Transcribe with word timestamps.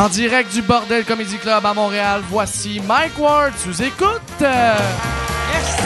En 0.00 0.08
direct 0.08 0.50
du 0.54 0.62
Bordel 0.62 1.04
Comedy 1.04 1.36
Club 1.36 1.66
à 1.66 1.74
Montréal, 1.74 2.22
voici 2.30 2.80
Mike 2.80 3.18
Ward 3.18 3.52
sous 3.58 3.82
écoute. 3.82 4.40
Merci. 4.40 5.82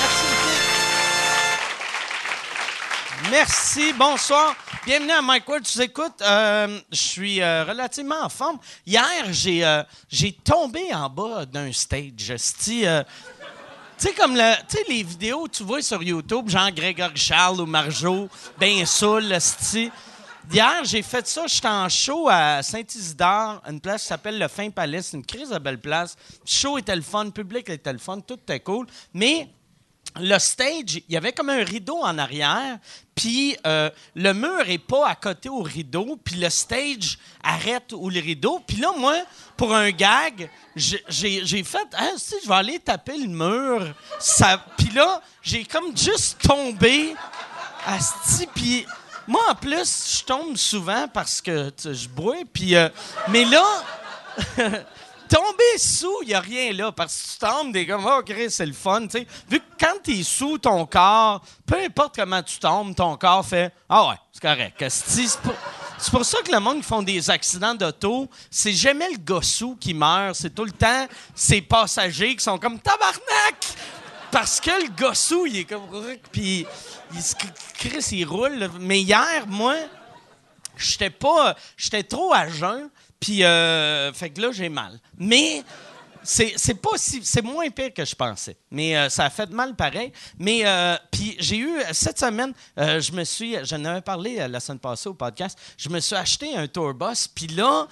Merci. 0.00 0.26
Merci, 3.30 3.92
bonsoir. 3.92 4.56
Bienvenue 4.84 5.12
à 5.12 5.22
Mike 5.22 5.48
Ward, 5.48 5.62
tu 5.62 5.80
écoutes. 5.80 6.20
Euh, 6.20 6.80
je 6.90 7.00
suis 7.00 7.40
euh, 7.40 7.62
relativement 7.62 8.24
en 8.24 8.28
forme. 8.28 8.58
Hier, 8.84 9.04
j'ai 9.30 9.64
euh, 9.64 9.84
j'ai 10.08 10.32
tombé 10.32 10.92
en 10.92 11.08
bas 11.08 11.46
d'un 11.46 11.72
stage. 11.72 12.10
euh, 12.28 13.04
tu 13.96 14.08
sais, 14.08 14.12
comme 14.14 14.34
les 14.34 15.04
vidéos 15.04 15.44
que 15.44 15.58
tu 15.58 15.62
vois 15.62 15.80
sur 15.80 16.02
YouTube, 16.02 16.48
genre 16.48 16.72
Grégory 16.72 17.16
Charles 17.16 17.60
ou 17.60 17.66
Marjo, 17.66 18.28
ben 18.58 18.84
saoul. 18.84 19.32
Hier, 20.50 20.84
j'ai 20.84 21.02
fait 21.02 21.26
ça. 21.26 21.42
J'étais 21.46 21.66
en 21.68 21.88
show 21.88 22.28
à 22.30 22.62
Saint-Isidore, 22.62 23.60
une 23.68 23.80
place 23.80 24.02
qui 24.02 24.08
s'appelle 24.08 24.38
le 24.38 24.48
Fin 24.48 24.70
Palais. 24.70 25.02
C'est 25.02 25.16
une 25.16 25.26
crise 25.26 25.50
de 25.50 25.58
belle 25.58 25.80
place. 25.80 26.16
Show 26.44 26.78
était 26.78 26.94
le 26.94 27.02
fun, 27.02 27.24
le 27.24 27.30
public 27.30 27.68
était 27.68 27.92
le 27.92 27.98
fun, 27.98 28.20
tout 28.20 28.34
était 28.34 28.60
cool. 28.60 28.86
Mais 29.12 29.48
le 30.20 30.38
stage, 30.38 30.96
il 30.96 31.04
y 31.12 31.16
avait 31.16 31.32
comme 31.32 31.50
un 31.50 31.64
rideau 31.64 31.98
en 32.00 32.16
arrière, 32.16 32.78
puis 33.14 33.56
euh, 33.66 33.90
le 34.14 34.32
mur 34.32 34.60
est 34.68 34.78
pas 34.78 35.08
à 35.08 35.14
côté 35.16 35.48
au 35.48 35.60
rideau, 35.62 36.16
puis 36.24 36.36
le 36.36 36.48
stage 36.48 37.18
arrête 37.42 37.92
où 37.92 38.08
le 38.08 38.20
rideau. 38.20 38.60
Puis 38.66 38.76
là, 38.78 38.92
moi, 38.96 39.16
pour 39.56 39.74
un 39.74 39.90
gag, 39.90 40.48
j'ai- 40.76 41.64
fait, 41.64 41.86
ah, 41.94 42.10
si, 42.16 42.36
je 42.42 42.48
vais 42.48 42.54
aller 42.54 42.78
taper 42.78 43.18
le 43.18 43.28
mur. 43.28 43.94
Puis 44.78 44.90
là, 44.94 45.20
j'ai 45.42 45.64
comme 45.64 45.94
juste 45.96 46.38
tombé, 46.40 47.14
asti, 47.84 48.46
puis 48.54 48.86
moi, 49.26 49.42
en 49.50 49.54
plus, 49.54 50.18
je 50.18 50.24
tombe 50.24 50.56
souvent 50.56 51.08
parce 51.08 51.40
que 51.40 51.72
je 51.84 52.08
bois, 52.08 52.42
puis... 52.52 52.76
euh, 52.76 52.88
mais 53.28 53.44
là... 53.44 53.64
Tomber 55.28 55.78
sous, 55.78 56.22
il 56.22 56.28
n'y 56.28 56.34
a 56.34 56.40
rien 56.40 56.72
là. 56.72 56.92
Parce 56.92 57.16
que 57.16 57.32
tu 57.32 57.38
tombes, 57.38 57.72
des 57.72 57.86
comme, 57.86 58.06
oh, 58.06 58.22
Chris, 58.24 58.50
c'est 58.50 58.66
le 58.66 58.72
fun. 58.72 59.00
Vu 59.48 59.58
que 59.58 59.64
quand 59.78 59.94
tu 60.02 60.12
es 60.12 60.22
sous 60.22 60.58
ton 60.58 60.86
corps, 60.86 61.42
peu 61.66 61.76
importe 61.84 62.14
comment 62.16 62.42
tu 62.42 62.58
tombes, 62.58 62.94
ton 62.94 63.16
corps 63.16 63.44
fait, 63.44 63.72
ah 63.88 64.08
ouais, 64.08 64.14
c'est 64.32 64.42
correct. 64.42 64.84
C'est 64.88 66.10
pour, 66.10 66.24
ça 66.24 66.38
que 66.42 66.52
le 66.52 66.60
monde 66.60 66.76
qui 66.78 66.84
font 66.84 67.02
des 67.02 67.28
accidents 67.28 67.74
d'auto, 67.74 68.28
c'est 68.50 68.72
jamais 68.72 69.10
le 69.10 69.18
gars 69.18 69.42
sous 69.42 69.76
qui 69.76 69.94
meurt. 69.94 70.36
C'est 70.36 70.54
tout 70.54 70.64
le 70.64 70.72
temps 70.72 71.06
ces 71.34 71.60
passagers 71.60 72.36
qui 72.36 72.44
sont 72.44 72.58
comme 72.58 72.78
tabarnak! 72.78 73.76
Parce 74.30 74.60
que 74.60 74.70
le 74.70 74.88
gars 74.94 75.14
sous, 75.14 75.46
il 75.46 75.58
est 75.58 75.64
comme. 75.64 75.82
Puis, 76.32 76.66
il 77.14 77.22
se- 77.22 77.34
Chris, 77.78 78.06
il 78.12 78.24
roule. 78.24 78.70
Mais 78.80 79.00
hier, 79.00 79.46
moi, 79.46 79.76
j'étais 80.76 81.10
pas 81.10 81.56
j'étais 81.76 82.02
trop 82.02 82.34
à 82.34 82.48
jeun 82.48 82.90
puis 83.18 83.42
euh, 83.44 84.12
fait 84.12 84.28
que 84.28 84.42
là 84.42 84.52
j'ai 84.52 84.68
mal 84.68 85.00
mais 85.16 85.62
c'est 86.22 86.74
pas 86.82 86.90
si 86.96 87.24
c'est 87.24 87.40
moins 87.40 87.70
pire 87.70 87.94
que 87.94 88.04
je 88.04 88.14
pensais 88.14 88.58
mais 88.70 88.94
euh, 88.94 89.08
ça 89.08 89.24
a 89.24 89.30
fait 89.30 89.48
mal 89.48 89.74
pareil 89.74 90.12
mais 90.38 90.66
euh, 90.66 90.94
puis 91.10 91.34
j'ai 91.38 91.56
eu 91.56 91.80
cette 91.92 92.18
semaine 92.18 92.52
je 92.76 93.10
me 93.12 93.24
suis 93.24 93.56
j'en 93.64 93.82
avais 93.86 94.02
parlé 94.02 94.46
la 94.48 94.60
semaine 94.60 94.78
passée 94.78 95.08
au 95.08 95.14
podcast 95.14 95.58
je 95.78 95.88
me 95.88 95.98
suis 95.98 96.14
acheté 96.14 96.54
un 96.54 96.66
tourbus 96.68 97.26
puis 97.34 97.46
là 97.46 97.86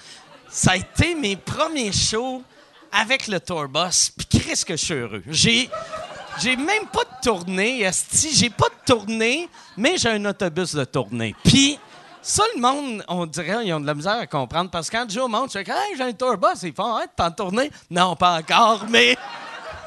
ça 0.51 0.73
a 0.73 0.77
été 0.77 1.15
mes 1.15 1.37
premiers 1.37 1.91
shows 1.93 2.43
avec 2.95 3.27
le 3.27 3.41
tourbus 3.41 4.11
puis 4.17 4.27
qu'est-ce 4.27 4.65
que 4.65 4.77
je 4.77 4.85
suis 4.85 4.95
heureux 4.95 5.23
j'ai 5.29 5.69
j'ai 6.41 6.57
même 6.57 6.87
pas 6.93 7.05
de 7.05 7.23
tournée, 7.23 7.83
esti. 7.83 8.35
J'ai 8.35 8.51
pas 8.51 8.69
de 8.69 8.93
tournée, 8.93 9.49
mais 9.77 9.97
j'ai 9.97 10.11
un 10.11 10.25
autobus 10.25 10.75
de 10.75 10.85
tournée. 10.85 11.35
Puis, 11.45 11.79
ça, 12.21 12.43
le 12.55 12.61
monde, 12.61 13.05
on 13.07 13.27
dirait, 13.27 13.65
ils 13.65 13.73
ont 13.73 13.81
de 13.81 13.87
la 13.87 13.95
misère 13.95 14.19
à 14.19 14.27
comprendre. 14.27 14.71
Parce 14.71 14.91
que 14.91 14.97
quand 14.97 15.07
dis 15.07 15.21
au 15.21 15.29
monde, 15.29 15.51
je 15.53 15.59
hey, 15.59 15.97
j'ai 15.97 16.03
un 16.03 16.13
tourbus. 16.13 16.61
Ils 16.63 16.73
font, 16.73 16.99
hey, 16.99 17.07
t'es 17.17 17.23
en 17.23 17.31
tournée? 17.31 17.71
Non, 17.91 18.17
pas 18.17 18.39
encore, 18.39 18.87
mais. 18.89 19.17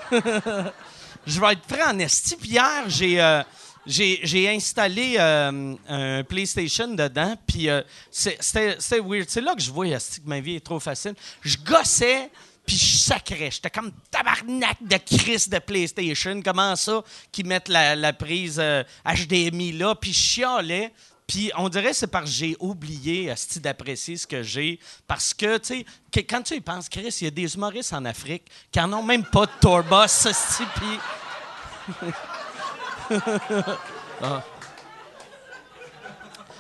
je 0.12 1.42
vais 1.42 1.54
être 1.54 1.64
prêt 1.68 1.84
en 1.84 2.00
esti. 2.00 2.36
Puis 2.38 2.50
hier, 2.52 2.84
j'ai. 2.88 3.22
euh, 3.22 3.44
j'ai, 3.88 4.50
installé 4.50 5.16
euh, 5.18 5.76
un 5.88 6.24
PlayStation 6.24 6.90
dedans, 6.90 7.36
puis 7.48 7.70
euh, 7.70 7.82
c'était, 8.12 9.00
weird. 9.00 9.28
C'est 9.30 9.42
là 9.42 9.56
que 9.56 9.62
je 9.62 9.72
vois 9.72 9.88
que 9.88 9.94
ma 10.26 10.40
vie 10.40 10.58
est 10.58 10.66
trop 10.66 10.80
facile. 10.80 11.16
Je 11.42 11.58
gossais, 11.58 12.30
puis 12.68 12.78
je 12.78 12.98
sacrais. 12.98 13.50
J'étais 13.50 13.70
comme 13.70 13.92
tabarnak 14.12 14.78
de 14.82 14.98
crise 14.98 15.48
de 15.48 15.58
PlayStation. 15.58 16.42
Comment 16.44 16.76
ça 16.76 17.02
qu'ils 17.32 17.48
mettent 17.48 17.70
la, 17.70 18.14
prise 18.14 18.60
euh, 18.60 18.84
HDMI 19.06 19.72
là, 19.72 19.96
puis 19.96 20.14
je. 20.14 20.92
Puis 21.26 21.52
on 21.58 21.70
dirait 21.70 21.92
que 21.92 21.96
c'est 21.96 22.08
parce 22.08 22.26
que 22.26 22.32
j'ai 22.32 22.56
oublié 22.60 23.34
d'apprécier 23.58 24.18
ce 24.18 24.28
que 24.28 24.44
j'ai. 24.44 24.80
Parce 25.08 25.34
que, 25.34 25.58
tu 25.58 25.86
sais, 26.14 26.24
quand 26.24 26.42
tu 26.42 26.56
y 26.56 26.62
penses, 26.62 26.90
Chris, 26.90 27.16
il 27.22 27.24
y 27.26 27.28
a 27.28 27.32
des 27.32 27.56
humoristes 27.56 27.94
en 27.94 28.06
Afrique 28.06 28.44
qui 28.72 28.80
n'en 28.80 29.00
ont 29.00 29.04
même 29.04 29.26
pas 29.26 29.46
de 29.46 29.52
tourbus, 29.62 30.26
esti, 30.26 30.64
puis... 30.76 31.00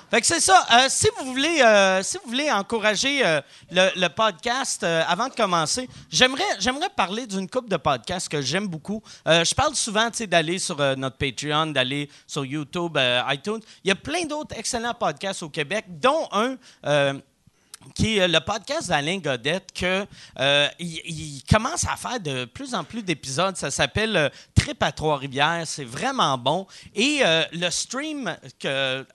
Fait 0.10 0.22
que 0.22 0.28
c'est 0.28 0.40
ça. 0.40 0.66
Euh, 0.72 0.86
si 0.88 1.08
vous 1.18 1.34
voulez, 1.34 1.62
euh, 1.62 2.02
si 2.02 2.18
vous 2.24 2.30
voulez 2.30 2.50
encourager 2.50 3.26
euh, 3.26 3.42
le, 3.72 4.08
podcast 4.08 4.84
avant 4.84 5.28
de 5.28 5.34
commencer, 5.34 5.90
j'aimerais, 6.10 6.44
j'aimerais 6.60 6.90
parler 6.96 7.28
d'une 7.28 7.50
coupe 7.50 7.70
de 7.70 7.76
podcasts 7.76 8.30
que 8.30 8.42
j'aime 8.42 8.68
beaucoup. 8.68 9.04
Je 9.26 9.54
parle 9.54 9.76
souvent, 9.76 10.10
d'aller 10.22 10.60
sur 10.60 10.78
notre 10.96 11.18
Patreon, 11.18 11.68
d'aller 11.68 12.10
sur 12.26 12.46
YouTube, 12.46 12.98
iTunes. 13.30 13.60
Il 13.84 13.90
y 13.90 13.92
a 13.92 13.96
plein 13.96 14.24
d'autres 14.24 14.58
excellents 14.58 14.94
podcasts 14.94 15.44
au 15.44 15.50
Québec, 15.50 15.86
dont 15.90 16.28
un. 16.32 16.56
qui 17.94 18.18
est 18.18 18.28
le 18.28 18.40
podcast 18.40 18.88
d'Alain 18.90 19.18
Godette, 19.18 19.72
que 19.74 20.06
euh, 20.40 20.68
il, 20.80 21.42
commence 21.50 21.86
à 21.86 21.96
faire 21.96 22.20
de 22.20 22.46
plus 22.46 22.74
en 22.74 22.84
plus 22.84 23.04
d'épisodes. 23.04 23.56
Ça 23.56 23.72
s'appelle 23.72 24.16
euh, 24.16 24.30
Trip 24.56 24.82
à 24.82 24.92
Trois-Rivières. 24.92 25.64
C'est 25.66 25.86
vraiment 25.86 26.38
bon. 26.38 26.68
Et 26.96 27.22
le 27.52 27.70
stream 27.70 28.36
que 28.60 29.06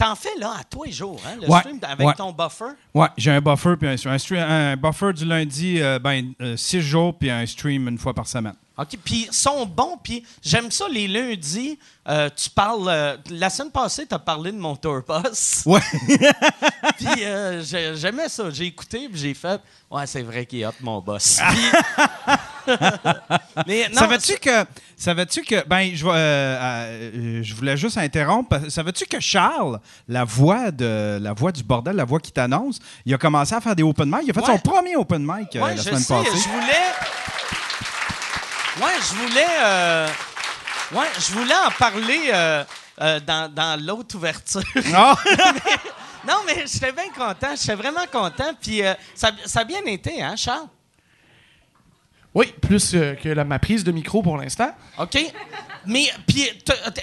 t'en 0.00 0.14
fais 0.14 0.34
là 0.38 0.54
à 0.60 0.64
tous 0.64 0.84
les 0.84 0.92
jours, 0.92 1.20
hein, 1.26 1.36
le 1.40 1.48
Ouais, 1.48 1.58
stream 1.60 1.78
avec 1.82 2.06
ouais. 2.06 2.14
ton 2.14 2.32
buffer? 2.32 2.72
Ouais, 2.94 3.08
j'ai 3.16 3.30
un 3.30 3.40
buffer, 3.40 3.74
puis 3.78 3.88
un, 3.88 3.92
un, 3.92 4.18
stream- 4.18 4.42
un 4.48 4.76
buffer 4.76 5.12
du 5.12 5.24
lundi, 5.24 5.80
euh, 5.80 5.98
ben, 5.98 6.32
euh, 6.40 6.56
six 6.56 6.80
jours, 6.80 7.16
puis 7.16 7.30
un 7.30 7.44
stream 7.46 7.86
une 7.88 7.98
fois 7.98 8.14
par 8.14 8.26
semaine. 8.26 8.54
OK, 8.80 8.98
puis 9.04 9.26
ils 9.28 9.34
sont 9.34 9.66
bons, 9.66 9.98
puis 10.02 10.24
j'aime 10.42 10.70
ça 10.70 10.86
les 10.90 11.06
lundis. 11.06 11.78
euh, 12.08 12.30
tu 12.34 12.48
parles. 12.50 12.88
euh, 12.88 13.16
la 13.30 13.50
semaine 13.50 13.70
passée, 13.70 14.06
tu 14.06 14.14
as 14.14 14.18
parlé 14.18 14.52
de 14.52 14.58
mon 14.58 14.74
tour 14.76 15.02
bus. 15.06 15.62
Ouais. 15.66 15.80
Puis 16.96 17.24
euh, 17.24 17.62
j'ai- 17.62 17.94
j'aimais 17.96 18.28
ça. 18.28 18.50
J'ai 18.50 18.66
écouté, 18.66 19.08
puis 19.10 19.18
j'ai 19.20 19.34
fait. 19.34 19.60
Ouais, 19.90 20.06
c'est 20.06 20.22
vrai 20.22 20.46
qu'il 20.46 20.60
est 20.60 20.66
hot, 20.66 20.72
mon 20.80 21.00
boss. 21.00 21.38
Puis- 21.50 22.74
Mais 23.66 23.88
non, 23.88 24.00
Savais-tu 24.00 24.36
que, 24.38 24.64
savais-tu 24.96 25.42
que, 25.42 25.66
ben, 25.66 25.90
je, 25.94 27.42
je 27.42 27.54
voulais 27.54 27.76
juste 27.76 27.98
interrompre. 27.98 28.60
Savais-tu 28.70 29.06
que 29.06 29.18
Charles, 29.20 29.80
la 30.08 30.24
voix 30.24 30.70
de, 30.70 31.18
la 31.20 31.32
voix 31.32 31.52
du 31.52 31.62
bordel, 31.62 31.96
la 31.96 32.04
voix 32.04 32.20
qui 32.20 32.32
t'annonce, 32.32 32.78
il 33.04 33.12
a 33.14 33.18
commencé 33.18 33.54
à 33.54 33.60
faire 33.60 33.74
des 33.76 33.82
open 33.82 34.08
mic. 34.08 34.20
Il 34.24 34.30
a 34.30 34.34
fait 34.34 34.40
Ouais. 34.40 34.46
son 34.46 34.58
premier 34.58 34.96
open 34.96 35.22
mic 35.22 35.48
Ouais, 35.54 35.60
la 35.60 35.76
je 35.76 35.82
semaine 35.82 36.00
sais, 36.00 36.14
passée. 36.14 36.30
Je 36.32 36.48
voulais. 36.48 36.90
Ouais, 38.78 38.92
je 39.00 39.14
voulais. 39.14 39.46
euh, 39.62 40.08
Ouais, 40.92 41.06
je 41.20 41.32
voulais 41.32 41.54
en 41.54 41.70
parler 41.70 42.30
euh, 42.34 42.64
euh, 43.00 43.20
dans, 43.20 43.52
dans 43.52 43.80
l'autre 43.80 44.16
ouverture. 44.16 44.60
Ah! 44.92 45.14
non, 46.26 46.38
mais 46.46 46.64
j'étais 46.66 46.90
bien 46.92 47.08
content. 47.16 47.54
J'étais 47.56 47.76
vraiment 47.76 48.06
content. 48.10 48.52
Puis 48.60 48.82
ça, 49.14 49.30
ça 49.46 49.60
a 49.60 49.64
bien 49.64 49.84
été, 49.86 50.20
hein, 50.20 50.34
Charles? 50.36 50.66
Oui, 52.34 52.52
plus 52.60 52.90
que 52.90 53.28
la- 53.28 53.44
ma 53.44 53.58
prise 53.60 53.84
de 53.84 53.92
micro 53.92 54.20
pour 54.22 54.36
l'instant. 54.36 54.72
OK? 54.98 55.18
Mais, 55.86 56.10
puis, 56.26 56.42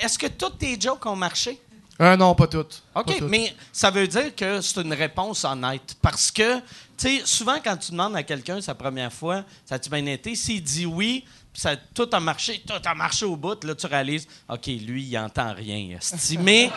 est-ce 0.02 0.18
que 0.20 0.28
toutes 0.28 0.58
tes 0.58 0.80
jokes 0.80 1.06
ont 1.06 1.16
marché? 1.16 1.60
Euh, 2.02 2.16
non, 2.18 2.36
pas 2.36 2.48
toutes. 2.48 2.84
OK, 2.94 3.06
Pas 3.08 3.14
toutes. 3.14 3.30
mais 3.30 3.56
ça 3.72 3.90
veut 3.90 4.08
dire 4.08 4.36
que 4.36 4.60
c'est 4.62 4.82
une 4.82 4.94
réponse 4.94 5.44
honnête. 5.46 5.96
Parce 6.02 6.30
que, 6.30 6.58
tu 6.60 6.64
sais, 6.98 7.22
souvent, 7.26 7.58
quand 7.64 7.76
tu 7.78 7.92
demandes 7.92 8.16
à 8.16 8.24
quelqu'un 8.24 8.60
sa 8.62 8.76
première 8.76 9.12
fois, 9.12 9.44
ça 9.66 9.76
a-tu 9.76 9.90
bien 9.90 10.06
été? 10.06 10.36
S'il 10.36 10.62
dit 10.62 10.86
oui, 10.86 11.26
ça, 11.60 11.76
tout 11.76 12.08
a 12.12 12.20
marché, 12.20 12.62
tout 12.68 12.74
a 12.86 12.94
marché 12.94 13.26
au 13.26 13.36
bout, 13.36 13.64
là, 13.64 13.74
tu 13.74 13.88
réalises, 13.88 14.28
OK, 14.48 14.68
lui, 14.68 15.04
il 15.04 15.18
entend 15.18 15.56
rien. 15.56 15.98
Mais 16.40 16.70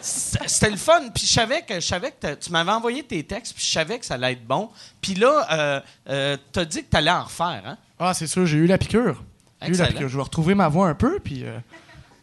c'était 0.00 0.70
le 0.70 0.76
fun. 0.76 1.08
Puis 1.12 1.26
je 1.26 1.32
savais 1.32 1.62
que, 1.62 1.74
je 1.74 1.80
savais 1.80 2.12
que 2.12 2.34
tu 2.34 2.52
m'avais 2.52 2.70
envoyé 2.70 3.02
tes 3.02 3.24
textes, 3.24 3.54
puis 3.56 3.64
je 3.66 3.72
savais 3.72 3.98
que 3.98 4.06
ça 4.06 4.14
allait 4.14 4.34
être 4.34 4.46
bon. 4.46 4.70
Puis 5.00 5.14
là, 5.14 5.48
euh, 5.52 5.80
euh, 6.08 6.36
tu 6.52 6.60
as 6.60 6.64
dit 6.64 6.84
que 6.84 6.90
tu 6.90 6.96
allais 6.96 7.10
en 7.10 7.24
refaire, 7.24 7.62
hein? 7.66 7.76
Ah, 7.98 8.14
c'est 8.14 8.28
sûr, 8.28 8.46
j'ai 8.46 8.58
eu 8.58 8.66
la 8.66 8.78
piqûre. 8.78 9.20
J'ai 9.62 9.66
eu 9.66 9.72
la 9.72 9.78
Excellent. 9.78 9.88
piqûre. 9.88 10.08
Je 10.08 10.16
vais 10.16 10.22
retrouver 10.22 10.54
ma 10.54 10.68
voix 10.68 10.86
un 10.86 10.94
peu, 10.94 11.18
puis 11.18 11.42
euh, 11.44 11.58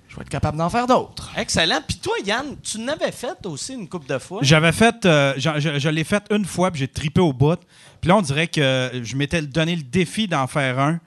je 0.08 0.16
vais 0.16 0.22
être 0.22 0.30
capable 0.30 0.58
d'en 0.58 0.70
faire 0.70 0.88
d'autres. 0.88 1.30
Excellent. 1.36 1.82
Puis 1.86 1.98
toi, 1.98 2.16
Yann, 2.26 2.56
tu 2.64 2.80
n'avais 2.80 3.12
fait 3.12 3.46
aussi 3.46 3.74
une 3.74 3.90
couple 3.90 4.08
de 4.08 4.18
fois? 4.18 4.40
J'avais 4.44 4.72
fait, 4.72 5.06
euh, 5.06 5.34
je, 5.36 5.78
je 5.78 5.90
l'ai 5.90 6.06
fait 6.06 6.24
une 6.32 6.46
fois, 6.46 6.72
puis 6.72 6.80
j'ai 6.80 6.88
tripé 6.88 7.20
au 7.20 7.34
bout. 7.34 7.60
Puis 8.00 8.08
là, 8.08 8.16
on 8.16 8.22
dirait 8.22 8.48
que 8.48 8.92
je 9.04 9.16
m'étais 9.18 9.42
donné 9.42 9.76
le 9.76 9.84
défi 9.84 10.30
d'en 10.30 10.48
faire 10.48 10.80
un. 10.80 11.02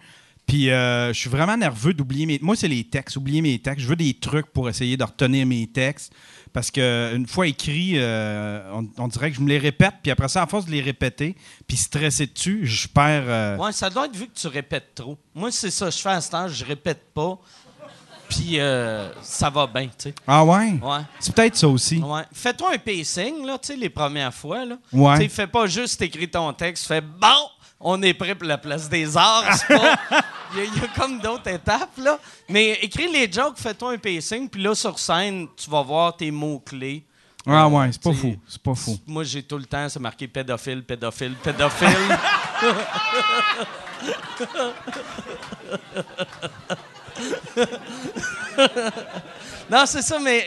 Puis 0.50 0.68
euh, 0.68 1.12
je 1.12 1.18
suis 1.20 1.30
vraiment 1.30 1.56
nerveux 1.56 1.94
d'oublier 1.94 2.26
mes. 2.26 2.40
Moi, 2.42 2.56
c'est 2.56 2.66
les 2.66 2.82
textes. 2.82 3.16
Oublier 3.16 3.40
mes 3.40 3.56
textes. 3.60 3.82
Je 3.84 3.86
veux 3.88 3.94
des 3.94 4.14
trucs 4.14 4.46
pour 4.46 4.68
essayer 4.68 4.96
de 4.96 5.04
retenir 5.04 5.46
mes 5.46 5.68
textes. 5.68 6.12
Parce 6.52 6.72
que 6.72 7.12
une 7.14 7.28
fois 7.28 7.46
écrit, 7.46 7.92
euh, 7.94 8.68
on, 8.74 8.88
on 8.98 9.06
dirait 9.06 9.30
que 9.30 9.36
je 9.36 9.40
me 9.42 9.48
les 9.48 9.58
répète. 9.58 9.94
Puis 10.02 10.10
après 10.10 10.26
ça, 10.28 10.42
à 10.42 10.48
force 10.48 10.66
de 10.66 10.72
les 10.72 10.80
répéter, 10.80 11.36
puis 11.68 11.76
stresser 11.76 12.26
dessus, 12.26 12.62
je 12.66 12.88
perds. 12.88 13.22
euh, 13.28 13.56
Ouais, 13.58 13.70
ça 13.70 13.88
doit 13.90 14.06
être 14.06 14.16
vu 14.16 14.26
que 14.26 14.36
tu 14.36 14.48
répètes 14.48 14.92
trop. 14.96 15.16
Moi, 15.36 15.52
c'est 15.52 15.70
ça, 15.70 15.88
je 15.88 15.98
fais 15.98 16.08
à 16.08 16.20
ce 16.20 16.30
temps, 16.32 16.48
je 16.48 16.64
répète 16.64 17.12
pas. 17.14 17.38
Puis 18.28 18.58
euh, 18.58 19.08
ça 19.22 19.50
va 19.50 19.68
bien, 19.68 19.86
tu 19.86 19.92
sais. 19.98 20.14
Ah 20.26 20.44
ouais? 20.44 20.72
Ouais. 20.82 21.00
C'est 21.20 21.32
peut-être 21.32 21.56
ça 21.56 21.68
aussi. 21.68 21.98
Ouais. 21.98 22.22
Fais-toi 22.32 22.72
un 22.74 22.78
pacing, 22.78 23.46
là, 23.46 23.56
tu 23.58 23.68
sais, 23.68 23.76
les 23.76 23.88
premières 23.90 24.34
fois, 24.34 24.64
là. 24.64 24.78
Ouais. 24.92 25.20
Tu 25.20 25.28
fais 25.28 25.46
pas 25.46 25.66
juste 25.68 26.02
écrire 26.02 26.28
ton 26.32 26.52
texte, 26.52 26.86
fais 26.88 27.00
bon, 27.00 27.48
on 27.80 28.00
est 28.02 28.14
prêt 28.14 28.34
pour 28.34 28.46
la 28.46 28.58
place 28.58 28.88
des 28.88 29.16
arts, 29.16 29.54
c'est 29.54 29.76
pas? 29.76 29.98
Il 30.52 30.58
y, 30.58 30.62
a- 30.62 30.64
il 30.64 30.82
y 30.82 30.84
a 30.84 30.88
comme 30.98 31.20
d'autres 31.20 31.46
étapes, 31.48 31.96
là. 31.98 32.18
Mais 32.48 32.72
écris 32.82 33.06
les 33.12 33.30
jokes, 33.30 33.56
fais-toi 33.56 33.92
un 33.92 33.98
pacing, 33.98 34.48
puis 34.48 34.60
là, 34.60 34.74
sur 34.74 34.98
scène, 34.98 35.46
tu 35.56 35.70
vas 35.70 35.80
voir 35.82 36.16
tes 36.16 36.32
mots-clés. 36.32 37.04
Ah 37.46 37.68
ouais, 37.68 37.90
c'est 37.92 38.02
pas 38.02 38.12
fou. 38.12 38.36
C'est 38.48 38.60
pas 38.60 38.74
fou. 38.74 38.98
Moi, 39.06 39.22
j'ai 39.22 39.44
tout 39.44 39.58
le 39.58 39.64
temps, 39.64 39.88
c'est 39.88 40.00
marqué 40.00 40.26
pédophile, 40.26 40.82
pédophile, 40.82 41.36
pédophile. 41.36 42.18
non, 49.70 49.84
c'est 49.86 50.02
ça, 50.02 50.18
mais 50.18 50.46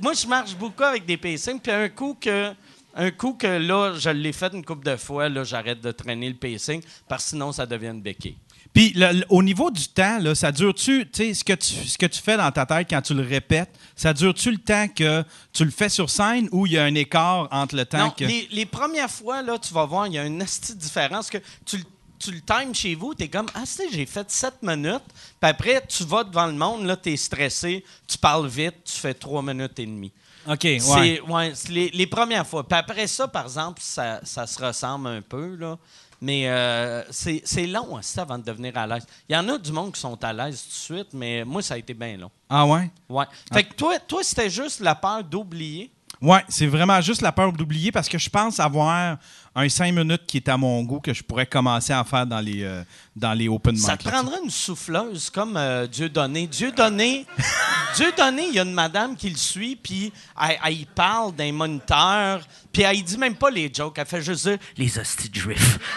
moi, 0.00 0.12
je 0.14 0.26
marche 0.26 0.54
beaucoup 0.54 0.82
avec 0.82 1.04
des 1.04 1.16
pacings. 1.16 1.60
Puis 1.60 1.72
un 1.72 1.88
coup 1.88 2.16
que, 2.20 2.52
un 2.96 3.10
coup 3.10 3.34
que 3.34 3.46
là, 3.46 3.94
je 3.98 4.10
l'ai 4.10 4.32
fait 4.32 4.52
une 4.52 4.64
couple 4.64 4.84
de 4.86 4.96
fois, 4.96 5.28
là, 5.28 5.44
j'arrête 5.44 5.80
de 5.80 5.92
traîner 5.92 6.28
le 6.28 6.34
pacing, 6.36 6.80
parce 7.08 7.24
que 7.24 7.30
sinon, 7.30 7.52
ça 7.52 7.66
devient 7.66 7.88
une 7.88 8.02
béquille. 8.02 8.36
Puis 8.72 8.92
le- 8.94 9.20
le- 9.20 9.26
au 9.30 9.42
niveau 9.42 9.70
du 9.70 9.86
temps, 9.88 10.18
là, 10.18 10.34
ça 10.34 10.52
dure-tu, 10.52 11.08
tu 11.10 11.24
sais, 11.24 11.34
ce 11.34 11.44
que 11.44 11.52
tu 11.54 11.72
ce 11.74 11.96
que 11.96 12.06
tu 12.06 12.20
fais 12.20 12.36
dans 12.36 12.50
ta 12.50 12.66
tête 12.66 12.88
quand 12.90 13.00
tu 13.00 13.14
le 13.14 13.22
répètes, 13.22 13.70
ça 13.94 14.12
dure-tu 14.12 14.50
le 14.50 14.58
temps 14.58 14.88
que 14.88 15.24
tu 15.52 15.64
le 15.64 15.70
fais 15.70 15.88
sur 15.88 16.10
scène 16.10 16.48
ou 16.52 16.66
il 16.66 16.72
y 16.72 16.78
a 16.78 16.84
un 16.84 16.94
écart 16.94 17.48
entre 17.50 17.76
le 17.76 17.86
temps 17.86 17.98
Non, 18.06 18.10
que. 18.10 18.24
les, 18.24 18.48
les 18.50 18.66
premières 18.66 19.10
fois, 19.10 19.40
là, 19.40 19.56
tu 19.58 19.72
vas 19.72 19.84
voir, 19.86 20.06
il 20.08 20.14
y 20.14 20.18
a 20.18 20.26
une 20.26 20.42
asti 20.42 20.74
différence 20.74 21.30
que 21.30 21.38
tu, 21.64 21.78
le- 21.78 21.84
tu 22.18 22.32
le 22.32 22.40
times 22.40 22.74
chez 22.74 22.94
vous, 22.94 23.14
tu 23.14 23.24
es 23.24 23.28
comme 23.28 23.46
Ah, 23.54 23.62
c'est, 23.64 23.90
j'ai 23.92 24.04
fait 24.04 24.30
7 24.30 24.54
minutes. 24.62 25.04
Puis 25.40 25.50
après, 25.50 25.82
tu 25.88 26.04
vas 26.04 26.24
devant 26.24 26.46
le 26.46 26.54
monde, 26.54 26.84
là, 26.84 26.96
tu 26.96 27.12
es 27.12 27.16
stressé, 27.16 27.82
tu 28.06 28.18
parles 28.18 28.48
vite, 28.48 28.74
tu 28.84 28.92
fais 28.94 29.14
3 29.14 29.42
minutes 29.42 29.78
et 29.78 29.86
demie. 29.86 30.12
OK, 30.48 30.62
ouais. 30.64 30.78
C'est, 30.80 31.20
ouais, 31.20 31.52
les, 31.68 31.90
les 31.90 32.06
premières 32.06 32.46
fois. 32.46 32.66
Puis 32.66 32.78
après 32.78 33.06
ça, 33.06 33.26
par 33.28 33.44
exemple, 33.44 33.80
ça, 33.82 34.20
ça 34.22 34.46
se 34.46 34.62
ressemble 34.62 35.08
un 35.08 35.22
peu, 35.22 35.56
là. 35.56 35.76
Mais 36.20 36.48
euh, 36.48 37.02
c'est, 37.10 37.42
c'est 37.44 37.66
long 37.66 37.94
aussi 37.94 38.18
avant 38.18 38.38
de 38.38 38.44
devenir 38.44 38.76
à 38.78 38.86
l'aise. 38.86 39.06
Il 39.28 39.34
y 39.34 39.36
en 39.36 39.46
a 39.48 39.58
du 39.58 39.70
monde 39.70 39.92
qui 39.92 40.00
sont 40.00 40.22
à 40.24 40.32
l'aise 40.32 40.62
tout 40.62 40.68
de 40.68 40.98
suite, 40.98 41.08
mais 41.12 41.44
moi, 41.44 41.60
ça 41.60 41.74
a 41.74 41.76
été 41.76 41.92
bien 41.92 42.16
long. 42.16 42.30
Ah 42.48 42.64
ouais? 42.66 42.90
Ouais. 43.08 43.26
Fait 43.52 43.64
que 43.64 43.74
toi, 43.74 43.98
toi 43.98 44.22
c'était 44.22 44.48
juste 44.48 44.80
la 44.80 44.94
peur 44.94 45.22
d'oublier. 45.22 45.90
Ouais, 46.22 46.42
c'est 46.48 46.66
vraiment 46.66 47.00
juste 47.02 47.20
la 47.20 47.30
peur 47.32 47.52
d'oublier 47.52 47.92
parce 47.92 48.08
que 48.08 48.16
je 48.18 48.30
pense 48.30 48.58
avoir 48.58 49.18
un 49.54 49.68
5 49.68 49.92
minutes 49.92 50.24
qui 50.26 50.38
est 50.38 50.48
à 50.48 50.56
mon 50.56 50.82
goût 50.82 50.98
que 51.00 51.12
je 51.12 51.22
pourrais 51.22 51.44
commencer 51.46 51.92
à 51.92 52.02
faire 52.04 52.26
dans 52.26 52.40
les, 52.40 52.62
euh, 52.62 52.82
dans 53.14 53.32
les 53.34 53.48
open 53.48 53.76
Ça 53.76 53.92
mic. 53.92 54.00
te 54.00 54.04
là, 54.06 54.12
prendrait 54.12 54.40
une 54.42 54.50
souffleuse 54.50 55.28
comme 55.30 55.56
euh, 55.56 55.86
Dieu 55.86 56.08
donné. 56.08 56.46
Dieu 56.46 56.72
donné, 56.72 57.26
Dieu 57.96 58.12
donné, 58.16 58.48
il 58.48 58.54
y 58.54 58.58
a 58.58 58.62
une 58.62 58.72
madame 58.72 59.14
qui 59.14 59.28
le 59.28 59.36
suit, 59.36 59.76
puis 59.76 60.12
elle, 60.40 60.58
elle 60.64 60.72
y 60.72 60.84
parle 60.86 61.34
d'un 61.34 61.52
moniteur, 61.52 62.40
puis 62.72 62.82
elle 62.82 62.96
y 62.96 63.02
dit 63.02 63.18
même 63.18 63.36
pas 63.36 63.50
les 63.50 63.70
jokes, 63.72 63.98
elle 63.98 64.06
fait 64.06 64.22
juste 64.22 64.46
dire 64.48 64.58
les 64.76 64.98
hosties. 64.98 65.30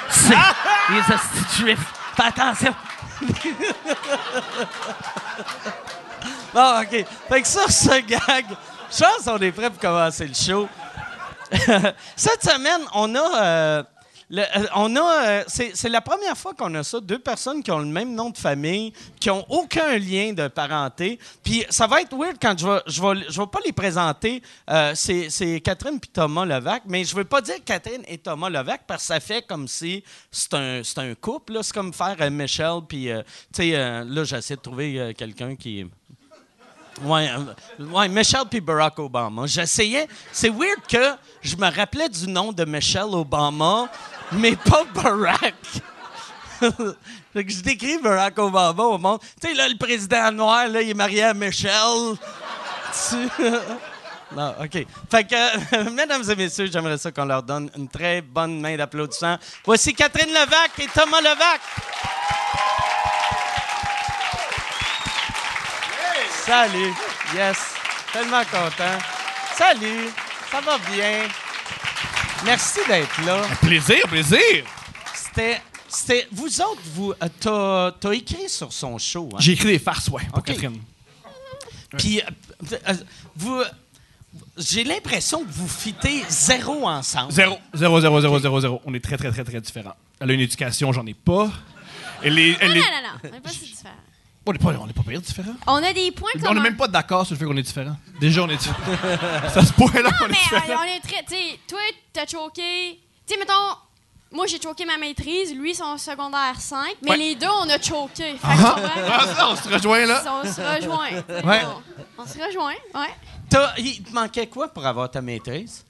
C'est 0.10 0.30
les 0.90 1.00
hosties 1.00 1.58
juifs. 1.58 1.94
Fais 2.16 2.24
attention. 2.24 2.76
bon, 6.54 6.82
OK. 6.82 7.06
Fait 7.30 7.42
que 7.42 7.48
sur 7.48 7.72
ce 7.72 8.02
gag, 8.02 8.46
pense 8.98 9.26
qu'on 9.26 9.38
est 9.38 9.52
prêt 9.52 9.70
pour 9.70 9.80
commencer 9.80 10.28
le 10.28 10.34
show. 10.34 10.68
Cette 12.16 12.44
semaine, 12.44 12.82
on 12.94 13.16
a. 13.16 13.44
euh, 13.44 13.84
euh, 14.32 14.46
on 14.76 14.96
a. 14.96 15.28
euh, 15.28 15.44
c'est, 15.48 15.90
la 15.90 16.02
première 16.02 16.38
fois 16.38 16.54
qu'on 16.54 16.74
a 16.76 16.84
ça. 16.84 17.00
Deux 17.00 17.20
personnes 17.20 17.64
qui 17.64 17.72
ont 17.72 17.80
le 17.80 17.86
même 17.86 18.14
nom 18.14 18.30
de 18.30 18.38
famille, 18.38 18.94
qui 19.20 19.30
ont 19.30 19.44
aucun 19.50 19.98
lien 19.98 20.34
de 20.34 20.48
parenté. 20.48 21.20
Puis 21.44 21.66
ça 21.70 21.88
va 21.88 22.02
être 22.02 22.16
weird 22.16 22.38
quand 22.40 22.58
je 22.58 22.68
vais. 22.68 22.80
Je 22.86 23.02
vais, 23.02 23.32
je 23.32 23.40
vais 23.40 23.48
pas 23.48 23.60
les 23.66 23.72
présenter. 23.72 24.42
C'est, 24.94 25.62
Catherine 25.64 26.00
puis 26.00 26.12
Thomas 26.12 26.46
Levac. 26.46 26.84
Mais 26.86 27.04
je 27.04 27.16
veux 27.16 27.26
pas 27.26 27.42
dire 27.42 27.58
Catherine 27.66 28.04
et 28.08 28.18
Thomas 28.18 28.50
Levac 28.50 28.82
parce 28.88 29.04
que 29.04 29.08
ça 29.08 29.20
fait 29.20 29.42
comme 29.42 29.68
si 29.68 30.04
c'est 30.32 30.54
un, 30.54 30.82
un 30.98 31.16
couple. 31.16 31.60
C'est 31.64 31.74
comme 31.74 31.94
faire 31.94 32.18
Michel. 32.32 32.82
Puis, 32.88 33.10
sais, 33.52 33.72
là, 33.72 34.24
j'essaie 34.24 34.56
de 34.56 34.62
trouver 34.62 35.14
quelqu'un 35.18 35.56
qui. 35.56 35.86
Ouais, 37.02 37.30
euh, 37.30 37.86
ouais, 37.86 38.10
Michelle 38.10 38.44
puis 38.50 38.60
Barack 38.60 39.00
Obama. 39.00 39.46
J'essayais. 39.46 40.08
C'est 40.32 40.50
weird 40.50 40.82
que 40.88 41.16
je 41.42 41.56
me 41.56 41.74
rappelais 41.74 42.10
du 42.10 42.28
nom 42.28 42.52
de 42.52 42.66
Michelle 42.66 43.04
Obama, 43.14 43.88
mais 44.34 44.56
pas 44.56 44.84
Barack. 44.94 45.56
fait 46.60 47.46
que 47.46 47.52
je 47.52 47.62
décris 47.62 47.98
Barack 48.00 48.38
Obama 48.40 48.84
au 48.84 48.98
monde. 48.98 49.20
Tu 49.42 49.48
sais, 49.48 49.54
là, 49.54 49.70
le 49.70 49.78
président 49.78 50.32
noir, 50.32 50.68
là, 50.68 50.82
il 50.82 50.90
est 50.90 50.94
marié 50.94 51.24
à 51.24 51.34
Michelle. 51.34 52.18
Tu- 53.10 53.44
non, 54.36 54.54
OK. 54.62 54.86
Fait 55.10 55.24
que, 55.24 55.76
euh, 55.76 55.90
mesdames 55.92 56.24
et 56.30 56.36
messieurs, 56.36 56.68
j'aimerais 56.72 56.98
ça 56.98 57.12
qu'on 57.12 57.26
leur 57.26 57.44
donne 57.44 57.70
une 57.78 57.88
très 57.88 58.22
bonne 58.22 58.60
main 58.60 58.76
d'applaudissement. 58.76 59.38
Voici 59.64 59.94
Catherine 59.94 60.34
Levac 60.34 60.72
et 60.80 60.88
Thomas 60.88 61.22
Levac. 61.22 61.62
Salut. 66.50 66.94
Yes. 67.36 67.58
Tellement 68.12 68.42
content. 68.46 68.98
Salut. 69.56 70.10
Ça 70.52 70.62
va 70.62 70.80
bien? 70.92 71.28
Merci 72.44 72.80
d'être 72.88 73.24
là. 73.24 73.44
Plaisir, 73.62 74.08
plaisir. 74.08 74.66
C'était. 75.14 75.62
C'était. 75.88 76.28
Vous 76.32 76.60
autres, 76.62 76.82
vous. 76.86 77.12
euh, 77.22 77.28
t'as, 77.40 77.92
t'as 78.00 78.12
écrit 78.14 78.50
sur 78.50 78.74
son 78.74 78.98
show, 78.98 79.30
hein? 79.34 79.38
J'ai 79.40 79.52
écrit 79.52 79.68
des 79.68 79.78
farces, 79.78 80.08
ouais, 80.08 80.24
pour 80.30 80.40
Ok. 80.40 80.46
Catherine. 80.46 80.82
Puis, 82.00 82.20
euh, 82.20 82.78
euh, 82.88 82.94
vous. 83.36 83.62
J'ai 84.58 84.84
l'impression 84.86 85.44
que 85.46 85.52
vous 85.52 85.68
fitez 85.68 86.24
zéro 86.30 86.88
ensemble. 86.88 87.32
Zéro, 87.32 87.60
zéro, 87.76 88.02
zéro, 88.02 88.22
zéro, 88.22 88.40
zéro, 88.40 88.60
zéro. 88.60 88.82
On 88.86 88.94
est 88.96 89.04
très, 89.04 89.18
très, 89.18 89.30
très, 89.32 89.44
très 89.44 89.62
différents. 89.62 89.96
Elle 90.20 90.32
a 90.32 90.34
une 90.34 90.40
éducation, 90.40 90.92
j'en 90.94 91.06
ai 91.06 91.14
pas. 91.14 91.52
Elle 92.24 92.40
est, 92.40 92.58
elle 92.60 92.76
est- 92.76 92.80
Non, 92.80 92.86
non, 92.88 93.10
non, 93.14 93.20
on 93.24 93.32
n'est 93.36 93.40
pas 93.40 93.50
si 93.50 93.60
différents. 93.60 93.94
On 94.46 94.52
n'est 94.54 94.58
pas, 94.58 94.70
on 94.80 94.88
est 94.88 94.94
pas 94.94 95.04
pire 95.08 95.22
différents. 95.22 95.54
On 95.68 95.76
a 95.84 95.94
des 95.94 96.12
points 96.12 96.32
On 96.36 96.40
communs. 96.40 96.54
n'est 96.56 96.60
même 96.62 96.78
pas 96.78 96.88
d'accord 96.88 97.26
sur 97.26 97.36
le 97.36 97.40
fait 97.40 97.46
qu'on 97.46 97.58
est 97.58 97.62
différents. 97.62 97.98
Déjà, 98.20 98.42
on 98.44 98.50
est 98.50 98.56
différents. 98.58 98.80
Ça 99.54 99.64
se 99.64 99.74
point-là, 99.74 100.10
on 100.22 100.26
est 100.26 100.30
Mais 100.30 100.34
différents. 100.34 100.70
euh, 100.70 100.76
on 100.80 100.84
est 100.84 101.00
très. 101.02 101.24
Tu 101.24 101.36
sais, 101.36 101.60
toi, 101.68 101.80
t'as 102.14 102.26
choqué. 102.26 103.00
Tu 103.28 103.34
sais, 103.34 103.40
mettons, 103.40 103.54
moi, 104.32 104.48
j'ai 104.48 104.60
choqué 104.60 104.86
ma 104.86 104.98
maîtrise, 104.98 105.54
lui, 105.56 105.76
son 105.76 105.98
secondaire 105.98 106.56
5, 106.60 106.96
mais 107.04 107.12
Ouais. 107.12 107.18
les 107.18 107.36
deux, 107.36 107.48
on 107.62 107.70
a 107.70 107.80
choqué. 107.80 108.32
Fait 108.32 108.38
que, 108.38 108.44
Ah, 108.44 108.76
ah, 109.22 109.28
ça, 109.36 109.50
on 109.52 109.56
se 109.56 109.70
rejoint 109.70 110.06
là. 110.06 110.24
on 110.44 110.44
se 110.48 110.62
rejoint. 110.62 111.12
Ouais. 111.44 111.62
On, 112.18 112.24
on 112.24 112.26
se 112.26 112.38
rejoint, 112.44 112.74
ouais. 112.96 113.10
T'as- 113.50 113.74
il 113.78 114.02
te 114.04 114.14
manquait 114.14 114.48
quoi 114.48 114.68
pour 114.70 114.86
avoir 114.86 115.12
ta 115.12 115.22
maîtrise? 115.22 115.84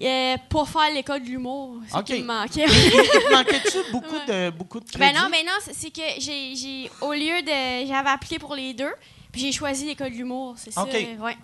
Euh, 0.00 0.36
pour 0.48 0.68
faire 0.68 0.92
l'école 0.94 1.22
de 1.24 1.28
l'humour, 1.28 1.76
c'est 1.88 1.96
Ok. 1.96 2.04
ce 2.08 2.12
qui 2.14 2.22
me 2.22 2.26
manquait. 2.26 2.66
Manquait-tu 3.32 3.78
beaucoup 3.90 4.14
de, 4.28 4.50
beaucoup 4.50 4.78
de 4.80 4.84
crédits? 4.88 4.98
ben 4.98 5.12
non, 5.12 5.28
ben 5.28 5.44
non, 5.44 5.52
c'est 5.60 5.90
que 5.90 6.00
j'ai, 6.20 6.54
j'ai, 6.54 6.90
au 7.00 7.12
lieu 7.12 7.42
de, 7.42 7.86
j'avais 7.88 8.10
appliqué 8.10 8.38
pour 8.38 8.54
les 8.54 8.74
deux, 8.74 8.92
puis 9.32 9.40
j'ai 9.40 9.50
choisi 9.52 9.86
l'école 9.86 10.10
de 10.12 10.16
l'humour, 10.16 10.54
c'est 10.56 10.72
ça. 10.72 10.82
Ok. 10.84 10.92
Ouais. 10.92 11.36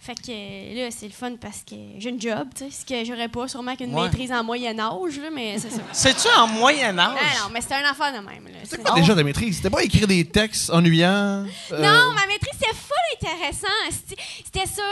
Fait 0.00 0.14
que 0.14 0.30
euh, 0.30 0.84
là, 0.84 0.90
c'est 0.90 1.06
le 1.06 1.12
fun 1.12 1.34
parce 1.40 1.62
que 1.68 1.74
j'ai 1.98 2.10
une 2.10 2.20
job, 2.20 2.48
tu 2.54 2.64
sais, 2.64 2.70
ce 2.70 2.84
que 2.86 3.04
j'aurais 3.04 3.28
pas 3.28 3.48
sûrement 3.48 3.74
qu'une 3.74 3.92
Ouais. 3.94 4.02
maîtrise 4.04 4.30
en 4.32 4.44
moyen 4.44 4.78
âge, 4.78 5.18
là, 5.18 5.28
mais 5.32 5.58
c'est 5.58 5.70
ça. 5.70 5.80
C'est-tu 5.92 6.28
en 6.36 6.46
moyen 6.46 6.96
âge? 6.98 7.18
Non, 7.42 7.48
mais 7.52 7.60
c'était 7.62 7.74
un 7.76 7.90
enfant 7.90 8.10
de 8.12 8.18
même. 8.18 8.46
Là. 8.46 8.58
C'est- 8.64 8.80
quoi 8.82 8.94
déjà 9.00 9.14
ta 9.16 9.24
maîtrise? 9.24 9.56
C'était 9.56 9.70
pas 9.70 9.82
écrire 9.82 10.06
des 10.06 10.24
textes 10.26 10.70
ennuyants? 10.70 11.46
euh, 11.72 11.82
Non, 11.82 12.12
ma 12.14 12.26
maîtrise, 12.26 12.52
c'était 12.60 12.74
full 12.74 13.28
intéressant. 13.28 13.66
C'était- 13.90 14.22
C'était 14.44 14.66
sur. 14.72 14.84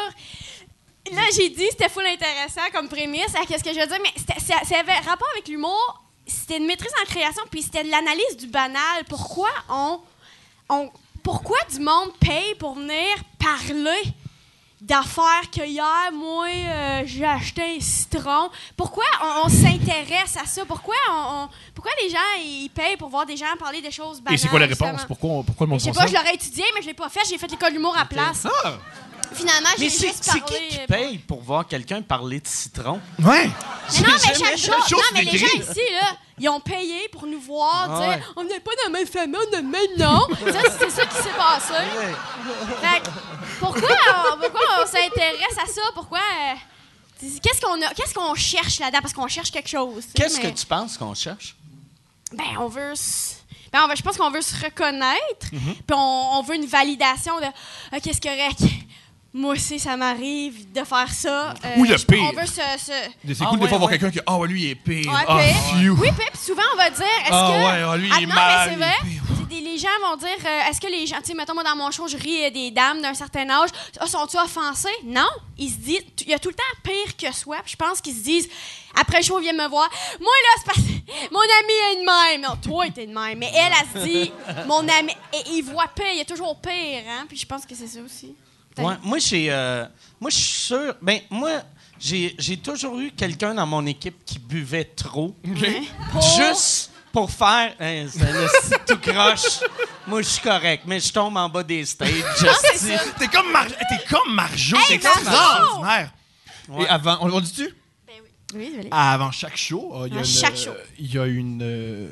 Là, 1.12 1.22
j'ai 1.36 1.48
dit 1.50 1.66
c'était 1.70 1.88
full 1.88 2.04
intéressant 2.06 2.62
comme 2.72 2.88
prémisse. 2.88 3.34
à 3.34 3.44
Qu'est-ce 3.46 3.62
que 3.64 3.72
je 3.72 3.80
veux 3.80 3.86
dire? 3.86 3.98
Mais 4.02 4.12
c'était- 4.16 4.40
ça, 4.40 4.54
ça 4.68 4.78
avait 4.78 4.92
rapport 4.98 5.28
avec 5.34 5.48
l'humour. 5.48 6.02
C'était 6.26 6.56
une 6.58 6.66
maîtrise 6.66 6.92
en 7.02 7.04
création, 7.06 7.42
puis 7.50 7.62
c'était 7.62 7.84
de 7.84 7.90
l'analyse 7.90 8.36
du 8.36 8.46
banal. 8.48 9.04
Pourquoi 9.08 9.50
on, 9.68 10.00
on. 10.68 10.90
Pourquoi 11.22 11.58
du 11.70 11.80
monde 11.80 12.12
paye 12.20 12.54
pour 12.56 12.74
venir 12.76 13.16
parler 13.38 14.02
d'affaires 14.80 15.50
que 15.52 15.64
hier, 15.66 16.10
moi, 16.12 16.46
euh, 16.46 17.02
j'ai 17.06 17.24
acheté 17.24 17.62
un 17.76 17.80
citron? 17.80 18.50
Pourquoi 18.76 19.04
on, 19.22 19.46
on 19.46 19.48
s'intéresse 19.48 20.36
à 20.36 20.46
ça? 20.46 20.64
Pourquoi, 20.64 20.94
on, 21.10 21.12
on- 21.44 21.48
pourquoi 21.74 21.92
les 22.02 22.10
gens 22.10 22.18
ils 22.38 22.68
payent 22.70 22.96
pour 22.96 23.08
voir 23.08 23.26
des 23.26 23.36
gens 23.36 23.46
parler 23.58 23.80
des 23.80 23.90
choses 23.90 24.20
banales? 24.20 24.34
Et 24.34 24.38
c'est 24.42 24.48
quoi 24.48 24.58
la 24.60 24.66
réponse? 24.66 25.04
Pourquoi, 25.06 25.42
pourquoi 25.44 25.66
le 25.66 25.70
monde 25.70 25.80
Je 25.80 25.84
sais 25.86 25.92
pas, 25.92 26.02
ça? 26.02 26.06
je 26.08 26.12
l'aurais 26.14 26.34
étudié, 26.34 26.64
mais 26.74 26.82
je 26.82 26.86
l'ai 26.88 26.94
pas 26.94 27.08
fait. 27.08 27.20
J'ai 27.28 27.38
fait 27.38 27.50
l'école 27.50 27.72
d'humour 27.72 27.96
à 27.96 28.04
place. 28.04 28.46
Ah! 28.64 28.74
Finalement, 29.32 29.68
j'ai 29.76 29.84
Mais 29.84 29.90
c'est 29.90 30.06
juste 30.08 30.24
c'est 30.24 30.38
parlé. 30.40 30.56
qui 30.68 30.68
qui 30.76 30.80
euh, 30.80 30.86
paye 30.86 31.18
pour 31.18 31.42
voir 31.42 31.66
quelqu'un 31.66 32.00
parler 32.02 32.40
de 32.40 32.46
citron? 32.48 33.00
Ouais. 33.18 33.48
Mais 33.92 34.00
non, 34.06 34.14
mais 34.26 34.34
chaque 34.34 34.58
jour, 34.58 34.98
non, 34.98 34.98
mais 35.14 35.22
les 35.24 35.38
gens 35.38 35.46
ici, 35.46 35.80
là, 35.92 36.16
ils 36.38 36.48
ont 36.48 36.60
payé 36.60 37.08
pour 37.08 37.26
nous 37.26 37.40
voir, 37.40 37.86
Ah 37.90 38.00
ouais. 38.00 38.22
On 38.36 38.44
n'est 38.44 38.60
pas 38.60 38.70
dans 38.84 38.92
la 38.92 38.98
même 38.98 39.06
famille, 39.06 39.36
on 39.50 39.54
a 39.54 39.60
le 39.60 39.62
même 39.62 39.96
nom. 39.98 40.26
Ça, 40.52 40.60
c'est 40.78 40.90
ça 40.90 41.06
qui 41.06 41.16
s'est 41.16 41.36
passé. 41.36 41.74
Fait 42.80 43.00
que, 43.00 43.08
pourquoi, 43.60 43.88
on, 44.34 44.38
pourquoi 44.40 44.60
on 44.82 44.86
s'intéresse 44.86 45.58
à 45.62 45.66
ça? 45.66 45.82
Pourquoi. 45.94 46.18
euh, 46.20 46.54
Qu'est-ce 47.42 47.60
qu'on 47.62 47.80
a, 47.82 47.94
qu'est-ce 47.94 48.12
qu'on 48.14 48.34
cherche 48.34 48.78
là-dedans? 48.78 48.98
Parce 49.00 49.14
qu'on 49.14 49.28
cherche 49.28 49.50
quelque 49.50 49.68
chose. 49.70 50.04
tu 50.04 50.08
sais, 50.08 50.08
Qu'est-ce 50.14 50.36
mais- 50.42 50.52
que 50.52 50.58
tu 50.58 50.66
penses 50.66 50.98
qu'on 50.98 51.14
cherche? 51.14 51.56
Ben, 52.32 52.44
on 52.60 52.68
veut. 52.68 52.92
s- 52.92 53.38
Ben, 53.72 53.82
on 53.84 53.88
veut- 53.88 53.96
je 53.96 54.02
pense 54.02 54.16
qu'on 54.18 54.30
veut 54.30 54.42
se 54.42 54.54
reconnaître. 54.62 55.46
Mhm. 55.52 55.74
Puis 55.74 55.94
on, 55.96 56.38
on 56.38 56.42
veut 56.42 56.56
une 56.56 56.66
validation 56.66 57.38
de. 57.40 57.46
OK, 57.96 58.02
c'est 58.04 58.22
correct? 58.22 58.60
Moi 59.38 59.52
aussi, 59.52 59.78
ça 59.78 59.96
m'arrive 59.98 60.72
de 60.72 60.82
faire 60.82 61.10
ça. 61.12 61.52
Euh, 61.64 61.76
Ou 61.76 61.84
le 61.84 61.96
pire. 61.96 62.22
On 62.22 62.40
veut 62.40 62.46
se. 62.46 62.54
se- 62.54 63.34
C'est 63.34 63.44
Ah 63.44 63.46
cool 63.50 63.58
des 63.58 63.64
ouais, 63.64 63.68
fois 63.68 63.78
voir 63.78 63.90
quelqu'un 63.90 64.10
qui 64.10 64.18
Ah, 64.26 64.38
ouais, 64.38 64.48
lui, 64.48 64.62
il 64.64 64.70
est 64.70 64.74
pire. 64.74 65.12
Ouais, 65.12 65.20
Ah, 65.28 65.38
pire. 65.78 65.94
Oui, 66.00 66.08
puis 66.16 66.38
souvent, 66.38 66.62
on 66.72 66.76
va 66.76 66.88
dire, 66.88 67.04
est-ce 67.04 67.30
Ah 67.32 67.50
que... 67.52 67.58
ouais, 67.64 67.82
ah, 67.92 67.96
lui, 67.98 68.08
il 68.16 68.22
est 68.22 68.26
non, 68.26 68.34
mal, 68.34 68.68
mais 68.68 68.72
c'est 68.72 68.78
vrai. 68.78 68.94
pire. 69.02 69.22
Des- 69.50 69.60
les 69.60 69.78
gens 69.78 69.88
vont 70.08 70.16
dire, 70.16 70.28
euh, 70.44 70.70
est-ce 70.70 70.80
que 70.80 70.86
les 70.86 71.06
gens... 71.06 71.18
Tu 71.18 71.26
sais, 71.26 71.34
mettons, 71.34 71.52
moi, 71.54 71.62
dans 71.64 71.76
mon 71.76 71.90
show, 71.90 72.08
je 72.08 72.16
ris 72.16 72.44
euh, 72.46 72.50
des 72.50 72.70
dames 72.70 73.00
d'un 73.02 73.12
certain 73.14 73.48
âge. 73.50 73.68
Ah, 74.00 74.06
sont-ils 74.06 74.38
offensés? 74.38 74.88
Non. 75.04 75.28
Ils 75.58 75.68
se 75.70 75.76
disent... 75.76 76.02
Il 76.22 76.28
y 76.30 76.34
a 76.34 76.38
tout 76.38 76.48
le 76.48 76.54
temps 76.54 76.62
pire 76.82 77.16
que 77.16 77.32
soi. 77.36 77.58
Puis 77.62 77.72
je 77.72 77.76
pense 77.76 78.00
qu'ils 78.00 78.14
se 78.16 78.22
disent... 78.22 78.48
Après 78.98 79.18
le 79.18 79.24
show, 79.24 79.38
ils 79.38 79.42
viennent 79.42 79.56
me 79.58 79.68
voir. 79.68 79.88
Moi, 80.18 80.30
là, 80.42 80.48
c'est 80.58 80.66
parce 80.66 80.78
que 80.78 81.32
mon 81.32 81.40
ami 81.40 81.74
est 81.92 81.96
de 82.00 82.06
même. 82.40 82.40
Non, 82.50 82.56
toi, 82.56 82.86
t'es 82.94 83.06
de 83.06 83.12
même. 83.14 83.38
Mais 83.38 83.50
elle, 83.54 83.72
elle 83.94 84.00
se 84.00 84.06
dit, 84.06 84.32
mon 84.66 84.80
ami... 84.88 85.12
Et 85.34 85.50
il 85.52 85.62
voit 85.62 85.88
pire. 85.94 86.06
Il 86.12 86.18
y 86.18 86.22
a 86.22 86.24
toujours 86.24 86.58
pire, 86.60 87.02
hein? 87.08 87.26
Puis 87.28 87.36
je 87.36 87.46
pense 87.46 87.64
que 87.66 87.74
c'est 87.74 87.86
ça 87.86 88.00
aussi. 88.00 88.34
Ouais, 88.78 88.94
moi, 89.02 89.18
j'ai, 89.18 89.50
euh, 89.50 89.86
moi, 90.20 90.30
je 90.30 90.36
suis 90.36 90.52
sûr. 90.66 90.94
Ben, 91.02 91.20
moi, 91.30 91.62
j'ai, 91.98 92.34
j'ai 92.38 92.56
toujours 92.58 92.98
eu 93.00 93.10
quelqu'un 93.10 93.54
dans 93.54 93.66
mon 93.66 93.84
équipe 93.86 94.24
qui 94.24 94.38
buvait 94.38 94.84
trop. 94.84 95.34
Juste 96.36 96.90
pour 97.12 97.30
faire. 97.30 97.74
Hein, 97.80 98.06
tout 98.86 98.98
croche. 98.98 99.60
Moi, 100.06 100.22
je 100.22 100.28
suis 100.28 100.42
correct, 100.42 100.84
mais 100.86 101.00
je 101.00 101.12
tombe 101.12 101.36
en 101.36 101.48
bas 101.48 101.62
des 101.62 101.84
stages. 101.86 102.10
esti. 102.10 102.92
T'es 103.18 103.28
comme, 103.28 103.50
Mar 103.50 103.66
t'es 103.66 104.04
comme 104.10 104.34
Marjo. 104.34 104.76
Hey, 104.76 104.98
T'es 104.98 105.04
Marjo! 105.08 105.20
extraordinaire. 105.20 106.12
Ouais. 106.68 106.82
Et 106.84 106.88
avant, 106.88 107.18
on, 107.22 107.32
on 107.32 107.40
dit-tu? 107.40 107.74
Ben 108.06 108.14
oui. 108.54 108.72
Oui. 108.82 108.88
Avant 108.90 109.30
chaque 109.30 109.56
show, 109.56 109.92
euh, 109.94 110.08
il 110.08 110.14
y 110.14 110.16
a 110.16 110.20
Avant 110.20 110.28
une, 110.28 110.34
chaque 110.40 110.56
show. 110.56 110.70
euh, 110.70 110.84
Il 110.98 111.14
y 111.14 111.18
a 111.18 111.26
une. 111.26 111.60
euh, 111.62 112.08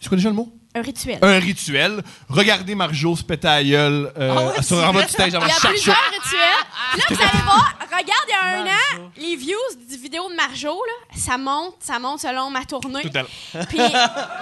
C'est 0.00 0.08
quoi 0.08 0.16
déjà 0.16 0.28
le 0.28 0.34
mot? 0.36 0.52
Un 0.76 0.82
rituel. 0.82 1.18
Un 1.22 1.38
rituel. 1.38 2.02
Regardez 2.28 2.74
Marjo 2.74 3.16
se 3.16 3.22
péter 3.22 3.48
à 3.48 3.56
la 3.56 3.64
gueule 3.64 4.12
euh, 4.18 4.52
Ah 4.58 4.62
sur 4.62 4.76
en 4.76 4.92
bas 4.92 5.02
du 5.04 5.08
stage 5.08 5.34
avant 5.34 5.46
Il 5.46 5.48
y 5.48 5.52
a 5.52 5.68
plusieurs 5.70 5.96
rituels. 5.96 6.66
Puis 6.92 7.00
là, 7.00 7.06
vous 7.08 7.22
allez 7.22 7.44
voir, 7.44 7.78
regarde, 7.80 8.26
il 8.28 8.30
y 8.30 8.34
a 8.34 8.58
un 8.58 8.66
an, 8.66 9.10
les 9.16 9.36
views 9.36 9.56
du 9.88 9.96
vidéo 9.96 10.28
de 10.28 10.34
Marjo, 10.34 10.68
là, 10.74 11.18
ça 11.18 11.38
monte, 11.38 11.76
ça 11.80 11.98
monte 11.98 12.20
selon 12.20 12.50
ma 12.50 12.66
tournée. 12.66 13.00
Tout 13.00 13.10
à 13.14 13.22
l'heure. 13.22 13.66
Puis 13.68 13.78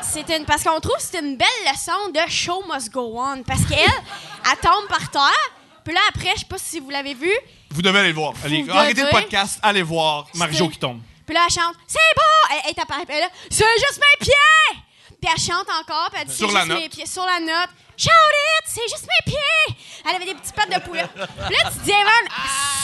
c'était 0.02 0.38
une, 0.38 0.44
parce 0.44 0.64
qu'on 0.64 0.80
trouve 0.80 0.96
que 0.96 1.02
c'est 1.02 1.20
une 1.20 1.36
belle 1.36 1.46
leçon 1.70 2.10
de 2.12 2.28
show 2.28 2.64
must 2.68 2.90
go 2.90 3.14
on. 3.16 3.44
Parce 3.44 3.64
qu'elle, 3.66 3.78
elle 3.78 4.58
tombe 4.60 4.88
par 4.88 5.08
terre. 5.12 5.50
Puis 5.84 5.94
là, 5.94 6.00
après, 6.08 6.32
je 6.34 6.40
sais 6.40 6.46
pas 6.46 6.58
si 6.58 6.80
vous 6.80 6.90
l'avez 6.90 7.14
vu. 7.14 7.30
Vous 7.70 7.82
devez 7.82 8.00
aller 8.00 8.08
le 8.08 8.14
voir. 8.14 8.32
Allez, 8.44 8.64
Vous 8.64 8.72
arrêtez 8.72 9.02
le 9.02 9.10
podcast, 9.10 9.60
allez 9.62 9.82
voir 9.82 10.26
Marjo 10.34 10.68
qui 10.68 10.78
tombe. 10.78 11.00
Puis 11.24 11.34
là, 11.34 11.42
elle 11.46 11.54
chante 11.54 11.76
C'est 11.86 11.98
beau! 12.16 12.54
Elle, 12.66 12.74
elle 12.76 12.84
elle 13.08 13.16
est 13.16 13.20
là 13.20 13.28
C'est 13.50 13.64
juste 13.78 14.00
mes 14.00 14.26
pieds! 14.26 14.83
Puis 15.24 15.32
elle 15.34 15.40
chante 15.42 15.66
encore, 15.80 16.10
puis 16.10 16.20
elle 16.20 16.28
dit 16.28 16.34
Sur 16.36 16.48
C'est 16.48 16.54
la 16.54 16.60
juste 16.60 16.72
note. 16.74 16.80
mes 16.82 16.88
pieds. 16.90 17.06
Sur 17.06 17.24
la 17.24 17.40
note. 17.40 17.70
Shout 17.96 18.08
it! 18.10 18.64
C'est 18.66 18.82
juste 18.90 19.06
mes 19.06 19.32
pieds! 19.32 19.76
Elle 20.08 20.16
avait 20.16 20.24
des 20.26 20.34
petits 20.34 20.52
pattes 20.52 20.68
de 20.74 20.80
poulet. 20.84 21.06
Puis 21.14 21.54
là, 21.54 21.70
tu 21.70 21.78
te 21.78 21.84
dis, 21.84 21.90
Evan, 21.92 22.28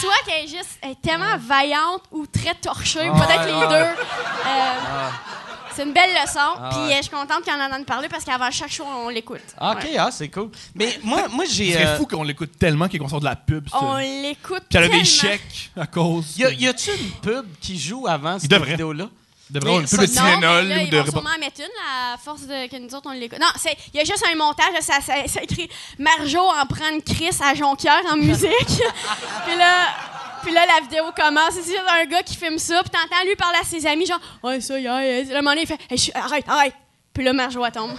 soit 0.01 0.15
qu'elle 0.25 0.45
est 0.45 0.49
juste 0.49 0.79
elle 0.81 0.93
est 0.93 1.03
tellement 1.03 1.37
vaillante 1.37 2.03
ou 2.13 2.27
très 2.29 2.55
torchée, 2.55 3.11
ou 3.11 3.15
peut-être 3.15 3.45
les 3.45 3.69
deux. 3.69 4.01
Euh, 4.47 5.09
C'est 5.75 5.83
une 5.83 5.93
belle 5.93 6.11
leçon. 6.15 6.39
Puis 6.71 6.79
euh, 6.93 6.97
je 6.99 7.03
suis 7.03 7.11
contente 7.11 7.45
qu'on 7.45 7.61
en 7.61 7.67
entende 7.67 7.87
parler 7.87 8.09
parce 8.09 8.25
qu'avant 8.25 8.51
chaque 8.53 8.71
show, 8.71 8.85
on 8.87 9.09
l'écoute. 9.09 9.41
Ah, 9.59 9.73
OK, 9.73 9.83
Ouais. 9.85 9.97
ah, 9.99 10.11
c'est 10.13 10.29
cool. 10.29 10.51
Mais 10.77 10.99
moi, 11.03 11.27
moi 11.29 11.45
j'ai. 11.51 11.73
Ce 11.73 11.79
serait 11.79 11.87
euh, 11.87 11.97
fou 11.97 12.07
qu'on 12.07 12.23
l'écoute 12.23 12.57
tellement 12.59 12.87
qu'il 12.89 13.07
sort 13.09 13.21
de 13.21 13.25
la 13.25 13.37
pub. 13.37 13.69
ça. 13.69 13.79
On 13.83 13.97
l'écoute. 13.97 14.63
Puis 14.69 14.79
elle 14.79 14.85
a 14.85 14.89
des 14.89 15.05
chèques 15.05 15.71
à 15.77 15.87
cause. 15.87 16.37
y 16.39 16.45
a- 16.45 16.53
y 16.53 16.69
a-tu 16.69 16.91
une 16.93 17.11
pub 17.21 17.47
qui 17.61 17.79
joue 17.79 18.07
avant 18.09 18.39
cette 18.39 18.51
devrait. 18.51 18.71
vidéo-là? 18.73 19.07
Devrait 19.51 19.69
avoir 19.71 19.81
une 19.83 19.89
pub 19.89 20.01
de 20.01 20.07
ça- 20.07 20.23
Non, 20.23 20.29
mais 20.29 20.35
Tylenol 20.37 20.65
ou 20.65 20.71
ils 20.71 20.91
de 20.91 20.97
vont 20.97 21.03
Reebok. 21.03 21.15
sûrement 21.15 21.31
en 21.37 21.41
mettre 21.41 21.61
une, 21.61 21.67
là, 21.67 22.15
à 22.15 22.19
force 22.19 22.43
de, 22.43 22.69
que 22.71 22.77
nous 22.77 22.95
autres, 22.95 23.09
on 23.11 23.13
l'écoute. 23.13 23.39
Non, 23.41 23.47
c'est- 23.57 23.77
il 23.93 23.99
y 23.99 24.01
a 24.01 24.05
juste 24.05 24.25
un 24.33 24.37
montage, 24.37 24.73
là, 24.75 24.81
ça, 24.81 25.01
ça, 25.01 25.15
ça 25.27 25.43
écrit 25.43 25.69
Marjo 25.99 26.41
en 26.41 26.67
prend 26.67 26.89
une 26.93 27.03
crise 27.03 27.41
à 27.43 27.55
Jonquière 27.55 28.01
en 28.13 28.17
musique. 28.17 28.51
puis 29.47 29.57
là... 29.57 29.75
Puis 30.43 30.55
là, 30.55 30.63
la 30.65 30.81
vidéo 30.81 31.05
commence. 31.15 31.51
C'est 31.53 31.65
juste 31.71 31.83
un 31.87 32.07
gars 32.07 32.23
qui 32.23 32.35
filme 32.35 32.57
ça. 32.59 32.81
Puis 32.81 32.89
t'entends 32.89 33.23
lui 33.27 33.37
parler 33.37 33.59
à 33.61 33.65
ses 33.65 33.87
amis, 33.87 34.07
genre, 34.07 34.19
ouais, 34.43 34.59
ça, 34.63 34.79
yeah, 34.79 35.05
yeah. 35.05 35.23
Le 35.25 35.35
moment 35.43 35.51
donné, 35.51 35.63
il 35.65 35.67
fait, 35.67 35.79
Hey, 35.91 35.99
je- 35.99 36.11
arrête, 36.19 36.49
arrête. 36.49 36.73
Puis 37.13 37.23
là, 37.25 37.35
Marjo, 37.35 37.63
elle 37.63 37.71
tombe. 37.73 37.95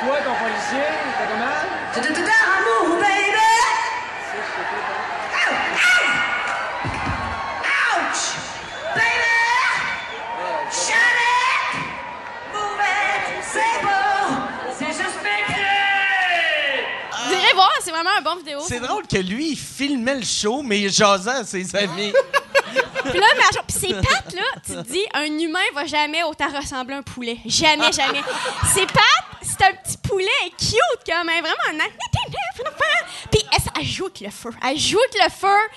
Toi, 0.00 0.16
ton 0.24 0.34
policier, 0.34 0.82
t'as 1.16 1.26
comment? 1.30 2.41
C'est 17.84 17.90
vraiment 17.90 18.10
un 18.18 18.22
bon 18.22 18.36
vidéo. 18.36 18.60
C'est 18.66 18.80
drôle 18.80 19.06
que 19.06 19.16
lui, 19.18 19.50
il 19.52 19.58
filmait 19.58 20.16
le 20.16 20.24
show, 20.24 20.62
mais 20.62 20.80
il 20.80 20.92
jasait 20.92 21.30
à 21.30 21.44
ses 21.44 21.74
amis. 21.76 22.12
Puis 23.04 23.18
là, 23.18 23.26
Marjo, 23.36 23.58
puis 23.66 23.76
ses 23.76 23.92
pattes, 23.94 24.32
là, 24.32 24.42
tu 24.64 24.72
te 24.72 24.80
dis, 24.82 25.04
un 25.12 25.24
humain 25.24 25.58
va 25.74 25.84
jamais 25.86 26.22
autant 26.22 26.48
ressembler 26.48 26.94
à 26.94 26.98
un 26.98 27.02
poulet. 27.02 27.36
Jamais, 27.44 27.92
jamais. 27.92 28.22
Ses 28.72 28.86
pattes, 28.86 29.26
c'est 29.42 29.60
un 29.64 29.72
petit 29.74 29.98
poulet 29.98 30.28
cute, 30.56 31.04
comme, 31.04 31.28
hein, 31.28 31.40
vraiment. 31.40 31.84
un- 31.84 31.88
Puis 33.30 33.40
elle, 33.52 33.58
elle 33.80 33.84
joue 33.86 34.04
avec 34.06 34.20
le 34.20 34.30
feu. 34.30 34.50
Elle 34.66 34.78
joue 34.78 34.98
avec 35.00 35.14
le 35.24 35.30
feu. 35.30 35.68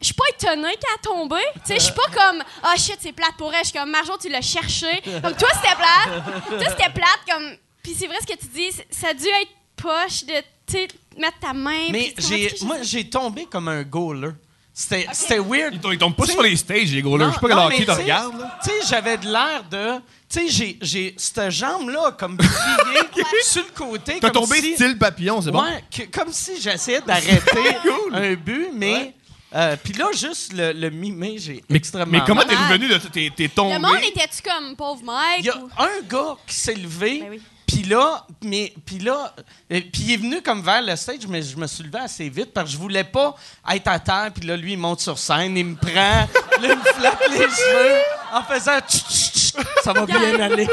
Je 0.00 0.06
suis 0.06 0.14
pas 0.14 0.24
étonnée 0.30 0.74
qu'elle 0.76 0.94
a 0.94 0.98
tombé. 1.02 1.36
Tu 1.54 1.60
sais, 1.66 1.74
je 1.76 1.84
suis 1.84 1.94
pas 1.94 2.08
comme, 2.12 2.42
ah 2.62 2.74
shit, 2.76 2.96
c'est 3.00 3.12
plate 3.12 3.36
pour 3.38 3.52
elle. 3.54 3.60
Je 3.64 3.70
suis 3.70 3.78
comme, 3.78 3.90
Marjo, 3.90 4.16
tu 4.18 4.28
l'as 4.28 4.40
cherché. 4.42 5.00
Comme, 5.22 5.36
toi, 5.36 5.48
c'était 5.54 5.76
plate. 5.76 6.24
Toi, 6.48 6.68
c'était 6.70 6.90
plate, 6.90 7.20
comme. 7.30 7.56
Puis 7.82 7.94
c'est 7.98 8.06
vrai 8.06 8.16
ce 8.20 8.26
que 8.26 8.38
tu 8.38 8.46
dis, 8.46 8.70
ça 8.90 9.08
a 9.08 9.14
dû 9.14 9.26
être 9.26 9.50
poche 9.76 10.24
de, 10.24 10.34
tu 10.66 10.72
sais, 10.72 10.88
mettre 11.18 11.38
ta 11.40 11.52
main. 11.52 11.88
Mais 11.90 12.14
j'ai, 12.18 12.52
moi, 12.62 12.78
j'ai 12.82 13.04
tombé 13.08 13.46
comme 13.50 13.68
un 13.68 13.82
goaler. 13.82 14.30
C'était, 14.72 15.06
c'était 15.12 15.38
weird. 15.40 15.74
Ils 15.74 15.80
tombent- 15.80 15.92
ils 15.92 15.98
tombent 15.98 16.14
pas 16.16 16.22
T'sais- 16.24 16.32
sur 16.32 16.42
les 16.42 16.56
stages, 16.56 16.92
les 16.92 17.02
là. 17.02 17.28
Je 17.28 17.34
sais 17.34 17.40
pas 17.40 17.48
quel 17.48 17.58
hockey 17.58 17.84
mais 17.86 17.92
regardes. 17.94 18.38
là. 18.40 18.58
Tu 18.62 18.70
sais, 18.70 18.76
j'avais 18.88 19.18
de 19.18 19.26
l'air 19.26 19.64
de. 19.70 19.98
Tu 20.28 20.38
sais, 20.40 20.48
j'ai, 20.48 20.78
j'ai 20.80 21.14
cette 21.18 21.50
jambe-là, 21.50 22.12
comme 22.12 22.36
pliée 22.36 22.48
sur 23.42 23.62
le 23.64 23.70
côté. 23.76 24.18
T'as 24.20 24.30
comme 24.30 24.44
tombé 24.44 24.60
si- 24.60 24.74
style 24.74 24.96
papillon, 24.96 25.42
c'est 25.42 25.50
bon? 25.50 25.62
Ouais, 25.62 25.84
que- 25.94 26.04
comme 26.16 26.32
si 26.32 26.60
j'essayais 26.60 27.00
d'arrêter 27.02 27.76
un 28.12 28.34
but, 28.34 28.68
mais. 28.72 29.14
euh, 29.54 29.76
Puis 29.82 29.92
là, 29.94 30.06
juste 30.14 30.52
le, 30.54 30.72
le 30.72 30.88
mimer, 30.90 31.34
j'ai 31.38 31.62
extrêmement. 31.68 32.12
Mais 32.12 32.22
comment 32.24 32.42
mal. 32.42 32.48
t'es 32.48 32.56
revenu 32.56 32.88
de? 32.88 32.96
T'es 32.98 33.30
t'es 33.36 33.48
tombé. 33.48 33.74
Le 33.74 33.80
monde 33.80 33.96
était-tu 34.04 34.40
comme 34.48 34.76
pauvre 34.76 35.02
Mike? 35.04 35.40
Il 35.40 35.46
y 35.46 35.50
a 35.50 35.58
ou- 35.58 35.68
un 35.78 36.00
gars 36.08 36.36
qui 36.46 36.54
s'est 36.54 36.74
levé, 36.76 37.20
Ben 37.20 37.30
oui. 37.30 37.42
Puis 37.70 37.84
là, 37.84 38.26
mais 38.42 38.72
puis 38.84 38.98
là, 38.98 39.32
euh, 39.72 39.80
il 39.94 40.12
est 40.12 40.16
venu 40.16 40.42
comme 40.42 40.60
vers 40.60 40.82
le 40.82 40.96
stage, 40.96 41.26
mais 41.28 41.40
je 41.40 41.56
me 41.56 41.68
suis 41.68 41.84
levé 41.84 41.98
assez 41.98 42.28
vite 42.28 42.52
parce 42.52 42.66
que 42.66 42.72
je 42.72 42.78
voulais 42.78 43.04
pas 43.04 43.36
être 43.72 43.86
à 43.86 43.98
terre, 44.00 44.30
puis 44.34 44.44
là 44.46 44.56
lui 44.56 44.72
il 44.72 44.78
monte 44.78 45.00
sur 45.00 45.16
scène, 45.18 45.56
il 45.56 45.64
me 45.64 45.76
prend, 45.76 46.26
il 46.62 46.68
me 46.68 46.82
flatte 46.82 47.22
les 47.30 47.38
cheveux 47.38 48.00
en 48.32 48.42
faisant 48.42 48.78
tch, 48.80 49.04
tch, 49.04 49.32
tch, 49.32 49.52
ça 49.84 49.92
va 49.92 50.04
bien 50.04 50.40
aller. 50.40 50.68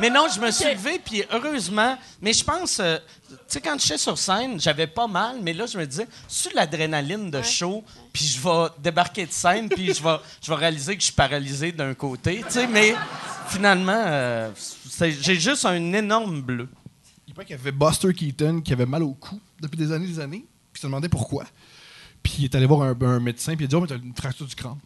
Mais 0.00 0.10
non, 0.10 0.26
je 0.34 0.40
me 0.40 0.50
suis 0.50 0.64
levé, 0.72 1.00
puis 1.04 1.22
heureusement, 1.32 1.96
mais 2.22 2.32
je 2.32 2.44
pense, 2.44 2.78
euh, 2.80 2.98
tu 3.28 3.34
sais, 3.48 3.60
quand 3.60 3.78
j'étais 3.80 3.98
sur 3.98 4.16
scène, 4.16 4.60
j'avais 4.60 4.86
pas 4.86 5.06
mal, 5.06 5.38
mais 5.42 5.52
là, 5.52 5.66
je 5.66 5.76
me 5.78 5.86
disais, 5.86 6.06
sur 6.28 6.50
l'adrénaline 6.54 7.30
de 7.30 7.42
show, 7.42 7.84
puis 8.12 8.24
je 8.24 8.40
vais 8.40 8.68
débarquer 8.82 9.26
de 9.26 9.32
scène, 9.32 9.68
puis 9.68 9.92
je 9.92 10.02
vais, 10.02 10.16
je 10.42 10.48
vais 10.50 10.56
réaliser 10.56 10.94
que 10.94 11.00
je 11.00 11.06
suis 11.06 11.14
paralysé 11.14 11.72
d'un 11.72 11.94
côté, 11.94 12.42
tu 12.46 12.52
sais, 12.52 12.66
mais 12.66 12.94
finalement, 13.48 14.02
euh, 14.06 14.50
c'est- 14.88 15.20
j'ai 15.22 15.34
juste 15.34 15.64
un 15.64 15.92
énorme 15.92 16.42
bleu. 16.42 16.68
Il 17.26 17.34
paraît 17.34 17.46
qu'il 17.46 17.56
y 17.56 17.58
avait 17.58 17.72
Buster 17.72 18.12
Keaton 18.14 18.60
qui 18.60 18.72
avait 18.72 18.86
mal 18.86 19.02
au 19.02 19.14
cou 19.14 19.40
depuis 19.60 19.76
des 19.76 19.92
années 19.92 20.06
des 20.06 20.20
années. 20.20 20.44
Puis 20.72 20.80
il 20.80 20.80
se 20.82 20.86
demandait 20.86 21.08
pourquoi. 21.08 21.44
Puis 22.22 22.34
il 22.38 22.44
est 22.44 22.54
allé 22.54 22.66
voir 22.66 22.82
un, 22.82 22.96
un 23.00 23.20
médecin, 23.20 23.54
puis 23.54 23.64
il 23.64 23.66
a 23.66 23.68
dit 23.68 23.74
Oh, 23.76 23.80
mais 23.80 23.86
t'as 23.86 23.96
une 23.96 24.14
fracture 24.14 24.46
du 24.46 24.54
crâne. 24.54 24.78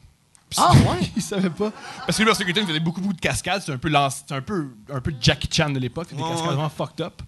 Ah, 0.58 0.72
ouais? 0.72 1.10
il 1.16 1.22
savait 1.22 1.50
pas. 1.50 1.72
Parce 2.06 2.16
que 2.18 2.22
lui, 2.22 2.28
Buster 2.30 2.44
Keaton 2.44 2.66
faisait 2.66 2.80
beaucoup, 2.80 3.00
beaucoup 3.00 3.14
de 3.14 3.20
cascades. 3.20 3.62
C'est 3.64 3.72
un 3.72 3.78
peu, 3.78 3.88
lance- 3.88 4.24
c'est 4.26 4.34
un 4.34 4.42
peu, 4.42 4.68
un 4.92 5.00
peu 5.00 5.12
Jackie 5.20 5.48
Chan 5.50 5.70
de 5.70 5.78
l'époque. 5.78 6.08
C'était 6.10 6.22
des 6.22 6.28
cascades 6.28 6.46
vraiment 6.54 6.68
fucked 6.70 7.00
up. 7.04 7.22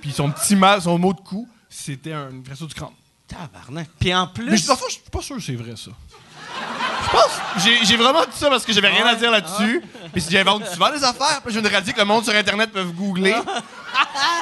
Puis 0.00 0.12
son 0.12 0.30
petit 0.30 0.56
mal, 0.56 0.82
son 0.82 0.98
mot 0.98 1.12
de 1.12 1.20
cou, 1.20 1.48
c'était 1.68 2.12
un- 2.12 2.30
une 2.30 2.44
fracture 2.44 2.66
du 2.66 2.74
crâne. 2.74 2.90
Tabarnak. 3.28 3.88
Puis 3.98 4.14
en 4.14 4.26
plus. 4.28 4.50
Mais 4.50 4.56
je, 4.56 4.66
parfois, 4.66 4.86
je 4.88 4.94
suis 4.94 5.02
pas 5.10 5.20
sûr 5.22 5.36
que 5.36 5.42
c'est 5.42 5.56
vrai, 5.56 5.74
ça. 5.76 5.90
Je 7.04 7.10
pense, 7.12 7.40
j'ai 7.84 7.96
vraiment 7.96 8.22
dit 8.24 8.36
ça 8.36 8.48
parce 8.50 8.64
que 8.64 8.72
j'avais 8.72 8.88
rien 8.88 9.06
à 9.06 9.14
dire 9.14 9.30
là-dessus. 9.30 9.82
Puis 10.12 10.22
si 10.22 10.30
j'invente 10.30 10.66
souvent 10.66 10.90
des 10.90 11.02
affaires, 11.04 11.40
puis 11.42 11.48
je 11.48 11.50
viens 11.52 11.62
de 11.62 11.68
réaliser 11.68 11.92
que 11.92 11.98
le 12.00 12.04
monde 12.04 12.24
sur 12.24 12.34
Internet 12.34 12.72
peuvent 12.72 12.92
googler. 12.92 13.34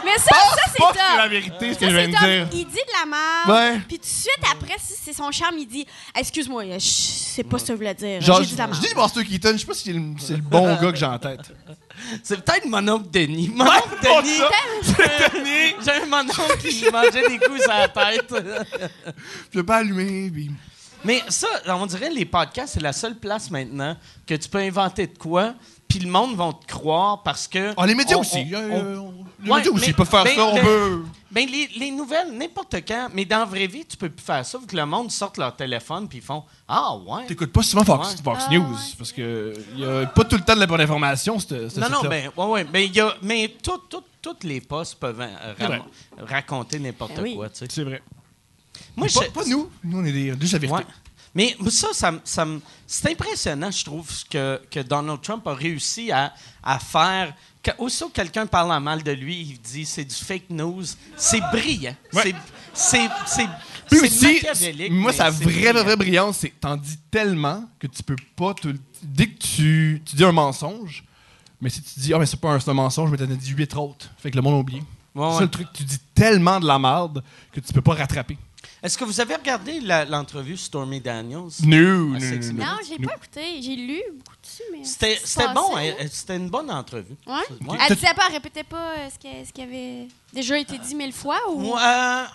Mais 0.04 0.16
ça, 0.18 0.35
ça 0.35 0.62
c'est 0.73 0.78
pas 0.78 0.92
que 0.92 0.99
c'est 0.99 1.16
la 1.16 1.23
top. 1.23 1.30
vérité, 1.30 1.75
ce 1.75 1.78
que 1.78 1.88
je 1.90 1.97
viens 1.97 2.04
c'est 2.06 2.11
de 2.11 2.16
top. 2.16 2.25
dire. 2.25 2.49
Il 2.52 2.66
dit 2.66 2.75
de 2.75 2.92
la 2.99 3.06
merde. 3.06 3.75
Ouais. 3.75 3.80
Puis 3.87 3.99
tout 3.99 4.04
de 4.04 4.09
suite 4.09 4.44
après, 4.50 4.75
si 4.83 4.94
c'est 5.02 5.12
son 5.12 5.30
charme, 5.30 5.56
il 5.59 5.66
dit 5.66 5.87
Excuse-moi, 6.18 6.64
je- 6.73 6.78
c'est 6.80 7.44
pas 7.44 7.59
ça 7.59 7.66
que 7.66 7.73
je 7.75 7.76
voulais 7.78 7.94
dire. 7.94 8.21
Genre, 8.21 8.38
J'ai 8.38 8.44
je 8.44 8.49
dit 8.49 8.54
de 8.54 8.59
la 8.59 8.64
je 8.66 8.71
merde. 8.71 8.85
dis 8.85 8.94
Buster 8.94 9.25
Keaton, 9.25 9.52
je 9.52 9.59
sais 9.59 9.66
pas 9.66 9.75
si 9.75 9.83
c'est 9.85 9.92
le, 9.92 10.02
c'est 10.18 10.40
bon 10.40 10.75
gars 10.76 10.90
que 10.90 10.97
j'ai 10.99 11.06
en 11.06 11.18
tête. 11.18 11.40
C'est 12.25 12.42
peut-être 12.44 12.66
mon 12.66 12.87
oncle 12.88 13.11
Denis. 13.11 13.50
Mon 13.54 13.64
oncle 13.66 13.99
Denis. 14.02 14.38
ça. 14.38 15.28
Denis. 15.35 15.75
J'ai 15.85 15.92
un 16.02 16.06
mon 16.06 16.23
oncle 16.28 16.59
qui 16.68 16.90
mangeait 16.90 17.28
des 17.28 17.38
coups 17.38 17.68
à 17.68 17.80
la 17.80 17.88
tête. 17.88 18.35
Je 19.52 19.59
vais 19.59 19.64
pas 19.64 19.76
allumer, 19.76 20.30
puis... 20.33 20.50
Mais 21.04 21.23
ça, 21.28 21.46
on 21.68 21.87
dirait 21.87 22.11
les 22.11 22.25
podcasts, 22.25 22.75
c'est 22.75 22.80
la 22.82 22.92
seule 22.92 23.16
place 23.16 23.50
maintenant 23.50 23.96
que 24.26 24.34
tu 24.34 24.49
peux 24.49 24.58
inventer 24.58 25.06
de 25.06 25.16
quoi, 25.18 25.54
puis 25.87 25.99
le 25.99 26.08
monde 26.11 26.34
va 26.37 26.52
te 26.52 26.66
croire 26.66 27.23
parce 27.23 27.46
que. 27.46 27.73
Ah, 27.76 27.87
les 27.87 27.94
médias 27.94 28.16
on- 28.16 28.20
aussi. 28.20 28.44
on- 28.54 28.56
euh, 28.58 28.96
on- 28.99 29.14
les 29.42 29.50
Ouais, 29.50 29.58
médias 29.58 29.73
aussi 29.73 29.87
mais- 29.88 29.92
peuvent 29.92 30.08
faire 30.08 30.25
ben, 30.25 30.34
ça, 30.37 30.44
on 30.46 30.54
ben, 30.54 30.64
peut... 30.64 31.02
Ben, 31.30 31.49
les, 31.50 31.68
les 31.78 31.90
nouvelles, 31.90 32.32
n'importe 32.32 32.76
quand, 32.87 33.08
mais 33.12 33.25
dans 33.25 33.40
la 33.40 33.44
vraie 33.44 33.66
vie, 33.66 33.84
tu 33.84 33.96
peux 33.96 34.08
plus 34.08 34.25
faire 34.25 34.46
ça, 34.46 34.56
vu 34.56 34.66
que 34.66 34.76
le 34.76 34.87
monde 34.87 35.11
sort 35.11 35.32
leur 35.37 35.54
téléphone 35.54 36.08
puis 36.08 36.18
ils 36.18 36.25
font 36.25 36.44
Ah, 36.68 36.94
ouais. 36.96 37.26
T'écoutes 37.26 37.52
pas 37.52 37.62
souvent 37.62 37.84
Fox, 37.84 38.11
Ouais. 38.12 38.16
Fox 38.25 38.44
Ah, 38.49 38.54
News, 38.54 38.62
ouais. 38.73 38.78
parce 38.96 39.12
que 39.12 39.52
y 39.76 39.84
a 39.84 40.06
pas 40.06 40.25
tout 40.25 40.37
le 40.37 40.42
temps 40.42 40.54
de 40.54 40.61
la 40.61 40.66
bonne 40.66 40.80
information, 40.80 41.37
Non, 41.76 41.88
non, 41.90 42.08
ben, 42.08 42.30
ouais, 42.37 42.46
ouais. 42.46 42.64
Ben, 42.64 42.90
y 42.92 43.00
a, 43.00 43.14
mais 43.20 43.54
tout, 43.62 43.78
tout, 43.90 44.02
toutes 44.23 44.44
les 44.44 44.61
postes 44.62 44.94
peuvent 44.94 45.20
euh, 45.20 45.78
raconter 46.20 46.78
n'importe 46.78 47.16
Ben 47.16 47.23
oui. 47.23 47.34
quoi, 47.37 47.49
tu 47.50 47.58
sais. 47.58 47.66
C'est 47.68 47.84
vrai. 47.84 48.00
Moi, 48.97 49.09
pas, 49.13 49.21
je- 49.25 49.31
pas 49.31 49.45
nous. 49.47 49.71
Nous, 49.83 49.99
on 49.99 50.05
est 50.05 50.13
des, 50.13 50.35
juste 50.41 50.53
la 50.53 50.59
vérité. 50.59 50.79
Ouais. 50.79 50.85
Mais 51.35 51.57
ça, 51.69 51.89
ça, 51.93 52.13
ça 52.23 52.47
c'est 52.87 53.11
impressionnant, 53.11 53.71
je 53.71 53.85
trouve, 53.85 54.09
ce 54.11 54.25
que, 54.25 54.61
que 54.71 54.81
Donald 54.81 55.21
Trump 55.21 55.45
a 55.49 55.55
réussi 55.55 56.13
à, 56.13 56.33
à 56.63 56.79
faire. 56.79 57.35
Que, 57.63 57.71
que 57.73 58.13
quelqu'un 58.13 58.47
parle 58.47 58.71
en 58.73 58.81
mal 58.81 59.03
de 59.03 59.11
lui, 59.11 59.41
il 59.41 59.59
dit 59.61 59.85
c'est 59.85 60.05
du 60.05 60.15
fake 60.15 60.51
news. 60.51 60.85
C'est 61.17 61.41
brillant. 61.41 61.97
Ouais. 62.13 62.23
C'est, 62.23 62.35
c'est, 62.75 63.09
c'est, 63.27 63.49
Puis 63.91 64.09
c'est 64.11 64.51
aussi, 64.51 64.91
moi, 64.91 65.13
sa 65.13 65.31
vraie, 65.31 65.45
vraie, 65.45 65.53
brillant. 65.73 65.83
vraie 65.85 65.97
brillance, 65.97 66.39
c'est 66.39 66.53
t'en 66.61 66.77
dis 66.77 66.99
tellement 67.11 67.65
que 67.81 67.87
tu 67.89 68.03
peux 68.03 68.17
pas 68.37 68.55
te 68.55 68.69
Dès 69.03 69.27
que 69.27 69.39
tu, 69.39 70.03
tu 70.05 70.17
dis 70.17 70.25
un 70.25 70.33
mensonge, 70.33 71.05
mais 71.61 71.69
si 71.69 71.83
tu 71.83 72.01
dis, 72.01 72.15
ah, 72.15 72.19
mais 72.19 72.27
c'est 72.27 72.41
pas 72.41 72.51
un, 72.53 72.59
un 72.65 72.73
mensonge, 72.75 73.11
mais 73.11 73.17
t'en 73.19 73.25
as 73.25 73.37
dit 73.37 73.51
huit 73.51 73.75
autres. 73.77 74.09
Fait 74.19 74.31
que 74.31 74.37
le 74.37 74.43
monde 74.43 74.55
a 74.55 74.59
oublié. 74.59 74.83
Ouais, 75.15 75.29
c'est 75.31 75.37
ouais. 75.37 75.41
le 75.43 75.51
truc, 75.51 75.69
tu 75.75 75.85
dis 75.85 75.99
tellement 76.15 76.59
de 76.61 76.67
la 76.67 76.79
merde 76.79 77.23
que 77.53 77.61
tu 77.61 77.73
peux 77.73 77.83
pas 77.83 77.95
rattraper. 77.95 78.39
Est-ce 78.83 78.97
que 78.99 79.04
vous 79.04 79.21
avez 79.21 79.35
regardé 79.37 79.80
l'entrevue 79.80 80.56
Stormy 80.56 81.00
Daniels? 81.00 81.49
No, 81.64 82.14
Ah, 82.16 82.21
c'est- 82.21 82.52
Non, 82.52 82.64
j'ai 82.88 82.99
pas 83.04 83.14
écouté. 83.14 83.62
J'ai 83.62 83.76
lu 83.76 84.00
beaucoup 84.12 84.37
dessus, 84.42 84.62
mais. 84.73 84.85
C'était, 84.85 85.18
bon, 85.54 85.76
hein? 85.76 85.92
c'était 86.11 86.37
une 86.37 86.49
bonne 86.50 86.71
entrevue. 86.71 87.16
Ouais? 87.26 87.35
Ouais. 87.66 87.78
Elle 87.88 87.94
disait 87.97 88.14
pas, 88.14 88.25
elle 88.28 88.35
répétait 88.35 88.64
pas 88.64 88.90
euh, 88.99 89.09
ce 89.12 89.18
qui, 89.18 89.28
ce 89.47 89.52
qui 89.52 89.62
avait 89.62 90.09
déjà 90.33 90.59
été 90.59 90.78
dit 90.78 90.94
mille 90.94 91.12
fois 91.12 91.38
ou? 91.50 91.75
Un 91.76 92.26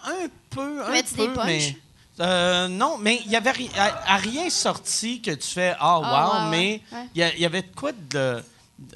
peu, 0.49 0.83
un 0.85 0.91
des 0.93 1.03
peu, 1.15 1.33
punchs? 1.33 1.45
mais... 1.45 1.77
euh, 2.21 2.67
non, 2.67 2.97
mais 2.97 3.21
il 3.25 3.31
y 3.31 3.35
avait 3.35 3.51
ri- 3.51 3.69
à, 3.77 4.13
à 4.15 4.17
rien 4.17 4.49
sorti 4.49 5.21
que 5.21 5.31
tu 5.31 5.47
fais 5.47 5.75
«Ah, 5.79 5.99
wow 5.99 6.05
Ah, 6.05 6.43
ouais, 6.45 6.57
mais 6.57 6.81
ouais. 6.91 7.31
il 7.35 7.41
y 7.41 7.45
avait 7.45 7.61
de 7.61 7.75
quoi 7.75 7.91
de... 7.91 7.97
de- 8.09 8.43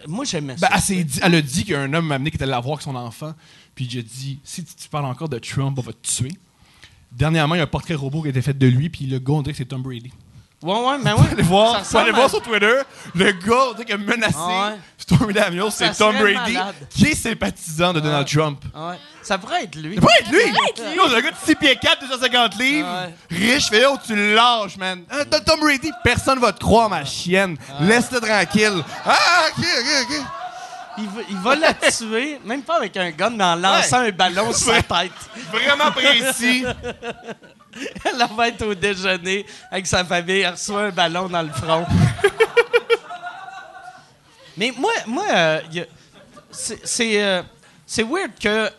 Moi, 0.07 0.25
j'aimais 0.25 0.55
Ben, 0.59 0.67
ça. 0.69 0.93
elle, 0.93 1.05
dit- 1.05 1.19
elle 1.21 1.35
a 1.35 1.41
dit 1.41 1.63
qu'il 1.63 1.73
y 1.73 1.75
a 1.75 1.81
un 1.81 1.93
homme 1.93 2.07
m'a 2.07 2.15
amené 2.15 2.31
qui 2.31 2.35
était 2.35 2.43
allé 2.43 2.51
la 2.51 2.59
voir 2.59 2.73
avec 2.75 2.83
son 2.83 2.95
enfant. 2.95 3.33
Puis 3.75 3.87
j'ai 3.89 4.03
dit 4.03 4.39
si 4.43 4.63
tu, 4.63 4.73
tu 4.75 4.89
parles 4.89 5.05
encore 5.05 5.29
de 5.29 5.39
Trump, 5.39 5.77
on 5.77 5.81
va 5.81 5.93
te 5.93 6.07
tuer. 6.07 6.31
Dernièrement, 7.15 7.55
il 7.55 7.60
y 7.60 7.62
a 7.62 7.65
un 7.65 7.67
portrait 7.67 7.93
robot 7.96 8.22
qui 8.22 8.27
a 8.27 8.32
été 8.32 8.41
fait 8.41 8.58
de 8.58 8.67
lui, 8.67 8.89
puis 8.89 9.05
le 9.05 9.20
gars, 9.20 9.34
on 9.34 9.41
dirait 9.41 9.53
que 9.53 9.58
c'est 9.58 9.65
Tom 9.65 9.82
Brady. 9.82 10.12
Ouais, 10.63 10.72
ouais, 10.74 10.98
mais 11.03 11.12
ouais. 11.12 11.20
allez 11.34 11.43
voir, 11.43 11.84
Ça 11.86 11.89
vous 11.91 11.98
allez 11.98 12.12
ressemble 12.12 12.15
voir 12.15 12.25
à- 12.25 12.29
sur 12.29 12.41
Twitter, 12.41 12.74
le 13.15 13.32
gars, 13.34 13.63
on 13.70 13.72
dirait 13.74 13.84
qu'il 13.86 13.96
a 13.96 13.98
menacé 13.98 14.36
Ah 14.38 14.70
ouais. 14.72 14.77
Stormy 14.98 15.34
Daniels, 15.34 15.63
c'est 15.72 15.88
Ça 15.93 16.05
Tom 16.05 16.15
Brady, 16.17 16.53
malade. 16.53 16.75
qui 16.89 17.05
est 17.08 17.15
sympathisant 17.15 17.91
de 17.91 18.00
Donald 18.00 18.25
Trump. 18.25 18.63
Ouais. 18.74 18.96
Ça 19.22 19.38
pourrait 19.38 19.65
être 19.65 19.75
lui. 19.75 19.96
Ça 19.96 20.01
pourrait 20.01 20.20
être 20.22 20.32
lui! 20.32 20.96
Yo, 20.96 21.03
c'est 21.10 21.15
un 21.17 21.22
gars 21.22 21.32
de 21.32 21.36
6 21.46 21.55
pieds 21.55 21.75
4, 21.75 22.00
250 22.08 22.55
livres, 22.58 22.88
riche, 23.29 23.67
fait 23.70 23.82
là, 23.82 23.89
tu 24.05 24.34
lâches, 24.34 24.77
man. 24.77 25.03
Hein, 25.12 25.24
Tom- 25.29 25.41
Tom 25.46 25.60
Brady, 25.60 25.91
personne 26.01 26.39
va 26.39 26.53
te 26.53 26.60
croire, 26.62 26.89
ma 26.89 27.03
chienne. 27.03 27.58
Laisse-le 27.82 28.22
tranquille. 28.22 28.82
Ah, 29.05 29.17
ok, 29.50 29.65
ok, 29.65 30.08
ok. 30.10 30.25
Il 30.97 31.05
va, 31.07 31.21
il 31.29 31.38
va 31.38 31.55
la 31.55 31.73
tuer, 31.73 32.39
même 32.45 32.62
pas 32.62 32.77
avec 32.77 32.95
un 32.97 33.10
gun, 33.12 33.32
mais 33.32 33.43
en 33.43 33.56
lançant 33.56 33.99
un 34.01 34.12
ballon 34.12 34.53
sur 34.53 34.73
sa 34.73 34.82
tête. 34.84 35.12
Vraiment 35.51 35.91
précis. 35.91 36.65
Elle 38.06 38.27
va 38.36 38.47
être 38.49 38.67
au 38.67 38.75
déjeuner 38.75 39.45
avec 39.71 39.88
sa 39.88 40.06
famille, 40.06 40.41
elle 40.41 40.51
reçoit 40.51 40.84
un 40.84 40.91
ballon 40.91 41.27
dans 41.27 41.41
le 41.41 41.51
front. 41.51 41.88
Mais 44.58 44.71
moi, 44.77 44.91
moi 45.08 45.23
euh, 45.32 45.62
c'est- 46.51 46.86
c'est 46.86 47.23
euh, 47.23 47.41
weird 47.97 48.32
que 48.39 48.69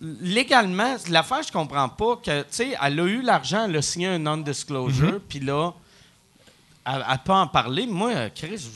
légalement, 0.00 0.94
l'affaire, 1.10 1.42
je 1.42 1.50
comprends 1.50 1.88
pas 1.88 2.14
que, 2.24 2.42
tu 2.42 2.46
sais, 2.50 2.76
elle 2.80 3.00
a 3.00 3.04
eu 3.04 3.20
l'argent, 3.22 3.64
elle 3.68 3.76
a 3.76 3.82
signé 3.82 4.06
un 4.06 4.18
non-disclosure, 4.20 5.14
Mm-hmm. 5.14 5.18
puis 5.28 5.40
là, 5.40 5.72
elle, 6.94 7.04
elle 7.10 7.18
peut 7.24 7.32
en 7.32 7.46
parler. 7.46 7.86
Moi, 7.86 8.10
euh, 8.10 8.28
Chris. 8.34 8.68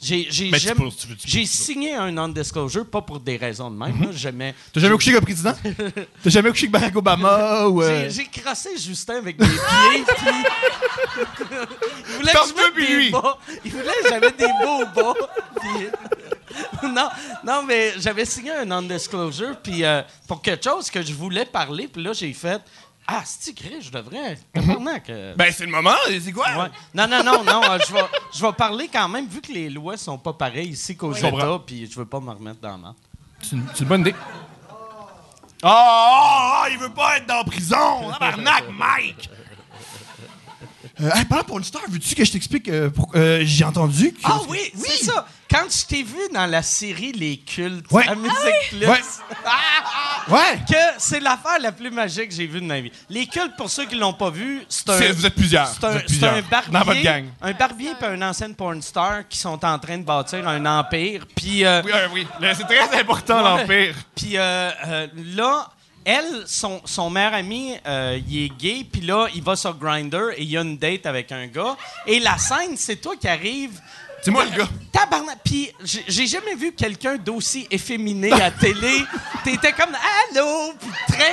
J'ai 0.00 1.46
signé 1.46 1.94
un 1.94 2.10
non-disclosure, 2.12 2.86
pas 2.86 3.02
pour 3.02 3.20
des 3.20 3.36
raisons 3.36 3.70
de 3.70 3.76
même. 3.76 4.00
là, 4.02 4.12
jamais. 4.12 4.54
T'as 4.72 4.80
jamais 4.80 4.94
couché 4.94 5.10
avec 5.10 5.20
le 5.20 5.26
président? 5.26 5.54
T'as 6.22 6.30
jamais 6.30 6.50
couché 6.50 6.64
avec 6.66 6.72
Barack 6.72 6.96
Obama 6.96 7.66
ou. 7.66 7.82
euh, 7.82 8.08
J'ai- 8.10 8.26
crossé 8.26 8.70
Justin 8.78 9.16
avec 9.16 9.38
mes 9.38 9.46
pieds, 9.46 10.04
puis... 10.16 10.26
il 12.08 12.14
voulait 12.16 12.32
que 12.32 12.38
je 12.48 12.54
mette 12.54 12.74
des 12.88 12.94
lui. 12.94 13.10
bas. 13.10 13.38
Il 13.64 13.70
voulait 13.72 13.84
que 14.02 14.08
j'avais 14.08 14.30
des 14.32 14.46
beaux 14.62 14.84
bas. 14.94 15.14
puis- 15.60 15.88
non, 16.82 17.08
non, 17.44 17.62
mais 17.62 17.92
j'avais 17.98 18.24
signé 18.24 18.50
un 18.52 18.64
non-disclosure, 18.64 19.56
puis 19.62 19.84
euh, 19.84 20.02
pour 20.26 20.42
quelque 20.42 20.64
chose 20.64 20.90
que 20.90 21.00
je 21.02 21.12
voulais 21.12 21.44
parler, 21.44 21.86
puis 21.88 22.02
là, 22.02 22.12
j'ai 22.12 22.32
fait... 22.32 22.60
Ah, 23.06 23.22
c'est 23.24 23.56
gris, 23.56 23.80
je 23.82 23.90
devrais... 23.90 24.38
tabarnak, 24.52 25.10
euh, 25.10 25.34
Ben, 25.36 25.52
c'est 25.52 25.64
le 25.66 25.72
moment, 25.72 25.94
c'est 26.06 26.32
quoi? 26.32 26.46
ouais. 26.46 26.70
Non, 26.94 27.08
non, 27.08 27.24
non, 27.24 27.42
non, 27.44 27.60
euh, 27.70 27.78
je 27.88 27.92
vais, 27.92 28.04
je 28.32 28.40
vais 28.46 28.52
parler 28.52 28.88
quand 28.92 29.08
même, 29.08 29.26
vu 29.26 29.40
que 29.40 29.50
les 29.52 29.68
lois 29.68 29.96
sont 29.96 30.16
pas 30.18 30.32
pareilles 30.32 30.68
ici 30.70 30.96
qu'aux 30.96 31.12
comprends. 31.12 31.38
États, 31.38 31.58
puis 31.66 31.90
je 31.90 31.98
veux 31.98 32.06
pas 32.06 32.20
me 32.20 32.30
remettre 32.30 32.60
dans 32.60 32.70
la 32.70 32.76
main. 32.76 32.96
C'est 33.42 33.56
une, 33.56 33.66
c'est 33.74 33.80
une 33.82 33.88
bonne 33.88 34.00
idée. 34.02 34.14
Oh, 34.70 34.74
oh, 35.64 35.68
oh, 35.68 36.64
il 36.70 36.78
veut 36.78 36.90
pas 36.92 37.16
être 37.16 37.26
dans 37.26 37.42
prison! 37.44 38.10
Tabarnak, 38.12 38.64
Mike! 38.72 39.30
Euh, 41.02 41.10
hey, 41.14 41.24
parlant 41.24 41.44
pour 41.44 41.58
une 41.58 41.64
star, 41.64 41.82
veux-tu 41.88 42.14
que 42.14 42.24
je 42.24 42.32
t'explique 42.32 42.68
euh, 42.68 42.90
pour- 42.90 43.10
euh, 43.14 43.40
J'ai 43.44 43.64
entendu 43.64 44.12
que. 44.12 44.18
Ah 44.24 44.40
oui, 44.48 44.58
c'est 44.76 45.04
ça. 45.04 45.26
Quand 45.50 45.64
je 45.68 45.84
t'ai 45.84 46.02
vu 46.04 46.18
dans 46.32 46.46
la 46.46 46.62
série 46.62 47.10
Les 47.12 47.38
Cultes 47.38 47.90
Ouais. 47.90 48.06
à 48.06 48.14
Musique 48.14 48.36
Plus, 48.70 48.86
Ouais. 48.86 49.00
ah, 49.44 50.28
Ouais! 50.28 50.60
que 50.68 50.76
c'est 50.98 51.18
l'affaire 51.18 51.58
la 51.60 51.72
plus 51.72 51.90
magique 51.90 52.28
que 52.28 52.34
j'ai 52.34 52.46
vue 52.46 52.60
de 52.60 52.66
ma 52.66 52.80
vie. 52.80 52.92
Les 53.08 53.26
Cultes, 53.26 53.56
pour 53.56 53.68
ceux 53.68 53.86
qui 53.86 53.96
l'ont 53.96 54.12
pas 54.12 54.30
vu, 54.30 54.62
c'est 54.68 54.88
un... 54.90 54.98
C'est- 54.98 55.12
vous 55.12 55.26
êtes 55.26 55.34
plusieurs. 55.34 55.66
C'est 55.66 55.84
un, 55.84 55.98
plusieurs. 55.98 56.34
un 56.34 56.42
barbier, 56.42 56.72
Dans 56.72 56.84
votre 56.84 57.02
gang. 57.02 57.24
un 57.42 57.52
barbier 57.52 57.90
puis 57.98 58.08
un 58.08 58.22
ancienne 58.22 58.54
porn 58.54 58.80
star 58.80 59.26
qui 59.28 59.38
sont 59.38 59.64
en 59.64 59.78
train 59.78 59.98
de 59.98 60.04
bâtir 60.04 60.46
un 60.46 60.64
empire. 60.66 61.26
Puis 61.34 61.64
euh, 61.64 61.82
Oui, 61.84 61.92
oui. 62.12 62.26
Là, 62.40 62.54
C'est 62.54 62.64
très 62.64 63.00
important, 63.00 63.42
Ouais. 63.54 63.62
l'Empire. 63.62 63.94
puis 64.14 64.36
euh, 64.36 64.70
euh, 64.86 65.06
là, 65.34 65.68
elle, 66.10 66.44
son, 66.46 66.80
son 66.84 67.08
meilleur 67.08 67.34
ami, 67.34 67.76
euh, 67.86 68.18
il 68.28 68.44
est 68.44 68.48
gay, 68.48 68.86
puis 68.90 69.02
là, 69.02 69.28
il 69.34 69.42
va 69.42 69.54
sur 69.54 69.76
Grindr 69.76 70.30
et 70.36 70.42
il 70.42 70.50
y 70.50 70.56
a 70.56 70.62
une 70.62 70.76
date 70.76 71.06
avec 71.06 71.30
un 71.30 71.46
gars. 71.46 71.76
Et 72.06 72.18
la 72.18 72.36
scène, 72.38 72.76
c'est 72.76 72.96
toi 72.96 73.14
qui 73.16 73.28
arrives. 73.28 73.80
C'est 74.22 74.30
moi 74.30 74.44
le 74.44 74.50
gars. 74.50 74.68
Tabarnak. 74.92 75.38
Puis 75.44 75.70
j'ai 75.82 76.04
j'ai 76.06 76.26
jamais 76.26 76.54
vu 76.54 76.72
quelqu'un 76.72 77.16
d'aussi 77.16 77.66
efféminé 77.70 78.32
à 78.32 78.50
télé. 78.50 79.04
T'étais 79.44 79.72
comme 79.72 79.94
allô, 79.94 80.74
puis 80.78 80.90
très. 81.08 81.32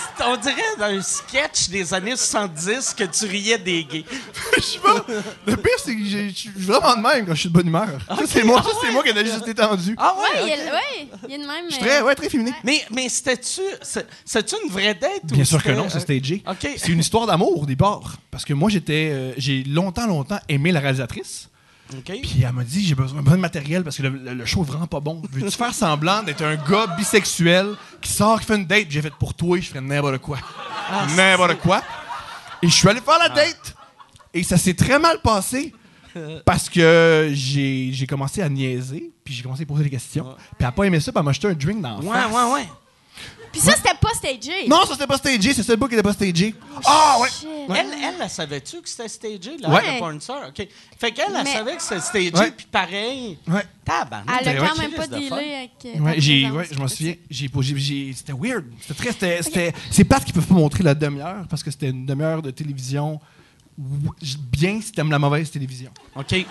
On 0.26 0.36
dirait 0.36 0.54
dans 0.78 0.84
un 0.86 1.02
sketch 1.02 1.68
des 1.68 1.92
années 1.94 2.16
70 2.16 2.94
que 2.96 3.04
tu 3.04 3.26
riais 3.26 3.58
des 3.58 3.84
gays. 3.84 4.04
Je 4.56 4.60
sais 4.62 4.78
pas. 4.78 5.04
Le 5.46 5.56
pire, 5.56 5.72
c'est 5.84 5.94
que 5.94 6.04
j'ai- 6.04 6.30
je 6.30 6.34
suis 6.34 6.50
vraiment 6.54 6.96
de 6.96 7.02
même 7.02 7.26
quand 7.26 7.34
je 7.34 7.40
suis 7.40 7.48
de 7.48 7.54
bonne 7.54 7.66
humeur. 7.68 7.88
Ça, 8.08 8.16
c'est 8.26 8.42
moi, 8.42 8.62
ça, 8.62 8.70
c'est 8.80 8.90
moi 8.92 9.02
qui 9.02 9.10
ai 9.10 9.24
juste 9.24 9.44
détendu. 9.44 9.94
Ah 9.98 10.14
Ouais, 10.16 10.40
ouais. 10.42 10.46
il 10.48 10.52
ok. 10.52 10.58
y 10.58 10.68
a, 10.68 10.72
ouais, 10.72 11.08
il 11.24 11.30
y 11.30 11.32
a 11.34 11.36
une 11.36 11.46
même. 11.46 11.64
Je 11.68 11.74
suis 11.74 11.84
euh, 11.84 11.86
très, 11.86 12.02
ouais, 12.02 12.14
très 12.14 12.28
féminin. 12.30 12.52
Mais 12.64 12.82
mais 12.90 13.08
c'était-tu 13.08 13.60
c'est- 13.82 14.06
c'est-tu 14.24 14.54
une 14.64 14.70
vraie 14.70 14.94
date 14.94 15.20
ou 15.30 15.34
Bien 15.34 15.44
sûr 15.44 15.62
que 15.62 15.70
non, 15.72 15.88
c'est 15.90 16.00
stagé. 16.00 16.42
Ok. 16.48 16.68
C'est 16.76 16.88
une 16.88 17.00
histoire 17.00 17.26
d'amour 17.26 17.62
au 17.62 17.66
départ. 17.66 18.16
Parce 18.30 18.44
que 18.44 18.54
moi, 18.54 18.70
j'étais, 18.70 19.10
euh, 19.12 19.32
j'ai 19.36 19.62
longtemps, 19.64 20.06
longtemps 20.06 20.40
aimé 20.48 20.72
la 20.72 20.80
réalisatrice. 20.80 21.48
Ok. 21.92 22.04
Puis 22.22 22.42
elle 22.42 22.52
m'a 22.52 22.64
dit 22.64 22.84
j'ai 22.84 22.94
besoin, 22.94 23.20
besoin 23.22 23.36
de 23.36 23.42
matériel 23.42 23.84
parce 23.84 23.96
que 23.96 24.02
le, 24.02 24.08
le- 24.10 24.34
le 24.34 24.44
show 24.46 24.62
est 24.62 24.66
vraiment 24.66 24.86
pas 24.88 25.00
bon. 25.00 25.22
Veux-tu 25.30 25.56
faire 25.56 25.72
semblant 25.74 26.22
d'être 26.22 26.42
un 26.42 26.56
gars 26.56 26.86
bisexuel 26.96 27.68
qui 28.00 28.10
sort, 28.10 28.40
qui 28.40 28.46
fait 28.46 28.56
une 28.56 28.66
date, 28.66 28.84
puis 28.84 28.92
j'ai 28.92 29.02
fait 29.02 29.12
pour 29.14 29.34
toi, 29.34 29.58
je 29.60 29.68
ferais 29.68 29.80
n'importe 29.80 30.18
quoi. 30.18 30.38
n'importe 31.16 31.58
quoi. 31.60 31.82
Et 32.62 32.68
je 32.68 32.74
suis 32.74 32.88
allé 32.88 33.00
faire 33.00 33.18
la 33.18 33.28
date. 33.28 33.74
Et 34.34 34.42
ça 34.42 34.56
s'est 34.56 34.74
très 34.74 34.98
mal 34.98 35.20
passé. 35.22 35.72
Parce 36.46 36.70
que 36.70 37.30
j'ai 37.34 38.06
commencé 38.08 38.40
à 38.40 38.48
niaiser, 38.48 39.12
puis 39.22 39.34
j'ai 39.34 39.42
commencé 39.42 39.64
à 39.64 39.66
poser 39.66 39.84
des 39.84 39.90
questions. 39.90 40.24
Puis 40.34 40.56
elle 40.60 40.66
a 40.66 40.72
pas 40.72 40.84
aimé 40.84 40.98
ça, 40.98 41.12
puis 41.12 41.18
elle 41.18 41.24
m'a 41.26 41.32
jeté 41.32 41.46
un 41.48 41.52
drink 41.52 41.82
dans 41.82 41.98
la 41.98 42.04
Ouais, 42.04 42.16
face. 42.16 42.32
ouais, 42.32 42.52
ouais. 42.54 42.68
Puis 43.56 43.64
ça, 43.64 43.72
c'était 43.76 43.96
pas 44.00 44.10
stagé. 44.14 44.68
Non, 44.68 44.82
ça 44.84 44.92
c'était 44.92 45.06
pas 45.06 45.16
stagé, 45.16 45.54
c'est 45.54 45.62
ce 45.62 45.72
book 45.72 45.88
qui 45.88 45.94
était 45.94 46.02
pas 46.02 46.12
stagé. 46.12 46.54
Ah 46.84 47.16
ouais. 47.20 47.28
Elle, 47.70 47.86
elle, 48.02 48.14
elle 48.22 48.30
savait-tu 48.30 48.82
que 48.82 48.88
c'était 48.88 49.08
stagé, 49.08 49.56
là, 49.58 49.70
Ouais. 49.70 49.86
la 49.94 49.98
porn 49.98 50.20
star? 50.20 50.48
OK. 50.48 50.68
Fait 50.98 51.12
qu'elle, 51.12 51.26
elle 51.34 51.42
Mais- 51.44 51.52
savait 51.52 51.76
que 51.76 51.82
c'était 51.82 52.00
stagé, 52.00 52.32
Ouais. 52.34 52.50
puis 52.50 52.66
pareil. 52.70 53.38
Ouais. 53.48 53.64
Tabarnak. 53.84 54.40
Elle 54.42 54.48
a 54.48 54.60
Ouais, 54.62 54.68
quand 54.68 54.78
même 54.82 54.92
pas 54.92 55.06
dealé 55.06 55.26
avec. 55.30 55.70
euh, 55.86 55.98
Ouais, 56.00 56.14
ta 56.14 56.20
j'ai, 56.20 56.40
présence. 56.42 56.58
ouais, 56.58 56.68
je 56.72 56.78
m'en 56.78 56.88
souviens. 56.88 57.14
J'ai, 57.30 57.48
j'ai- 57.60 57.76
j'ai- 57.78 58.12
c'était 58.14 58.32
weird. 58.32 58.64
C'était 58.82 58.94
très, 59.02 59.12
c'était, 59.12 59.42
c'était- 59.42 59.72
c'est 59.90 60.04
pas 60.04 60.20
qu'ils 60.20 60.34
peuvent 60.34 60.46
pas 60.46 60.54
montrer 60.54 60.82
la 60.84 60.94
demi-heure 60.94 61.46
parce 61.48 61.62
que 61.62 61.70
c'était 61.70 61.88
une 61.90 62.04
demi-heure 62.04 62.42
de 62.42 62.50
télévision. 62.50 63.20
Bien 63.78 64.80
si 64.80 64.90
t'aimes 64.90 65.10
la 65.10 65.18
mauvaise 65.18 65.50
télévision. 65.50 65.90
OK. 66.14 66.30
Genre, 66.32 66.44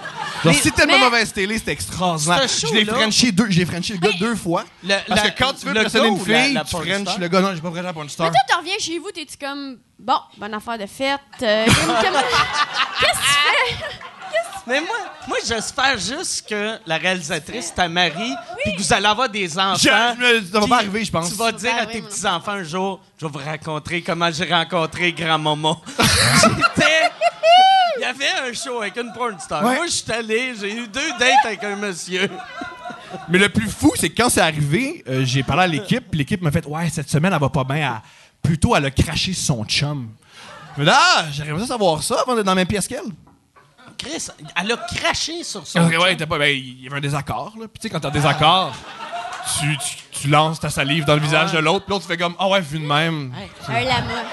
Mais- 0.45 0.53
si 0.53 0.71
t'aimes 0.71 0.85
mais- 0.87 0.99
la 0.99 1.05
mauvaise 1.05 1.33
télé, 1.33 1.57
c'était 1.57 1.71
extraordinaire. 1.71 2.47
Ce 2.47 2.67
Je 2.67 2.73
l'ai 2.73 2.85
show-là- 2.85 2.99
frenché 2.99 3.31
deux, 3.31 3.49
j'ai 3.49 3.65
frenché 3.65 3.93
le 3.93 3.99
gars 3.99 4.11
deux 4.19 4.35
fois. 4.35 4.63
Le- 4.83 4.89
parce 5.07 5.23
la- 5.23 5.31
que 5.31 5.43
quand 5.43 5.53
tu 5.53 5.65
veux 5.65 5.73
gars 5.73 5.81
une 6.05 6.13
ou 6.13 6.25
la- 6.25 6.43
fille, 6.43 6.53
la 6.53 6.63
tu 6.63 6.69
frenches 6.69 7.17
le 7.19 7.27
gars. 7.27 7.41
Non, 7.41 7.55
j'ai 7.55 7.61
pas 7.61 7.69
vraiment 7.71 7.93
porn 7.93 8.05
Mais 8.05 8.11
star. 8.11 8.29
toi, 8.31 8.39
tu 8.47 8.55
reviens 8.55 8.77
chez 8.79 8.99
vous, 8.99 9.09
t'es-tu 9.11 9.37
comme. 9.43 9.77
Bon, 9.97 10.17
bonne 10.37 10.53
affaire 10.53 10.77
de 10.77 10.85
fête. 10.85 11.19
euh, 11.41 11.65
Qu'est-ce 12.99 13.11
que 13.11 13.17
tu 13.17 13.79
fais? 13.79 13.85
Mais 14.67 14.79
moi, 14.81 14.95
moi 15.27 15.37
j'espère 15.45 15.97
juste 15.97 16.47
que 16.49 16.77
la 16.87 16.97
réalisatrice, 16.97 17.73
ta 17.73 17.87
Marie, 17.87 18.33
puis 18.63 18.73
que 18.75 18.81
vous 18.81 18.93
allez 18.93 19.05
avoir 19.05 19.29
des 19.29 19.57
enfants. 19.59 19.75
Je- 19.77 19.89
je 19.89 20.39
me- 20.41 20.45
ça 20.51 20.59
va 20.59 20.67
pas 20.67 20.75
arriver, 20.77 21.05
je 21.05 21.11
pense. 21.11 21.29
Tu 21.29 21.35
vas 21.35 21.51
dire 21.51 21.73
à 21.79 21.85
tes 21.85 22.01
petits-enfants 22.01 22.51
un 22.53 22.63
jour, 22.63 22.99
je 23.19 23.25
vais 23.25 23.31
vous 23.31 23.39
raconter 23.45 24.01
comment 24.01 24.31
j'ai 24.31 24.45
rencontré 24.51 25.13
grand-maman. 25.13 25.79
J'étais... 25.97 27.11
Il 27.97 28.01
y 28.01 28.05
avait 28.05 28.49
un 28.49 28.53
show 28.53 28.81
avec 28.81 28.97
une 28.97 29.13
porn 29.13 29.39
star. 29.39 29.63
Ouais. 29.63 29.75
Moi, 29.75 29.85
je 29.87 29.91
suis 29.91 30.11
allé, 30.11 30.53
j'ai 30.59 30.75
eu 30.75 30.87
deux 30.87 31.11
dates 31.17 31.45
avec 31.45 31.63
un 31.63 31.75
monsieur. 31.77 32.29
Mais 33.29 33.37
le 33.37 33.47
plus 33.49 33.69
fou, 33.69 33.93
c'est 33.95 34.09
que 34.09 34.21
quand 34.21 34.29
c'est 34.29 34.41
arrivé, 34.41 35.01
euh, 35.07 35.23
j'ai 35.23 35.43
parlé 35.43 35.63
à 35.63 35.67
l'équipe, 35.67 36.03
puis 36.09 36.17
l'équipe 36.17 36.41
m'a 36.41 36.51
fait 36.51 36.65
Ouais, 36.65 36.89
cette 36.89 37.09
semaine, 37.09 37.31
elle 37.33 37.39
va 37.39 37.47
pas 37.49 37.63
bien. 37.63 38.01
Plutôt, 38.43 38.75
elle 38.75 38.85
a 38.85 38.91
craché 38.91 39.31
son 39.33 39.63
chum. 39.63 40.09
Je 40.75 40.81
me 40.81 40.85
dis 40.87 40.91
Ah, 40.93 41.25
j'aimerais 41.31 41.61
ça 41.61 41.67
savoir 41.67 42.03
ça 42.03 42.19
avant 42.21 42.35
d'être 42.35 42.45
dans 42.45 42.51
la 42.51 42.55
même 42.55 42.67
pièce 42.67 42.85
qu'elle. 42.87 42.99
Chris, 43.97 44.27
elle 44.61 44.71
a 44.71 44.77
craché 44.77 45.43
sur 45.43 45.65
son 45.65 45.79
ouais, 45.87 46.15
pas- 46.15 46.37
ben, 46.37 46.45
il 46.55 46.83
y 46.83 46.87
avait 46.87 46.97
un 46.97 47.01
désaccord. 47.01 47.53
Là. 47.59 47.67
Puis 47.67 47.79
tu 47.79 47.81
sais, 47.83 47.89
quand 47.89 47.99
t'as 47.99 48.09
un 48.09 48.11
désaccord, 48.11 48.73
tu, 49.59 49.77
tu, 49.77 49.97
tu 50.21 50.27
lances 50.27 50.59
ta 50.59 50.69
salive 50.69 51.05
dans 51.05 51.15
le 51.15 51.21
visage 51.21 51.51
de 51.51 51.59
l'autre, 51.59 51.85
puis 51.85 51.93
l'autre 51.93 52.05
fait 52.07 52.17
comme 52.17 52.35
Ah 52.39 52.47
ouais, 52.47 52.61
vu 52.61 52.79
de 52.79 52.85
même. 52.85 53.33
Un 53.67 53.81
lama. 53.81 54.23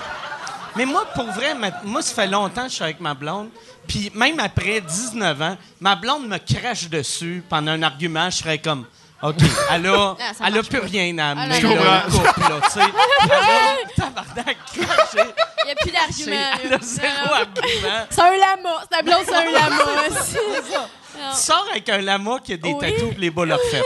Mais 0.77 0.87
moi, 0.87 1.05
pour 1.14 1.27
vrai, 1.33 1.55
ma- 1.55 1.70
moi, 1.85 2.01
ça 2.03 2.14
fait 2.14 2.27
longtemps 2.29 2.62
que 2.64 2.70
je 2.70 2.75
suis 2.77 2.85
avec 2.85 3.01
ma 3.01 3.12
blonde. 3.14 3.48
Puis 3.87 4.11
même 4.14 4.40
après 4.40 4.81
19 4.81 5.42
ans, 5.42 5.57
ma 5.81 5.96
blonde 5.96 6.27
me 6.29 6.38
crache 6.38 6.88
dessus 6.88 7.44
pendant 7.48 7.72
un 7.72 7.83
argument. 7.83 8.31
Je 8.31 8.37
serais 8.38 8.59
comme, 8.59 8.87
OK, 9.23 9.37
elle 9.71 9.87
a, 9.87 10.17
Ah, 10.19 10.33
elle 10.49 10.63
plus 10.65 10.81
pas. 10.81 10.87
rien 10.87 11.17
à 11.19 11.31
amener 11.31 11.61
Je 11.61 11.67
là, 11.69 12.03
comprends. 12.09 12.49
là, 12.49 12.61
tu 12.65 12.71
sais. 12.71 12.81
Elle 13.23 13.31
a, 13.31 13.95
tabarnak, 13.97 14.57
craché. 14.67 15.31
Il 15.61 15.65
n'y 15.67 15.71
a 15.71 15.75
plus 15.77 15.91
d'argument. 15.93 16.51
Elle 16.65 16.75
a 16.75 16.79
zéro 16.81 17.33
argument. 17.33 18.07
C'est 18.11 18.21
un 18.21 18.31
lama. 18.37 18.71
C'est 18.91 18.99
un 18.99 19.03
blonde, 19.03 19.25
c'est 19.25 19.35
un 19.37 19.51
lama. 19.53 19.85
C'est 20.11 20.73
ça. 20.73 20.89
Tu 21.35 21.37
sors 21.41 21.67
avec 21.71 21.89
un 21.89 21.99
lama 21.99 22.39
qui 22.43 22.55
a 22.55 22.57
des 22.57 22.73
Oui. 22.73 22.81
tatous 22.81 23.11
pour 23.11 23.19
les 23.21 23.31
boules 23.31 23.53
refaites. 23.53 23.85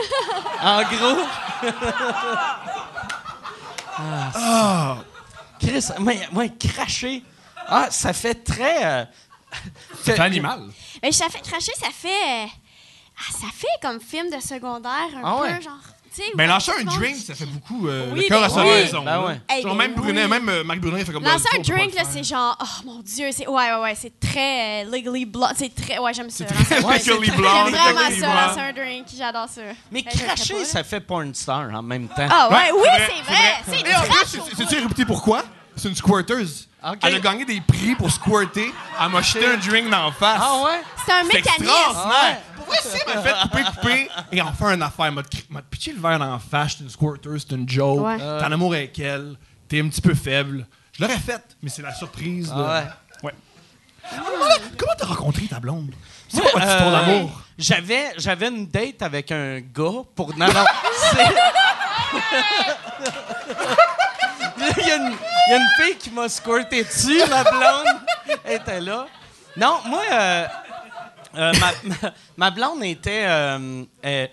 En 0.63 0.83
gros... 0.83 1.27
Ah! 3.99 4.99
Chris, 5.61 5.87
moi, 5.99 6.13
moi, 6.33 6.45
cracher, 6.59 7.23
ah, 7.67 7.87
ça 7.91 8.13
fait 8.13 8.35
très... 8.45 8.85
euh, 8.85 9.05
C'est 10.03 10.21
animal. 10.21 10.69
Mais 11.03 11.13
ça 11.13 11.29
fait 11.31 11.41
cracher, 11.41 11.73
ça 11.81 11.89
fait. 11.93 12.09
euh, 12.45 12.47
Ah, 13.19 13.33
ça 13.33 13.47
fait 13.55 13.67
comme 13.83 14.01
film 14.01 14.27
de 14.31 14.41
secondaire, 14.41 14.93
un 15.17 15.23
Ah 15.25 15.37
peu, 15.39 15.43
ouais? 15.45 15.63
genre. 15.63 15.73
Tu 16.15 16.23
sais, 16.23 16.29
Ben, 16.35 16.47
où 16.49 16.49
lancer 16.53 16.71
tout 16.73 16.77
un 16.79 16.81
le 16.81 16.85
monde- 16.87 16.99
drink, 16.99 17.17
ça 17.17 17.35
fait 17.35 17.45
beaucoup 17.45 17.89
euh, 17.89 18.09
Oui, 18.13 18.23
le 18.23 18.29
cœur 18.29 18.41
ben 18.41 18.47
à 18.47 18.49
sa 18.49 18.63
oui. 18.63 18.71
raison. 18.71 19.03
Ben 19.03 19.11
là. 19.11 19.27
ouais. 19.27 19.41
Hey, 19.51 19.63
Genre, 19.63 19.73
ben 19.75 19.79
même 19.79 19.95
Brunet, 19.95 20.23
oui. 20.25 20.31
même 20.31 20.49
euh, 20.49 20.65
Marc 20.65 20.81
Brunet, 20.81 21.01
il 21.01 21.05
fait 21.07 21.13
comme 21.13 21.23
Lancer 21.25 21.37
ben, 21.37 21.41
un 21.41 21.43
ça, 21.43 21.59
on 21.59 21.63
peut 21.63 21.73
drink, 21.79 21.95
là, 21.95 22.03
c'est 22.11 22.25
genre. 22.25 22.57
Oh 22.59 22.87
mon 22.87 23.01
Dieu, 23.01 23.29
c'est. 23.33 23.47
Ouais, 23.47 23.71
ouais, 23.75 23.81
ouais, 23.83 23.95
c'est 23.95 24.19
très 24.19 24.85
euh, 24.87 24.91
legally 24.91 25.27
blonde. 25.27 25.53
C'est 25.57 25.75
très. 25.75 25.99
Ouais, 25.99 26.15
j'aime 26.15 26.31
ça. 26.31 26.47
C'est 26.49 26.55
lancer 26.55 26.75
un 26.75 26.81
très 26.81 26.81
drink. 26.83 27.07
legally 27.07 27.27
J'aime 27.27 27.37
blonde, 27.37 27.71
vraiment 27.71 28.01
ça, 28.21 28.47
lancer 28.49 28.61
un 28.61 28.73
drink. 28.73 29.07
J'adore 29.15 29.49
ça. 29.49 29.61
Mais 29.91 30.03
Ben, 30.03 30.11
je 30.11 30.17
le 30.19 30.25
ferais 30.25 30.35
cracher, 30.37 30.55
pas, 30.55 30.61
là. 30.61 30.65
ça 30.67 30.85
fait 30.85 31.01
porn 31.01 31.35
star 31.35 31.71
en 31.75 31.83
même 31.83 32.09
temps. 32.09 32.29
Ah, 32.31 32.49
ouais, 32.49 32.55
Ouais, 32.55 32.73
oui, 32.73 32.89
c'est 32.95 33.33
vrai, 33.33 33.43
c'est 33.67 33.71
vrai. 33.73 33.83
C'est 33.85 33.91
Et 33.91 33.95
en 33.95 34.01
trash 34.01 34.09
plus, 34.31 34.39
au 34.41 34.45
c'est- 34.45 34.55
bout. 34.57 34.69
sais-tu 34.71 34.83
réputé 34.83 35.05
pourquoi? 35.05 35.43
C'est 35.77 35.89
une 35.91 35.97
squirteuse. 35.97 36.67
Ok. 36.83 36.99
Elle 37.03 37.17
a 37.17 37.19
gagné 37.21 37.45
des 37.45 37.61
prix 37.61 37.95
pour 37.95 38.11
squirter. 38.11 38.73
Elle 39.03 39.09
m'a 39.11 39.21
jeté 39.21 39.45
un 39.47 39.57
drink 39.59 39.91
d'en 39.91 40.11
face. 40.13 40.41
Ah 40.41 40.63
ouais? 40.65 40.81
C'est 41.05 41.13
un 41.13 41.25
mécanisme. 41.25 41.65
extraordinaire. 41.65 42.39
Pour 42.67 42.75
vrai, 42.75 42.83
si 42.83 42.99
elle 43.07 43.15
m'a 43.15 43.23
fait 43.23 43.35
couper, 43.43 43.65
couper, 43.65 44.09
et 44.33 44.43
en 44.43 44.53
faire 44.53 44.69
une 44.71 44.83
affaire, 44.83 45.13
m'a 45.13 45.23
pitché 45.63 45.93
le 45.93 46.01
verre 46.01 46.19
d'en 46.19 46.39
face, 46.39 46.75
c'est 46.79 46.85
une 46.85 46.91
squirter, 46.91 47.31
c'est 47.39 47.53
une 47.55 47.69
joke, 47.69 48.05
Ouais. 48.05 48.19
t'es 48.19 48.25
en 48.45 48.53
amour 48.53 48.75
avec 48.75 48.99
elle, 48.99 49.37
t'es 49.69 49.81
un 49.81 49.89
petit 49.89 50.01
peu 50.01 50.15
faible. 50.15 50.67
Je 50.93 51.03
l'aurais 51.03 51.19
faite, 51.19 51.57
mais 51.63 51.69
c'est 51.71 51.83
la 51.83 51.95
surprise. 51.95 52.51
Ah 52.55 52.59
là. 52.59 52.97
ouais. 53.23 53.33
Comment- 54.11 54.27
Comment 54.79 54.93
t'as 54.99 55.07
rencontré 55.07 55.47
ta 55.47 55.59
blonde? 55.61 55.93
C'est 56.29 56.41
quoi 56.41 56.51
votre 56.53 56.67
histoire 56.67 56.89
Euh, 56.95 57.07
d'amour? 57.07 57.41
J'avais, 57.59 58.05
j'avais 58.19 58.49
une 58.49 58.67
date 58.67 59.03
avec 59.03 59.31
un 59.33 59.61
gars 59.61 60.03
pour. 60.15 60.37
Non, 60.37 60.47
non. 60.47 60.65
Il 64.79 64.87
y, 64.87 64.91
a 64.91 64.97
une- 64.97 65.17
il 65.49 65.51
y 65.51 65.55
a 65.55 65.57
une 65.57 65.69
fille 65.85 65.97
qui 65.99 66.11
m'a 66.11 66.29
squirté 66.29 66.83
dessus, 66.85 67.21
ma 67.29 67.43
blonde 67.45 68.01
était 68.49 68.81
là. 68.81 69.07
Non, 69.57 69.79
moi, 69.87 70.03
euh, 70.13 70.47
euh, 71.37 71.53
ma, 72.37 72.51
blonde 72.51 72.83
était. 72.85 73.27
euh, 73.27 73.85
euh, 74.05 74.27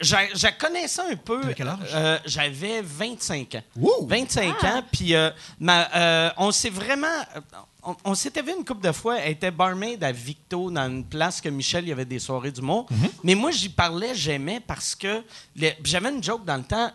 je 0.00 0.42
la 0.42 0.52
connaissais 0.52 1.02
un 1.02 1.16
peu. 1.16 1.40
Quel 1.54 1.68
âge? 1.68 1.78
Euh, 1.94 2.18
J'avais 2.24 2.80
25 2.82 3.54
ans. 3.56 3.62
Ouh! 3.80 4.06
25 4.06 4.64
ans, 4.64 4.82
puis 4.90 5.14
euh, 5.14 5.30
euh, 5.68 6.30
on 6.36 6.50
s'est 6.50 6.70
vraiment. 6.70 7.06
On, 7.86 7.96
on 8.04 8.14
s'était 8.14 8.42
vu 8.42 8.52
une 8.56 8.64
couple 8.64 8.84
de 8.86 8.92
fois. 8.92 9.18
Elle 9.18 9.32
était 9.32 9.50
barmaid 9.50 10.02
à 10.02 10.12
Victo, 10.12 10.70
dans 10.70 10.88
une 10.88 11.04
place 11.04 11.40
que 11.40 11.48
Michel, 11.48 11.84
il 11.84 11.88
y 11.88 11.92
avait 11.92 12.04
des 12.04 12.18
soirées 12.18 12.50
d'humour. 12.50 12.86
Mais 13.22 13.34
moi, 13.34 13.50
j'y 13.50 13.68
parlais, 13.68 14.14
j'aimais 14.14 14.60
parce 14.60 14.94
que 14.94 15.22
j'avais 15.84 16.10
une 16.10 16.22
joke 16.22 16.44
dans 16.44 16.56
le 16.56 16.64
temps. 16.64 16.90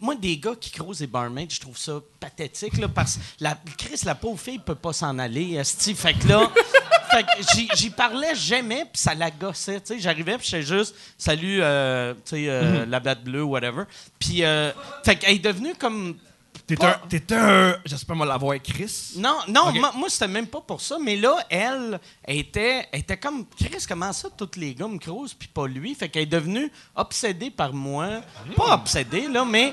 Moi, 0.00 0.16
des 0.16 0.36
gars 0.36 0.54
qui 0.60 0.70
croisent 0.70 0.98
des 0.98 1.06
barmaids, 1.06 1.48
je 1.48 1.60
trouve 1.60 1.78
ça 1.78 2.00
pathétique, 2.18 2.76
là, 2.78 2.88
parce 2.88 3.16
que 3.16 3.20
la, 3.40 3.56
Chris, 3.78 4.00
la 4.04 4.14
pauvre 4.14 4.38
fille, 4.38 4.58
peut 4.58 4.74
pas 4.74 4.92
s'en 4.92 5.18
aller. 5.18 5.54
esti. 5.54 5.94
Fait 5.94 6.14
que 6.14 6.28
là. 6.28 6.50
J'y, 7.76 7.90
parlais, 7.90 8.34
j'aimais, 8.34 8.86
puis 8.90 9.00
ça 9.00 9.14
la 9.14 9.30
gossait. 9.30 9.80
tu 9.80 9.94
sais. 9.94 9.98
J'arrivais, 9.98 10.38
puis 10.38 10.48
j'étais 10.48 10.62
juste, 10.62 10.94
salut, 11.18 11.58
euh, 11.60 12.14
tu 12.14 12.36
sais, 12.36 12.44
euh, 12.48 12.86
la 12.86 13.00
blatte 13.00 13.22
bleue, 13.22 13.42
whatever. 13.42 13.84
Puis, 14.18 14.44
euh, 14.44 14.72
fait 15.04 15.16
qu'elle 15.16 15.34
est 15.34 15.38
devenue 15.38 15.74
comme. 15.78 16.16
T'es 16.76 16.86
pas- 16.86 17.00
un. 17.04 17.08
T'es 17.08 17.34
un. 17.34 17.76
J'espère 17.84 18.16
moi 18.16 18.26
l'avoir 18.26 18.56
Chris. 18.62 19.12
Non, 19.16 19.36
non, 19.48 19.72
moi, 19.72 19.92
moi, 19.96 20.08
c'était 20.08 20.28
même 20.28 20.46
pas 20.46 20.60
pour 20.60 20.80
ça. 20.80 20.96
Mais 21.00 21.16
là, 21.16 21.34
elle, 21.50 21.98
elle 22.24 22.38
était, 22.38 22.86
elle 22.92 23.00
était 23.00 23.16
comme, 23.16 23.44
Chris, 23.58 23.84
comment 23.88 24.12
ça, 24.12 24.28
tous 24.36 24.50
les 24.56 24.74
gars 24.74 24.88
me 24.88 24.98
croisent, 24.98 25.34
puis 25.34 25.48
pas 25.48 25.66
lui? 25.66 25.94
Fait 25.94 26.08
qu'elle 26.08 26.22
est 26.22 26.26
devenue 26.26 26.70
obsédée 26.94 27.50
par 27.50 27.72
moi. 27.72 28.20
Pas 28.56 28.74
obsédée, 28.74 29.28
là, 29.28 29.44
mais. 29.44 29.72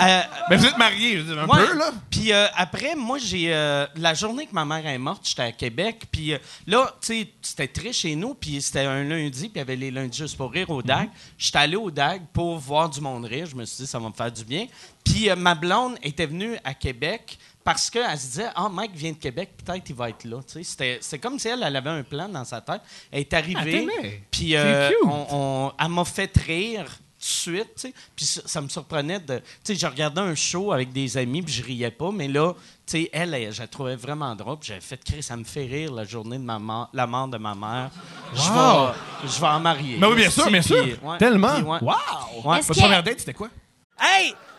euh, 0.00 0.20
Mais 0.50 0.56
vous 0.56 0.66
êtes 0.66 0.76
mariés, 0.78 1.18
je 1.18 1.22
veux 1.22 1.34
dire, 1.34 1.42
un 1.42 1.46
Ouais. 1.46 1.66
peu, 1.66 1.78
là. 1.78 1.90
Puis 2.10 2.32
euh, 2.32 2.46
après, 2.56 2.94
moi, 2.96 3.18
j'ai. 3.18 3.54
euh, 3.54 3.86
la 3.96 4.14
journée 4.14 4.46
que 4.46 4.54
ma 4.54 4.64
mère 4.64 4.86
est 4.86 4.98
morte, 4.98 5.22
j'étais 5.28 5.42
à 5.42 5.52
Québec. 5.52 6.04
Puis 6.10 6.34
là, 6.66 6.94
tu 7.00 7.06
sais, 7.06 7.28
c'était 7.42 7.68
très 7.68 7.92
chez 7.92 8.14
nous. 8.16 8.34
Puis 8.34 8.60
c'était 8.62 8.80
un 8.80 9.04
lundi. 9.04 9.42
Puis 9.48 9.52
il 9.54 9.58
y 9.58 9.60
avait 9.60 9.76
les 9.76 9.90
lundis 9.90 10.18
juste 10.18 10.36
pour 10.36 10.50
rire 10.50 10.70
au 10.70 10.82
DAG. 10.82 11.08
J'étais 11.38 11.58
allé 11.58 11.76
au 11.76 11.90
DAG 11.90 12.22
pour 12.32 12.58
voir 12.58 12.88
du 12.90 13.00
monde 13.00 13.24
rire. 13.24 13.46
Je 13.46 13.54
me 13.54 13.64
suis 13.64 13.84
dit, 13.84 13.86
ça 13.90 13.98
va 13.98 14.08
me 14.08 14.14
faire 14.14 14.32
du 14.32 14.44
bien. 14.44 14.66
Puis 15.04 15.28
ma 15.36 15.54
blonde 15.54 15.96
était 16.02 16.26
venue 16.26 16.33
à 16.64 16.74
Québec 16.74 17.38
parce 17.62 17.88
qu'elle 17.90 18.18
se 18.18 18.26
disait, 18.26 18.48
ah, 18.54 18.68
Mike 18.70 18.94
vient 18.94 19.12
de 19.12 19.16
Québec, 19.16 19.50
peut-être 19.64 19.88
il 19.88 19.94
va 19.94 20.10
être 20.10 20.24
là. 20.24 20.38
Tu 20.46 20.52
sais, 20.54 20.62
C'était 20.62 20.98
c'était 21.00 21.18
comme 21.18 21.38
si 21.38 21.48
elle, 21.48 21.62
elle 21.66 21.76
avait 21.76 21.90
un 21.90 22.02
plan 22.02 22.28
dans 22.28 22.44
sa 22.44 22.60
tête. 22.60 22.82
Elle 23.10 23.20
est 23.20 23.32
arrivée. 23.32 23.86
Ah. 23.90 24.06
Puis 24.30 24.54
euh, 24.56 24.90
on- 25.06 25.26
on- 25.30 25.72
elle 25.80 25.88
m'a 25.88 26.04
fait 26.04 26.30
rire 26.36 26.84
tout 26.84 27.50
de 27.52 27.64
suite. 27.80 27.88
Puis 28.14 28.26
ça, 28.26 28.42
ça 28.44 28.60
me 28.60 28.68
surprenait 28.68 29.18
de... 29.18 29.38
Tu 29.38 29.44
sais, 29.62 29.74
je 29.76 29.86
regardais 29.86 30.20
un 30.20 30.34
show 30.34 30.72
avec 30.72 30.92
des 30.92 31.16
amis, 31.16 31.40
puis 31.40 31.54
je 31.54 31.62
riais 31.62 31.90
pas, 31.90 32.10
mais 32.12 32.28
là, 32.28 32.52
tu 32.86 32.98
sais, 33.00 33.10
elle, 33.14 33.32
elle, 33.32 33.50
je 33.50 33.62
la 33.62 33.66
trouvais 33.66 33.96
vraiment 33.96 34.34
drôle, 34.36 34.58
puis 34.58 34.68
j'avais 34.68 34.82
fait 34.82 35.02
créer, 35.02 35.22
ça 35.22 35.34
me 35.34 35.44
fait 35.44 35.64
rire 35.64 35.90
la 35.94 36.04
journée 36.04 36.36
de 36.36 36.42
ma 36.42 36.58
mort, 36.58 36.90
la 36.92 37.06
mort 37.06 37.28
de 37.28 37.38
ma 37.38 37.54
mère. 37.54 37.90
Je 38.34 38.40
Wow. 38.50 38.88
vais, 38.88 38.92
je 39.34 39.40
vais 39.40 39.46
en 39.46 39.60
marier. 39.60 39.96
Mais 39.98 40.06
oui, 40.06 40.16
bien 40.16 40.28
sûr, 40.28 40.50
bien 40.50 40.60
sûr. 40.60 40.84
ouais, 41.02 41.16
Tellement. 41.16 41.54
puis, 41.54 41.62
ouais. 41.62 41.78
Wow! 41.80 42.42
Ouais. 42.44 42.60
Que- 42.60 42.78
première 42.78 43.02
date, 43.02 43.20
c'était 43.20 43.32
quoi? 43.32 43.48
Hey, 43.98 44.34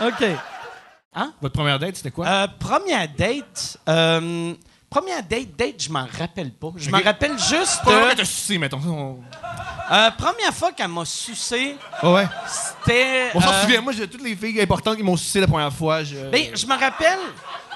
OK. 0.00 0.24
Hein? 1.14 1.32
Votre 1.40 1.54
première 1.54 1.78
date, 1.78 1.96
c'était 1.96 2.10
quoi? 2.10 2.26
Euh, 2.26 2.46
première 2.58 3.08
date. 3.08 3.78
euh, 3.88 4.54
première 4.88 5.22
date, 5.22 5.56
date, 5.56 5.82
je 5.82 5.90
m'en 5.90 6.06
rappelle 6.18 6.52
pas. 6.52 6.68
Je 6.76 6.88
m'en 6.90 7.00
rappelle 7.00 7.38
juste. 7.38 7.80
Pas 7.84 7.90
de- 7.90 7.96
vraiment 7.96 8.14
t'as 8.16 8.24
sucé, 8.24 8.58
mettons. 8.58 8.78
On- 8.86 9.20
euh, 9.92 10.10
première 10.12 10.54
fois 10.54 10.70
qu'elle 10.72 10.86
m'a 10.88 11.04
sucé, 11.04 11.74
Ah 12.00 12.12
ouais. 12.12 12.28
c'était. 12.46 13.30
On 13.34 13.40
s'en 13.40 13.52
euh, 13.52 13.62
souvient. 13.62 13.80
Moi, 13.80 13.92
j'ai 13.92 14.06
toutes 14.08 14.22
les 14.22 14.36
filles 14.36 14.60
importantes 14.60 14.96
qui 14.96 15.02
m'ont 15.02 15.16
sucé 15.16 15.40
la 15.40 15.48
première 15.48 15.72
fois. 15.72 16.04
Je... 16.04 16.16
Ben, 16.30 16.54
je 16.54 16.64
me 16.66 16.78
rappelle. 16.78 17.18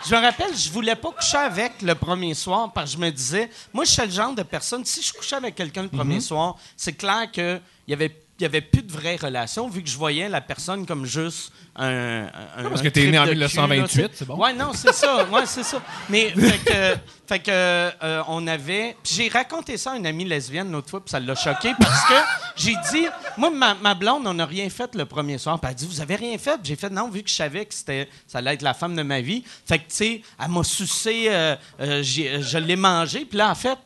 Je 0.06 0.14
me 0.14 0.20
rappelle, 0.20 0.54
je 0.54 0.70
voulais 0.70 0.94
pas 0.96 1.10
coucher 1.12 1.38
avec 1.38 1.80
le 1.80 1.94
premier 1.94 2.34
soir 2.34 2.70
parce 2.74 2.90
que 2.90 2.98
je 2.98 3.02
me 3.02 3.10
disais, 3.10 3.48
moi, 3.72 3.84
je 3.86 3.90
suis 3.90 4.02
le 4.02 4.10
genre 4.10 4.34
de 4.34 4.42
personne, 4.42 4.84
si 4.84 5.00
je 5.00 5.10
couchais 5.14 5.36
avec 5.36 5.54
quelqu'un 5.54 5.82
le 5.82 5.88
premier 5.88 6.20
soir, 6.20 6.56
c'est 6.76 6.92
clair 6.92 7.30
qu'il 7.32 7.58
y 7.88 7.94
avait, 7.94 8.14
il 8.38 8.42
y 8.42 8.46
avait 8.46 8.60
plus 8.60 8.82
de 8.82 8.90
vraie 8.90 9.14
relation 9.16 9.68
vu 9.68 9.82
que 9.82 9.88
je 9.88 9.96
voyais 9.96 10.28
la 10.28 10.40
personne 10.40 10.86
comme 10.86 11.06
juste 11.06 11.52
un. 11.76 12.24
un- 12.56 12.68
parce 12.68 12.80
un 12.80 12.84
que 12.84 12.88
t'es 12.88 13.06
né 13.06 13.18
en 13.18 13.22
de 13.26 13.30
cul, 13.30 13.36
1928, 13.36 13.76
là, 13.80 13.88
tu 13.88 13.94
sais. 14.00 14.10
c'est 14.12 14.24
bon. 14.26 14.36
Ouais, 14.36 14.52
non, 14.52 14.72
c'est 14.74 14.92
ça. 14.92 15.24
Ouais, 15.28 15.46
c'est 15.46 15.62
ça. 15.62 15.80
Mais, 16.08 16.30
fait 16.36 16.58
que, 16.58 16.96
fait 17.28 17.38
que 17.38 17.50
euh, 17.50 18.22
on 18.28 18.46
avait. 18.48 18.96
puis 19.02 19.14
j'ai 19.14 19.28
raconté 19.28 19.76
ça 19.76 19.92
à 19.92 19.96
une 19.96 20.06
amie 20.06 20.24
lesbienne 20.24 20.70
l'autre 20.72 20.90
fois, 20.90 21.00
puis 21.04 21.10
ça 21.10 21.20
l'a 21.20 21.34
choqué 21.36 21.72
parce 21.80 22.04
que 22.08 22.14
j'ai 22.56 22.74
dit, 22.92 23.06
moi, 23.36 23.50
ma, 23.50 23.74
ma 23.74 23.94
blonde, 23.94 24.26
on 24.26 24.34
n'a 24.34 24.46
rien 24.46 24.68
fait 24.68 24.94
le 24.96 25.04
premier 25.06 25.38
soir. 25.38 25.60
Puis 25.60 25.68
elle 25.68 25.72
a 25.72 25.74
dit, 25.74 25.86
vous 25.86 26.00
avez 26.00 26.16
rien 26.16 26.36
fait? 26.38 26.58
J'ai 26.64 26.76
fait, 26.76 26.90
non, 26.90 27.08
vu 27.10 27.22
que 27.22 27.30
je 27.30 27.34
savais 27.34 27.64
que 27.66 27.74
c'était, 27.74 28.08
ça 28.26 28.38
allait 28.38 28.54
être 28.54 28.62
la 28.62 28.74
femme 28.74 28.96
de 28.96 29.02
ma 29.02 29.20
vie. 29.20 29.44
Fait 29.66 29.78
que, 29.78 29.84
tu 29.88 29.94
sais, 29.96 30.22
elle 30.42 30.50
m'a 30.50 30.64
sucé, 30.64 31.26
euh, 31.28 31.54
euh, 31.80 32.02
j'ai- 32.02 32.42
je 32.42 32.58
l'ai 32.58 32.76
mangé, 32.76 33.24
puis 33.24 33.38
là, 33.38 33.50
en 33.50 33.54
fait, 33.54 33.78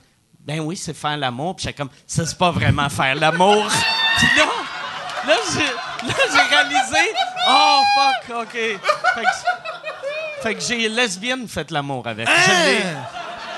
ben 0.49 0.61
oui, 0.61 0.79
c'est 0.79 0.95
faire 0.95 1.19
l'amour. 1.19 1.55
Puis 1.57 1.65
j'étais 1.65 1.77
comme, 1.77 1.91
ça, 2.07 2.25
c'est 2.25 2.39
pas 2.39 2.51
vraiment 2.51 2.89
faire 2.89 3.15
l'amour. 3.17 3.67
puis 4.17 4.27
là, 4.35 4.47
là, 5.27 5.37
j'ai, 5.53 6.07
là, 6.09 6.15
j'ai 6.33 6.57
réalisé, 6.57 7.15
oh, 7.47 7.83
fuck, 7.95 8.37
OK. 8.45 8.53
Fait 8.53 8.79
que, 9.23 10.43
fait 10.43 10.55
que 10.55 10.61
j'ai 10.61 10.89
lesbienne 10.89 11.47
fait 11.47 11.71
l'amour 11.71 12.07
avec. 12.07 12.27
Je 12.27 12.51
l'ai- 12.67 12.97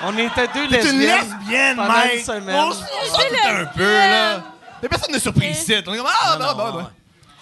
on 0.03 0.19
était 0.19 0.49
deux 0.49 0.67
T'es 0.67 0.79
lesbiennes. 0.79 0.95
une 0.95 1.01
lesbienne, 1.01 1.77
pendant 1.77 1.93
mec! 1.93 2.15
une 2.17 2.25
semaine. 2.25 2.57
On 2.57 2.73
se 2.73 2.83
on 2.83 3.15
s'en 3.15 3.51
un 3.61 3.65
peu, 3.67 3.99
là. 3.99 4.43
Mais 4.83 4.89
personne 4.89 5.13
n'est 5.13 5.21
surpris 5.21 5.51
ici. 5.51 5.73
On 5.87 5.95
est 5.95 5.97
comme, 5.97 6.07
ah, 6.09 6.37
bah, 6.39 6.55
bah, 6.57 6.73
bah. 6.75 6.91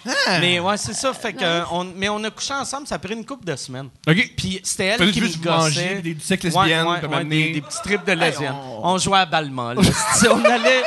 Ah. 0.07 0.39
Mais 0.39 0.59
ouais, 0.59 0.77
c'est 0.77 0.93
ça. 0.93 1.13
Fait 1.13 1.33
que, 1.33 1.43
euh, 1.43 1.63
on, 1.71 1.83
mais 1.83 2.07
on 2.09 2.23
a 2.23 2.29
couché 2.31 2.53
ensemble, 2.53 2.87
ça 2.87 2.95
a 2.95 2.99
pris 2.99 3.13
une 3.13 3.25
couple 3.25 3.45
de 3.45 3.55
semaines. 3.55 3.89
OK. 4.07 4.31
Puis 4.37 4.61
c'était 4.63 4.85
elle 4.85 5.11
qui 5.11 5.19
manger, 5.21 5.37
gossait. 5.39 5.95
des- 6.01 6.13
du 6.13 6.21
sexe 6.21 6.43
lesbienne, 6.45 6.85
Ouais, 6.87 6.93
ouais, 6.93 7.01
comme 7.01 7.11
ouais, 7.11 7.17
amener- 7.17 7.47
des, 7.47 7.53
des 7.55 7.61
petits 7.61 7.81
trips 7.83 8.05
de 8.05 8.13
lesbiennes. 8.13 8.55
on- 8.55 8.87
on... 8.93 8.97
jouait 8.97 9.19
à 9.19 9.25
Balma. 9.25 9.73
là. 9.73 9.81
C'est- 10.15 10.29
on 10.29 10.43
allait... 10.45 10.83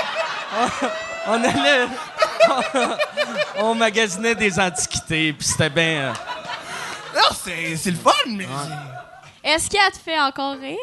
On, 1.27 1.33
on 1.35 1.45
allait... 1.45 1.87
on 3.59 3.75
magasinait 3.75 4.35
des 4.35 4.59
antiquités, 4.59 5.33
puis 5.33 5.47
c'était 5.47 5.71
bien... 5.71 5.85
euh, 5.85 6.13
Non, 7.15 7.37
c'est 7.45 7.77
c'est 7.77 7.91
le 7.91 7.97
fun, 7.99 8.11
mais. 8.29 8.47
Est-ce 9.45 9.69
qu'elle 9.69 9.91
te 9.93 9.99
fait 9.99 10.19
encore 10.21 10.57
rire? 10.57 10.77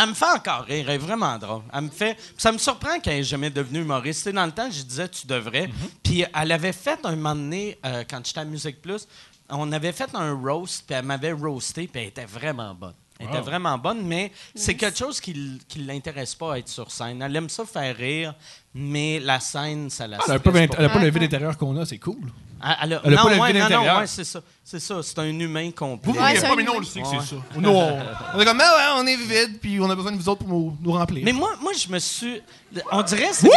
Elle 0.00 0.10
me 0.10 0.14
fait 0.14 0.24
encore 0.26 0.62
rire, 0.62 0.88
elle 0.88 0.94
est 0.94 0.98
vraiment 0.98 1.36
drôle. 1.38 1.62
Elle 1.72 1.82
me 1.82 1.88
fait. 1.88 2.16
Ça 2.36 2.52
me 2.52 2.58
surprend 2.58 3.00
qu'elle 3.00 3.16
n'ait 3.16 3.24
jamais 3.24 3.50
devenue 3.50 3.80
humoriste. 3.80 4.28
Dans 4.28 4.46
le 4.46 4.52
temps, 4.52 4.70
je 4.70 4.82
disais 4.82 5.08
tu 5.08 5.26
devrais. 5.26 5.66
Mhm. 5.66 5.74
Puis 6.02 6.24
elle 6.32 6.52
avait 6.52 6.72
fait 6.72 7.00
un 7.04 7.16
moment 7.16 7.34
donné, 7.34 7.78
euh, 7.84 8.04
quand 8.08 8.24
j'étais 8.24 8.40
à 8.40 8.44
Musique 8.44 8.80
Plus, 8.80 9.08
on 9.50 9.72
avait 9.72 9.92
fait 9.92 10.10
un 10.14 10.34
roast, 10.34 10.84
puis 10.86 10.94
elle 10.94 11.04
m'avait 11.04 11.32
roasté, 11.32 11.88
puis 11.88 12.02
elle 12.02 12.08
était 12.08 12.26
vraiment 12.26 12.74
bonne. 12.74 12.94
Elle 13.18 13.26
était 13.26 13.40
vraiment 13.40 13.76
bonne, 13.76 14.06
mais 14.06 14.30
c'est 14.54 14.76
quelque 14.76 14.96
chose 14.96 15.20
qui 15.20 15.58
ne 15.76 15.84
l'intéresse 15.84 16.36
pas 16.36 16.54
à 16.54 16.58
être 16.58 16.68
sur 16.68 16.90
scène. 16.92 17.20
Elle 17.20 17.34
aime 17.34 17.48
ça 17.48 17.64
faire 17.64 17.96
rire, 17.96 18.34
mais 18.74 19.18
la 19.18 19.40
scène, 19.40 19.90
ça 19.90 20.06
la 20.06 20.18
Elle 20.24 20.34
a 20.34 20.38
pas, 20.38 20.50
stresse 20.50 20.70
elle 20.78 20.84
a 20.84 20.88
pas 20.88 20.98
le 21.00 21.06
vide 21.06 21.16
ouais. 21.16 21.24
intérieur 21.24 21.58
qu'on 21.58 21.76
a, 21.76 21.84
c'est 21.84 21.98
cool. 21.98 22.30
Elle, 22.62 22.76
elle 22.82 22.92
a, 22.94 23.00
elle 23.04 23.12
a 23.14 23.16
non, 23.16 23.22
pas 23.22 23.34
le 23.34 23.40
ouais, 23.40 23.52
vide 23.52 23.62
non, 23.70 23.84
non, 23.84 23.98
ouais, 23.98 24.06
c'est 24.06 24.24
ça. 24.24 24.40
C'est 24.64 24.80
ça, 24.80 25.02
c'est 25.02 25.18
un 25.20 25.24
humain 25.38 25.70
complet. 25.70 26.12
Vous, 26.12 26.18
Ouais, 26.18 26.34
vous 26.34 26.40
c'est 26.40 26.48
pas, 26.48 26.56
mais 26.56 26.62
nous, 26.64 26.72
on 26.72 26.78
le 26.80 26.84
sait 26.84 27.00
que 27.00 27.06
Ouais. 27.06 27.16
c'est 27.20 27.34
ça. 27.36 27.42
Nous, 27.56 27.70
on, 27.70 27.98
on 28.34 28.40
est 28.40 28.44
comme, 28.44 28.60
ah 28.62 28.94
ouais, 28.96 29.02
on 29.02 29.06
est 29.06 29.16
vide, 29.16 29.58
puis 29.60 29.78
on 29.80 29.88
a 29.90 29.94
besoin 29.94 30.12
de 30.12 30.16
vous 30.16 30.28
autres 30.28 30.40
pour 30.44 30.48
nous, 30.48 30.76
nous 30.82 30.92
remplir. 30.92 31.22
Mais 31.24 31.32
moi, 31.32 31.50
moi, 31.60 31.72
je 31.72 31.88
me 31.92 31.98
suis. 31.98 32.40
On 32.90 33.02
dirait 33.02 33.28
que 33.28 33.34
c'est. 33.36 33.48
des- 33.48 33.52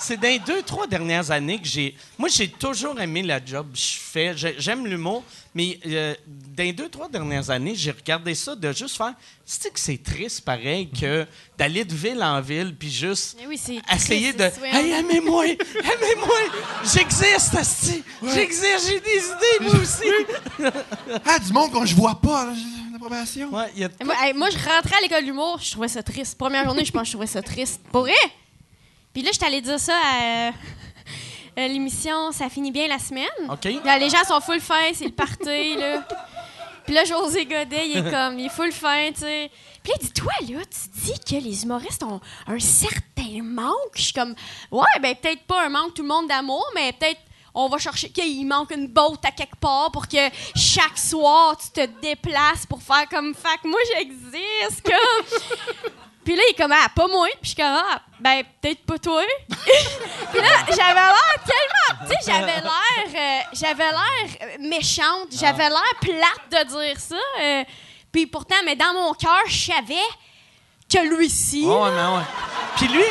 C'est 0.00 0.16
dans 0.16 0.28
les 0.28 0.38
deux, 0.38 0.62
trois 0.62 0.86
dernières 0.86 1.30
années 1.30 1.58
que 1.60 1.66
j'ai. 1.66 1.94
Moi, 2.18 2.28
j'ai 2.28 2.48
toujours 2.48 2.98
aimé 3.00 3.22
la 3.22 3.44
job 3.44 3.72
que 3.72 3.78
je 3.78 3.98
fais. 3.98 4.36
J'ai- 4.36 4.54
J'aime 4.58 4.86
l'humour, 4.86 5.24
mais 5.54 5.78
euh, 5.86 6.14
dans 6.26 6.62
les 6.62 6.72
deux, 6.72 6.88
trois 6.88 7.08
dernières 7.08 7.50
années, 7.50 7.74
j'ai 7.74 7.90
regardé 7.90 8.34
ça 8.34 8.54
de 8.54 8.72
juste 8.72 8.96
faire. 8.96 9.14
C'est 9.44 9.72
que 9.72 9.80
c'est 9.80 10.02
triste, 10.02 10.42
pareil, 10.42 10.88
que 10.90 11.26
d'aller 11.56 11.84
de 11.84 11.94
ville 11.94 12.22
en 12.22 12.40
ville, 12.40 12.74
puis 12.78 12.90
juste. 12.90 13.36
Oui, 13.48 13.58
c'est 13.58 13.78
Essayer 13.94 14.32
de. 14.32 14.48
triste, 14.48 14.60
Hey, 14.64 14.90
aimez-moi! 14.92 15.46
Aimez-moi! 15.46 16.38
J'existe, 16.84 17.54
Asti! 17.56 18.02
J'existe, 18.34 18.88
j'ai 18.88 19.00
des 19.00 19.24
idées, 19.26 19.64
moi 19.70 19.74
aussi! 19.80 20.72
Ah, 21.26 21.38
du 21.38 21.52
monde 21.52 21.72
qu'on 21.72 21.84
je 21.86 21.94
vois 21.94 22.20
pas, 22.20 22.46
là. 22.46 22.52
Ouais, 23.52 23.70
y 23.76 23.84
a 23.84 23.88
hey, 24.26 24.32
moi, 24.34 24.50
je 24.50 24.56
rentrais 24.58 24.96
à 24.96 25.00
l'école 25.02 25.24
d'humour, 25.24 25.60
je 25.62 25.70
trouvais 25.70 25.88
ça 25.88 26.02
triste. 26.02 26.36
Première 26.36 26.64
journée, 26.64 26.84
je 26.84 26.90
pense 26.92 27.02
que 27.02 27.06
je 27.08 27.12
trouvais 27.12 27.26
ça 27.26 27.42
triste. 27.42 27.80
Pour 27.92 28.02
vrai? 28.02 28.12
Puis 29.18 29.26
là, 29.26 29.32
je 29.36 29.44
allée 29.44 29.60
dire 29.60 29.80
ça 29.80 29.96
à 29.96 30.22
euh, 30.46 30.52
l'émission 31.66 32.30
Ça 32.30 32.48
finit 32.48 32.70
bien 32.70 32.86
la 32.86 33.00
semaine. 33.00 33.26
OK? 33.50 33.64
Là, 33.84 33.98
les 33.98 34.08
gens 34.10 34.22
sont 34.22 34.40
full 34.40 34.60
fin, 34.60 34.92
c'est 34.94 35.06
le 35.06 35.10
party, 35.10 35.74
là. 35.74 36.06
Puis 36.84 36.94
là, 36.94 37.04
José 37.04 37.44
Godet, 37.44 37.88
il 37.88 37.96
est 37.96 38.10
comme, 38.12 38.38
il 38.38 38.46
est 38.46 38.48
full 38.48 38.70
fin, 38.70 39.10
tu 39.12 39.22
sais. 39.22 39.50
Puis 39.82 39.90
là, 39.90 39.98
il 40.00 40.06
dit, 40.06 40.12
toi, 40.12 40.32
là, 40.48 40.60
tu 40.66 41.00
dis 41.00 41.18
que 41.18 41.34
les 41.34 41.64
humoristes 41.64 42.04
ont 42.04 42.20
un 42.46 42.60
certain 42.60 43.42
manque. 43.42 43.96
Je 43.96 44.02
suis 44.02 44.12
comme, 44.12 44.36
ouais, 44.70 45.00
ben 45.02 45.16
peut-être 45.16 45.42
pas 45.48 45.64
un 45.66 45.68
manque 45.68 45.94
tout 45.94 46.02
le 46.02 46.08
monde 46.08 46.28
d'amour, 46.28 46.64
mais 46.76 46.92
peut-être 46.92 47.20
on 47.54 47.68
va 47.68 47.78
chercher 47.78 48.10
qu'il 48.10 48.46
manque 48.46 48.70
une 48.70 48.86
botte 48.86 49.24
à 49.24 49.32
quelque 49.32 49.56
part 49.56 49.90
pour 49.90 50.06
que 50.06 50.30
chaque 50.54 50.96
soir, 50.96 51.56
tu 51.56 51.70
te 51.70 51.84
déplaces 52.00 52.66
pour 52.66 52.80
faire 52.80 53.08
comme, 53.10 53.34
fac, 53.34 53.64
moi, 53.64 53.80
j'existe, 53.96 54.82
comme. 54.84 55.40
Puis 56.28 56.36
là, 56.36 56.42
il 56.46 56.50
est 56.50 56.62
comme, 56.62 56.72
ah, 56.72 56.88
pas 56.94 57.06
moi. 57.08 57.26
Puis 57.30 57.38
je 57.44 57.46
suis 57.48 57.56
comme, 57.56 57.74
ah, 57.74 58.02
ben, 58.20 58.42
peut-être 58.60 58.84
pas 58.84 58.98
toi. 58.98 59.22
Puis 59.48 60.40
là, 60.42 60.48
j'avais 60.68 60.92
l'air 60.92 61.34
tellement. 61.46 62.06
Tu 62.06 62.14
sais, 62.22 62.30
j'avais 62.30 62.60
l'air. 62.60 63.06
euh, 63.14 63.40
j'avais 63.54 63.90
l'air 63.90 64.36
euh, 64.42 64.68
méchante. 64.68 65.28
J'avais 65.32 65.70
l'air 65.70 65.94
plate 66.02 66.66
de 66.66 66.68
dire 66.68 67.00
ça. 67.00 67.16
euh, 67.40 67.64
puis 68.12 68.26
pourtant, 68.26 68.56
mais 68.66 68.76
dans 68.76 68.92
mon 68.92 69.14
cœur, 69.14 69.40
je 69.46 69.72
savais 69.72 69.94
que 70.92 71.16
lui-ci. 71.16 71.64
Mais 71.64 71.72
ouais. 71.72 72.22
Puis 72.76 72.88
lui, 72.88 73.04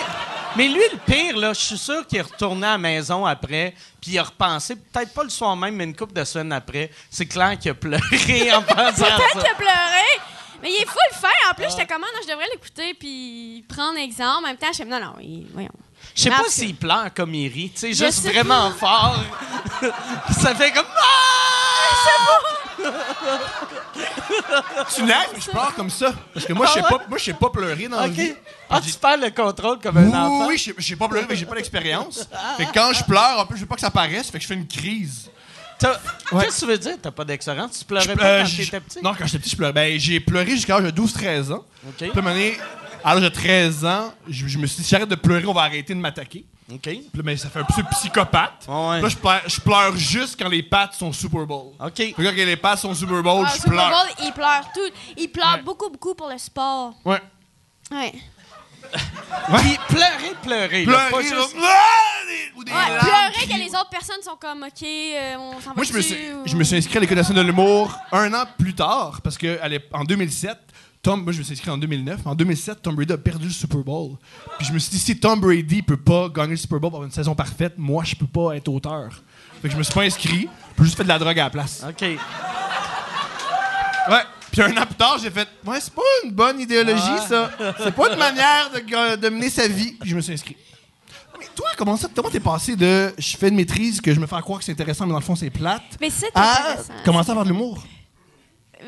mais 0.55 0.67
lui, 0.67 0.83
le 0.91 0.97
pire, 0.99 1.37
là, 1.37 1.53
je 1.53 1.59
suis 1.59 1.77
sûr 1.79 2.05
qu'il 2.05 2.19
est 2.19 2.21
retourné 2.21 2.67
à 2.67 2.71
la 2.73 2.77
maison 2.77 3.25
après, 3.25 3.73
puis 3.99 4.11
il 4.11 4.19
a 4.19 4.23
repensé, 4.23 4.75
peut-être 4.75 5.11
pas 5.15 5.23
le 5.23 5.29
soir 5.29 5.55
même, 5.55 5.75
mais 5.75 5.85
une 5.85 5.95
couple 5.95 6.13
de 6.13 6.23
semaines 6.23 6.53
après. 6.53 6.91
C'est 7.09 7.25
clair 7.25 7.57
qu'il 7.57 7.71
a 7.71 7.73
pleuré 7.73 8.53
en 8.53 8.61
pensant 8.61 8.81
à 8.85 8.91
Peut-être 8.91 9.33
ça. 9.33 9.39
qu'il 9.39 9.49
a 9.49 9.55
pleuré. 9.55 10.36
Mais 10.61 10.69
il 10.71 10.75
est 10.81 10.85
full 10.87 11.19
fin. 11.19 11.27
En 11.51 11.53
plus, 11.53 11.65
j'étais 11.69 11.85
comme, 11.85 12.03
Ah, 12.03 12.07
non, 12.15 12.21
je 12.23 12.27
devrais 12.31 12.47
l'écouter 12.53 12.93
puis 12.93 13.63
prendre 13.67 13.97
exemple. 13.99 14.37
En 14.45 14.47
même 14.47 14.57
temps, 14.57 14.67
je 14.69 14.75
suis 14.75 14.85
non, 14.85 14.99
non, 14.99 15.13
il- 15.21 15.47
voyons. 15.53 15.69
Je 16.15 16.21
sais 16.23 16.29
pas 16.29 16.43
s'il 16.47 16.75
pleure 16.75 17.13
comme 17.15 17.33
il 17.33 17.47
rit, 17.51 17.71
tu 17.71 17.79
sais, 17.79 17.93
Je 17.93 18.05
juste 18.05 18.23
vraiment 18.27 18.71
fort. 18.71 19.15
ça 20.39 20.55
fait 20.55 20.71
comme. 20.71 20.85
Ah! 20.95 21.03
Tu 24.95 25.03
nages, 25.03 25.27
mais 25.33 25.41
je 25.41 25.49
pleure 25.49 25.73
comme 25.75 25.89
ça. 25.89 26.13
Parce 26.33 26.45
que 26.45 26.53
moi, 26.53 26.65
je 26.67 26.73
sais 26.73 26.81
pas, 26.81 26.99
moi, 27.09 27.17
je 27.17 27.23
sais 27.23 27.33
pas 27.33 27.49
pleurer 27.49 27.87
dans 27.87 27.99
la 27.99 28.07
vie. 28.07 28.33
Ah, 28.69 28.79
tu 28.81 28.91
perds 28.93 29.17
le 29.17 29.29
contrôle 29.31 29.79
comme 29.79 29.97
un 29.97 30.03
Oui, 30.05 30.09
enfant? 30.15 30.47
oui, 30.47 30.57
je 30.57 30.63
sais- 30.65 30.75
je 30.77 30.87
sais 30.87 30.95
pas 30.95 31.07
pleurer, 31.07 31.25
mais 31.29 31.35
j'ai 31.35 31.45
pas 31.45 31.55
d'expérience. 31.55 32.27
Fait 32.57 32.65
que 32.65 32.73
quand 32.73 32.93
je 32.93 33.03
pleure, 33.03 33.39
en 33.39 33.45
plus, 33.45 33.57
je 33.57 33.61
veux 33.61 33.67
pas 33.67 33.75
que 33.75 33.81
ça 33.81 33.91
paraisse, 33.91 34.29
fait 34.29 34.37
que 34.37 34.43
je 34.43 34.47
fais 34.47 34.53
une 34.53 34.67
crise. 34.67 35.29
Ouais. 36.31 36.43
Qu'est-ce 36.45 36.55
que 36.61 36.65
tu 36.65 36.71
veux 36.71 36.77
dire? 36.77 36.95
T'as 37.01 37.11
pas 37.11 37.23
d'expérience? 37.25 37.79
Tu 37.79 37.85
pleurais 37.85 38.05
Je- 38.05 38.13
pas 38.13 38.25
euh, 38.25 38.43
quand 38.43 38.49
t'étais 38.57 38.79
petit? 38.79 38.99
Non, 39.03 39.13
quand 39.17 39.25
j'étais 39.25 39.39
petit, 39.39 39.49
je 39.51 39.55
pleurais. 39.55 39.73
Ben, 39.73 39.99
j'ai 39.99 40.19
pleuré 40.19 40.49
jusqu'à 40.51 40.79
l'âge 40.79 40.91
de 40.91 41.01
12-13 41.01 41.51
ans. 41.53 41.63
OK. 41.87 41.95
Puis 41.97 42.09
à 42.09 42.21
donné, 42.21 42.57
l'âge 43.05 43.21
de 43.21 43.29
13 43.29 43.85
ans, 43.85 44.13
je, 44.27 44.47
je 44.47 44.57
me 44.57 44.65
suis 44.67 44.77
dit, 44.77 44.83
si 44.83 44.89
j'arrête 44.89 45.07
de 45.09 45.15
pleurer, 45.15 45.45
on 45.45 45.53
va 45.53 45.61
arrêter 45.61 45.93
de 45.93 45.99
m'attaquer. 45.99 46.45
OK. 46.69 46.81
Puis 46.81 47.01
là, 47.13 47.23
ben, 47.23 47.37
ça 47.37 47.49
fait 47.49 47.59
un 47.59 47.63
peu 47.63 47.81
psychopathe. 47.91 48.65
Ouais, 48.67 48.89
ouais. 48.89 49.01
Là, 49.01 49.07
je 49.09 49.15
pleure, 49.15 49.41
je 49.47 49.61
pleure 49.61 49.95
juste 49.95 50.37
quand 50.41 50.49
les 50.49 50.63
pattes 50.63 50.95
sont 50.95 51.13
Super 51.13 51.45
Bowl. 51.45 51.71
OK. 51.79 52.13
Quand 52.17 52.21
les 52.33 52.57
pattes 52.57 52.79
sont 52.79 52.93
Super 52.93 53.23
Bowl, 53.23 53.45
Ah, 53.47 53.51
je 53.51 53.61
Super 53.61 53.71
pleure. 53.71 53.89
Bowl, 53.89 54.25
il 54.25 54.31
pleure 54.33 54.67
tout. 54.73 54.91
Il 55.15 55.27
pleure 55.29 55.53
Ouais. 55.55 55.61
beaucoup, 55.61 55.89
beaucoup 55.89 56.13
pour 56.15 56.27
le 56.29 56.37
sport. 56.37 56.93
Ouais. 57.05 57.21
Ouais. 57.91 58.13
Puis 58.81 59.77
pleurer, 59.89 60.33
pleurer. 60.43 60.85
là, 60.85 60.91
Pleurer, 61.09 61.11
pas 61.11 61.21
là. 61.21 61.41
juste- 61.41 61.55
des- 61.55 62.59
ou 62.59 62.63
des 62.63 62.71
Ouais, 62.71 62.77
larmes, 62.77 62.99
pleurer 63.31 63.47
que 63.47 63.57
les 63.57 63.69
autres 63.69 63.89
personnes 63.89 64.21
sont 64.23 64.35
comme, 64.39 64.63
OK, 64.63 64.83
euh, 64.83 65.35
on 65.37 65.61
s'en 65.61 65.69
va 65.69 65.75
Moi, 65.75 65.83
je 65.85 65.93
me, 65.93 66.01
suis, 66.01 66.15
ou- 66.33 66.43
je 66.45 66.55
me 66.55 66.63
suis 66.63 66.75
inscrit 66.77 66.97
à 66.97 67.01
l'École 67.01 67.17
nationale 67.17 67.43
de 67.45 67.49
l'humour 67.49 67.97
un 68.11 68.33
an 68.33 68.43
plus 68.57 68.73
tard, 68.73 69.19
parce 69.23 69.37
que 69.37 69.59
à 69.61 69.67
l'ép- 69.69 69.93
en 69.93 70.03
2007, 70.03 70.57
Tom, 71.01 71.23
moi, 71.23 71.31
je 71.31 71.37
me 71.39 71.43
suis 71.43 71.53
inscrit 71.53 71.69
en 71.69 71.77
2009. 71.77 72.19
En 72.25 72.35
2007, 72.35 72.81
Tom 72.81 72.95
Brady 72.95 73.13
a 73.13 73.17
perdu 73.17 73.45
le 73.45 73.53
Super 73.53 73.79
Bowl. 73.79 74.17
Puis 74.57 74.67
je 74.67 74.73
me 74.73 74.79
suis 74.79 74.89
dit, 74.91 74.99
si 74.99 75.17
Tom 75.17 75.39
Brady 75.39 75.81
peut 75.81 75.95
pas 75.95 76.27
gagner 76.27 76.51
le 76.51 76.57
Super 76.57 76.79
Bowl 76.79 76.91
pour 76.91 77.03
une 77.03 77.11
saison 77.11 77.33
parfaite, 77.35 77.75
moi, 77.77 78.03
je 78.03 78.15
peux 78.15 78.25
pas 78.27 78.55
être 78.57 78.67
auteur. 78.67 79.11
Fait 79.61 79.67
que 79.69 79.73
je 79.73 79.77
me 79.77 79.83
suis 79.83 79.93
pas 79.93 80.01
inscrit, 80.03 80.49
j'ai 80.77 80.83
juste 80.83 80.97
fait 80.97 81.03
de 81.03 81.07
la 81.07 81.19
drogue 81.19 81.39
à 81.39 81.43
la 81.45 81.49
place. 81.49 81.83
OK. 81.87 82.01
Ouais. 82.01 82.17
Puis 84.51 84.61
un 84.61 84.75
an 84.77 84.85
plus 84.85 84.95
tard, 84.95 85.17
j'ai 85.21 85.29
fait, 85.29 85.47
ouais, 85.65 85.79
c'est 85.79 85.93
pas 85.93 86.01
une 86.23 86.31
bonne 86.31 86.59
idéologie, 86.59 87.01
ça. 87.27 87.51
C'est 87.83 87.93
pas 87.93 88.11
une 88.11 88.17
manière 88.19 88.69
de, 88.71 89.15
de 89.15 89.29
mener 89.29 89.49
sa 89.49 89.67
vie. 89.67 89.93
Puis 89.99 90.09
je 90.09 90.15
me 90.15 90.21
suis 90.21 90.33
inscrit. 90.33 90.55
Mais 91.39 91.45
toi, 91.55 91.69
comment 91.77 91.97
ça, 91.97 92.07
comment 92.15 92.29
t'es 92.29 92.39
passé 92.39 92.75
de 92.75 93.13
je 93.17 93.37
fais 93.37 93.49
une 93.49 93.55
maîtrise 93.55 94.01
que 94.01 94.13
je 94.13 94.19
me 94.19 94.25
fais 94.25 94.39
croire 94.41 94.59
que 94.59 94.65
c'est 94.65 94.71
intéressant, 94.71 95.05
mais 95.05 95.11
dans 95.13 95.19
le 95.19 95.23
fond, 95.25 95.35
c'est 95.35 95.49
plate, 95.51 95.83
Mais 96.01 96.09
c'est 96.09 96.31
à 96.33 96.69
intéressant. 96.71 96.93
commencer 97.05 97.29
à 97.31 97.33
faire 97.35 97.43
de 97.43 97.49
l'humour? 97.49 97.83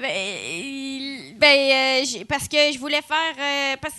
Ben, 0.02 0.10
il- 0.12 1.36
ben, 1.38 1.48
euh, 1.48 2.06
j'ai- 2.06 2.26
parce 2.26 2.48
que 2.48 2.58
je 2.72 2.80
voulais 2.80 3.02
faire. 3.02 3.36
euh, 3.40 3.76
parce 3.82 3.94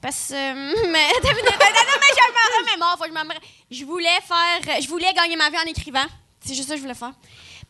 parce 0.00 0.30
euh, 0.32 0.34
mais, 0.92 1.04
attends 1.18 1.30
une 1.30 1.36
minute, 1.36 1.48
attends, 1.54 1.64
non, 1.64 1.98
mais 2.00 2.14
je 2.14 2.32
me 2.32 2.66
remémore, 2.68 2.96
faut 2.98 3.04
que 3.04 3.10
je 3.10 3.14
me. 3.14 3.34
Je 3.70 3.84
voulais 3.84 4.18
faire. 4.26 4.80
Je 4.82 4.88
voulais 4.88 5.12
gagner 5.14 5.36
ma 5.36 5.48
vie 5.50 5.56
en 5.58 5.68
écrivant. 5.68 6.04
C'est 6.44 6.54
juste 6.54 6.68
ça 6.68 6.74
que 6.74 6.78
je 6.78 6.82
voulais 6.82 6.94
faire. 6.94 7.12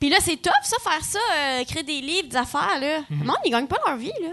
Puis 0.01 0.09
là, 0.09 0.17
c'est 0.21 0.37
top, 0.37 0.53
ça, 0.63 0.77
faire 0.83 1.05
ça, 1.05 1.19
euh, 1.37 1.59
écrire 1.61 1.85
des 1.85 2.01
livres, 2.01 2.29
des 2.29 2.37
affaires, 2.37 2.79
là. 2.81 3.01
Mhm. 3.11 3.21
Le 3.21 3.25
monde, 3.27 3.37
ils 3.45 3.51
gagnent 3.51 3.67
pas 3.67 3.79
leur 3.87 3.97
vie, 3.97 4.13
là. 4.23 4.31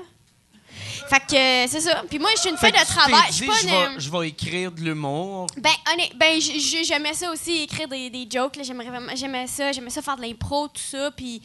Fait 1.09 1.19
que 1.19 1.35
euh, 1.35 1.67
c'est 1.67 1.81
ça. 1.81 2.03
Puis 2.09 2.19
moi, 2.19 2.29
je 2.35 2.41
suis 2.41 2.49
une 2.49 2.57
fille 2.57 2.71
de 2.71 2.85
travail. 2.85 3.21
Je 3.27 3.31
dit, 3.31 3.37
suis 3.37 3.47
pas 3.47 3.53
je 3.61 3.67
une. 3.67 3.71
vais, 3.95 3.99
je 3.99 4.09
vais 4.11 4.27
écrire 4.29 4.71
de 4.71 4.81
l'humour. 4.81 5.47
Ben, 5.57 5.69
honnête, 5.91 6.11
ben 6.15 6.39
j'aimais 6.39 7.13
ça 7.13 7.29
aussi, 7.31 7.63
écrire 7.63 7.87
des, 7.87 8.09
des 8.09 8.27
jokes. 8.29 8.55
là. 8.55 8.63
J'aimerais 8.63 8.87
vraiment- 8.89 9.11
J'aimais 9.15 9.47
ça. 9.47 9.71
J'aimais 9.73 9.89
ça 9.89 10.01
faire 10.01 10.15
de 10.15 10.21
l'impro, 10.21 10.67
tout 10.69 10.81
ça. 10.81 11.11
Puis, 11.11 11.41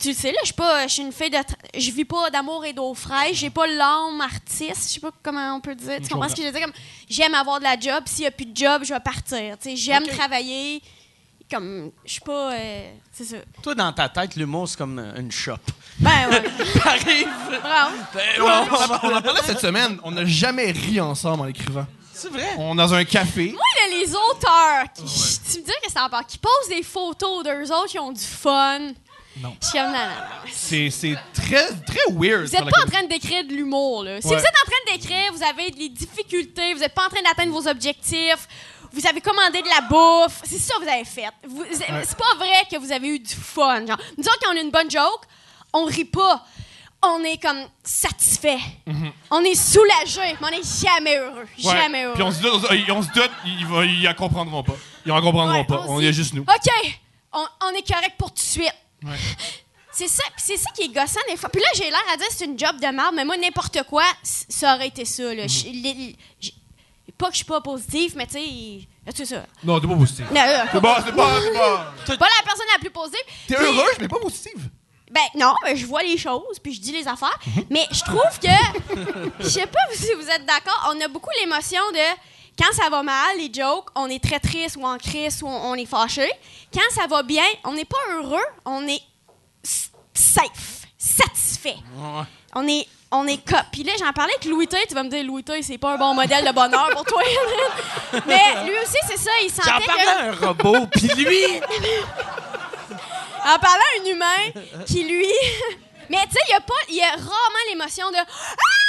tu 0.00 0.08
le 0.08 0.14
sais, 0.14 0.32
là, 0.32 0.38
je 0.40 0.46
suis 0.46 0.54
pas. 0.54 0.86
Je 0.88 0.92
suis 0.94 1.02
une 1.02 1.12
fille 1.12 1.30
de. 1.30 1.38
Je 1.78 1.90
vis 1.92 2.04
pas 2.04 2.30
d'amour 2.30 2.64
et 2.64 2.72
d'eau 2.72 2.92
fraîche. 2.94 3.36
J'ai 3.36 3.50
pas 3.50 3.66
l'âme 3.68 4.20
artiste. 4.20 4.88
Je 4.88 4.94
sais 4.94 5.00
pas 5.00 5.12
comment 5.22 5.54
on 5.56 5.60
peut 5.60 5.76
dire. 5.76 5.98
Tu 6.02 6.08
comprends 6.08 6.28
ce 6.28 6.34
que 6.34 6.42
je 6.42 6.48
veux 6.48 6.52
dire? 6.52 6.66
J'aime 7.08 7.34
avoir 7.34 7.58
de 7.60 7.64
la 7.64 7.78
job. 7.78 8.02
S'il 8.06 8.24
y 8.24 8.26
a 8.26 8.32
plus 8.32 8.46
de 8.46 8.56
job, 8.56 8.82
je 8.84 8.92
vais 8.92 9.00
partir. 9.00 9.56
Tu 9.60 9.70
sais, 9.70 9.76
j'aime 9.76 10.06
travailler. 10.08 10.82
Comme, 11.52 11.90
je 12.04 12.12
suis 12.12 12.20
pas. 12.22 12.52
euh, 12.54 12.90
c'est 13.12 13.24
ça. 13.24 13.36
Toi, 13.62 13.74
dans 13.74 13.92
ta 13.92 14.08
tête, 14.08 14.36
l'humour, 14.36 14.68
c'est 14.68 14.78
comme 14.78 14.98
une 15.18 15.30
shop. 15.30 15.56
Ben, 15.98 16.10
ouais. 16.30 16.42
T'arrives. 16.82 17.28
Bravo. 17.62 17.96
ben, 18.14 18.20
On 18.40 18.46
en, 18.48 18.66
bon, 18.66 18.98
on 19.02 19.16
en 19.16 19.22
parlait 19.22 19.40
cette 19.44 19.60
semaine, 19.60 19.98
on 20.02 20.12
n'a 20.12 20.24
jamais 20.24 20.70
ri 20.70 20.98
ensemble 21.00 21.42
en 21.42 21.46
écrivant. 21.46 21.86
C'est 22.14 22.30
vrai? 22.30 22.54
On 22.58 22.74
est 22.74 22.76
dans 22.78 22.94
un 22.94 23.04
café. 23.04 23.52
Moi, 23.52 23.60
là, 23.90 23.96
les 23.98 24.10
auteurs, 24.14 24.84
qui, 24.94 25.02
tu 25.52 25.58
me 25.60 25.64
dirais 25.64 25.76
que 25.84 25.90
c'est 25.92 25.98
en 26.00 26.08
part, 26.08 26.26
qui 26.26 26.38
posent 26.38 26.68
des 26.70 26.82
photos 26.82 27.44
d'eux 27.44 27.70
autres 27.72 27.88
qui 27.88 27.98
ont 27.98 28.12
du 28.12 28.20
fun. 28.22 28.78
Non. 29.40 29.54
C'est 30.50 30.90
c'est 30.90 31.16
très, 31.32 31.68
très 31.86 32.12
weird. 32.12 32.46
Vous 32.46 32.52
n'êtes 32.52 32.70
pas 32.70 32.82
en 32.84 32.90
train 32.90 33.02
d'écrire 33.04 33.44
de 33.44 33.52
l'humour. 33.52 34.04
là. 34.04 34.20
Si 34.20 34.28
Ouais. 34.28 34.36
vous 34.36 34.42
êtes 34.42 34.54
en 34.66 34.70
train 34.70 34.94
d'écrire, 34.96 35.32
vous 35.32 35.42
avez 35.42 35.70
des 35.70 35.88
difficultés, 35.88 36.74
vous 36.74 36.80
n'êtes 36.80 36.94
pas 36.94 37.06
en 37.06 37.08
train 37.08 37.22
d'atteindre 37.22 37.52
vos 37.52 37.66
objectifs, 37.66 38.46
vous 38.92 39.06
avez 39.06 39.20
commandé 39.20 39.62
de 39.62 39.68
la 39.68 39.80
bouffe, 39.82 40.40
c'est 40.44 40.58
ça 40.58 40.74
que 40.76 40.82
vous 40.82 40.88
avez 40.88 41.04
fait. 41.04 41.28
Vous- 41.48 41.64
C'est 41.70 42.16
pas 42.16 42.34
vrai 42.36 42.66
que 42.70 42.76
vous 42.78 42.92
avez 42.92 43.08
eu 43.08 43.18
du 43.18 43.34
fun. 43.34 43.86
Genre. 43.86 43.98
Nous 44.18 44.24
autres, 44.24 44.38
quand 44.42 44.52
on 44.52 44.56
a 44.56 44.60
une 44.60 44.70
bonne 44.70 44.90
joke, 44.90 45.22
on 45.72 45.84
rit 45.84 46.04
pas. 46.04 46.44
On 47.04 47.22
est 47.24 47.40
comme 47.42 47.58
satisfait. 47.82 48.58
On 49.30 49.40
est 49.42 49.54
soulagé, 49.56 50.36
mais 50.40 50.46
on 50.46 50.50
n'est 50.50 50.62
jamais 50.62 51.16
heureux. 51.18 51.48
Ouais. 51.64 51.72
Jamais 51.72 52.04
heureux. 52.04 52.14
Puis 52.14 52.22
on 52.22 52.30
se 52.30 52.40
doute, 52.40 52.52
on, 52.70 52.92
on 52.94 53.02
se 53.02 53.08
doute 53.08 53.30
ils, 53.44 53.66
vont- 53.66 53.82
ils 53.82 54.02
la 54.02 54.14
comprendront 54.14 54.62
pas. 54.62 54.74
Ils 55.04 55.10
en 55.10 55.20
comprendront 55.20 55.58
Ouais, 55.58 55.64
pas. 55.64 55.84
On 55.88 55.98
y 56.00 56.06
dit, 56.06 56.12
juste 56.12 56.32
nous. 56.34 56.42
OK, 56.42 56.96
on, 57.32 57.44
on 57.64 57.70
est 57.70 57.86
correct 57.86 58.14
pour 58.16 58.28
tout 58.30 58.36
de 58.36 58.40
suite. 58.40 58.74
Ouais. 59.04 59.16
C'est 59.94 60.08
ça, 60.08 60.22
c'est 60.38 60.56
ça 60.56 60.70
qui 60.74 60.84
est 60.84 60.88
gossant 60.88 61.20
des 61.28 61.36
fois. 61.36 61.50
Puis 61.50 61.60
là, 61.60 61.66
j'ai 61.74 61.90
l'air 61.90 62.00
à 62.14 62.16
dire 62.16 62.26
c'est 62.30 62.46
une 62.46 62.58
job 62.58 62.76
de 62.80 62.86
merde, 62.86 63.12
mais 63.14 63.26
moi, 63.26 63.36
n'importe 63.36 63.82
quoi, 63.82 64.04
c- 64.22 64.46
ça 64.48 64.74
aurait 64.74 64.86
été 64.88 65.04
ça. 65.04 65.24
Mhm. 65.24 65.32
Là. 65.36 65.46
Je- 65.46 65.64
les- 65.66 65.92
les- 65.92 66.16
j'ai- 66.40 66.54
pas 67.22 67.28
que 67.28 67.32
je 67.34 67.38
suis 67.38 67.44
pas 67.46 67.60
positive, 67.60 68.14
mais 68.16 68.26
tu 68.26 68.32
sais, 68.32 68.88
c'est 69.14 69.26
ça. 69.26 69.44
Non, 69.64 69.80
t'es 69.80 69.86
pas 69.86 69.94
positif. 69.94 70.26
Non, 70.30 70.40
euh, 70.40 70.64
C'est 70.72 70.80
bon, 70.80 70.94
c'est 71.06 71.12
pas, 71.14 71.40
c'est 71.40 71.52
pas. 71.52 72.16
pas 72.16 72.28
la 72.38 72.42
personne 72.44 72.66
la 72.74 72.78
plus 72.80 72.90
positive. 72.90 73.20
T'es 73.46 73.54
Puis- 73.54 73.64
heureuse, 73.64 73.96
mais 74.00 74.08
pas 74.08 74.18
positive. 74.18 74.68
Ben 75.10 75.20
non, 75.34 75.54
ben, 75.62 75.76
je 75.76 75.84
vois 75.86 76.02
les 76.02 76.16
choses, 76.16 76.58
puis 76.62 76.72
je 76.74 76.80
dis 76.80 76.92
les 76.92 77.06
affaires. 77.06 77.38
Mais 77.70 77.86
je 77.90 78.00
trouve 78.00 78.38
que, 78.40 78.48
je 79.40 79.48
sais 79.48 79.66
pas 79.66 79.80
si 79.92 80.08
vous 80.14 80.26
êtes 80.28 80.46
d'accord, 80.46 80.90
on 80.94 81.00
a 81.00 81.08
beaucoup 81.08 81.28
l'émotion 81.40 81.82
de 81.92 82.18
quand 82.58 82.72
ça 82.72 82.88
va 82.90 83.02
mal, 83.02 83.36
les 83.36 83.52
jokes, 83.52 83.88
on 83.94 84.08
est 84.08 84.22
très 84.22 84.40
triste 84.40 84.76
ou 84.76 84.84
en 84.86 84.96
crise 84.98 85.42
ou 85.42 85.48
on, 85.48 85.70
on 85.72 85.74
est 85.74 85.86
fâché. 85.86 86.30
Quand 86.72 86.90
ça 86.94 87.06
va 87.06 87.22
bien, 87.22 87.44
on 87.64 87.72
n'est 87.72 87.84
pas 87.84 87.98
heureux, 88.14 88.44
on 88.64 88.86
est 88.88 89.02
safe, 90.14 90.86
satisfait. 90.98 91.76
On 92.54 92.66
est, 92.68 92.86
on 93.12 93.26
est 93.26 93.44
cop. 93.46 93.62
Puis 93.70 93.84
là, 93.84 93.92
j'en 93.98 94.12
parlais 94.12 94.32
avec 94.32 94.46
Louis 94.46 94.66
T. 94.66 94.76
Tu 94.88 94.94
vas 94.94 95.02
me 95.02 95.10
dire, 95.10 95.22
Louis 95.24 95.44
T, 95.44 95.62
c'est 95.62 95.78
pas 95.78 95.94
un 95.94 95.98
bon 95.98 96.14
modèle 96.14 96.44
de 96.44 96.52
bonheur 96.52 96.90
pour 96.90 97.04
toi. 97.04 97.22
Mais 98.26 98.64
lui 98.64 98.76
aussi, 98.82 98.98
c'est 99.06 99.18
ça, 99.18 99.30
il 99.42 99.50
J'en 99.50 99.62
sentait 99.62 99.86
parlais 99.86 100.04
que... 100.04 100.08
à 100.08 100.22
un 100.22 100.48
robot, 100.48 100.86
puis 100.90 101.08
lui, 101.08 101.44
En 103.44 103.58
parlant 103.58 103.84
à 103.96 104.00
un 104.00 104.04
humain 104.10 104.62
qui, 104.86 105.04
lui. 105.04 105.26
Mais 106.08 106.18
tu 106.26 106.32
sais, 106.32 106.40
il 106.48 106.52
y 106.52 106.54
a 106.54 106.60
pas. 106.60 106.74
Il 106.88 106.96
y 106.96 107.02
a 107.02 107.10
rarement 107.10 107.64
l'émotion 107.70 108.10
de. 108.10 108.16
Ah! 108.16 108.82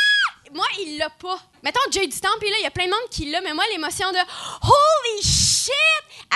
Moi, 0.53 0.65
il 0.81 0.97
l'a 0.97 1.09
pas. 1.09 1.39
Mettons 1.63 1.79
Jay 1.91 2.05
du 2.05 2.19
Temple, 2.19 2.45
là, 2.45 2.57
il 2.59 2.63
y 2.63 2.67
a 2.67 2.71
plein 2.71 2.85
de 2.85 2.91
monde 2.91 3.09
qui 3.09 3.25
l'a, 3.25 3.41
mais 3.41 3.53
moi, 3.53 3.63
l'émotion 3.71 4.11
de 4.11 4.17
Holy 4.17 5.23
shit! 5.23 5.73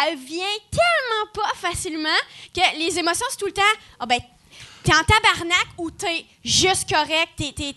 Elle 0.08 0.18
vient 0.18 0.46
tellement 0.72 1.32
pas 1.34 1.52
facilement 1.56 2.10
que 2.54 2.78
les 2.80 2.98
émotions, 2.98 3.28
c'est 3.30 3.38
tout 3.38 3.46
le 3.46 3.52
temps. 3.52 3.62
Ah 4.00 4.06
ben, 4.08 4.20
t'es 4.88 4.96
en 4.96 5.04
tabarnak 5.04 5.68
ou 5.78 5.92
t'es 5.92 6.26
juste 6.44 6.90
correct, 6.90 7.30
t'es. 7.36 7.52
t'es 7.54 7.76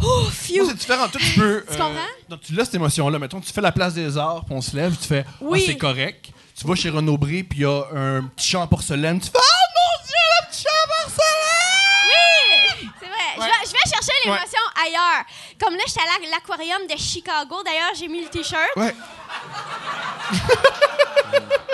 oh, 0.00 0.24
phew! 0.30 0.58
Moi, 0.58 0.66
c'est 0.68 0.78
différent. 0.78 1.08
Toi, 1.08 1.20
tu 1.20 1.40
peux. 1.40 1.64
Tu 1.70 1.76
comprends? 1.76 1.94
donc, 2.28 2.40
tu 2.42 2.52
laisses 2.52 2.66
cette 2.66 2.76
émotion-là. 2.76 3.18
Mettons, 3.18 3.40
tu 3.40 3.52
fais 3.52 3.60
la 3.60 3.72
place 3.72 3.94
des 3.94 4.16
arts, 4.16 4.44
puis 4.44 4.54
on 4.54 4.60
se 4.60 4.76
lève, 4.76 4.96
tu 4.96 5.08
fais. 5.08 5.24
Ah, 5.26 5.32
Oui. 5.40 5.64
c'est 5.66 5.76
correct. 5.76 6.30
Tu 6.56 6.66
vas 6.66 6.74
chez 6.76 6.90
Renaud 6.90 7.16
Bré, 7.18 7.42
puis 7.42 7.60
il 7.60 7.62
y 7.62 7.64
a 7.64 7.84
un 7.94 8.22
petit 8.36 8.48
champ 8.50 8.62
en 8.62 8.68
porcelaine. 8.68 9.18
Tu 9.20 9.26
fais. 9.26 9.32
Oh 9.38 9.40
mon 9.40 10.06
Dieu, 10.06 10.14
le 10.14 10.46
petit 10.50 10.62
champ 10.62 10.68
en 10.70 10.88
porcelaine! 11.02 12.06
Oui! 12.06 12.88
C'est 13.00 13.06
vrai. 13.06 13.16
Je, 13.36 13.40
vais, 13.40 13.66
je 13.66 13.72
vais 13.72 13.90
chercher 13.90 14.12
l'émotion 14.24 14.64
ailleurs. 14.86 15.24
Comme 15.58 15.74
là, 15.74 15.82
j'étais 15.86 16.00
allée 16.00 16.28
à 16.28 16.30
l'aquarium 16.30 16.86
de 16.86 16.96
Chicago. 16.96 17.56
D'ailleurs, 17.64 17.92
j'ai 17.98 18.06
mis 18.06 18.20
le 18.22 18.28
T-shirt. 18.28 18.76
Ouais. 18.76 18.94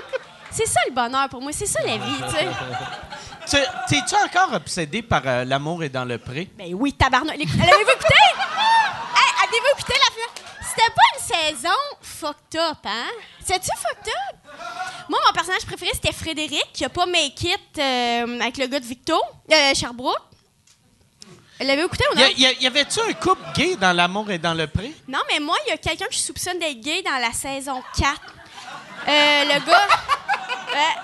C'est 0.59 0.67
ça 0.67 0.81
le 0.89 0.93
bonheur 0.93 1.29
pour 1.29 1.41
moi. 1.41 1.53
C'est 1.53 1.67
ça 1.67 1.81
la 1.85 1.97
vie, 1.99 2.17
tu 2.29 2.35
sais. 2.35 2.49
tu- 3.89 3.91
t'es-tu 3.95 4.15
encore 4.17 4.53
obsédé 4.55 5.03
par 5.03 5.23
euh, 5.25 5.45
l'amour 5.45 5.85
est 5.85 5.89
dans 5.89 6.05
le 6.05 6.19
pré? 6.19 6.49
Ben 6.59 6.75
oui, 6.75 6.93
tabarnak. 6.95 7.37
Les- 7.37 7.45
L'avez-vous 7.45 7.91
écouté? 7.91 8.15
hey, 9.15 9.49
avez-vous 9.49 9.79
écouté 9.79 9.93
la 9.95 10.11
fin? 10.15 10.49
C'était 10.69 10.93
pas 10.93 11.03
une 11.15 11.55
saison 11.55 11.79
fucked 12.03 12.61
up, 12.61 12.79
hein? 12.85 13.07
C'était-tu 13.39 13.71
fucked 13.77 14.09
up? 14.13 14.37
Moi, 15.09 15.19
mon 15.27 15.33
personnage 15.33 15.65
préféré, 15.65 15.93
c'était 15.95 16.13
Frédéric, 16.13 16.67
qui 16.73 16.85
a 16.85 16.89
pas 16.89 17.07
make 17.07 17.41
it 17.45 17.61
euh, 17.79 18.41
avec 18.41 18.57
le 18.59 18.67
gars 18.67 18.81
de 18.81 18.85
Victo, 18.85 19.21
euh, 19.53 19.75
Sherbrooke. 19.75 20.19
L'avez-vous 21.61 21.87
écouté 21.87 22.05
ou 22.13 22.19
Y, 22.19 22.21
non? 22.21 22.25
a- 22.27 22.31
y 22.31 22.47
a- 22.47 22.53
y 22.53 22.67
avait-tu 22.67 23.01
un 23.01 23.13
couple 23.13 23.43
gay 23.55 23.77
dans 23.77 23.93
l'amour 23.93 24.29
est 24.33 24.39
dans 24.39 24.55
le 24.55 24.67
pré? 24.67 24.93
Non, 25.07 25.21
mais 25.31 25.39
moi, 25.41 25.57
il 25.67 25.71
y 25.71 25.73
a 25.73 25.77
quelqu'un 25.79 26.07
que 26.07 26.15
je 26.15 26.19
soupçonne 26.19 26.59
d'être 26.59 26.81
gay 26.81 27.03
dans 27.03 27.17
la 27.21 27.33
saison 27.33 27.81
4. 27.97 28.21
Euh, 29.09 29.45
le 29.45 29.65
gars. 29.65 29.87
Ouais. 30.73 30.95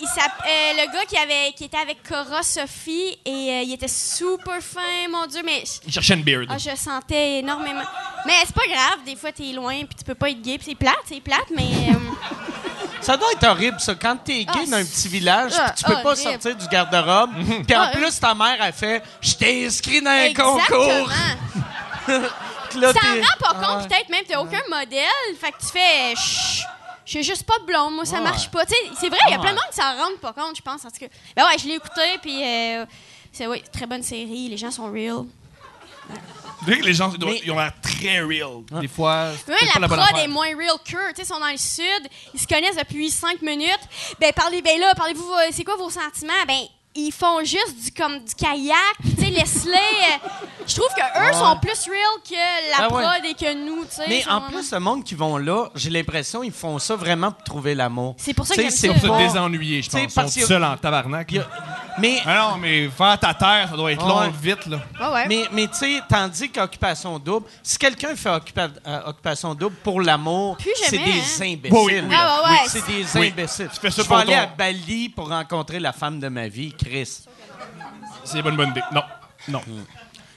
il 0.00 0.08
s'app- 0.08 0.42
euh, 0.46 0.72
le 0.84 0.92
gars 0.92 1.04
qui, 1.06 1.16
avait, 1.16 1.52
qui 1.56 1.64
était 1.64 1.76
avec 1.78 2.02
Cora 2.02 2.42
Sophie 2.42 3.18
et 3.24 3.30
euh, 3.30 3.62
il 3.62 3.72
était 3.74 3.88
super 3.88 4.60
fin, 4.60 5.08
mon 5.10 5.26
Dieu, 5.26 5.42
mais 5.44 5.62
Il 5.86 5.92
cherchait 5.92 6.14
une 6.14 6.22
beard. 6.22 6.46
ah, 6.48 6.58
je 6.58 6.74
sentais 6.76 7.38
énormément. 7.40 7.82
Mais 8.26 8.32
c'est 8.46 8.54
pas 8.54 8.66
grave, 8.66 9.04
des 9.06 9.16
fois 9.16 9.32
t'es 9.32 9.52
loin 9.52 9.74
puis 9.84 9.94
tu 9.98 10.04
peux 10.04 10.14
pas 10.14 10.30
être 10.30 10.40
gay, 10.42 10.58
puis 10.58 10.66
c'est 10.70 10.74
plate, 10.76 10.96
c'est 11.06 11.20
plate, 11.20 11.46
mais 11.54 11.62
euh, 11.90 11.94
Ça 13.00 13.16
doit 13.16 13.32
être 13.32 13.44
horrible, 13.48 13.80
ça. 13.80 13.94
Quand 13.96 14.16
t'es 14.16 14.44
gay 14.44 14.52
Ah, 14.54 14.66
dans 14.70 14.76
un 14.76 14.84
petit 14.84 15.08
village, 15.08 15.52
ah, 15.58 15.70
puis 15.70 15.74
tu 15.78 15.84
peux 15.84 16.02
pas 16.02 16.10
horrible. 16.12 16.30
sortir 16.30 16.56
du 16.56 16.66
garde-robe, 16.68 17.30
puis 17.66 17.76
en 17.76 17.82
Ah, 17.82 17.90
plus, 17.92 18.18
ta 18.20 18.34
mère, 18.34 18.56
a 18.60 18.70
fait 18.72 19.02
«Je 19.20 19.34
t'ai 19.34 19.66
inscrit 19.66 20.00
dans 20.00 20.10
un 20.10 20.32
concours! 20.32 21.10
exactement.» 22.06 22.28
t'es- 22.72 22.80
t'en 22.80 23.00
rends 23.00 23.54
pas 23.54 23.66
compte, 23.66 23.88
peut-être 23.88 24.08
même, 24.08 24.22
t'as 24.28 24.38
aucun 24.40 24.62
modèle, 24.70 25.36
fait 25.40 25.50
que 25.52 25.58
tu 25.60 25.66
fais. 25.72 26.14
Chut, 26.16 26.64
Je 27.04 27.10
suis 27.10 27.22
juste 27.24 27.42
pas 27.44 27.58
blonde, 27.66 27.94
moi 27.94 28.04
ça 28.04 28.16
Ouais. 28.16 28.22
marche 28.22 28.50
pas. 28.50 28.64
Tu 28.64 28.72
sais, 28.74 28.76
c'est 29.00 29.08
vrai, 29.08 29.18
il 29.28 29.30
y 29.32 29.34
a 29.34 29.36
Ouais. 29.36 29.42
plein 29.42 29.50
de 29.52 29.56
monde 29.56 29.68
qui 29.70 29.76
s'en 29.76 29.96
rendent 29.96 30.18
pas 30.20 30.32
compte, 30.32 30.56
je 30.56 30.62
pense. 30.62 30.84
En 30.84 30.90
tout 30.90 30.98
cas. 31.00 31.06
Ben 31.36 31.44
ouais, 31.46 31.58
je 31.58 31.66
l'ai 31.66 31.74
écouté, 31.74 32.00
puis 32.22 32.42
euh, 32.44 32.86
c'est 33.32 33.46
oui, 33.46 33.62
très 33.72 33.86
bonne 33.86 34.02
série, 34.02 34.48
les 34.48 34.56
gens 34.56 34.70
sont 34.70 34.90
real. 34.92 35.24
Que 36.66 36.70
les 36.84 36.94
gens 36.94 37.10
ils 37.12 37.18
doivent- 37.18 37.32
Mais- 37.34 37.40
ils 37.44 37.50
ont 37.50 37.56
l'air 37.58 37.72
très 37.82 38.20
real. 38.20 38.62
Des 38.80 38.86
fois, 38.86 39.30
Ouais, 39.48 39.54
pas 39.58 39.64
la 39.74 39.80
la 39.80 39.88
prod 39.88 39.98
affaire. 40.00 40.18
est 40.24 40.28
moins 40.28 40.46
real 40.56 40.78
sais, 41.16 41.22
ils 41.22 41.26
sont 41.26 41.40
dans 41.40 41.50
le 41.50 41.56
sud, 41.56 42.08
ils 42.34 42.40
se 42.40 42.46
connaissent 42.46 42.76
depuis 42.76 43.10
cinq 43.10 43.42
minutes. 43.42 43.80
Ben, 44.20 44.32
parlez, 44.32 44.62
ben 44.62 44.78
là, 44.78 44.94
parlez-vous, 44.94 45.32
euh, 45.32 45.48
c'est 45.50 45.64
quoi 45.64 45.74
vos 45.76 45.90
sentiments? 45.90 46.32
Ben, 46.46 46.60
ils 46.94 47.12
font 47.12 47.40
juste 47.40 47.74
du, 47.84 47.90
comme, 47.92 48.18
du 48.24 48.34
kayak, 48.34 48.76
tu 49.02 49.22
sais, 49.24 49.30
laisse-les. 49.30 49.72
euh, 49.72 50.28
Je 50.66 50.74
trouve 50.74 50.88
que 50.94 51.00
eux 51.00 51.32
sont 51.32 51.56
plus 51.60 51.88
real 51.88 52.20
que 52.28 52.34
la 52.70 52.76
Ah 52.86 52.92
ouais. 52.92 53.02
prod 53.02 53.24
et 53.24 53.34
que 53.34 53.54
nous, 53.66 53.84
tu 53.84 53.96
sais. 53.96 54.04
Mais 54.08 54.24
en 54.28 54.42
plus, 54.42 54.70
le 54.72 54.78
monde 54.80 55.02
qui 55.04 55.14
vont 55.14 55.36
là, 55.38 55.68
j'ai 55.74 55.90
l'impression 55.90 56.42
ils 56.42 56.52
font 56.52 56.78
ça 56.78 56.94
vraiment 56.96 57.30
pour 57.32 57.42
trouver 57.44 57.74
l'amour. 57.74 58.14
C'est 58.18 58.34
pour 58.34 58.46
ça 58.46 58.54
que 58.56 58.70
c'est 58.70 58.88
ça. 58.88 58.94
Pour 58.94 59.16
se 59.18 59.22
désennuyer, 59.22 59.82
je 59.82 59.90
pense. 59.90 60.00
Ils 60.02 60.10
sont 60.10 60.20
parce 60.20 60.32
seuls 60.38 60.64
en 60.64 60.76
tabarnak. 60.76 61.32
A- 61.36 61.46
Mais, 61.98 62.20
Ah 62.24 62.50
non, 62.52 62.58
mais 62.58 62.88
faire 62.88 63.18
ta 63.18 63.34
terre, 63.34 63.68
ça 63.70 63.76
doit 63.76 63.92
être 63.92 64.06
long, 64.06 64.20
Ouais. 64.20 64.30
vite, 64.40 64.64
là. 64.66 64.78
Ouais, 65.00 65.12
ouais. 65.14 65.26
mais, 65.28 65.44
mais 65.52 65.66
tu 65.68 65.74
sais, 65.76 66.00
tandis 66.08 66.48
qu'occupation 66.50 67.18
double, 67.18 67.46
si 67.62 67.76
quelqu'un 67.76 68.16
fait 68.16 68.30
occupa- 68.30 68.70
euh, 68.86 69.00
occupation 69.06 69.54
double 69.54 69.76
pour 69.82 70.00
l'amour, 70.00 70.56
c'est 70.86 70.96
des 70.96 71.04
hein. 71.04 71.52
imbéciles. 71.52 71.70
Oui, 71.70 71.80
oui, 71.86 72.00
oui. 72.02 72.14
Ah. 72.14 72.56
C'est 72.66 72.86
des 72.86 73.04
Oui. 73.14 73.28
imbéciles. 73.28 73.68
Tu 73.74 73.80
fais 73.80 73.90
ça 73.90 74.02
Je 74.02 74.08
pour 74.08 74.16
vais 74.16 74.22
aller 74.22 74.32
ton- 74.34 74.40
à 74.40 74.46
Bali 74.46 75.08
pour 75.10 75.28
rencontrer 75.28 75.80
la 75.80 75.92
femme 75.92 76.18
de 76.18 76.28
ma 76.28 76.48
vie, 76.48 76.72
Chris. 76.84 77.24
C'est 78.24 78.36
une 78.38 78.42
bonne, 78.42 78.56
bonne 78.56 78.70
idée. 78.70 78.82
Non. 78.92 79.02
Non. 79.48 79.60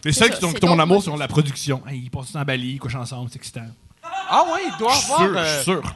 Les 0.03 0.13
seuls 0.13 0.31
qui, 0.31 0.45
en 0.45 0.51
donc 0.51 0.79
amour 0.79 1.03
sont 1.03 1.17
la 1.17 1.27
production. 1.27 1.81
Hey, 1.87 1.99
ils 2.03 2.11
passent 2.11 2.35
en 2.35 2.43
Bali, 2.43 2.73
ils 2.73 2.79
couchent 2.79 2.95
ensemble, 2.95 3.29
c'est 3.31 3.37
excitant. 3.37 3.65
Ah 4.03 4.45
oui, 4.53 4.61
il 4.71 4.77
doit 4.77 4.93
avoir. 4.93 5.19
Sûr, 5.19 5.37
euh, 5.37 5.63
sûr. 5.63 5.95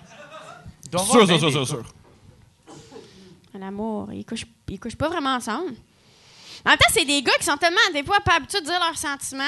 il 0.83 0.89
doit 0.89 1.01
avoir 1.01 1.17
Sûr, 1.17 1.27
bien 1.27 1.39
sûr, 1.39 1.51
sûr, 1.51 1.67
sûr. 1.67 1.83
L'amour, 3.53 4.09
ils 4.13 4.25
couchent, 4.25 4.45
ils 4.69 4.79
couchent 4.79 4.95
pas 4.95 5.09
vraiment 5.09 5.35
ensemble. 5.35 5.73
En 6.65 6.69
même 6.69 6.77
temps, 6.77 6.89
c'est 6.91 7.05
des 7.05 7.21
gars 7.21 7.33
qui 7.39 7.45
sont 7.45 7.57
tellement 7.57 7.77
des 7.93 8.03
fois 8.03 8.19
pas 8.21 8.35
habitués 8.35 8.61
de 8.61 8.65
dire 8.65 8.79
leurs 8.79 8.97
sentiments 8.97 9.43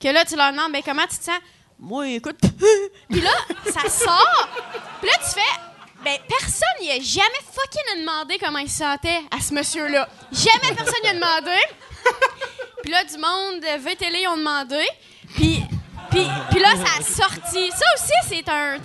que 0.00 0.08
là, 0.08 0.24
tu 0.24 0.36
leur 0.36 0.50
demandes, 0.50 0.72
ben 0.72 0.82
comment 0.84 1.02
tu 1.02 1.18
te 1.18 1.24
sens? 1.24 1.40
Moi, 1.78 2.08
écoute. 2.08 2.40
Puis 3.10 3.20
là, 3.20 3.30
ça 3.66 3.88
sort. 3.88 4.48
Puis 5.00 5.08
là, 5.08 5.16
tu 5.18 5.40
fais, 5.40 5.60
ben 6.04 6.18
personne 6.28 6.68
n'y 6.82 6.90
a 6.90 7.00
jamais 7.00 7.40
fucking 7.52 8.00
demandé 8.00 8.38
comment 8.38 8.58
il 8.58 8.68
se 8.68 8.78
sentait 8.78 9.22
à 9.30 9.40
ce 9.40 9.54
monsieur-là. 9.54 10.08
Jamais 10.32 10.74
personne 10.74 11.02
n'y 11.02 11.08
a 11.08 11.14
demandé. 11.14 11.58
Puis 12.82 12.90
là, 12.90 13.04
du 13.04 13.16
monde 13.16 13.64
euh, 13.64 13.78
VTL 13.78 14.28
ont 14.28 14.36
demandé. 14.36 14.84
Puis, 15.34 15.62
puis, 16.10 16.26
puis 16.50 16.60
là, 16.60 16.74
ça 16.76 17.00
a 17.00 17.02
sorti. 17.02 17.70
Ça 17.70 17.86
aussi, 17.94 18.12
c'est 18.28 18.48
un. 18.48 18.78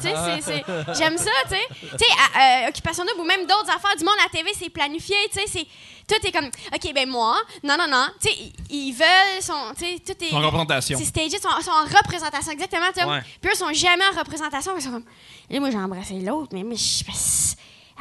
J'aime 0.94 1.18
ça, 1.18 1.32
tu 1.44 1.50
sais. 1.50 1.68
Tu 1.82 1.88
sais, 1.98 2.40
euh, 2.40 2.70
Occupation 2.70 3.04
Double 3.06 3.22
ou 3.22 3.26
même 3.26 3.46
d'autres 3.46 3.70
affaires 3.70 3.96
du 3.98 4.06
monde 4.06 4.16
à 4.20 4.24
la 4.24 4.30
TV, 4.30 4.52
c'est 4.58 4.70
planifié, 4.70 5.18
tu 5.34 5.46
sais. 5.46 5.68
Tout 6.10 6.28
est 6.28 6.32
comme, 6.32 6.48
OK, 6.48 6.94
ben 6.94 7.08
moi, 7.08 7.38
non, 7.64 7.78
non, 7.78 7.88
non. 7.88 8.08
Tu 8.20 8.30
sais, 8.30 8.36
ils- 8.72 8.92
veulent, 8.94 9.42
son, 9.42 9.74
tu 9.78 9.86
sais, 9.86 10.00
tout 10.00 10.26
est. 10.26 10.34
En 10.34 10.42
représentation. 10.42 10.98
C'est 10.98 11.06
stagé, 11.06 11.38
ils 11.38 11.40
sont, 11.40 11.62
sont 11.62 11.70
en 11.72 11.84
représentation, 11.84 12.52
exactement. 12.52 12.88
Ouais. 12.88 13.22
Puis 13.40 13.50
eux, 13.50 13.54
ils 13.54 13.58
sont 13.58 13.72
jamais 13.74 14.04
en 14.12 14.18
représentation. 14.18 14.74
Ils 14.76 14.82
sont 14.82 14.92
comme, 14.92 15.06
là, 15.50 15.60
moi, 15.60 15.70
j'ai 15.70 15.78
embrassé 15.78 16.16
l'autre, 16.16 16.50
mais 16.54 16.64
moi, 16.64 16.76
je 16.76 17.04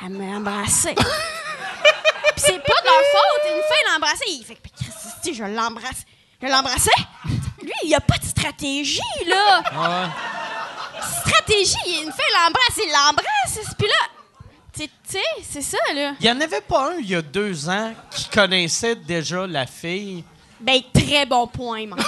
Elle 0.02 0.10
m'a 0.12 0.38
embrassé. 0.38 0.94
Puis 0.94 1.04
c'est 2.36 2.62
pas 2.62 2.80
de 2.80 2.86
leur 2.86 3.02
faute. 3.12 3.44
Une 3.46 3.62
fille 3.62 3.84
l'a 3.88 3.96
embrassé. 3.96 4.24
Il 4.28 4.44
fait 4.44 4.54
que, 4.54 5.34
je 5.34 5.44
l'embrasse. 5.44 6.04
Je 6.40 6.46
l'embrassais. 6.46 6.90
Lui, 7.62 7.72
il 7.84 7.94
a 7.94 8.00
pas 8.00 8.16
de 8.16 8.24
stratégie, 8.24 9.00
là. 9.26 9.62
Stratégie, 11.20 12.02
une 12.02 12.12
fille 12.12 12.34
l'embrasse, 12.34 12.78
il 12.78 12.90
l'embrasse. 12.90 13.74
Puis 13.76 13.88
là, 13.88 14.17
tu 14.78 14.88
tu 14.88 15.12
sais, 15.12 15.42
c'est 15.42 15.62
ça, 15.62 15.78
là. 15.94 16.14
Il 16.20 16.24
n'y 16.24 16.30
en 16.30 16.40
avait 16.40 16.60
pas 16.60 16.92
un 16.92 16.98
il 16.98 17.10
y 17.10 17.14
a 17.14 17.22
deux 17.22 17.68
ans 17.68 17.92
qui 18.10 18.28
connaissait 18.28 18.94
déjà 18.94 19.46
la 19.46 19.66
fille. 19.66 20.24
Ben, 20.60 20.80
très 20.92 21.26
bon 21.26 21.46
point, 21.46 21.86
man. 21.86 21.98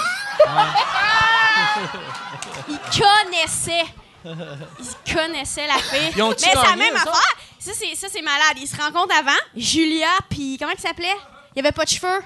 il 2.69 2.77
connaissait. 2.77 3.85
Il 4.23 5.13
connaissait 5.13 5.67
la 5.67 5.77
fille. 5.77 6.13
Mais 6.15 6.33
c'est 6.37 6.53
la 6.53 6.75
même 6.75 6.95
affaire. 6.95 7.35
Ça, 7.59 7.71
c'est, 7.73 7.95
ça, 7.95 8.07
c'est 8.11 8.21
malade. 8.21 8.57
Ils 8.57 8.67
se 8.67 8.75
rencontrent 8.75 9.15
avant. 9.15 9.39
Julia, 9.55 10.07
puis 10.29 10.57
comment 10.59 10.73
il 10.75 10.81
s'appelait? 10.81 11.15
Il 11.55 11.59
avait 11.59 11.71
pas 11.71 11.85
de 11.85 11.89
cheveux? 11.89 12.21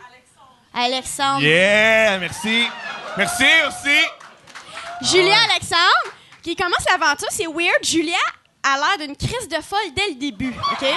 Alexandre. 0.73 1.41
Yeah, 1.41 2.17
merci. 2.19 2.67
Merci 3.17 3.45
aussi. 3.67 3.99
Julia 5.01 5.37
Alexandre, 5.51 6.13
qui 6.41 6.55
commence 6.55 6.85
l'aventure, 6.89 7.27
c'est 7.31 7.47
weird. 7.47 7.83
Julia 7.83 8.17
a 8.65 8.77
l'air 8.77 9.07
d'une 9.07 9.15
crise 9.15 9.47
de 9.47 9.61
folle 9.61 9.93
dès 9.95 10.09
le 10.09 10.15
début, 10.15 10.53
OK? 10.71 10.87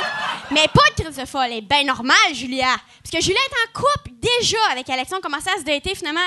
Mais 0.51 0.67
pas 0.69 0.89
de 0.97 1.03
crise 1.03 1.17
de 1.17 1.27
folle, 1.27 1.47
elle 1.47 1.59
est 1.59 1.61
bien 1.61 1.85
normale, 1.85 2.33
Julia. 2.33 2.75
Parce 3.03 3.11
que 3.15 3.21
Julia 3.21 3.41
est 3.41 3.69
en 3.69 3.81
couple 3.81 4.11
déjà 4.21 4.59
avec 4.73 4.89
Alexandre, 4.89 5.23
commençait 5.23 5.51
à 5.51 5.59
se 5.59 5.65
dater, 5.65 5.95
finalement, 5.95 6.21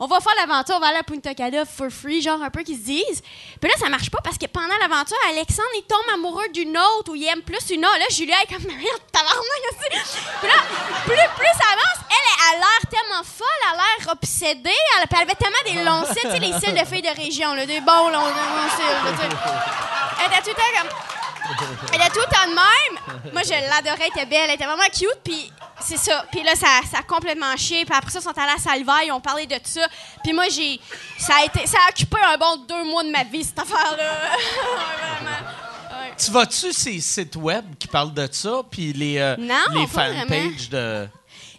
on 0.00 0.06
va 0.06 0.20
faire 0.20 0.34
l'aventure, 0.36 0.76
on 0.76 0.80
va 0.80 0.88
aller 0.88 0.98
à 0.98 1.02
Punta 1.02 1.34
Cana 1.34 1.64
for 1.64 1.88
free, 1.90 2.20
genre 2.20 2.42
un 2.42 2.50
peu 2.50 2.62
qu'ils 2.62 2.76
se 2.76 2.84
disent. 2.84 3.22
Puis 3.60 3.70
là, 3.70 3.76
ça 3.78 3.88
marche 3.88 4.10
pas 4.10 4.20
parce 4.22 4.36
que 4.36 4.46
pendant 4.46 4.76
l'aventure, 4.80 5.16
Alexandre, 5.30 5.68
il 5.76 5.82
tombe 5.82 6.14
amoureux 6.14 6.48
d'une 6.52 6.76
autre 6.76 7.12
ou 7.12 7.14
il 7.14 7.24
aime 7.26 7.42
plus 7.42 7.70
une 7.70 7.84
autre. 7.84 7.98
Là, 7.98 8.06
Julia 8.10 8.36
est 8.42 8.52
comme, 8.52 8.64
merde, 8.66 9.02
tabarnak. 9.10 9.42
Puis 9.80 10.48
là, 10.48 10.54
plus, 11.04 11.16
plus 11.36 11.52
ça 11.58 11.72
avance, 11.72 12.04
elle, 12.10 12.54
a 12.54 12.58
l'air 12.58 12.82
tellement 12.90 13.24
folle, 13.24 13.46
elle 13.62 13.80
a 13.80 13.82
l'air 13.82 14.12
obsédée, 14.12 14.70
elle, 14.98 15.06
elle 15.10 15.22
avait 15.22 15.34
tellement 15.34 15.64
des 15.64 15.84
longs 15.84 16.02
tu 16.14 16.20
sais, 16.20 16.38
les 16.38 16.52
cils 16.58 16.74
de 16.74 16.84
filles 16.86 17.02
de 17.02 17.20
région, 17.20 17.54
là, 17.54 17.66
des 17.66 17.80
bons 17.80 18.08
longs. 18.08 18.28
Elle 20.20 20.26
était 20.26 20.50
tout 20.50 20.56
comme. 20.82 21.68
Elle 21.92 22.00
était 22.00 22.10
tout 22.10 22.20
le 22.20 22.34
temps 22.34 22.46
de 22.46 22.54
même. 22.54 23.32
Moi, 23.32 23.42
je 23.42 23.50
l'adorais, 23.50 24.08
elle 24.14 24.20
était 24.20 24.26
belle, 24.26 24.48
elle 24.48 24.54
était 24.54 24.64
vraiment 24.64 24.82
cute, 24.92 25.18
puis 25.24 25.52
c'est 25.80 25.96
ça. 25.96 26.24
Puis 26.30 26.42
là, 26.42 26.54
ça, 26.54 26.66
ça 26.90 26.98
a 26.98 27.02
complètement 27.02 27.56
chié, 27.56 27.84
puis 27.84 27.94
après 27.96 28.10
ça, 28.10 28.20
ils 28.20 28.22
sont 28.22 28.38
allés 28.38 28.52
à 28.56 28.58
Salvaille, 28.58 29.08
ils 29.08 29.12
ont 29.12 29.20
parlé 29.20 29.46
de 29.46 29.58
ça. 29.64 29.86
Puis 30.22 30.32
moi, 30.32 30.44
j'ai. 30.48 30.80
Ça 31.18 31.34
a, 31.40 31.44
été, 31.44 31.66
ça 31.66 31.78
a 31.86 31.90
occupé 31.90 32.16
un 32.22 32.36
bon 32.36 32.56
deux 32.68 32.84
mois 32.84 33.02
de 33.02 33.10
ma 33.10 33.24
vie, 33.24 33.44
cette 33.44 33.58
affaire-là. 33.58 34.12
Vraiment. 35.20 35.50
Tu 36.18 36.30
vas-tu 36.30 36.72
ces 36.72 37.00
sites 37.00 37.36
web 37.36 37.64
qui 37.78 37.88
parlent 37.88 38.14
de 38.14 38.28
ça, 38.30 38.62
puis 38.70 38.92
les, 38.92 39.18
euh, 39.18 39.36
Non, 39.38 39.54
les 39.72 39.86
fanpages 39.86 40.68
de. 40.70 41.08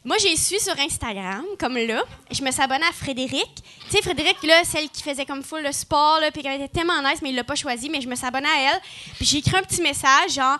Moi, 0.06 0.18
j'ai 0.18 0.36
su 0.36 0.60
sur 0.60 0.78
Instagram, 0.78 1.46
comme 1.58 1.78
là. 1.78 2.04
Je 2.30 2.44
me 2.44 2.52
suis 2.52 2.62
abonnée 2.62 2.86
à 2.86 2.92
Frédéric. 2.92 3.50
Tu 3.90 3.92
sais, 3.96 4.02
Frédéric, 4.02 4.44
là, 4.44 4.66
celle 4.66 4.90
qui 4.90 5.02
faisait 5.02 5.26
comme 5.26 5.42
full 5.42 5.64
le 5.64 5.72
sport, 5.72 6.20
puis 6.34 6.42
qui 6.42 6.48
était 6.50 6.68
tellement 6.68 7.02
nice, 7.02 7.22
mais 7.22 7.30
il 7.30 7.36
l'a 7.36 7.46
pas 7.46 7.56
choisi, 7.56 7.90
mais 7.90 8.02
je 8.02 8.10
me 8.10 8.16
suis 8.16 8.26
abonnée 8.26 8.50
à 8.50 8.74
elle. 8.74 8.82
Puis 9.16 9.26
j'ai 9.26 9.38
écrit 9.38 9.56
un 9.56 9.62
petit 9.62 9.82
message, 9.82 10.32
genre. 10.34 10.58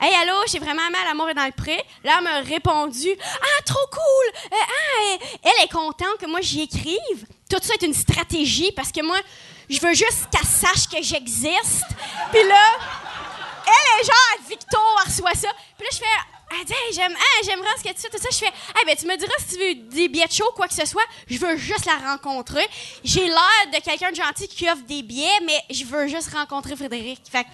Hey, 0.00 0.14
allô, 0.22 0.34
j'ai 0.52 0.60
vraiment 0.60 0.86
aimé 0.86 0.98
à 1.02 1.08
l'amour 1.08 1.26
dans 1.34 1.46
le 1.46 1.50
pré. 1.50 1.82
Là, 2.04 2.16
elle 2.18 2.24
m'a 2.24 2.38
répondu 2.40 3.08
Ah, 3.18 3.62
trop 3.64 3.86
cool! 3.90 4.52
Euh, 4.52 4.56
ah, 4.60 5.26
elle 5.42 5.64
est 5.64 5.72
contente 5.72 6.18
que 6.20 6.26
moi 6.26 6.40
j'y 6.42 6.62
écrive. 6.62 7.26
Tout 7.50 7.58
ça 7.62 7.74
est 7.74 7.86
une 7.86 7.94
stratégie 7.94 8.70
parce 8.72 8.92
que 8.92 9.02
moi, 9.04 9.18
je 9.68 9.80
veux 9.80 9.94
juste 9.94 10.28
qu'elle 10.30 10.46
sache 10.46 10.86
que 10.86 11.02
j'existe. 11.02 11.86
Puis 12.30 12.42
là, 12.46 12.64
elle 13.66 14.00
est 14.00 14.04
genre 14.04 14.28
à 14.38 14.48
Victo, 14.48 14.78
elle 15.00 15.10
reçoit 15.10 15.34
ça. 15.34 15.48
Puis 15.76 15.84
là, 15.84 15.90
je 15.90 15.96
fais. 15.96 16.35
Elle 16.48 16.64
dit, 16.64 16.72
hey, 16.72 16.94
j'aime, 16.94 17.12
ah, 17.16 17.42
j'aimerais 17.44 17.68
ce 17.76 17.82
que 17.82 17.88
tu 17.88 18.00
fais, 18.00 18.08
tout 18.08 18.18
ça. 18.22 18.28
Je 18.30 18.36
fais, 18.36 18.46
hey, 18.46 18.84
ben, 18.86 18.94
tu 18.96 19.04
me 19.06 19.16
diras 19.16 19.32
si 19.38 19.56
tu 19.56 19.60
veux 19.60 19.74
des 19.74 20.08
billets 20.08 20.26
de 20.28 20.32
show, 20.32 20.48
quoi 20.54 20.68
que 20.68 20.74
ce 20.74 20.86
soit. 20.86 21.02
Je 21.28 21.38
veux 21.38 21.56
juste 21.56 21.84
la 21.86 22.10
rencontrer. 22.12 22.64
J'ai 23.02 23.26
l'air 23.26 23.66
de 23.72 23.82
quelqu'un 23.82 24.10
de 24.12 24.16
gentil 24.16 24.46
qui 24.46 24.68
offre 24.70 24.82
des 24.86 25.02
billets, 25.02 25.40
mais 25.44 25.60
je 25.70 25.84
veux 25.84 26.06
juste 26.06 26.32
rencontrer 26.32 26.76
Frédéric. 26.76 27.20
Fait 27.30 27.42
que 27.42 27.48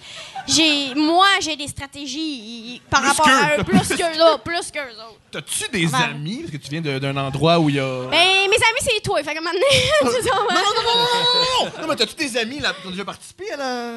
j'ai, 0.47 0.93
moi, 0.93 1.25
j'ai 1.41 1.55
des 1.55 1.67
stratégies 1.67 2.81
par 2.89 3.01
Plus 3.01 3.09
rapport 3.09 3.27
à 3.27 3.57
eux, 3.57 3.63
plus 3.63 3.87
qu'eux 3.97 4.23
autres, 4.25 4.43
plus 4.43 4.71
qu'eux 4.71 4.81
autres. 4.81 5.19
T'as-tu 5.31 5.67
des 5.71 5.93
amis? 5.95 6.41
Parce 6.41 6.51
que 6.51 6.57
tu 6.57 6.69
viens 6.69 6.81
d'un 6.81 7.17
endroit 7.17 7.57
où 7.59 7.69
il 7.69 7.75
y 7.75 7.79
a. 7.79 8.03
Ben, 8.11 8.47
mes 8.47 8.55
amis, 8.55 8.79
c'est 8.81 9.01
toi. 9.01 9.23
Fait 9.23 9.33
que 9.33 9.39
maintenant, 9.41 9.59
Non, 10.03 10.11
non, 10.11 10.19
non, 10.19 10.35
non, 10.53 10.61
non, 10.63 10.83
non, 10.83 11.65
non! 11.65 11.81
Non, 11.81 11.87
mais 11.87 11.95
t'as-tu 11.95 12.13
des 12.15 12.37
amis 12.37 12.59
là, 12.59 12.73
ont 12.85 12.91
déjà 12.91 13.05
participé 13.05 13.51
à 13.53 13.57
la. 13.57 13.91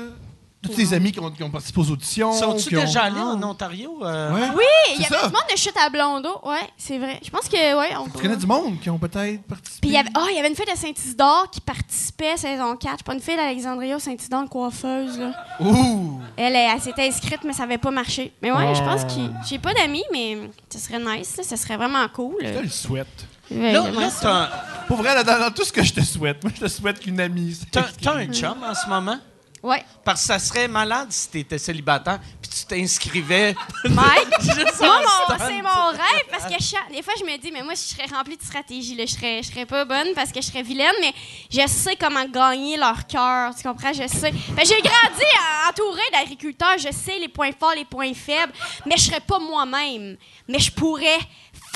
T'as-tu 0.68 0.80
des 0.80 0.94
amis 0.94 1.12
qui 1.12 1.20
ont, 1.20 1.30
qui 1.30 1.42
ont 1.42 1.50
participé 1.50 1.80
aux 1.80 1.90
auditions? 1.90 2.32
Sont-tu 2.32 2.68
qui 2.68 2.76
ont- 2.76 2.80
déjà 2.80 3.02
allés 3.04 3.20
en 3.20 3.42
Ontario? 3.42 3.98
euh? 4.02 4.32
Ouais. 4.34 4.48
Oui, 4.56 4.64
il 4.94 5.00
y 5.00 5.04
C'est 5.04 5.12
avait 5.14 5.22
ça. 5.22 5.28
du 5.28 5.32
monde 5.34 5.42
de 5.52 5.56
chute 5.58 5.74
à 5.84 5.88
Blondo. 5.90 6.28
Ouais, 6.44 6.68
c'est 6.76 6.98
vrai. 6.98 7.20
Je 7.24 7.30
pense 7.30 7.48
que, 7.48 7.56
ouais, 7.78 7.96
on 7.98 8.04
Tu 8.04 8.22
connais 8.22 8.36
du 8.36 8.46
monde 8.46 8.80
qui 8.80 8.90
ont 8.90 8.98
peut-être 8.98 9.42
participé? 9.44 9.80
Puis 9.80 9.90
il 9.90 9.94
y 9.94 9.98
avait, 9.98 10.10
oh, 10.16 10.26
il 10.30 10.36
y 10.36 10.38
avait 10.38 10.48
une 10.48 10.56
fille 10.56 10.64
de 10.72 10.76
Saint-Isidore 10.78 11.48
qui 11.50 11.60
participait 11.60 12.32
à 12.32 12.36
saison 12.36 12.76
4. 12.76 12.92
Je 12.92 12.96
sais 12.98 13.04
pas 13.04 13.14
une 13.14 13.20
fille 13.20 13.36
d'Alexandria 13.36 13.98
Saint-Isidore, 13.98 14.42
une 14.42 14.48
coiffeuse. 14.48 15.18
Là. 15.18 15.32
Ouh! 15.60 16.20
Elle, 16.36 16.54
elle, 16.56 16.70
elle 16.74 16.80
s'était 16.80 17.06
inscrite, 17.08 17.40
mais 17.44 17.52
ça 17.52 17.62
avait 17.64 17.78
pas 17.78 17.90
marché. 17.90 18.32
Mais 18.42 18.50
ouais, 18.52 18.74
je 18.74 18.80
pense 18.82 19.04
que 19.04 19.20
j'ai 19.48 19.58
pas 19.58 19.72
d'amis, 19.74 20.04
mais 20.12 20.38
ce 20.72 20.78
serait 20.78 20.98
nice. 20.98 21.36
Là, 21.36 21.44
ce 21.44 21.56
serait 21.56 21.76
vraiment 21.76 22.06
cool. 22.14 22.34
Je 22.42 22.48
te 22.50 22.58
le 22.62 22.68
souhaite. 22.68 23.06
Ouais, 23.50 23.72
Là, 23.72 23.82
j'aimerais 23.84 24.04
là 24.06 24.10
ça. 24.10 24.20
t'as 24.22 24.34
un, 24.42 24.48
Pour 24.88 24.96
vrai, 24.96 25.14
là, 25.14 25.22
dans, 25.22 25.38
dans 25.38 25.50
tout 25.52 25.64
ce 25.64 25.72
que 25.72 25.82
je 25.84 25.92
te 25.94 26.00
souhaite, 26.00 26.42
moi, 26.42 26.52
je 26.54 26.62
te 26.62 26.68
souhaite 26.68 26.98
qu'une 26.98 27.20
amie. 27.20 27.56
t'as- 27.70 27.84
t'as 28.02 28.14
un 28.16 28.26
chum 28.26 28.56
en 28.68 28.74
ce 28.74 28.88
moment? 28.88 29.18
Ouais. 29.62 29.82
Parce 30.04 30.20
que 30.20 30.26
ça 30.28 30.38
serait 30.38 30.68
malade 30.68 31.08
si 31.10 31.28
t'étais 31.28 31.58
célibataire 31.58 32.20
puis 32.40 32.50
tu 32.50 32.64
t'inscrivais. 32.66 33.54
Mike, 33.84 34.28
moi, 34.80 35.36
c'est 35.38 35.62
mon 35.62 35.86
rêve 35.90 36.24
parce 36.30 36.44
que 36.44 36.62
je- 36.62 36.94
des 36.94 37.02
fois, 37.02 37.14
je 37.18 37.24
me 37.24 37.36
dis, 37.38 37.50
mais 37.50 37.62
moi, 37.62 37.74
je 37.74 37.80
serais 37.80 38.06
remplie 38.06 38.36
de 38.36 38.42
stratégie. 38.42 38.94
Là. 38.94 39.04
Je, 39.06 39.12
serais, 39.12 39.42
je 39.42 39.48
serais 39.50 39.66
pas 39.66 39.84
bonne 39.84 40.08
parce 40.14 40.30
que 40.30 40.40
je 40.40 40.46
serais 40.46 40.62
vilaine, 40.62 40.94
mais 41.00 41.12
je 41.50 41.66
sais 41.66 41.96
comment 41.96 42.24
gagner 42.26 42.76
leur 42.76 43.06
cœur. 43.06 43.54
Tu 43.56 43.62
comprends? 43.62 43.92
Je 43.92 44.06
sais. 44.06 44.32
J'ai 44.32 44.82
grandi 44.82 45.24
entourée 45.68 46.00
d'agriculteurs. 46.12 46.78
Je 46.78 46.92
sais 46.92 47.18
les 47.18 47.28
points 47.28 47.50
forts, 47.58 47.74
les 47.74 47.84
points 47.84 48.14
faibles, 48.14 48.52
mais 48.84 48.96
je 48.96 49.02
serais 49.04 49.20
pas 49.20 49.38
moi-même. 49.38 50.16
Mais 50.48 50.58
je 50.60 50.70
pourrais 50.70 51.18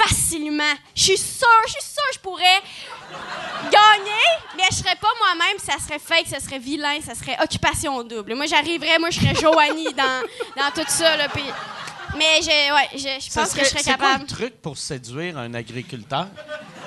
facilement. 0.03 0.74
Je 0.94 1.03
suis 1.03 1.18
sûre, 1.18 1.46
je 1.66 1.72
suis 1.72 1.82
sûre, 1.82 2.11
je 2.14 2.18
pourrais 2.20 2.61
gagner, 3.64 4.26
mais 4.57 4.64
je 4.70 4.76
serais 4.76 4.96
pas 4.96 5.09
moi-même, 5.18 5.59
ça 5.59 5.74
serait 5.84 5.98
fake, 5.98 6.28
ça 6.28 6.40
serait 6.40 6.59
vilain, 6.59 6.98
ça 7.05 7.14
serait 7.14 7.36
occupation 7.42 8.03
double. 8.03 8.34
Moi, 8.34 8.46
j'arriverais, 8.46 8.98
moi, 8.98 9.11
je 9.11 9.20
serais 9.20 9.34
Joanie 9.34 9.92
dans, 9.96 10.22
dans 10.57 10.70
tout 10.74 10.88
ça, 10.88 11.16
là, 11.16 11.28
Mais 12.16 12.40
je, 12.42 12.74
ouais, 12.74 12.88
je, 12.94 13.24
je 13.24 13.32
pense 13.34 13.53
que 13.53 13.61
je 13.61 13.64
serais 13.68 13.82
c'est 13.82 13.94
quoi 13.96 14.07
capable. 14.07 14.22
le 14.22 14.26
truc 14.26 14.62
pour 14.62 14.76
séduire 14.78 15.38
un 15.38 15.55
agriculteur? 15.55 16.26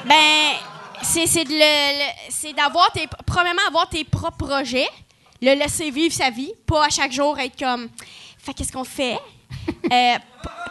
Ben, 0.05 0.53
c'est 1.01 1.27
c'est 1.27 1.43
de 1.45 1.51
le- 1.51 1.99
le- 1.99 2.13
c'est 2.29 2.53
d'avoir 2.53 2.91
tes. 2.91 3.07
Premièrement, 3.25 3.61
avoir 3.67 3.87
tes 3.89 4.03
propres 4.03 4.45
projets, 4.47 4.87
le 5.41 5.53
laisser 5.53 5.91
vivre 5.91 6.13
sa 6.13 6.29
vie, 6.29 6.51
pas 6.67 6.85
à 6.85 6.89
chaque 6.89 7.11
jour 7.11 7.37
être 7.39 7.57
comme. 7.57 7.89
Fait 8.37 8.53
qu'est-ce 8.53 8.71
qu'on 8.73 8.83
fait? 8.83 9.17
Euh, 9.69 10.15
p- 10.17 10.19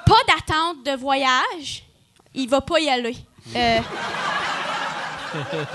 pas 0.07 0.23
d'attente 0.29 0.83
de 0.85 0.93
voyage. 0.97 1.85
Il 2.35 2.49
va 2.49 2.61
pas 2.61 2.81
y 2.81 2.89
aller. 2.89 3.17
Euh, 3.57 3.79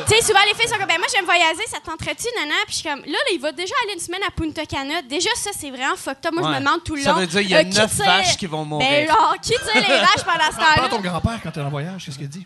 tu 0.08 0.16
sais, 0.16 0.22
souvent 0.22 0.40
les 0.48 0.54
filles 0.56 0.70
sont 0.70 0.78
comme, 0.78 0.88
ben 0.88 0.98
moi 1.00 1.08
j'aime 1.12 1.26
voyager, 1.26 1.66
ça 1.68 1.80
te 1.80 1.86
tenterait-tu, 1.86 2.28
nana? 2.40 2.54
Puis 2.68 2.76
je 2.76 2.80
suis 2.80 2.90
comme, 2.90 3.00
là, 3.02 3.12
là, 3.12 3.32
il 3.34 3.40
va 3.40 3.52
déjà 3.52 3.74
aller 3.84 3.94
une 3.96 4.00
semaine 4.00 4.22
à 4.28 4.30
Punta 4.32 4.66
Cana. 4.68 5.02
Déjà, 5.02 5.30
ça, 5.36 5.50
c'est 5.58 5.72
vraiment 5.72 5.96
fucked 5.96 6.26
up. 6.28 6.34
Moi, 6.34 6.44
je 6.44 6.56
me 6.60 6.60
demande 6.66 6.84
tout 6.84 6.96
le 6.96 7.02
Ça 7.02 7.12
long. 7.12 7.18
veut 7.20 7.26
dire 7.28 7.42
qu'il 7.42 7.50
y 7.50 7.56
a 7.56 7.60
euh, 7.60 7.64
qui 7.64 7.78
neuf 7.78 7.96
tire- 7.96 8.06
vaches 8.06 8.38
qui 8.38 8.46
vont 8.46 8.64
mourir. 8.66 8.88
Ben, 8.88 9.08
genre, 9.08 9.36
qui 9.42 9.50
tire 9.54 9.74
les 9.74 9.82
vaches 9.82 10.24
pendant 10.26 10.52
ce 10.52 10.58
Parle 10.58 10.76
temps-là? 10.76 10.86
à 10.86 10.90
ton 10.90 11.00
grand-père 11.02 11.40
quand 11.42 11.52
t'es 11.52 11.62
en 11.62 11.70
voyage, 11.70 12.06
qu'est-ce 12.06 12.18
qu'il 12.20 12.30
dit? 12.30 12.46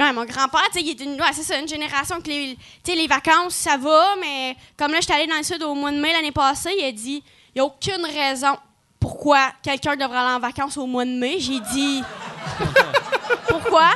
Ouais, 0.00 0.12
mon 0.12 0.24
grand-père, 0.24 0.62
tu 0.72 0.78
sais, 0.78 0.82
il 0.82 0.90
est 0.90 1.00
une, 1.04 1.20
ouais, 1.20 1.32
c'est 1.32 1.42
ça, 1.42 1.58
une 1.58 1.68
génération 1.68 2.20
que 2.22 2.28
les, 2.28 2.56
tu 2.84 2.92
sais, 2.92 2.96
les 2.96 3.06
vacances, 3.08 3.54
ça 3.54 3.76
va, 3.76 4.14
mais 4.20 4.56
comme 4.78 4.92
là, 4.92 4.98
j'étais 5.00 5.12
allée 5.14 5.26
dans 5.26 5.36
le 5.36 5.42
sud 5.42 5.62
au 5.62 5.74
mois 5.74 5.90
de 5.90 6.00
mai 6.00 6.12
l'année 6.12 6.32
passée, 6.32 6.72
il 6.78 6.84
a 6.84 6.92
dit, 6.92 7.22
il 7.54 7.56
n'y 7.56 7.60
a 7.60 7.64
aucune 7.64 8.04
raison 8.06 8.56
pourquoi 9.00 9.52
quelqu'un 9.62 9.96
devrait 9.96 10.18
aller 10.18 10.36
en 10.36 10.40
vacances 10.40 10.76
au 10.76 10.86
mois 10.86 11.04
de 11.04 11.10
mai. 11.10 11.36
J'ai 11.40 11.58
dit, 11.72 12.02
pourquoi? 13.68 13.90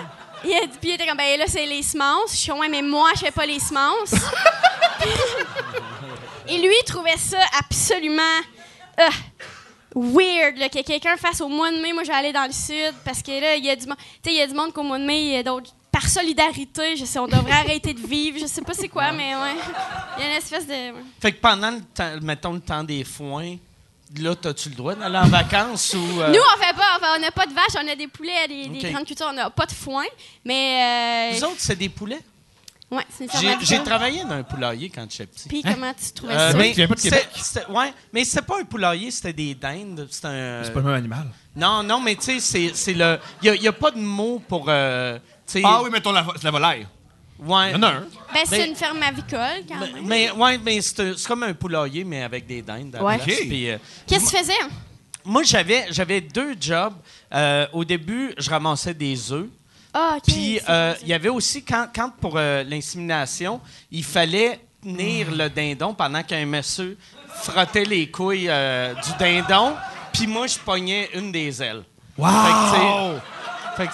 Il 0.45 0.53
a 0.55 0.67
dit, 0.67 0.79
puis 0.81 0.91
il 0.91 0.95
était 0.95 1.07
comme, 1.07 1.17
ben 1.17 1.39
là, 1.39 1.45
c'est 1.47 1.67
les 1.67 1.83
semences. 1.83 2.33
Je 2.33 2.37
suis 2.37 2.53
ouais, 2.53 2.69
mais 2.69 2.83
moi, 2.83 3.11
je 3.15 3.21
fais 3.21 3.31
pas 3.31 3.47
les 3.47 3.61
semences. 3.61 4.13
Et 6.49 6.59
lui, 6.59 6.75
il 6.81 6.85
trouvait 6.85 7.17
ça 7.17 7.39
absolument 7.59 8.23
euh, 8.99 9.09
weird 9.95 10.59
là, 10.59 10.69
que 10.69 10.83
quelqu'un 10.83 11.17
fasse 11.17 11.41
au 11.41 11.49
mois 11.49 11.71
de 11.71 11.79
mai. 11.81 11.93
Moi, 11.93 12.03
je 12.03 12.09
vais 12.09 12.15
aller 12.15 12.33
dans 12.33 12.47
le 12.47 12.53
sud 12.53 12.93
parce 13.05 13.23
que 13.23 13.31
là, 13.41 13.55
il 13.57 13.65
y 13.65 13.71
a 13.71 13.77
du 13.77 13.87
monde. 13.87 13.97
Tu 14.23 14.31
sais, 14.31 14.35
il 14.35 14.39
y 14.39 14.43
a 14.43 14.47
du 14.47 14.55
monde 14.55 14.73
qu'au 14.73 14.83
mois 14.83 14.99
de 14.99 15.05
mai, 15.05 15.23
il 15.23 15.33
y 15.33 15.37
a 15.37 15.43
d'autres. 15.43 15.71
Par 15.93 16.09
solidarité, 16.09 16.97
je 16.97 17.05
sais, 17.05 17.19
on 17.19 17.29
devrait 17.29 17.53
arrêter 17.65 17.95
de 17.95 18.05
vivre. 18.05 18.39
Je 18.41 18.47
sais 18.47 18.63
pas 18.63 18.75
c'est 18.75 18.89
quoi, 18.89 19.13
mais 19.13 19.35
ouais. 19.35 19.55
Il 20.17 20.23
y 20.23 20.27
a 20.27 20.31
une 20.31 20.37
espèce 20.37 20.67
de. 20.67 20.73
ouais. 20.73 21.05
Fait 21.21 21.33
que 21.33 21.41
pendant 21.41 21.71
le 21.71 21.81
temps, 21.81 22.11
mettons 22.23 22.53
le 22.55 22.61
temps 22.61 22.83
des 22.83 23.05
foins, 23.05 23.57
là, 24.21 24.35
t'as-tu 24.35 24.69
le 24.71 24.75
droit 24.75 24.95
d'aller 24.95 25.19
en 25.19 25.29
vacances 25.29 25.95
ou. 25.95 26.21
euh, 26.21 26.29
Nous, 26.33 26.39
on 26.39 26.63
fait 26.63 26.75
pas. 26.77 26.97
Enfin, 26.97 27.15
on 27.17 27.21
n'a 27.21 27.31
pas 27.31 27.47
de 27.47 27.53
vaches, 27.55 27.83
on 27.83 27.89
a 27.89 27.95
des 27.97 28.09
poulets, 28.09 28.49
des, 28.49 28.69
des 28.69 28.87
Ok. 28.87 28.93
grandes 28.93 29.07
cultures, 29.07 29.27
on 29.31 29.35
n'a 29.35 29.51
pas 29.51 29.67
de 29.67 29.73
foin. 29.73 30.05
Mais. 30.45 31.31
Euh, 31.33 31.37
Vous 31.37 31.45
autres, 31.45 31.57
c'est 31.59 31.77
des 31.77 31.89
poulets? 31.89 32.21
ouais, 32.91 33.05
c'est 33.11 33.31
ça. 33.31 33.39
J'ai 33.63 33.83
travaillé 33.83 34.23
dans 34.25 34.33
un 34.33 34.43
poulailler 34.43 34.91
quand 34.91 35.07
j'étais 35.11 35.27
petit. 35.27 35.49
Puis 35.49 35.63
comment 35.63 35.93
tu 35.95 36.13
trouvais 36.13 36.35
Euh, 36.35 36.51
ça? 36.53 36.57
mais 36.59 36.71
Tu 36.71 36.77
viens 36.77 36.89
pas 36.89 36.95
de 36.95 37.01
Québec? 37.01 37.29
Ouais, 37.71 37.93
mais 38.13 38.25
c'était 38.25 38.43
pas 38.45 38.61
un 38.61 38.65
poulailler, 38.65 39.11
c'était 39.11 39.33
des 39.33 39.55
dindes. 39.55 40.01
Un. 40.25 40.63
C'est 40.65 40.73
pas 40.73 40.81
le 40.81 40.87
même 40.87 40.95
animal. 40.95 41.27
Non, 41.57 41.83
non, 41.83 42.01
mais 42.01 42.15
tu 42.17 42.23
sais, 42.25 42.41
c'est- 42.41 42.75
c'est 42.75 42.95
le. 42.95 43.19
Il 43.43 43.53
n'y 43.61 43.69
a, 43.69 43.73
pas 43.73 43.91
de 43.91 43.99
mot 43.99 44.43
pour. 44.47 44.67
euh, 44.69 45.19
Ah 45.65 45.81
oui, 45.83 45.91
mettons 45.91 46.13
la, 46.13 46.27
c'est 46.37 46.45
la 46.45 46.51
volaille. 46.51 46.87
Ouais. 47.45 47.71
Il 47.71 47.73
y 47.73 47.77
en 47.77 47.83
a 47.83 47.89
un. 47.89 48.01
Ben, 48.33 48.41
c'est 48.45 48.59
mais- 48.59 48.69
une 48.69 48.77
ferme 48.77 49.03
avicole, 49.03 49.65
quand 49.69 49.79
Mais, 49.81 49.93
même. 49.93 50.07
mais- 50.07 50.31
ouais, 50.31 50.59
mais 50.59 50.81
c'est 50.81 51.01
un- 51.01 51.15
c'est 51.17 51.27
comme 51.27 51.43
un 51.43 51.55
poulailler, 51.55 52.05
mais 52.05 52.23
avec 52.23 52.47
des 52.47 52.63
dindes. 52.63 52.95
à 52.95 52.99
la 52.99 53.05
Ouais. 53.05 53.19
place. 53.19 53.39
Ok. 53.41 53.49
Puis, 53.49 53.71
euh, 53.71 53.79
Qu'est-ce 54.07 54.27
que 54.27 54.31
tu 54.31 54.37
faisais? 54.37 54.53
moi, 55.25 55.43
j'avais 55.43 55.87
j'avais 55.91 56.21
deux 56.21 56.55
jobs. 56.61 56.95
Euh, 57.35 57.67
au 57.73 57.85
début, 57.85 58.33
je 58.39 58.49
ramassais 58.51 58.95
des 58.95 59.33
œufs. 59.33 59.47
Ah, 59.95 60.15
OK. 60.17 60.23
Puis 60.27 60.59
c'est- 60.61 60.71
euh, 60.71 60.95
il 61.03 61.09
y 61.09 61.13
avait 61.13 61.29
aussi, 61.29 61.63
quand, 61.65 61.87
quand 61.95 62.11
pour 62.21 62.35
euh, 62.37 62.63
l'insémination, 62.63 63.61
il 63.91 64.05
fallait 64.05 64.61
tenir 64.83 65.31
le 65.31 65.49
dindon 65.49 65.95
pendant 65.95 66.23
qu'un 66.23 66.45
monsieur 66.47 66.97
frottait 67.43 67.85
les 67.85 68.11
couilles 68.11 68.49
euh, 68.49 68.95
du 68.95 69.11
dindon. 69.19 69.75
Puis 70.13 70.27
moi, 70.27 70.47
je 70.47 70.59
pognais 70.59 71.09
une 71.15 71.31
des 71.33 71.63
ailes. 71.63 71.83
Wow! 72.19 72.29
Fait 72.29 72.53
que, 72.53 72.65
tu 72.65 72.71
sais, 72.71 72.79
fait 72.79 72.79
que 72.81 73.17
Et 73.17 73.21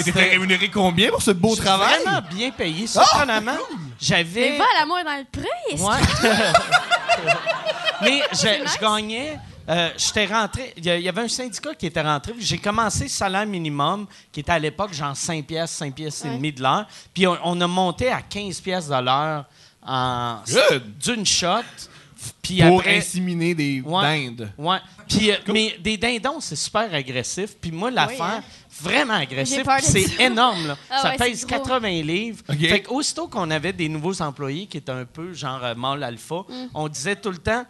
t'étais 0.04 0.30
rémunéré 0.30 0.68
combien 0.70 1.10
pour 1.10 1.22
ce 1.22 1.30
beau 1.30 1.54
travail? 1.56 2.02
vraiment 2.02 2.20
bien 2.30 2.50
payé. 2.50 2.86
Surprenamment, 2.86 3.56
j'avais... 4.00 4.50
Mais 4.50 4.58
va 4.58 4.64
à 4.64 4.80
l'amour 4.80 4.98
dans 5.04 5.16
le. 5.16 5.82
Ouais. 5.82 6.32
Mais 8.02 8.22
je, 8.32 8.62
nice. 8.62 8.74
je 8.74 8.80
gagnais. 8.80 9.38
euh, 9.68 9.90
J'étais 9.96 10.26
rentré. 10.26 10.72
Il 10.76 10.84
y, 10.84 11.08
avait 11.08 11.22
un 11.22 11.28
syndicat 11.28 11.74
qui 11.74 11.86
était 11.86 12.00
rentré. 12.00 12.32
J'ai 12.38 12.58
commencé 12.58 13.08
salaire 13.08 13.46
minimum, 13.46 14.06
qui 14.32 14.40
était 14.40 14.52
à 14.52 14.58
l'époque 14.58 14.92
genre 14.92 15.16
5 15.16 15.44
pièces, 15.44 15.70
5 15.72 15.94
pièces 15.94 16.24
et 16.24 16.28
demi 16.28 16.52
de 16.52 16.62
l'heure. 16.62 16.86
Puis 17.12 17.26
on, 17.26 17.36
on 17.42 17.60
a 17.60 17.66
monté 17.66 18.08
à 18.10 18.22
15 18.22 18.60
pièces 18.60 18.88
de 18.88 19.02
l'heure 19.02 19.44
en 19.84 20.38
Good. 20.46 20.98
d'une 20.98 21.26
shot. 21.26 21.62
Puis 22.42 22.60
Pour 22.62 22.80
après, 22.80 22.98
inséminer 22.98 23.54
des 23.54 23.80
Ouais. 23.80 24.02
dindes. 24.26 24.52
Ouais. 24.58 24.78
Puis, 25.08 25.30
euh, 25.30 25.36
mais 25.48 25.76
des 25.80 25.96
dindons, 25.96 26.40
c'est 26.40 26.56
super 26.56 26.92
agressif. 26.92 27.50
Puis 27.60 27.70
moi, 27.70 27.90
l'affaire, 27.90 28.22
hein? 28.22 28.42
Vraiment 28.80 29.14
agressif. 29.14 29.62
C'est 29.82 30.20
énorme. 30.20 30.66
Là. 30.68 30.76
Ah 30.90 31.02
ça 31.02 31.10
ouais, 31.10 31.16
pèse 31.16 31.40
c'est 31.40 31.48
gros. 31.48 31.58
80 31.64 31.88
livres. 32.02 32.42
OK. 32.48 32.58
Fait 32.58 32.82
qu'aussitôt 32.82 33.28
qu'on 33.28 33.50
avait 33.50 33.72
des 33.72 33.88
nouveaux 33.88 34.20
employés 34.22 34.66
qui 34.66 34.76
étaient 34.78 34.92
un 34.92 35.04
peu 35.04 35.32
genre 35.32 35.64
euh, 35.64 35.74
mâle 35.74 36.02
alpha, 36.02 36.44
Mm. 36.48 36.54
on 36.74 36.88
disait 36.88 37.16
tout 37.16 37.30
le 37.30 37.38
temps. 37.38 37.64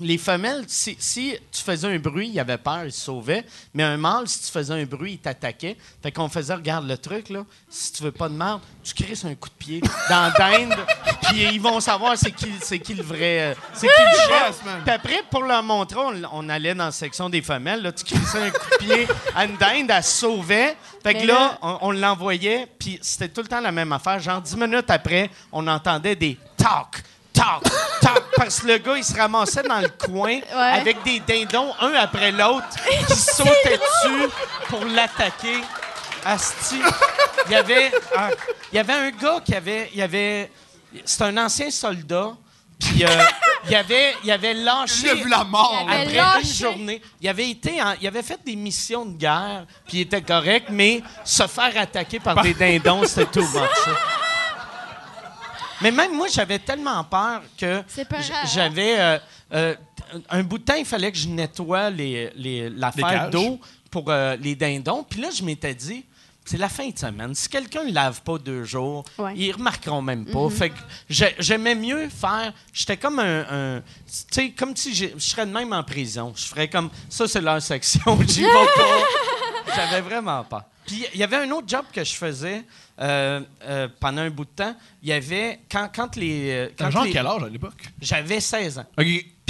Les 0.00 0.18
femelles, 0.18 0.64
si, 0.68 0.94
si 1.00 1.34
tu 1.50 1.62
faisais 1.62 1.88
un 1.88 1.98
bruit, 1.98 2.28
ils 2.32 2.38
avaient 2.38 2.58
peur, 2.58 2.84
ils 2.84 2.92
se 2.92 3.00
sauvaient. 3.02 3.44
Mais 3.72 3.82
un 3.82 3.96
mâle, 3.96 4.28
si 4.28 4.40
tu 4.44 4.50
faisais 4.52 4.74
un 4.74 4.84
bruit, 4.84 5.12
il 5.12 5.18
t'attaquait. 5.18 5.76
Fait 6.02 6.12
qu'on 6.12 6.28
faisait, 6.28 6.52
regarde 6.54 6.86
le 6.86 6.98
truc, 6.98 7.30
là. 7.30 7.44
Si 7.70 7.92
tu 7.92 8.02
veux 8.02 8.12
pas 8.12 8.28
de 8.28 8.34
merde, 8.34 8.60
tu 8.84 8.92
crisses 8.92 9.24
un 9.24 9.34
coup 9.34 9.48
de 9.48 9.54
pied 9.54 9.80
dans 10.10 10.22
la 10.22 10.30
dinde. 10.32 10.74
Puis 11.22 11.44
ils 11.52 11.60
vont 11.60 11.80
savoir 11.80 12.16
c'est 12.16 12.30
qui, 12.30 12.52
c'est 12.60 12.78
qui 12.78 12.94
le 12.94 13.02
vrai. 13.02 13.40
euh, 13.40 13.54
C'est 13.72 13.86
qui 13.86 13.92
le 14.02 14.18
chef. 14.28 14.60
Puis 14.84 14.90
après, 14.94 15.22
pour 15.30 15.42
leur 15.44 15.62
montrer, 15.62 15.98
on, 15.98 16.22
on 16.32 16.48
allait 16.50 16.74
dans 16.74 16.84
la 16.86 16.92
section 16.92 17.30
des 17.30 17.40
femelles. 17.42 17.80
Là, 17.82 17.92
tu 17.92 18.04
crissais 18.04 18.42
un 18.42 18.50
coup 18.50 18.68
de 18.72 18.84
pied 18.84 19.08
à 19.34 19.44
une 19.46 19.56
dinde, 19.56 19.90
elle 19.90 20.04
se 20.04 20.18
sauvait. 20.20 20.76
Fait 21.02 21.14
que 21.14 21.26
là, 21.26 21.58
on, 21.62 21.78
on 21.82 21.90
l'envoyait, 21.92 22.66
puis 22.78 22.98
c'était 23.00 23.28
tout 23.28 23.40
le 23.40 23.48
temps 23.48 23.60
la 23.60 23.72
même 23.72 23.92
affaire. 23.92 24.20
Genre, 24.20 24.40
dix 24.42 24.56
minutes 24.56 24.90
après, 24.90 25.30
on 25.52 25.66
entendait 25.66 26.16
des 26.16 26.36
talk, 26.56 27.02
talk, 27.36 27.62
talk, 28.00 28.22
parce 28.36 28.60
que 28.60 28.66
le 28.66 28.78
gars, 28.78 28.96
il 28.96 29.04
se 29.04 29.14
ramassait 29.14 29.62
dans 29.62 29.80
le 29.80 29.88
coin 29.88 30.40
avec 30.54 31.02
des 31.04 31.20
dindons, 31.20 31.72
un 31.80 31.92
après 31.94 32.32
l'autre, 32.32 32.66
qui 33.08 33.14
sautaient 33.36 33.78
dessus 33.78 34.28
pour 34.68 34.84
l'attaquer. 34.86 35.60
Asti. 36.24 36.80
Il 37.46 37.52
y 37.52 37.54
avait, 37.54 37.92
ah, 38.16 38.30
il 38.72 38.76
y 38.76 38.78
avait 38.80 38.92
un 38.94 39.10
gars 39.10 39.38
qui 39.44 39.54
avait, 39.54 39.90
il 39.92 39.98
y 40.00 40.02
avait, 40.02 40.50
c'est 41.04 41.22
un 41.22 41.36
ancien 41.36 41.70
soldat, 41.70 42.32
puis 42.80 43.04
euh, 43.04 43.08
il 43.68 43.74
avait, 43.76 44.14
il 44.24 44.30
avait 44.32 44.54
lâché. 44.54 45.06
J'ai 45.08 45.22
vu 45.22 45.28
la 45.30 45.44
mort. 45.44 45.84
Il 45.86 45.92
avait 45.92 46.02
Après 46.18 46.38
lâché. 46.40 46.48
une 46.48 46.54
journée, 46.72 47.02
il 47.20 47.28
avait 47.28 47.48
été, 47.48 47.80
en- 47.80 47.94
il 48.00 48.06
avait 48.08 48.22
fait 48.24 48.40
des 48.44 48.56
missions 48.56 49.06
de 49.06 49.16
guerre, 49.16 49.66
puis 49.86 49.98
il 49.98 50.00
était 50.00 50.20
correct, 50.22 50.66
mais 50.70 51.00
se 51.24 51.46
faire 51.46 51.72
attaquer 51.78 52.18
par 52.18 52.42
des 52.42 52.54
dindons, 52.54 53.04
c'était 53.06 53.26
tout 53.26 53.46
much. 53.46 53.94
Mais 55.82 55.90
même 55.90 56.14
moi, 56.14 56.28
j'avais 56.28 56.58
tellement 56.58 57.02
peur 57.04 57.42
que 57.58 57.82
j'avais 58.46 58.98
euh, 59.00 59.18
euh, 59.52 59.74
un 60.30 60.42
bout 60.42 60.58
de 60.58 60.64
temps, 60.64 60.74
il 60.74 60.84
fallait 60.84 61.10
que 61.12 61.18
je 61.18 61.28
nettoie 61.28 61.90
les, 61.90 62.30
les- 62.36 62.70
l'affaire 62.70 63.04
d'eau 63.30 63.60
pour 63.90 64.04
euh, 64.10 64.36
les 64.36 64.54
dindons. 64.54 65.04
Puis 65.08 65.20
là, 65.20 65.28
je 65.36 65.42
m'étais 65.42 65.74
dit, 65.74 66.04
c'est 66.46 66.56
la 66.58 66.68
fin 66.68 66.88
de 66.88 66.98
semaine. 66.98 67.34
Si 67.34 67.48
quelqu'un 67.48 67.84
ne 67.84 67.92
lave 67.92 68.22
pas 68.22 68.38
deux 68.38 68.64
jours, 68.64 69.04
Ouais. 69.18 69.34
ils 69.36 69.52
remarqueront 69.52 70.00
même 70.00 70.24
pas. 70.24 70.48
Fait 70.48 70.70
que 70.70 70.78
j'ai- 71.10 71.34
j'aimais 71.38 71.74
mieux 71.74 72.08
faire. 72.08 72.52
J'étais 72.72 72.96
comme 72.96 73.18
un. 73.18 73.40
un- 73.76 73.80
tu 73.80 74.12
sais, 74.30 74.50
comme 74.50 74.74
si 74.74 74.94
je 74.94 75.06
serais 75.18 75.44
de 75.46 75.52
même 75.52 75.72
en 75.72 75.82
prison. 75.82 76.32
Je 76.36 76.44
ferais 76.46 76.68
comme 76.68 76.88
ça, 77.10 77.26
c'est 77.28 77.40
leur 77.42 77.60
section, 77.60 78.18
j'y 78.26 78.42
vais 78.42 78.48
pas. 78.48 79.74
J'avais 79.74 80.00
vraiment 80.00 80.44
pas. 80.44 80.68
Puis 80.86 81.04
il 81.12 81.18
y 81.20 81.24
avait 81.24 81.36
un 81.36 81.50
autre 81.50 81.66
job 81.68 81.84
que 81.92 82.04
je 82.04 82.14
faisais 82.14 82.62
euh, 83.00 83.40
euh, 83.64 83.88
pendant 83.98 84.22
un 84.22 84.30
bout 84.30 84.44
de 84.44 84.50
temps. 84.50 84.76
Il 85.02 85.08
y 85.08 85.12
avait. 85.12 85.60
Quand, 85.70 85.90
quand 85.94 86.14
les. 86.16 86.50
euh, 86.52 86.68
T'as 86.76 86.84
quand 86.84 86.90
genre 86.92 87.04
les- 87.04 87.10
quel 87.12 87.26
âge 87.26 87.42
à 87.42 87.48
l'époque? 87.48 87.82
J'avais 88.00 88.38
16 88.40 88.78
ans. 88.78 88.86
OK. 88.96 89.06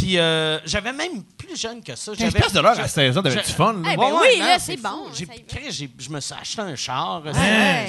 Puis 0.07 0.19
euh, 0.19 0.61
j'avais 0.65 0.93
même 0.93 1.25
plus 1.37 1.57
jeune 1.61 1.83
que 1.83 1.97
ça. 1.97 2.13
15 2.13 2.19
J'avais- 2.21 2.31
piastres 2.39 2.55
de 2.55 2.61
l'heure 2.61 2.79
à 2.79 2.83
je- 2.85 2.89
16 2.89 3.19
ans, 3.19 3.23
t'avais-tu 3.23 3.51
fun? 3.51 3.73
là? 3.73 3.91
Eh 3.93 3.97
ben 3.97 4.05
oui, 4.21 4.39
là, 4.39 4.57
c'est 4.61 4.77
bon, 4.77 5.07
J'ai- 5.13 5.27
j'ai- 5.69 5.91
je 5.99 6.09
me 6.11 6.21
suis 6.21 6.33
acheté 6.41 6.63
un 6.63 6.77
char. 6.77 7.23
Ouais. 7.25 7.33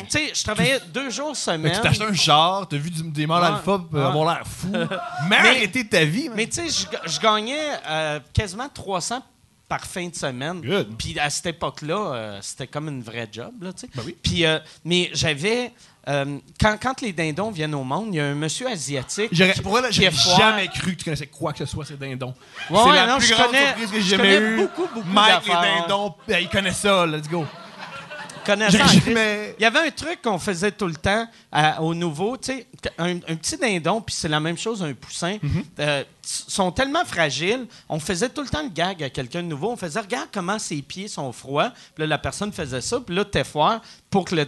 Tu 0.09 0.17
sais, 0.17 0.31
je 0.33 0.43
travaillais 0.43 0.79
deux 0.91 1.11
jours 1.11 1.35
semaine. 1.35 1.73
tu 1.75 1.79
t'as 1.79 1.89
acheté 1.89 2.05
un 2.05 2.13
char, 2.15 2.67
t'as 2.67 2.77
vu 2.77 2.89
du- 2.89 3.03
des 3.11 3.27
mâles 3.27 3.43
Ouais. 3.43 3.47
alpha 3.57 3.79
Ouais. 3.91 4.01
avoir 4.01 4.33
l'air 4.33 4.47
fou. 4.47 4.71
Mais 5.29 5.67
ta 5.91 6.05
vie, 6.05 6.27
man. 6.29 6.37
Mais 6.37 6.47
tu 6.47 6.67
sais, 6.67 6.87
je 7.05 7.19
gagnais 7.19 7.69
euh, 7.87 8.19
quasiment 8.33 8.67
300 8.67 9.21
par 9.67 9.81
fin 9.85 10.07
de 10.07 10.15
semaine. 10.15 10.61
Puis 10.97 11.19
à 11.19 11.29
cette 11.29 11.47
époque-là, 11.47 12.13
euh, 12.13 12.39
c'était 12.41 12.67
comme 12.67 12.87
une 12.87 13.01
vraie 13.01 13.27
job, 13.31 13.51
là. 13.61 13.71
Ben 13.95 14.03
oui. 14.05 14.15
Puis, 14.23 14.45
euh, 14.45 14.59
mais 14.85 15.09
j'avais... 15.13 15.73
euh, 16.07 16.37
quand, 16.59 16.77
quand 16.81 17.01
les 17.01 17.11
dindons 17.11 17.51
viennent 17.51 17.75
au 17.75 17.83
monde, 17.83 18.07
il 18.13 18.15
y 18.15 18.19
a 18.21 18.25
un 18.27 18.33
monsieur 18.33 18.67
asiatique 18.69 19.27
J'aurais- 19.31 19.53
j'ai 19.91 20.09
jamais 20.37 20.67
cru 20.69 20.93
que 20.93 20.99
tu 20.99 21.03
connaissais 21.03 21.27
quoi 21.27 21.51
que 21.51 21.59
ce 21.59 21.65
soit, 21.65 21.83
ces 21.85 21.95
dindons. 21.97 22.33
Ouais, 22.69 22.79
c'est 22.85 22.91
la 22.93 23.07
non, 23.07 23.17
plus 23.17 23.27
je 23.27 23.33
grande 23.33 23.45
connais- 23.47 23.65
surprise 23.67 23.91
que 23.91 23.97
je 23.97 24.01
j'ai 24.03 24.15
jamais 24.17 24.37
eue. 24.37 24.57
beaucoup, 24.57 24.87
beaucoup 24.93 25.07
Mike, 25.09 25.45
les 25.47 25.53
dindons, 25.53 26.15
ben, 26.27 26.39
il 26.39 26.49
connaît 26.49 26.71
ça, 26.71 27.05
let's 27.05 27.27
go. 27.27 27.45
connaissant 28.45 28.77
jamais- 28.87 29.55
Il 29.59 29.63
y 29.63 29.65
avait 29.65 29.79
un 29.87 29.91
truc 29.91 30.21
qu'on 30.21 30.39
faisait 30.39 30.71
tout 30.71 30.87
le 30.87 30.95
temps 30.95 31.27
à- 31.51 31.81
aux 31.81 31.93
nouveaux, 31.93 32.37
tu 32.37 32.53
sais, 32.53 32.67
un, 32.97 33.15
un 33.17 33.35
petit 33.35 33.57
dindon, 33.57 34.01
puis 34.01 34.15
c'est 34.15 34.27
la 34.27 34.39
même 34.39 34.57
chose, 34.57 34.83
un 34.83 34.93
poussin, 34.93 35.37
Mhm. 35.41 35.63
euh, 35.79 36.03
sont 36.23 36.71
tellement 36.71 37.05
fragiles, 37.05 37.65
on 37.87 37.99
faisait 37.99 38.27
tout 38.29 38.41
le 38.41 38.49
temps 38.49 38.61
le 38.63 38.69
gag 38.69 39.01
à 39.01 39.09
quelqu'un 39.09 39.41
de 39.41 39.47
nouveau, 39.47 39.71
on 39.71 39.77
faisait 39.77 39.99
«Regarde 40.01 40.27
comment 40.33 40.59
ses 40.59 40.81
pieds 40.81 41.07
sont 41.07 41.31
froids», 41.31 41.71
puis 41.95 42.01
là, 42.03 42.07
la 42.07 42.17
personne 42.17 42.51
faisait 42.51 42.81
ça, 42.81 42.99
puis 42.99 43.15
là, 43.15 43.23
t'es 43.23 43.45
foire 43.45 43.81
pour 44.09 44.25
que, 44.25 44.35
le 44.35 44.45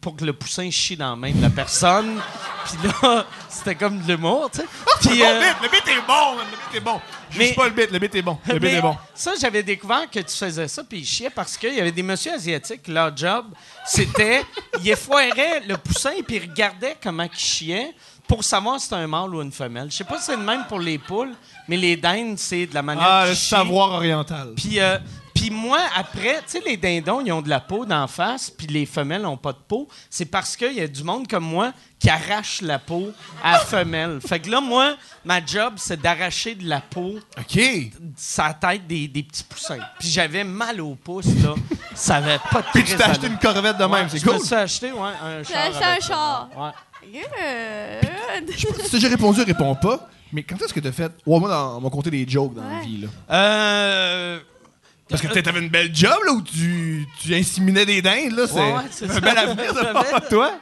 pour 0.00 0.14
que 0.16 0.24
le 0.24 0.32
poussin 0.34 0.70
chie 0.70 0.96
dans 0.96 1.10
la 1.10 1.16
main 1.16 1.32
de 1.32 1.40
la 1.40 1.48
personne, 1.50 2.20
puis 2.66 2.76
là, 3.02 3.26
c'était 3.48 3.74
comme 3.74 4.00
de 4.02 4.08
l'humour, 4.12 4.50
tu 4.50 4.58
sais. 4.60 4.66
Puis, 5.00 5.18
Bon 5.20 5.24
euh, 5.24 5.40
le 5.62 5.68
bit 5.70 5.88
est 5.88 6.06
bon, 6.06 6.36
le 6.36 6.44
bit 6.50 6.76
est 6.76 6.80
bon. 6.80 7.00
Mais- 7.38 7.46
suis 7.46 7.54
pas 7.54 7.64
le 7.68 7.70
bit, 7.74 7.90
le 7.90 7.98
bit 7.98 8.14
est 8.14 8.22
bon. 8.22 8.38
Le 8.46 8.58
bit 8.58 8.68
est 8.72 8.82
bon. 8.82 8.94
Ça, 9.14 9.32
j'avais 9.40 9.62
découvert 9.62 10.08
que 10.10 10.20
tu 10.20 10.36
faisais 10.36 10.68
ça, 10.68 10.84
puis 10.84 10.98
ils 10.98 11.06
chiaient 11.06 11.30
parce 11.30 11.56
qu'il 11.56 11.72
y 11.74 11.80
avait 11.80 11.92
des 11.92 12.02
messieurs 12.02 12.32
asiatiques, 12.34 12.86
leur 12.88 13.16
job, 13.16 13.46
c'était, 13.86 14.44
ils 14.82 14.90
effoiraient 14.90 15.60
le 15.66 15.78
poussin, 15.78 16.12
puis 16.26 16.36
ils 16.36 16.50
regardaient 16.50 16.96
comment 17.02 17.22
il 17.24 17.38
chiait 17.38 17.71
pour 18.28 18.44
savoir 18.44 18.78
si 18.78 18.84
c'était 18.84 18.96
un 18.96 19.06
mâle 19.06 19.34
ou 19.34 19.42
une 19.42 19.52
femelle. 19.52 19.90
Je 19.90 19.96
sais 19.96 20.04
pas 20.04 20.18
si 20.18 20.24
c'est 20.26 20.36
le 20.36 20.42
même 20.42 20.64
pour 20.68 20.80
les 20.80 20.98
poules, 20.98 21.34
mais 21.68 21.76
les 21.76 21.96
dindes, 21.96 22.38
c'est 22.38 22.66
de 22.66 22.74
la 22.74 22.82
manière 22.82 23.04
Ah, 23.06 23.26
le 23.28 23.34
savoir 23.34 23.90
oriental. 23.90 24.52
Puis, 24.56 24.80
euh, 24.80 24.98
puis 25.34 25.50
moi, 25.50 25.80
après, 25.96 26.36
tu 26.46 26.58
sais, 26.58 26.62
les 26.64 26.76
dindons, 26.76 27.20
ils 27.20 27.32
ont 27.32 27.42
de 27.42 27.48
la 27.48 27.58
peau 27.60 27.84
d'en 27.84 28.06
face, 28.06 28.48
puis 28.50 28.66
les 28.68 28.86
femelles 28.86 29.22
n'ont 29.22 29.36
pas 29.36 29.52
de 29.52 29.58
peau. 29.66 29.88
C'est 30.08 30.26
parce 30.26 30.56
qu'il 30.56 30.72
y 30.74 30.80
a 30.80 30.86
du 30.86 31.02
monde 31.02 31.26
comme 31.26 31.44
moi 31.44 31.72
qui 31.98 32.08
arrache 32.08 32.60
la 32.62 32.78
peau 32.78 33.10
à 33.42 33.52
la 33.52 33.58
femelle. 33.58 34.20
Fait 34.26 34.38
que 34.40 34.48
là, 34.50 34.60
moi, 34.60 34.94
ma 35.24 35.44
job, 35.44 35.74
c'est 35.76 36.00
d'arracher 36.00 36.54
de 36.54 36.68
la 36.68 36.80
peau 36.80 37.16
OK. 37.38 37.60
sa 38.16 38.54
tête 38.54 38.86
des, 38.86 39.08
des 39.08 39.22
petits 39.24 39.44
poussins. 39.44 39.78
Puis 39.98 40.08
j'avais 40.10 40.44
mal 40.44 40.80
au 40.80 40.94
pouce, 40.94 41.26
là. 41.42 41.54
Ça 41.94 42.16
avait 42.16 42.38
pas 42.50 42.62
de 42.62 42.66
Puis 42.72 42.84
tu 42.84 42.96
t'es 42.96 43.02
acheté 43.02 43.26
une 43.26 43.38
corvette 43.38 43.76
de 43.76 43.84
même, 43.84 43.92
Ouais, 43.92 44.06
c'est 44.08 44.18
je 44.18 44.26
me 44.26 44.32
cool. 44.32 44.44
suis 44.46 44.54
acheté, 44.54 44.92
ouais, 44.92 45.00
un 45.22 45.42
char. 45.42 45.58
acheté 45.66 45.84
un 45.84 46.00
ça. 46.00 46.48
Char. 47.02 47.30
Ouais. 47.38 48.00
Good. 48.46 48.82
Si 48.84 48.90
déjà 48.92 49.08
répondu, 49.08 49.42
réponds 49.42 49.74
pas. 49.74 50.08
Mais 50.32 50.42
quand 50.42 50.56
est-ce 50.62 50.72
que 50.72 50.80
t'as 50.80 50.92
fait? 50.92 51.12
Ouais, 51.26 51.38
moi, 51.38 51.48
dans, 51.48 51.76
on 51.76 51.80
m'a 51.82 51.90
compté 51.90 52.10
des 52.10 52.26
jokes 52.26 52.54
dans 52.54 52.62
la 52.66 52.76
Ouais. 52.78 52.84
vie, 52.86 53.02
là. 53.02 53.08
Euh. 53.36 54.40
Parce 55.08 55.20
que 55.20 55.38
t'avais 55.40 55.60
une 55.60 55.68
belle 55.68 55.94
job, 55.94 56.14
là, 56.24 56.32
où 56.32 56.40
tu, 56.40 57.06
tu 57.20 57.34
inséminais 57.34 57.84
des 57.84 58.00
dindes, 58.00 58.32
là. 58.34 58.46
C'est 58.46 58.54
Ouais, 58.54 58.72
ouais, 58.72 58.82
c'est 58.90 59.10
un 59.10 59.14
ça. 59.14 59.20
bel 59.20 59.36
avenir 59.36 59.74
J'avais- 59.74 60.26
toi. 60.30 60.52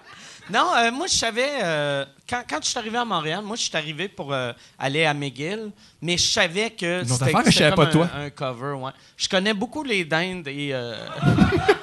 Non, 0.53 0.67
euh, 0.77 0.91
moi, 0.91 1.07
je 1.07 1.15
savais. 1.15 1.49
euh, 1.63 2.05
quand, 2.29 2.43
quand 2.49 2.59
je 2.61 2.69
suis 2.71 2.79
arrivé 2.79 2.99
à 2.99 3.05
Montréal, 3.05 3.43
moi, 3.45 3.55
je 3.55 3.63
suis 3.63 3.77
arrivé 3.77 4.09
pour 4.09 4.33
euh, 4.33 4.53
aller 4.77 5.05
à 5.05 5.15
McGill, 5.15 5.71
mais 6.03 6.19
je 6.19 6.29
savais 6.29 6.71
que. 6.71 7.03
autre 7.03 7.11
c'était- 7.13 7.25
affaire 7.27 7.45
que 7.45 7.51
je 7.53 7.59
savais 7.59 7.77
pas 7.77 7.87
comme 7.87 8.01
de 8.01 8.07
un- 8.07 8.25
Un 8.25 8.31
cover, 8.31 8.73
ouais. 8.73 8.91
Je 9.17 9.29
connais 9.29 9.55
beaucoup 9.55 9.85
les 9.85 10.05
dindes 10.05 10.49
et, 10.49 10.71
euh, 10.73 10.97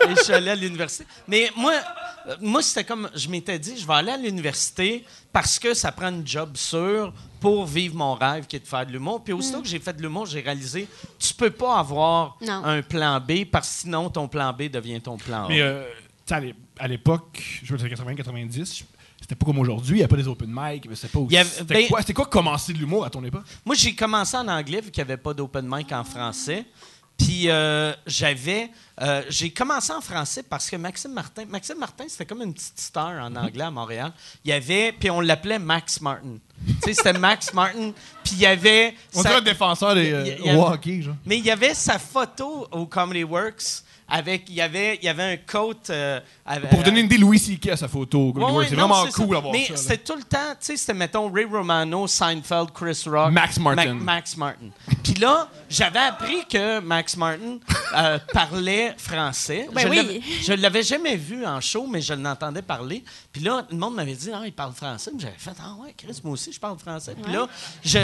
et 0.10 0.16
je 0.18 0.24
suis 0.24 0.34
allé 0.34 0.50
à 0.50 0.56
l'université. 0.56 1.06
Mais 1.30 1.50
moi, 1.56 1.72
moi 2.42 2.62
c'était 2.62 2.84
comme. 2.84 3.10
Je 3.16 3.30
m'étais 3.30 3.58
dit, 3.60 3.78
je 3.78 3.86
vais 3.88 3.94
aller 3.94 4.12
à 4.12 4.18
l'université 4.18 5.06
parce 5.32 5.60
que 5.60 5.74
ça 5.74 5.92
prend 5.92 6.10
une 6.10 6.26
job 6.28 6.58
sûre 6.58 7.14
pour 7.40 7.66
vivre 7.66 7.96
mon 7.96 8.16
rêve 8.16 8.46
qui 8.48 8.56
est 8.56 8.60
de 8.60 8.68
faire 8.68 8.86
de 8.86 8.92
l'humour. 8.92 9.24
Puis 9.24 9.34
aussitôt 9.34 9.62
que 9.62 9.68
j'ai 9.68 9.80
fait 9.80 9.94
de 9.94 10.02
l'humour, 10.02 10.26
j'ai 10.26 10.42
réalisé 10.42 10.88
tu 11.20 11.34
peux 11.34 11.52
pas 11.52 11.78
avoir 11.80 12.38
Non. 12.42 12.64
un 12.66 12.82
plan 12.82 13.20
B 13.20 13.46
parce 13.52 13.68
que 13.70 13.74
sinon 13.82 14.10
ton 14.10 14.28
plan 14.28 14.52
B 14.54 14.64
devient 14.64 15.00
ton 15.02 15.18
plan 15.18 15.46
A. 15.46 15.48
Mais 15.48 15.62
euh, 15.62 15.84
tu 16.26 16.30
sais, 16.30 16.36
à 16.36 16.40
l'é- 16.40 16.56
à 16.80 16.88
l'époque, 16.88 17.42
je 17.64 17.74
veux 17.74 17.78
dire 17.78 17.88
80-90, 17.98 18.84
c'était 19.22 19.36
pas 19.36 19.46
comme 19.46 19.60
aujourd'hui, 19.60 19.96
il 19.98 20.00
n'y 20.00 20.04
a 20.04 20.08
pas 20.08 20.16
des 20.18 20.28
open 20.28 20.50
mic, 20.52 20.88
mais 20.90 20.96
c'était 20.96 21.08
pas 21.10 21.20
aussi. 21.20 21.28
Il 21.32 21.36
y 21.36 21.38
avait- 21.38 21.50
C'était 21.50 21.74
ben- 21.74 21.88
quoi, 21.88 22.00
c'était 22.02 22.14
quoi 22.14 22.26
commencer 22.26 22.74
de 22.74 22.78
l'humour 22.78 23.04
à 23.06 23.10
ton 23.10 23.24
époque? 23.24 23.44
Moi, 23.66 23.76
j'ai 23.76 23.96
commencé 23.96 24.36
en 24.38 24.48
anglais 24.48 24.82
vu 24.82 24.92
qu'il 24.92 25.04
n'y 25.04 25.10
avait 25.12 25.22
pas 25.22 25.34
d'open 25.34 25.66
mic 25.68 25.92
en 25.92 26.04
français. 26.04 26.66
Puis 27.18 27.50
euh, 27.50 27.94
j'avais. 28.06 28.70
euh, 29.02 29.24
j'ai 29.30 29.50
commencé 29.50 29.92
en 29.92 30.02
français 30.02 30.44
parce 30.44 30.70
que 30.70 30.76
Maxime 30.76 31.12
Martin. 31.14 31.46
Maxime 31.46 31.78
Martin, 31.80 32.06
c'était 32.08 32.26
comme 32.26 32.44
une 32.44 32.54
petite 32.54 32.80
star 32.80 33.10
en 33.24 33.36
anglais 33.36 33.64
à 33.64 33.72
Montréal. 33.72 34.12
Il 34.46 34.50
y 34.50 34.54
avait. 34.54 34.92
Puis 34.92 35.10
on 35.10 35.20
l'appelait 35.22 35.58
Max 35.60 36.00
Martin. 36.00 36.38
tu 36.66 36.74
sais, 36.84 36.94
c'était 36.94 37.18
Max 37.18 37.52
Martin. 37.56 37.92
Puis 38.24 38.34
il 38.34 38.40
y 38.42 38.46
avait. 38.46 38.94
On 39.16 39.24
sa- 39.24 39.30
dirait 39.30 39.42
un 39.42 39.44
défenseur 39.44 39.96
des 39.96 40.12
euh, 40.14 40.56
hockey, 40.62 41.02
genre. 41.02 41.16
mais 41.26 41.38
il 41.40 41.46
y 41.46 41.50
avait 41.52 41.74
sa 41.74 41.98
photo 41.98 42.68
au 42.72 42.86
Comedy 42.86 43.24
Works 43.24 43.84
avec. 44.10 44.46
Il 44.50 44.56
y 44.56 44.62
avait, 44.62 44.96
il 45.02 45.06
y 45.06 45.10
avait 45.10 45.24
un 45.24 45.38
coat. 45.38 45.74
euh, 45.90 46.20
avec- 46.46 46.70
Pour 46.70 46.80
vous 46.80 46.84
donner 46.86 47.00
une 47.02 47.06
idée, 47.08 47.18
Louis 47.18 47.40
C.K. 47.40 47.70
à 47.70 47.78
sa 47.78 47.88
photo. 47.88 48.32
Ouais, 48.36 48.44
ouais, 48.52 48.66
c'est 48.70 48.76
vraiment 48.76 49.06
cool 49.14 49.30
d'avoir 49.30 49.52
Mais 49.54 49.66
ça. 49.66 49.74
là. 49.74 49.78
c'était 49.78 49.98
tout 49.98 50.16
le 50.16 50.24
temps, 50.24 50.52
tu 50.52 50.58
sais, 50.62 50.78
c'était, 50.78 50.94
mettons, 50.94 51.32
Ray 51.32 51.46
Romano, 51.46 52.08
Seinfeld, 52.08 52.72
Chris 52.74 53.04
Rock. 53.08 53.32
Max 53.32 53.60
Martin. 53.60 53.94
Ma- 53.94 54.04
Max 54.16 54.38
Martin. 54.38 54.68
Puis 55.04 55.14
là, 55.16 55.50
j'avais 55.70 56.00
appris 56.00 56.46
que 56.50 56.80
Max 56.80 57.18
Martin 57.18 57.58
euh, 57.96 58.20
parlait 58.34 58.94
français. 58.98 59.68
Ben 59.74 59.82
je, 59.82 59.88
oui. 59.88 59.96
l'avais, 59.98 60.22
je 60.44 60.54
l'avais 60.54 60.84
jamais 60.84 61.16
vu 61.16 61.46
en 61.46 61.60
show, 61.60 61.88
mais 61.88 62.02
je 62.02 62.14
l'entendais 62.14 62.62
parler. 62.62 63.04
Puis 63.34 63.42
là, 63.42 63.66
le 63.70 63.78
monde 63.78 63.96
m'avait 63.96 64.14
dit, 64.16 64.30
ah, 64.34 64.42
il 64.46 64.54
parle 64.54 64.74
français. 64.74 65.12
J'avais 65.18 65.34
fait, 65.38 65.52
ah 65.60 65.76
ouais, 65.82 65.94
Chris, 65.98 66.20
moi 66.24 66.34
aussi, 66.34 66.52
je 66.54 66.60
parle 66.60 66.78
français. 66.80 67.16
Puis 67.22 67.32
là, 67.34 67.48
je- 67.84 68.00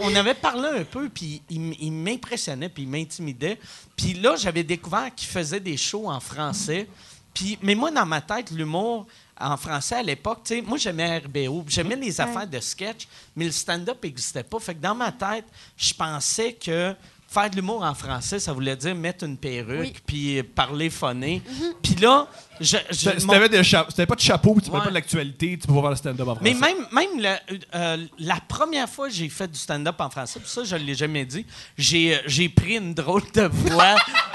on 0.00 0.14
avait 0.16 0.34
parlé 0.34 0.80
un 0.80 0.84
peu, 0.84 1.08
puis 1.08 1.42
il, 1.50 1.56
m- 1.58 1.74
il 1.78 1.92
m'impressionnait, 1.92 2.68
puis 2.68 2.84
il 2.84 2.88
m'intimidait. 2.88 3.58
Puis 3.96 4.14
là, 4.14 4.34
j'avais 4.36 4.64
découvert 4.64 5.14
qu'il 5.14 5.28
faisait 5.28 5.43
des 5.60 5.76
shows 5.76 6.08
en 6.08 6.20
français. 6.20 6.88
Puis, 7.32 7.58
mais 7.62 7.74
moi, 7.74 7.90
dans 7.90 8.06
ma 8.06 8.20
tête, 8.20 8.50
l'humour 8.50 9.06
en 9.40 9.56
français 9.56 9.96
à 9.96 10.02
l'époque, 10.02 10.42
tu 10.44 10.54
sais, 10.54 10.62
moi, 10.62 10.78
j'aimais 10.78 11.18
RBO, 11.18 11.64
j'aimais 11.66 11.96
les 11.96 12.20
affaires 12.20 12.46
de 12.46 12.60
sketch, 12.60 13.08
mais 13.34 13.46
le 13.46 13.50
stand-up 13.52 13.98
n'existait 14.02 14.44
pas. 14.44 14.60
Fait 14.60 14.74
que 14.74 14.80
dans 14.80 14.94
ma 14.94 15.10
tête, 15.10 15.44
je 15.76 15.92
pensais 15.94 16.52
que 16.52 16.94
faire 17.28 17.50
de 17.50 17.56
l'humour 17.56 17.82
en 17.82 17.94
français, 17.94 18.38
ça 18.38 18.52
voulait 18.52 18.76
dire 18.76 18.94
mettre 18.94 19.24
une 19.24 19.36
perruque, 19.36 19.80
Oui. 19.80 19.92
puis 20.06 20.42
parler 20.44 20.88
phoné. 20.88 21.42
Puis 21.82 21.96
là, 21.96 22.28
je, 22.60 22.76
je- 22.90 23.18
Si 23.18 23.26
t'avais, 23.26 23.48
pas 23.48 24.14
de 24.14 24.20
chapeau, 24.20 24.54
tu 24.60 24.70
parlais 24.70 24.78
Ouais. 24.78 24.84
pas 24.84 24.88
de 24.90 24.94
l'actualité, 24.94 25.58
tu 25.60 25.66
peux 25.66 25.74
pas 25.74 25.80
faire 25.80 25.90
le 25.90 25.96
stand-up 25.96 26.28
en 26.28 26.34
français. 26.36 26.54
mais 26.54 26.60
même, 26.60 26.86
même 26.92 27.20
la, 27.20 27.40
euh, 27.74 28.06
la 28.20 28.38
première 28.46 28.88
fois 28.88 29.08
que 29.08 29.14
j'ai 29.14 29.28
fait 29.28 29.48
du 29.50 29.58
stand-up 29.58 29.96
en 30.00 30.10
français, 30.10 30.38
puis 30.38 30.48
ça, 30.48 30.62
je 30.62 30.76
ne 30.76 30.84
l'ai 30.84 30.94
jamais 30.94 31.24
dit, 31.24 31.44
j'ai, 31.76 32.14
euh, 32.14 32.18
j'ai 32.26 32.48
pris 32.48 32.76
une 32.76 32.94
drôle 32.94 33.24
de 33.34 33.42
voix 33.52 33.96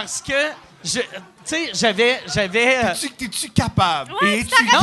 parce 0.00 0.22
que, 0.22 0.52
je- 0.84 1.00
tu 1.48 1.54
sais, 1.54 1.70
j'avais... 1.74 2.20
j'avais 2.32 2.76
euh, 2.84 2.94
T'es-tu- 3.16 3.50
capable? 3.50 4.12
Ouais, 4.22 4.40
Et 4.40 4.44
tu 4.44 4.50
game 4.50 4.82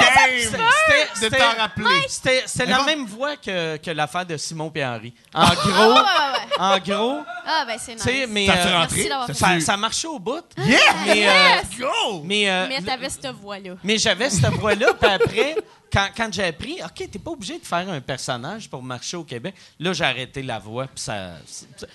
c'était- 1.14 1.30
de 1.30 1.36
t'en 1.36 1.62
rappeler. 1.62 1.86
C'était, 2.08 2.66
la 2.66 2.78
bon. 2.80 2.84
même 2.86 3.06
voix 3.06 3.36
que, 3.38 3.78
que 3.78 3.92
l'affaire 3.92 4.26
de 4.26 4.38
Simon 4.38 4.72
et 4.76 4.86
Henri. 4.86 5.14
En 5.34 5.46
gros, 5.48 5.54
Ah, 5.78 5.88
ouais, 5.88 5.96
ouais, 5.96 6.46
ouais. 6.50 6.56
en 6.60 6.80
gros, 6.98 7.20
Ah, 7.46 7.64
ben 7.68 7.78
c'est 7.80 7.96
nice. 7.96 8.28
mais... 8.30 8.48
Ça 8.48 8.54
euh, 8.54 8.78
rentré? 8.80 8.96
Merci 8.98 9.10
d'avoir 9.10 9.28
Ça- 9.28 9.34
ça, 9.34 9.60
ça 9.60 9.78
marchait 9.78 10.08
au 10.08 10.20
bout. 10.20 10.44
Yeah! 10.58 10.80
Mais, 11.06 11.28
euh, 11.28 11.32
Yes! 11.32 11.80
Go! 11.80 12.22
mais, 12.24 12.50
euh, 12.50 12.66
Mais 12.70 12.82
t'avais 12.82 13.10
cette 13.10 13.28
voix-là. 13.28 13.72
mais 13.84 13.98
j'avais 13.98 14.30
cette 14.30 14.46
voix-là, 14.54 14.94
puis 15.00 15.10
après, 15.10 15.56
quand, 15.92 16.08
quand 16.16 16.34
j'ai 16.34 16.44
appris, 16.46 16.80
OK, 16.84 17.10
t'es 17.10 17.20
pas 17.20 17.32
obligé 17.32 17.58
de 17.60 17.66
faire 17.66 17.88
un 17.90 18.02
personnage 18.02 18.70
pour 18.70 18.82
marcher 18.84 19.18
au 19.18 19.24
Québec, 19.24 19.54
là, 19.80 19.94
j'ai 19.94 20.04
arrêté 20.04 20.42
la 20.42 20.60
voix, 20.60 20.86
puis 20.88 21.00
ça 21.04 21.34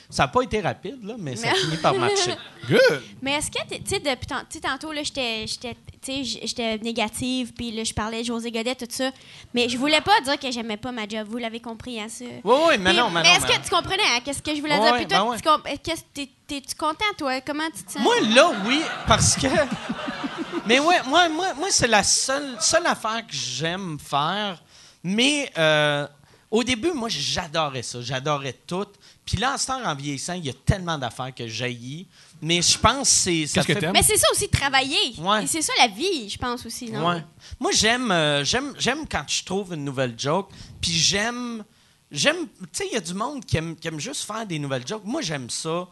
ça 0.09 0.23
n'a 0.25 0.29
pas 0.29 0.43
été 0.43 0.61
rapide, 0.61 1.05
là, 1.05 1.15
mais 1.19 1.37
ça 1.37 1.49
a 1.49 1.53
Mais- 1.53 1.59
fini 1.59 1.77
par 1.79 1.95
marcher. 1.95 2.35
Good! 2.69 3.03
Mais 3.23 3.33
est-ce 3.35 3.51
que, 3.51 3.67
t'es- 3.69 3.79
tu 3.81 3.91
sais, 3.91 3.99
depuis 3.99 4.27
tant- 4.27 4.43
tu 4.51 4.60
sais, 4.61 4.69
tantôt, 4.69 4.93
là, 4.93 5.03
j'étais, 5.03 6.79
négative, 6.83 7.53
puis 7.53 7.73
là, 7.73 7.85
je 7.85 7.93
parlais 7.93 8.21
de 8.21 8.27
José 8.27 8.51
Godet, 8.51 8.75
tout 8.75 8.87
ça. 8.89 9.11
Mais 9.55 9.69
je 9.69 9.77
voulais 9.77 10.01
pas 10.01 10.21
dire 10.23 10.39
que 10.39 10.51
j'aimais 10.51 10.77
pas 10.77 10.93
ma 10.93 11.09
job. 11.09 11.27
Vous 11.29 11.39
l'avez 11.39 11.61
compris, 11.61 12.01
hein, 12.01 12.09
ça? 12.09 12.25
Oui, 12.25 12.55
oui, 12.69 12.79
mais 12.79 12.93
non, 12.93 13.11
mais 13.11 13.23
non. 13.23 13.29
est-ce 13.31 13.47
mais 13.47 13.59
que 13.59 13.65
tu 13.65 13.71
comprenais, 13.71 14.03
hein, 14.03 14.21
qu'est-ce 14.25 14.43
que 14.43 14.55
je 14.55 14.61
voulais 14.61 14.79
dire? 14.79 14.95
Puis 14.95 15.07
toi, 15.07 15.31
ben 15.31 15.37
tu 15.37 15.43
comp- 15.49 15.83
qu'est-ce- 15.83 16.03
t'es- 16.15 16.31
t'es-tu 16.47 16.75
content, 16.75 17.05
toi? 17.19 17.41
Comment 17.41 17.69
tu 17.75 17.85
te 17.85 17.93
sens? 17.93 18.03
Moi, 18.03 18.21
là, 18.21 18.53
oui, 18.67 18.81
parce 19.07 19.37
que. 19.37 19.47
Mais 20.67 20.79
ouais, 20.79 21.03
moi, 21.07 21.29
moi, 21.29 21.55
moi 21.55 21.69
c'est 21.71 21.89
la 21.89 22.03
seule, 22.03 22.57
seule 22.61 22.87
affaire 22.87 23.27
que 23.27 23.33
j'aime 23.35 23.99
faire. 23.99 24.63
Mais 25.03 25.51
euh, 25.57 26.07
au 26.51 26.63
début, 26.63 26.93
moi, 26.93 27.09
j'adorais 27.09 27.83
ça. 27.83 28.01
J'adorais 28.03 28.53
tout. 28.67 28.87
Puis 29.25 29.37
là, 29.39 29.55
en 29.55 29.59
ce 29.59 29.69
temps, 29.69 29.83
en 29.85 29.95
vieillissant, 29.95 30.35
il 30.35 30.45
y 30.45 30.51
a 30.51 30.53
tellement 30.53 30.99
d'affaires 30.99 31.35
que 31.35 31.47
j'haïs. 31.47 32.07
Mais 32.43 32.63
je 32.63 32.79
pense 32.79 33.09
que 33.27 33.47
c'est. 33.47 33.65
que? 33.67 33.93
Mais 33.93 34.03
c'est 34.03 34.17
ça 34.17 34.27
aussi, 34.33 34.49
travailler. 34.49 35.15
Ouais. 35.19 35.45
Et 35.45 35.47
c'est 35.47 35.63
ça 35.63 35.73
la 35.79 35.89
vie, 35.89 36.29
je 36.29 36.39
pense 36.39 36.65
aussi, 36.65 36.91
non? 36.91 37.09
Ouais. 37.09 37.25
Moi, 37.59 37.71
j'aime, 37.73 38.11
euh, 38.11 38.45
j'aime, 38.45 38.75
j'aime 38.79 39.07
quand 39.07 39.25
je 39.29 39.45
trouve 39.45 39.75
une 39.75 39.85
nouvelle 39.85 40.15
joke. 40.17 40.49
Puis 40.81 40.93
j'aime, 40.93 41.65
j'aime, 42.11 42.47
tu 42.47 42.69
sais, 42.73 42.87
il 42.91 42.95
y 42.95 42.97
a 42.97 43.01
du 43.01 43.15
monde 43.15 43.45
qui 43.45 43.57
aime, 43.59 43.77
qui 43.77 43.89
aime 43.89 44.01
juste 44.01 44.25
faire 44.25 44.47
des 44.47 44.59
nouvelles 44.59 44.87
jokes. 44.87 45.05
Moi, 45.05 45.21
j'aime 45.21 45.51
ça. 45.51 45.87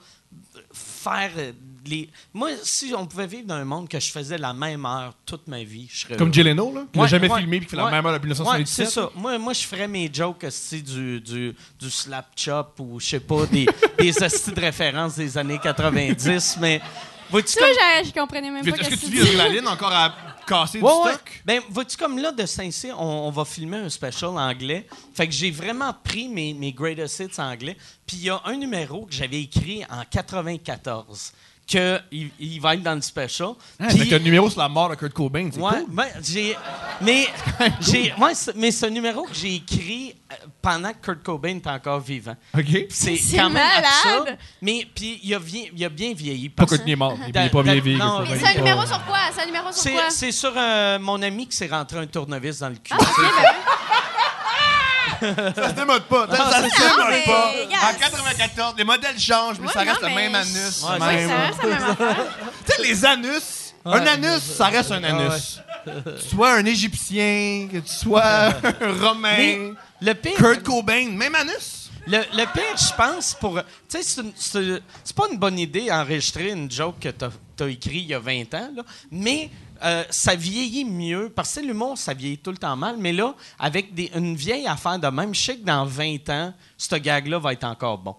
Faire 0.73 1.31
euh, 1.39 1.53
les. 1.87 2.09
Moi, 2.35 2.51
si 2.63 2.93
on 2.97 3.07
pouvait 3.07 3.27
vivre 3.27 3.47
dans 3.47 3.55
un 3.55 3.65
monde 3.65 3.89
que 3.89 3.99
je 3.99 4.11
faisais 4.11 4.37
la 4.37 4.53
même 4.53 4.85
heure 4.85 5.15
toute 5.25 5.47
ma 5.49 5.63
vie, 5.63 5.89
je 5.91 6.01
serais. 6.01 6.17
Comme 6.17 6.29
heureux. 6.29 6.33
Jay 6.35 6.43
Leno, 6.43 6.73
là, 6.75 6.85
qui 6.93 6.99
Ouais, 6.99 7.09
jamais 7.09 7.31
ouais, 7.31 7.39
filmé 7.41 7.57
et 7.57 7.61
qui 7.61 7.67
fait 7.67 7.77
la 7.77 7.91
même 7.91 8.05
heure 8.05 8.13
depuis 8.13 8.29
Ouais, 8.31 8.35
1977. 8.35 8.87
c'est 8.87 8.93
ça. 8.93 9.11
Moi, 9.15 9.39
moi 9.39 9.53
je 9.53 9.67
ferais 9.67 9.89
mes 9.89 10.11
jokes 10.13 10.45
aussi 10.45 10.83
du, 10.83 11.21
du, 11.21 11.55
du 11.81 11.91
slap 11.91 12.27
chop 12.37 12.79
ou, 12.81 13.01
je 13.01 13.07
sais 13.07 13.21
pas, 13.21 13.47
des, 13.47 13.67
des 13.99 14.23
hosties 14.23 14.53
de 14.53 14.61
référence 14.61 15.17
des 15.17 15.39
années 15.39 15.59
90, 15.59 16.59
mais. 16.61 16.81
Vois-tu 17.31 17.49
Ça, 17.49 17.61
comme- 17.61 18.07
je, 18.07 18.13
comprenais 18.13 18.51
même 18.51 18.65
pas 18.65 18.71
Est-ce 18.71 18.77
que 18.77 18.89
qu'est-ce 18.89 19.07
tu 19.07 19.13
que 19.13 19.21
vis 19.21 19.27
sur 19.27 19.37
la 19.39 19.49
ligne 19.49 19.67
encore 19.67 19.93
à 19.93 20.15
casser 20.49 20.81
Ouais, 20.81 20.91
du 20.93 20.99
ouais. 21.07 21.13
stock? 21.15 21.43
Ben, 21.45 21.61
vois-tu, 21.71 21.97
comme 21.97 22.19
là, 22.19 22.33
de 22.33 22.47
Saint-Cyr, 22.47 22.97
on, 22.99 23.29
on 23.29 23.31
va 23.31 23.45
filmer 23.45 23.77
un 23.77 23.89
special 23.89 24.31
anglais. 24.39 24.87
Fait 25.15 25.27
que 25.27 25.33
j'ai 25.35 25.51
vraiment 25.51 25.93
pris 26.03 26.29
mes, 26.29 26.55
mes 26.55 26.73
greatest 26.73 27.21
hits 27.21 27.41
anglais. 27.41 27.77
Puis 28.07 28.17
il 28.17 28.25
y 28.25 28.31
a 28.31 28.41
un 28.45 28.57
numéro 28.57 29.07
que 29.07 29.13
j'avais 29.13 29.43
écrit 29.43 29.85
en 29.91 30.03
94 30.11 31.33
que 31.71 32.01
il, 32.11 32.61
va 32.61 32.75
être 32.75 32.83
dans 32.83 32.95
le 32.95 33.03
special. 33.03 33.51
Ah, 33.79 33.87
Puis- 33.89 34.09
le 34.09 34.19
numéro 34.19 34.49
sur 34.49 34.61
la 34.61 34.69
mort 34.69 34.89
de 34.89 34.95
Kurt 34.95 35.13
Cobain, 35.13 35.51
c'est 35.53 35.61
Ouais, 35.61 35.71
cool. 35.85 35.95
ben, 35.95 36.07
j'ai. 36.23 36.57
Mais, 37.03 37.27
j'ai, 37.81 38.13
ouais, 38.19 38.33
mais 38.57 38.71
c'est 38.71 38.87
un 38.87 38.91
numéro 38.91 39.23
que 39.25 39.35
j'ai 39.35 39.57
écrit 39.57 40.15
euh, 40.33 40.35
pendant 40.63 40.91
que 40.93 40.99
Kurt 41.05 41.23
Cobain 41.23 41.57
était 41.57 41.69
encore 41.71 42.01
vivant. 42.01 42.37
OK? 42.57 42.87
C'est, 42.89 43.17
quand 43.37 43.51
même 43.51 43.53
malade. 43.53 43.85
absurde. 43.85 44.39
Mais 44.63 44.87
puis 44.95 45.21
il 45.23 45.35
a, 45.35 45.39
bien, 45.39 45.65
il 45.77 45.85
a 45.85 45.89
bien 45.91 46.15
vieilli. 46.15 46.49
Pas 46.49 46.65
Kurt 46.67 46.83
est 46.89 46.97
mort. 46.97 47.17
Il 47.27 47.33
Da- 47.33 47.45
est 47.45 47.51
pas 47.51 47.63
bien 47.63 47.79
vieilli. 47.81 48.01
C'est 48.39 48.47
un 48.47 48.55
numéro 48.55 48.87
sur 48.87 49.05
quoi? 49.05 49.19
C'est 49.35 49.43
un 49.43 49.47
numéro 49.47 49.71
sur 49.73 49.93
quoi? 49.93 50.03
c'est 50.11 50.33
sur 50.33 50.53
euh, 50.57 50.99
mon 50.99 51.21
ami 51.23 51.47
qui 51.47 51.57
s'est 51.57 51.67
rentré 51.69 51.99
un 51.99 52.07
tournevis 52.07 52.59
dans 52.61 52.71
le 52.71 52.77
cul. 52.77 52.93
Ah, 52.93 52.97
ok, 52.99 53.17
ben 53.19 53.49
Ça 55.21 55.69
se 55.69 55.75
démode 55.75 56.03
pas. 56.05 56.27
Ça 56.31 56.37
Ah, 56.53 56.63
se 56.63 56.81
démode 56.81 57.11
mais, 57.11 57.25
pas. 57.25 57.53
yes. 57.71 57.79
En 57.97 57.99
94, 57.99 58.75
les 58.79 58.85
modèles 58.85 59.19
changent, 59.19 59.59
mais 59.61 59.67
Ouais, 59.69 59.73
ça 59.73 59.81
reste 59.81 60.03
non, 60.03 60.09
le 60.09 60.15
mais- 60.15 60.23
même 60.29 60.35
anus. 60.35 60.83
Ouais, 60.83 60.99
le 60.99 61.05
Oui, 61.05 61.15
même- 61.17 61.29
ça 61.29 61.37
reste 61.47 61.63
la 61.63 61.69
même 61.69 61.91
affaire. 61.91 62.17
Tu 62.67 62.73
sais, 62.73 62.83
les 62.83 63.05
anus, 63.05 63.75
un 63.85 64.07
anus, 64.07 64.43
ça 64.43 64.67
reste 64.67 64.93
un 64.93 65.05
anus. 65.05 65.61
Que 65.85 66.11
tu 66.21 66.29
sois 66.29 66.53
un 66.55 66.65
Égyptien, 66.65 67.69
que 67.73 67.79
tu 67.79 67.93
sois 67.95 68.23
un 68.25 68.53
Mais 68.81 69.09
Romain, 69.09 69.75
le 70.01 70.13
pire, 70.15 70.37
Kurt 70.37 70.63
Cobain, 70.63 71.09
même 71.11 71.35
anus. 71.35 71.91
Le, 72.07 72.19
le 72.33 72.45
pire, 72.53 72.77
je 72.77 72.95
pense, 72.97 73.35
pour. 73.39 73.55
Tu 73.59 73.63
sais, 73.89 74.03
c'est 74.03 74.21
une- 74.23 74.33
c'est 74.35 74.83
c'est 75.05 75.15
pas 75.17 75.27
une 75.31 75.39
bonne 75.39 75.59
idée 75.59 75.87
d'enregistrer 75.89 76.51
une 76.51 76.71
joke 76.71 76.99
que 77.01 77.09
t'as 77.11 77.29
as 77.61 77.67
écrit 77.69 77.99
il 77.99 78.07
y 78.07 78.15
a 78.15 78.19
20 78.19 78.55
ans, 78.55 78.71
là, 78.75 78.83
mais 79.11 79.51
euh, 79.85 80.05
ça 80.11 80.35
vieillit 80.35 80.85
mieux. 80.85 81.31
Parce 81.35 81.55
que 81.55 81.61
l'humour, 81.61 81.97
ça 81.99 82.15
vieillit 82.15 82.39
tout 82.39 82.51
le 82.51 82.57
temps 82.59 82.77
mal. 82.77 82.97
Mais 82.99 83.13
là, 83.13 83.35
avec 83.59 83.95
des- 83.95 84.11
une 84.15 84.35
vieille 84.37 84.67
affaire 84.67 84.99
de 84.99 85.09
même, 85.09 85.35
je 85.35 85.41
sais 85.41 85.57
que 85.57 85.65
dans 85.65 85.85
20 85.85 86.29
ans, 86.31 86.55
ce 86.77 86.97
gag-là 86.97 87.39
va 87.39 87.53
être 87.53 87.65
encore 87.65 87.99
bon. 87.99 88.15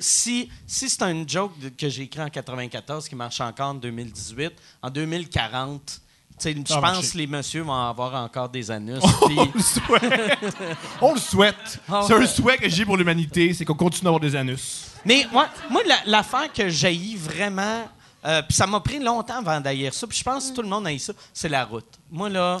Si, 0.00 0.48
si 0.66 0.90
c'est 0.90 1.02
une 1.02 1.26
joke 1.28 1.58
de- 1.58 1.68
que 1.70 1.88
j'ai 1.88 2.02
écrit 2.02 2.20
en 2.20 2.28
94 2.28 3.08
qui 3.08 3.14
marche 3.14 3.40
encore 3.40 3.68
en 3.70 3.74
2018, 3.74 4.52
en 4.82 4.90
2040, 4.90 5.80
tu 5.86 6.00
sais, 6.38 6.52
je 6.52 6.58
va 6.74 6.80
pense 6.80 6.80
marcher. 6.82 7.12
que 7.12 7.18
les 7.18 7.26
messieurs 7.26 7.62
vont 7.62 7.72
avoir 7.72 8.22
encore 8.22 8.50
des 8.50 8.70
anus. 8.70 8.98
On 9.22 9.44
le 9.54 9.60
souhaite. 9.62 10.56
On 11.00 11.14
le 11.14 11.20
souhaite. 11.20 11.80
Ah 11.88 12.02
C'est 12.06 12.12
un 12.12 12.18
ouais. 12.18 12.26
souhait 12.26 12.58
que 12.58 12.68
j'ai 12.68 12.84
pour 12.84 12.98
l'humanité, 12.98 13.54
c'est 13.54 13.64
qu'on 13.64 13.74
continue 13.74 14.04
d'avoir 14.04 14.20
des 14.20 14.36
anus. 14.36 14.88
Mais 15.06 15.26
moi, 15.32 15.48
moi 15.70 15.80
la- 15.86 16.02
l'affaire 16.04 16.52
que 16.52 16.68
j'ai 16.68 17.16
vraiment, 17.16 17.88
euh, 18.26 18.42
puis 18.42 18.54
ça 18.56 18.66
m'a 18.66 18.80
pris 18.80 18.98
longtemps 18.98 19.38
avant 19.38 19.60
d'haïr 19.60 19.94
ça, 19.94 20.06
puis 20.06 20.18
je 20.18 20.24
pense 20.24 20.50
que 20.50 20.56
tout 20.56 20.62
le 20.62 20.68
monde 20.68 20.86
haït 20.86 20.98
ça, 20.98 21.12
c'est 21.32 21.48
la 21.48 21.64
route. 21.64 21.86
Moi, 22.10 22.28
là, 22.28 22.58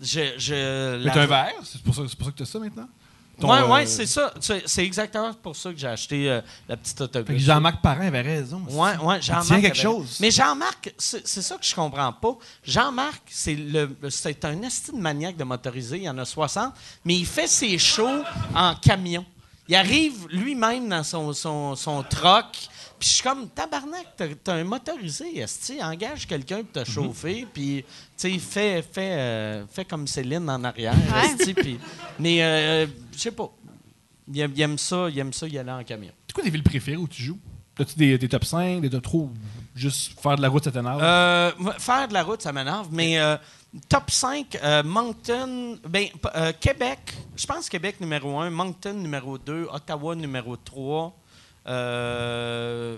je. 0.00 0.20
je 0.38 0.98
Mais 1.04 1.14
la 1.14 1.22
un 1.22 1.26
verre, 1.26 1.52
c'est 1.64 1.82
pour 1.82 1.94
ça, 1.94 2.02
c'est 2.08 2.16
pour 2.16 2.26
ça 2.26 2.32
que 2.32 2.38
t'as 2.38 2.44
ça 2.44 2.58
maintenant? 2.58 2.88
Ouais, 3.40 3.58
euh, 3.58 3.66
ouais, 3.66 3.86
c'est 3.86 4.06
ça. 4.06 4.32
C'est 4.66 4.84
exactement 4.84 5.32
pour 5.34 5.56
ça 5.56 5.72
que 5.72 5.78
j'ai 5.78 5.86
acheté 5.88 6.30
euh, 6.30 6.40
la 6.68 6.76
petite 6.76 7.00
autobus. 7.00 7.42
Jean-Marc 7.42 7.80
Parent 7.80 8.06
avait 8.06 8.20
raison. 8.20 8.62
Ouais, 8.68 8.96
ouais, 8.98 9.20
Jean-Marc. 9.22 9.48
quelque 9.48 9.66
avait- 9.66 9.74
chose. 9.74 10.18
Mais 10.20 10.30
Jean-Marc, 10.30 10.92
c'est 10.98 11.26
ça 11.26 11.56
que 11.56 11.64
je 11.64 11.74
comprends 11.74 12.12
pas. 12.12 12.36
Jean-Marc, 12.62 13.22
c'est 13.30 13.54
le, 13.54 13.96
c'est 14.10 14.44
un 14.44 14.62
esti 14.62 14.92
de 14.92 14.98
maniaque 14.98 15.36
de 15.36 15.44
motorisé. 15.44 15.96
Il 15.96 16.02
y 16.04 16.08
en 16.10 16.18
a 16.18 16.24
60, 16.24 16.72
mais 17.04 17.14
il 17.16 17.26
fait 17.26 17.48
ses 17.48 17.78
shows 17.78 18.22
en 18.54 18.74
camion. 18.76 19.24
Il 19.66 19.74
arrive 19.74 20.26
lui-même 20.28 20.88
dans 20.88 21.02
son, 21.02 21.32
son, 21.32 21.74
son 21.74 22.02
troc. 22.02 22.46
Puis 23.02 23.08
je 23.10 23.14
suis 23.16 23.22
comme, 23.24 23.48
tabarnak, 23.48 24.06
t'as 24.16 24.28
t'as 24.44 24.54
un 24.54 24.62
motorisé, 24.62 25.36
esti, 25.40 25.82
engage 25.82 26.24
quelqu'un 26.24 26.62
pour 26.62 26.70
te 26.70 26.78
Mhm. 26.78 26.84
chauffer, 26.94 27.46
puis, 27.52 27.84
tu 27.84 27.88
sais, 28.16 28.38
fais, 28.38 28.80
fais, 28.80 29.10
euh, 29.18 29.66
fais 29.66 29.84
comme 29.84 30.06
Céline 30.06 30.48
en 30.48 30.62
arrière, 30.62 30.94
Ouais. 30.94 31.34
esti, 31.34 31.52
puis- 31.52 31.80
mais, 32.20 32.40
euh, 32.44 32.86
je 33.12 33.18
sais 33.18 33.32
pas, 33.32 33.50
il 34.32 34.38
aime, 34.38 34.52
il 34.54 34.60
aime 34.62 34.78
ça, 34.78 35.08
il 35.10 35.18
aime 35.18 35.32
ça 35.32 35.48
y 35.48 35.58
aller 35.58 35.72
en 35.72 35.82
camion. 35.82 36.12
C'est 36.28 36.32
quoi 36.32 36.44
tes 36.44 36.50
villes 36.50 36.62
préférées 36.62 36.96
où 36.96 37.08
tu 37.08 37.20
joues? 37.24 37.38
As-tu 37.76 37.96
des, 37.98 38.16
des 38.18 38.28
top 38.28 38.44
5, 38.44 38.80
des 38.82 38.90
top 38.90 39.02
3 39.02 39.20
ou 39.22 39.32
juste 39.74 40.20
faire 40.20 40.36
de 40.36 40.42
la 40.42 40.48
route, 40.48 40.62
ça 40.62 40.70
t'énerve? 40.70 41.02
Euh, 41.02 41.50
faire 41.80 42.06
de 42.06 42.12
la 42.14 42.22
route, 42.22 42.40
ça 42.40 42.52
m'énerve, 42.52 42.86
mais 42.92 43.18
euh, 43.18 43.36
top 43.88 44.12
5, 44.12 44.56
euh, 44.62 44.84
Moncton, 44.84 45.76
ben, 45.88 46.06
p- 46.06 46.28
euh, 46.36 46.52
Québec, 46.60 47.00
je 47.34 47.46
pense 47.46 47.68
Québec 47.68 47.96
numéro 48.00 48.38
1, 48.38 48.50
Moncton 48.50 48.94
numéro 48.94 49.38
2, 49.38 49.66
Ottawa 49.72 50.14
numéro 50.14 50.56
3. 50.56 51.18
Euh, 51.66 52.96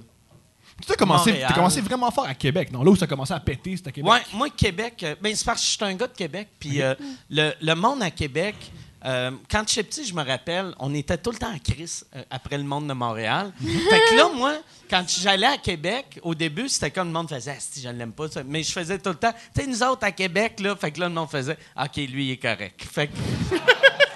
tu 0.84 0.92
as 0.92 0.96
commencé, 0.96 1.38
t'as 1.40 1.52
commencé 1.54 1.80
vraiment 1.80 2.10
fort 2.10 2.26
à 2.26 2.34
Québec, 2.34 2.72
non? 2.72 2.82
Là 2.82 2.90
où 2.90 2.96
ça 2.96 3.04
a 3.04 3.08
commencé 3.08 3.32
à 3.32 3.40
péter, 3.40 3.76
c'était 3.76 3.88
à 3.90 3.92
Québec. 3.92 4.10
ouais, 4.12 4.20
moi, 4.32 4.48
Québec, 4.50 5.02
euh, 5.02 5.14
ben, 5.20 5.34
c'est 5.34 5.44
parce 5.44 5.60
que 5.60 5.66
je 5.66 5.70
suis 5.72 5.84
un 5.84 5.94
gars 5.94 6.08
de 6.08 6.12
Québec, 6.16 6.48
puis 6.58 6.82
euh, 6.82 6.94
le, 7.30 7.52
le 7.60 7.74
monde 7.74 8.02
à 8.02 8.10
Québec, 8.10 8.56
euh, 9.04 9.30
quand 9.50 9.68
j'étais 9.68 9.82
petit, 9.88 10.04
je 10.06 10.14
me 10.14 10.24
rappelle, 10.24 10.74
on 10.78 10.92
était 10.94 11.18
tout 11.18 11.30
le 11.30 11.36
temps 11.36 11.52
en 11.52 11.58
crise 11.58 12.06
euh, 12.16 12.22
après 12.30 12.56
le 12.58 12.64
monde 12.64 12.88
de 12.88 12.94
Montréal. 12.94 13.52
fait 13.60 14.00
que 14.10 14.16
là, 14.16 14.30
moi, 14.34 14.56
quand 14.90 15.04
j'allais 15.06 15.46
à 15.46 15.58
Québec, 15.58 16.18
au 16.22 16.34
début, 16.34 16.68
c'était 16.68 16.90
comme 16.90 17.08
le 17.08 17.12
monde 17.12 17.28
faisait 17.28 17.52
Ah, 17.56 17.60
si 17.60 17.80
je 17.82 17.88
l'aime 17.90 18.12
pas, 18.12 18.28
ça. 18.28 18.42
mais 18.44 18.62
je 18.62 18.72
faisais 18.72 18.98
tout 18.98 19.10
le 19.10 19.16
temps, 19.16 19.32
tu 19.54 19.60
sais, 19.60 19.66
nous 19.68 19.82
autres 19.82 20.04
à 20.04 20.10
Québec, 20.12 20.58
là, 20.60 20.74
fait 20.74 20.90
que 20.90 21.00
là, 21.00 21.08
le 21.08 21.14
monde 21.14 21.28
faisait 21.30 21.58
OK, 21.78 21.96
lui, 21.96 22.26
il 22.28 22.30
est 22.32 22.36
correct. 22.38 22.82
Fait 22.82 23.08
que. 23.08 23.12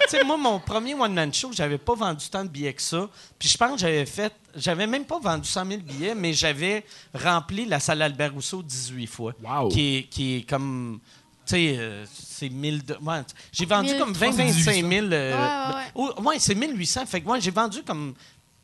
Tu 0.09 0.17
sais, 0.17 0.23
moi, 0.23 0.37
mon 0.37 0.59
premier 0.59 0.95
one-man 0.95 1.31
show, 1.33 1.51
j'avais 1.53 1.77
pas 1.77 1.93
vendu 1.93 2.25
tant 2.29 2.43
de 2.43 2.49
billets 2.49 2.73
que 2.73 2.81
ça. 2.81 3.07
Puis 3.37 3.47
je 3.47 3.57
pense 3.57 3.73
que 3.73 3.77
j'avais 3.79 4.05
fait. 4.05 4.33
J'avais 4.55 4.87
même 4.87 5.05
pas 5.05 5.19
vendu 5.19 5.47
100 5.47 5.65
000 5.67 5.81
billets, 5.81 6.15
mais 6.15 6.33
j'avais 6.33 6.83
rempli 7.13 7.65
la 7.65 7.79
salle 7.79 8.01
Albert 8.01 8.33
Rousseau 8.33 8.63
18 8.63 9.05
fois. 9.07 9.33
Wow. 9.43 9.69
Qui 9.69 9.97
est, 9.97 10.03
qui 10.03 10.37
est 10.37 10.49
comme. 10.49 10.99
Tu 11.45 11.55
sais, 11.55 11.75
euh, 11.77 12.05
c'est 12.11 12.49
1000. 12.49 12.83
de- 12.85 12.93
ouais, 12.95 13.21
j'ai 13.51 13.65
vendu 13.65 13.89
1000, 13.91 13.99
comme 13.99 14.13
20-25 14.13 14.89
000. 14.89 15.05
euh, 15.11 15.71
Ouais, 15.75 15.75
ouais, 16.03 16.07
ouais. 16.17 16.25
ouais, 16.27 16.39
c'est 16.39 16.55
1800. 16.55 17.05
Fait 17.05 17.21
que 17.21 17.25
moi, 17.25 17.39
j'ai 17.39 17.51
vendu 17.51 17.83
comme 17.83 18.13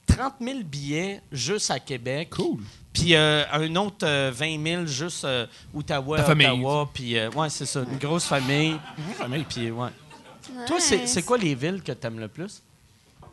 30 0.08 0.34
000 0.42 0.60
billets 0.64 1.22
juste 1.32 1.70
à 1.72 1.80
Québec. 1.80 2.30
Cool. 2.32 2.60
Puis 2.94 3.14
euh, 3.16 3.44
un 3.52 3.76
autre 3.76 4.06
euh, 4.08 4.32
20 4.34 4.64
000 4.64 4.86
juste 4.86 5.26
euh, 5.26 5.46
Ottawa, 5.76 6.18
Ta 6.18 6.24
famille. 6.24 6.48
Ottawa. 6.48 6.90
Puis 6.94 7.18
euh, 7.18 7.30
ouais, 7.32 7.50
c'est 7.50 7.66
ça, 7.66 7.82
une 7.82 7.98
grosse 8.00 8.26
famille. 8.26 8.78
Puis 9.50 9.70
ouais. 9.72 9.90
Toi, 10.68 10.80
c'est 10.80 11.24
quoi 11.24 11.38
les 11.38 11.56
villes 11.56 11.82
que 11.84 11.92
t'aimes 11.92 12.20
le 12.20 12.28
plus? 12.28 12.62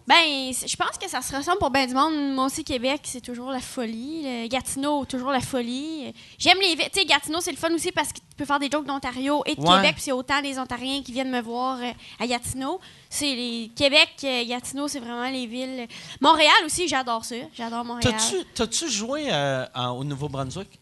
Ben, 0.04 0.16
je 0.50 0.74
pense 0.76 0.98
que 1.00 1.08
ça 1.08 1.22
se 1.22 1.34
ressemble 1.34 1.58
pour 1.58 1.70
ben 1.70 1.86
du 1.86 1.94
monde. 1.94 2.34
Moi 2.34 2.46
aussi, 2.46 2.64
Québec, 2.64 3.02
c'est 3.04 3.20
toujours 3.20 3.52
la 3.52 3.60
folie. 3.60 4.22
Le 4.24 4.48
Gatineau, 4.48 5.04
toujours 5.04 5.30
la 5.30 5.38
folie. 5.40 6.12
J'aime 6.38 6.58
les 6.60 6.74
villes. 6.74 6.88
Tu 6.92 6.98
sais, 6.98 7.04
Gatineau, 7.06 7.40
c'est 7.40 7.52
le 7.52 7.56
fun 7.56 7.72
aussi 7.72 7.92
parce 7.92 8.08
que 8.08 8.14
tu 8.18 8.24
peux 8.36 8.44
faire 8.44 8.58
des 8.58 8.68
jokes 8.68 8.84
d'Ontario 8.84 9.44
et 9.46 9.54
de 9.54 9.60
Ouais. 9.60 9.76
Québec. 9.76 9.92
puis 9.94 10.02
c'est 10.02 10.10
autant 10.12 10.42
des 10.42 10.58
Ontariens 10.58 11.02
qui 11.04 11.12
viennent 11.12 11.30
me 11.30 11.40
voir 11.40 11.78
euh, 11.80 11.92
à 12.18 12.26
Gatineau. 12.26 12.80
C'est 13.08 13.32
les 13.32 13.70
Québec, 13.76 14.08
euh, 14.24 14.44
Gatineau, 14.44 14.88
c'est 14.88 14.98
vraiment 14.98 15.30
les 15.30 15.46
villes. 15.46 15.86
Montréal 16.20 16.52
aussi, 16.66 16.88
j'adore 16.88 17.24
ça. 17.24 17.36
J'adore 17.54 17.84
Montréal. 17.84 18.12
T'as-tu 18.18 18.44
t'as-tu 18.54 18.90
joué 18.90 19.28
euh, 19.30 19.64
au 19.90 20.02
Nouveau-Brunswick? 20.02 20.80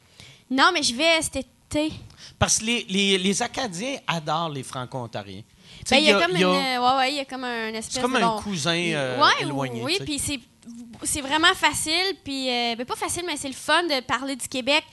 Non, 0.50 0.70
mais 0.72 0.82
je 0.82 0.94
vais 0.94 1.20
cet 1.20 1.36
été. 1.36 1.92
Parce 2.38 2.58
que 2.58 2.64
les, 2.64 2.86
les- 2.88 3.18
les 3.18 3.42
Acadiens 3.42 3.98
adorent 4.06 4.48
les 4.48 4.62
Franco-Ontariens. 4.62 5.42
Ben, 5.88 5.96
il 5.98 6.04
y 6.04 6.10
a, 6.10 6.20
comme 6.20 6.32
il 6.34 6.40
y 6.40 6.44
a- 6.44 6.48
une, 6.76 6.82
ouais, 6.82 6.96
ouais, 6.96 7.12
il 7.12 7.16
y 7.16 7.20
a 7.20 7.24
comme 7.24 7.44
un 7.44 7.68
espèce 7.68 7.94
C'est 7.94 8.00
comme 8.02 8.12
de 8.14 8.18
un 8.18 8.26
bon- 8.36 8.40
cousin 8.42 8.74
euh, 8.76 9.18
Ouais, 9.20 9.32
éloigné. 9.42 9.82
Oui, 9.82 9.98
puis 10.04 10.18
c'est 10.18 10.40
c'est 11.02 11.22
vraiment 11.22 11.54
facile, 11.54 12.14
puis 12.22 12.48
euh, 12.50 12.74
ben, 12.76 12.84
pas 12.84 12.94
facile, 12.96 13.22
mais 13.26 13.36
c'est 13.36 13.48
le 13.48 13.54
fun 13.54 13.82
de 13.84 14.00
parler 14.02 14.36
du 14.36 14.46
Québec 14.48 14.84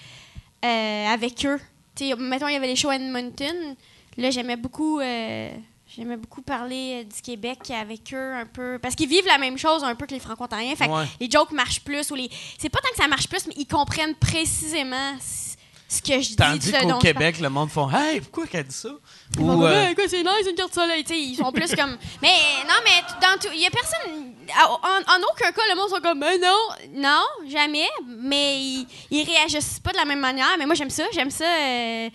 euh, 0.64 1.08
avec 1.08 1.46
eux. 1.46 1.60
Tu 1.96 2.08
sais, 2.10 2.16
mettons, 2.16 2.48
il 2.48 2.54
y 2.54 2.56
avait 2.56 2.68
les 2.68 2.76
shows 2.76 2.90
à 2.90 2.96
Edmonton. 2.96 3.76
Là, 4.16 4.30
j'aimais 4.32 4.56
beaucoup, 4.56 5.00
j'aimais 5.00 6.18
beaucoup 6.18 6.42
parler 6.42 7.04
du 7.06 7.22
Québec 7.22 7.60
avec 7.72 8.14
eux 8.14 8.34
un 8.36 8.46
peu, 8.46 8.80
parce 8.82 8.96
qu'ils 8.96 9.10
vivent 9.10 9.28
la 9.28 9.38
même 9.38 9.58
chose 9.58 9.84
un 9.84 9.96
peu 9.96 10.06
que 10.06 10.14
les 10.14 10.20
Franco-Ontariens. 10.20 10.76
Fait 10.76 10.88
que 10.88 10.92
les 11.20 11.30
jokes 11.30 11.52
marchent 11.52 11.82
plus 11.82 12.10
ou 12.12 12.16
les, 12.16 12.30
c'est 12.58 12.70
pas 12.70 12.80
tant 12.80 12.90
que 12.90 12.98
ça 12.98 13.08
marche 13.08 13.28
plus, 13.28 13.46
mais 13.48 13.54
ils 13.58 13.68
comprennent 13.68 14.16
précisément 14.16 15.14
ce 15.90 16.02
que 16.02 16.14
je 16.22 16.30
dis. 16.30 16.36
Tandis 16.36 16.72
qu'au 16.72 16.98
Québec, 17.00 17.40
le 17.40 17.50
monde 17.50 17.70
font 17.70 17.90
Hey, 17.90 18.22
pourquoi 18.22 18.46
qu'elle 18.48 18.66
dit 18.68 18.76
ça? 18.76 18.90
ils 19.36 19.40
vont 19.46 19.58
Ou, 19.60 19.66
euh, 19.66 19.94
quoi, 19.96 20.04
c'est 20.08 20.22
nice, 20.24 20.48
une 20.50 20.56
carte 20.56 20.74
soleil. 20.74 21.04
Tu 21.04 21.14
sais, 21.14 21.20
ils 21.20 21.36
sont 21.36 21.52
plus 21.52 21.74
comme. 21.76 21.98
Mais 22.22 22.28
non, 22.68 22.76
mais 22.84 23.02
dans 23.22 23.40
tout. 23.40 23.54
Il 23.54 23.62
y 23.62 23.66
a 23.66 23.70
personne. 23.70 24.34
En, 24.60 24.74
en 24.74 25.22
aucun 25.32 25.52
cas, 25.52 25.62
le 25.70 25.76
monde 25.76 25.90
sont 25.90 26.02
comme, 26.02 26.20
mais 26.20 26.38
non, 26.38 26.58
non, 26.96 27.24
jamais. 27.50 27.88
Mais 28.06 28.60
ils, 28.60 28.88
ils 29.12 29.24
réagissent 29.24 29.80
pas 29.80 29.92
de 29.92 29.98
la 29.98 30.06
même 30.06 30.20
manière. 30.20 30.56
Mais 30.60 30.66
moi, 30.66 30.76
j'aime 30.76 30.90
ça. 30.90 31.04
J'aime 31.14 31.32
ça. 31.32 31.46
euh, 31.46 32.10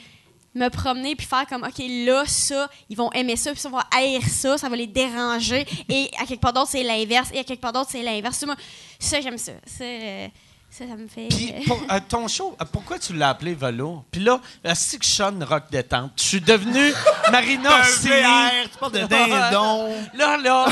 me 0.54 0.68
promener 0.68 1.16
puis 1.16 1.26
faire 1.26 1.46
comme 1.46 1.62
OK 1.62 1.82
là 1.88 2.24
ça 2.26 2.68
ils 2.90 2.94
vont 2.94 3.10
aimer 3.12 3.36
ça 3.36 3.52
puis 3.52 3.60
ça 3.60 3.70
va 3.70 3.86
haïr 3.96 4.20
ça 4.28 4.58
ça 4.58 4.68
va 4.68 4.76
les 4.76 4.86
déranger 4.86 5.66
et 5.88 6.10
à 6.20 6.26
quelque 6.26 6.42
part 6.42 6.52
d'autre 6.52 6.68
c'est 6.70 6.82
l'inverse 6.82 7.30
et 7.32 7.38
à 7.38 7.44
quelque 7.44 7.62
part 7.62 7.72
d'autre 7.72 7.88
c'est 7.90 8.02
l'inverse 8.02 8.36
Ça, 8.36 8.44
moi, 8.44 8.54
ça 8.98 9.18
j'aime 9.22 9.38
ça 9.38 9.52
ça, 9.64 9.82
euh, 9.84 10.28
ça 10.74 10.86
ça 10.88 10.96
me 10.96 11.06
fait 11.06 11.28
Puis 11.28 11.52
euh, 11.54 11.60
pour, 11.66 11.82
euh, 11.90 12.00
ton 12.08 12.26
show, 12.28 12.56
euh, 12.60 12.64
pourquoi 12.72 12.98
tu 12.98 13.12
l'as 13.12 13.28
appelé 13.28 13.54
Velours? 13.54 14.04
Puis 14.10 14.22
là, 14.22 14.40
la 14.64 14.74
section 14.74 15.34
rock 15.46 15.64
détente. 15.70 16.12
Je 16.16 16.22
suis 16.22 16.40
devenu 16.40 16.94
Marina 17.30 17.78
Orsini. 17.80 18.10
tu 18.72 18.78
parles 18.78 18.92
de 18.92 18.98
dindon. 19.00 19.94
Là, 20.14 20.38
là. 20.38 20.66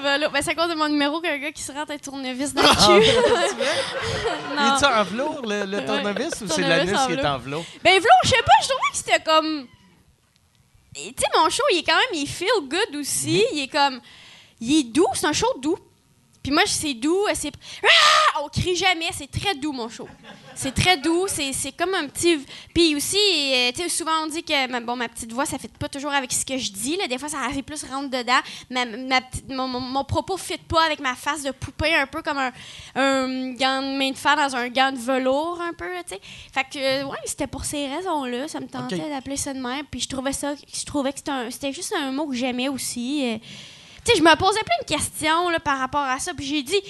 voilà. 0.00 0.28
Ben, 0.28 0.42
c'est 0.42 0.50
à 0.50 0.54
cause 0.56 0.68
de 0.70 0.74
mon 0.74 0.88
numéro 0.88 1.20
qu'un 1.20 1.38
gars 1.38 1.52
qui 1.52 1.62
se 1.62 1.70
rentre 1.70 1.92
un 1.92 1.98
tournevis 1.98 2.52
dans 2.52 2.62
Ah, 2.64 2.88
le 2.88 3.00
cul 3.00 3.08
Il 4.50 4.56
non 4.56 4.76
est 4.76 4.84
en 4.84 5.04
velours, 5.04 5.42
le, 5.46 5.64
le 5.64 5.76
Ouais. 5.78 5.86
tournevis, 5.86 6.26
ou 6.42 6.48
c'est 6.48 6.62
Tournevis 6.62 6.90
l'anus 6.92 7.06
qui 7.06 7.12
est 7.12 7.16
velours. 7.16 7.30
en 7.30 7.38
velours? 7.38 7.64
Ben, 7.84 8.00
Vlo, 8.00 8.08
je 8.24 8.28
sais 8.30 8.42
pas, 8.44 8.52
je 8.62 8.68
trouvais 8.68 8.90
que 8.90 8.96
c'était 8.96 9.22
comme. 9.22 9.66
Tu 10.94 11.02
sais, 11.02 11.26
mon 11.38 11.48
show, 11.50 11.62
il 11.72 11.78
est 11.78 11.82
quand 11.82 11.94
même, 11.94 12.20
il 12.20 12.26
feel 12.26 12.48
good 12.68 12.96
aussi. 13.00 13.44
Il 13.52 13.60
est 13.60 13.68
comme. 13.68 14.00
Il 14.60 14.78
est 14.80 14.82
doux, 14.84 15.06
c'est 15.14 15.26
un 15.26 15.32
show 15.32 15.46
doux. 15.60 15.78
Puis 16.46 16.54
moi, 16.54 16.62
c'est 16.66 16.94
doux, 16.94 17.24
c'est. 17.34 17.50
Ah! 17.82 18.42
On 18.44 18.48
crie 18.48 18.76
jamais, 18.76 19.06
c'est 19.12 19.28
très 19.28 19.56
doux, 19.56 19.72
mon 19.72 19.88
show. 19.88 20.06
C'est 20.54 20.72
très 20.72 20.96
doux, 20.96 21.26
c'est 21.26 21.52
c'est 21.52 21.72
comme 21.72 21.92
un 21.94 22.06
petit. 22.06 22.38
Puis 22.72 22.94
aussi, 22.94 23.16
euh, 23.16 23.72
tu 23.74 23.82
sais, 23.82 23.88
souvent 23.88 24.12
on 24.22 24.28
dit 24.28 24.44
que 24.44 24.70
ma, 24.70 24.78
bon, 24.78 24.94
ma 24.94 25.08
petite 25.08 25.32
voix, 25.32 25.44
ça 25.44 25.58
fait 25.58 25.76
pas 25.76 25.88
toujours 25.88 26.12
avec 26.12 26.32
ce 26.32 26.44
que 26.44 26.56
je 26.56 26.70
dis. 26.70 26.96
Là. 26.98 27.08
Des 27.08 27.18
fois, 27.18 27.28
ça 27.28 27.38
fait 27.52 27.62
plus 27.62 27.82
rentre 27.82 28.10
dedans. 28.10 28.38
Ma, 28.70 28.84
ma 28.84 29.20
petite- 29.22 29.48
mon, 29.48 29.66
mon- 29.66 29.80
mon 29.80 30.04
propos 30.04 30.36
fit 30.36 30.56
pas 30.58 30.84
avec 30.84 31.00
ma 31.00 31.16
face 31.16 31.42
de 31.42 31.50
poupée, 31.50 31.96
un 31.96 32.06
peu 32.06 32.22
comme 32.22 32.38
un, 32.38 32.52
un 32.94 33.52
gant 33.54 33.82
de 33.82 33.98
main 33.98 34.12
de 34.12 34.16
fer 34.16 34.36
dans 34.36 34.54
un 34.54 34.68
gant 34.68 34.92
de 34.92 34.98
velours, 34.98 35.60
un 35.60 35.72
peu, 35.72 35.86
tu 36.06 36.14
sais. 36.14 36.20
Fait 36.54 36.64
que, 36.72 36.78
euh, 36.78 37.06
ouais, 37.06 37.18
c'était 37.24 37.48
pour 37.48 37.64
ces 37.64 37.88
raisons-là. 37.88 38.46
Ça 38.46 38.60
me 38.60 38.68
tentait 38.68 38.96
d'appeler 39.10 39.36
ça 39.36 39.52
de 39.52 39.58
même. 39.60 39.84
Puis 39.90 40.02
je 40.02 40.08
trouvais 40.08 40.32
ça, 40.32 40.54
je 40.72 40.84
trouvais 40.84 41.10
que 41.12 41.18
c'était 41.18 41.32
un- 41.32 41.50
c'était 41.50 41.72
juste 41.72 41.92
un 41.98 42.12
mot 42.12 42.28
que 42.28 42.36
j'aimais 42.36 42.68
aussi. 42.68 43.24
euh. 43.34 43.38
Je 44.14 44.22
me 44.22 44.36
posais 44.36 44.60
plein 44.62 44.78
de 44.80 44.86
questions 44.86 45.48
là, 45.48 45.60
par 45.60 45.78
rapport 45.78 46.04
à 46.04 46.18
ça. 46.18 46.32
Puis 46.34 46.46
j'ai 46.46 46.62
dit, 46.62 46.80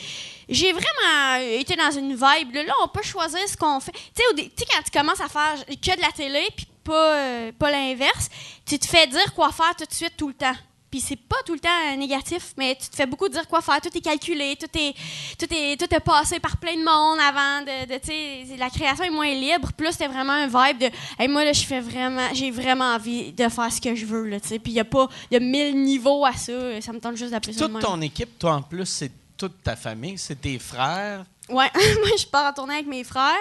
j'ai 0.49 0.73
vraiment 0.73 1.37
été 1.37 1.77
dans 1.77 1.91
une 1.91 2.15
vibe. 2.15 2.55
Là, 2.55 2.75
on 2.83 2.89
peut 2.89 3.03
choisir 3.03 3.41
ce 3.49 3.57
qu'on 3.57 3.81
fait. 3.81 3.93
Tu 3.93 4.23
sais, 4.57 4.67
quand 4.71 4.83
tu 4.83 4.91
commences 4.91 5.21
à 5.21 5.29
faire 5.29 5.65
que 5.67 5.97
de 5.97 6.01
la 6.01 6.13
télé, 6.13 6.47
puis 6.57 6.67
pas, 6.85 7.15
euh, 7.17 7.53
pas 7.59 7.71
l'inverse, 7.71 8.29
tu 8.65 8.79
te 8.79 8.87
fais 8.87 9.07
dire 9.07 9.35
quoi 9.35 9.51
faire 9.53 9.75
tout 9.77 9.85
de 9.85 9.93
suite, 9.93 10.13
tout 10.17 10.29
le 10.29 10.35
temps. 10.35 10.55
Puis 10.91 11.01
c'est 11.01 11.17
pas 11.17 11.37
tout 11.45 11.53
le 11.53 11.59
temps 11.59 11.69
euh, 11.93 11.97
négatif, 11.97 12.55
mais 12.57 12.77
tu 12.81 12.89
te 12.89 12.95
fais 12.97 13.07
beaucoup 13.07 13.29
dire 13.29 13.47
quoi 13.49 13.61
faire. 13.61 13.81
Tout 13.81 13.97
est 13.97 14.01
calculé, 14.01 14.57
tout 14.59 14.69
est, 14.79 14.95
tout 15.39 15.53
est, 15.53 15.77
tout 15.79 15.93
est 15.95 16.01
passé 16.01 16.39
par 16.39 16.57
plein 16.59 16.75
de 16.75 16.85
monde 16.85 17.19
avant 17.21 17.63
de, 17.63 17.93
de 17.93 17.99
tu 17.99 18.07
sais, 18.07 18.57
la 18.57 18.71
création 18.71 19.05
est 19.05 19.11
moins 19.11 19.33
libre. 19.35 19.73
Plus 19.73 19.93
c'était 19.93 20.07
vraiment 20.07 20.33
un 20.33 20.47
vibe 20.47 20.79
de, 20.79 20.91
hey, 21.19 21.29
moi 21.29 21.45
là, 21.45 21.53
je 21.53 21.65
fais 21.65 21.81
vraiment, 21.81 22.29
j'ai 22.33 22.51
vraiment 22.51 22.95
envie 22.95 23.33
de 23.33 23.49
faire 23.49 23.73
ce 23.73 23.81
que 23.81 23.95
je 23.95 24.07
veux 24.07 24.27
là, 24.29 24.39
tu 24.41 24.49
sais. 24.49 24.59
Puis 24.59 24.73
il 24.73 24.77
y 24.77 24.81
a 24.81 24.85
pas, 24.85 25.09
il 25.31 25.35
y 25.35 25.37
a 25.37 25.41
mille 25.41 25.77
niveaux 25.83 26.25
à 26.25 26.33
ça. 26.35 26.81
Ça 26.81 26.93
me 26.93 27.01
tente 27.01 27.17
juste 27.17 27.33
d'appeler 27.33 27.53
ça 27.53 27.61
de 27.61 27.65
Toute 27.73 27.75
même. 27.75 27.83
ton 27.83 28.01
équipe, 28.01 28.39
toi 28.39 28.55
en 28.55 28.63
plus, 28.63 28.87
c'est 28.87 29.11
toute 29.37 29.63
ta 29.63 29.75
famille, 29.77 30.17
c'est 30.19 30.41
tes 30.41 30.59
frères. 30.59 31.25
Ouais, 31.49 31.71
moi 31.75 32.11
je 32.19 32.27
pars 32.27 32.47
en 32.51 32.53
tournée 32.53 32.75
avec 32.75 32.87
mes 32.87 33.05
frères. 33.05 33.35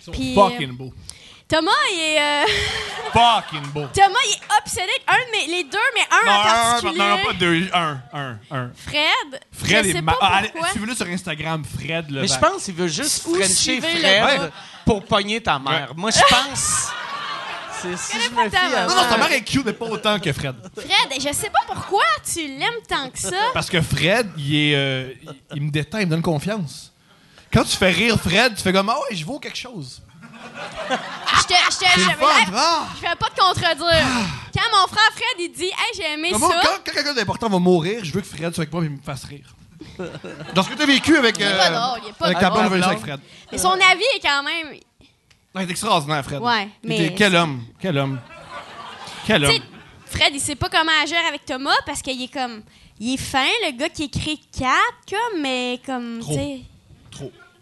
Ils 0.00 0.04
sont 0.04 0.10
Puis, 0.12 0.34
fucking 0.34 0.72
beaux. 0.72 0.92
Thomas, 1.48 1.70
il 1.94 1.98
est, 2.00 2.20
euh, 2.20 2.46
Fucking 3.12 3.66
beaux. 3.72 3.86
Thomas, 3.94 4.18
il 4.26 4.32
est 4.34 4.58
obsédé. 4.60 4.82
avec 4.82 5.02
Un 5.08 5.14
de 5.26 5.30
mes, 5.32 5.56
les 5.56 5.64
deux, 5.64 5.78
mais 5.94 6.02
un 6.10 6.26
Non, 6.26 6.32
en 6.32 6.34
un, 6.34 6.42
un, 6.42 6.70
particulier. 6.72 6.98
non, 6.98 7.08
non, 7.16 7.24
pas 7.24 7.32
deux. 7.32 7.70
Un, 7.72 8.00
un, 8.12 8.38
un. 8.50 8.70
Fred. 8.76 9.40
Fred 9.50 9.84
je 9.84 9.88
est 9.88 9.92
sais 9.94 10.02
ma- 10.02 10.12
pas 10.12 10.18
Ah, 10.20 10.36
allez. 10.38 10.52
Suivez-le 10.72 10.94
sur 10.94 11.06
Instagram, 11.06 11.64
Fred 11.64 12.10
le 12.10 12.20
Mais 12.20 12.26
je 12.28 12.38
pense 12.38 12.64
qu'il 12.64 12.74
veut 12.74 12.88
juste 12.88 13.26
Ou 13.26 13.34
frencher 13.36 13.80
Fred 13.80 14.52
pour 14.84 15.04
pogner 15.06 15.40
ta 15.40 15.58
mère. 15.58 15.92
Moi, 15.96 16.10
je 16.10 16.20
pense. 16.28 16.88
C'est 17.80 17.96
si 17.96 18.20
je 18.20 18.30
me 18.30 18.50
fie 18.50 18.56
à 18.56 18.82
Non, 18.86 18.88
ça. 18.90 19.02
non, 19.04 19.08
ta 19.08 19.16
mère 19.16 19.30
est 19.32 19.42
cute, 19.42 19.64
mais 19.64 19.72
pas 19.72 19.84
autant 19.86 20.18
que 20.18 20.32
Fred. 20.32 20.56
Fred, 20.76 21.12
je 21.20 21.32
sais 21.32 21.48
pas 21.48 21.60
pourquoi 21.66 22.02
tu 22.30 22.40
l'aimes 22.40 22.82
tant 22.88 23.08
que 23.08 23.18
ça. 23.20 23.36
Parce 23.54 23.70
que 23.70 23.80
Fred, 23.80 24.28
il 24.36 24.54
est. 24.54 24.74
euh, 24.74 25.12
il, 25.22 25.30
il 25.54 25.62
me 25.62 25.70
détend, 25.70 25.98
il 25.98 26.06
me 26.06 26.10
donne 26.10 26.20
confiance. 26.22 26.92
Quand 27.52 27.62
tu 27.64 27.76
fais 27.76 27.90
rire 27.90 28.18
Fred, 28.20 28.54
tu 28.56 28.62
fais 28.62 28.72
comme 28.72 28.88
Ah 28.90 28.98
ouais, 29.08 29.16
je 29.16 29.24
vaux 29.24 29.38
quelque 29.38 29.56
chose. 29.56 30.02
Je 30.58 31.54
je 32.96 33.00
vais 33.00 33.16
pas 33.16 33.30
te 33.30 33.40
contredire. 33.40 34.06
Quand 34.54 34.76
mon 34.80 34.86
frère 34.88 35.10
Fred, 35.12 35.38
il 35.38 35.52
dit, 35.52 35.64
hey, 35.66 35.72
j'ai 35.94 36.12
aimé 36.14 36.32
Moi, 36.36 36.48
ça. 36.50 36.60
quand, 36.62 36.68
quand 36.84 36.92
quelqu'un 36.92 37.14
d'important 37.14 37.48
va 37.48 37.58
mourir, 37.58 38.04
je 38.04 38.12
veux 38.12 38.20
que 38.20 38.26
Fred 38.26 38.54
soit 38.54 38.62
avec 38.62 38.72
moi 38.72 38.84
et 38.84 38.88
me 38.88 39.00
fasse 39.00 39.24
rire. 39.24 39.46
Dans 40.54 40.62
ce 40.62 40.70
que 40.70 40.74
tu 40.74 40.82
as 40.82 40.86
vécu 40.86 41.16
avec, 41.16 41.40
est 41.40 41.44
euh, 41.44 41.56
pas 41.56 41.70
drôle, 41.70 42.00
il 42.04 42.08
est 42.10 42.12
pas 42.14 42.26
avec 42.26 42.38
ta 42.40 42.50
drôle. 42.50 42.68
bonne 42.68 42.82
avec 42.82 42.98
Fred. 42.98 43.20
Mais 43.52 43.58
son 43.58 43.70
avis 43.70 44.02
est 44.16 44.20
quand 44.20 44.42
même. 44.42 44.72
Non, 45.54 45.60
il 45.60 45.68
est 45.68 45.70
extraordinaire, 45.70 46.24
Fred. 46.24 46.40
Ouais, 46.40 46.68
Il 46.82 46.88
mais- 46.88 47.04
était- 47.06 47.14
Quel 47.14 47.36
homme, 47.36 47.62
quel 47.80 47.96
homme? 47.98 48.18
Quel 49.26 49.42
Tu 49.42 49.46
homme? 49.48 49.52
sais, 49.54 49.62
Fred, 50.06 50.30
il 50.34 50.40
sait 50.40 50.56
pas 50.56 50.68
comment 50.68 50.90
agir 51.02 51.18
avec 51.28 51.44
Thomas 51.44 51.76
parce 51.86 52.02
qu'il 52.02 52.20
est 52.22 52.32
comme. 52.32 52.62
Il 53.00 53.14
est 53.14 53.16
fin, 53.16 53.46
le 53.64 53.76
gars 53.78 53.88
qui 53.88 54.04
écrit 54.04 54.40
4, 54.58 54.72
comme, 55.08 55.40
mais 55.40 55.80
comme. 55.86 56.18
Trop. 56.20 56.32
Tu 56.32 56.38
sais, 56.38 56.60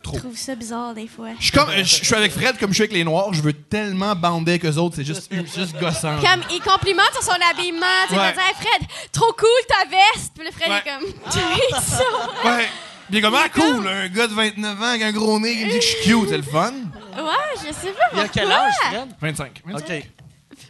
Trop, 0.06 0.16
je 0.16 0.20
trouve 0.20 0.36
ça 0.36 0.54
bizarre 0.54 0.94
des 0.94 1.06
fois. 1.08 1.28
Je 1.38 1.44
suis, 1.44 1.52
comme, 1.52 1.70
je, 1.70 1.82
je 1.82 2.04
suis 2.04 2.14
avec 2.14 2.32
Fred 2.32 2.58
comme 2.58 2.70
je 2.70 2.74
suis 2.74 2.82
avec 2.84 2.92
les 2.92 3.04
Noirs. 3.04 3.32
Je 3.32 3.42
veux 3.42 3.52
tellement 3.52 4.14
bander 4.14 4.52
avec 4.52 4.64
eux 4.64 4.76
autres. 4.76 4.96
C'est 4.96 5.04
juste, 5.04 5.30
juste 5.56 5.78
gossant. 5.78 6.16
Comme, 6.20 6.42
il 6.50 6.60
complimente 6.60 7.10
sur 7.12 7.22
son 7.22 7.32
habillement. 7.50 7.86
Tu 8.08 8.14
sais, 8.14 8.20
Ouais. 8.20 8.30
il 8.30 8.34
dit, 8.34 8.40
hey, 8.40 8.54
Fred, 8.54 8.88
trop 9.12 9.32
cool 9.32 9.48
ta 9.68 9.84
veste. 9.88 10.32
Puis 10.36 10.44
le 10.46 10.52
Fred 10.52 10.68
Ouais. 10.70 10.82
est 10.84 10.90
comme, 10.90 11.32
tu 11.32 11.38
ris 11.38 11.82
ça. 11.84 12.04
Ouais. 12.44 12.68
Bien 13.08 13.20
comment 13.20 13.38
cool, 13.54 13.86
un 13.86 14.08
gars 14.08 14.26
de 14.26 14.34
29 14.34 14.82
ans 14.82 14.84
avec 14.86 15.02
un 15.02 15.12
gros 15.12 15.38
nez 15.38 15.54
qui 15.56 15.64
me 15.66 15.70
dit 15.70 15.78
que 15.78 15.84
je 15.84 15.88
suis 15.90 16.02
cute, 16.10 16.28
c'est 16.28 16.36
le 16.38 16.42
fun. 16.42 16.72
Ouais, 16.72 17.22
je 17.56 17.72
sais 17.72 17.92
pas 17.92 18.04
Il 18.14 18.18
a 18.20 18.28
quel 18.28 18.50
âge, 18.50 18.72
Fred? 18.90 19.08
25. 19.20 19.62
25. 19.64 20.08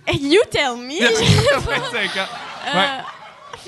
OK. 0.09 0.20
You 0.20 0.41
tell 0.51 0.76
me. 0.76 0.99
25 1.01 2.16
ans. 2.16 2.28
Ouais. 2.74 2.74
Euh, 2.74 2.99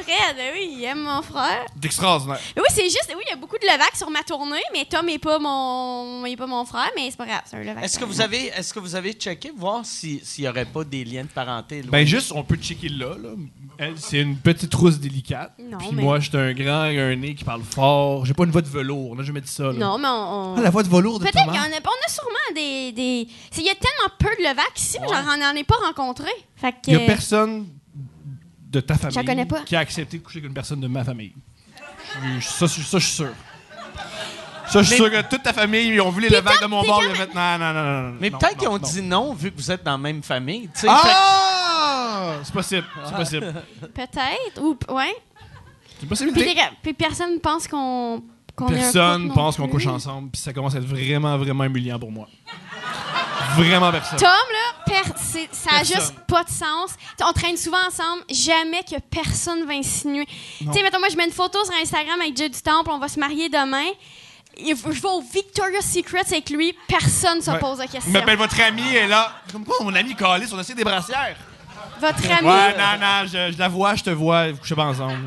Fred, 0.03 0.37
oui, 0.55 0.75
il 0.79 0.85
aime 0.85 1.01
mon 1.03 1.23
frère. 1.23 1.65
C'est 1.75 1.85
extraordinaire. 1.87 2.39
Oui, 2.57 2.63
c'est 2.71 2.85
juste, 2.85 3.13
oui, 3.17 3.23
il 3.27 3.31
y 3.31 3.33
a 3.33 3.37
beaucoup 3.37 3.57
de 3.59 3.67
Levac 3.67 3.95
sur 3.97 4.11
ma 4.11 4.23
tournée, 4.23 4.63
mais 4.73 4.85
Tom 4.85 5.07
n'est 5.07 5.19
pas 5.19 5.39
mon, 5.39 6.25
il 6.27 6.33
est 6.33 6.37
pas 6.37 6.47
mon 6.47 6.65
frère, 6.65 6.91
mais 6.97 7.11
c'est 7.11 7.17
pas 7.17 7.27
grave, 7.27 7.43
c'est 7.45 7.57
un 7.57 7.61
Levac. 7.65 7.85
Est-ce 7.85 7.99
que 7.99 8.05
vous 8.05 8.21
avez, 8.21 8.47
est-ce 8.49 8.73
que 8.75 8.79
vous 8.81 8.95
avez 8.95 9.13
checké 9.13 9.53
voir 9.57 9.85
si- 9.85 10.21
s'il 10.25 10.45
n'y 10.45 10.49
aurait 10.51 10.65
pas 10.65 10.85
des 10.85 11.05
liens 11.05 11.23
de 11.25 11.29
parenté? 11.29 11.83
loin? 11.83 11.91
Ben 11.93 12.07
juste, 12.07 12.33
on 12.35 12.43
peut 12.45 12.57
checker 12.57 12.89
là. 12.89 13.17
là. 13.21 13.31
Elle, 13.79 13.99
c'est 13.99 14.19
une 14.21 14.37
petite 14.37 14.75
rousse 14.75 14.99
délicate. 14.99 15.53
Non, 15.59 15.79
Puis 15.79 15.89
mais- 15.93 16.03
moi, 16.03 16.19
j'étais 16.21 16.39
un 16.39 16.53
grand, 16.53 16.83
un 16.83 17.17
nez 17.17 17.35
qui 17.35 17.45
parle 17.45 17.63
fort. 17.63 18.27
J'ai 18.27 18.35
pas 18.35 18.45
une 18.45 18.51
voix 18.51 18.63
de 18.63 18.69
velours. 18.69 19.15
Là, 19.17 19.23
je 19.23 19.31
me 19.33 19.41
dis 19.41 19.51
ça. 19.51 19.65
Là. 19.65 19.73
Non, 19.73 19.99
mais 19.99 20.09
on. 20.09 20.11
on- 20.11 20.57
Ah, 20.57 20.61
la 20.63 20.71
voix 20.71 20.83
de 20.83 20.89
velours 20.89 21.19
de 21.21 21.25
Peut-être 21.25 21.39
y 21.47 21.51
en 21.51 21.53
a, 21.53 21.57
on 21.57 22.07
a 22.07 22.09
sûrement 22.11 22.55
des. 22.55 23.29
Il 23.57 23.63
y 23.65 23.71
a 23.71 23.75
tellement 23.75 24.15
peu 24.19 24.29
de 24.37 24.49
Levac 24.49 24.73
ici, 24.77 24.99
mais 25.01 25.07
Ouais. 25.09 25.15
j'en 25.25 25.37
n'en 25.37 25.55
ai 25.55 25.65
pas 25.65 25.77
rencontré. 25.77 26.31
Fait 26.57 26.73
que. 26.73 26.77
Il 26.89 26.93
y 26.95 26.97
a 26.97 27.01
personne 27.01 27.67
de 28.71 28.81
ta 28.81 28.97
famille 28.97 29.25
connais 29.25 29.47
pas. 29.47 29.61
qui 29.63 29.75
a 29.77 29.81
accepté 29.81 30.19
de 30.19 30.23
coucher 30.23 30.39
avec 30.39 30.49
une 30.49 30.55
personne 30.55 30.81
de 30.81 30.87
ma 30.89 31.05
famille. 31.05 31.33
Je 32.37 32.41
suis- 32.41 32.53
ça, 32.53 32.67
je- 32.67 32.83
ça, 32.83 32.99
je 32.99 33.05
suis 33.07 33.15
sûr. 33.17 33.31
Ça, 34.69 34.83
je 34.83 34.87
suis 34.89 34.97
sûr 34.97 35.11
que 35.11 35.23
toute 35.23 35.43
ta 35.43 35.53
famille, 35.55 35.89
ils 35.89 36.01
ont 36.01 36.11
vu 36.11 36.21
les 36.23 36.29
Tom, 36.29 36.45
de 36.61 36.67
mon 36.67 36.83
bord. 36.85 37.03
ils 37.03 37.11
ont 37.11 37.15
fait, 37.15 37.35
Non, 37.35 37.59
non, 37.59 37.73
non, 37.73 37.83
non, 37.85 38.03
non. 38.11 38.17
Mais 38.21 38.29
non, 38.31 38.39
peut-être 38.39 38.53
non, 38.53 38.59
qu'ils 38.59 38.69
ont 38.69 38.73
non. 38.79 38.79
dit 38.89 39.03
non 39.03 39.33
vu 39.35 39.51
que 39.51 39.57
vous 39.57 39.71
êtes 39.71 39.83
dans 39.83 39.93
la 39.93 39.99
même 39.99 40.23
famille. 40.23 40.69
tu 40.75 40.81
sais. 40.81 40.87
Ah! 40.91 42.35
C'est 42.43 42.53
possible. 42.53 42.87
C'est 43.07 43.15
possible. 43.17 43.55
Peut-être. 43.95 44.61
Ou. 44.63 44.77
Ouais. 44.95 45.15
C'est 45.87 45.93
une 45.93 45.99
Puis, 46.01 46.07
possibilité. 46.09 46.45
les- 46.55 46.61
puis 46.83 46.93
personne 46.93 47.41
pense 47.41 47.67
qu'on. 47.67 48.23
qu'on 48.55 48.69
est 48.69 48.73
un 48.75 48.79
Personne 48.79 49.23
couple 49.23 49.35
pense 49.35 49.59
non 49.59 49.65
qu'on 49.65 49.71
plus. 49.77 49.85
couche 49.85 49.93
ensemble, 49.93 50.31
puis 50.31 50.41
ça 50.41 50.53
commence 50.53 50.75
à 50.75 50.79
être 50.79 50.85
vraiment, 50.87 51.37
vraiment 51.39 51.65
humiliant 51.65 51.99
pour 51.99 52.11
moi. 52.13 52.29
Vraiment 53.57 53.91
personne. 53.91 54.19
Tom, 54.19 54.29
là, 54.29 54.85
per- 54.87 55.13
ça 55.17 55.71
a 55.71 55.79
Personne. 55.79 55.97
juste 55.97 56.15
pas 56.27 56.45
de 56.45 56.49
sens. 56.51 56.91
T'sais, 57.17 57.25
on 57.29 57.33
traîne 57.33 57.57
souvent 57.57 57.79
ensemble, 57.87 58.23
jamais 58.31 58.83
que 58.83 58.99
personne 59.11 59.65
va 59.67 59.73
insinuer. 59.75 60.27
Tu 60.59 60.65
sais, 60.73 60.83
mettons, 60.83 60.99
moi, 60.99 61.09
je 61.11 61.17
mets 61.17 61.25
une 61.27 61.33
photo 61.33 61.65
sur 61.65 61.75
Instagram 61.75 62.21
avec 62.21 62.37
Jay 62.37 62.49
du 62.49 62.61
Temple, 62.61 62.91
on 62.91 62.99
va 62.99 63.09
se 63.09 63.19
marier 63.19 63.49
demain. 63.49 63.87
Il- 64.59 64.77
Je 64.77 65.01
vais 65.01 65.09
au 65.09 65.21
Victoria's 65.21 65.85
Secret 65.85 66.23
avec 66.27 66.51
lui, 66.51 66.75
personne 66.89 67.41
se 67.41 67.51
Ouais. 67.51 67.59
pose 67.59 67.79
la 67.79 67.87
question. 67.87 68.11
m'appelle 68.13 68.37
votre 68.39 68.61
ami 68.61 68.83
est 68.95 69.07
là. 69.07 69.33
Comme 69.53 69.65
quoi, 69.65 69.77
mon 69.83 69.95
ami 69.95 70.15
Calis, 70.15 70.49
on 70.53 70.59
a 70.59 70.61
essayé 70.61 70.75
des 70.75 70.85
brassières. 70.85 71.37
Votre 72.01 72.31
ami. 72.31 72.49
Ouais, 72.49 72.77
non, 72.77 72.99
non, 73.01 73.27
je, 73.27 73.53
je 73.53 73.59
la 73.59 73.69
vois, 73.69 73.95
je 73.95 74.05
te 74.05 74.11
vois, 74.11 74.51
vous 74.53 74.59
couchez 74.59 74.75
pas 74.75 74.85
ensemble. 74.85 75.19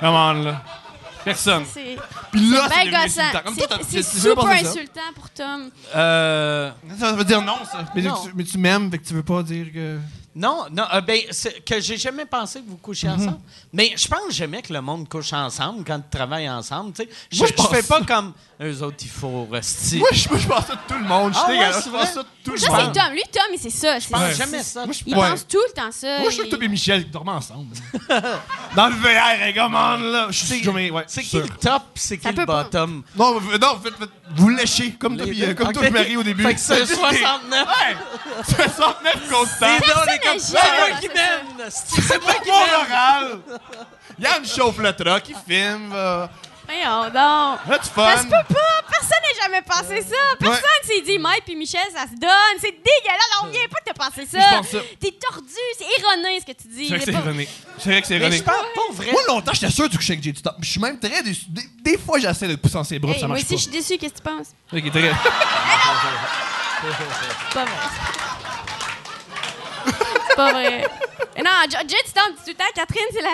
Come 0.00 0.14
on, 0.14 0.32
là. 0.34 0.62
Personne. 1.24 1.64
C'est 1.72 1.96
Puis 2.30 2.50
là, 2.50 2.68
c'est 2.70 2.84
devenu 2.84 2.96
gossant. 3.04 3.82
C'est- 3.88 4.02
super 4.02 4.44
insultant 4.48 5.00
pour 5.14 5.30
Tom. 5.30 5.70
Euh, 5.94 6.70
Ça 6.98 7.12
veut 7.12 7.24
dire 7.24 7.42
non, 7.42 7.56
ça. 7.70 7.84
Mais, 7.94 8.02
Non. 8.02 8.14
Tu, 8.24 8.30
mais 8.34 8.44
tu 8.44 8.58
m'aimes, 8.58 8.90
fait 8.90 8.98
que 8.98 9.06
tu 9.06 9.14
veux 9.14 9.22
pas 9.22 9.42
dire 9.42 9.66
que. 9.72 9.98
non, 10.34 10.64
non, 10.72 10.84
euh, 10.94 11.00
ben, 11.00 11.20
c'est 11.30 11.64
que 11.64 11.80
j'ai 11.80 11.96
jamais 11.96 12.24
pensé 12.26 12.60
que 12.60 12.68
vous 12.68 12.76
couchiez 12.76 13.08
Mhm. 13.08 13.14
ensemble. 13.20 13.38
Mais 13.72 13.92
je 13.96 14.08
pense 14.08 14.32
jamais 14.32 14.62
que 14.62 14.72
le 14.72 14.80
monde 14.80 15.08
couche 15.08 15.32
ensemble 15.32 15.84
quand 15.84 15.98
ils 15.98 16.16
travaillent 16.16 16.50
ensemble. 16.50 16.92
tu 16.92 17.02
sais. 17.04 17.08
Je, 17.30 17.38
Moi, 17.38 17.46
je 17.46 17.52
je 17.52 17.56
pense 17.56 17.68
fais 17.68 17.82
pas 17.82 18.02
comme 18.02 18.32
eux 18.64 18.82
autres, 18.82 18.96
il 19.02 19.08
faut 19.10 19.46
rester. 19.50 19.98
Moi, 19.98 20.08
je, 20.12 20.28
moi, 20.28 20.38
je 20.38 20.46
pense 20.48 20.66
ça 20.66 20.74
de 20.74 20.80
tout 20.88 20.94
le 20.98 21.04
monde. 21.04 21.32
Je 21.34 21.38
Ah 21.38 21.42
suis 21.44 21.52
ouais, 21.52 21.58
dégueulasse, 21.58 21.84
c'est 21.84 21.90
je 21.90 21.94
pense 21.96 22.10
ça 22.12 22.22
de 22.22 22.28
tout 22.44 22.50
le 22.52 22.56
Ça, 22.58 22.70
monde. 22.70 22.80
c'est 22.94 23.00
Tom. 23.00 23.12
Lui, 23.12 23.22
Tom, 23.32 23.42
c'est 23.60 23.70
ça. 23.70 23.98
Je 23.98 24.08
pense 24.08 24.20
Ouais. 24.20 24.34
jamais 24.34 24.62
ça. 24.62 24.84
Moi, 24.84 24.94
je, 24.98 25.02
Il 25.06 25.16
ouais. 25.16 25.30
pense 25.30 25.46
tout 25.48 25.58
le 25.68 25.72
temps 25.74 25.90
ça. 25.92 26.18
Moi, 26.20 26.30
je 26.30 26.34
suis 26.34 26.38
Il- 26.38 26.40
avec 26.46 26.50
toi 26.50 26.64
et 26.64 26.68
Michel 26.68 27.04
qui 27.04 27.10
dorment 27.10 27.28
ensemble. 27.30 27.74
Dans 28.76 28.86
le 28.88 28.94
VR, 28.94 29.54
come 29.54 29.74
on, 29.74 29.96
là. 30.12 30.26
Je 30.30 30.44
suis 30.44 30.62
jamais. 30.62 30.90
Ouais, 30.90 31.04
C'est 31.06 31.22
qui 31.22 31.36
le 31.38 31.48
top, 31.48 31.82
c'est 31.94 32.16
qui 32.18 32.22
Ça 32.24 32.30
le 32.30 32.36
pas. 32.46 32.64
bottom? 32.64 33.02
Non, 33.16 33.40
non, 33.40 33.80
faites, 33.82 33.96
faites- 33.96 34.10
vous 34.36 34.48
le 34.48 34.56
léchez, 34.56 34.92
comme 34.92 35.16
toi, 35.16 35.26
Les 35.26 35.32
puis, 35.32 35.44
euh, 35.44 35.54
comme 35.54 35.84
et 35.84 35.90
Marie 35.90 36.16
au 36.16 36.22
début. 36.22 36.42
Fait 36.42 36.54
que 36.54 36.60
c'est 36.60 36.78
juste 36.86 36.90
des- 36.90 36.96
69. 37.18 37.66
Ouais! 37.66 37.96
69 38.44 39.30
constants. 39.30 39.66
Les 39.74 39.78
deux, 39.86 39.92
on 39.96 40.12
est 40.12 40.18
comme, 40.18 40.36
n'a 40.36 40.38
c'est 40.38 40.52
moi 40.52 40.98
qui 41.00 41.06
ça. 41.06 41.12
mène. 41.14 41.70
C'est 41.70 42.22
moi 42.22 42.32
qui 42.42 42.50
mène. 42.50 43.40
Yann 44.18 44.44
chauffe 44.46 44.78
le 44.78 44.92
truck, 44.92 45.22
il 45.28 45.36
filme. 45.46 45.92
Voyons 46.72 47.04
donc. 47.04 47.58
Là, 47.68 47.78
tu 47.82 47.90
fun. 47.90 48.16
Ça 48.16 48.22
se 48.22 48.24
peut 48.24 48.54
pas! 48.54 48.80
Personne 48.88 49.18
n'a 49.22 49.42
jamais 49.42 49.60
pensé 49.62 50.00
ça! 50.08 50.16
Personne 50.38 50.62
s'est 50.84 51.00
dit, 51.02 51.18
Mike 51.18 51.44
puis 51.44 51.54
Michel, 51.56 51.82
ça 51.94 52.04
se 52.04 52.16
donne! 52.18 52.56
C'est 52.60 52.70
dégueulasse! 52.70 53.42
On 53.42 53.46
vient 53.48 53.66
pas 53.70 53.78
que 53.80 53.84
t'as 53.92 54.04
pensé 54.04 54.24
ça! 54.26 54.38
Je 54.40 54.56
pense 54.56 54.68
ça. 54.68 54.78
T'es 54.98 55.10
tordu! 55.12 55.52
C'est 55.78 55.84
erroné 56.00 56.40
ce 56.40 56.46
que 56.46 56.52
tu 56.52 56.68
dis! 56.68 56.88
C'est 56.88 56.96
vrai 56.96 57.04
que 57.04 57.12
c'est 57.12 57.18
erroné. 57.18 57.46
C'est 57.78 57.90
vrai 57.90 58.00
que 58.00 58.06
c'est 58.06 58.14
Mais 58.14 58.20
erroné. 58.22 58.36
je 58.38 58.42
parle 58.42 58.64
pas 58.74 58.92
vrai. 58.94 59.12
Moi, 59.12 59.20
longtemps, 59.28 59.52
j'étais 59.52 59.70
sûr 59.70 59.84
que 59.84 59.90
tu 59.90 59.96
couchais 59.98 60.14
avec 60.14 60.24
J.D. 60.24 60.38
Stop. 60.38 60.56
Je 60.60 60.70
suis 60.70 60.80
même 60.80 60.98
très 60.98 61.22
déçu. 61.22 61.44
Des, 61.48 61.62
des 61.82 61.98
fois, 61.98 62.18
j'essaie 62.18 62.48
de 62.48 62.54
te 62.54 62.60
pousser 62.60 62.74
dans 62.74 62.84
ses 62.84 62.98
bras, 62.98 63.12
Hey, 63.12 63.20
ça 63.20 63.26
moi 63.26 63.36
marche 63.36 63.44
aussi, 63.44 63.54
pas. 63.54 63.58
je 63.58 63.62
suis 63.62 63.70
déçue. 63.72 63.98
Qu'est-ce 63.98 64.14
que 64.14 64.18
tu 64.18 64.24
penses? 64.24 64.48
Ok, 64.72 64.90
très- 64.90 65.02
C'est 65.02 65.12
pas 67.54 67.64
vrai. 67.64 67.72
C'est 70.28 70.36
pas 70.36 70.52
vrai. 70.52 70.84
Non, 71.38 71.50
Jay, 71.68 71.96
tu 72.06 72.12
t'en 72.12 72.28
dis 72.30 72.36
tout 72.44 72.48
le 72.48 72.54
temps. 72.54 72.64
Catherine, 72.74 73.06
c'est 73.12 73.22
la, 73.22 73.30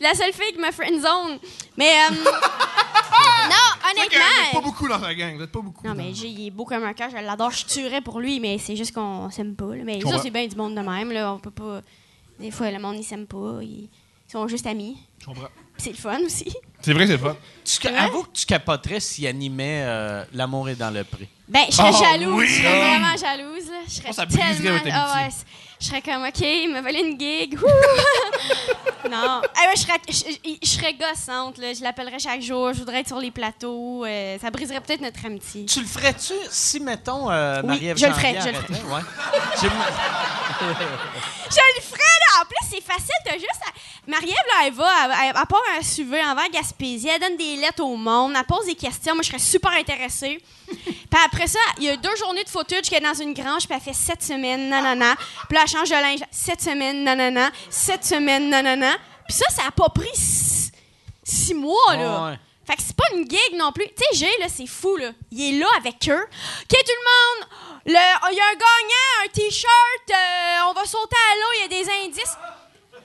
la 0.08 0.14
seule 0.14 0.32
fille 0.32 0.52
qui 0.52 0.58
m'a 0.58 0.72
friend 0.72 1.00
zone. 1.00 1.38
Mais, 1.76 1.92
euh, 2.10 2.14
non, 2.14 2.20
que 2.24 3.96
Vous 3.96 4.02
êtes 4.02 4.10
pas 4.10 4.16
honnêtement. 4.48 4.62
beaucoup 4.62 4.88
dans 4.88 5.00
sa 5.00 5.14
gang. 5.14 5.36
Vous 5.36 5.42
êtes 5.42 5.52
pas 5.52 5.60
beaucoup. 5.60 5.86
Non, 5.86 5.94
mais 5.94 6.14
Jay, 6.14 6.28
il 6.28 6.46
est 6.46 6.50
beau 6.50 6.64
comme 6.64 6.84
un 6.84 6.92
cœur. 6.94 7.10
Je 7.10 7.16
l'adore. 7.16 7.50
Je 7.50 7.66
tuerais 7.66 8.00
pour 8.00 8.20
lui, 8.20 8.40
mais 8.40 8.58
c'est 8.58 8.76
juste 8.76 8.94
qu'on 8.94 9.30
s'aime 9.30 9.54
pas. 9.54 9.74
là. 9.76 9.82
Mais 9.84 10.00
ça, 10.00 10.18
c'est 10.18 10.30
bien 10.30 10.46
du 10.46 10.56
monde 10.56 10.74
de 10.74 10.80
même. 10.80 11.12
Là. 11.12 11.32
On 11.34 11.38
peut 11.38 11.50
pas. 11.50 11.80
Des 12.38 12.50
fois, 12.50 12.70
le 12.70 12.78
monde, 12.78 12.96
ils 12.96 13.04
s'aime 13.04 13.26
pas. 13.26 13.58
Ils 13.62 13.88
ils 14.28 14.32
sont 14.32 14.48
juste 14.48 14.66
amis. 14.66 14.96
Je 15.20 15.26
comprends. 15.26 15.48
Puis 15.74 15.82
C'est 15.84 15.90
le 15.90 15.96
fun 15.96 16.18
aussi. 16.24 16.50
C'est 16.80 16.94
vrai 16.94 17.02
que 17.04 17.10
c'est 17.10 17.18
le 17.18 17.22
fun. 17.22 17.36
Tu, 17.64 17.86
avoue 17.88 18.22
que 18.22 18.30
tu 18.32 18.46
capoterais 18.46 18.98
s'il 18.98 19.26
animait 19.26 19.82
euh, 19.84 20.24
L'amour 20.32 20.70
est 20.70 20.74
dans 20.74 20.90
le 20.90 21.04
prix. 21.04 21.28
Ben, 21.46 21.64
je 21.68 21.74
serais 21.76 21.90
Oh, 21.92 22.02
jalouse. 22.02 22.34
oui! 22.38 22.46
Je 22.48 22.62
serais 22.62 22.78
vraiment 22.78 23.16
jalouse. 23.16 23.68
Là. 23.70 23.76
Je 23.86 23.90
serais 23.92 24.06
pense 24.08 24.16
que 24.16 24.22
ça 24.22 24.24
briserait 24.26 24.54
tellement... 24.62 24.78
votre 24.78 24.90
Ah 24.90 25.12
amitié. 25.18 25.38
ouais, 25.38 25.44
je 25.82 25.86
serais 25.88 26.00
comme, 26.00 26.22
OK, 26.24 26.40
il 26.40 26.70
m'a 26.72 26.80
volé 26.80 27.00
une 27.00 27.18
gig. 27.18 27.58
Non. 29.10 29.18
Ah 29.42 29.66
ouais, 29.66 29.74
je, 29.74 29.80
serais, 29.80 29.98
je, 30.08 30.58
je- 30.62 30.68
serais 30.68 30.94
gossante. 30.94 31.58
Là. 31.58 31.74
Je 31.74 31.82
l'appellerais 31.82 32.20
chaque 32.20 32.40
jour. 32.40 32.72
Je 32.72 32.78
voudrais 32.78 33.00
être 33.00 33.08
sur 33.08 33.18
les 33.18 33.32
plateaux. 33.32 34.04
euh, 34.06 34.38
ça 34.40 34.48
briserait 34.50 34.80
peut-être 34.80 35.00
notre 35.00 35.26
amitié. 35.26 35.66
Tu 35.66 35.80
le 35.80 35.86
ferais-tu 35.86 36.32
si, 36.50 36.78
mettons, 36.78 37.28
euh, 37.30 37.60
Oui, 37.62 37.66
Marie-Ève 37.66 37.96
je 37.98 38.06
le 38.06 38.12
ferais, 38.12 38.40
je 38.40 38.48
le? 38.48 38.54
Ouais. 38.94 39.00
J'ai- 39.60 39.68
Je 41.50 41.60
le 41.76 41.82
ferais! 41.82 41.98
En 42.40 42.44
plus, 42.46 42.68
c'est 42.70 42.80
facile. 42.82 43.14
T'as 43.24 43.34
juste. 43.34 43.48
à- 43.66 43.72
Marie-Ève, 44.10 44.34
là, 44.34 44.66
elle 44.66 44.72
va, 44.72 44.90
elle, 45.04 45.10
elle, 45.28 45.34
elle 45.40 45.46
part 45.46 45.62
un 45.78 45.82
SUV 45.82 46.20
envers 46.24 46.48
Gaspésie, 46.50 47.08
elle 47.08 47.20
donne 47.20 47.36
des 47.36 47.56
lettres 47.56 47.84
au 47.84 47.96
monde, 47.96 48.32
elle 48.36 48.44
pose 48.44 48.66
des 48.66 48.74
questions. 48.74 49.14
Moi, 49.14 49.22
je 49.22 49.28
serais 49.28 49.38
super 49.38 49.70
intéressée. 49.72 50.42
Puis 50.66 51.20
après 51.24 51.46
ça, 51.46 51.58
il 51.78 51.84
y 51.84 51.88
a 51.90 51.96
deux 51.96 52.16
journées 52.16 52.42
de 52.44 52.48
footage 52.48 52.88
qu'elle 52.90 53.04
est 53.04 53.06
dans 53.06 53.14
une 53.22 53.32
grange, 53.34 53.66
puis 53.66 53.76
elle 53.76 53.80
fait 53.82 53.92
sept 53.92 54.22
semaines, 54.22 54.68
nanana. 54.70 55.14
Puis 55.48 55.56
là, 55.56 55.60
elle 55.64 55.68
change 55.68 55.88
de 55.90 55.94
linge, 55.94 56.20
sept 56.30 56.60
semaines, 56.60 57.04
nanana. 57.04 57.50
Sept 57.70 58.04
semaines, 58.04 58.48
nanana. 58.50 58.96
Puis 59.28 59.36
ça, 59.36 59.44
ça 59.50 59.62
a 59.68 59.70
pas 59.70 59.88
pris 59.90 60.08
six, 60.14 60.72
six 61.22 61.54
mois, 61.54 61.76
là. 61.96 62.30
Ouais. 62.30 62.38
Fait 62.66 62.76
que 62.76 62.82
c'est 62.82 62.96
pas 62.96 63.04
une 63.14 63.28
gig 63.28 63.56
non 63.56 63.70
plus. 63.72 63.86
Tu 63.88 63.92
sais, 63.98 64.24
Jay, 64.26 64.32
là, 64.40 64.46
c'est 64.48 64.66
fou, 64.66 64.96
là. 64.96 65.10
Il 65.30 65.54
est 65.54 65.58
là 65.58 65.66
avec 65.78 65.96
eux. 66.08 66.22
OK, 66.22 66.68
tout 66.68 66.76
le 66.76 67.40
monde, 67.40 67.48
il 67.86 67.92
y 67.92 67.96
a 67.96 68.18
un 68.24 68.54
gagnant, 68.54 69.24
un 69.24 69.28
T-shirt, 69.28 70.10
euh, 70.10 70.70
on 70.70 70.72
va 70.72 70.84
sauter 70.84 71.16
à 71.16 71.34
l'eau, 71.36 71.48
il 71.56 71.60
y 71.60 71.64
a 71.64 71.82
des 71.82 71.90
indices. 72.06 72.36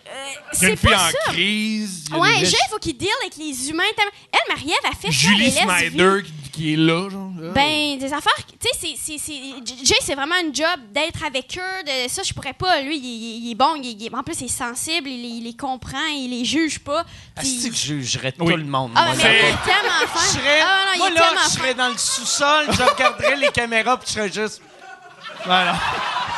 Euh, 0.09 0.27
c'est 0.53 0.79
pas 0.79 0.95
en 0.95 1.11
ça. 1.11 1.31
crise. 1.31 2.05
Ouais, 2.13 2.45
Jay, 2.45 2.57
il 2.65 2.69
faut 2.69 2.77
qu'il 2.77 2.95
deal 2.97 3.09
avec 3.21 3.35
les 3.35 3.69
humains. 3.69 3.83
Elle, 3.97 4.39
Marie-Ève, 4.55 4.77
a 4.85 4.95
fait 4.95 5.07
ça. 5.07 5.11
Julie 5.11 5.47
elle 5.47 5.53
laisse 5.53 5.89
Snyder 5.89 6.23
qui, 6.23 6.46
qui 6.57 6.73
est 6.73 6.75
là, 6.77 7.09
genre. 7.09 7.29
Ben, 7.53 7.97
des 7.99 8.11
affaires. 8.13 8.33
Tu 8.59 8.67
sais, 8.67 8.75
c'est- 8.79 8.95
c'est- 8.97 9.17
c'est- 9.17 9.85
Jay, 9.85 9.95
c'est 10.01 10.15
vraiment 10.15 10.35
un 10.35 10.51
job 10.51 10.79
d'être 10.91 11.23
avec 11.25 11.57
eux. 11.57 11.83
De, 11.85 12.09
ça, 12.09 12.23
je 12.23 12.33
pourrais 12.33 12.53
pas. 12.53 12.81
Lui, 12.81 12.97
il, 12.97 13.03
il- 13.05 13.45
il 13.47 13.51
est 13.51 13.55
bon. 13.55 13.75
il- 13.75 14.01
il- 14.01 14.15
en 14.15 14.23
plus, 14.23 14.41
il 14.41 14.45
est 14.45 14.47
sensible. 14.47 15.07
Il, 15.07 15.23
il 15.37 15.43
les 15.43 15.55
comprend. 15.55 16.05
Il 16.15 16.31
les 16.31 16.45
juge 16.45 16.79
pas. 16.79 17.05
Asti 17.35 17.69
que 17.69 17.75
je 17.75 17.81
jugerais 17.99 18.33
Oui. 18.39 18.51
tout 18.51 18.57
le 18.57 18.65
monde. 18.65 18.91
Ah, 18.95 19.05
moi, 19.05 19.13
mais 19.17 19.23
là. 19.23 19.29
il 19.29 19.35
est 19.35 19.41
tellement 19.71 20.07
fin. 20.13 20.19
Je 20.19 20.39
serais, 20.39 20.59
Ah, 20.61 20.85
non, 20.87 20.91
il 20.95 20.97
moi, 20.97 21.07
est 21.09 21.13
là, 21.13 21.21
tellement 21.21 21.35
je 21.37 21.43
fin. 21.49 21.49
serais 21.59 21.73
dans 21.75 21.89
le 21.89 21.97
sous-sol, 21.97 22.65
je 22.71 22.81
regarderais 22.83 23.35
les 23.37 23.49
caméras, 23.49 23.97
puis 23.97 24.07
je 24.09 24.13
serais 24.13 24.31
juste. 24.31 24.61
Voilà. 25.45 25.75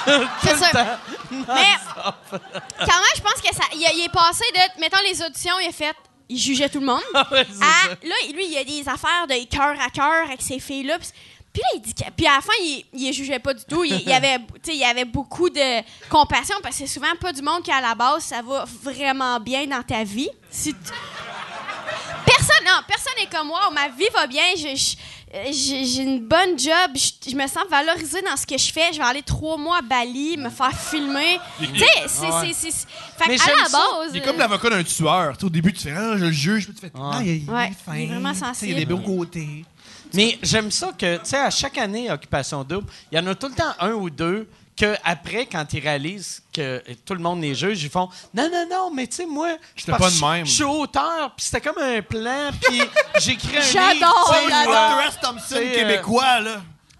C'est 0.44 0.56
ça. 0.58 0.70
temps. 0.72 0.98
Mais 1.32 1.38
quand 1.46 2.86
même, 2.86 3.16
je 3.16 3.22
pense 3.22 3.42
que 3.42 3.56
ça. 3.56 3.64
Il, 3.74 3.80
il 3.96 4.06
est 4.06 4.12
passé 4.12 4.44
de. 4.54 4.82
Mettons 4.82 4.98
les 5.10 5.22
auditions, 5.24 5.60
il 5.62 5.68
a 5.68 5.72
fait. 5.72 5.96
Il 6.30 6.38
jugeait 6.38 6.70
tout 6.70 6.80
le 6.80 6.86
monde. 6.86 7.02
Ouais, 7.32 7.42
à, 7.42 7.90
ça. 7.90 7.90
là, 8.04 8.16
lui, 8.34 8.46
il 8.46 8.52
y 8.54 8.58
a 8.58 8.64
des 8.64 8.88
affaires 8.88 9.28
de 9.28 9.46
cœur 9.46 9.76
à 9.82 9.90
cœur 9.90 10.26
avec 10.28 10.42
ces 10.42 10.60
filles-là. 10.60 10.98
Puis, 11.00 11.10
puis 11.52 11.62
là, 11.62 11.68
il 11.76 11.82
dit 11.82 11.94
Puis 12.16 12.28
à 12.28 12.36
la 12.36 12.42
fin, 12.42 12.54
il, 12.62 12.86
il 12.94 13.14
jugeait 13.14 13.40
pas 13.40 13.54
du 13.54 13.64
tout. 13.66 13.84
Il, 13.84 13.94
il 13.94 14.08
y 14.08 14.14
avait, 14.14 14.38
il 14.68 14.84
avait 14.84 15.06
beaucoup 15.06 15.50
de 15.50 15.82
compassion 16.10 16.56
parce 16.62 16.78
que 16.78 16.86
c'est 16.86 16.94
souvent 16.94 17.16
pas 17.20 17.34
du 17.34 17.42
monde 17.42 17.64
qui, 17.64 17.72
à 17.72 17.82
la 17.82 17.96
base, 17.96 18.24
ça 18.24 18.42
va 18.42 18.66
vraiment 18.84 19.40
bien 19.40 19.66
dans 19.66 19.82
ta 19.84 20.04
vie. 20.04 20.30
Si 20.50 20.74
Personne, 22.50 22.66
non, 22.66 22.82
personne 22.88 23.14
n'est 23.20 23.28
comme 23.30 23.48
moi. 23.48 23.70
Ma 23.74 23.88
vie 23.90 24.08
va 24.14 24.26
bien. 24.28 24.44
je- 24.58 24.76
je- 24.76 24.96
J'ai 25.52 26.02
une 26.02 26.22
bonne 26.28 26.58
job. 26.58 26.92
Je, 26.96 27.30
je 27.32 27.36
me 27.36 27.46
sens 27.48 27.64
valorisée 27.70 28.22
dans 28.24 28.36
ce 28.36 28.48
que 28.48 28.58
je 28.58 28.72
fais. 28.72 28.92
Je 28.92 28.98
vais 28.98 29.04
aller 29.04 29.22
trois 29.22 29.58
mois 29.58 29.78
à 29.78 29.82
Bali, 29.84 30.38
me 30.38 30.50
faire 30.50 30.74
filmer. 30.74 31.40
Tu 31.60 31.78
sais, 31.80 31.86
c'est. 32.08 32.22
Ouais. 32.26 32.52
c'est- 32.54 32.72
c'est- 32.72 32.88
Fait 33.18 33.28
Mais 33.28 33.36
que 33.38 33.42
à 33.44 33.46
j'aime 33.46 33.58
la 33.62 33.66
ça. 33.70 33.78
base. 33.78 34.12
Il 34.14 34.18
est 34.18 34.22
comme 34.26 34.36
euh, 34.38 34.40
l'avocat 34.40 34.70
d'un 34.72 34.84
tueur. 34.84 35.34
Au 35.44 35.50
début, 35.50 35.72
tu 35.74 35.82
fais 35.82 35.92
Ah, 35.96 36.18
je 36.18 36.26
le 36.26 36.32
juge. 36.32 36.66
Puis 36.66 36.74
tu 36.74 36.82
fais 36.82 36.92
Ah, 37.00 37.20
il, 37.22 37.44
il 37.44 37.50
Ouais, 37.50 37.68
est 37.68 37.86
fin. 37.86 37.96
il 37.96 38.04
est 38.04 38.08
vraiment 38.08 38.34
sensible. 38.34 38.72
Il 38.72 38.74
y 38.74 38.76
a 38.78 38.80
des 38.80 38.86
beaux 38.86 38.98
côtés. 38.98 39.66
Mais 40.14 40.40
j'aime 40.42 40.72
ça 40.72 40.92
que, 40.98 41.18
tu 41.18 41.26
sais, 41.26 41.38
à 41.38 41.52
chaque 41.52 41.78
année, 41.78 42.10
Occupation 42.10 42.64
Double, 42.64 42.88
il 43.12 43.18
y 43.18 43.22
en 43.22 43.28
a 43.28 43.36
tout 43.36 43.48
le 43.50 43.54
temps 43.54 43.76
un 43.80 43.92
ou 43.92 44.10
deux 44.10 44.50
que 44.76 44.96
après, 45.04 45.46
quand 45.46 45.66
ils 45.74 45.82
réalisent 45.82 46.42
que 46.62 46.84
tout 47.06 47.14
le 47.14 47.20
monde 47.22 47.42
les 47.42 47.56
juge, 47.56 47.84
ils 47.84 47.90
font 47.90 48.10
Non, 48.34 48.50
non, 48.52 48.66
non, 48.70 48.92
mais 48.94 49.08
tu 49.08 49.16
sais, 49.18 49.26
moi, 49.26 49.50
J'étais 49.76 49.92
parce 49.92 50.02
pas 50.04 50.08
que 50.10 50.14
de 50.14 50.18
je- 50.20 50.26
même. 50.26 50.46
Je 50.46 50.52
suis 50.52 50.64
auteur, 50.64 51.32
puis 51.36 51.46
c'était 51.46 51.62
comme 51.62 51.82
un 51.82 52.02
plan, 52.02 52.50
puis 52.62 52.82
j'écris 53.20 53.58
un 53.58 53.60
livre. 53.60 53.72
J'adore, 53.72 54.34
tu 54.34 54.36
sais, 54.48 54.50
j'adore. 54.50 54.74
euh, 54.74 54.96
Hunter 54.98 55.08
S. 55.08 55.20
Thompson, 55.22 55.56
euh, 55.56 55.76
québécois, 55.76 56.40
là. 56.42 56.56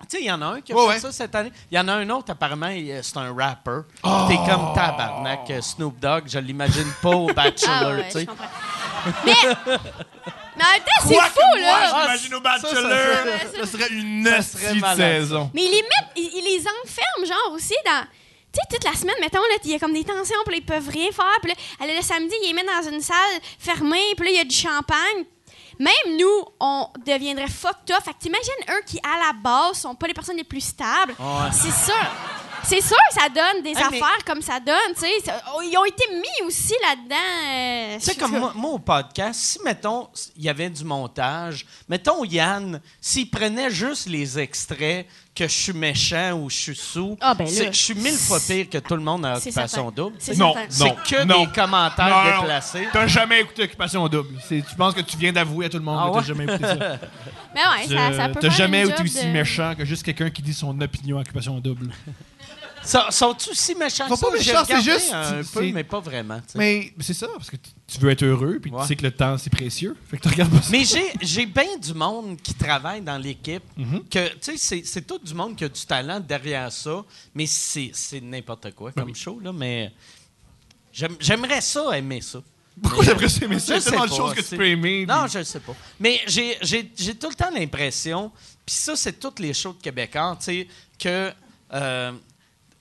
Tu 0.10 0.18
sais, 0.18 0.24
il 0.24 0.28
y 0.28 0.32
en 0.32 0.42
a 0.42 0.46
un 0.48 0.62
qui 0.62 0.72
a 0.72 0.76
Ouais, 0.76 0.82
fait 0.88 0.90
ouais. 0.94 1.00
ça 1.02 1.12
cette 1.12 1.36
année. 1.36 1.52
Il 1.70 1.76
y 1.78 1.80
en 1.80 1.88
a 1.88 1.94
un 1.94 2.10
autre, 2.10 2.32
apparemment, 2.32 2.70
il- 2.70 3.00
c'est 3.04 3.18
un 3.18 3.32
rapper. 3.32 3.82
Oh! 4.04 4.26
T'es 4.28 4.38
comme 4.38 4.74
tabarnak, 4.74 5.42
euh, 5.52 5.62
Snoop 5.62 6.00
Dogg, 6.00 6.24
je 6.28 6.40
l'imagine 6.40 6.92
pas 7.02 7.10
au 7.10 7.28
Bachelor, 7.28 7.70
Ah 7.82 7.90
ouais, 7.92 8.06
tu 8.08 8.12
sais. 8.22 8.28
Mais, 9.26 9.34
mais 9.44 10.64
en 10.64 10.72
même 10.72 10.84
temps, 10.84 11.02
c'est 11.08 11.14
fou, 11.16 11.40
moi, 11.52 11.60
là. 11.60 12.02
j'imagine 12.02 12.34
au 12.36 12.44
Ça, 12.44 12.58
ça, 12.58 12.68
Bachelor. 12.82 12.90
ça, 13.54 13.60
Ça 13.60 13.66
serait 13.72 13.90
une 13.92 14.26
Ça 14.26 14.32
nasty 14.32 14.82
saison. 14.98 15.52
Mais 15.54 15.66
ils 15.66 15.72
les 15.72 15.82
mettent, 15.84 16.12
ils, 16.16 16.32
ils 16.38 16.44
les 16.44 16.62
enferment, 16.62 17.26
genre, 17.28 17.54
aussi 17.54 17.76
dans. 17.86 18.04
Sais, 18.70 18.76
toute 18.76 18.84
la 18.84 18.94
semaine, 18.94 19.16
mettons, 19.22 19.40
là, 19.40 19.56
il 19.64 19.72
y 19.72 19.76
a 19.76 19.80
comme 19.80 19.94
des 19.94 20.04
tensions, 20.04 20.36
puis 20.46 20.58
ils 20.58 20.66
peuvent 20.66 20.90
rien 20.90 21.12
faire. 21.12 21.38
Puis 21.42 21.52
là, 21.52 21.94
le 21.96 22.02
samedi, 22.02 22.34
ils 22.44 22.48
les 22.48 22.54
mettent 22.54 22.66
dans 22.84 22.92
une 22.92 23.02
salle 23.02 23.16
fermée, 23.58 24.14
puis 24.18 24.26
là, 24.26 24.32
il 24.32 24.38
y 24.38 24.40
a 24.40 24.44
du 24.46 24.56
champagne. 24.56 25.26
Même 25.80 26.18
nous, 26.18 26.44
on 26.60 26.88
deviendrait 27.06 27.48
fucked 27.48 27.90
up. 27.92 28.04
Fait 28.04 28.12
que 28.12 28.18
t'imagines 28.20 28.52
eux 28.70 28.82
qui, 28.86 29.00
à 29.00 29.28
la 29.28 29.34
base, 29.34 29.78
sont 29.80 29.96
pas 29.96 30.08
les 30.08 30.14
personnes 30.14 30.36
les 30.36 30.44
plus 30.44 30.60
stables. 30.62 31.16
Ouais. 31.18 31.50
C'est 31.54 31.72
sûr. 31.72 31.96
C'est 32.62 32.82
sûr 32.82 32.98
que 33.10 33.22
ça 33.22 33.30
donne 33.30 33.64
des 33.64 33.70
Hey, 33.70 33.76
mais- 33.90 34.02
affaires 34.02 34.26
comme 34.26 34.42
ça 34.42 34.60
donne, 34.60 34.76
tu 34.94 35.00
sais. 35.00 35.22
Ça- 35.26 35.42
oh, 35.56 35.62
Ils 35.64 35.78
ont 35.78 35.86
été 35.86 36.04
mis 36.14 36.46
aussi 36.46 36.74
là-dedans. 36.82 37.16
euh, 37.48 37.98
Tu 37.98 38.04
sais, 38.06 38.16
comme 38.16 38.38
moi, 38.38 38.52
moi, 38.54 38.72
au 38.72 38.80
podcast, 38.80 39.40
si, 39.40 39.60
mettons, 39.64 40.10
il 40.36 40.44
y 40.44 40.50
avait 40.50 40.70
du 40.70 40.84
montage, 40.84 41.66
mettons, 41.88 42.26
Yann, 42.26 42.82
s'il 43.00 43.30
prenait 43.32 43.72
juste 43.72 44.08
les 44.10 44.38
extraits 44.38 45.08
que 45.40 45.48
je 45.48 45.54
suis 45.58 45.74
méchant 45.74 46.34
ou 46.34 46.50
je 46.50 46.56
suis 46.56 46.76
sous, 46.76 47.18
Ah, 47.22 47.34
ben 47.34 47.46
là. 47.46 47.72
je 47.72 47.78
suis 47.78 47.94
mille 47.96 48.14
fois 48.14 48.40
pire 48.46 48.70
que 48.70 48.78
tout 48.78 48.96
le 48.96 49.02
monde 49.02 49.26
à 49.26 49.36
C'est 49.36 49.50
Occupation 49.50 49.84
certain. 49.86 49.92
Double. 49.96 50.16
C'est 50.20 50.38
Non, 50.38 50.54
certain. 50.54 50.86
non. 50.86 50.96
C'est 51.06 51.16
que 51.16 51.24
non. 51.24 51.46
des 51.46 51.52
commentaires 51.52 52.10
Non, 52.10 52.32
non. 52.36 52.42
déplacés. 52.42 52.88
T'as 52.92 53.08
jamais 53.08 53.42
écouté 53.42 53.64
Occupation 53.64 54.08
Double. 54.08 54.36
C'est- 54.48 54.64
Tu 54.70 54.76
penses 54.76 54.94
que 54.94 55.02
tu 55.02 55.18
viens 55.18 55.32
d'avouer 55.32 55.66
à 55.66 55.70
tout 55.70 55.78
le 55.78 55.84
monde 55.84 56.00
Ah 56.02 56.08
que 56.08 56.14
t'as 56.14 56.20
ouais? 56.20 56.26
jamais 56.26 56.44
écouté 56.44 56.64
ça. 56.66 56.76
Mais 57.56 57.62
ouais, 57.62 57.88
ça, 57.98 58.14
ça 58.18 58.28
peut 58.30 58.34
T'as 58.36 58.50
faire 58.50 58.52
jamais 58.52 58.82
une 58.84 58.90
été 58.90 58.98
job 58.98 59.06
aussi 59.08 59.26
de- 59.26 59.32
méchant 59.32 59.74
que 59.76 59.84
juste 59.86 60.04
quelqu'un 60.04 60.30
qui 60.30 60.42
dit 60.42 60.54
son 60.54 60.80
opinion 60.82 61.18
à 61.18 61.22
Occupation 61.22 61.60
Double. 61.60 61.90
Sont-ils 62.84 63.50
aussi 63.52 63.76
méchants 63.76 64.08
Sont 64.08 64.14
que 64.16 64.20
ça? 64.20 64.28
pas 64.28 64.34
méchants, 64.34 64.64
c'est 64.66 64.82
juste- 64.82 65.14
un 65.14 65.44
c'est- 65.44 65.52
peu, 65.54 65.62
c'est- 65.66 65.72
mais 65.72 65.84
pas 65.84 66.00
vraiment. 66.00 66.40
Mais 66.56 66.94
c'est 67.00 67.14
ça, 67.14 67.28
parce 67.36 67.50
que 67.50 67.58
tu- 67.88 68.00
veux 68.00 68.10
être 68.10 68.24
heureux, 68.24 68.60
puis 68.62 68.72
Ouais. 68.72 68.82
tu 68.82 68.88
sais 68.88 68.96
que 68.96 69.04
le 69.04 69.12
temps, 69.12 69.38
c'est 69.38 69.50
précieux. 69.50 69.96
Fait 70.10 70.18
que 70.18 70.24
tu 70.24 70.30
regardes 70.30 70.52
pas 70.52 70.62
ça. 70.62 70.70
Mais 70.72 70.84
j'ai, 71.22 71.46
bien 71.46 71.78
du 71.78 71.94
monde 71.94 72.38
qui 72.42 72.54
travaille 72.54 73.02
dans 73.02 73.18
l'équipe, 73.18 73.64
Mhm. 73.78 74.04
que, 74.10 74.30
tu 74.30 74.38
sais, 74.42 74.58
c'est, 74.58 74.84
c'est 74.86 75.02
tout 75.06 75.20
du 75.20 75.34
monde 75.34 75.56
qui 75.56 75.64
a 75.66 75.70
du 75.70 75.86
talent 75.86 76.20
derrière 76.20 76.72
ça, 76.72 77.04
mais 77.36 77.46
c'est, 77.46 77.92
c'est 77.94 78.22
n'importe 78.22 78.74
quoi 78.74 78.92
comme 78.92 79.06
Oui. 79.10 79.16
show, 79.16 79.40
là, 79.40 79.52
mais 79.54 79.92
j'aime- 80.92 81.18
j'aimerais 81.20 81.62
ça, 81.62 81.98
aimer 81.98 82.22
ça. 82.22 82.42
Pourquoi 82.82 83.04
j'aimerais 83.04 83.28
ça 83.28 83.44
aimer 83.46 83.60
ça? 83.60 83.76
Je 83.76 83.80
sais 83.82 83.90
tellement 83.90 84.06
de 84.06 84.14
choses 84.14 84.34
que 84.34 84.42
c'est- 84.42 84.52
tu 84.52 84.58
peux 84.58 84.68
aimer. 84.68 85.06
Non, 85.06 85.24
puis- 85.24 85.34
je 85.34 85.40
ne 85.40 85.44
sais 85.44 85.60
pas. 85.60 85.76
Mais 86.00 86.22
j'ai 86.28 86.56
tout 87.20 87.30
le 87.30 87.36
temps 87.36 87.52
l'impression, 87.54 88.32
puis 88.66 88.74
ça, 88.76 88.96
c'est 88.96 89.20
toutes 89.20 89.40
les 89.40 89.54
shows 89.54 89.74
de 89.74 89.82
Québécois, 89.82 90.38
tu 90.40 90.46
sais, 90.46 90.68
que... 90.98 91.34
euh, 91.74 92.12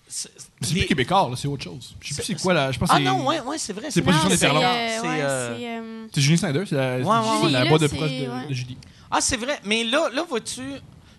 c'est- 0.09 0.31
plus 0.61 0.87
québécois, 0.87 1.29
là, 1.31 1.37
c'est 1.37 1.49
autre 1.49 1.65
chose. 1.65 1.95
Je 2.01 2.09
sais 2.09 2.23
plus 2.23 2.25
c'est 2.37 2.43
quoi, 2.43 2.55
là. 2.55 2.73
Je 2.73 2.79
pense 2.79 2.89
Ah 2.93 2.99
non, 2.99 3.27
ouais, 3.27 3.41
ouais, 3.41 3.59
c'est 3.59 3.73
vrai. 3.73 3.89
c'est 3.91 4.03
pas 4.03 4.13
Non, 4.13 4.19
Juste 4.29 4.37
c'est, 4.37 4.47
euh, 4.47 4.51
C'est, 4.51 5.07
euh, 5.23 5.57
c'est, 5.59 5.69
euh, 5.69 6.07
C'est 6.15 6.21
Julie 6.21 6.39
Snyder, 6.39 6.65
c'est 6.69 6.75
la, 6.77 6.97
Ouais, 6.99 7.03
c'est 7.05 7.45
ouais, 7.47 7.51
la 7.53 7.63
ouais. 7.63 7.69
boîte 7.69 7.83
de 7.83 7.87
proche 7.89 8.01
de, 8.01 8.09
c'est- 8.09 8.29
ouais. 8.29 8.47
de 8.49 8.55
Julie. 8.55 8.79
Ah, 9.11 9.21
c'est 9.21 9.37
vrai. 9.37 9.61
Mais 9.65 9.85
là, 9.85 10.09
là 10.13 10.25
vois-tu, 10.29 10.63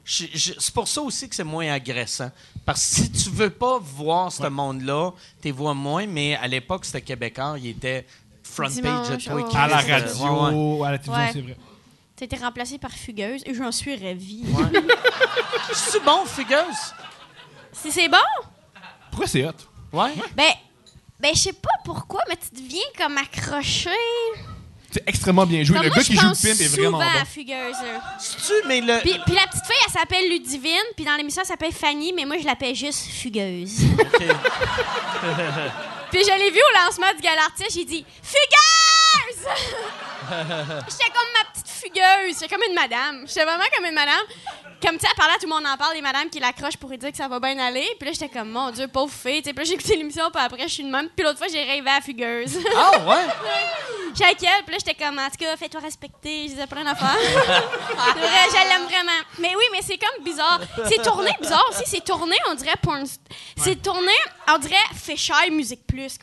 c'est 0.06 0.74
pour 0.74 0.88
ça 0.88 1.02
aussi 1.02 1.30
que 1.30 1.36
c'est 1.36 1.44
moins 1.44 1.72
agressant. 1.72 2.32
Parce 2.66 2.88
que 2.88 2.96
si 2.96 3.12
tu 3.12 3.30
veux 3.30 3.50
pas 3.50 3.80
voir 3.80 4.32
ce 4.32 4.48
monde-là, 4.48 5.12
tu 5.42 5.52
vois 5.52 5.74
moins. 5.74 6.06
Mais 6.08 6.36
à 6.36 6.48
l'époque, 6.48 6.86
c'était 6.86 7.02
Québécois. 7.02 7.56
Il 7.58 7.68
était 7.68 8.06
front 8.44 8.68
Dimanche, 8.68 9.08
page 9.10 9.18
de 9.18 9.24
toi. 9.30 9.44
qui 9.50 9.58
À 9.58 9.68
la 9.68 9.78
radio, 9.78 10.16
Ouais, 10.16 10.80
ouais. 10.80 10.88
à 10.88 10.92
la 10.92 10.98
télévision, 10.98 11.14
Ouais. 11.26 11.30
c'est 11.34 11.42
vrai. 11.42 11.58
T'as 12.16 12.26
été 12.26 12.36
remplacé 12.36 12.78
par 12.78 12.92
Fugueuse 12.92 13.42
et 13.46 13.54
j'en 13.54 13.72
suis 13.72 13.96
ravie. 13.96 14.44
C'est 15.74 16.04
bon, 16.04 16.26
Fugueuse? 16.26 16.94
Si 17.72 17.92
c'est 17.92 18.10
bon? 18.10 18.18
Pourquoi 19.20 19.28
c'est 19.28 19.44
hot? 19.44 19.52
Ouais. 19.92 20.12
Ben, 20.34 20.54
ben 21.20 21.36
je 21.36 21.40
sais 21.42 21.52
pas 21.52 21.76
pourquoi, 21.84 22.22
mais 22.30 22.38
tu 22.38 22.64
deviens 22.64 22.80
comme 22.98 23.18
accroché. 23.18 23.90
C'est 24.90 25.04
extrêmement 25.06 25.46
bien 25.46 25.62
joué. 25.62 25.76
Comme 25.76 25.88
le 25.88 25.90
moi, 25.90 25.98
gars 25.98 26.04
qui 26.06 26.16
joue 26.16 26.22
le 26.22 26.30
pense 26.30 26.42
pimp 26.42 26.52
est 26.52 26.68
souvent 26.70 26.98
vraiment 26.98 27.00
bon. 27.00 27.20
à 27.22 27.26
Fugueuse. 27.26 27.76
C'est-tu, 28.18 28.54
mais 28.66 28.80
le. 28.80 29.02
Puis, 29.02 29.20
puis 29.26 29.36
la 29.36 29.46
petite 29.48 29.66
fille, 29.66 29.76
elle 29.86 29.92
s'appelle 29.92 30.30
Ludivine, 30.30 30.72
puis 30.96 31.04
dans 31.04 31.18
l'émission, 31.18 31.42
elle 31.42 31.50
s'appelle 31.50 31.74
Fanny, 31.74 32.14
mais 32.14 32.24
moi, 32.24 32.38
je 32.40 32.46
l'appelle 32.46 32.74
juste 32.74 33.08
Fugueuse. 33.12 33.80
Puis 36.12 36.22
je 36.24 36.40
l'ai 36.40 36.50
vu 36.50 36.58
au 36.58 36.86
lancement 36.86 37.14
du 37.16 37.22
Galartia, 37.22 37.68
j'ai 37.70 37.86
dit 37.86 38.06
Fugueuse! 38.24 38.69
J'étais 40.90 41.12
comme 41.12 41.30
ma 41.34 41.52
petite 41.52 41.70
fugueuse. 41.70 42.40
J'étais 42.40 42.48
comme 42.48 42.64
une 42.68 42.76
madame. 42.76 43.28
J'étais 43.28 43.46
vraiment 43.46 43.64
comme 43.76 43.86
une 43.86 43.94
madame. 43.96 44.26
Comme 44.82 44.98
tu 44.98 45.02
sais, 45.02 45.08
elle 45.12 45.18
parlait 45.18 45.34
à 45.34 45.38
tout 45.38 45.46
le 45.46 45.54
monde 45.54 45.66
en 45.66 45.76
parle, 45.76 45.94
des 45.94 46.02
madames 46.02 46.30
qui 46.30 46.40
l'accrochent 46.40 46.78
pour 46.78 46.90
lui 46.90 46.98
dire 46.98 47.12
que 47.12 47.18
ça 47.18 47.28
va 47.28 47.40
bien 47.40 47.58
aller. 47.60 47.86
Puis 48.00 48.08
là, 48.08 48.14
j'étais 48.14 48.30
comme, 48.30 48.50
mon 48.50 48.72
Dieu, 48.72 48.88
pauvre 48.88 49.12
fille. 49.12 49.42
Puis 49.42 49.52
là, 49.52 49.64
j'ai 49.64 49.74
écouté 49.74 49.98
l'émission, 49.98 50.32
puis 50.32 50.42
après, 50.42 50.64
je 50.64 50.74
suis 50.74 50.84
une 50.84 50.92
même. 50.92 51.10
Puis 51.10 51.26
l'autre 51.26 51.38
fois, 51.38 51.48
j'ai 51.52 51.64
rêvé 51.64 51.90
à 51.90 52.00
fugueuse. 52.00 52.58
Ah, 52.76 52.92
ouais? 53.06 53.26
J'étais 54.14 54.26
avec 54.26 54.44
elle, 54.44 54.64
puis 54.64 54.74
là, 54.74 54.78
j'étais 54.80 55.06
comme, 55.06 55.20
en 55.20 55.30
tout 55.30 55.38
cas, 55.38 55.56
fais-toi 55.56 55.82
respecter. 55.82 56.44
Je 56.44 56.54
disais 56.54 56.68
plein 56.68 56.84
d'affaires. 56.84 57.16
C'est 57.20 58.20
vrai, 58.20 58.48
je 58.50 58.70
l'aime 58.70 58.88
vraiment. 58.88 59.20
Mais 59.38 59.56
oui, 59.56 59.64
mais 59.72 59.82
c'est 59.84 59.98
comme 59.98 60.24
bizarre. 60.24 60.60
C'est 60.88 61.02
tourné 61.04 61.30
bizarre 61.40 61.66
aussi. 61.70 61.84
C'est 61.86 62.04
tourné, 62.04 62.36
on 62.50 62.56
dirait 62.56 62.76
porn. 62.82 63.06
C'est 63.56 63.82
tourné, 63.82 64.12
on 64.48 64.58
dirait 64.58 64.76
Fisher 64.96 65.50
Musique 65.52 65.86
Plus. 65.86 66.18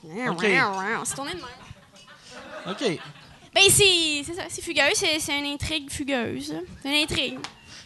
C'est 1.06 1.14
tourné 1.14 1.32
de 1.32 1.36
même. 1.36 1.65
OK. 2.68 2.98
Ben, 3.54 3.62
c'est 3.70 4.22
c'est 4.24 4.34
ça, 4.34 4.42
c'est 4.48 4.62
fugueuse. 4.62 4.94
C'est 4.94 5.38
une 5.38 5.46
intrigue 5.46 5.90
fugueuse. 5.90 6.54
C'est 6.82 6.88
une 6.88 7.02
intrigue. 7.02 7.38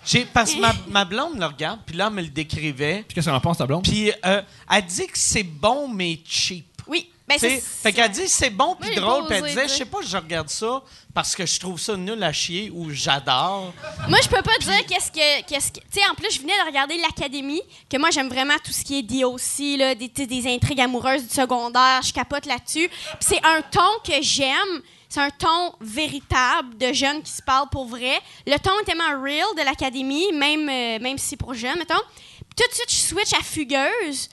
J'ai, 0.04 0.24
parce 0.24 0.54
que 0.54 0.60
ma, 0.60 0.72
ma 0.88 1.04
blonde 1.04 1.38
le 1.38 1.46
regarde, 1.46 1.80
puis 1.86 1.96
là, 1.96 2.06
elle 2.08 2.14
me 2.14 2.22
le 2.22 2.28
décrivait. 2.28 3.04
Puis 3.06 3.14
qu'est-ce 3.14 3.28
qu'on 3.28 3.36
en 3.36 3.40
pense, 3.40 3.58
ta 3.58 3.66
blonde? 3.66 3.84
Puis 3.84 4.10
euh, 4.24 4.42
elle 4.70 4.84
dit 4.84 5.06
que 5.06 5.18
c'est 5.18 5.44
bon, 5.44 5.88
mais 5.88 6.18
cheap. 6.24 6.66
Oui, 6.86 7.10
Ben, 7.30 7.38
c'est- 7.38 7.60
fait 7.60 7.92
qu'elle 7.92 8.10
dit 8.10 8.28
c'est 8.28 8.50
bon 8.50 8.76
puis 8.80 8.94
drôle, 8.94 9.26
puis 9.26 9.36
elle 9.36 9.44
disait 9.44 9.68
je 9.68 9.74
sais 9.74 9.84
pas, 9.84 9.98
je 10.02 10.16
regarde 10.16 10.48
ça 10.48 10.82
parce 11.14 11.34
que 11.34 11.46
je 11.46 11.58
trouve 11.60 11.78
ça 11.80 11.96
nul 11.96 12.22
à 12.22 12.32
chier 12.32 12.70
ou 12.74 12.90
j'adore. 12.90 13.72
Moi, 14.08 14.18
je 14.22 14.28
peux 14.28 14.42
pas 14.42 14.58
dire 14.58 14.84
qu'est-ce 14.86 15.10
que. 15.10 15.42
Qu'est-ce 15.46 15.72
que 15.72 15.80
tu 15.80 15.86
sais, 16.00 16.00
en 16.10 16.14
plus, 16.14 16.32
je 16.34 16.40
venais 16.40 16.56
de 16.62 16.66
regarder 16.66 16.96
l'Académie, 16.98 17.62
que 17.88 17.96
moi, 17.96 18.10
j'aime 18.10 18.28
vraiment 18.28 18.56
tout 18.64 18.72
ce 18.72 18.84
qui 18.84 18.98
est 18.98 19.02
DOC, 19.02 19.78
là, 19.78 19.94
des, 19.94 20.08
des 20.08 20.46
intrigues 20.54 20.80
amoureuses 20.80 21.26
du 21.26 21.34
secondaire. 21.34 22.00
Je 22.02 22.12
capote 22.12 22.46
là-dessus. 22.46 22.88
Puis 22.88 23.18
c'est 23.20 23.44
un 23.44 23.62
ton 23.62 23.80
que 24.04 24.20
j'aime. 24.22 24.82
C'est 25.08 25.20
un 25.20 25.30
ton 25.30 25.72
véritable 25.80 26.78
de 26.78 26.92
jeunes 26.92 27.20
qui 27.22 27.32
se 27.32 27.42
parlent 27.42 27.68
pour 27.70 27.86
vrai. 27.86 28.20
Le 28.46 28.56
ton 28.58 28.70
est 28.80 28.84
tellement 28.84 29.20
real 29.20 29.46
de 29.56 29.62
l'Académie, 29.64 30.32
même, 30.32 30.68
euh, 30.68 30.98
même 31.00 31.18
si 31.18 31.30
c'est 31.30 31.36
pour 31.36 31.52
jeunes, 31.54 31.78
mettons. 31.78 31.94
Puis 32.04 32.64
tout 32.64 32.68
de 32.70 32.74
suite, 32.74 32.90
je 32.90 32.94
switch 32.94 33.32
à 33.32 33.42
Fugueuse. 33.42 34.28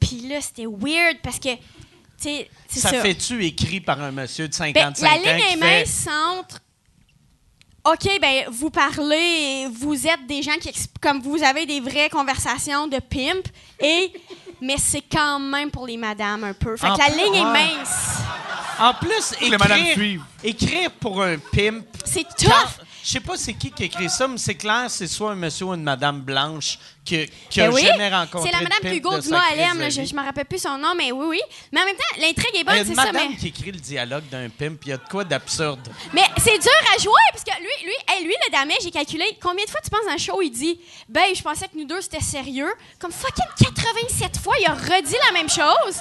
Puis 0.00 0.26
là, 0.28 0.40
c'était 0.40 0.66
weird 0.66 1.18
parce 1.22 1.38
que, 1.38 1.50
sais, 2.24 2.80
Ça, 2.80 2.90
ça. 2.90 3.00
fait-tu 3.02 3.44
écrit 3.44 3.80
par 3.80 4.00
un 4.02 4.10
monsieur 4.12 4.46
de 4.48 4.52
Ben, 4.52 4.94
55 4.94 5.02
la 5.06 5.12
ans 5.12 5.14
ligne 5.36 5.46
qui 5.46 5.54
est 5.54 5.56
fait 5.58 5.80
mince 5.84 6.06
entre. 6.38 6.60
OK, 7.86 8.18
ben 8.20 8.44
vous 8.50 8.70
parlez, 8.70 9.66
vous 9.70 10.06
êtes 10.06 10.26
des 10.26 10.42
gens 10.42 10.56
qui 10.58 10.72
comme 11.02 11.20
vous 11.20 11.42
avez 11.42 11.66
des 11.66 11.80
vraies 11.80 12.08
conversations 12.08 12.86
de 12.88 12.98
pimp 12.98 13.46
et 13.78 14.10
mais 14.62 14.76
c'est 14.78 15.02
quand 15.02 15.38
même 15.38 15.70
pour 15.70 15.86
les 15.86 15.98
madames 15.98 16.44
un 16.44 16.54
peu. 16.54 16.76
Fait 16.78 16.88
En 16.88 16.94
que 16.96 17.00
la 17.00 17.10
plus, 17.10 17.22
ligne 17.22 17.34
est 17.34 17.44
mince. 17.44 18.18
En 18.80 18.94
plus, 18.94 19.34
écrire, 19.40 20.22
écrire 20.42 20.90
pour 20.92 21.22
un 21.22 21.36
pimp. 21.38 21.84
C'est 22.06 22.24
quand- 22.24 22.50
tough. 22.50 22.80
Je 23.04 23.10
sais 23.10 23.20
pas 23.20 23.36
c'est 23.36 23.52
qui 23.52 23.70
qui 23.70 23.84
écrit 23.84 24.08
ça, 24.08 24.26
mais 24.26 24.38
c'est 24.38 24.54
clair, 24.54 24.86
c'est 24.88 25.06
soit 25.06 25.32
un 25.32 25.34
monsieur 25.34 25.66
ou 25.66 25.74
une 25.74 25.82
madame 25.82 26.22
blanche 26.22 26.78
qui, 27.04 27.28
qui 27.50 27.60
a 27.60 27.68
Ben 27.68 27.74
oui, 27.74 27.82
jamais 27.82 28.08
rencontré 28.08 28.50
c'est 28.50 28.56
la 28.56 28.62
madame 28.62 28.94
Hugo 28.94 29.16
de 29.16 29.20
sa 29.20 29.28
Dumas 29.28 29.40
crise 29.50 29.60
Alem, 29.60 29.76
de 29.76 29.82
là, 29.82 29.90
je, 29.90 30.04
je 30.06 30.14
me 30.14 30.22
rappelle 30.22 30.46
plus 30.46 30.62
son 30.62 30.78
nom 30.78 30.94
mais 30.96 31.12
oui 31.12 31.26
oui. 31.28 31.40
Mais 31.70 31.82
en 31.82 31.84
même 31.84 31.96
temps, 31.96 32.18
l'intrigue 32.18 32.54
est 32.54 32.54
Il 32.54 32.56
y 32.56 32.60
a 32.60 32.64
bonne, 32.64 32.78
une 32.78 32.84
c'est 32.86 32.94
ça 32.94 33.12
madame 33.12 33.28
mais 33.32 33.36
qui 33.36 33.48
écrit 33.48 33.72
le 33.72 33.78
dialogue 33.78 34.24
d'un 34.30 34.48
pimp, 34.48 34.78
il 34.86 34.88
y 34.88 34.92
a 34.94 34.96
de 34.96 35.06
quoi 35.06 35.22
d'absurde. 35.22 35.86
Mais 36.14 36.24
c'est 36.38 36.58
dur 36.58 36.70
à 36.96 36.98
jouer 36.98 37.12
parce 37.30 37.44
que 37.44 37.50
lui, 37.60 37.84
lui, 37.84 37.92
hey, 38.08 38.24
lui 38.24 38.34
le 38.46 38.50
damage, 38.50 38.78
j'ai 38.82 38.90
calculé 38.90 39.36
combien 39.38 39.66
de 39.66 39.70
fois 39.70 39.80
tu 39.84 39.90
penses 39.90 40.06
dans 40.06 40.12
le 40.12 40.18
show, 40.18 40.40
il 40.40 40.50
dit 40.50 40.80
Ben, 41.06 41.24
je 41.36 41.42
pensais 41.42 41.68
que 41.68 41.76
nous 41.76 41.84
deux 41.84 42.00
c'était 42.00 42.20
sérieux. 42.20 42.72
Comme 42.98 43.12
fucking 43.12 43.44
87 43.76 44.38
fois, 44.38 44.54
il 44.60 44.66
a 44.66 44.72
redit 44.72 45.16
la 45.26 45.32
même 45.32 45.50
chose. 45.50 46.00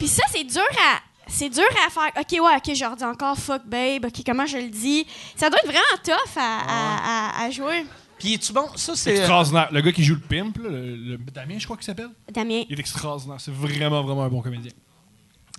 Puis 0.00 0.08
ça, 0.08 0.24
c'est 0.32 0.42
dur 0.42 0.62
à. 0.78 0.98
C'est 1.26 1.48
dur 1.48 1.64
à 1.86 1.90
faire. 1.90 2.10
OK, 2.18 2.32
ouais, 2.32 2.56
OK, 2.56 2.74
je 2.74 2.84
redis 2.84 3.04
encore 3.04 3.36
fuck 3.38 3.62
babe. 3.66 4.04
OK, 4.06 4.22
comment 4.26 4.46
je 4.46 4.58
le 4.58 4.68
dis? 4.68 5.06
Ça 5.36 5.48
doit 5.50 5.58
être 5.60 5.66
vraiment 5.66 6.02
tough 6.04 6.36
à, 6.36 6.60
à- 6.66 7.40
à- 7.42 7.44
à 7.44 7.50
jouer. 7.50 7.84
Puis 8.18 8.34
es-tu 8.34 8.52
bon? 8.52 8.68
Ça, 8.76 8.94
c'est. 8.94 9.16
Extraordinaire. 9.16 9.68
Le 9.72 9.80
gars 9.80 9.92
qui 9.92 10.04
joue 10.04 10.14
le 10.14 10.20
pimp, 10.20 10.56
là, 10.58 10.70
le, 10.70 10.96
le- 10.96 11.18
Damien, 11.32 11.58
je 11.58 11.64
crois 11.64 11.76
qu'il 11.76 11.84
s'appelle, 11.86 12.10
Damien. 12.32 12.62
il 12.68 12.76
est 12.76 12.80
extraordinaire. 12.80 13.40
C'est 13.40 13.52
vraiment, 13.54 14.02
vraiment 14.02 14.24
un 14.24 14.28
bon 14.28 14.40
comédien. 14.40 14.70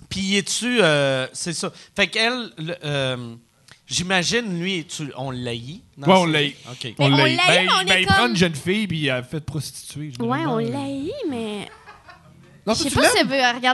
Puis 0.10 0.36
es-tu. 0.38 0.80
euh, 0.82 1.28
c'est 1.34 1.54
ça. 1.54 1.72
Fait 1.96 2.08
qu'elle. 2.08 2.52
le- 2.58 2.76
euh, 2.84 3.36
J'imagine, 3.88 4.60
lui, 4.60 4.84
tu, 4.86 5.12
on 5.16 5.32
dans 5.96 6.08
Ouais, 6.08 6.14
on 6.18 6.26
ses- 6.26 6.32
l'haït. 6.32 6.56
OK. 6.72 6.84
Mais 6.84 6.94
on 6.98 7.10
ben, 7.10 7.18
mais 7.18 7.68
on 7.70 7.86
ben, 7.86 7.92
est 7.98 8.02
il 8.02 8.08
prend 8.08 8.28
une 8.28 8.36
jeune 8.36 8.56
fille 8.56 8.88
puis 8.88 8.98
il 8.98 9.10
a 9.12 9.22
fait 9.22 9.42
prostituer. 9.42 10.12
Ouais, 10.20 10.44
on 10.48 10.58
l'a 10.58 10.88
mais. 11.30 11.70
Non, 12.68 12.74
Je 12.74 12.84
sais 12.84 12.90
pas 12.90 13.10
si 13.10 13.24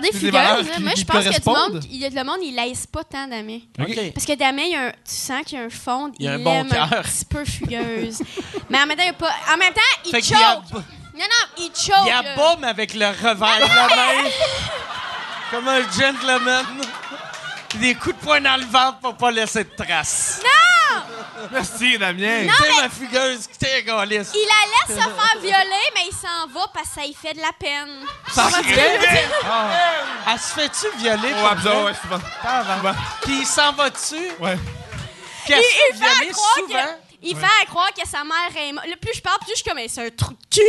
des 0.01 0.11
Fugueuse. 0.11 0.79
Moi, 0.81 0.91
je 0.97 1.03
pense 1.05 1.23
que 1.23 1.29
du 1.29 1.41
correspondent. 1.41 1.73
monde, 1.75 1.85
il 1.89 1.97
y 1.97 2.05
a- 2.05 2.09
le 2.09 2.23
monde, 2.25 2.39
il 2.43 2.53
laisse 2.55 2.85
pas 2.87 3.03
tant 3.05 3.25
Damien. 3.27 3.59
OK. 3.79 4.13
Parce 4.13 4.25
que 4.25 4.33
Damien, 4.35 4.63
il 4.63 4.71
y 4.71 4.75
a 4.75 4.87
un- 4.87 4.91
tu 4.91 4.95
sens 5.15 5.41
qu'il 5.45 5.57
y 5.57 5.61
a 5.61 5.65
un 5.65 5.69
fond, 5.69 6.11
Il 6.19 6.25
y 6.25 6.27
a 6.27 6.35
il 6.35 6.41
un 6.41 6.43
bon 6.43 6.51
aime 6.53 6.69
un 6.73 6.87
petit 7.01 7.25
peu 7.25 7.45
fugueuse. 7.45 8.21
mais 8.69 8.79
en 8.81 8.85
même 8.87 8.97
temps, 8.97 9.03
il 9.07 9.13
pas. 9.13 9.31
En 9.53 9.57
même 9.57 9.73
temps, 9.73 9.81
il 10.05 10.11
Fait 10.11 10.21
qu'il 10.21 10.35
choke. 10.35 10.43
y 10.43 10.45
a- 10.45 10.55
Non, 10.73 11.25
non, 11.25 11.47
il 11.57 11.63
choke. 11.73 12.05
Il 12.05 12.09
là. 12.09 12.33
abomme 12.33 12.63
avec 12.65 12.93
le 12.93 13.05
revers 13.07 13.35
de 13.35 13.75
la 13.75 13.87
main. 13.95 14.29
comme 15.51 15.67
un 15.67 15.81
gentleman. 15.91 16.65
Puis 17.69 17.79
Des 17.79 17.95
coups 17.95 18.15
de 18.17 18.21
poing 18.21 18.41
dans 18.41 18.57
le 18.57 18.65
ventre 18.65 18.99
pour 18.99 19.15
pas 19.15 19.31
laisser 19.31 19.63
de 19.63 19.69
traces. 19.77 20.41
Merci, 21.51 21.97
Damien. 21.97 22.47
Sais, 22.57 22.81
ma 22.81 22.89
fugueuse 22.89 23.47
qui 23.47 23.57
t'est 23.57 23.83
gaulliste. 23.83 24.33
Il 24.35 24.47
la 24.47 24.93
laisse 24.95 25.03
se 25.03 25.09
faire 25.09 25.39
violer, 25.41 25.85
mais 25.95 26.01
il 26.09 26.15
s'en 26.15 26.47
va 26.53 26.67
parce 26.73 26.89
que 26.89 26.95
ça 26.95 27.01
lui 27.01 27.13
fait 27.13 27.33
de 27.33 27.41
la 27.41 27.51
peine. 27.57 28.05
Ça 28.31 28.49
se 28.49 28.63
fait? 28.63 28.99
Ah. 29.49 29.69
Elle 30.31 30.39
se 30.39 30.53
fait-tu 30.53 30.97
violer? 30.97 31.33
Oh, 31.33 31.47
pour 31.49 31.57
vrai? 31.57 31.83
ouais, 31.85 31.93
souvent. 32.01 32.19
Tabarnak. 32.43 32.95
Puis 33.23 33.39
il 33.39 33.45
s'en 33.47 33.71
va 33.73 33.89
dessus? 33.89 34.31
Ouais. 34.39 34.57
Puis 35.45 35.53
elle 35.53 35.59
Il, 35.59 35.63
se 35.63 35.69
il 35.69 35.97
fait 35.97 36.03
fait 36.03 36.05
à 36.09 36.13
violer 36.15 36.31
croire 36.31 36.53
souvent? 36.55 37.00
Il 37.23 37.35
fait 37.37 37.45
à 37.61 37.65
croire 37.65 37.91
que 37.93 38.07
sa 38.07 38.23
mère 38.23 38.55
est 38.57 38.71
morte. 38.73 38.87
Le 38.87 38.95
plus 38.95 39.11
je 39.15 39.21
parle, 39.21 39.37
plus 39.39 39.51
je 39.51 39.55
suis 39.61 39.63
comme, 39.63 39.79
c'est 39.87 40.05
un 40.07 40.09
trou 40.09 40.31
de 40.31 40.37
cul. 40.49 40.61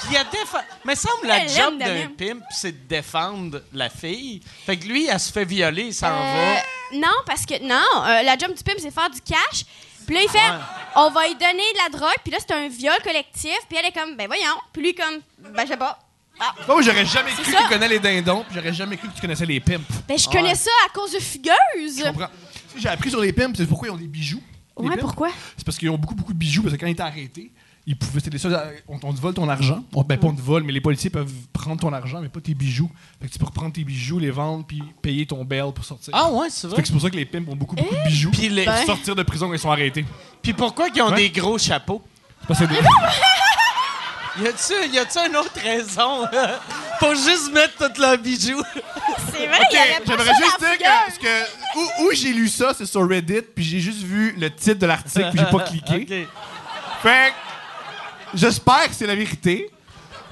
Puis 0.00 0.08
il 0.10 0.16
a 0.16 0.24
défa- 0.24 0.64
Mais 0.84 0.94
semble 0.94 1.26
la 1.26 1.38
Elle 1.38 1.48
job 1.48 1.78
d'un 1.78 2.08
pimp, 2.08 2.42
c'est 2.50 2.72
de 2.72 2.88
défendre 2.88 3.62
la 3.72 3.88
fille. 3.88 4.40
Fait 4.66 4.76
que 4.76 4.86
lui, 4.86 5.06
elle 5.06 5.18
se 5.20 5.32
fait 5.32 5.44
violer, 5.44 5.84
il 5.84 5.94
s'en 5.94 6.08
Euh, 6.08 6.54
va. 6.54 6.62
non, 6.98 7.14
parce 7.26 7.46
que 7.46 7.62
non, 7.62 8.04
euh, 8.04 8.22
la 8.22 8.36
job 8.36 8.52
du 8.54 8.62
pimp, 8.62 8.76
c'est 8.78 8.90
faire 8.90 9.08
du 9.10 9.20
cash. 9.22 9.64
Puis 10.06 10.14
là, 10.16 10.22
il 10.24 10.28
fait, 10.28 10.38
Ouais. 10.38 10.58
on 10.96 11.10
va 11.10 11.26
lui 11.28 11.34
donner 11.34 11.72
de 11.72 11.78
la 11.90 11.98
drogue. 11.98 12.16
Puis 12.22 12.32
là, 12.32 12.38
c'est 12.40 12.52
un 12.54 12.68
viol 12.68 12.96
collectif. 13.04 13.56
Puis 13.68 13.78
elle 13.78 13.86
est 13.86 13.92
comme, 13.92 14.16
ben 14.16 14.26
voyons. 14.26 14.58
Puis 14.72 14.82
lui, 14.82 14.94
comme, 14.94 15.20
ben 15.38 15.62
je 15.62 15.68
sais 15.68 15.76
pas. 15.76 15.98
Ah. 16.38 16.54
Moi, 16.66 16.80
j'aurais 16.82 17.04
jamais 17.04 17.30
cru 17.32 17.42
que 17.44 17.50
tu 17.62 17.68
connais 17.68 17.88
les 17.88 17.98
dindons, 17.98 18.44
puis 18.44 18.54
j'aurais 18.56 18.72
jamais 18.72 18.96
cru 18.96 19.08
que 19.08 19.14
tu 19.14 19.20
connaissais 19.20 19.44
les 19.46 19.60
pimps. 19.60 19.84
Ben 20.08 20.18
je 20.18 20.26
connais 20.28 20.54
ça 20.54 20.70
à 20.86 20.88
cause 20.88 21.12
de 21.12 21.18
Fugueuse. 21.20 21.98
Je 21.98 22.04
comprends. 22.04 22.28
J'ai 22.76 22.88
appris 22.88 23.10
sur 23.10 23.20
les 23.20 23.32
pimps, 23.32 23.56
c'est 23.58 23.66
pourquoi 23.66 23.88
ils 23.88 23.90
ont 23.92 23.96
des 23.96 24.06
bijoux. 24.06 24.42
Ouais, 24.76 24.96
pourquoi? 24.96 25.30
C'est 25.56 25.64
parce 25.64 25.76
qu'ils 25.78 25.90
ont 25.90 25.98
beaucoup, 25.98 26.14
beaucoup 26.14 26.32
de 26.32 26.38
bijoux, 26.38 26.62
parce 26.62 26.74
que 26.74 26.80
quand 26.80 26.86
ils 26.86 26.92
étaient 26.92 27.02
arrêtés, 27.02 27.52
ils 27.86 27.96
pouvaient, 27.96 28.20
c'était 28.20 28.30
les 28.30 28.38
seuls 28.38 28.54
à- 28.54 28.68
on, 28.88 28.98
on 29.02 29.12
te 29.12 29.20
vole 29.20 29.34
ton 29.34 29.48
argent. 29.48 29.82
On, 29.94 30.02
ben, 30.02 30.18
pas 30.18 30.28
on 30.28 30.34
te 30.34 30.40
vole, 30.40 30.62
mais 30.62 30.72
les 30.72 30.80
policiers 30.80 31.10
peuvent 31.10 31.32
prendre 31.52 31.80
ton 31.80 31.92
argent, 31.92 32.20
mais 32.20 32.28
pas 32.28 32.40
tes 32.40 32.54
bijoux. 32.54 32.90
Fait 33.20 33.26
que 33.28 33.32
tu 33.32 33.38
peux 33.38 33.46
reprendre 33.46 33.72
tes 33.72 33.84
bijoux, 33.84 34.18
les 34.18 34.30
vendre, 34.30 34.64
puis 34.66 34.82
payer 35.02 35.26
ton 35.26 35.44
bail 35.44 35.72
pour 35.74 35.84
sortir. 35.84 36.14
Ah 36.16 36.30
ouais, 36.30 36.48
c'est 36.50 36.62
Fait 36.68 36.74
vrai. 36.74 36.82
que 36.82 36.88
c'est 36.88 36.92
pour 36.92 37.02
ça 37.02 37.10
que 37.10 37.16
les 37.16 37.24
pimps 37.26 37.48
ont 37.50 37.56
beaucoup, 37.56 37.74
beaucoup 37.76 37.94
de 37.94 38.04
bijoux. 38.08 38.30
Puis 38.30 38.48
les- 38.48 38.64
pour 38.64 38.72
Ben. 38.74 38.86
sortir 38.86 39.14
de 39.16 39.22
prison 39.22 39.48
quand 39.48 39.54
ils 39.54 39.58
sont 39.58 39.70
arrêtés. 39.70 40.04
Puis 40.42 40.52
pourquoi 40.52 40.88
ils 40.94 41.02
ont 41.02 41.10
Ouais. 41.10 41.16
des 41.16 41.30
gros 41.30 41.58
chapeaux? 41.58 42.02
C'est 42.42 42.46
parce 42.48 42.60
que 42.60 42.66
c'est 42.66 42.72
des- 42.72 42.80
Y 44.44 44.46
a-tu, 44.46 44.94
y 44.94 44.98
a-tu 44.98 45.18
une 45.28 45.36
autre 45.36 45.58
raison? 45.60 46.24
pour 47.00 47.14
juste 47.14 47.52
mettre 47.52 47.76
tous 47.76 48.00
leurs 48.00 48.18
bijoux? 48.18 48.62
C'est 49.32 49.46
vrai, 49.46 49.58
il 49.70 49.74
y 49.74 49.78
avait 49.78 50.04
pas 50.04 50.16
J'aimerais 50.16 50.24
ça 50.26 50.34
juste 50.34 50.60
dans 50.60 50.66
dire 50.68 50.78
que, 50.78 50.84
parce 50.84 51.18
que 51.18 51.78
où, 51.78 52.04
où 52.04 52.12
j'ai 52.12 52.32
lu 52.32 52.48
ça, 52.48 52.72
c'est 52.76 52.86
sur 52.86 53.08
Reddit, 53.08 53.42
puis 53.54 53.64
j'ai 53.64 53.80
juste 53.80 54.02
vu 54.02 54.34
le 54.38 54.50
titre 54.50 54.78
de 54.78 54.86
l'article, 54.86 55.30
puis 55.30 55.40
j'ai 55.40 55.58
pas 55.58 55.64
cliqué. 55.64 55.94
OK. 56.02 57.02
Fait 57.02 57.30
que 57.30 58.38
j'espère 58.38 58.88
que 58.88 58.94
c'est 58.94 59.06
la 59.06 59.14
vérité, 59.14 59.70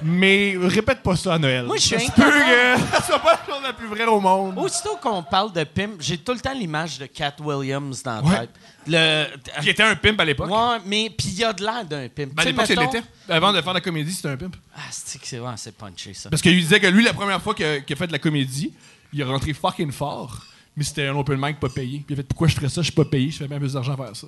mais 0.02 0.54
répète 0.60 1.02
pas 1.02 1.16
ça 1.16 1.34
à 1.34 1.38
Noël. 1.38 1.64
Moi, 1.66 1.76
je 1.76 1.82
suis 1.82 1.96
incapable. 1.96 2.80
ça 2.92 3.02
soit 3.02 3.18
pas 3.18 3.32
la 3.32 3.54
chose 3.54 3.62
la 3.62 3.72
plus 3.72 3.86
vraie 3.86 4.04
au 4.06 4.20
monde. 4.20 4.58
Aussitôt 4.58 4.96
qu'on 5.02 5.22
parle 5.22 5.52
de 5.52 5.64
pimp, 5.64 6.00
j'ai 6.00 6.18
tout 6.18 6.32
le 6.32 6.40
temps 6.40 6.52
l'image 6.54 6.98
de 6.98 7.06
Cat 7.06 7.34
Williams 7.40 8.02
dans 8.02 8.16
la 8.16 8.22
Ouais. 8.22 8.38
tête. 8.40 8.50
Le... 8.86 9.26
Qui 9.62 9.70
était 9.70 9.82
un 9.82 9.94
pimp 9.96 10.18
à 10.20 10.24
l'époque. 10.24 10.48
Ouais, 10.50 10.78
mais 10.86 11.10
puis 11.16 11.28
il 11.28 11.38
y 11.38 11.44
a 11.44 11.52
de 11.52 11.62
l'air 11.62 11.84
d'un 11.84 12.08
pimp. 12.08 12.32
Ben, 12.34 12.42
à 12.42 12.44
l'époque, 12.46 12.64
c'est 12.66 12.76
mettons- 12.76 12.92
l'était. 12.92 13.06
Avant 13.28 13.52
de 13.52 13.60
faire 13.60 13.72
de 13.72 13.78
la 13.78 13.80
comédie, 13.82 14.12
c'était 14.12 14.28
un 14.28 14.36
pimp. 14.36 14.56
Ah, 14.74 14.80
c'est 14.90 15.20
que 15.20 15.26
c'est 15.26 15.40
ouais, 15.40 15.52
c'est 15.56 15.74
punché, 15.76 16.14
ça. 16.14 16.30
Parce 16.30 16.40
qu'il 16.42 16.56
disait 16.58 16.80
que 16.80 16.86
lui, 16.86 17.04
la 17.04 17.12
première 17.12 17.42
fois 17.42 17.54
qu'il 17.54 17.66
a, 17.66 17.96
fait 17.96 18.06
de 18.06 18.12
la 18.12 18.18
comédie, 18.18 18.72
il 19.12 19.20
est 19.20 19.24
rentré 19.24 19.52
fucking 19.52 19.92
fort, 19.92 20.38
mais 20.76 20.84
c'était 20.84 21.06
un 21.06 21.16
open 21.16 21.38
mic 21.40 21.58
pas 21.60 21.68
payé. 21.68 21.98
Puis 22.06 22.06
il 22.10 22.12
a 22.14 22.16
fait 22.16 22.22
Pourquoi 22.28 22.48
je 22.48 22.54
ferais 22.54 22.68
ça? 22.68 22.80
Je 22.80 22.86
suis 22.86 22.92
pas 22.94 23.04
payé, 23.04 23.30
je 23.30 23.38
fais 23.38 23.48
bien 23.48 23.58
plus 23.58 23.72
d'argent 23.74 23.92
à 23.94 23.96
faire 23.96 24.16
ça. 24.16 24.26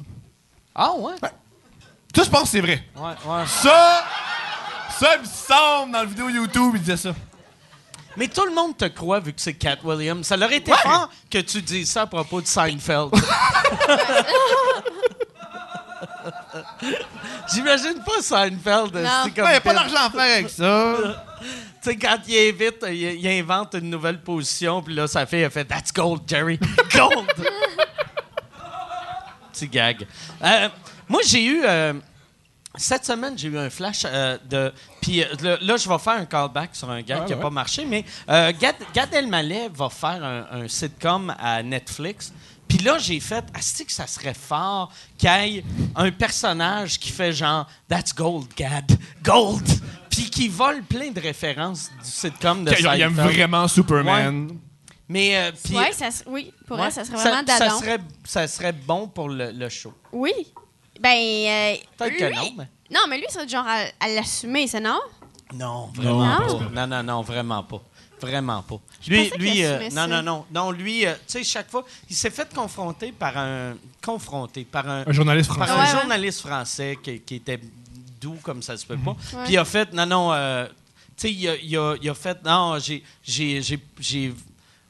Ah 0.74 0.92
ouais? 0.98 1.14
Ça, 2.14 2.24
je 2.24 2.28
pense 2.30 2.42
que 2.42 2.48
c'est 2.48 2.60
vrai. 2.60 2.82
Ouais, 2.96 3.02
ouais. 3.02 3.46
Ça, 3.46 4.04
ça, 5.00 5.14
il 5.16 5.20
me 5.22 5.26
semble 5.26 5.92
dans 5.92 5.98
la 6.00 6.04
vidéo 6.04 6.28
YouTube, 6.28 6.72
il 6.74 6.80
disait 6.80 6.96
ça. 6.96 7.14
Mais 8.16 8.26
tout 8.28 8.44
le 8.44 8.52
monde 8.52 8.76
te 8.76 8.84
croit 8.86 9.20
vu 9.20 9.32
que 9.32 9.40
c'est 9.40 9.54
Cat 9.54 9.78
Williams. 9.84 10.26
Ça 10.26 10.36
leur 10.36 10.50
été 10.52 10.70
Ouais. 10.72 10.78
fort 10.82 11.08
que 11.30 11.38
tu 11.38 11.62
dises 11.62 11.90
ça 11.92 12.02
à 12.02 12.06
propos 12.06 12.40
de 12.40 12.46
Seinfeld. 12.46 13.10
J'imagine 17.52 18.02
pas 18.04 18.20
Seinfeld. 18.22 18.90
Il 18.94 19.32
n'y 19.42 19.48
a 19.48 19.60
pas 19.60 19.74
d'argent 19.74 20.06
à 20.06 20.10
faire 20.10 20.20
avec 20.34 20.50
ça. 20.50 20.96
Tu 21.40 21.46
sais, 21.90 21.96
quand 21.96 22.18
il 22.28 22.36
invite, 22.50 22.84
il, 22.88 22.94
il 23.20 23.28
invente 23.40 23.74
une 23.74 23.88
nouvelle 23.90 24.20
position, 24.20 24.82
puis 24.82 24.94
là, 24.94 25.06
sa 25.06 25.24
fille 25.24 25.44
a 25.44 25.50
fait 25.50 25.64
That's 25.64 25.92
gold, 25.92 26.22
Jerry. 26.26 26.58
Gold! 26.94 27.26
Petit 29.52 29.68
gag. 29.68 30.06
Euh, 30.42 30.68
moi, 31.08 31.20
j'ai 31.24 31.44
eu. 31.44 31.62
euh, 31.64 31.94
cette 32.76 33.04
semaine, 33.04 33.36
j'ai 33.36 33.48
eu 33.48 33.58
un 33.58 33.68
flash 33.70 34.02
euh, 34.04 34.38
de. 34.48 34.72
Puis 35.02 35.22
euh, 35.22 35.26
là, 35.42 35.58
là, 35.60 35.76
je 35.76 35.88
vais 35.88 35.98
faire 35.98 36.14
un 36.14 36.24
callback 36.24 36.70
sur 36.74 36.88
un 36.90 36.96
Ouais, 36.98 37.02
qui 37.04 37.12
n'a 37.12 37.24
ouais. 37.26 37.36
pas 37.36 37.50
marché, 37.50 37.84
mais 37.84 38.04
euh, 38.28 38.52
Gad, 38.58 38.76
Gad 38.94 39.12
Elmaleh 39.12 39.68
va 39.74 39.88
faire 39.90 40.22
un, 40.24 40.46
un 40.62 40.68
sitcom 40.68 41.34
à 41.38 41.62
Netflix. 41.62 42.32
Puis 42.68 42.78
là, 42.78 42.98
j'ai 42.98 43.18
fait, 43.18 43.44
est-ce 43.58 43.82
que 43.82 43.90
ça 43.90 44.06
serait 44.06 44.34
fort 44.34 44.92
qu'il 45.18 45.28
y 45.28 45.58
ait 45.58 45.64
un 45.96 46.12
personnage 46.12 47.00
qui 47.00 47.10
fait 47.10 47.32
genre 47.32 47.66
That's 47.88 48.14
gold, 48.14 48.46
Gad, 48.56 48.92
gold, 49.24 49.66
puis 50.08 50.30
qui 50.30 50.46
vole 50.46 50.82
plein 50.84 51.10
de 51.10 51.18
références 51.20 51.90
du 52.00 52.08
sitcom 52.08 52.64
de 52.64 52.70
Il 52.78 52.86
aime 52.86 53.16
Seinfeld. 53.16 53.34
vraiment 53.34 53.66
Superman. 53.66 54.50
Mais 55.08 55.36
euh, 55.36 55.50
Ouais, 55.76 55.90
ça, 55.90 56.10
oui, 56.28 56.52
pour 56.68 56.78
ouais, 56.78 56.84
elle, 56.86 56.92
ça 56.92 57.04
serait 57.04 57.16
vraiment 57.16 57.42
ça, 57.48 57.70
serait, 57.70 57.98
ça 58.24 58.46
serait 58.46 58.72
bon 58.72 59.08
pour 59.08 59.28
le, 59.28 59.50
le 59.50 59.68
show. 59.68 59.92
Oui. 60.12 60.30
Ben. 61.00 61.08
euh, 61.16 61.76
Peut-être 61.96 62.16
que 62.16 62.34
non, 62.34 62.52
mais. 62.58 62.68
Non, 62.92 63.00
mais 63.08 63.18
lui, 63.18 63.26
c'est 63.28 63.48
genre 63.48 63.66
à, 63.66 63.84
à 63.98 64.08
l'assumer, 64.08 64.66
c'est 64.66 64.80
non? 64.80 65.00
Non, 65.54 65.90
vraiment 65.94 66.38
Non. 66.40 66.58
pas. 66.58 66.70
Non, 66.74 66.86
non, 66.86 67.02
non, 67.02 67.22
vraiment 67.22 67.62
pas. 67.62 67.80
Vraiment 68.20 68.62
pas. 68.62 68.76
Lui, 69.08 69.30
lui 69.38 69.52
qu'il 69.52 69.64
euh, 69.64 69.88
non, 69.92 70.06
non, 70.06 70.22
non. 70.22 70.44
Non, 70.52 70.70
lui, 70.70 71.06
euh, 71.06 71.14
tu 71.26 71.38
sais, 71.38 71.44
chaque 71.44 71.70
fois, 71.70 71.84
il 72.08 72.14
s'est 72.14 72.28
fait 72.30 72.52
confronter 72.54 73.12
par 73.12 73.36
un. 73.38 73.74
Confronté 74.04 74.64
par 74.64 74.86
un. 74.88 75.04
Un 75.06 75.12
journaliste 75.12 75.48
par 75.48 75.66
français. 75.66 75.72
un 75.72 75.76
Ouais, 75.84 75.90
ouais. 75.94 76.00
journaliste 76.00 76.40
français 76.40 76.98
qui, 77.02 77.20
qui 77.20 77.36
était 77.36 77.58
doux 78.20 78.36
comme 78.42 78.62
ça 78.62 78.76
se 78.76 78.84
peut 78.84 78.98
pas. 78.98 79.12
Ouais. 79.12 79.44
Puis 79.44 79.54
il 79.54 79.58
a 79.58 79.64
fait, 79.64 79.90
non, 79.94 80.04
non, 80.04 80.32
euh, 80.34 80.66
tu 81.16 81.28
sais, 81.28 81.32
il 81.32 82.08
a 82.10 82.14
fait, 82.14 82.44
non, 82.44 82.78
j'ai. 82.78 83.02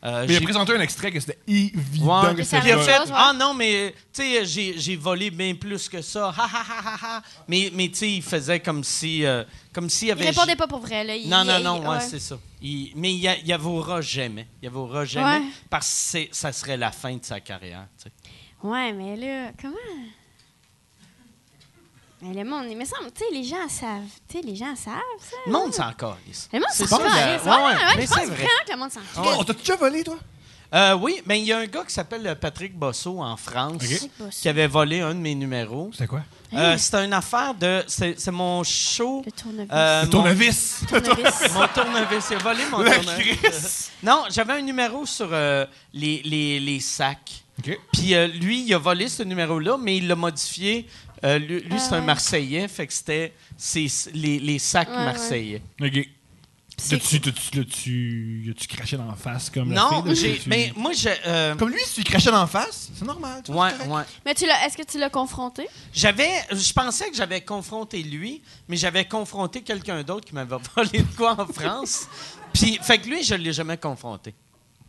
Euh, 0.02 0.24
Mais 0.27 0.35
il 0.35 0.36
a 0.39 0.40
présenté 0.40 0.74
un 0.74 0.81
extrait 0.81 1.10
que 1.12 1.20
c'était 1.20 1.39
évident 1.47 2.24
Ouais. 2.28 2.35
que 2.35 2.43
c'était 2.43 2.70
il 2.70 3.12
ah 3.12 3.32
non, 3.35 3.52
mais 3.55 3.94
tu 4.12 4.22
sais, 4.22 4.74
j'ai, 4.77 4.97
volé 4.97 5.31
bien 5.31 5.55
plus 5.55 5.89
que 5.89 6.01
ça. 6.01 6.28
Ha, 6.36 6.43
ha, 6.43 6.64
ha, 6.68 6.94
ha, 6.94 6.98
ha. 7.18 7.22
Mais, 7.48 7.70
mais 7.74 7.89
tu 7.89 7.97
sais, 7.97 8.10
il 8.10 8.22
faisait 8.22 8.60
comme 8.60 8.82
si. 8.82 9.24
euh, 9.27 9.44
comme 9.72 9.90
s'il 9.90 10.09
Il 10.09 10.12
avait. 10.12 10.27
répondait 10.31 10.56
pas 10.56 10.66
pour 10.66 10.81
vrai, 10.81 11.05
là. 11.05 11.14
Il- 11.16 11.28
Non, 11.28 11.44
non, 11.44 11.59
il- 11.59 11.64
non, 11.64 11.81
ouais, 11.82 11.89
ouais. 11.97 12.01
c'est 12.01 12.18
ça. 12.18 12.39
Il- 12.62 12.93
mais 12.97 13.12
il, 13.12 13.18
y 13.20 13.28
a- 13.28 13.36
il 13.39 13.52
avouera 13.52 14.01
jamais. 14.01 14.47
Il 14.62 14.68
avouera 14.68 15.05
jamais 15.05 15.39
Ouais. 15.47 15.52
parce 15.68 16.10
que 16.14 16.28
ça 16.32 16.52
serait 16.52 16.77
la 16.77 16.93
fin 16.93 17.14
de 17.16 17.24
sa 17.24 17.40
carrière. 17.40 17.86
tu 17.98 18.05
sais. 18.05 18.12
Ouais, 18.62 18.93
mais 18.93 19.16
là, 19.16 19.52
comment? 19.60 19.74
Mais 22.22 22.34
le 22.34 22.48
monde, 22.48 22.66
il 22.68 22.76
me 22.76 22.84
semble, 22.84 23.10
tu 23.14 23.24
sais, 23.24 23.30
les 23.32 23.44
gens 23.44 23.68
savent. 23.68 24.02
Tu 24.28 24.38
sais, 24.38 24.44
les 24.47 24.55
gens 24.56 24.76
savent 24.76 24.94
ça. 25.20 25.36
Le 25.47 25.52
monde 25.52 25.72
s'en 25.72 25.92
calisse. 25.92 26.48
Le 26.52 26.59
monde 26.59 26.68
C'est 26.72 26.86
s'en 26.86 26.98
ça, 26.98 27.05
calisse. 27.05 27.44
Ouais, 27.44 27.51
ouais, 27.51 27.56
ouais, 27.64 27.74
mais 27.97 28.02
je 28.02 28.09
pense 28.09 28.18
c'est 28.18 28.26
vrai. 28.26 28.34
vraiment 28.34 28.48
que 28.66 28.72
le 28.72 28.76
monde 28.78 28.90
s'en 28.92 29.01
Oh, 29.16 29.22
calisse. 29.22 29.36
on 29.38 29.44
t'a 29.44 29.52
déjà 29.55 29.76
volé, 29.76 30.05
toi? 30.05 30.18
Euh, 30.72 30.94
oui, 30.94 31.20
mais 31.26 31.40
il 31.40 31.47
y 31.47 31.52
a 31.52 31.59
un 31.59 31.66
gars 31.66 31.82
qui 31.84 31.92
s'appelle 31.92 32.24
euh, 32.26 32.34
Patrick 32.36 32.78
Bosso 32.78 33.20
en 33.20 33.36
France 33.36 33.78
Patrick 33.78 34.10
Bosso. 34.18 34.30
qui 34.40 34.48
avait 34.48 34.68
volé 34.68 35.01
un 35.01 35.14
de 35.14 35.18
mes 35.18 35.34
numéros. 35.34 35.90
C'était 35.92 36.06
quoi? 36.06 36.20
Euh, 36.55 36.76
C'était 36.78 37.05
une 37.05 37.12
affaire 37.12 37.55
de. 37.55 37.82
C'est 37.88 38.30
mon 38.30 38.62
show. 38.62 39.22
Le 39.26 39.32
tournevis. 39.32 39.68
euh, 39.72 40.01
Le 40.02 40.05
mon- 40.06 40.10
tournevis. 40.12 40.80
Tournevis. 40.88 41.52
Mon 41.55 41.66
tournevis, 41.68 42.24
il 42.30 42.36
a 42.36 42.38
volé 42.38 42.60
mon 42.70 42.78
La 42.82 42.98
tournevis. 42.98 43.90
Non, 44.02 44.24
j'avais 44.30 44.52
un 44.52 44.62
numéro 44.62 45.05
sur 45.06 45.28
euh, 45.32 45.66
les, 45.92 46.22
les, 46.24 46.60
les 46.60 46.78
sacs. 46.80 47.42
OK. 47.59 47.78
Puis 47.92 48.14
euh, 48.14 48.26
lui, 48.28 48.62
il 48.64 48.72
a 48.74 48.78
volé 48.78 49.09
ce 49.09 49.22
numéro-là, 49.24 49.76
mais 49.76 49.97
il 49.97 50.06
l'a 50.06 50.14
modifié. 50.16 50.86
Euh, 51.24 51.38
lui, 51.38 51.60
lui, 51.60 51.78
c'est 51.78 51.92
un 51.94 52.01
ouais. 52.01 52.06
Marseillais, 52.06 52.68
fait 52.68 52.86
que 52.86 52.92
c'était 52.92 53.32
c'est- 53.56 54.10
les, 54.14 54.38
les 54.38 54.59
sacs 54.59 54.88
Ouais, 54.88 54.97
ouais. 54.97 55.05
marseillais. 55.05 55.62
OK. 55.82 56.09
T'as-tu, 56.88 57.20
t'as-tu, 57.20 57.59
l'as-tu, 57.59 58.42
l'as-tu 58.47 58.66
craché 58.66 58.97
dans 58.97 59.05
la 59.05 59.14
face 59.14 59.51
comme 59.51 59.70
la 59.70 59.82
Non, 59.82 60.02
fille, 60.14 60.40
Mais 60.47 60.72
moi, 60.74 60.92
j'ai. 60.94 61.12
euh, 61.26 61.55
Comme 61.56 61.68
lui, 61.68 61.80
si 61.84 61.97
tu 62.02 62.05
crachais 62.10 62.30
dans 62.30 62.40
la 62.40 62.47
face, 62.47 62.90
c'est 62.94 63.05
normal. 63.05 63.42
tu 63.44 63.51
ouais, 63.51 63.70
ouais. 63.86 64.02
Mais 64.24 64.34
tu 64.34 64.47
l'as, 64.47 64.64
est-ce 64.66 64.78
que 64.78 64.82
tu 64.90 64.98
l'as 64.98 65.10
confronté? 65.10 65.66
J'avais. 65.92 66.30
Je 66.51 66.72
pensais 66.72 67.10
que 67.10 67.16
j'avais 67.16 67.42
confronté 67.42 68.02
lui, 68.02 68.40
mais 68.66 68.76
j'avais 68.76 69.05
confronté 69.05 69.60
quelqu'un 69.60 70.02
d'autre 70.02 70.26
qui 70.26 70.34
m'avait 70.34 70.56
volé 70.74 71.01
de 71.02 71.16
quoi 71.16 71.38
en 71.38 71.47
France. 71.47 72.09
Puis, 72.55 72.78
fait 72.80 72.97
que 72.98 73.09
lui, 73.10 73.22
je 73.22 73.34
ne 73.34 73.42
l'ai 73.42 73.52
jamais 73.52 73.76
confronté. 73.76 74.32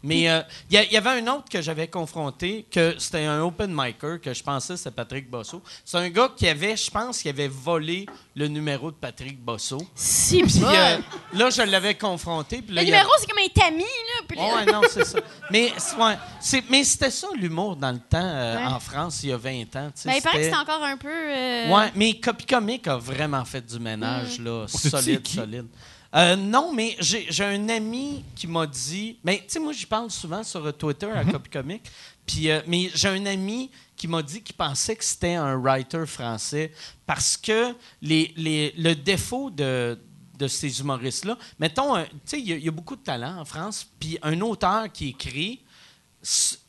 Mais 0.03 0.29
euh, 0.29 0.41
il 0.69 0.87
y, 0.91 0.97
avait 0.97 1.09
un 1.21 1.27
autre 1.27 1.45
que 1.49 1.61
j'avais 1.61 1.87
confronté, 1.87 2.65
que 2.71 2.95
c'était 2.97 3.25
un 3.25 3.41
open 3.41 3.71
micer, 3.71 4.19
que 4.21 4.33
je 4.33 4.41
pensais 4.43 4.75
c'était 4.77 4.91
Patrick 4.91 5.29
Bosso. 5.29 5.61
C'est 5.85 5.97
un 5.97 6.09
gars 6.09 6.31
qui 6.35 6.47
avait, 6.47 6.75
je 6.75 6.89
pense, 6.89 7.21
qui 7.21 7.29
avait 7.29 7.47
volé 7.47 8.07
le 8.35 8.47
numéro 8.47 8.89
de 8.89 8.95
Patrick 8.95 9.39
Bosso. 9.39 9.77
Si, 9.93 10.41
Puis 10.41 10.59
bon. 10.59 10.67
euh, 10.67 10.97
là, 11.33 11.49
je 11.51 11.61
l'avais 11.61 11.95
confronté. 11.95 12.57
là, 12.57 12.63
Le 12.69 12.79
a- 12.79 12.83
numéro, 12.85 13.09
c'est 13.19 13.27
comme 13.29 13.39
un 13.43 13.47
tamis, 13.49 13.83
là. 13.83 14.25
puis 14.27 14.37
là- 14.37 14.55
Ouais, 14.55 14.65
non, 14.71 14.81
c'est 14.89 15.05
ça. 15.05 15.19
Mais, 15.51 15.71
ouais, 15.99 16.17
c'est- 16.39 16.63
mais 16.69 16.83
c'était 16.83 17.11
ça 17.11 17.27
l'humour 17.35 17.75
dans 17.75 17.91
le 17.91 17.99
temps 17.99 18.19
euh, 18.23 18.55
Ouais. 18.57 18.65
en 18.65 18.79
France, 18.79 19.19
il 19.23 19.29
y 19.29 19.33
a 19.33 19.37
20 19.37 19.75
ans. 19.75 19.91
Ben, 20.05 20.13
il 20.15 20.21
paraît 20.21 20.21
que 20.21 20.43
c'était- 20.43 20.49
c'est 20.49 20.55
encore 20.57 20.83
un 20.83 20.97
peu. 20.97 21.09
euh, 21.09 21.69
Ouais, 21.69 21.91
mais 21.95 22.13
Copy 22.19 22.45
Comic 22.45 22.87
a 22.87 22.97
vraiment 22.97 23.45
fait 23.45 23.61
du 23.65 23.79
ménage, 23.79 24.39
là, 24.39 24.65
tu 24.69 24.77
sais 24.77 24.89
solide, 24.89 25.21
qui? 25.21 25.35
solide. 25.35 25.67
Euh, 26.13 26.35
non, 26.35 26.73
mais 26.73 26.97
j'ai 26.99 27.43
un 27.43 27.69
ami 27.69 28.23
qui 28.35 28.45
m'a 28.47 28.67
dit. 28.67 29.17
Mais 29.23 29.37
tu 29.37 29.43
sais, 29.47 29.59
moi, 29.59 29.71
j'y 29.71 29.85
parle 29.85 30.11
souvent 30.11 30.43
sur 30.43 30.65
euh, 30.65 30.71
Twitter 30.71 31.09
à 31.09 31.23
Copy 31.23 31.49
Comic. 31.49 31.81
Puis, 32.25 32.49
euh, 32.51 32.61
mais 32.67 32.89
j'ai 32.93 33.07
un 33.07 33.25
ami 33.25 33.71
qui 33.95 34.07
m'a 34.07 34.21
dit 34.21 34.41
qu'il 34.41 34.55
pensait 34.55 34.95
que 34.95 35.03
c'était 35.05 35.35
un 35.35 35.55
writer 35.55 36.05
français 36.05 36.71
parce 37.05 37.37
que 37.37 37.73
les, 38.01 38.33
les- 38.35 38.73
le 38.77 38.93
défaut 38.93 39.49
de, 39.49 39.97
de 40.37 40.47
ces 40.47 40.79
humoristes-là, 40.81 41.37
mettons, 41.59 41.95
tu 42.03 42.09
sais, 42.25 42.39
il 42.39 42.47
y, 42.49 42.53
a- 42.53 42.57
il 42.57 42.63
y 42.65 42.67
a 42.67 42.71
beaucoup 42.71 42.95
de 42.97 43.03
talent 43.03 43.39
en 43.39 43.45
France, 43.45 43.87
puis 43.99 44.17
un 44.21 44.39
auteur 44.41 44.91
qui 44.91 45.09
écrit, 45.09 45.61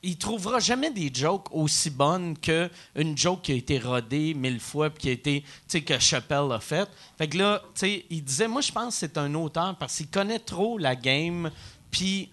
il 0.03 0.17
trouvera 0.17 0.59
jamais 0.61 0.91
des 0.91 1.11
jokes 1.13 1.49
aussi 1.53 1.91
bonnes 1.91 2.37
que 2.39 2.71
une 2.97 3.17
joke 3.17 3.43
qui 3.43 3.53
a 3.53 3.55
été 3.57 3.79
rodée 3.79 4.33
mille 4.35 4.61
fois 4.61 4.89
puis 4.91 5.03
qui 5.03 5.09
a 5.11 5.13
été, 5.13 5.41
tu 5.43 5.49
sais, 5.69 5.81
que 5.83 5.99
Chappelle 5.99 6.51
a 6.53 6.59
fait. 6.61 6.89
Fait 7.19 7.29
que 7.29 7.37
là, 7.39 7.61
tu 7.75 7.81
sais, 7.81 8.05
il 8.09 8.25
disait, 8.25 8.49
moi, 8.49 8.63
je 8.63 8.73
pense 8.73 8.95
que 8.95 9.01
c'est 9.01 9.19
un 9.19 9.33
auteur 9.35 9.77
parce 9.77 9.97
qu'il 9.99 10.09
connaît 10.09 10.39
trop 10.39 10.79
la 10.79 10.97
game, 10.97 11.51
puis 11.91 12.31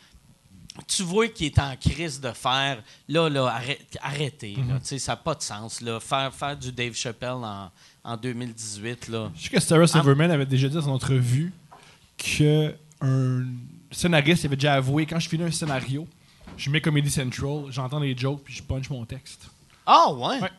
tu 0.87 1.03
vois 1.03 1.27
qu'il 1.27 1.47
est 1.47 1.59
en 1.59 1.75
crise 1.75 2.21
de 2.21 2.31
faire, 2.31 2.81
là, 3.09 3.29
là, 3.29 3.47
arrête- 3.47 3.97
arrêtez, 4.01 4.55
là, 4.55 4.75
tu 4.79 4.85
sais, 4.85 4.99
ça 4.99 5.11
n'a 5.11 5.17
pas 5.17 5.35
de 5.35 5.41
sens, 5.41 5.81
là, 5.81 5.99
faire, 5.99 6.33
faire 6.33 6.55
du 6.55 6.71
Dave 6.71 6.93
Chappelle 6.93 7.31
en, 7.43 7.69
en 8.01 8.15
2018, 8.15 9.09
là. 9.09 9.29
Je 9.35 9.43
sais 9.43 9.49
que 9.49 9.59
Sarah 9.59 9.87
Silverman 9.87 10.31
avait 10.31 10.45
déjà 10.45 10.69
dit 10.69 10.75
dans 10.75 10.83
son 10.83 10.91
entrevue 10.91 11.51
que 12.17 12.73
un 13.01 13.43
scénariste 13.91 14.45
avait 14.45 14.55
déjà 14.55 14.75
avoué 14.75 15.05
quand 15.05 15.19
je 15.19 15.27
finis 15.27 15.43
un 15.43 15.51
scénario, 15.51 16.07
je 16.59 16.69
mets 16.69 16.81
Comedy 16.81 17.09
Central, 17.09 17.65
j'entends 17.71 17.99
les 17.99 18.15
jokes 18.17 18.43
puis 18.43 18.53
je 18.53 18.61
punch 18.63 18.89
mon 18.89 19.05
texte. 19.05 19.49
Ah, 19.85 20.11
ouais? 20.13 20.39
Ouais. 20.41 20.49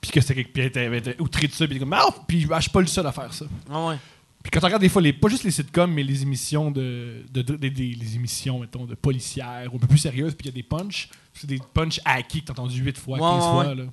Puis 0.00 0.10
que 0.10 0.20
c'était 0.20 0.34
quelque 0.34 0.52
puis 0.52 0.62
elle 0.74 0.94
était- 0.94 1.20
outré 1.20 1.46
de 1.46 1.52
ça 1.52 1.66
puis 1.66 1.78
comme 1.78 1.92
ah 1.92 2.06
puis 2.26 2.46
ah, 2.50 2.56
je 2.56 2.62
suis 2.62 2.70
pas 2.70 2.80
le 2.80 2.86
seul 2.86 3.06
à 3.06 3.12
faire 3.12 3.32
ça. 3.32 3.46
Ah, 3.70 3.86
ouais. 3.86 3.96
Puis 4.42 4.50
quand 4.50 4.60
on 4.62 4.66
regarde 4.66 4.82
des 4.82 4.88
fois 4.88 5.02
les 5.02 5.12
pas 5.12 5.28
juste 5.28 5.44
les 5.44 5.50
sitcoms 5.50 5.92
mais 5.92 6.02
les 6.02 6.22
émissions 6.22 6.70
de, 6.70 7.22
de, 7.30 7.42
de- 7.42 7.56
des- 7.56 7.70
des- 7.70 7.92
les 7.94 8.14
émissions 8.16 8.60
mettons 8.60 8.84
de 8.86 8.94
policières 8.94 9.70
un 9.74 9.78
peu 9.78 9.86
plus 9.86 9.98
sérieuses 9.98 10.34
puis 10.34 10.48
il 10.48 10.50
y 10.50 10.54
a 10.54 10.54
des 10.54 10.62
punchs, 10.62 11.08
c'est 11.34 11.46
des 11.46 11.60
punchs 11.74 12.00
hackés 12.04 12.40
que 12.40 12.46
t'as 12.46 12.52
entendu 12.52 12.80
8 12.82 12.98
fois, 12.98 13.14
Ouais, 13.18 13.20
15 13.20 13.44
ouais, 13.44 13.50
fois 13.64 13.74
là. 13.74 13.84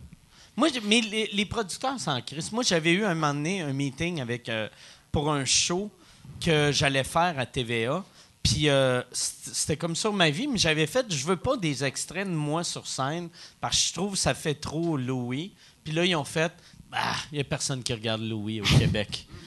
Moi, 0.56 0.70
mais 0.86 1.02
les, 1.02 1.30
les 1.34 1.46
producteurs 1.46 2.00
s'en 2.00 2.20
crissent. 2.22 2.52
Moi, 2.52 2.64
j'avais 2.64 2.92
eu 2.94 3.06
un 3.06 3.14
moment 3.14 3.34
donné 3.36 3.62
un 3.62 3.74
meeting 3.74 4.20
avec, 4.22 4.50
euh, 4.50 4.68
pour 5.12 5.32
un 5.32 5.46
show 5.46 5.92
que 6.44 6.72
j'allais 6.72 7.04
faire 7.04 7.38
à 7.38 7.46
TVA. 7.46 8.04
Puis 8.50 8.70
euh, 8.70 9.02
c'était 9.12 9.78
comme 9.78 9.96
sur 9.96 10.14
ma 10.14 10.30
vie, 10.30 10.48
mais 10.48 10.58
j'avais 10.58 10.88
fait, 10.88 11.06
je 11.10 11.26
veux 11.26 11.36
pas 11.36 11.58
des 11.58 11.84
extraits 11.84 12.28
de 12.28 12.34
moi 12.34 12.64
sur 12.64 12.88
scène 12.88 13.30
parce 13.60 13.78
que 13.82 13.88
je 13.90 13.94
trouve 13.94 14.12
que 14.14 14.18
ça 14.18 14.34
fait 14.34 14.56
trop 14.56 14.96
Louis. 14.98 15.54
Puis 15.84 15.94
là, 15.94 16.06
ils 16.06 16.16
ont 16.16 16.24
fait, 16.24 16.52
bah, 16.92 16.98
il 17.32 17.38
y 17.38 17.42
a 17.42 17.44
personne 17.44 17.84
qui 17.84 17.94
regarde 17.94 18.22
Louis 18.22 18.62
au 18.62 18.64
Québec. 18.64 19.28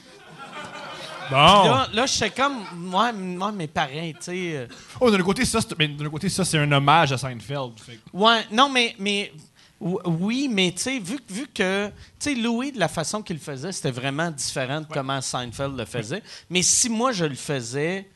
Bon. 1.29 1.37
Là, 1.37 1.87
là 1.93 2.05
j'étais 2.07 2.29
comme, 2.31 2.65
moi, 2.75 3.13
moi, 3.13 3.53
mais 3.53 3.67
pareil, 3.67 4.13
tu 4.15 4.19
sais. 4.23 4.51
euh, 4.55 4.67
Oh, 4.99 5.09
d'un 5.09 5.23
côté 5.23 5.45
ça 5.45 5.61
c'est 5.61 5.79
mais 5.79 5.87
d'un 5.87 6.09
côté 6.09 6.27
ça 6.27 6.43
c'est 6.43 6.57
un 6.57 6.69
hommage 6.73 7.13
à 7.13 7.17
Seinfeld. 7.17 7.79
Fait 7.79 7.99
Ouais, 8.11 8.41
non, 8.51 8.67
mais, 8.69 8.95
mais 8.99 9.31
ou- 9.79 9.97
oui, 10.03 10.49
mais 10.51 10.73
tu 10.73 10.81
sais, 10.81 10.99
vu, 10.99 11.15
que- 11.19 11.33
vu 11.33 11.47
que, 11.47 11.87
tu 11.87 11.93
sais, 12.19 12.35
Louis, 12.35 12.73
de 12.73 12.79
la 12.79 12.89
façon 12.89 13.21
qu'il 13.21 13.37
le 13.37 13.41
faisait, 13.41 13.71
c'était 13.71 13.91
vraiment 13.91 14.29
différent 14.29 14.81
de 14.81 14.87
comment 14.91 15.21
Seinfeld 15.21 15.77
le 15.77 15.85
faisait. 15.85 16.21
Mais 16.49 16.63
si 16.63 16.89
moi, 16.89 17.13
je 17.13 17.23
le 17.23 17.35
faisais, 17.35 18.01
ça- 18.01 18.09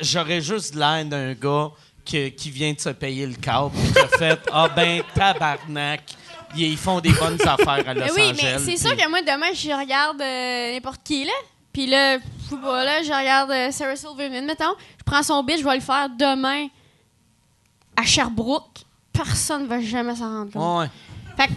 j'aurais 0.00 0.40
juste 0.40 0.74
l'air 0.74 1.04
d'un 1.04 1.34
gars 1.34 1.70
que- 2.04 2.28
qui 2.28 2.50
vient 2.50 2.72
de 2.72 2.80
se 2.80 2.88
payer 2.90 3.26
le 3.26 3.34
câble 3.34 3.76
et 3.78 3.92
qui 3.92 3.98
a 3.98 4.08
fait 4.18 4.40
«Ah 4.52 4.68
ben, 4.74 5.02
tabarnak, 5.14 6.02
ils 6.56 6.62
ils 6.72 6.76
font 6.78 7.00
des 7.00 7.12
bonnes 7.12 7.38
affaires 7.46 7.86
à 7.86 7.94
Los 7.94 8.14
oui, 8.14 8.30
Angeles. 8.30 8.34
mais 8.42 8.58
c'est 8.58 8.76
sûr 8.78 8.90
puis- 8.96 9.04
que 9.04 9.10
moi, 9.10 9.20
demain, 9.22 9.52
je 9.52 9.68
regarde 9.78 10.20
euh, 10.20 10.72
n'importe 10.74 11.02
qui, 11.04 11.24
là. 11.24 11.32
Puis 11.72 11.86
là, 11.86 12.18
je 12.50 12.54
là, 12.56 13.02
je 13.02 13.12
regarde 13.12 13.50
euh, 13.50 13.70
Sarah 13.70 13.94
Silverman, 13.96 14.46
mettons. 14.46 14.74
Je 14.98 15.04
prends 15.04 15.22
son 15.22 15.42
bit, 15.44 15.58
je 15.58 15.64
vais 15.64 15.74
le 15.76 15.80
faire 15.82 16.08
demain 16.08 16.68
à 17.96 18.02
Sherbrooke. 18.04 18.78
Personne 19.12 19.66
va 19.66 19.80
jamais 19.80 20.16
s'en 20.16 20.28
rendre 20.38 20.52
compte. 20.52 20.80
Ouais. 20.80 20.90
Fait 21.36 21.48
que, 21.48 21.52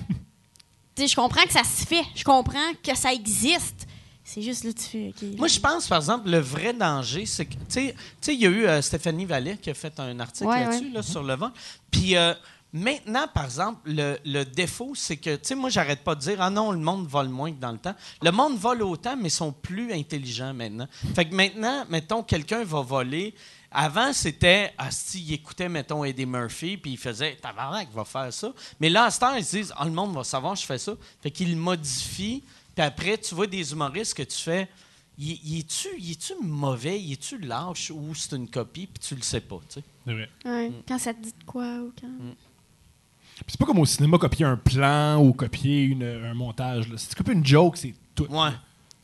tu 0.96 1.04
sais, 1.04 1.08
je 1.08 1.16
comprends 1.16 1.44
que 1.44 1.54
ça 1.54 1.64
se 1.64 1.86
fait. 1.86 2.04
Je 2.16 2.24
comprends 2.24 2.60
que 2.84 2.96
ça 2.96 3.14
existe. 3.14 3.88
C'est 4.24 4.42
juste 4.42 4.64
là, 4.64 4.72
tu 4.74 4.84
fais. 4.84 5.10
OK. 5.10 5.38
Moi, 5.38 5.48
je 5.48 5.60
pense, 5.60 5.88
par 5.88 5.98
exemple, 5.98 6.30
le 6.30 6.40
vrai 6.40 6.74
danger, 6.74 7.26
c'est 7.26 7.46
que, 7.46 7.54
tu 7.54 7.60
sais- 7.70 7.94
tu 7.96 7.98
sais, 8.22 8.34
il 8.36 8.42
y 8.42 8.46
a 8.46 8.50
eu 8.50 8.66
euh, 8.68 8.82
Stéphanie 8.82 9.26
Vallet 9.26 9.58
qui 9.58 9.70
a 9.70 9.74
fait 9.74 10.00
un 10.00 10.20
article 10.20 10.48
Ouais, 10.50 10.64
là-dessus, 10.64 10.86
ouais. 10.86 10.94
là, 10.94 11.02
sur 11.02 11.24
le 11.24 11.34
vent. 11.36 11.52
Puis 11.90 12.16
euh, 12.16 12.34
maintenant, 12.72 13.26
par 13.34 13.46
exemple, 13.46 13.80
le, 13.86 14.18
le 14.24 14.44
défaut, 14.46 14.94
c'est 14.96 15.18
que, 15.18 15.36
tu 15.36 15.42
sais, 15.44 15.56
moi, 15.56 15.70
j'arrête 15.70 16.04
pas 16.04 16.16
de 16.16 16.22
dire, 16.22 16.38
ah 16.40 16.50
non, 16.50 16.72
le 16.72 16.78
monde 16.80 17.08
vole 17.08 17.30
moins 17.30 17.52
que 17.52 17.60
dans 17.60 17.72
le 17.72 17.80
temps. 17.80 17.96
Le 18.22 18.32
monde 18.32 18.58
vole 18.58 18.84
autant, 18.84 19.18
mais 19.18 19.30
sont 19.30 19.52
plus 19.52 19.92
intelligents 19.92 20.54
maintenant. 20.54 20.88
Fait 21.16 21.26
que 21.28 21.34
maintenant, 21.36 21.84
mettons, 21.90 22.22
quelqu'un 22.24 22.64
va 22.64 22.82
voler. 22.82 23.34
Avant, 23.74 24.12
c'était, 24.14 24.74
ah, 24.78 24.92
si, 24.92 25.22
il 25.24 25.34
écoutait, 25.34 25.70
mettons, 25.70 26.04
Eddie 26.04 26.26
Murphy, 26.26 26.78
puis 26.78 26.92
il 26.92 26.98
faisait, 26.98 27.38
tabarnak, 27.42 27.90
va 27.94 28.04
faire 28.06 28.32
ça. 28.32 28.54
Mais 28.80 28.90
là, 28.90 29.06
à 29.06 29.12
ce 29.12 29.20
temps, 29.20 29.34
ils 29.36 29.44
se 29.46 29.56
disent, 29.58 29.74
ah, 29.78 29.86
le 29.86 29.92
monde 29.92 30.14
va 30.14 30.24
savoir, 30.24 30.56
je 30.56 30.66
fais 30.66 30.78
ça. 30.78 30.94
Fait 31.22 31.32
qu'ils 31.32 31.56
modifient. 31.58 32.44
Puis 32.82 32.88
après, 32.88 33.18
tu 33.20 33.36
vois 33.36 33.46
des 33.46 33.72
humoristes 33.74 34.16
que 34.16 34.24
tu 34.24 34.38
fais, 34.40 34.68
est-tu, 35.20 35.88
il 36.00 36.12
est-tu 36.12 36.34
mauvais, 36.42 37.00
il 37.00 37.12
est-tu 37.14 37.38
lâche 37.38 37.92
ou 37.92 38.16
c'est 38.16 38.36
une 38.36 38.48
copie, 38.50 38.88
puis 38.88 39.08
tu 39.08 39.14
le 39.16 39.22
sais 39.22 39.42
pas, 39.42 39.60
tu 39.70 39.76
sais? 39.76 39.84
C'est 40.08 40.14
vrai. 40.14 40.30
Ouais, 40.46 40.72
Quand 40.88 40.98
ça 40.98 41.14
te 41.14 41.22
dit 41.22 41.30
de 41.38 41.44
quoi 41.46 41.78
ou 41.82 41.94
quand. 42.02 42.08
Puis 43.36 43.46
c'est 43.50 43.60
pas 43.60 43.66
comme 43.68 43.78
au 43.78 43.86
cinéma 43.86 44.18
copier 44.18 44.46
un 44.46 44.58
plan 44.58 45.18
ou 45.24 45.32
copier 45.34 45.84
une- 45.84 46.02
un 46.04 46.34
montage. 46.34 46.88
là. 46.90 46.98
Si 46.98 47.10
tu 47.10 47.14
copies 47.16 47.34
une 47.34 47.46
joke, 47.46 47.78
c'est 47.78 47.94
tout. 48.16 48.26
Ouais. 48.32 48.50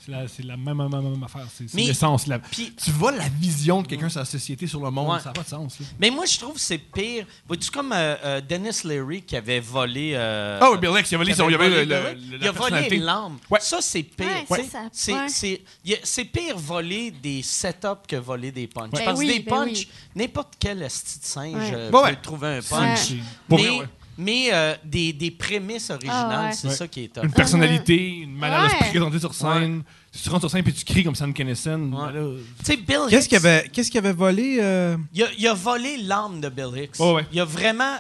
C'est 0.08 0.12
la, 0.14 0.28
c'est 0.30 0.44
la 0.44 0.56
même, 0.56 0.78
même, 0.78 0.90
même 0.90 1.22
affaire. 1.24 1.46
C'est 1.54 1.68
c'est 1.70 1.76
Mais- 1.76 1.84
l'essence. 1.88 2.28
la- 2.28 2.40
puis- 2.40 2.72
Tu 2.82 2.92
vois 2.92 3.12
la 3.12 3.28
vision 3.28 3.82
de 3.82 3.88
quelqu'un 3.88 4.08
sur 4.08 4.20
la 4.20 4.26
société, 4.26 4.66
sur 4.66 4.80
le 4.82 4.90
monde. 4.90 5.10
Ouais. 5.16 5.20
Ça 5.20 5.26
n'a 5.26 5.34
pas 5.34 5.44
de 5.44 5.50
sens. 5.50 5.78
là. 5.82 5.86
Mais 6.00 6.10
moi, 6.10 6.26
je 6.26 6.38
trouve 6.40 6.54
que 6.54 6.62
c'est 6.62 6.78
pire. 6.78 7.26
Vois-tu 7.46 7.70
comme 7.70 7.92
euh, 7.92 8.16
euh, 8.24 8.40
Dennis 8.42 8.80
Leary 8.86 9.22
qui 9.24 9.36
avait 9.36 9.60
volé. 9.60 10.14
euh, 10.16 10.60
Ah 10.62 10.72
oui, 10.72 10.78
Bill 10.78 10.92
Hicks, 10.98 11.12
il 11.12 11.16
a 11.16 11.18
volé 11.18 11.32
qui 11.32 11.38
son- 11.38 11.44
avait 11.44 11.52
il 11.52 11.56
a 11.56 11.58
volé 11.58 11.70
le- 11.70 11.86
Bill 11.86 11.90
le- 11.90 11.98
Hicks. 11.98 12.04
la 12.04 12.12
Il 12.14 12.48
a 12.48 12.52
volé 12.52 12.60
personnalité. 12.70 12.98
l'âme. 13.00 13.38
Ouais. 13.50 13.60
Ça, 13.60 13.80
c'est 13.82 14.04
pire. 14.04 14.28
Ouais, 14.50 14.60
tu 14.60 14.64
sais. 14.64 14.70
ça, 14.72 14.84
ça, 14.84 14.90
C'est 14.94 15.14
ouais. 15.14 15.28
c'est- 15.30 15.62
il 15.84 15.92
y 15.92 15.96
a- 15.96 16.00
c'est 16.04 16.24
pire 16.26 16.58
voler 16.58 17.12
des 17.12 17.42
setups 17.44 18.08
que 18.08 18.16
voler 18.16 18.52
des 18.54 18.68
punchs. 18.68 18.92
Ben 18.92 19.04
Parce 19.04 19.20
que 19.20 19.26
oui, 19.26 19.28
des 19.28 19.40
ben 19.42 19.52
punchs, 19.56 19.80
oui. 19.80 19.90
n'importe 20.16 20.54
quel 20.58 20.84
esti 20.84 21.20
de 21.20 21.26
singe 21.26 21.54
Ouais. 21.54 21.72
euh, 21.74 21.86
Ouais, 21.88 21.92
peut 21.92 22.08
ouais. 22.08 22.16
trouver 22.22 22.48
un 22.48 22.56
Ouais. 22.60 22.62
punch. 22.62 23.14
Pour 23.50 23.60
mais 23.60 23.70
ouais. 23.72 23.86
Mais, 24.18 24.50
euh, 24.52 24.76
des, 24.84 25.14
des 25.14 25.32
prémices 25.32 25.90
originales, 25.90 26.28
Ah 26.32 26.46
ouais. 26.48 26.52
c'est 26.54 26.68
Ouais. 26.70 26.74
ça 26.76 26.88
qui 26.88 27.04
est 27.06 27.08
top. 27.14 27.24
Une 27.26 27.32
personnalité, 27.32 28.08
une 28.10 28.36
manière 28.36 28.64
de 28.64 28.70
se 28.70 28.90
présenter 28.90 29.20
sur 29.20 29.34
scène. 29.34 29.84
Si 30.12 30.24
tu 30.24 30.30
rentres 30.30 30.42
sur 30.42 30.52
scène 30.52 30.64
et 30.68 30.72
tu 30.72 30.84
cries 30.86 31.04
comme 31.04 31.14
Sam 31.16 31.34
Kinison, 31.34 31.92
Ouais. 31.92 32.12
ben 32.12 32.14
là, 32.14 32.38
Tu 32.60 32.66
sais, 32.66 32.78
Bill 32.78 32.98
Qu'est-ce 33.10 33.26
Hicks- 33.26 33.28
qu'il 33.30 33.38
avait, 33.38 33.70
qu'est-ce 33.72 33.92
qu'il 33.92 34.00
avait 34.00 34.14
volé? 34.14 34.58
euh? 34.60 34.98
Il 35.14 35.24
a, 35.24 35.28
il 35.38 35.48
a 35.48 35.54
volé 35.54 35.98
l'âme 35.98 36.42
de 36.42 36.50
Bill 36.50 36.72
Hicks. 36.84 36.96
Oh, 37.00 37.14
ouais. 37.16 37.26
Il 37.32 37.40
a 37.40 37.46
vraiment. 37.46 37.98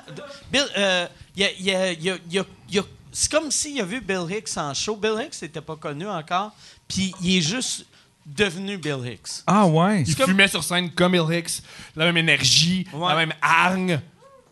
Bill, 0.51 0.63
euh, 0.77 1.05
il 1.35 1.43
a- 1.43 1.51
il 1.59 1.69
a- 1.75 1.91
il 1.93 2.09
a- 2.09 2.17
il 2.31 2.39
a- 2.39 2.45
il 2.71 2.79
a- 2.79 2.83
c'est 3.11 3.31
comme 3.31 3.51
s'il 3.51 3.79
a 3.79 3.83
vu 3.85 4.01
Bill 4.01 4.25
Hicks 4.29 4.57
en 4.57 4.73
show. 4.73 4.95
Bill 4.95 5.15
Hicks 5.23 5.41
n'était 5.41 5.61
pas 5.61 5.75
connu 5.75 6.07
encore. 6.07 6.51
Puis 6.87 7.13
il 7.21 7.37
est 7.37 7.41
juste 7.41 7.85
devenu 8.25 8.77
Bill 8.77 8.97
Hicks. 9.05 9.43
Ah 9.45 9.65
ouais. 9.67 10.03
il 10.07 10.15
comme- 10.15 10.27
fumait 10.27 10.47
sur 10.47 10.63
scène 10.63 10.89
comme 10.91 11.11
Bill 11.11 11.25
Hicks, 11.37 11.61
la 11.95 12.05
même 12.05 12.17
énergie, 12.17 12.85
Ouais. 12.93 13.09
la 13.09 13.15
même 13.15 13.33
hargne. 13.41 13.99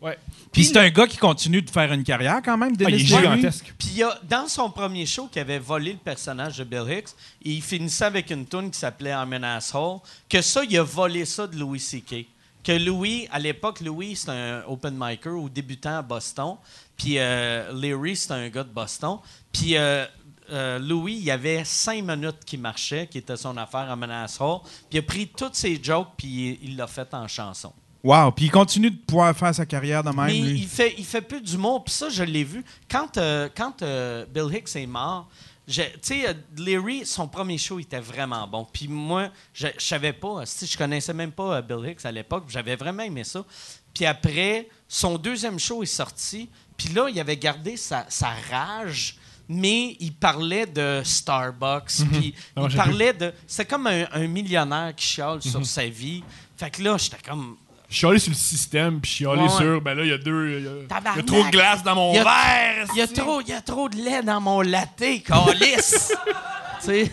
Ouais. 0.05 0.19
Puis 0.51 0.65
c'est 0.65 0.77
un 0.77 0.89
gars 0.89 1.07
qui 1.07 1.17
continue 1.17 1.63
de 1.63 1.69
faire 1.69 1.91
une 1.91 2.03
carrière 2.03 2.39
quand 2.45 2.55
même, 2.57 2.73
Ah, 2.73 2.83
il 2.83 2.85
Dennis 2.85 3.01
est 3.01 3.05
gigantesque. 3.05 3.73
Puis 3.75 3.89
il 3.95 4.03
a, 4.03 4.19
dans 4.23 4.47
son 4.47 4.69
premier 4.69 5.07
show 5.07 5.27
qui 5.31 5.39
avait 5.39 5.57
volé 5.57 5.93
le 5.93 5.97
personnage 5.97 6.59
de 6.59 6.63
Bill 6.63 6.85
Hicks, 6.87 7.09
il 7.41 7.59
finissait 7.63 8.05
avec 8.05 8.29
une 8.29 8.45
tune 8.45 8.69
qui 8.69 8.77
s'appelait 8.77 9.09
I'm 9.09 9.33
an 9.33 9.41
Asshole. 9.41 10.01
Que 10.29 10.43
ça, 10.43 10.63
il 10.63 10.77
a 10.77 10.83
volé 10.83 11.25
ça 11.25 11.47
de 11.47 11.57
Louis 11.57 11.79
C.K. 11.79 12.27
Que 12.63 12.71
Louis, 12.73 13.27
à 13.31 13.39
l'époque, 13.39 13.81
Louis, 13.81 14.15
c'était 14.15 14.31
un 14.31 14.63
open 14.67 14.95
micer 14.95 15.29
ou 15.29 15.49
débutant 15.49 15.97
à 15.97 16.01
Boston. 16.03 16.55
Puis 16.95 17.17
euh, 17.17 17.71
Larry, 17.73 18.15
c'était 18.15 18.35
un 18.35 18.49
gars 18.49 18.63
de 18.63 18.69
Boston. 18.69 19.17
Puis 19.51 19.75
euh, 19.75 20.05
euh, 20.51 20.77
Louis, 20.77 21.13
il 21.13 21.23
y 21.23 21.31
avait 21.31 21.63
cinq 21.65 22.03
minutes 22.03 22.45
qui 22.45 22.57
marchaient, 22.57 23.07
qui 23.07 23.17
était 23.17 23.37
son 23.37 23.57
affaire 23.57 23.87
I'm 23.89 24.03
an 24.03 24.23
Asshole. 24.23 24.59
Puis 24.61 24.71
il 24.91 24.99
a 24.99 25.01
pris 25.01 25.27
toutes 25.27 25.55
ses 25.55 25.81
jokes, 25.81 26.09
puis 26.15 26.59
il 26.61 26.69
il 26.69 26.77
l'a 26.77 26.85
fait 26.85 27.11
en 27.15 27.27
chanson. 27.27 27.73
Wow. 28.05 28.31
Puis 28.31 28.45
il 28.45 28.51
continue 28.51 28.91
de 28.91 28.97
pouvoir 28.97 29.35
faire 29.35 29.53
sa 29.55 29.65
carrière 29.65 30.03
de 30.03 30.09
même, 30.09 30.27
Mais 30.27 30.39
lui. 30.39 30.59
il 30.59 30.67
fait, 30.67 30.93
il 30.95 31.03
fait 31.03 31.21
plus 31.21 31.41
d'humour. 31.41 31.83
Puis 31.83 31.93
ça, 31.95 32.07
je 32.09 32.21
l'ai 32.23 32.43
vu. 32.43 32.63
Quand, 32.89 33.17
euh, 33.17 33.49
quand 33.57 33.81
euh, 33.81 34.25
Bill 34.31 34.55
Hicks 34.55 34.75
est 34.75 34.85
mort, 34.85 35.27
tu 35.67 35.81
sais, 36.03 36.27
euh, 36.29 36.33
Larry, 36.55 37.03
son 37.03 37.27
premier 37.27 37.57
show 37.57 37.79
était 37.79 37.99
vraiment 37.99 38.47
bon. 38.47 38.67
Puis 38.71 38.87
moi, 38.87 39.29
je, 39.51 39.65
je 39.75 39.83
savais 39.83 40.13
pas, 40.13 40.45
si 40.45 40.67
je 40.67 40.77
connaissais 40.77 41.15
même 41.15 41.31
pas 41.31 41.63
Bill 41.63 41.89
Hicks 41.89 42.05
à 42.05 42.11
l'époque. 42.11 42.43
J'avais 42.47 42.75
vraiment 42.75 43.01
aimé 43.01 43.23
ça. 43.23 43.43
Puis 43.91 44.05
après, 44.05 44.69
son 44.87 45.17
deuxième 45.17 45.57
show 45.57 45.81
est 45.81 45.87
sorti. 45.87 46.47
Puis 46.77 46.89
là, 46.89 47.07
il 47.09 47.19
avait 47.19 47.37
gardé 47.37 47.75
sa, 47.75 48.05
sa 48.07 48.29
rage. 48.51 49.17
Mais 49.47 49.95
il 49.99 50.11
parlait 50.13 50.65
de 50.65 51.01
Starbucks, 51.03 52.03
puis 52.11 52.33
Ah, 52.55 52.65
il 52.67 52.75
parlait 52.75 53.13
de... 53.13 53.31
C'était 53.45 53.65
comme 53.65 53.85
un, 53.85 54.05
un 54.11 54.27
millionnaire 54.27 54.93
qui 54.95 55.05
chiale 55.05 55.39
sur 55.41 55.63
sa 55.65 55.85
vie. 55.87 56.23
Fait 56.57 56.69
que 56.71 56.81
là, 56.81 56.97
j'étais 56.97 57.17
comme... 57.27 57.55
Chialer 57.89 58.19
sur 58.19 58.31
le 58.31 58.35
système, 58.37 58.99
puis 58.99 59.11
chialer 59.11 59.43
Ouais, 59.43 59.49
sur, 59.49 59.81
ben 59.81 59.93
là, 59.95 60.03
il 60.03 60.09
y 60.09 60.13
a 60.13 60.17
deux. 60.17 60.59
Il 60.59 60.65
y 60.65 60.67
a- 60.67 61.19
y, 61.19 61.23
trop 61.25 61.43
de 61.43 61.49
glace 61.51 61.83
dans 61.83 61.95
mon 61.95 62.11
Il 62.13 62.15
y 62.15 62.19
a- 62.19 62.23
verre. 62.23 62.87
Il 62.93 62.97
y 62.97 63.01
a 63.01 63.07
trop, 63.07 63.41
il 63.41 63.47
y 63.49 63.53
a 63.53 63.61
trop 63.61 63.87
de 63.89 63.95
lait 63.97 64.23
dans 64.23 64.41
mon 64.41 64.61
latte, 64.61 65.03
calice. 65.25 66.13
C'est 66.79 67.09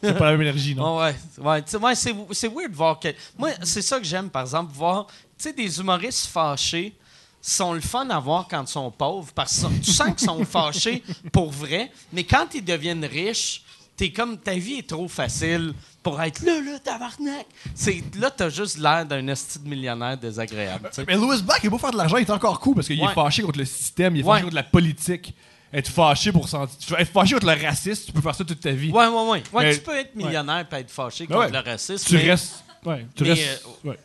pas 0.00 0.26
la 0.26 0.30
même 0.32 0.42
énergie, 0.42 0.74
non? 0.74 0.98
Ouais, 0.98 1.14
ouais, 1.38 1.62
ouais, 1.82 1.94
c'est, 1.96 2.14
c'est 2.32 2.48
weird 2.48 2.70
de 2.70 2.76
voir 2.76 3.00
que. 3.00 3.08
Moi, 3.36 3.50
c'est 3.62 3.82
ça 3.82 3.98
que 3.98 4.04
j'aime, 4.04 4.30
par 4.30 4.42
exemple, 4.42 4.72
voir, 4.72 5.06
tu 5.08 5.14
sais, 5.38 5.52
des 5.52 5.80
humoristes 5.80 6.26
fâchés 6.26 6.94
sont 7.42 7.72
le 7.72 7.80
fun 7.80 8.08
à 8.10 8.20
voir 8.20 8.46
quand 8.48 8.62
ils 8.62 8.68
sont 8.72 8.90
pauvres, 8.90 9.32
parce 9.34 9.62
que 9.64 9.84
tu 9.84 9.90
sens 9.90 10.08
qu'ils 10.16 10.26
sont 10.28 10.44
fâchés 10.44 11.02
pour 11.32 11.50
vrai, 11.50 11.90
mais 12.12 12.22
quand 12.24 12.46
ils 12.54 12.64
deviennent 12.64 13.04
riches, 13.04 13.62
t'es 13.96 14.10
comme, 14.12 14.38
ta 14.38 14.54
vie 14.54 14.74
est 14.78 14.88
trop 14.88 15.08
facile 15.08 15.72
pour 16.02 16.20
être 16.22 16.42
là, 16.44 16.60
là, 16.60 16.78
tabarnak. 16.78 17.46
C'est, 17.74 18.02
là, 18.18 18.30
t'as 18.30 18.48
juste 18.50 18.78
l'air 18.78 19.04
d'un 19.06 19.26
esti 19.28 19.58
de 19.58 19.68
millionnaire 19.68 20.16
désagréable. 20.18 20.90
Mais 21.06 21.14
Louis 21.16 21.42
Black, 21.42 21.60
il 21.62 21.66
est 21.66 21.70
beau 21.70 21.78
faire 21.78 21.90
de 21.92 21.96
l'argent, 21.96 22.16
il 22.18 22.22
est 22.22 22.30
encore 22.30 22.60
cool 22.60 22.74
parce 22.76 22.86
qu'il 22.86 23.00
Ouais. 23.02 23.10
est 23.10 23.14
fâché 23.14 23.42
contre 23.42 23.58
le 23.58 23.64
système, 23.64 24.14
il 24.16 24.20
est 24.20 24.22
Ouais. 24.24 24.32
fâché 24.34 24.42
contre 24.44 24.54
la 24.56 24.62
politique. 24.62 25.34
Être 25.72 25.90
fâché 25.90 26.30
pour 26.30 26.48
sentir. 26.48 26.98
Être 26.98 27.10
fâché 27.12 27.34
contre 27.34 27.46
le 27.52 27.60
racisme, 27.66 28.04
tu 28.06 28.12
peux 28.12 28.20
faire 28.20 28.34
ça 28.34 28.44
toute 28.44 28.60
ta 28.60 28.70
vie. 28.70 28.90
Ouais, 28.92 29.06
ouais, 29.08 29.28
ouais. 29.30 29.42
ouais 29.52 29.64
Mais- 29.64 29.74
tu 29.74 29.80
peux 29.80 29.96
être 29.96 30.14
millionnaire 30.14 30.64
et 30.70 30.74
être 30.76 30.90
fâché 30.90 31.26
Ben 31.26 31.34
contre 31.34 31.52
ouais. 31.52 31.62
le 31.64 31.70
racisme. 31.70 32.06
Tu 32.06 32.14
mais- 32.14 32.30
restes. 32.30 32.64
Ouais, 32.84 33.06
tu 33.16 33.24
mais, 33.24 33.30
restes. 33.30 33.64
euh, 33.84 33.88
ouais. 33.90 33.98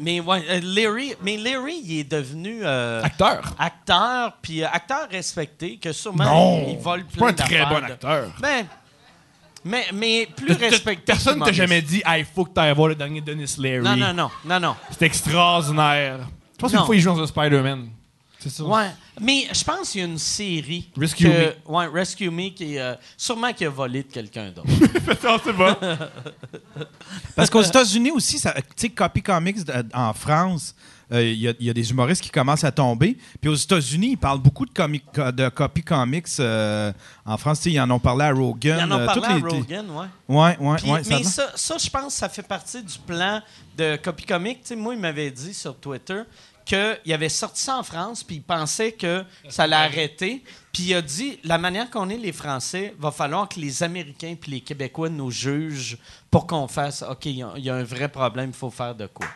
Mais 0.00 0.20
ouais, 0.20 0.44
euh, 0.48 0.60
Larry, 0.62 1.14
mais 1.24 1.36
Larry, 1.36 1.80
il 1.84 1.98
est 1.98 2.04
devenu 2.10 2.60
euh, 2.62 3.02
Acteur. 3.02 3.52
acteur, 3.58 4.34
puis 4.40 4.62
euh, 4.62 4.68
acteur 4.72 5.08
respecté, 5.10 5.76
que 5.78 5.90
sûrement 5.92 6.24
Non! 6.24 6.66
il 6.68 6.78
vole 6.78 7.04
C'est 7.10 7.18
pas 7.18 7.32
plein 7.32 7.44
un 7.44 7.46
très 7.46 7.58
d'affaires 7.58 7.68
bon 7.80 7.86
de- 7.86 7.92
acteur. 7.92 8.30
Ben, 8.40 8.66
mais, 9.68 9.86
mais 9.94 10.28
plus 10.34 10.52
respecté. 10.54 11.02
Personne 11.06 11.34
t'a 11.34 11.50
qu'humoriste. 11.50 11.54
jamais 11.56 11.82
dit, 11.82 12.02
ah, 12.04 12.18
il 12.18 12.24
faut 12.24 12.44
que 12.44 12.52
tu 12.54 12.60
ailles 12.60 12.74
voir 12.74 12.88
le 12.88 12.94
dernier 12.94 13.20
Dennis 13.20 13.54
Leary. 13.58 13.84
Non, 13.84 13.96
non, 13.96 14.12
non, 14.14 14.30
non, 14.44 14.60
non. 14.60 14.76
C'est 14.90 15.02
extraordinaire. 15.06 16.20
Je 16.54 16.58
pense 16.58 16.72
qu'une 16.72 16.84
fois, 16.84 16.96
il 16.96 17.00
joue 17.00 17.14
dans 17.14 17.22
un 17.22 17.26
Spider-Man. 17.26 17.90
C'est 18.40 18.50
ça. 18.50 18.62
Ouais, 18.64 18.90
mais 19.20 19.48
je 19.52 19.64
pense 19.64 19.90
qu'il 19.90 20.00
y 20.00 20.04
a 20.04 20.06
une 20.06 20.16
série. 20.18 20.88
Rescue 20.96 21.24
que- 21.24 21.28
Me. 21.28 21.54
Ouais, 21.66 21.86
Rescue 21.92 22.30
Me, 22.30 22.50
qui 22.50 22.76
est, 22.76 22.80
euh, 22.80 22.94
sûrement 23.16 23.52
qui 23.52 23.64
a 23.64 23.68
volé 23.68 24.04
de 24.04 24.12
quelqu'un 24.12 24.50
d'autre. 24.52 24.68
Non, 25.24 25.38
c'est 25.42 25.52
bon. 25.52 25.76
Parce 27.34 27.50
qu'aux 27.50 27.62
États-Unis 27.62 28.10
aussi, 28.12 28.38
ça- 28.38 28.54
tu 28.54 28.62
sais, 28.76 28.88
Copy 28.90 29.22
Comics 29.22 29.58
euh, 29.68 29.82
en 29.92 30.12
France, 30.12 30.74
euh, 31.12 31.22
il 31.22 31.38
y, 31.38 31.48
a- 31.48 31.54
il 31.58 31.66
y 31.66 31.70
a 31.70 31.72
des 31.74 31.90
humoristes 31.90 32.22
qui 32.22 32.30
commencent 32.30 32.64
à 32.64 32.72
tomber. 32.72 33.16
Puis 33.40 33.48
aux 33.50 33.54
États-Unis, 33.54 34.10
ils 34.12 34.16
parlent 34.18 34.40
beaucoup 34.40 34.66
de, 34.66 34.70
comic, 34.72 35.04
de 35.14 35.48
Copy 35.48 35.82
Comics. 35.82 36.26
euh, 36.40 36.92
en 37.24 37.36
France, 37.36 37.64
ils 37.66 37.80
en 37.80 37.90
ont 37.90 37.98
parlé 38.00 38.24
à 38.24 38.32
Rogan. 38.32 38.78
Ils 38.80 38.92
en 38.92 38.96
ont 38.96 39.00
euh, 39.00 39.06
parlé 39.06 39.24
à 39.26 39.34
les- 39.36 39.40
Rogan, 39.42 39.86
ouais. 39.90 40.06
Ouais, 40.28 40.56
ouais, 40.58 40.76
Puis- 40.76 40.90
ouais. 40.90 41.02
mais 41.08 41.22
ça, 41.24 41.50
ça, 41.54 41.76
je 41.78 41.88
pense, 41.90 42.14
ça 42.14 42.28
fait 42.28 42.42
partie 42.42 42.82
du 42.82 42.98
plan 42.98 43.40
de 43.76 43.96
Copy 43.96 44.24
Comic. 44.24 44.60
Tu 44.62 44.68
sais, 44.68 44.76
moi, 44.76 44.94
il 44.94 45.00
m'avait 45.00 45.30
dit 45.30 45.54
sur 45.54 45.76
Twitter 45.76 46.22
qu'il 46.66 47.14
avait 47.14 47.30
sorti 47.30 47.62
ça 47.62 47.78
en 47.78 47.82
France, 47.82 48.22
puis 48.22 48.36
il 48.36 48.42
pensait 48.42 48.92
que 48.92 49.24
ça 49.48 49.62
allait 49.62 49.74
arrêter. 49.76 50.44
Puis 50.70 50.82
il 50.82 50.94
a 50.94 51.00
dit, 51.00 51.38
la 51.42 51.56
manière 51.56 51.88
qu'on 51.88 52.10
est 52.10 52.18
les 52.18 52.32
Français, 52.32 52.94
va 52.98 53.10
falloir 53.10 53.48
que 53.48 53.58
les 53.58 53.82
Américains 53.82 54.34
puis 54.38 54.52
les 54.52 54.60
Québécois 54.60 55.08
nous 55.08 55.30
jugent 55.30 55.96
pour 56.30 56.46
qu'on 56.46 56.68
fasse, 56.68 57.02
OK, 57.08 57.24
il 57.24 57.36
y, 57.38 57.42
a- 57.42 57.52
il 57.56 57.64
y 57.64 57.70
a 57.70 57.74
un 57.74 57.84
vrai 57.84 58.08
problème, 58.10 58.50
il 58.50 58.56
faut 58.56 58.70
faire 58.70 58.94
de 58.94 59.06
quoi. 59.06 59.26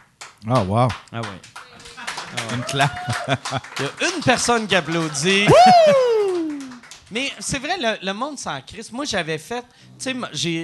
Ah, 0.48 0.62
wow. 0.62 0.88
Ah 1.12 1.20
ouais. 1.20 2.54
Une 2.54 2.62
claque. 2.64 2.90
Il 3.78 3.84
y 3.84 4.04
a 4.04 4.16
une 4.16 4.22
personne 4.22 4.66
qui 4.66 4.74
applaudit. 4.74 5.46
Mais 7.10 7.30
c'est 7.40 7.58
vrai, 7.58 7.76
le, 7.78 8.06
le 8.06 8.14
monde 8.14 8.38
s'en 8.38 8.58
crisse. 8.62 8.90
Moi, 8.90 9.04
j'avais 9.04 9.36
fait, 9.36 9.64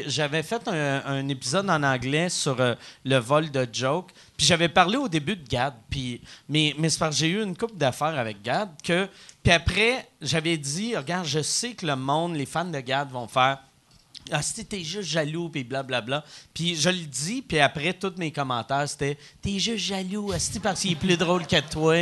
j'avais 0.06 0.42
fait 0.42 0.66
un, 0.66 1.02
un 1.04 1.28
épisode 1.28 1.68
en 1.68 1.82
anglais 1.82 2.30
sur 2.30 2.58
euh, 2.58 2.74
le 3.04 3.18
vol 3.18 3.50
de 3.50 3.68
joke. 3.70 4.12
Puis 4.34 4.46
j'avais 4.46 4.70
parlé 4.70 4.96
au 4.96 5.08
début 5.08 5.36
de 5.36 5.46
Gad. 5.46 5.74
Puis, 5.90 6.22
mais 6.48 6.74
mais 6.78 6.88
c'est 6.88 6.98
parce 6.98 7.16
que 7.16 7.20
j'ai 7.20 7.28
eu 7.28 7.42
une 7.42 7.54
couple 7.54 7.76
d'affaires 7.76 8.18
avec 8.18 8.40
Gad 8.42 8.70
que. 8.82 9.06
Puis 9.42 9.52
après, 9.52 10.08
j'avais 10.22 10.56
dit, 10.56 10.96
regarde, 10.96 11.26
je 11.26 11.42
sais 11.42 11.74
que 11.74 11.84
le 11.84 11.96
monde, 11.96 12.34
les 12.34 12.46
fans 12.46 12.64
de 12.64 12.80
Gad 12.80 13.10
vont 13.10 13.28
faire. 13.28 13.58
Ah, 14.32 14.42
si 14.42 14.64
t'es 14.64 14.82
juste 14.84 15.08
jaloux, 15.08 15.48
puis 15.48 15.64
blablabla. 15.64 16.24
Puis 16.54 16.76
je 16.76 16.88
le 16.90 16.98
dis, 17.04 17.42
puis 17.42 17.58
après, 17.60 17.92
tous 17.94 18.12
mes 18.18 18.30
commentaires, 18.32 18.88
c'était 18.88 19.18
T'es 19.42 19.58
juste 19.58 19.84
jaloux, 19.84 20.32
asti, 20.32 20.60
parce 20.60 20.80
qu'il 20.80 20.92
est 20.92 20.96
plus 20.96 21.16
drôle 21.16 21.46
que 21.46 21.60
toi. 21.70 21.94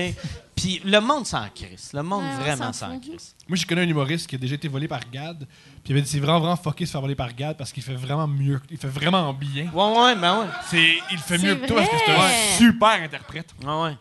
Puis 0.54 0.80
le 0.84 1.00
monde 1.00 1.26
s'en 1.26 1.46
crisse. 1.54 1.90
Le 1.92 2.02
monde 2.02 2.22
Ouais, 2.24 2.30
on 2.38 2.40
vraiment 2.40 2.72
s'en 2.72 2.98
crisse. 2.98 3.34
Moi, 3.46 3.56
je 3.56 3.66
connais 3.66 3.82
un 3.82 3.88
humoriste 3.88 4.26
qui 4.26 4.36
a 4.36 4.38
déjà 4.38 4.54
été 4.54 4.68
volé 4.68 4.88
par 4.88 5.00
Gad. 5.10 5.38
Puis 5.38 5.46
il 5.86 5.92
avait 5.92 6.00
dit 6.02 6.08
c'est 6.08 6.18
vraiment, 6.18 6.40
vraiment 6.40 6.56
fucké 6.56 6.84
de 6.84 6.86
se 6.86 6.92
faire 6.92 7.02
voler 7.02 7.14
par 7.14 7.34
Gad 7.34 7.56
parce 7.58 7.72
qu'il 7.72 7.82
fait 7.82 7.94
vraiment 7.94 8.26
mieux. 8.26 8.60
Il 8.70 8.78
fait 8.78 8.88
vraiment 8.88 9.34
bien. 9.34 9.70
Ouais, 9.72 9.98
ouais, 9.98 10.16
ben 10.16 10.40
ouais. 10.40 10.46
C'est, 10.70 10.94
il 11.12 11.18
fait 11.18 11.36
mieux 11.38 11.56
que 11.56 11.66
toi 11.66 11.76
parce 11.82 11.90
que 11.90 11.96
c'est 12.06 12.12
un 12.12 12.56
super 12.58 13.02
interprète. 13.02 13.48
Ouais, 13.62 13.82
ouais. 13.82 13.96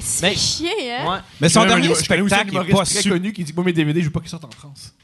C'est 0.00 0.22
Ben, 0.30 0.36
chier, 0.36 0.92
hein? 0.92 1.10
ouais. 1.12 1.18
Mais 1.40 1.48
son 1.48 1.64
dernier 1.66 1.88
humo- 1.88 2.02
je 2.02 2.08
connais 2.08 2.22
aussi 2.22 2.34
un 2.34 2.38
spectacle 2.38 2.48
est 2.48 2.70
humoriste 2.70 2.94
pas 2.94 3.00
très 3.00 3.10
connu 3.10 3.32
qui 3.32 3.44
dit 3.44 3.50
que 3.52 3.56
moi, 3.56 3.64
mes 3.64 3.72
DVD, 3.72 4.00
je 4.00 4.06
veux 4.06 4.12
pas 4.12 4.20
qu'ils 4.20 4.28
sortent 4.30 4.44
en 4.44 4.50
France. 4.50 4.94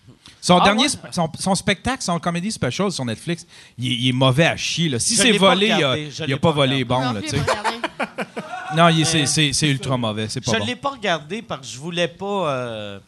Son 0.48 0.58
Ah, 0.58 0.64
dernier, 0.64 0.86
sp- 0.88 1.12
son, 1.12 1.30
son 1.38 1.54
spectacle, 1.54 2.02
son 2.02 2.18
comedy 2.18 2.50
special 2.50 2.90
sur 2.90 3.04
Netflix, 3.04 3.46
il, 3.78 3.92
est- 3.92 3.94
il 3.96 4.08
est 4.08 4.12
mauvais 4.12 4.46
à 4.46 4.56
chier. 4.56 4.88
Là. 4.88 4.98
Si 4.98 5.14
Je 5.14 5.22
c'est 5.22 5.32
volé, 5.32 5.66
il 5.66 5.72
a, 5.72 5.76
regardé, 5.76 6.10
je 6.10 6.24
il 6.24 6.26
l'ai 6.26 6.32
a 6.34 6.36
pas 6.38 6.48
pas 6.48 6.54
volé 6.54 6.82
regardé. 6.82 6.84
bon. 6.84 7.00
Non 7.00 7.12
Là, 7.12 7.20
non, 8.76 8.88
il 8.88 9.00
est- 9.00 9.04
c'est- 9.04 9.26
c'est 9.26 9.52
c'est 9.52 9.68
ultra 9.70 9.96
mauvais. 9.96 10.28
C'est 10.28 10.44
Je 10.44 10.50
pas 10.50 10.56
ne 10.56 10.60
bon. 10.60 10.66
l'ai 10.66 10.76
pas 10.76 10.90
regardé 10.90 11.42
parce 11.42 11.60
que 11.60 11.66
je 11.66 11.78
voulais 11.78 12.08
pas. 12.08 12.50
euh, 12.50 12.98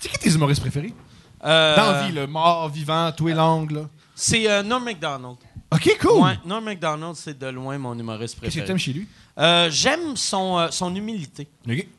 C'est 0.00 0.08
qui 0.08 0.18
tes 0.18 0.30
humoristes 0.30 0.60
préférés? 0.60 0.94
Euh, 1.44 1.76
Dans 1.76 2.06
vie, 2.06 2.12
le 2.12 2.26
mort, 2.26 2.68
vivant, 2.68 3.10
tout 3.16 3.28
et 3.28 3.34
langue. 3.34 3.70
Là. 3.72 3.82
C'est 4.14 4.48
euh, 4.50 4.62
Norm 4.62 4.84
MacDonald. 4.84 5.36
Ok, 5.70 5.96
cool. 6.00 6.22
Ouais, 6.22 6.38
Norm 6.46 6.64
MacDonald, 6.64 7.14
c'est 7.14 7.38
de 7.38 7.46
loin 7.48 7.76
mon 7.78 7.96
humoriste 7.98 8.34
Qu'est-ce 8.34 8.40
que 8.40 8.46
préféré. 8.46 8.66
t'aimes 8.66 8.78
chez 8.78 8.92
lui? 8.92 9.06
Euh, 9.38 9.68
j'aime 9.70 10.16
son, 10.16 10.58
euh, 10.58 10.68
son 10.70 10.94
humilité. 10.94 11.46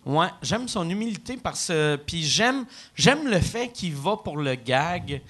Ouais, 0.06 0.28
j'aime 0.42 0.68
son 0.68 0.90
humilité 0.90 1.38
parce 1.42 1.68
que 1.68 1.96
puis 1.96 2.24
j'aime 2.24 2.66
j'aime 2.96 3.28
le 3.30 3.40
fait 3.40 3.70
qu'il 3.70 3.94
va 3.96 4.18
pour 4.18 4.38
le 4.38 4.56
gag 4.56 5.22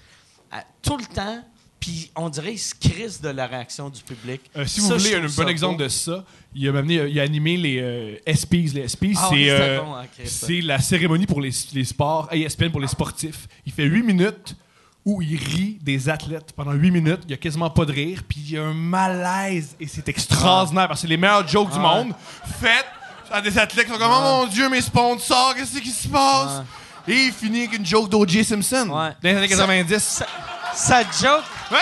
à- 0.51 0.63
tout 0.81 0.97
le 0.97 1.05
temps 1.05 1.43
puis 1.79 2.11
on 2.15 2.27
dirait 2.29 2.49
qu'il 2.51 2.59
se 2.59 2.75
crisse 2.75 3.21
de 3.21 3.29
la 3.29 3.47
réaction 3.47 3.89
du 3.89 4.01
public. 4.01 4.41
Euh, 4.57 4.65
si 4.65 4.81
Ça, 4.81 4.95
vous 4.95 4.99
voulez 4.99 5.15
un 5.15 5.27
bon 5.27 5.47
exemple 5.47 5.77
beau. 5.77 5.83
de 5.83 5.87
ça, 5.89 6.25
il 6.53 6.67
a, 6.67 6.71
amené, 6.77 6.95
il 7.09 7.17
a 7.19 7.23
animé 7.23 7.55
les 7.55 7.79
euh, 7.79 8.15
SPs. 8.27 8.73
Les 8.73 8.85
Ah 9.15 9.29
oui, 9.31 9.49
euh, 9.49 9.79
bon, 9.79 9.95
c'est 10.25 10.59
la 10.61 10.79
cérémonie 10.79 11.25
pour 11.25 11.39
les, 11.39 11.51
les 11.73 11.85
sports, 11.85 12.27
ESPN 12.33 12.69
pour 12.69 12.81
les 12.81 12.87
sportifs. 12.87 13.47
Il 13.65 13.71
fait 13.71 13.85
8 13.85 14.03
minutes 14.03 14.55
où 15.09 15.21
il 15.21 15.37
rit 15.37 15.79
des 15.81 16.07
athlètes 16.09 16.53
pendant 16.55 16.71
8 16.73 16.91
minutes. 16.91 17.21
Il 17.25 17.31
y 17.31 17.33
a 17.33 17.37
quasiment 17.37 17.69
pas 17.69 17.85
de 17.85 17.91
rire, 17.91 18.21
puis 18.27 18.39
il 18.39 18.51
y 18.51 18.57
a 18.57 18.63
un 18.63 18.73
malaise 18.73 19.75
et 19.79 19.87
c'est 19.87 20.07
extraordinaire 20.07 20.87
parce 20.87 20.99
que 21.01 21.07
c'est 21.07 21.09
les 21.11 21.17
meilleurs 21.17 21.47
jokes 21.47 21.71
du 21.71 21.79
monde 21.79 22.13
faites 22.59 22.85
à 23.31 23.41
des 23.41 23.57
athlètes 23.57 23.85
qui 23.87 23.91
sont 23.93 23.97
comme 23.99 24.11
Oh 24.11 24.21
mon 24.21 24.47
Dieu, 24.47 24.69
mes 24.69 24.81
sponsors, 24.81 25.53
qu'est-ce 25.55 25.79
qui 25.79 25.89
se 25.91 26.07
passe? 26.07 26.63
Et 27.07 27.25
il 27.25 27.31
finit 27.31 27.61
avec 27.61 27.77
une 27.77 27.85
joke 27.85 28.09
d'O.J. 28.09 28.43
Simpson 28.43 28.87
Ouais. 28.91 29.09
dans 29.23 29.29
les 29.29 29.35
années 29.35 29.47
90. 29.47 29.99
Sa, 29.99 30.25
sa 30.73 31.01
joke, 31.03 31.43
Ouais! 31.71 31.77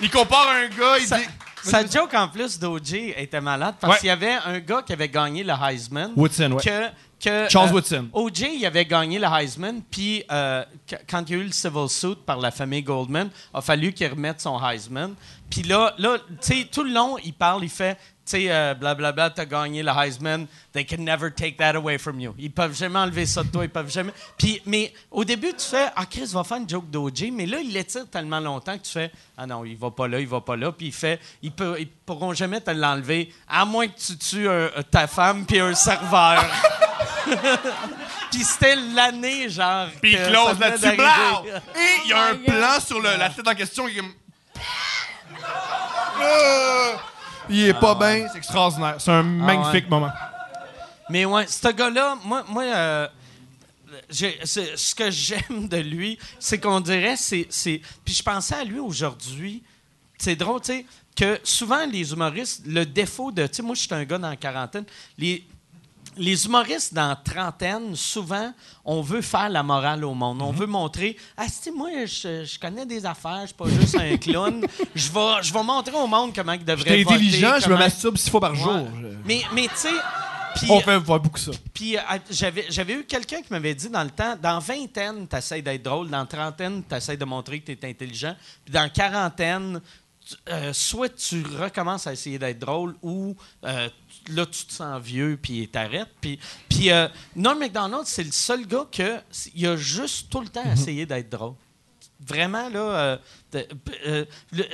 Il 0.00 0.10
compare 0.10 0.48
un 0.48 0.68
gars, 0.68 0.98
il 0.98 1.04
dit. 1.04 1.28
sa 1.62 1.86
joke 1.86 2.14
en 2.14 2.26
plus 2.28 2.58
d'OJ 2.58 3.12
était 3.16 3.40
malade 3.40 3.74
parce 3.80 3.92
Ouais. 3.94 3.98
qu'il 4.00 4.06
y 4.08 4.10
avait 4.10 4.32
un 4.46 4.58
gars 4.60 4.82
qui 4.82 4.92
avait 4.92 5.08
gagné 5.08 5.44
le 5.44 5.52
Heisman. 5.52 6.10
Woodson, 6.16 6.52
ouais. 6.52 6.62
que, 6.64 6.88
que, 7.20 7.48
Charles 7.48 7.68
euh, 7.68 7.72
Woodson. 7.72 8.08
OJ, 8.12 8.40
il 8.54 8.66
avait 8.66 8.84
gagné 8.84 9.18
le 9.18 9.26
Heisman, 9.26 9.82
puis 9.90 10.24
euh, 10.30 10.64
qu- 10.86 10.96
quand 11.08 11.22
il 11.28 11.36
y 11.36 11.38
a 11.38 11.42
eu 11.42 11.46
le 11.46 11.52
civil 11.52 11.88
suit 11.88 12.16
par 12.24 12.38
la 12.38 12.50
famille 12.50 12.82
Goldman, 12.82 13.30
il 13.54 13.58
a 13.58 13.60
fallu 13.60 13.92
qu'il 13.92 14.08
remette 14.08 14.40
son 14.40 14.58
Heisman. 14.62 15.14
Puis 15.50 15.62
là, 15.62 15.94
là 15.98 16.16
tu 16.18 16.34
sais, 16.40 16.68
tout 16.70 16.82
le 16.82 16.92
long, 16.92 17.16
il 17.22 17.34
parle, 17.34 17.62
il 17.64 17.70
fait, 17.70 17.98
sais, 18.30 18.46
euh, 18.48 18.74
blablabla, 18.74 19.30
t'as 19.30 19.44
gagné 19.44 19.82
le 19.82 19.90
Heisman, 19.90 20.46
they 20.72 20.84
can 20.86 20.98
never 21.02 21.30
take 21.32 21.56
that 21.56 21.74
away 21.76 21.98
from 21.98 22.18
you. 22.20 22.34
Ils 22.38 22.50
peuvent 22.50 22.76
jamais 22.76 22.98
enlever 22.98 23.26
ça 23.26 23.42
de 23.42 23.48
toi, 23.48 23.64
ils 23.64 23.70
peuvent 23.70 23.90
jamais. 23.90 24.12
Puis, 24.38 24.60
mais 24.66 24.92
au 25.10 25.24
début, 25.24 25.52
tu 25.52 25.64
fais, 25.66 25.88
ah, 25.96 26.06
Chris 26.06 26.30
va 26.32 26.44
faire 26.44 26.58
une 26.58 26.68
joke 26.68 26.88
d'OJ, 26.90 27.30
mais 27.32 27.46
là, 27.46 27.58
il 27.60 27.72
l'étire 27.72 28.08
tellement 28.10 28.40
longtemps 28.40 28.76
que 28.78 28.82
tu 28.84 28.92
fais, 28.92 29.10
ah 29.36 29.46
non, 29.46 29.64
il 29.64 29.76
va 29.76 29.90
pas 29.90 30.08
là, 30.08 30.20
il 30.20 30.28
va 30.28 30.40
pas 30.40 30.56
là, 30.56 30.72
puis 30.72 30.86
il 30.88 30.92
fait, 30.92 31.20
ils, 31.42 31.52
peut, 31.52 31.76
ils 31.78 31.88
pourront 31.88 32.32
jamais 32.34 32.60
te 32.60 32.70
l'enlever, 32.70 33.32
à 33.48 33.64
moins 33.64 33.86
que 33.88 33.98
tu 33.98 34.16
tues 34.18 34.48
un- 34.48 34.70
ta 34.90 35.06
femme 35.06 35.44
puis 35.46 35.58
un 35.60 35.74
serveur. 35.74 36.44
Puis 38.30 38.44
c'était 38.44 38.76
l'année, 38.76 39.48
genre. 39.50 39.88
Puis 40.00 40.12
il 40.12 40.22
close 40.28 40.58
là-dessus, 40.58 40.96
blau! 40.96 41.44
Et 41.74 42.00
il 42.04 42.10
y 42.10 42.12
a 42.12 42.26
un 42.28 42.34
plan 42.36 42.80
sur 42.80 43.00
le- 43.00 43.16
l'athlète 43.18 43.46
en 43.48 43.54
question 43.54 43.86
qui 43.86 43.98
est 43.98 44.00
comme. 44.00 44.14
Ah! 47.50 47.54
Il 47.54 47.64
est 47.68 47.74
pas 47.74 47.94
bien, 47.94 48.26
c'est 48.30 48.38
extraordinaire. 48.38 48.96
C'est 48.98 49.10
un 49.10 49.22
magnifique 49.22 49.88
moment. 49.88 50.10
Mais 51.08 51.24
ouais, 51.24 51.46
ce 51.46 51.68
gars-là, 51.68 52.16
moi, 52.24 52.44
moi 52.48 52.62
euh, 52.62 53.08
ce 54.10 54.94
que 54.94 55.10
j'aime 55.10 55.68
de 55.68 55.78
lui, 55.78 56.18
c'est 56.38 56.58
qu'on 56.60 56.80
dirait, 56.80 57.16
c'est. 57.16 57.46
c'est- 57.50 57.80
Puis 58.04 58.14
je 58.14 58.22
pensais 58.22 58.54
à 58.54 58.64
lui 58.64 58.78
aujourd'hui. 58.78 59.62
C'est 60.18 60.36
drôle, 60.36 60.60
tu 60.60 60.66
sais, 60.72 60.86
que 61.16 61.40
souvent 61.44 61.84
les 61.86 62.12
humoristes, 62.12 62.62
le 62.66 62.84
défaut 62.84 63.32
de. 63.32 63.46
Tu 63.46 63.54
sais, 63.56 63.62
moi, 63.62 63.74
je 63.74 63.80
suis 63.80 63.94
un 63.94 64.04
gars 64.04 64.18
dans 64.18 64.28
la 64.28 64.36
quarantaine. 64.36 64.84
Les, 65.18 65.44
les 66.16 66.44
humoristes 66.46 66.92
dans 66.94 67.08
la 67.08 67.16
trentaine, 67.16 67.94
souvent, 67.96 68.52
on 68.84 69.00
veut 69.00 69.22
faire 69.22 69.48
la 69.48 69.62
morale 69.62 70.04
au 70.04 70.14
monde. 70.14 70.38
Mhm. 70.38 70.42
On 70.44 70.50
veut 70.52 70.66
montrer 70.66 71.16
Ah, 71.36 71.46
si 71.48 71.70
moi, 71.70 71.90
je, 72.06 72.44
je 72.44 72.58
connais 72.58 72.84
des 72.86 73.06
affaires, 73.06 73.40
je 73.42 73.46
suis 73.46 73.54
pas 73.54 73.68
juste 73.68 73.94
un 73.96 74.16
clown. 74.18 74.66
Je 74.94 75.10
vais, 75.10 75.42
je 75.42 75.52
vais 75.52 75.62
montrer 75.62 75.94
au 75.96 76.06
monde 76.06 76.32
comment 76.34 76.52
ils 76.52 76.64
devraient 76.64 76.82
J'étais 76.90 77.02
voter. 77.04 77.14
intelligent, 77.16 77.54
je 77.60 77.68
me 77.68 77.76
masturbe 77.76 78.16
six 78.18 78.28
fois 78.30 78.40
par 78.40 78.54
jour. 78.54 78.72
Ouais. 78.74 79.16
Mais, 79.24 79.42
mais 79.54 79.68
tu 79.68 79.76
sais. 79.76 79.88
puis- 80.56 80.66
On 80.70 80.80
fait 80.80 80.98
voir 80.98 81.20
beaucoup 81.20 81.38
ça. 81.38 81.52
puis 81.72 81.96
euh, 81.96 82.00
j'avais, 82.30 82.66
j'avais 82.70 82.94
eu 82.94 83.04
quelqu'un 83.04 83.40
qui 83.42 83.52
m'avait 83.52 83.74
dit 83.74 83.88
dans 83.88 84.02
le 84.04 84.10
temps, 84.10 84.36
dans 84.42 84.58
vingtaine, 84.58 85.28
tu 85.28 85.36
essaies 85.36 85.62
d'être 85.62 85.82
drôle, 85.82 86.08
dans 86.10 86.26
trentaine, 86.26 86.82
tu 86.88 86.94
essaies 86.94 87.16
de 87.16 87.24
montrer 87.24 87.60
que 87.60 87.70
tu 87.70 87.78
es 87.80 87.88
intelligent, 87.88 88.34
puis 88.64 88.72
dans 88.74 88.88
quarantaine, 88.90 89.80
euh, 90.48 90.72
soit 90.72 91.08
tu 91.08 91.42
recommences 91.58 92.06
à 92.06 92.12
essayer 92.12 92.38
d'être 92.38 92.58
drôle 92.58 92.94
ou 93.02 93.34
euh, 93.64 93.88
là, 94.28 94.46
tu 94.46 94.64
te 94.64 94.72
sens 94.72 95.02
vieux 95.02 95.38
puis 95.40 95.68
t'arrêtes. 95.68 96.10
Puis, 96.20 96.38
puis 96.68 96.90
euh, 96.90 97.08
Norm 97.36 97.58
MacDonald, 97.58 98.04
c'est 98.06 98.24
le 98.24 98.32
seul 98.32 98.66
gars 98.66 98.86
que 98.90 99.18
il 99.54 99.66
a 99.66 99.76
juste 99.76 100.30
tout 100.30 100.40
le 100.40 100.48
temps 100.48 100.70
essayé 100.72 101.06
d'être 101.06 101.30
drôle. 101.30 101.54
Vraiment, 102.26 102.68
là, 102.68 103.18
euh, 103.54 103.64
euh, 104.06 104.24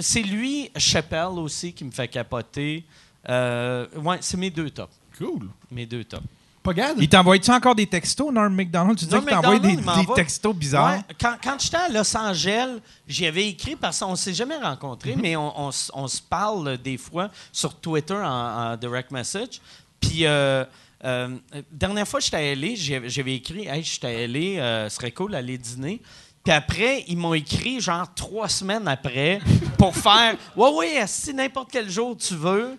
c'est 0.01 0.23
lui, 0.23 0.70
Chappelle 0.77 1.39
aussi, 1.39 1.73
qui 1.73 1.85
me 1.85 1.93
fait 1.93 2.09
capoter. 2.09 2.85
Euh, 3.28 3.86
ouais, 3.97 4.18
c'est 4.20 4.36
mes 4.36 4.51
deux 4.51 4.70
tops. 4.70 4.93
Cool. 5.16 5.48
Mes 5.70 5.86
deux 5.86 6.05
tops. 6.05 6.24
Pas 6.66 6.74
gad? 6.74 6.97
Il 6.98 7.09
t'envoie-tu 7.09 7.51
encore 7.51 7.74
des 7.76 7.86
textos, 7.86 8.32
Norm 8.32 8.52
McDonald? 8.55 8.98
Tu 8.98 9.05
disais 9.05 9.16
Norm 9.16 9.26
qu'il 9.26 9.34
t'envoie 9.80 10.05
des, 10.05 10.14
textos 10.14 10.55
bizarres. 10.55 10.94
Ouais, 10.97 11.01
quand 11.20 11.36
quand 11.43 11.56
j'étais 11.60 11.76
à 11.76 11.88
Los 11.88 12.16
Angeles, 12.16 12.80
j'y 13.06 13.24
avais 13.26 13.48
écrit 13.48 13.76
parce 13.76 14.01
qu'on 14.01 14.16
s'est 14.16 14.34
jamais 14.34 14.56
rencontrés, 14.56 15.14
Mhm. 15.14 15.22
mais 15.22 15.36
on, 15.36 15.60
on 15.66 15.68
s- 15.70 15.90
on 15.94 16.09
se 16.09 16.20
parle 16.20 16.76
des 16.78 16.98
fois 16.98 17.30
sur 17.52 17.74
Twitter 17.74 18.14
en, 18.14 18.72
en 18.72 18.76
direct 18.76 19.10
message. 19.12 19.60
Puis, 20.01 20.26
euh, 20.26 20.64
euh, 21.05 21.36
dernière 21.70 22.06
fois 22.09 22.18
que 22.20 22.24
j'étais 22.24 22.51
allé, 22.51 22.74
j'avais 22.76 23.36
écrit 23.36 23.66
Hey, 23.68 23.82
j'étais 23.84 24.24
allé, 24.24 24.59
euh, 24.59 24.88
ce 24.88 24.97
serait 24.97 25.12
cool 25.12 25.34
aller 25.36 25.56
dîner. 25.59 26.02
Puis 26.47 26.55
après, 26.55 27.05
ils 27.09 27.16
m'ont 27.16 27.35
écrit 27.35 27.81
genre 27.81 28.06
trois 28.14 28.48
semaines 28.48 28.86
après 28.86 29.40
pour 29.77 29.97
faire 29.97 30.36
Ouais, 30.55 30.70
ouais, 30.70 31.05
si 31.09 31.35
n'importe 31.35 31.70
quel 31.73 31.90
jour 31.90 32.16
tu 32.16 32.36
veux. 32.36 32.78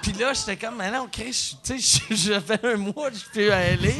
Puis 0.00 0.12
là, 0.14 0.32
j'étais 0.32 0.56
comme, 0.56 0.76
mais 0.78 0.90
non, 0.90 1.06
Chris, 1.12 1.54
tu 1.62 1.78
sais, 1.78 2.40
fait 2.40 2.64
un 2.64 2.76
mois 2.78 3.10
je 3.12 3.30
peux 3.30 3.52
aller. 3.52 3.96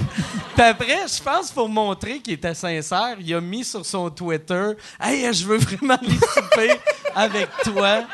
Puis 0.55 0.65
après, 0.65 1.07
je 1.07 1.23
pense, 1.23 1.51
pour 1.51 1.69
montrer 1.69 2.21
qu'il 2.21 2.33
était 2.33 2.55
sincère, 2.55 3.19
il 3.21 3.35
a 3.35 3.43
mis 3.43 3.63
sur 3.63 3.85
son 3.85 4.09
Twitter, 4.09 4.71
hey, 4.99 5.31
je 5.35 5.45
veux 5.45 5.59
vraiment 5.59 5.99
aller 6.01 6.19
souper 6.35 6.81
avec 7.15 7.51
toi. 7.63 8.05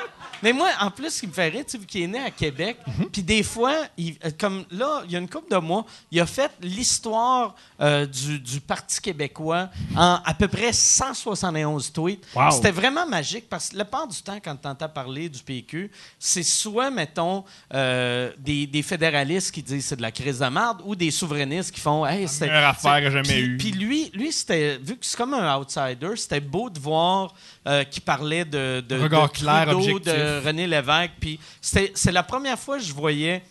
Mais 0.43 0.53
moi, 0.53 0.69
en 0.81 0.91
plus, 0.91 1.11
ce 1.11 1.21
qui 1.21 1.27
me 1.27 1.33
fait 1.33 1.49
rire, 1.49 1.65
tu 1.67 1.79
sais, 1.79 1.85
qu'il 1.87 2.03
est 2.03 2.07
né 2.07 2.19
à 2.21 2.31
Québec, 2.31 2.79
puis 3.13 3.23
des 3.23 3.43
fois, 3.43 3.75
il- 3.97 4.17
euh, 4.25 4.31
comme 4.39 4.65
là, 4.71 5.03
il 5.07 5.13
y 5.13 5.17
a 5.17 5.19
une 5.19 5.29
couple 5.29 5.53
de 5.53 5.59
mois, 5.59 5.85
il 6.11 6.21
a 6.21 6.27
fait 6.27 6.51
l'histoire 6.61 7.55
euh, 7.81 8.07
du, 8.07 8.39
du 8.39 8.61
Parti 8.61 9.01
québécois 9.01 9.69
en 9.97 10.21
à 10.25 10.35
peu 10.35 10.49
près 10.49 10.73
171 10.73 11.93
tweets. 11.93 12.25
Wow. 12.35 12.51
C'était 12.51 12.71
vraiment 12.71 13.07
magique 13.07 13.49
parce 13.49 13.71
que 13.71 13.77
la 13.77 13.85
part 13.85 14.07
du 14.09 14.21
temps, 14.23 14.39
quand 14.43 14.57
tu 14.57 14.69
entends 14.69 14.89
parler 14.89 15.29
du 15.29 15.41
PQ, 15.43 15.91
c'est 16.19 16.43
soit, 16.43 16.91
mettons, 16.91 17.45
euh, 17.75 18.33
des, 18.39 18.67
des 18.67 18.83
fédéralistes 18.83 19.53
qui 19.53 19.63
disent 19.63 19.87
c'est 19.87 19.97
de 19.97 20.03
la 20.03 20.11
crise 20.13 20.39
de 20.41 20.47
merde 20.47 20.83
ou 20.85 20.95
des 20.95 21.11
souverainistes 21.11 21.73
qui 21.73 21.81
font 21.81 22.05
Hey, 22.07 22.27
c'est. 22.29 22.47
meilleure 22.47 22.69
affaire 22.71 23.01
que 23.01 23.11
jamais 23.11 23.23
Puis- 23.29 23.41
eue. 23.41 23.57
Puis 23.57 23.71
lui, 23.73 24.11
lui 24.15 24.33
c'était, 24.33 24.79
vu 24.79 24.97
que 24.97 25.05
c'est 25.07 25.17
comme 25.17 25.35
un 25.35 25.57
outsider, 25.57 26.17
c'était 26.17 26.41
beau 26.41 26.71
de 26.71 26.79
voir 26.79 27.35
euh, 27.67 27.85
qu'il 27.85 28.03
parlait 28.03 28.45
de, 28.45 28.81
de, 28.87 29.01
Regard 29.01 29.29
de 29.31 29.37
clair, 29.39 29.67
Trudeau, 29.67 29.97
objectif. 29.97 30.13
de 30.13 30.32
René 30.41 30.67
Lévesque. 30.67 31.13
Puis 31.21 31.39
c'était- 31.61 31.93
c'est 31.95 32.13
la 32.13 32.23
première 32.23 32.59
fois 32.59 32.79
que 32.79 32.85
je 32.85 32.93
voyais 32.93 33.43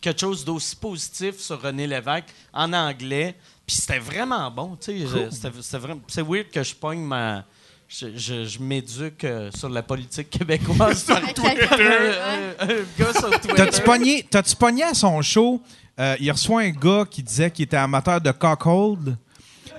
quelque 0.00 0.20
chose 0.20 0.44
d'aussi 0.44 0.74
positif 0.76 1.38
sur 1.38 1.60
René 1.60 1.86
Lévesque 1.86 2.26
en 2.52 2.72
anglais. 2.72 3.34
Puis 3.66 3.76
c'était 3.76 3.98
vraiment 4.00 4.50
bon. 4.50 4.76
tu 4.76 5.06
sais, 5.06 5.28
C'est 6.08 6.22
weird 6.22 6.50
que 6.50 6.62
je 6.62 6.74
pogne 6.74 7.00
ma. 7.00 7.44
Je, 7.88 8.06
je- 8.16 8.44
je 8.46 8.58
m'éduque 8.58 9.22
euh, 9.24 9.50
sur 9.54 9.68
la 9.68 9.82
politique 9.82 10.30
québécoise 10.30 11.04
Twitter. 11.34 11.68
Euh, 11.78 12.84
gars 12.98 13.12
sur 13.12 13.30
Twitter. 13.30 13.54
T'as-tu 13.54 13.82
pogné, 13.82 14.26
t'as-tu 14.30 14.56
pogné 14.56 14.82
à 14.84 14.94
son 14.94 15.20
show? 15.20 15.60
euh, 16.00 16.16
il 16.18 16.30
reçoit 16.32 16.62
un 16.62 16.70
gars 16.70 17.04
qui 17.08 17.22
disait 17.22 17.50
qu'il 17.50 17.64
était 17.66 17.76
amateur 17.76 18.18
de 18.18 18.30
cockhold, 18.30 19.16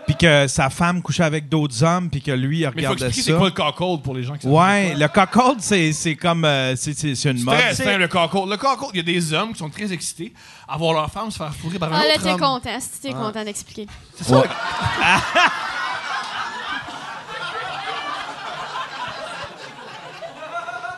puis 0.06 0.16
que 0.16 0.48
sa 0.48 0.70
femme 0.70 1.02
couchait 1.02 1.24
avec 1.24 1.48
d'autres 1.50 1.84
hommes, 1.84 2.10
puis 2.10 2.22
que 2.22 2.32
lui, 2.32 2.60
il 2.60 2.72
Mais 2.76 2.82
il 2.82 2.86
faut 2.86 2.92
regardait 2.92 3.06
expliquer 3.08 3.22
c'est 3.26 3.32
ça. 3.32 3.38
quoi 3.38 3.48
le 3.48 3.54
cockhold 3.54 4.02
pour 4.02 4.14
les 4.14 4.24
gens 4.24 4.36
qui 4.36 4.42
savent 4.44 4.52
Ouais, 4.52 4.96
le 4.96 5.08
cockhold, 5.08 5.62
c'est, 5.62 5.94
c'est 5.94 6.16
comme. 6.16 6.46
euh, 6.46 6.76
c'est, 6.76 6.94
c'est- 6.98 7.16
c'est 7.16 7.32
une 7.32 7.38
C'est 7.38 7.44
mode. 7.46 7.58
très 7.58 7.74
simple, 7.76 7.98
le 7.98 8.08
cockhold. 8.08 8.50
Le 8.50 8.58
cockhold, 8.58 8.92
il 8.94 8.98
y 8.98 9.00
a 9.00 9.04
des 9.20 9.34
hommes 9.34 9.54
qui 9.54 9.60
sont 9.60 9.70
très 9.70 9.92
excités 9.94 10.34
à 10.68 10.78
voir 10.78 10.94
leur 10.94 11.10
femme 11.12 11.32
se 11.32 11.38
faire 11.38 11.54
fourrer 11.54 11.80
par 11.80 11.92
un 11.94 11.96
Ah, 11.98 12.04
là, 12.08 12.14
autre 12.16 12.24
t'es 12.24 12.32
homme. 12.32 12.40
content. 12.40 12.80
Si 12.80 13.02
t'es 13.02 13.14
content 13.14 13.44
d'expliquer. 13.44 13.88
Ouais. 14.30 14.38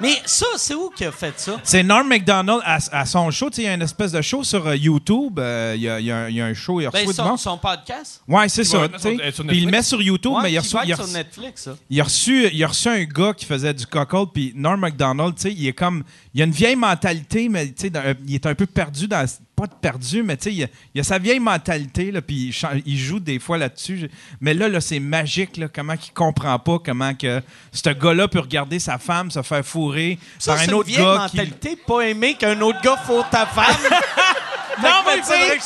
Mais 0.06 0.22
ça, 0.26 0.46
c'est 0.58 0.74
où 0.74 0.90
qu'il 0.90 1.08
a 1.08 1.12
fait 1.12 1.34
ça? 1.40 1.60
C'est 1.64 1.84
Norm 1.84 2.08
MacDonald 2.08 2.62
à, 2.64 2.78
à 2.92 3.06
son 3.06 3.30
show. 3.32 3.50
Il 3.58 3.64
y 3.64 3.68
a 3.68 3.74
une 3.74 3.82
espèce 3.82 4.12
de 4.12 4.22
show 4.22 4.44
sur 4.44 4.66
euh, 4.68 4.76
YouTube. 4.76 5.40
euh, 5.40 5.74
Il 5.76 5.82
y, 5.84 5.90
a, 5.90 6.00
y 6.00 6.12
a 6.12 6.18
un- 6.18 6.30
il 6.30 6.36
y 6.36 6.42
a 6.42 6.46
un 6.46 6.54
show. 6.54 6.80
Il 6.82 6.90
Ben, 6.90 7.08
reçoit 7.08 7.32
du 7.32 7.38
son, 7.42 7.58
podcast? 7.58 8.22
Ouais, 8.28 8.48
c'est 8.50 8.64
ça. 8.64 8.88
Puis 8.90 9.58
il 9.58 9.66
le 9.66 9.72
met 9.72 9.82
sur 9.84 10.02
YouTube, 10.02 10.34
Ouais, 10.34 10.44
mais 10.44 10.52
il 10.52 10.58
a 10.58 10.62
qui 10.62 10.76
reçu. 10.76 10.88
il 10.88 10.92
a 10.92 10.96
être 10.96 10.98
sur 10.98 11.06
reçu- 11.06 11.14
Netflix, 11.18 11.64
ça. 11.64 11.76
Il 11.90 12.00
a 12.02 12.04
reçu, 12.04 12.50
il 12.54 12.64
a 12.64 12.68
reçu 12.68 12.88
un 12.88 13.04
gars 13.04 13.34
qui 13.36 13.46
faisait 13.46 13.74
du 13.74 13.86
cockhold, 13.88 14.30
puis 14.34 14.54
Norm 14.56 14.80
MacDonald, 14.80 15.36
il 15.46 15.68
est 15.68 15.74
comme, 15.74 16.04
il 16.34 16.42
a 16.42 16.46
une 16.46 16.52
vieille 16.52 16.76
mentalité, 16.76 17.50
mais 17.50 17.68
dans- 17.92 18.16
il 18.28 18.36
est 18.36 18.46
un 18.46 18.56
peu 18.56 18.66
perdu 18.66 19.08
dans, 19.08 19.26
pas 19.56 19.68
perdu, 19.68 20.22
mais 20.24 20.36
tu 20.38 20.44
sais, 20.44 20.54
il, 20.54 20.64
a- 20.66 20.68
il 20.94 21.02
a 21.02 21.04
sa 21.04 21.18
vieille 21.18 21.40
mentalité, 21.40 22.12
là, 22.12 22.22
puis 22.22 22.54
il, 22.86 22.98
joue 22.98 23.20
des 23.20 23.40
fois 23.40 23.58
là-dessus. 23.58 24.10
Mais 24.42 24.54
là, 24.54 24.68
là, 24.68 24.82
c'est 24.82 25.00
magique, 25.00 25.58
là, 25.58 25.68
comment 25.74 25.94
il 25.94 26.12
comprend 26.14 26.60
pas 26.60 26.78
comment 26.84 27.14
que 27.16 27.42
ce 27.72 27.90
gars-là 27.90 28.28
peut 28.28 28.40
regarder 28.40 28.80
sa 28.80 28.98
femme 28.98 29.32
se 29.32 29.42
faire 29.42 29.66
fourrer 29.66 30.20
Ça, 30.40 30.52
par 30.54 30.60
c'est 30.60 30.66
un 30.66 30.68
une 30.70 30.74
autre 30.76 30.88
vieille 30.90 31.00
gars 31.04 31.28
qui. 31.30 31.38
mentalité, 31.38 31.76
pas 31.88 32.02
aimer 32.02 32.34
qu'un 32.34 32.60
autre 32.62 32.82
gars 32.82 32.98
fourre 32.98 33.30
ta 33.30 33.46
femme. 33.46 33.66
non, 34.84 34.90
mais 35.08 35.22
tu 35.22 35.28
sais- 35.28 35.58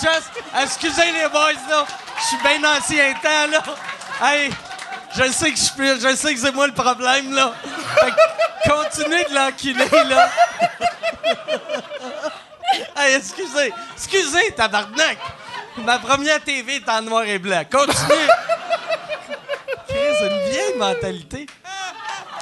Excusez 0.63 1.11
les 1.11 1.29
boys, 1.31 1.53
là. 1.69 1.85
Je 2.19 2.23
suis 2.25 2.37
bien 2.43 2.69
ancien 2.69 3.13
temps, 3.13 3.51
là. 3.51 3.63
Hey, 4.21 4.49
je 5.17 5.31
sais 5.31 5.51
que 5.51 5.57
je 5.57 5.63
suis, 5.63 6.01
je 6.09 6.15
sais 6.15 6.33
que 6.35 6.39
c'est 6.39 6.53
moi 6.53 6.67
le 6.67 6.73
problème, 6.73 7.33
là. 7.33 7.53
Fait 7.99 8.11
que 8.11 8.69
continuez 8.69 9.23
de 9.29 9.33
l'enculer, 9.35 10.09
là. 10.09 10.29
Hey, 12.97 13.15
excusez, 13.15 13.73
excusez, 13.95 14.51
tabarnak. 14.55 15.17
Ma 15.85 15.99
première 15.99 16.41
TV 16.43 16.75
est 16.77 16.89
en 16.89 17.01
noir 17.01 17.23
et 17.23 17.39
blanc. 17.39 17.63
Continuez. 17.71 18.27
Chris, 19.87 19.97
une 20.21 20.51
vieille 20.51 20.77
mentalité. 20.77 21.47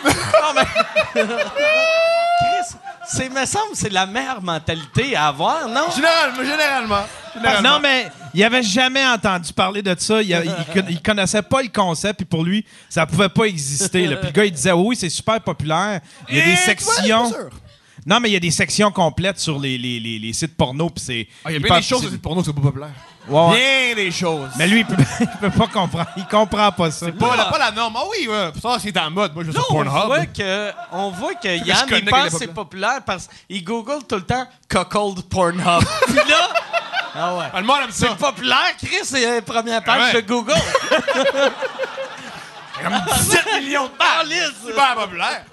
Non, 0.03 0.53
mais... 0.55 1.23
Chris, 1.23 2.77
c'est, 3.07 3.29
me 3.29 3.45
semble, 3.45 3.73
c'est 3.73 3.91
la 3.91 4.05
meilleure 4.05 4.41
mentalité 4.41 5.15
à 5.15 5.27
avoir, 5.27 5.67
non? 5.67 5.85
Généralement, 5.95 6.43
généralement. 6.43 7.05
généralement. 7.33 7.69
Non, 7.71 7.79
mais 7.79 8.07
il 8.33 8.43
avait 8.43 8.63
jamais 8.63 9.05
entendu 9.05 9.53
parler 9.53 9.81
de 9.81 9.95
ça. 9.97 10.21
Il, 10.21 10.29
il 10.29 10.85
il 10.89 11.01
connaissait 11.01 11.41
pas 11.41 11.61
le 11.61 11.69
concept, 11.69 12.17
puis 12.17 12.25
pour 12.25 12.43
lui, 12.43 12.65
ça 12.89 13.05
pouvait 13.05 13.29
pas 13.29 13.45
exister. 13.45 14.07
là. 14.07 14.17
Puis 14.17 14.27
le 14.27 14.33
gars, 14.33 14.45
il 14.45 14.51
disait 14.51 14.71
oui, 14.71 14.95
c'est 14.95 15.09
super 15.09 15.39
populaire. 15.41 16.01
Il 16.29 16.37
y 16.37 16.41
a 16.41 16.45
des 16.45 16.55
sections. 16.55 17.31
toi. 17.31 17.49
Non, 18.07 18.21
mais 18.21 18.29
il 18.29 18.33
y 18.33 18.37
a 18.37 18.39
des 18.39 18.51
sections 18.51 18.89
complètes 18.89 19.37
sur 19.37 19.59
les, 19.59 19.77
les, 19.77 19.99
les, 19.99 20.17
les 20.17 20.31
sites 20.31 20.55
porno, 20.55 20.89
c'est. 20.95 21.27
Ah, 21.43 21.51
il 21.51 21.55
y 21.55 21.57
a 21.57 21.59
bien 21.59 21.75
des 21.75 21.81
choses 21.81 22.07
c'est 22.09 22.21
pour 22.21 22.37
nous, 22.37 22.43
c'est 22.43 22.53
pas 22.53 22.61
populaire. 22.61 22.91
Ouais, 23.27 23.47
ouais. 23.49 23.93
Bien 23.93 23.95
des 24.05 24.11
choses. 24.11 24.49
Mais 24.57 24.65
lui, 24.65 24.79
il 24.79 24.85
peut, 24.85 24.95
il 25.19 25.27
peut 25.41 25.49
pas 25.49 25.67
comprendre. 25.67 26.07
Il 26.15 26.25
comprend 26.25 26.71
pas 26.71 26.89
ça. 26.89 27.11
pas, 27.11 27.35
la, 27.35 27.45
pas 27.45 27.57
la 27.59 27.71
norme. 27.71 27.95
Ah 27.97 28.03
oui, 28.09 28.25
ouais, 28.29 28.51
ça, 28.61 28.77
c'est 28.81 28.97
en 28.97 29.11
mode. 29.11 29.33
Moi, 29.33 29.43
je 29.43 29.51
suis 29.51 29.59
sur 29.61 29.69
on 29.75 29.83
Pornhub. 29.83 30.05
voit 30.05 30.25
que, 30.25 30.71
on 30.93 31.09
voit 31.11 31.35
que 31.35 31.49
Yann, 31.65 31.85
il 31.91 32.05
pense 32.05 32.29
que 32.29 32.37
c'est 32.37 32.53
populaire 32.53 33.01
parce 33.05 33.27
qu'il 33.49 33.61
google 33.65 34.05
tout 34.07 34.15
le 34.15 34.21
temps 34.25 34.47
cuckold 34.69 35.23
Pornhub. 35.23 35.83
Puis 36.07 36.15
là, 36.15 36.49
ah 37.13 37.35
ouais. 37.35 37.45
Ah, 37.51 37.59
le 37.59 37.67
monde 37.67 37.79
aime 37.83 37.91
ça. 37.91 38.07
C'est 38.09 38.17
populaire, 38.17 38.71
Chris, 38.77 38.99
c'est 39.03 39.35
la 39.35 39.41
première 39.41 39.83
page 39.83 39.99
Ah 40.01 40.13
ouais. 40.15 40.21
de 40.21 40.27
Google. 40.27 40.53
comme 42.81 42.93
17 43.17 43.45
millions 43.61 43.85
de 43.87 43.97
balles. 43.97 44.53
Super 44.65 44.95
populaire. 44.95 45.43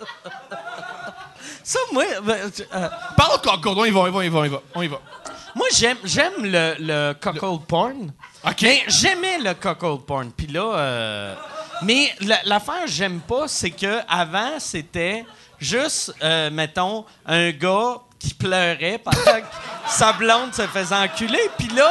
Ça, 1.65 1.78
moi, 1.93 2.05
ben, 2.23 2.51
tu- 2.51 2.62
euh, 2.74 2.89
Parle 3.16 3.41
de 3.41 3.47
Concord. 3.49 3.78
On 3.78 3.85
y 3.86 3.91
va, 3.91 4.01
on 4.01 4.07
y 4.07 4.11
va, 4.11 4.19
on 4.19 4.23
y 4.23 4.28
va, 4.28 4.39
on 4.39 4.45
y 4.45 4.49
va. 4.49 4.61
On 4.77 4.82
y 4.82 4.89
va. 4.89 5.01
moi 5.55 5.66
j'aime, 5.74 5.97
j'aime 6.05 6.32
le, 6.43 6.74
le 6.78 7.12
cuckold 7.15 7.62
porn. 7.66 8.12
OK. 8.47 8.62
Mais 8.62 8.85
j'aimais 8.89 9.39
le 9.39 9.55
cuckold 9.55 10.03
porn. 10.03 10.31
Puis 10.31 10.47
là, 10.49 10.62
euh, 10.77 11.35
mais 11.82 12.12
la- 12.20 12.43
l'affaire 12.45 12.85
que 12.85 12.91
j'aime 12.91 13.20
pas, 13.20 13.49
c'est 13.49 13.70
que 13.70 14.01
avant 14.09 14.59
c'était 14.59 15.24
juste, 15.59 16.12
euh, 16.23 16.51
mettons, 16.51 17.05
un 17.24 17.51
gars 17.53 17.97
qui 18.19 18.35
pleurait 18.35 18.99
pendant 19.03 19.41
que 19.41 19.47
sa 19.89 20.12
blonde 20.12 20.53
se 20.55 20.66
faisait 20.66 20.95
enculer. 20.97 21.51
Puis 21.59 21.69
là, 21.69 21.91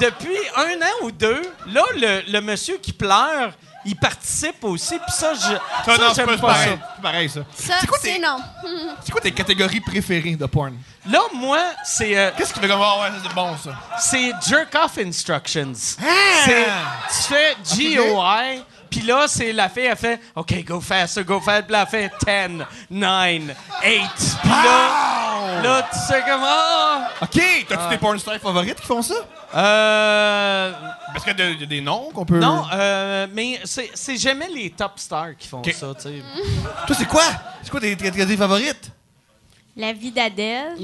depuis 0.00 0.36
un 0.56 0.80
an 0.82 0.94
ou 1.04 1.10
deux, 1.12 1.42
là, 1.66 1.82
le, 1.96 2.30
le 2.30 2.40
monsieur 2.40 2.76
qui 2.78 2.92
pleure, 2.92 3.52
il 3.84 3.96
participe 3.96 4.62
aussi. 4.64 4.98
Puis 4.98 5.12
ça, 5.12 5.34
je, 5.34 5.40
Ça, 5.40 5.58
ça, 5.84 5.96
non, 5.96 6.08
c'est 6.14 6.14
j'aime 6.26 6.38
pas, 6.40 6.46
pas, 6.48 6.54
c'est 6.54 6.70
ça. 6.70 6.76
pareil. 6.76 6.80
C'est 6.96 7.02
pareil, 7.02 7.28
ça. 7.28 7.40
Ça, 7.54 7.74
C'est 7.80 7.86
quoi 7.86 7.98
c'est 8.00 8.14
tes- 8.14 8.18
non. 8.18 8.38
C'est 9.04 9.12
quoi 9.12 9.20
tes 9.20 9.32
catégories 9.32 9.80
préférées 9.80 10.36
de 10.36 10.46
porn? 10.46 10.74
Là, 11.08 11.20
moi, 11.34 11.60
c'est 11.84 12.16
euh, 12.18 12.30
Qu'est-ce 12.36 12.52
qui 12.52 12.60
fait 12.60 12.68
comme, 12.68 12.82
ah 12.82 13.00
ouais, 13.00 13.08
ça, 13.08 13.14
c'est 13.22 13.34
bon, 13.34 13.56
ça? 13.56 13.70
c'est 13.98 14.32
jerk 14.48 14.74
off 14.74 14.98
instructions. 14.98 15.72
Ah! 16.02 16.04
C'est 16.44 17.56
tu 17.56 17.74
fais 17.74 17.96
GOI, 17.96 18.42
puis 18.90 19.00
là 19.02 19.26
c'est 19.28 19.52
la 19.52 19.68
fille 19.68 19.84
elle 19.84 19.96
fait 19.96 20.20
OK, 20.36 20.64
go 20.64 20.80
faster, 20.80 21.24
go 21.24 21.40
faster, 21.40 21.62
puis 21.64 21.72
là, 21.72 21.86
elle 21.92 22.10
fait 22.10 22.48
10, 22.50 22.64
9, 22.90 23.42
8. 23.42 23.52
Puis 23.82 24.50
là 24.50 25.62
là 25.62 25.88
tu 25.92 25.98
sais 25.98 26.22
comment 26.26 27.06
OK, 27.22 27.66
t'as-tu 27.68 27.88
des 27.90 27.98
porn 27.98 28.18
stars 28.18 28.38
favorites 28.40 28.80
qui 28.80 28.86
font 28.86 29.02
ça? 29.02 29.14
euh 29.54 30.72
Parce 31.12 31.24
qu'il 31.24 31.38
y 31.38 31.42
a 31.42 31.54
de- 31.54 31.64
des 31.64 31.80
noms 31.80 32.10
qu'on 32.12 32.24
peut... 32.26 32.38
non, 32.38 32.64
euh, 32.72 33.26
mais 33.32 33.60
c'est 33.64 33.90
c'est 33.94 34.16
jamais 34.16 34.48
les 34.48 34.70
top 34.70 34.92
stars 34.98 35.36
qui 35.38 35.48
font 35.48 35.62
ça, 35.64 35.70
tu 35.94 36.02
sais. 36.02 36.22
Toi, 36.86 36.96
c'est 36.98 37.08
quoi? 37.08 37.22
C'est 37.62 37.70
quoi 37.70 37.80
tes 37.80 37.96
tes 37.96 38.04
catégories 38.04 38.36
favorites? 38.36 38.90
La 39.76 39.92
vie 39.92 40.10
d'Adèle. 40.10 40.76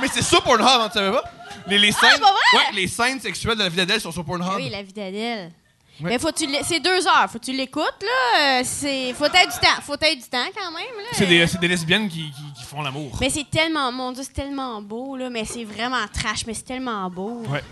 Mais 0.00 0.08
c'est 0.12 0.22
ça 0.22 0.40
Pornhub, 0.40 0.66
hein, 0.66 0.88
tu 0.92 0.98
savais 0.98 1.12
pas? 1.12 1.22
Les, 1.66 1.78
les 1.78 1.92
scènes, 1.92 2.10
c'est 2.14 2.20
pas 2.20 2.32
vrai? 2.32 2.58
Ouais, 2.58 2.74
les 2.74 2.88
scènes 2.88 3.20
sexuelles 3.20 3.56
de 3.56 3.62
la 3.62 3.68
vie 3.68 3.76
d'Adèle 3.76 4.00
sont 4.00 4.10
sur 4.10 4.24
Pornhub. 4.24 4.48
Ah 4.50 4.56
oui, 4.56 4.68
la 4.68 4.82
vie 4.82 4.92
d'Adèle. 4.92 5.52
Mais 6.00 6.18
faut 6.18 6.32
que 6.32 6.38
tu 6.38 6.46
c'est 6.64 6.80
deux 6.80 7.06
heures, 7.06 7.28
faut 7.30 7.38
que 7.38 7.44
tu 7.44 7.52
l'écoutes 7.52 7.84
là? 8.02 8.58
euh, 8.58 8.60
C'est 8.64 9.12
faut 9.12 9.26
être 9.26 9.52
du 9.52 9.58
temps, 9.60 9.80
faut 9.82 9.94
être 9.94 10.16
du 10.16 10.28
temps 10.28 10.46
quand 10.56 10.70
même 10.72 10.96
là. 10.98 11.10
C'est 11.12 11.26
des, 11.26 11.46
c'est 11.46 11.60
des 11.60 11.68
lesbiennes 11.68 12.08
qui, 12.08 12.30
qui, 12.32 12.52
qui 12.58 12.64
font 12.64 12.82
l'amour. 12.82 13.16
Mais 13.20 13.30
c'est 13.30 13.48
tellement, 13.48 13.92
mon 13.92 14.10
Dieu, 14.12 14.22
c'est 14.24 14.32
tellement 14.32 14.82
beau 14.82 15.16
là, 15.16 15.30
mais 15.30 15.44
c'est 15.44 15.64
vraiment 15.64 16.04
trash, 16.12 16.44
mais 16.46 16.54
c'est 16.54 16.64
tellement 16.64 17.08
beau. 17.08 17.42
Ouais. 17.48 17.62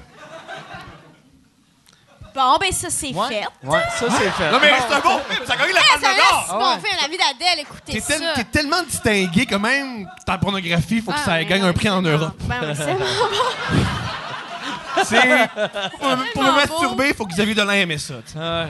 Bon, 2.32 2.56
ben 2.60 2.70
ça 2.70 2.88
c'est 2.90 3.12
Ouais, 3.12 3.26
fait. 3.28 3.44
ouais, 3.66 3.80
ça 3.98 4.06
c'est 4.08 4.30
fait. 4.30 4.52
Non, 4.52 4.58
mais 4.62 4.70
c'est 4.88 4.94
un 4.94 5.00
bon 5.00 5.18
film! 5.28 5.44
Ça 5.46 5.54
a 5.54 5.56
gagné 5.56 5.72
la 5.72 5.80
Ah, 5.80 5.98
Palme 6.00 6.16
d'Or! 6.16 6.38
reste 6.38 6.52
bon 6.52 6.86
film, 6.86 6.98
la 7.02 7.08
vie 7.08 7.16
d'Adèle, 7.18 7.58
écoutez 7.60 7.92
T'es 7.94 8.00
ça. 8.00 8.14
tel- 8.18 8.32
t'es 8.36 8.44
tellement 8.44 8.82
distingué 8.84 9.46
que 9.46 9.56
même 9.56 10.08
ta 10.24 10.38
pornographie, 10.38 11.00
faut 11.00 11.10
que 11.10 11.16
Ah, 11.20 11.24
ça 11.24 11.42
gagne 11.44 11.62
un 11.62 11.72
prix 11.72 11.88
en 11.90 12.00
c'est 12.04 12.08
Europe. 12.10 12.36
Ben 12.44 12.60
oui, 12.62 12.74
c'est 12.76 12.94
bon. 12.94 13.04
C'est... 15.04 15.48
Pour, 15.98 16.16
me- 16.16 16.32
pour 16.32 16.42
me 16.42 16.50
masturber, 16.52 17.08
il 17.08 17.14
faut 17.14 17.26
que 17.26 17.32
Xavier 17.32 17.54
Dolan 17.54 17.72
aimait 17.72 17.98
ça. 17.98 18.14
tu 18.26 18.32
sais. 18.32 18.38
Ouais. 18.38 18.68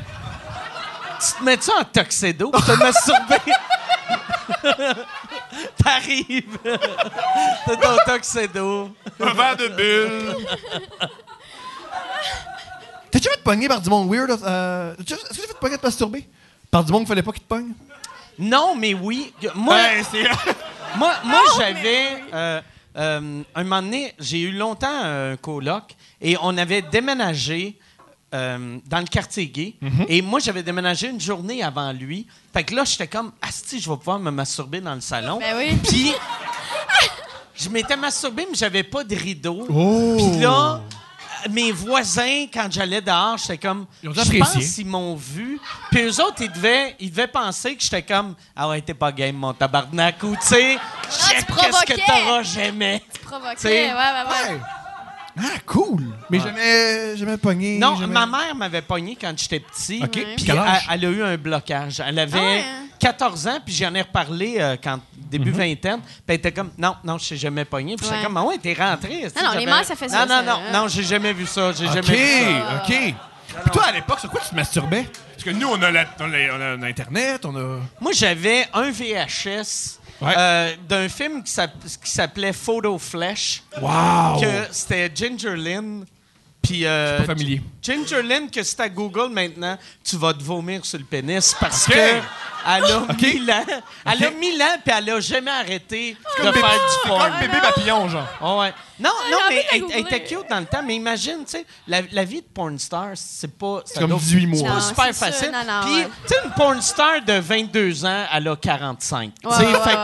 Tu 1.20 1.32
te 1.38 1.44
mets 1.44 1.60
ça 1.60 1.72
en 1.80 1.84
tuxedo 1.84 2.50
pour 2.50 2.64
te 2.64 2.72
masturber? 2.72 3.52
T'arrives. 5.82 6.58
T'as 7.66 7.76
ton 7.76 7.96
tuxedo. 8.14 8.90
Un 9.20 9.32
verre 9.34 9.56
de 9.56 9.68
bulle. 9.68 10.36
T'as-tu 13.10 13.28
fait 13.28 13.36
te 13.36 13.42
pogner 13.42 13.68
par 13.68 13.80
du 13.80 13.90
monde 13.90 14.08
weird? 14.12 14.30
Euh, 14.42 14.94
t'as-tu- 14.98 15.14
Est-ce 15.14 15.24
que 15.28 15.34
tu 15.34 15.40
fait 15.40 15.54
te 15.54 15.58
pogner 15.58 15.76
de 15.76 15.82
masturber? 15.82 16.28
Par 16.70 16.84
du 16.84 16.92
monde 16.92 17.02
qu'il 17.02 17.08
fallait 17.08 17.22
pas 17.22 17.32
qu'il 17.32 17.42
te 17.42 17.48
pogne? 17.48 17.72
Non, 18.38 18.74
mais 18.76 18.94
oui. 18.94 19.32
Moi, 19.54 19.76
c'est... 20.10 20.22
moi, 20.96 21.12
moi 21.24 21.40
j'avais. 21.58 22.22
euh, 22.32 22.60
euh, 22.96 23.42
un 23.54 23.62
moment 23.64 23.82
donné, 23.82 24.14
j'ai 24.18 24.40
eu 24.40 24.52
longtemps 24.52 24.88
un 25.04 25.36
coloc 25.36 25.94
et 26.20 26.36
on 26.42 26.56
avait 26.58 26.82
déménagé 26.82 27.78
euh, 28.32 28.78
dans 28.86 28.98
le 29.00 29.06
quartier 29.06 29.46
gay. 29.48 29.74
Et 30.08 30.22
moi, 30.22 30.38
j'avais 30.40 30.62
déménagé 30.62 31.08
une 31.08 31.20
journée 31.20 31.62
avant 31.62 31.92
lui. 31.92 32.26
Fait 32.52 32.62
que 32.64 32.74
là, 32.74 32.84
j'étais 32.84 33.08
comme, 33.08 33.32
Asti, 33.42 33.80
je 33.80 33.90
vais 33.90 33.96
pouvoir 33.96 34.18
me 34.18 34.30
masturber 34.30 34.80
dans 34.80 34.94
le 34.94 35.00
salon. 35.00 35.38
Ben 35.40 35.56
oui. 35.56 35.76
Puis, 35.88 36.12
je 37.56 37.68
m'étais 37.68 37.96
masturbé, 37.96 38.46
mais 38.48 38.56
j'avais 38.56 38.82
pas 38.84 39.04
de 39.04 39.14
rideau. 39.16 39.66
Oh! 39.68 40.16
Puis 40.16 40.40
là, 40.40 40.80
mes 41.50 41.72
voisins, 41.72 42.46
quand 42.52 42.68
j'allais 42.70 43.00
dehors, 43.00 43.36
j'étais 43.38 43.58
comme. 43.58 43.86
Je 44.02 44.38
pense 44.38 44.74
qu'ils 44.74 44.86
m'ont 44.86 45.14
vu. 45.16 45.58
Puis 45.90 46.02
eux 46.02 46.20
autres, 46.22 46.42
ils 46.42 46.52
devaient, 46.52 46.96
ils 47.00 47.10
devaient 47.10 47.26
penser 47.26 47.76
que 47.76 47.82
j'étais 47.82 48.02
comme. 48.02 48.34
Ah 48.54 48.68
ouais, 48.68 48.80
t'es 48.80 48.94
pas 48.94 49.10
game, 49.12 49.36
mon 49.36 49.52
tabarnak. 49.54 50.22
Ou 50.22 50.36
tu 50.36 50.46
sais, 50.46 50.78
check 51.10 51.46
qu'est-ce 51.46 51.46
que 51.46 51.52
provoquais. 51.52 52.02
t'auras 52.06 52.42
jamais. 52.42 53.02
Provoqué. 53.22 53.56
T'sais, 53.56 53.88
Ouais, 53.88 53.94
ouais, 53.94 53.96
ouais. 53.96 54.54
Ouais. 54.54 54.60
Ah, 55.42 55.58
cool! 55.66 56.04
Mais 56.30 56.38
jamais, 56.40 57.16
jamais 57.16 57.36
pogné. 57.36 57.78
Non, 57.78 57.96
jamais- 57.96 58.12
ma 58.12 58.26
mère 58.26 58.54
m'avait 58.54 58.82
pogné 58.82 59.16
quand 59.20 59.32
j'étais 59.36 59.60
petit. 59.60 60.00
OK. 60.02 60.10
Puis 60.36 60.46
elle, 60.48 60.60
elle 60.90 61.04
a 61.04 61.08
eu 61.08 61.22
un 61.22 61.36
blocage. 61.36 62.00
Elle 62.06 62.18
avait 62.18 62.38
Ah 62.38 62.42
ouais, 62.42 62.60
hein? 62.60 62.86
14 62.98 63.46
ans, 63.48 63.58
puis 63.64 63.74
j'en 63.74 63.94
ai 63.94 64.02
reparlé 64.02 64.56
euh, 64.58 64.76
quand 64.82 64.98
début 65.16 65.50
vingtaine. 65.52 66.00
Puis 66.00 66.12
elle 66.28 66.34
était 66.36 66.52
comme, 66.52 66.70
non, 66.76 66.94
non, 67.02 67.16
je 67.18 67.30
t'ai 67.30 67.36
jamais 67.36 67.64
pogné. 67.64 67.96
Puis 67.96 68.06
j'étais 68.06 68.22
comme, 68.22 68.36
ah 68.36 68.42
ouais, 68.42 68.58
t'es 68.58 68.74
rentré. 68.74 69.22
Non, 69.36 69.42
non, 69.52 69.58
les 69.58 69.64
mères, 69.66 69.84
ça 69.84 69.96
fait 69.96 70.08
ça, 70.08 70.26
Non, 70.26 70.26
non, 70.26 70.40
ça, 70.40 70.42
non, 70.42 70.52
hein. 70.68 70.72
non, 70.82 70.88
j'ai 70.88 71.02
jamais 71.04 71.32
vu 71.32 71.46
ça. 71.46 71.72
J'ai 71.72 71.86
OK, 71.86 71.94
jamais 71.94 72.16
vu 72.16 72.44
ça. 72.44 72.82
OK. 72.84 73.14
Puis 73.62 73.70
toi, 73.72 73.84
à 73.86 73.92
l'époque, 73.92 74.20
sur 74.20 74.30
quoi 74.30 74.40
tu 74.42 74.50
te 74.50 74.54
masturbais? 74.54 75.06
Parce 75.32 75.42
que 75.44 75.50
nous, 75.50 75.66
on 75.68 75.82
a, 75.82 75.90
la- 75.90 76.04
on 76.20 76.32
a- 76.32 76.76
on 76.78 76.82
a 76.82 76.86
Internet, 76.86 77.44
on 77.46 77.56
a... 77.56 77.78
Moi, 78.00 78.12
j'avais 78.12 78.66
un 78.74 78.90
VHS 78.90 79.98
Ouais. 80.20 80.34
euh, 80.36 80.74
d'un 80.88 81.08
film 81.08 81.42
qui 81.42 81.52
s'appelait 82.10 82.52
Photo 82.52 82.98
Flesh. 82.98 83.62
Wow! 83.80 84.40
Que 84.40 84.66
c'était 84.72 85.10
Ginger 85.14 85.56
Lynn. 85.56 86.04
Puis. 86.62 86.84
euh, 86.86 87.18
pas 87.18 87.24
familier. 87.26 87.62
Ginger 87.82 88.22
Lynn, 88.22 88.50
que 88.50 88.62
c'est 88.62 88.80
à 88.80 88.88
Google 88.88 89.30
maintenant, 89.30 89.78
tu 90.04 90.16
vas 90.16 90.34
te 90.34 90.42
vomir 90.42 90.84
sur 90.84 90.98
le 90.98 91.04
pénis 91.04 91.54
parce 91.58 91.88
OK. 91.88 91.94
que. 91.94 92.20
Elle 92.66 92.84
a 92.84 92.98
OK. 92.98 93.22
mille 93.22 93.50
ans. 93.50 93.64
Elle 94.04 94.24
a 94.24 94.28
OK. 94.28 94.36
mille 94.38 94.60
ans, 94.62 94.76
puis 94.84 94.94
elle 94.94 95.08
a 95.10 95.20
jamais 95.20 95.50
arrêté 95.50 96.12
de 96.12 96.42
Comme 96.42 96.52
faire 96.52 96.62
bébé- 96.62 96.74
du 96.74 96.94
c'est 97.02 97.08
porn. 97.08 97.30
comme 97.30 97.40
bébé 97.40 97.56
papillon, 97.62 98.08
genre. 98.10 98.58
Ouais. 98.58 98.74
Non, 98.98 99.08
non, 99.30 99.38
mais 99.48 99.64
elle, 99.72 100.00
était 100.00 100.22
cute 100.24 100.44
dans 100.50 100.60
le 100.60 100.66
temps. 100.66 100.82
Mais 100.84 100.94
imagine, 100.96 101.38
tu 101.46 101.52
sais, 101.52 101.64
la, 101.88 102.02
la 102.12 102.24
vie 102.24 102.42
de 102.42 102.46
porn 102.52 102.78
star, 102.78 103.12
c'est 103.14 103.56
pas. 103.56 103.80
ça 103.86 104.00
comme 104.00 104.10
doit- 104.10 104.18
18 104.18 104.46
mois. 104.46 104.58
C'est 104.58 104.64
pas 104.66 104.74
Non, 104.74 104.80
super 104.80 105.04
c'est 105.06 105.12
facile. 105.14 105.50
Non, 105.52 105.64
non, 105.66 105.80
Puis, 105.86 105.94
ouais. 106.02 106.08
tu 106.28 106.34
sais, 106.34 106.40
une 106.44 106.50
porn 106.50 106.82
star 106.82 107.22
de 107.22 107.32
22 107.40 108.04
ans, 108.04 108.26
elle 108.30 108.48
a 108.48 108.56
45. 108.56 109.32
Ouais, 109.42 109.50
Tu 109.50 109.56
sais, 109.56 109.64
ouais, 109.66 109.78
fait 109.82 109.96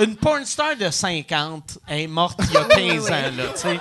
ouais, 0.00 0.04
Une 0.06 0.16
porn 0.16 0.46
star 0.46 0.76
de 0.76 0.90
50 0.90 1.78
elle 1.86 2.00
est 2.00 2.06
morte 2.06 2.40
il 2.48 2.54
y 2.54 2.56
a 2.56 2.64
15 2.96 3.10
ans, 3.10 3.14
là, 3.36 3.44
tu 3.54 3.60
sais. 3.60 3.80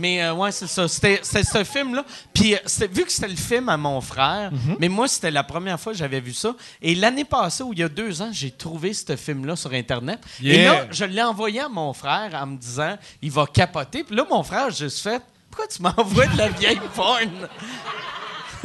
Mais 0.00 0.22
euh, 0.22 0.32
ouais, 0.34 0.50
c'est 0.50 0.66
ça. 0.66 0.88
C'était 0.88 1.20
ce 1.22 1.62
film-là. 1.62 2.04
Puis 2.32 2.54
euh, 2.54 2.58
vu 2.90 3.04
que 3.04 3.12
c'était 3.12 3.28
le 3.28 3.36
film 3.36 3.68
à 3.68 3.76
mon 3.76 4.00
frère, 4.00 4.50
Mhm. 4.50 4.76
mais 4.80 4.88
moi, 4.88 5.06
c'était 5.06 5.30
la 5.30 5.42
première 5.44 5.78
fois 5.78 5.92
que 5.92 5.98
j'avais 5.98 6.20
vu 6.20 6.32
ça. 6.32 6.54
Et 6.82 6.94
l'année 6.94 7.24
passée, 7.24 7.62
ou 7.62 7.72
il 7.72 7.78
y 7.80 7.82
a 7.82 7.88
deux 7.88 8.22
ans, 8.22 8.30
j'ai 8.32 8.50
trouvé 8.50 8.92
ce 8.94 9.14
film-là 9.16 9.54
sur 9.56 9.72
Internet. 9.72 10.20
Et 10.42 10.64
là, 10.64 10.86
je 10.90 11.04
l'ai 11.04 11.22
envoyé 11.22 11.60
à 11.60 11.68
mon 11.68 11.92
frère 11.92 12.30
en 12.34 12.46
me 12.46 12.56
disant, 12.56 12.96
il 13.22 13.30
va 13.30 13.44
capoter. 13.46 14.02
Puis 14.04 14.16
là, 14.16 14.24
mon 14.28 14.42
frère, 14.42 14.70
j'ai 14.70 14.86
juste 14.86 15.02
fait, 15.02 15.22
pourquoi 15.50 15.66
tu 15.68 15.82
m'envoies 15.82 16.26
de 16.26 16.38
la 16.38 16.48
vieille 16.48 16.80
porn? 16.94 17.28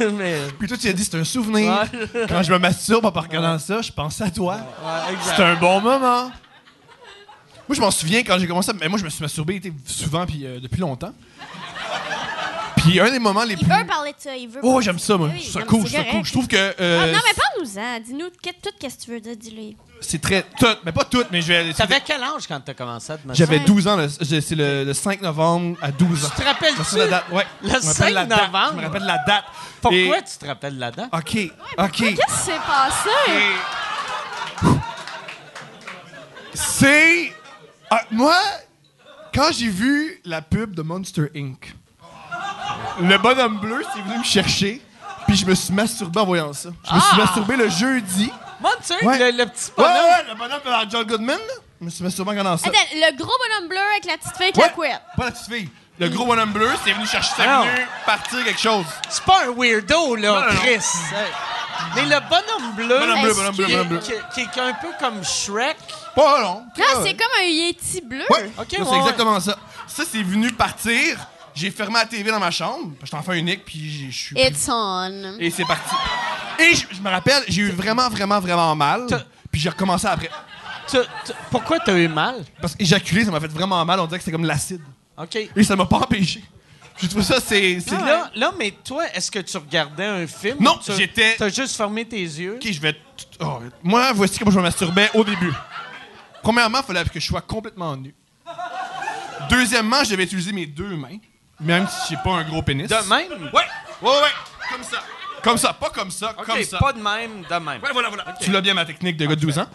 mais. 0.00 0.38
Puis 0.58 0.68
toi, 0.68 0.76
tu 0.76 0.88
as 0.88 0.92
dit, 0.92 1.04
c'est 1.04 1.16
un 1.18 1.24
souvenir. 1.24 1.86
Ouais. 1.92 2.26
Quand 2.28 2.42
je 2.42 2.52
me 2.52 2.58
masturbe 2.58 3.04
en 3.06 3.10
regardant 3.20 3.58
ça, 3.58 3.82
je 3.82 3.90
pense 3.92 4.20
à 4.20 4.30
toi. 4.30 4.56
Ouais. 4.56 5.16
C'est 5.36 5.42
un 5.42 5.54
bon 5.56 5.80
moment. 5.80 6.30
Moi, 7.68 7.74
je 7.76 7.80
m'en 7.80 7.90
souviens 7.90 8.20
quand 8.22 8.38
j'ai 8.38 8.46
commencé. 8.46 8.70
à- 8.70 8.74
Mais 8.74 8.88
moi, 8.88 8.98
je 8.98 9.04
me 9.04 9.10
suis 9.10 9.22
masturbé 9.22 9.60
tu 9.60 9.72
souvent, 9.86 10.24
puis 10.26 10.46
euh, 10.46 10.60
depuis 10.60 10.80
longtemps. 10.80 11.12
Puis 12.76 13.00
un 13.00 13.10
des 13.10 13.18
moments 13.18 13.42
les 13.42 13.54
Il 13.54 13.58
plus. 13.58 13.66
veut 13.76 13.84
parler 13.86 14.12
de 14.12 14.16
ça, 14.20 14.36
il 14.36 14.48
veut. 14.48 14.60
Oh, 14.62 14.80
j'aime 14.80 14.98
ça, 15.00 15.16
moi. 15.16 15.28
Oui, 15.32 15.42
Je 15.44 15.50
ça 15.50 15.62
cool, 15.62 15.82
mais 15.82 15.88
je 15.88 15.94
trouve 15.94 16.04
ça 16.04 16.10
cool. 16.12 16.24
Je 16.24 16.32
trouve 16.32 16.46
que 16.46 16.56
euh, 16.56 17.02
Ah, 17.02 17.06
non, 17.12 17.18
mais 17.26 17.34
parle-nous-en. 17.34 18.00
Dis-nous 18.00 18.28
tout 18.30 18.70
ce 18.80 18.86
que 18.86 19.04
tu 19.04 19.10
veux 19.10 19.20
dire. 19.20 19.36
Dis-le. 19.36 19.74
c'est 20.00 20.20
très. 20.20 20.44
Tout, 20.60 20.66
mais 20.84 20.92
pas 20.92 21.04
tout, 21.04 21.24
mais 21.32 21.40
je 21.42 21.48
vais. 21.48 21.72
T'avais 21.72 22.00
quel 22.04 22.22
âge 22.22 22.46
quand 22.46 22.60
t'as 22.60 22.74
commencé 22.74 23.12
à 23.12 23.16
te 23.18 23.26
masturber? 23.26 23.54
J'avais 23.56 23.66
12 23.66 23.88
ans, 23.88 23.96
le- 23.96 24.08
c'est 24.08 24.54
le, 24.54 24.84
le 24.84 24.94
5 24.94 25.20
novembre 25.22 25.76
à 25.82 25.90
12 25.90 26.24
ans. 26.26 26.28
Tu 26.36 26.42
te 26.42 26.46
rappelles-tu? 26.46 26.76
Je 26.76 26.96
me 26.96 27.00
rappelle 27.00 27.00
la 27.00 27.06
date, 27.08 27.24
ouais. 27.32 27.46
Le 27.62 27.68
Je 27.68 27.72
me 27.72 27.72
rappelle 27.74 27.92
5 27.94 28.10
la 28.12 28.24
date. 28.26 28.38
novembre? 28.52 28.70
Je 28.72 28.76
me 28.76 28.82
rappelle 28.82 29.04
la 29.04 29.18
date. 29.26 29.44
Pourquoi 29.80 29.98
Et- 30.18 30.22
tu 30.22 30.38
te 30.38 30.46
rappelles 30.46 30.78
là-dedans? 30.78 31.08
OK, 31.12 31.38
OK. 31.78 31.90
Qu'est-ce 31.96 32.14
qui 32.14 32.32
s'est 32.44 32.60
passé? 32.68 33.10
Et- 33.32 34.66
C'est. 36.54 37.32
Ah, 37.90 38.00
moi, 38.10 38.34
quand 39.34 39.50
j'ai 39.52 39.68
vu 39.68 40.20
la 40.24 40.42
pub 40.42 40.74
de 40.74 40.82
Monster 40.82 41.30
Inc., 41.36 41.74
le 43.00 43.18
bonhomme 43.18 43.58
bleu 43.58 43.82
s'est 43.94 44.00
venu 44.02 44.18
me 44.18 44.24
chercher, 44.24 44.80
puis 45.26 45.36
je 45.36 45.46
me 45.46 45.54
suis 45.54 45.72
masturbé 45.72 46.20
en 46.20 46.24
voyant 46.26 46.52
ça. 46.52 46.70
Je 46.88 46.94
me 46.94 47.00
suis 47.00 47.10
Ah! 47.12 47.16
masturbé 47.16 47.56
le 47.56 47.68
jeudi. 47.68 48.30
Monster, 48.60 48.94
Ouais. 49.04 49.18
le, 49.18 49.36
le 49.38 49.46
petit 49.46 49.70
Ouais, 49.76 49.84
bonhomme. 49.84 49.94
ouais, 50.04 50.24
le 50.30 50.34
bonhomme 50.34 50.84
de 50.86 50.90
John 50.90 51.04
Goodman, 51.06 51.38
là. 51.38 51.54
Je 51.80 51.84
me 51.84 51.90
suis 51.90 52.02
masturbé 52.04 52.30
en 52.30 52.32
regardant 52.32 52.56
ça. 52.56 52.68
Attends, 52.68 52.78
le 52.94 53.16
gros 53.16 53.32
bonhomme 53.48 53.68
bleu 53.68 53.78
avec 53.92 54.06
la 54.06 54.16
petite 54.16 54.36
fille 54.36 54.52
qui 54.52 54.60
Ouais, 54.60 54.66
la 54.66 54.72
couette. 54.72 55.02
Pas 55.16 55.24
la 55.26 55.30
petite 55.32 55.52
fille. 55.52 55.68
Le 55.98 56.08
gros 56.08 56.24
bonhomme 56.26 56.52
bleu, 56.52 56.70
c'est 56.84 56.92
venu 56.92 57.06
chercher, 57.06 57.32
c'est 57.36 57.42
Ah 57.46 57.58
non. 57.58 57.64
venu 57.64 57.86
partir 58.06 58.44
quelque 58.44 58.60
chose. 58.60 58.84
C'est 59.08 59.24
pas 59.24 59.44
un 59.46 59.50
weirdo, 59.54 60.16
là, 60.16 60.28
Non, 60.28 60.34
non, 60.40 60.52
non. 60.52 60.60
Chris. 60.60 60.72
Hey. 61.14 61.26
Mais 61.94 62.02
le 62.04 62.20
bonhomme 62.28 62.72
bleu, 62.74 62.98
Bonhomme 62.98 63.22
bleu, 63.22 63.34
bonhomme 63.34 63.56
bleu, 63.56 63.66
bonhomme 63.66 63.88
bleu. 63.88 63.98
qui, 63.98 64.12
qui- 64.34 64.48
qui 64.50 64.58
est 64.58 64.62
un 64.62 64.72
peu 64.74 64.88
comme 64.98 65.22
Shrek? 65.24 65.76
Pas 66.16 66.40
long. 66.42 66.64
Non, 66.76 67.04
c'est 67.04 67.14
comme 67.14 67.28
un 67.40 67.44
Yeti 67.46 68.00
bleu. 68.00 68.24
Ouais, 68.30 68.50
Ok, 68.58 68.66
c'est 68.70 68.80
ouais, 68.82 68.98
exactement 68.98 69.38
ça. 69.38 69.56
Ça, 69.86 70.02
c'est 70.10 70.22
venu 70.22 70.50
partir. 70.50 71.18
J'ai 71.54 71.70
fermé 71.70 71.94
la 72.00 72.06
TV 72.06 72.30
dans 72.30 72.40
ma 72.40 72.50
chambre. 72.50 72.92
J'étais 73.04 73.16
enfant 73.16 73.32
unique, 73.32 73.64
puis 73.64 73.78
j'ai- 73.90 74.10
je 74.10 74.16
suis. 74.26 74.36
It's 74.38 74.68
on. 74.68 75.36
Et 75.38 75.50
c'est 75.50 75.64
parti. 75.64 75.94
Et 76.58 76.74
je, 76.74 77.00
me 77.00 77.08
rappelle, 77.10 77.44
j'ai 77.48 77.62
eu 77.62 77.70
vraiment, 77.70 78.08
vraiment, 78.08 78.40
vraiment 78.40 78.74
mal. 78.74 79.06
Puis 79.52 79.60
j'ai 79.60 79.68
recommencé 79.68 80.06
après. 80.06 80.30
Pourquoi 81.50 81.78
t'as 81.80 81.96
eu 81.96 82.08
mal? 82.08 82.44
Parce 82.60 82.74
qu'éjaculer, 82.74 83.24
ça 83.24 83.30
m'a 83.30 83.40
fait 83.40 83.48
vraiment 83.48 83.84
mal. 83.84 84.00
On 84.00 84.06
dirait 84.06 84.18
que 84.18 84.24
c'était 84.24 84.32
comme 84.32 84.42
de 84.42 84.48
l'acide. 84.48 84.80
OK. 85.18 85.36
Et 85.54 85.62
ça 85.64 85.76
m'a 85.76 85.86
pas 85.86 85.96
empêché. 85.98 86.42
Je 86.98 87.08
trouve 87.08 87.22
ça, 87.22 87.38
c'est. 87.44 87.78
Là, 87.90 88.30
là, 88.34 88.52
mais 88.58 88.70
toi, 88.84 89.04
est-ce 89.14 89.30
que 89.30 89.38
tu 89.40 89.56
regardais 89.58 90.04
un 90.06 90.26
film? 90.26 90.56
Non, 90.60 90.78
j'étais- 90.96 91.36
T'as 91.36 91.48
juste 91.50 91.76
fermé 91.76 92.04
tes 92.06 92.20
yeux? 92.22 92.54
Ok, 92.62 92.72
je 92.72 92.80
vais. 92.80 92.96
oh, 93.40 93.58
moi, 93.82 94.12
voici 94.14 94.38
comment 94.38 94.50
je 94.50 94.56
me 94.56 94.62
masturbais 94.62 95.10
au 95.14 95.22
début. 95.24 95.52
Premièrement, 96.46 96.78
il 96.78 96.84
fallait 96.84 97.04
que 97.08 97.18
je 97.18 97.26
sois 97.26 97.40
complètement 97.40 97.96
nu. 97.96 98.14
Deuxièmement, 99.50 100.04
je 100.04 100.10
devais 100.12 100.22
utiliser 100.22 100.52
mes 100.52 100.64
deux 100.64 100.94
mains, 100.96 101.18
même 101.58 101.88
si 101.88 102.10
j'ai 102.10 102.16
pas 102.22 102.30
un 102.34 102.44
gros 102.44 102.62
pénis. 102.62 102.86
De 102.88 102.94
même? 103.08 103.50
Ouais, 103.52 103.64
ouais, 104.00 104.08
ouais, 104.10 104.32
comme 104.70 104.84
ça. 104.84 104.98
Comme 105.42 105.58
ça, 105.58 105.72
pas 105.72 105.90
comme 105.90 106.12
ça, 106.12 106.30
OK, 106.38 106.46
comme 106.46 106.62
ça. 106.62 106.78
pas 106.78 106.92
de 106.92 107.00
même, 107.02 107.42
de 107.42 107.54
même. 107.56 107.82
Ouais, 107.82 107.90
voilà, 107.92 108.10
voilà. 108.10 108.32
Tu 108.40 108.52
l'as 108.52 108.60
bien, 108.60 108.74
ma 108.74 108.84
technique 108.84 109.16
de 109.16 109.26
gars 109.26 109.34
de 109.34 109.40
12 109.40 109.58
ans. 109.58 109.66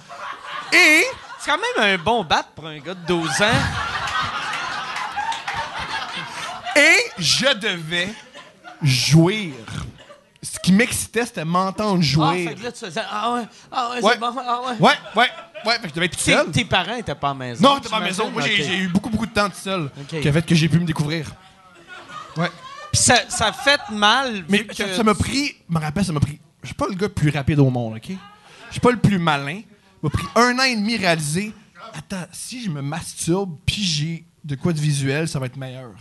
Et 0.71 1.03
C'est 1.39 1.51
quand 1.51 1.57
même 1.57 1.93
un 1.93 1.97
bon 2.01 2.23
bat 2.23 2.43
pour 2.55 2.65
un 2.67 2.79
gars 2.79 2.93
de 2.93 3.05
12 3.05 3.41
ans. 3.41 3.45
Et 6.77 6.95
je 7.17 7.53
devais 7.53 8.07
jouir. 8.81 9.55
Ce 10.41 10.57
qui 10.57 10.71
m'excitait, 10.71 11.25
c'était 11.25 11.45
m'entendre 11.45 11.99
Ah, 11.99 12.01
jouir. 12.01 12.49
fait 12.49 12.55
que 12.55 12.63
là, 12.63 12.71
tu 12.71 12.79
faisais... 12.79 13.01
Ah 13.11 13.33
ouais, 13.33 13.41
ah 13.71 13.89
ouais, 13.91 14.01
Ouais. 14.01 14.11
c'est 14.13 14.19
bon, 14.19 14.33
ah 14.39 14.61
ouais. 14.61 14.75
Ouais, 14.79 14.93
ouais, 15.17 15.29
ouais. 15.65 15.75
Fait 15.75 15.81
que 15.83 15.89
je 15.89 15.93
devais 15.93 16.05
être 16.07 16.17
tout 16.17 16.23
seul. 16.23 16.51
tes 16.51 16.65
parents 16.65 16.95
étaient 16.95 17.15
pas 17.15 17.29
à 17.29 17.33
la 17.33 17.39
maison. 17.39 17.63
Non, 17.63 17.79
t'es 17.79 17.89
pas 17.89 17.97
à 17.97 17.99
la 17.99 18.05
maison. 18.07 18.31
Moi, 18.31 18.41
j'ai 18.41 18.77
eu 18.77 18.87
beaucoup, 18.87 19.09
beaucoup 19.09 19.25
de 19.25 19.33
temps 19.33 19.49
tout 19.49 19.55
seul. 19.55 19.91
Ok. 19.99 20.21
Qui 20.21 20.27
a 20.27 20.33
fait 20.33 20.45
que 20.45 20.55
j'ai 20.55 20.69
pu 20.69 20.79
me 20.79 20.85
découvrir. 20.85 21.31
Ouais. 22.37 22.49
Puis 22.91 23.01
ça, 23.01 23.51
fait 23.53 23.81
mal. 23.91 24.43
Mais 24.49 24.59
vu 24.59 24.67
que 24.67 24.75
ça 24.75 24.93
ça 24.93 25.03
m'a 25.03 25.15
pris, 25.15 25.55
je 25.67 25.73
me 25.73 25.79
rappelle, 25.79 26.05
ça 26.05 26.11
m'a 26.11 26.19
pris. 26.19 26.39
Je 26.61 26.67
suis 26.67 26.75
pas 26.75 26.87
le 26.87 26.95
gars 26.95 27.07
le 27.07 27.13
plus 27.13 27.29
rapide 27.29 27.59
au 27.59 27.69
monde, 27.69 27.95
OK? 27.95 28.09
Je 28.09 28.71
suis 28.71 28.79
pas 28.81 28.91
le 28.91 28.97
plus 28.97 29.17
malin. 29.17 29.61
Ça 29.61 29.99
m'a 30.03 30.09
pris 30.09 30.27
un 30.35 30.59
an 30.59 30.63
et 30.63 30.75
demi 30.75 30.95
à 30.95 30.99
réaliser. 30.99 31.53
Attends, 31.93 32.25
si 32.31 32.63
je 32.63 32.69
me 32.69 32.81
masturbe 32.81 33.57
puis 33.65 33.83
j'ai 33.83 34.25
de 34.43 34.55
quoi 34.55 34.73
de 34.73 34.79
visuel, 34.79 35.27
ça 35.27 35.39
va 35.39 35.47
être 35.47 35.57
meilleur. 35.57 35.91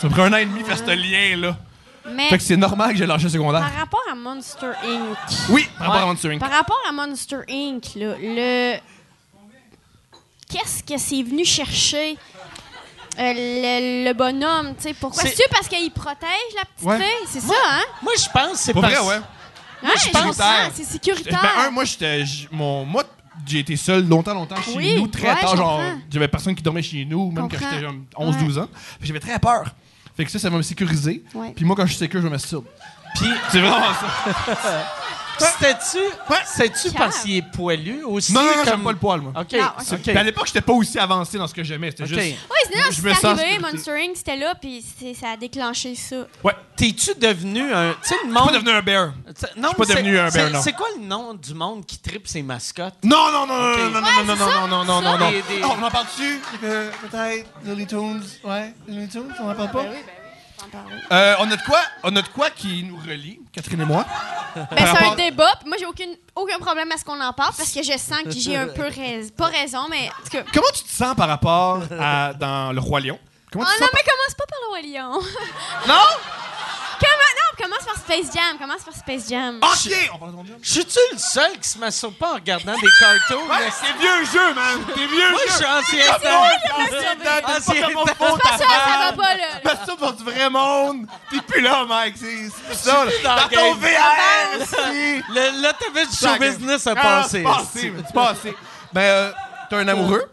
Ça 0.00 0.08
m'a 0.08 0.14
pris 0.14 0.22
un 0.22 0.32
an 0.32 0.36
et 0.36 0.46
demi 0.46 0.62
faire 0.64 0.78
ce 0.78 0.84
lien-là. 0.84 1.58
Mais 2.06 2.28
Fait 2.28 2.36
que 2.38 2.44
c'est 2.44 2.56
normal 2.56 2.90
que 2.92 2.96
j'ai 2.98 3.06
lâché 3.06 3.24
le 3.24 3.30
secondaire. 3.30 3.60
par 3.62 3.74
rapport 3.74 4.02
à 4.10 4.14
Monster 4.14 4.72
Inc. 4.84 5.16
Oui, 5.48 5.66
par 5.78 5.86
rapport 5.86 5.96
Ouais. 5.96 6.02
à 6.02 6.06
Monster 6.06 6.32
Inc. 6.32 6.40
Par 6.40 6.50
rapport 6.50 6.80
à 6.88 6.92
Monster 6.92 7.38
Inc., 7.48 7.82
là, 7.96 8.14
le. 8.20 8.74
Qu'est-ce 10.50 10.82
que 10.82 10.98
c'est 10.98 11.22
venu 11.22 11.44
chercher 11.44 12.16
euh, 13.18 13.32
le, 13.34 14.04
le 14.08 14.12
bonhomme, 14.12 14.74
tu 14.76 14.82
sais? 14.84 14.94
Pourquoi? 14.94 15.22
C'est- 15.22 15.30
C'est-tu 15.30 15.42
parce 15.50 15.68
qu'il 15.68 15.90
protège 15.92 16.28
la 16.56 16.64
petite 16.64 16.86
Ouais. 16.86 16.98
fille? 16.98 17.26
C'est 17.28 17.40
ça, 17.40 17.54
hein? 17.70 17.82
Moi, 18.02 18.12
je 18.18 18.28
pense 18.32 18.52
que 18.52 18.58
c'est 18.58 18.74
parce... 18.74 18.92
vrai, 18.94 19.06
ouais. 19.08 19.20
Hein, 19.82 19.88
je 20.04 20.10
pense- 20.10 20.40
c'est 20.74 20.84
sécuritaire. 20.84 21.40
Ben, 21.42 21.66
un, 21.66 21.70
moi, 21.70 21.84
j'étais. 21.84 22.24
j- 22.24 22.48
Mon, 22.52 22.84
moi, 22.84 23.04
j'ai 23.46 23.60
été 23.60 23.76
seul 23.76 24.06
longtemps, 24.06 24.34
longtemps 24.34 24.60
chez 24.62 24.74
Oui, 24.76 24.96
nous, 24.96 25.06
très 25.08 25.28
ouais, 25.28 25.40
tard. 25.40 25.50
je 25.52 25.56
Genre, 25.56 25.80
j'avais 26.10 26.28
personne 26.28 26.54
qui 26.54 26.62
dormait 26.62 26.82
chez 26.82 27.04
nous, 27.04 27.30
même 27.30 27.48
quand 27.48 27.58
j'étais 27.58 27.80
genre 27.80 27.94
11-12 28.16 28.58
ans. 28.60 28.68
J'avais 29.02 29.20
très 29.20 29.38
peur. 29.38 29.64
Fait 30.16 30.24
que 30.24 30.30
ça, 30.30 30.38
ça 30.38 30.50
m'a 30.50 30.62
sécurisé. 30.62 31.22
Ouais. 31.34 31.52
Puis 31.54 31.64
moi, 31.64 31.74
quand 31.76 31.84
je 31.86 31.90
suis 31.90 31.98
sécure, 31.98 32.20
je 32.20 32.26
me 32.26 32.30
masturbe. 32.30 32.64
Puis, 33.16 33.26
C'est 33.50 33.60
vraiment 33.60 33.92
ça. 33.94 34.86
c'était-tu 35.38 36.92
parce 36.96 37.20
qu'il 37.22 37.36
est 37.36 37.42
poilu 37.42 38.04
aussi? 38.04 38.32
Non, 38.32 38.40
non, 38.42 38.46
non, 38.48 38.54
comme- 38.56 38.64
j'aime 38.66 38.82
pas 38.82 38.92
le 38.92 38.98
poil, 38.98 39.20
moi. 39.20 39.32
OK, 39.40 39.52
Non, 39.52 39.66
OK. 39.78 39.98
Puis 40.02 40.16
à 40.16 40.22
l'époque, 40.22 40.46
j'étais 40.46 40.60
pas 40.60 40.72
aussi 40.72 40.98
avancé 40.98 41.38
dans 41.38 41.46
ce 41.46 41.54
que 41.54 41.62
j'aimais. 41.64 41.90
C'était 41.90 42.04
OK. 42.04 42.08
juste. 42.10 42.20
Oui, 42.50 42.56
sinon, 42.70 42.84
Je 42.90 42.94
c'est 42.96 43.02
me 43.02 43.14
sens 43.14 43.24
arrivé, 43.24 43.40
sécurité. 43.54 43.76
Monster 43.76 43.92
Inc., 43.92 44.16
c'était 44.16 44.36
là, 44.36 44.54
puis 44.54 44.84
c'est- 44.98 45.14
ça 45.14 45.30
a 45.30 45.36
déclenché 45.36 45.94
ça. 45.94 46.26
Ouais. 46.42 46.54
T'es-tu 46.76 47.14
devenu 47.14 47.72
un... 47.72 47.92
Tu 48.02 48.08
sais, 48.08 48.14
le 48.14 48.20
Je 48.22 48.24
suis 48.26 48.32
pas 48.34 48.40
monde... 48.44 48.52
devenu 48.54 48.70
un 48.70 48.82
bear. 48.82 49.12
T'sais, 49.34 49.46
Non, 49.56 49.68
suis 49.68 49.76
pas 49.76 49.84
c'est- 49.84 49.94
devenu 49.94 50.18
un 50.18 50.22
bear, 50.22 50.32
c'est- 50.32 50.50
non. 50.50 50.62
C'est 50.62 50.72
quoi 50.72 50.86
le 50.98 51.04
nom 51.04 51.34
du 51.34 51.54
monde 51.54 51.86
qui 51.86 51.98
tripe 51.98 52.26
ses 52.26 52.42
mascottes? 52.42 52.94
Non, 53.04 53.30
non, 53.30 53.46
non, 53.46 53.54
Ok. 53.72 53.78
non, 53.78 53.90
non, 53.90 54.00
non, 54.00 54.00
Ouais, 54.00 54.02
non, 54.02 54.02
c'est 54.20 54.26
non, 54.26 54.36
ça, 54.50 54.60
non, 54.60 54.68
non, 54.68 54.84
non, 54.84 55.02
non, 55.02 55.18
non. 55.18 55.30
Des- 55.30 55.42
des- 55.42 55.62
Oh, 55.64 55.68
on 55.78 55.82
en 55.82 55.90
parle 55.90 56.06
dessus? 56.06 56.40
Peut-être 56.60 57.46
Looney 57.64 57.86
Tunes. 57.86 58.22
Ouais, 58.44 58.74
Looney 58.88 59.08
Tunes, 59.08 59.32
on 59.40 59.50
en 59.50 59.54
parle 59.54 59.70
pas? 59.70 59.82
Ben 59.82 59.90
oui, 59.92 59.98
ben 60.04 60.12
Euh, 61.12 61.34
on 61.40 61.50
a 61.50 61.56
de 61.56 61.62
quoi, 61.62 61.80
on 62.04 62.14
a 62.16 62.22
de 62.22 62.28
quoi 62.28 62.50
qui 62.50 62.82
nous 62.84 62.96
relie, 62.96 63.40
Catherine 63.52 63.80
et 63.80 63.84
moi. 63.84 64.04
Ben, 64.54 64.66
c'est 64.70 64.84
rapport- 64.84 65.12
un 65.12 65.16
débat, 65.16 65.50
puis 65.60 65.68
moi, 65.68 65.76
j'ai 65.78 65.86
aucune, 65.86 66.14
aucun 66.34 66.58
problème 66.58 66.90
à 66.92 66.96
ce 66.96 67.04
qu'on 67.04 67.20
en 67.20 67.32
parle, 67.32 67.52
parce 67.56 67.72
que 67.72 67.82
je 67.82 67.98
sens 67.98 68.22
que 68.24 68.30
j'ai 68.30 68.56
un 68.56 68.68
peu 68.68 68.82
raison. 68.86 69.30
Pas 69.36 69.46
raison, 69.48 69.86
mais. 69.90 70.08
En 70.08 70.22
tout 70.24 70.30
cas. 70.30 70.44
Comment 70.52 70.68
tu 70.74 70.84
te 70.84 70.90
sens 70.92 71.14
par 71.16 71.28
rapport 71.28 71.82
à 72.00 72.32
dans 72.34 72.72
le 72.72 72.80
roi 72.80 73.00
lion? 73.00 73.18
Comment 73.52 73.66
Oh 73.68 73.72
tu 73.76 73.82
non, 73.82 73.88
mais 73.92 74.00
commence 74.00 74.34
pas 74.36 74.44
par 74.46 74.58
le 74.62 74.68
Roi 74.68 74.80
Lion. 74.82 75.20
Non? 75.86 75.94
Comment? 77.04 77.30
Non, 77.36 77.64
commence 77.64 77.84
par 77.84 77.96
Space 77.96 78.34
Jam? 78.34 78.58
Commence 78.58 78.82
par 78.82 78.94
Space 78.94 79.28
Jam? 79.28 79.58
Ok, 79.62 80.10
on 80.14 80.18
parle 80.18 80.32
de. 80.46 80.52
Je 80.62 80.70
suis-tu 80.70 80.98
le 81.12 81.18
seul 81.18 81.58
qui 81.60 81.68
se 81.68 81.78
masturbe 81.78 82.14
pas 82.14 82.32
en 82.32 82.34
regardant 82.34 82.74
des 82.74 82.88
cartoons? 82.98 83.46
Ouais, 83.48 83.70
c'est 83.70 83.92
vieux 83.98 84.24
jeu, 84.32 84.54
man. 84.54 84.80
T'es 84.94 85.06
vieux 85.06 85.30
Moi, 85.30 85.40
je 85.46 85.50
jeu. 85.52 85.56
suis 85.56 85.64
ancien 85.66 86.12
temps. 86.14 86.38
moi, 86.38 86.48
ancien 86.74 87.14
temps, 87.16 87.46
t'es 87.46 87.70
Ancien 87.72 87.88
pas 87.94 88.14
temps. 88.14 88.58
ça, 88.58 88.58
ça 88.58 88.98
va 88.98 89.12
pas, 89.12 89.34
là. 89.36 89.46
Que 89.62 89.68
ça 89.86 89.96
pour 89.96 90.12
du 90.12 90.24
vrai 90.24 90.50
monde. 90.50 91.06
T'es 91.30 91.40
plus 91.40 91.60
là, 91.60 91.84
Mike. 91.86 92.16
C'est 92.18 92.48
c'est 92.70 92.74
ça. 92.90 93.04
là. 93.04 93.10
plus 93.10 93.22
dans 93.22 93.36
Dans 93.36 93.42
le 93.42 93.48
ton 93.54 93.74
game. 93.74 93.80
VR, 93.80 94.66
si. 94.68 95.22
Le, 95.32 95.62
là, 95.62 95.72
t'avais 95.72 96.06
du 96.06 96.16
show 96.16 96.38
business 96.38 96.86
à 96.86 96.92
Ah, 96.96 97.02
passer. 97.02 97.28
C'est 97.38 97.42
passé, 97.42 97.92
c'est 98.06 98.14
passé. 98.14 98.56
Ben, 98.92 99.00
euh, 99.02 99.32
t'as 99.70 99.78
un 99.78 99.88
amoureux? 99.88 100.30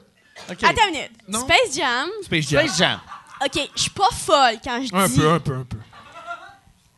OK. 0.49 0.64
Attends 0.64 0.85
une 0.88 0.93
minute. 0.93 1.11
Non. 1.27 1.41
Space 1.41 1.76
Jam. 1.76 2.07
Space 2.23 2.48
Jam? 2.49 2.68
Space 2.68 2.77
Jam. 2.77 2.99
OK, 3.43 3.69
je 3.76 3.81
suis 3.81 3.89
pas 3.91 4.10
folle 4.11 4.57
quand 4.64 4.80
je 4.84 4.95
Un 4.95 5.07
dis 5.07 5.18
peu, 5.19 5.31
un 5.31 5.39
peu, 5.39 5.53
un 5.56 5.64
peu. 5.64 5.77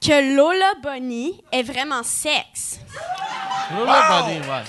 Que 0.04 0.36
Lola 0.36 0.74
Bunny 0.82 1.42
est 1.52 1.64
vraiment 1.64 2.04
sexe. 2.04 2.80
Lola 3.76 4.24
Bunny, 4.24 4.40
ouais. 4.40 4.64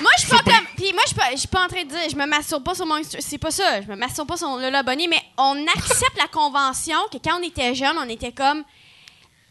Moi, 0.00 0.10
je 0.16 0.22
suis 0.22 0.30
pas 0.30 0.42
comme. 0.42 0.66
Puis 0.76 0.92
moi, 0.92 1.02
je 1.32 1.38
suis 1.38 1.48
pas, 1.48 1.64
en 1.64 1.68
train 1.68 1.82
de 1.84 1.88
dire, 1.88 2.08
je 2.10 2.16
me 2.16 2.26
masturbe 2.26 2.64
pas 2.64 2.74
sur 2.74 2.86
mon. 2.86 3.00
C'est 3.02 3.38
pas 3.38 3.50
ça. 3.50 3.80
Je 3.82 3.88
me 3.88 3.96
masturbe 3.96 4.28
pas 4.28 4.36
sur 4.36 4.48
Lola 4.56 4.82
Bunny, 4.82 5.08
mais 5.08 5.22
on 5.36 5.66
accepte 5.66 6.16
la 6.16 6.28
convention 6.28 6.96
que 7.12 7.18
quand 7.18 7.38
on 7.38 7.42
était 7.42 7.74
jeune, 7.74 7.96
on 7.98 8.08
était 8.08 8.32
comme. 8.32 8.64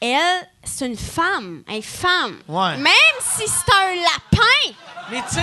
Elle, 0.01 0.47
c'est 0.63 0.87
une 0.87 0.97
femme. 0.97 1.63
Elle 1.67 1.75
est 1.75 1.81
femme. 1.81 2.39
Ouais. 2.47 2.75
Même 2.77 3.17
si 3.19 3.43
c'est 3.47 3.71
un 3.71 3.95
lapin, 3.95 4.75
Mais 5.11 5.21
tu 5.27 5.35
sais, 5.35 5.41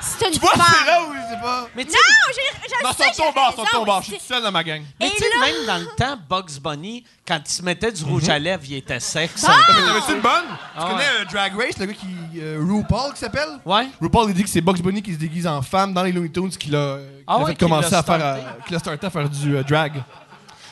c'est 0.00 0.26
une 0.26 0.32
Tu 0.34 0.38
vois, 0.40 0.50
c'est 0.54 0.86
là 0.86 1.02
où 1.02 1.12
je 1.14 1.34
sais 1.34 1.40
pas? 1.40 1.68
mais 1.74 1.84
tu 1.84 1.90
Non, 1.92 1.96
sais, 1.96 2.34
j'ai. 2.36 2.68
je 2.76 2.82
Dans 2.82 2.92
sais, 2.92 3.04
son 3.04 3.10
j'ai 3.10 3.16
ton 3.16 3.32
bar, 3.32 3.50
raison, 3.50 3.64
son 3.64 3.78
ton 3.78 3.84
bar. 3.84 4.02
Je 4.02 4.10
mais 4.12 4.18
suis 4.18 4.26
tout 4.28 4.34
seul 4.34 4.42
dans 4.42 4.52
ma 4.52 4.62
gang. 4.64 4.82
mais 5.00 5.06
Et 5.06 5.10
tu 5.10 5.16
sais, 5.16 5.24
là- 5.30 5.46
même 5.46 5.66
dans 5.66 5.78
le 5.78 5.86
temps, 5.96 6.18
Bugs 6.28 6.60
Bunny, 6.62 7.04
quand 7.26 7.40
il 7.44 7.50
se 7.50 7.62
mettait 7.62 7.90
du 7.90 8.04
rouge 8.04 8.28
à 8.28 8.38
lèvres, 8.38 8.62
il 8.68 8.76
était 8.76 9.00
sexe. 9.00 9.44
Ah! 9.48 9.54
Mais 9.68 9.74
T'avais-tu 9.86 10.12
une 10.12 10.20
bonne? 10.20 10.44
Tu 10.46 10.56
Ah 10.76 10.80
connais 10.84 10.94
ouais. 10.98 11.04
euh, 11.20 11.24
Drag 11.24 11.52
Race, 11.56 11.78
le 11.78 11.86
gars 11.86 11.94
qui. 11.94 12.06
euh, 12.40 12.58
RuPaul 12.60 13.12
qui 13.12 13.18
s'appelle? 13.18 13.48
Ouais. 13.64 13.88
RuPaul, 14.00 14.28
il 14.30 14.34
dit 14.34 14.44
que 14.44 14.50
c'est 14.50 14.60
Bugs 14.60 14.80
Bunny 14.82 15.02
qui 15.02 15.14
se 15.14 15.18
déguise 15.18 15.46
en 15.46 15.62
femme 15.62 15.92
dans 15.94 16.02
les 16.04 16.12
Looney 16.12 16.30
Tunes 16.30 16.50
qui 16.50 16.68
l'a 16.70 16.78
euh, 16.78 17.08
qui 17.18 17.24
Ah 17.26 17.32
l'a 17.32 17.38
ouais, 17.38 17.46
fait 17.46 17.54
qui 17.56 17.64
l'a 17.64 17.68
commencer 17.70 17.94
à 17.94 18.02
faire, 18.02 18.16
starté. 18.16 18.22
euh, 18.22 18.62
qui 18.66 18.72
l'a 18.72 18.78
starté 18.78 19.06
à 19.06 19.10
faire 19.10 19.28
du 19.28 19.56
euh, 19.56 19.62
drag. 19.62 20.02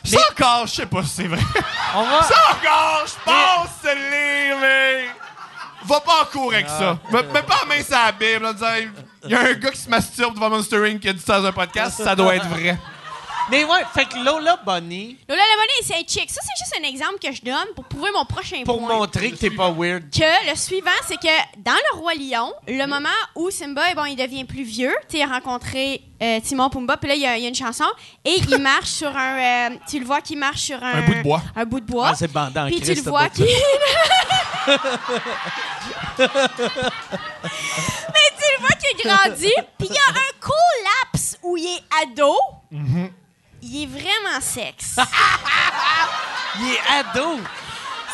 Ça 0.05 0.19
encore, 0.31 0.67
je 0.69 0.73
sais 0.75 0.87
pas 0.87 1.03
si 1.03 1.09
c'est 1.09 1.27
vrai. 1.27 1.41
On 1.97 2.03
va... 2.05 2.23
Ça 2.23 2.35
encore, 2.53 3.05
je 3.07 3.25
pense 3.25 3.67
que 3.67 3.73
c'est 3.83 3.95
le 3.97 4.61
mais. 4.61 5.09
Va 5.87 6.01
pas 6.01 6.23
en 6.23 6.25
cours 6.27 6.53
avec 6.53 6.69
ça. 6.69 6.99
Mets 7.13 7.23
pas 7.43 7.61
la 7.63 7.77
main 7.77 7.83
sur 7.83 7.97
la 7.97 8.13
Bible 8.13 8.47
en 8.47 8.55
il 9.25 9.33
y 9.33 9.35
a 9.35 9.41
un 9.41 9.53
gars 9.55 9.71
qui 9.71 9.79
se 9.79 9.91
masturbe 9.91 10.35
devant 10.35 10.51
Monster 10.51 10.89
Inc. 10.89 11.01
qui 11.01 11.09
a 11.09 11.13
dit 11.13 11.21
ça 11.21 11.41
dans 11.41 11.47
un 11.47 11.53
podcast, 11.53 12.01
ça 12.03 12.15
doit 12.15 12.37
être 12.37 12.47
vrai. 12.49 12.77
Mais 13.51 13.65
ouais, 13.65 13.85
fait 13.95 14.07
que 14.07 14.17
Lola 14.25 14.59
Bunny, 14.65 15.17
Lola 15.29 15.41
la 15.41 15.57
monnaie, 15.57 15.83
c'est 15.83 15.95
un 15.95 16.05
chick. 16.07 16.29
Ça, 16.31 16.41
c'est 16.43 16.65
juste 16.65 16.75
un 16.81 16.89
exemple 16.89 17.19
que 17.23 17.33
je 17.33 17.43
donne 17.43 17.69
pour 17.77 17.85
prouver 17.85 18.11
mon 18.13 18.25
prochain 18.25 18.63
pour 18.65 18.79
point. 18.79 18.97
montrer 18.97 19.31
que 19.31 19.37
t'es 19.37 19.51
pas 19.51 19.71
weird. 19.71 20.11
que 20.11 20.51
le 20.51 20.57
suivant, 20.57 20.91
c'est 21.07 21.17
que 21.17 21.29
dans 21.59 21.73
Le 21.93 21.99
Roi 21.99 22.15
Lion, 22.15 22.53
le 22.67 22.87
moment 22.87 23.09
où 23.37 23.51
Simba, 23.51 23.95
bon, 23.95 24.05
il 24.07 24.17
devient 24.17 24.45
plus 24.45 24.65
vieux, 24.65 24.95
tu 25.09 25.17
sais, 25.17 25.19
il 25.19 25.23
a 25.23 25.33
rencontré 25.33 26.03
euh, 26.23 26.41
Timon 26.41 26.71
Pumba, 26.71 26.97
puis 26.97 27.09
là, 27.09 27.15
il 27.15 27.21
y, 27.21 27.27
a, 27.27 27.37
il 27.37 27.43
y 27.43 27.47
a 27.47 27.49
une 27.49 27.55
chanson, 27.55 27.85
et 28.25 28.37
il 28.49 28.59
marche 28.63 28.89
sur 28.89 29.15
un... 29.17 29.71
euh, 29.71 29.77
tu 29.89 30.01
le 30.01 30.07
vois 30.07 30.21
qu'il 30.21 30.39
marche 30.39 30.63
sur 30.63 30.83
un... 30.83 30.95
Un 30.95 31.03
bout 31.03 31.15
de 31.15 31.23
bois. 31.23 31.43
Un 31.55 31.65
bout 31.65 31.81
de 31.81 31.87
bois. 31.87 32.09
Ah, 32.11 32.15
c'est 32.17 32.33
bandant, 32.33 32.67
Puis 32.67 32.81
tu 32.81 32.95
le 32.95 33.03
vois 33.03 33.29
qu'il... 33.29 33.47
Mais 36.19 36.27
tu 38.39 38.47
le 38.53 38.61
vois 38.61 38.77
qu'il 38.81 38.97
grandit, 39.05 39.55
puis 39.79 39.89
il 39.89 39.95
y 39.95 39.99
a 39.99 40.11
un 40.11 40.41
court 40.41 40.55
laps 41.13 41.39
où 41.43 41.57
il 41.57 41.67
est 41.67 41.83
ado. 42.03 42.35
Mm-hmm. 42.73 43.11
Il 43.69 43.83
est 43.83 43.87
vraiment 43.87 44.41
sexe. 44.41 44.97
Il 46.61 46.73
est 46.73 46.81
ado. 47.01 47.41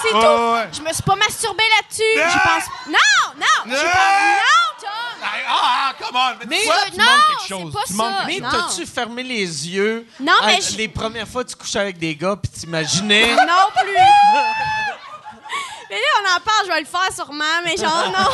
C'est 0.01 0.13
Ouais, 0.15 0.21
tout. 0.21 0.53
ouais. 0.55 0.69
Je 0.73 0.81
me 0.81 0.93
suis 0.93 1.03
pas 1.03 1.15
masturbée 1.15 1.63
là-dessus. 1.77 2.03
Je 2.17 2.39
pense... 2.39 2.65
Non, 2.89 3.35
non, 3.37 3.47
j'ai 3.67 3.85
pas... 3.85 4.09
Non, 4.33 4.81
Tom! 4.81 4.89
Ah, 5.23 5.29
ah, 5.49 5.93
come 6.01 6.17
on! 6.17 6.35
Mais, 6.41 6.47
Mais- 6.47 6.65
toi, 6.65 6.75
tu 6.91 6.99
non, 6.99 7.05
manques 7.05 7.21
quelque 7.29 7.49
chose. 7.49 7.73
pas 7.73 7.81
tu 7.87 7.93
ça. 7.95 8.03
manques 8.03 8.27
Mais 8.27 8.41
Non. 8.41 8.49
t'as-tu 8.51 8.87
fermé 8.87 9.23
les 9.23 9.69
yeux 9.69 10.07
Non, 10.19 10.33
à- 10.43 10.47
mais 10.47 10.61
je- 10.61 10.77
les 10.77 10.89
premières 10.89 11.29
fois 11.29 11.45
que 11.45 11.51
tu 11.51 11.57
couchais 11.57 11.79
avec 11.79 11.99
des 11.99 12.17
gars 12.17 12.35
puis 12.43 12.51
t'imaginais? 12.51 13.33
Non 13.37 13.71
plus. 13.81 13.93
mais 15.91 15.97
là, 15.97 16.07
on 16.23 16.37
en 16.37 16.41
parle, 16.41 16.67
je 16.67 16.73
vais 16.73 16.81
le 16.81 16.87
faire 16.87 17.13
sûrement, 17.15 17.45
mais 17.65 17.77
genre, 17.77 18.07
non. 18.07 18.31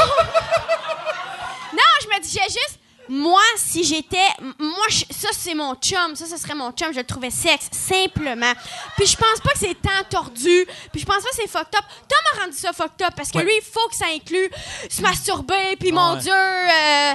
non, 1.75 1.83
je 2.03 2.07
me 2.09 2.21
disais 2.23 2.45
juste, 2.45 2.79
moi, 3.09 3.41
si 3.57 3.85
j'étais. 3.85 4.17
Moi, 4.59 4.87
je- 4.91 5.05
ça, 5.11 5.29
c'est 5.33 5.55
mon 5.55 5.75
chum. 5.77 6.15
Ça, 6.15 6.27
ce 6.27 6.37
serait 6.37 6.55
mon 6.55 6.71
chum. 6.73 6.93
Je 6.93 6.99
le 6.99 7.05
trouvais 7.07 7.31
sexe, 7.31 7.69
simplement. 7.73 8.53
Puis 8.97 9.07
je 9.07 9.17
pense 9.17 9.41
pas 9.43 9.51
que 9.53 9.59
c'est 9.59 9.81
tant 9.81 10.05
tordu. 10.11 10.67
Puis 10.93 11.01
je 11.01 11.07
pense 11.07 11.23
pas 11.23 11.31
que 11.31 11.37
c'est 11.37 11.49
fucked 11.49 11.75
up. 11.77 11.85
Tom 12.09 12.19
a 12.41 12.45
rendu 12.45 12.57
ça 12.57 12.73
fucked 12.73 13.03
up 13.07 13.15
parce 13.17 13.31
que 13.31 13.39
Ouais. 13.39 13.45
lui, 13.45 13.53
il 13.57 13.63
faut 13.65 13.89
que 13.89 13.97
ça 13.97 14.07
inclue 14.15 14.51
se 14.91 15.01
masturber. 15.03 15.77
Puis 15.79 15.93
mon. 15.93 16.17
Dieu. 16.17 16.33
euh, 16.33 17.15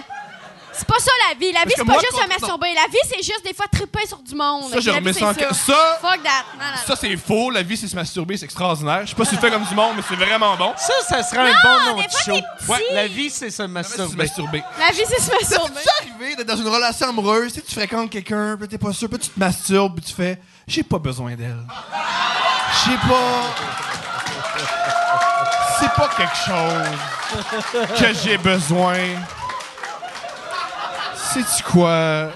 c'est 0.74 0.88
pas 0.88 1.00
ça 1.00 1.12
la 1.30 1.36
vie. 1.36 1.52
La 1.52 1.64
vie, 1.64 1.74
c'est 1.76 1.86
pas 1.86 1.94
moi, 1.94 2.02
juste 2.02 2.22
se 2.22 2.28
masturber. 2.28 2.74
La 2.74 2.88
vie, 2.90 2.98
c'est 3.08 3.24
juste 3.24 3.44
des 3.46 3.54
fois 3.54 3.66
triper 3.72 4.06
sur 4.08 4.20
du 4.20 4.36
monde. 4.36 4.72
Ça, 4.72 4.80
je 4.80 4.88
La 4.88 5.00
vie, 5.00 5.00
remets 5.00 5.14
ça 5.14 5.34
Ça, 5.54 6.00
Fuck 6.02 6.24
that. 6.24 6.30
Non, 6.58 6.66
non, 6.66 6.78
ça 6.88 6.96
c'est 6.96 7.16
faux. 7.18 7.52
La 7.52 7.64
vie, 7.64 7.78
c'est 7.78 7.88
se 7.88 7.96
masturber, 7.96 8.38
c'est 8.38 8.46
extraordinaire. 8.46 9.02
Je 9.04 9.10
sais 9.10 9.16
pas 9.16 9.26
si 9.26 9.36
tu 9.36 9.42
fais 9.42 9.52
comme 9.52 9.66
du 9.66 9.76
monde, 9.76 9.94
mais 9.96 10.04
c'est 10.08 10.16
vraiment 10.16 10.56
bon. 10.56 10.74
ça, 10.78 10.94
ça 11.08 11.24
serait 11.24 11.52
un 11.52 11.54
bon 11.64 11.86
nom 11.92 11.98
de 11.98 12.04
show. 12.24 12.42
Ouais, 12.68 12.84
la 12.92 13.08
vie, 13.08 13.30
c'est 13.30 13.50
se 13.50 13.64
masturber. 13.64 14.64
La 14.80 14.92
vie, 14.92 15.04
c'est 15.08 15.22
se 15.22 15.32
masturber. 15.32 15.82
C'est 15.84 16.10
arrivé 16.10 16.36
d'être 16.36 16.48
dans 16.48 16.58
une 16.58 16.68
relation 16.68 17.10
amoureuse, 17.10 17.54
tu 17.54 17.60
sais, 17.60 17.66
tu 17.66 17.76
fréquentes 17.76 18.10
quelqu'un, 18.10 18.58
puis 18.58 18.68
t'es 18.68 18.78
pas 18.78 18.94
sûr, 18.94 19.10
puis 19.10 19.20
tu 19.20 19.30
te 19.30 19.40
masturbes, 19.40 19.96
puis 19.96 20.06
tu 20.06 20.14
fais 20.14 20.40
j'ai 20.68 20.84
pas 20.84 20.98
besoin 21.00 21.36
d'elle. 21.36 21.60
J'ai 22.86 22.96
pas 22.96 23.56
C'est 25.80 25.92
pas 25.94 26.10
quelque 26.16 26.36
chose 26.36 28.00
que 28.00 28.14
j'ai 28.24 28.38
besoin. 28.38 28.98
Sais-tu 31.34 31.64
quoi? 31.64 32.32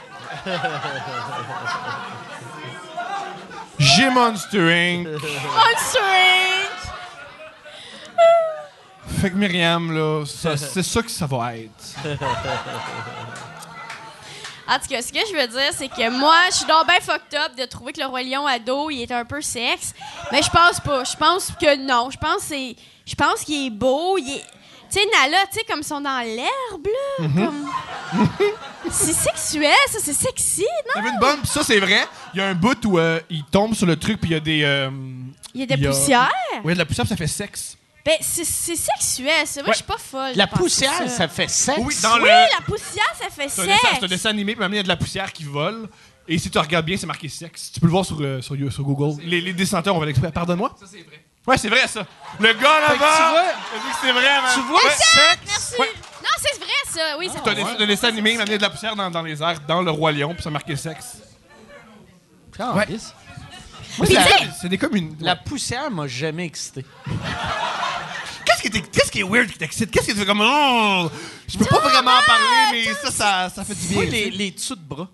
J'ai 3.78 4.10
Monster 4.10 4.60
Inc. 4.60 5.08
Monster 5.08 6.00
Inc. 6.00 6.72
Fait 9.22 9.30
que 9.32 9.36
Myriam, 9.36 9.92
là, 9.92 10.24
c'est 10.26 10.84
ça 10.84 11.02
que 11.04 11.12
ça 11.12 11.28
va 11.28 11.56
être. 11.58 11.72
En 14.68 14.80
tout 14.80 14.88
cas, 14.90 15.02
ce 15.02 15.14
que 15.14 15.20
je 15.20 15.34
veux 15.34 15.48
dire, 15.48 15.72
c'est 15.74 15.88
que 15.88 16.10
moi, 16.10 16.36
je 16.50 16.56
suis 16.56 16.66
donc 16.66 16.86
bien 16.88 17.00
fucked 17.00 17.40
up 17.40 17.56
de 17.58 17.66
trouver 17.66 17.94
que 17.94 18.02
le 18.02 18.08
Roi 18.08 18.24
Lion 18.24 18.46
ado, 18.46 18.90
il 18.90 19.04
est 19.04 19.12
un 19.12 19.24
peu 19.24 19.42
sexe. 19.42 19.94
Mais 20.32 20.42
je 20.42 20.50
pense 20.50 20.80
pas. 20.82 21.04
Je 21.04 21.16
pense 21.16 21.52
que 21.60 21.78
non. 21.78 22.10
Je 22.12 22.18
pense 22.18 22.42
c'est. 22.42 22.76
Je 23.06 23.16
pense 23.16 23.44
qu'il 23.44 23.68
est 23.68 23.70
beau. 23.70 24.18
Il 24.18 24.38
est. 24.38 24.46
Tu 24.92 25.00
sais, 25.00 25.06
Nala, 25.12 25.38
tu 25.52 25.60
sais, 25.60 25.66
comme 25.66 25.80
ils 25.80 25.84
sont 25.86 26.02
dans 26.02 26.20
l'herbe, 26.26 26.86
là. 26.88 27.28
Mm-hmm. 27.28 27.46
comme- 27.46 27.70
c'est 28.92 29.14
sexuel, 29.14 29.74
ça, 29.90 30.00
c'est 30.02 30.14
sexy, 30.14 30.62
non? 30.62 30.92
T'as 30.96 31.02
vu 31.02 31.10
une 31.10 31.20
bonne? 31.20 31.40
Puis 31.40 31.48
ça, 31.50 31.64
c'est 31.64 31.80
vrai. 31.80 32.06
Il 32.34 32.38
y 32.38 32.42
a 32.42 32.48
un 32.48 32.56
bout 32.56 32.78
où 32.86 32.98
euh, 32.98 33.20
il 33.30 33.44
tombe 33.46 33.74
sur 33.76 33.86
le 33.86 33.96
truc, 33.98 34.20
puis 34.22 34.30
il 34.32 34.34
y 34.34 34.38
a 34.38 34.40
des. 34.40 34.64
euh, 34.64 34.90
Il 35.54 35.62
y 35.62 35.64
a 35.64 35.66
des 35.68 35.74
il 35.76 35.84
y 35.84 35.88
a- 35.88 35.90
poussières? 35.90 36.32
Ouais, 36.64 36.74
de 36.74 36.78
la 36.80 36.86
poussière, 36.86 37.06
ça 37.08 37.16
fait 37.16 37.28
sexe. 37.28 37.76
Ben, 38.06 38.16
c'est 38.22 38.46
c'est 38.46 38.78
sexuel, 38.78 39.46
ça. 39.46 39.62
Moi, 39.62 39.68
Ouais. 39.70 39.74
je 39.74 39.78
suis 39.78 39.84
pas 39.86 39.98
folle. 39.98 40.32
La 40.36 40.46
de 40.46 40.52
poussière, 40.52 41.10
ça 41.10 41.28
fait 41.28 41.50
sexe. 41.50 41.78
Oui, 41.84 41.94
dans 42.02 42.14
Oui, 42.16 42.22
le. 42.22 42.28
la 42.28 42.62
poussière, 42.66 43.14
ça 43.22 43.30
fait 43.30 43.44
dessin, 43.48 43.64
c'est 43.66 43.72
un 43.88 44.00
sexe. 44.00 44.10
dessin 44.10 44.30
animé, 44.30 44.54
puis 44.54 44.60
maintenant, 44.62 44.76
il 44.76 44.78
y 44.78 44.80
a 44.80 44.84
de 44.84 44.88
la 44.88 44.96
poussière 44.96 45.34
qui 45.34 45.44
vole. 45.44 45.90
Et 46.30 46.38
si 46.38 46.50
tu 46.50 46.58
regardes 46.58 46.86
bien, 46.86 46.96
c'est 46.98 47.06
marqué 47.06 47.28
sexe. 47.30 47.72
Tu 47.74 47.80
peux 47.82 47.86
le 47.88 47.92
voir 47.92 48.06
sur, 48.06 48.18
euh, 48.22 48.42
sur, 48.42 48.56
sur 48.72 48.84
Google. 48.84 49.22
Les, 49.24 49.42
les 49.42 49.54
dessinateurs, 49.54 49.96
on 49.96 50.00
va 50.00 50.06
l'expliquer. 50.06 50.32
Pardonne-moi? 50.34 50.74
Ça, 50.80 50.86
c'est 50.90 51.02
vrai. 51.04 51.26
Ouais, 51.48 51.58
c'est 51.58 51.70
vrai, 51.70 51.88
ça. 51.88 52.06
Le 52.40 52.54
gars 52.54 52.80
là-bas! 52.82 52.96
tu 52.96 53.00
vois- 53.00 53.94
c'est 54.02 54.12
vrai, 54.12 54.42
man. 54.42 54.52
Tu 54.54 54.60
vois 54.62 54.84
Ouais. 54.84 54.90
sexe? 54.92 55.40
Merci. 55.48 55.74
Ouais. 55.80 55.92
Non, 56.22 56.30
c'est 56.40 56.58
vrai, 56.60 56.74
ça. 56.92 57.18
Oui, 57.18 57.30
c'est 57.32 57.40
C'est 57.44 57.50
un, 57.50 57.54
vrai. 57.54 57.64
dessin- 57.64 57.84
un 57.84 57.88
dessin 57.88 58.08
animé, 58.10 58.34
il 58.34 58.42
a 58.42 58.46
de 58.46 58.58
la 58.58 58.70
poussière 58.70 58.96
dans, 58.96 59.10
dans 59.10 59.22
les 59.22 59.42
airs, 59.42 59.60
dans 59.68 59.82
le 59.82 59.92
Roi 59.92 60.12
Lion, 60.12 60.34
puis 60.34 60.44
ça 60.44 60.50
marqué 60.50 60.76
sexe. 60.76 61.18
Ouais. 62.60 62.86
Puis 62.86 63.00
c'est 64.08 64.14
la- 64.14 64.24
des- 64.24 64.32
c'est 64.62 64.70
des 64.70 64.78
communes. 64.78 65.16
La 65.22 65.36
poussière 65.36 65.90
m'a 65.90 66.08
jamais 66.08 66.46
excité. 66.46 66.86
Qu'est-ce 68.46 68.62
qui, 68.62 68.82
qu'est-ce 68.82 69.12
qui 69.12 69.20
est 69.20 69.24
weird 69.24 69.48
qui 69.52 69.58
t'excite? 69.58 69.92
Qu'est-ce 69.92 70.08
qui 70.08 70.14
te 70.14 70.20
fait 70.20 70.26
comme. 70.26 70.42
Oh! 70.42 71.10
Je 71.48 71.58
peux 71.58 71.66
pas 71.66 71.80
vraiment 71.80 72.12
en 72.12 72.22
parler, 72.24 72.46
mais 72.72 72.94
ça, 72.94 73.12
ça, 73.12 73.50
ça 73.54 73.64
fait 73.64 73.76
du 73.76 73.88
bien. 73.88 73.96
Moi, 73.98 74.06
tu 74.06 74.12
les, 74.12 74.30
les 74.32 74.52
dessous 74.52 74.76
de 74.76 74.82
bras. 74.82 75.08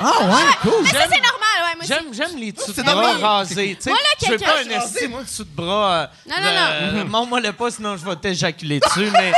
Ah, 0.00 0.04
ouais, 0.24 0.52
cool. 0.62 0.82
Mais 0.84 0.90
ça, 0.90 0.98
c'est 1.02 1.20
normal, 1.20 1.56
ouais. 1.64 1.74
Moi. 1.76 1.84
J'aime, 1.86 2.04
j'aime 2.12 2.36
les 2.38 2.52
dessous 2.52 2.70
de 2.70 2.76
c'est 2.76 2.82
bras 2.82 2.94
normal. 2.94 3.16
rasés. 3.24 3.76
tu 3.76 3.90
sais. 3.90 3.96
Je 4.24 4.26
veux 4.30 4.38
quelqu'un- 4.38 4.52
pas 4.52 4.58
un 4.58 4.80
esti 4.82 5.08
de 5.08 5.22
dessous 5.22 5.44
de 5.44 5.50
bras. 5.54 5.92
euh, 5.94 6.06
Non, 6.28 6.36
non, 6.36 6.42
non. 6.42 6.98
euh, 7.00 7.04
Montre-moi 7.08 7.40
le 7.40 7.52
pas, 7.52 7.70
sinon 7.70 7.96
je 7.96 8.04
vais 8.04 8.16
t'éjaculer 8.16 8.80
dessus. 8.80 9.10
mais 9.12 9.32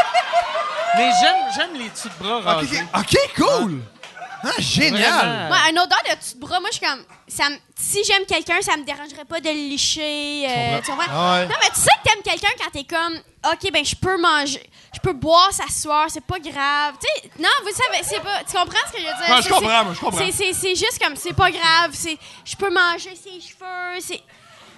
mais 0.97 1.11
j'aime, 1.21 1.37
j'aime 1.57 1.75
les 1.83 1.89
dessous 1.91 2.09
de 2.09 2.25
bras 2.25 2.41
rasés. 2.41 2.83
ok, 2.95 3.01
ok, 3.01 3.31
cool! 3.37 3.81
Ah, 4.45 4.61
génial! 4.61 5.51
Ouais, 5.51 5.59
un 5.73 5.83
odeur 5.83 5.99
de 6.09 6.35
de 6.35 6.41
bras, 6.41 6.61
moi, 6.61 6.69
je 6.73 6.79
suis 6.79 6.87
comme. 6.87 7.03
Ça 7.29 7.49
me- 7.49 7.57
si 7.79 8.03
j'aime 8.05 8.25
quelqu'un, 8.27 8.61
ça 8.61 8.77
me 8.77 8.85
dérangerait 8.85 9.25
pas 9.25 9.41
de 9.41 9.49
le 9.49 9.55
licher. 9.55 10.47
euh, 10.49 10.81
tu 10.81 10.91
comprends? 10.91 11.07
Ah 11.11 11.35
ouais. 11.41 11.47
Non, 11.47 11.55
mais 11.63 11.69
tu 11.71 11.81
sais 11.81 11.91
que 12.03 12.09
t'aimes 12.11 12.23
quelqu'un 12.23 12.53
quand 12.63 12.71
t'es 12.71 12.85
comme. 12.85 13.17
OK, 13.53 13.73
ben, 13.73 13.85
je 13.85 13.95
peux 13.97 14.21
manger. 14.21 14.63
Je 14.95 15.01
peux 15.01 15.13
boire, 15.13 15.51
s'asseoir, 15.53 16.07
c'est 16.09 16.25
pas 16.25 16.39
grave. 16.39 16.95
Tu 17.01 17.07
sais, 17.23 17.31
non, 17.41 17.49
vous 17.63 17.71
savez, 17.73 18.03
c'est 18.05 18.21
pas. 18.21 18.39
Tu 18.49 18.53
comprends 18.57 18.87
ce 18.87 18.93
que 18.93 18.99
je 18.99 19.07
veux 19.07 19.13
dire? 19.27 19.29
Ouais, 19.35 19.37
je 19.39 19.43
C'est- 19.43 19.49
comprends, 19.49 19.69
c'est- 19.79 19.85
moi, 19.85 19.95
je 19.95 20.01
comprends. 20.01 20.19
c'est- 20.19 20.33
C'est 20.33 20.53
c'est 20.53 20.75
juste 20.77 20.99
comme, 21.03 21.17
c'est 21.17 21.33
pas 21.33 21.51
grave. 21.51 21.91
c'est 21.93 22.17
Je 22.45 22.57
peux 22.57 22.71
manger 22.73 23.15
ses 23.17 23.41
cheveux. 23.41 24.01
c'est 24.01 24.23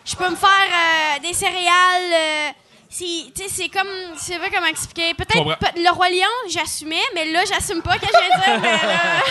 Je 0.05 0.15
peux 0.15 0.29
me 0.31 0.37
faire 0.37 0.49
euh, 0.51 1.19
des 1.21 1.33
céréales. 1.33 2.13
euh, 2.13 2.51
c'est- 2.99 3.33
tu 3.35 3.43
sais, 3.43 3.49
c'est 3.49 3.69
comme. 3.69 3.89
Je 4.17 4.21
sais 4.21 4.39
pas 4.39 4.49
comment 4.51 4.67
expliquer. 4.67 5.15
Peut-être 5.15 5.59
peut- 5.59 5.81
le 5.83 5.91
Roi 5.91 6.09
Lion, 6.11 6.51
j'assumais, 6.51 7.03
mais 7.15 7.31
là, 7.33 7.41
j'assume 7.45 7.83
pas 7.83 7.99
que 7.99 8.07
je 8.07 8.11
viens 8.11 8.37
de 8.39 8.45
dire. 8.45 8.61
mais 8.63 8.73
là- 8.73 9.23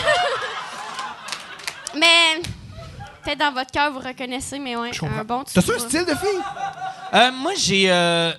Mais 1.95 2.41
peut-être 3.23 3.39
dans 3.39 3.51
votre 3.53 3.71
cœur, 3.71 3.91
vous 3.91 3.99
reconnaissez, 3.99 4.59
mais 4.59 4.75
ouais, 4.75 4.91
un 5.17 5.23
bon 5.23 5.43
T'as-tu 5.43 5.71
un 5.71 5.79
style 5.79 6.05
de 6.05 6.13
fille? 6.15 6.41
Euh, 7.13 7.31
moi, 7.31 7.53
j'ai 7.55 7.89
euh, 7.89 8.33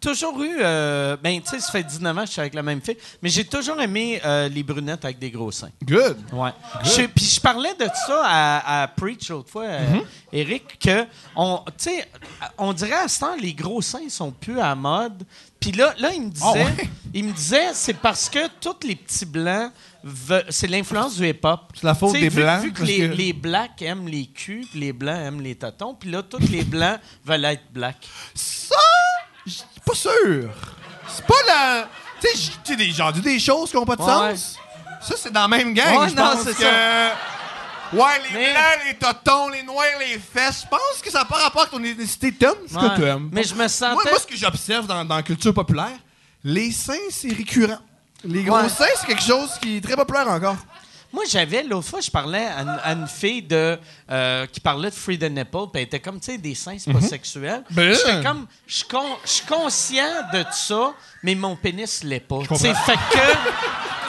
toujours 0.00 0.42
eu. 0.42 0.56
euh, 0.60 1.16
ben, 1.22 1.40
tu 1.40 1.50
sais, 1.50 1.60
ça 1.60 1.70
fait 1.70 1.82
19 1.82 2.16
ans 2.16 2.20
que 2.22 2.26
je 2.26 2.32
suis 2.32 2.40
avec 2.40 2.54
la 2.54 2.62
même 2.62 2.80
fille, 2.80 2.96
mais 3.22 3.28
j'ai 3.28 3.44
toujours 3.44 3.80
aimé 3.80 4.20
euh, 4.24 4.48
les 4.48 4.62
brunettes 4.62 5.04
avec 5.04 5.18
des 5.18 5.30
gros 5.30 5.50
seins. 5.52 5.70
Good. 5.84 6.16
Ouais. 6.32 6.50
Puis 7.14 7.24
je 7.26 7.40
parlais 7.40 7.74
de 7.74 7.84
ça 8.06 8.22
à, 8.24 8.82
à 8.82 8.88
Preach 8.88 9.28
l'autre 9.28 9.50
fois, 9.50 9.64
euh, 9.64 9.80
Mm-hmm. 9.90 10.04
Eric, 10.32 10.78
que 10.78 11.04
on, 11.34 11.58
tu 11.76 11.90
sais, 11.90 12.08
on 12.56 12.72
dirait 12.72 12.92
à 12.94 13.08
ce 13.08 13.20
temps 13.20 13.34
les 13.40 13.52
gros 13.52 13.82
seins 13.82 14.08
sont 14.08 14.30
plus 14.30 14.58
à 14.60 14.68
la 14.68 14.74
mode. 14.74 15.24
Puis 15.58 15.72
là, 15.72 15.92
là, 15.98 16.12
il 16.14 16.22
me 16.22 16.30
disait, 16.30 16.46
Ah 16.46 16.52
ouais? 16.52 16.88
il 17.12 17.24
me 17.24 17.32
disait, 17.32 17.70
c'est 17.74 17.94
parce 17.94 18.28
que 18.30 18.38
tous 18.60 18.86
les 18.86 18.94
petits 18.96 19.26
blancs, 19.26 19.72
c'est 20.48 20.68
l'influence 20.68 21.16
du 21.16 21.28
hip-hop. 21.28 21.60
C'est 21.74 21.82
la 21.84 21.94
faute 21.94 22.12
des 22.12 22.28
vu- 22.30 22.42
Blancs, 22.42 22.62
Vu 22.62 22.72
que 22.72 22.78
parce 22.78 22.88
les, 22.88 22.98
que- 22.98 23.14
les 23.14 23.32
blacks 23.34 23.82
aiment 23.82 24.08
les 24.08 24.26
culs, 24.26 24.66
puis 24.70 24.80
les 24.80 24.92
blancs 24.94 25.18
aiment 25.18 25.40
les 25.42 25.54
tatons, 25.56 25.94
puis 25.94 26.10
là, 26.10 26.22
tous 26.22 26.38
les 26.50 26.62
blancs 26.64 26.98
veulent 27.24 27.44
être 27.44 27.64
blacks. 27.72 28.08
Ça, 28.34 28.76
pas 29.84 29.94
sûr. 29.94 30.50
C'est 31.08 31.26
pas 31.26 31.34
la. 31.46 31.88
Tu 32.20 32.28
sais, 32.28 32.36
j- 32.36 32.50
tu 32.64 32.72
sais, 32.72 32.76
des 32.76 33.20
des 33.22 33.38
choses 33.38 33.70
qui 33.70 33.76
ont 33.76 33.84
pas 33.84 33.96
de 33.96 34.02
Ouais. 34.02 34.08
sens. 34.36 34.56
Ça, 35.02 35.14
c'est 35.16 35.32
dans 35.32 35.42
la 35.42 35.48
même 35.48 35.72
gang. 35.72 35.98
Ouais, 35.98 36.08
je 36.10 36.14
non, 36.14 36.22
pense 36.22 36.42
c'est 36.44 36.54
que. 36.54 36.62
ça. 36.62 37.14
Ouais, 37.92 38.20
les 38.30 38.38
Mais- 38.38 38.52
blancs, 38.52 38.78
les 38.86 38.94
totons, 38.94 39.48
les 39.48 39.62
noirs, 39.64 39.84
les 39.98 40.18
fesses. 40.18 40.62
Je 40.64 40.68
pense 40.68 41.02
que 41.02 41.10
ça 41.10 41.20
n'a 41.20 41.24
pas 41.24 41.36
rapport 41.36 41.62
avec 41.62 41.72
ton 41.72 41.82
ethnicité. 41.82 42.32
T'aimes 42.32 42.52
ce 42.70 42.74
Ouais. 42.76 42.88
que 42.90 42.96
tu 42.96 43.04
aimes. 43.04 43.30
Mais 43.32 43.42
je 43.42 43.54
me 43.54 43.66
sentais. 43.66 43.94
Moi, 43.94 44.02
moi, 44.10 44.18
ce 44.20 44.26
que 44.26 44.36
j'observe 44.36 44.86
dans, 44.86 45.04
dans 45.04 45.16
la 45.16 45.22
culture 45.22 45.52
populaire, 45.54 45.98
les 46.44 46.70
seins, 46.70 46.94
c'est 47.10 47.32
récurrent. 47.32 47.78
Les 48.22 48.44
gros 48.44 48.68
seins, 48.68 48.84
c'est 48.96 49.06
quelque 49.06 49.22
chose 49.22 49.50
qui 49.60 49.78
est 49.78 49.80
très 49.80 49.96
populaire 49.96 50.28
encore. 50.28 50.56
Moi, 51.12 51.24
j'avais, 51.28 51.62
l'autre 51.64 51.88
fois, 51.88 52.00
je 52.00 52.10
parlais 52.10 52.46
à 52.46 52.60
une, 52.60 52.80
à 52.84 52.92
une 52.92 53.06
fille 53.08 53.42
de, 53.42 53.78
euh, 54.10 54.46
qui 54.46 54.60
parlait 54.60 54.90
de 54.90 54.94
Free 54.94 55.18
the 55.18 55.24
Nipple, 55.24 55.66
puis 55.72 55.76
elle 55.76 55.80
était 55.82 55.98
comme, 56.00 56.20
tu 56.20 56.26
sais, 56.32 56.38
des 56.38 56.54
seins, 56.54 56.76
c'est 56.78 56.92
pas 56.92 57.00
sexuel. 57.00 57.64
Ben, 57.70 57.92
J'étais 57.94 58.10
euh. 58.12 58.22
comme, 58.22 58.46
je 58.66 58.74
suis 58.76 58.84
con- 58.86 59.16
je 59.24 59.30
suis 59.30 59.46
conscient 59.46 60.22
de 60.32 60.44
ça, 60.52 60.92
mais 61.24 61.34
mon 61.34 61.56
pénis 61.56 62.04
l'est 62.04 62.20
pas. 62.20 62.38
Tu 62.48 62.54
sais, 62.56 62.74
fait 62.74 62.94
que, 62.94 63.32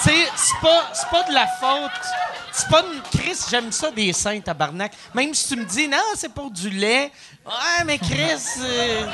tu 0.04 0.10
sais, 0.10 0.26
c'est 0.36 0.60
pas, 0.62 0.90
c'est 0.94 1.10
pas 1.10 1.24
de 1.24 1.34
la 1.34 1.48
faute. 1.48 1.92
C'est 2.54 2.68
pas 2.68 2.84
une. 2.84 3.02
Chris, 3.20 3.38
j'aime 3.50 3.72
ça 3.72 3.90
des 3.92 4.12
seins, 4.14 4.40
tabarnak. 4.42 4.92
Même 5.16 5.34
si 5.34 5.48
tu 5.48 5.56
me 5.60 5.66
dis, 5.66 5.88
non, 5.88 5.98
c'est 6.16 6.32
pour 6.34 6.52
du 6.52 6.70
lait. 6.70 7.12
Ouais, 7.46 7.84
mais 7.86 7.98
Chris. 7.98 8.60
euh, 8.60 9.06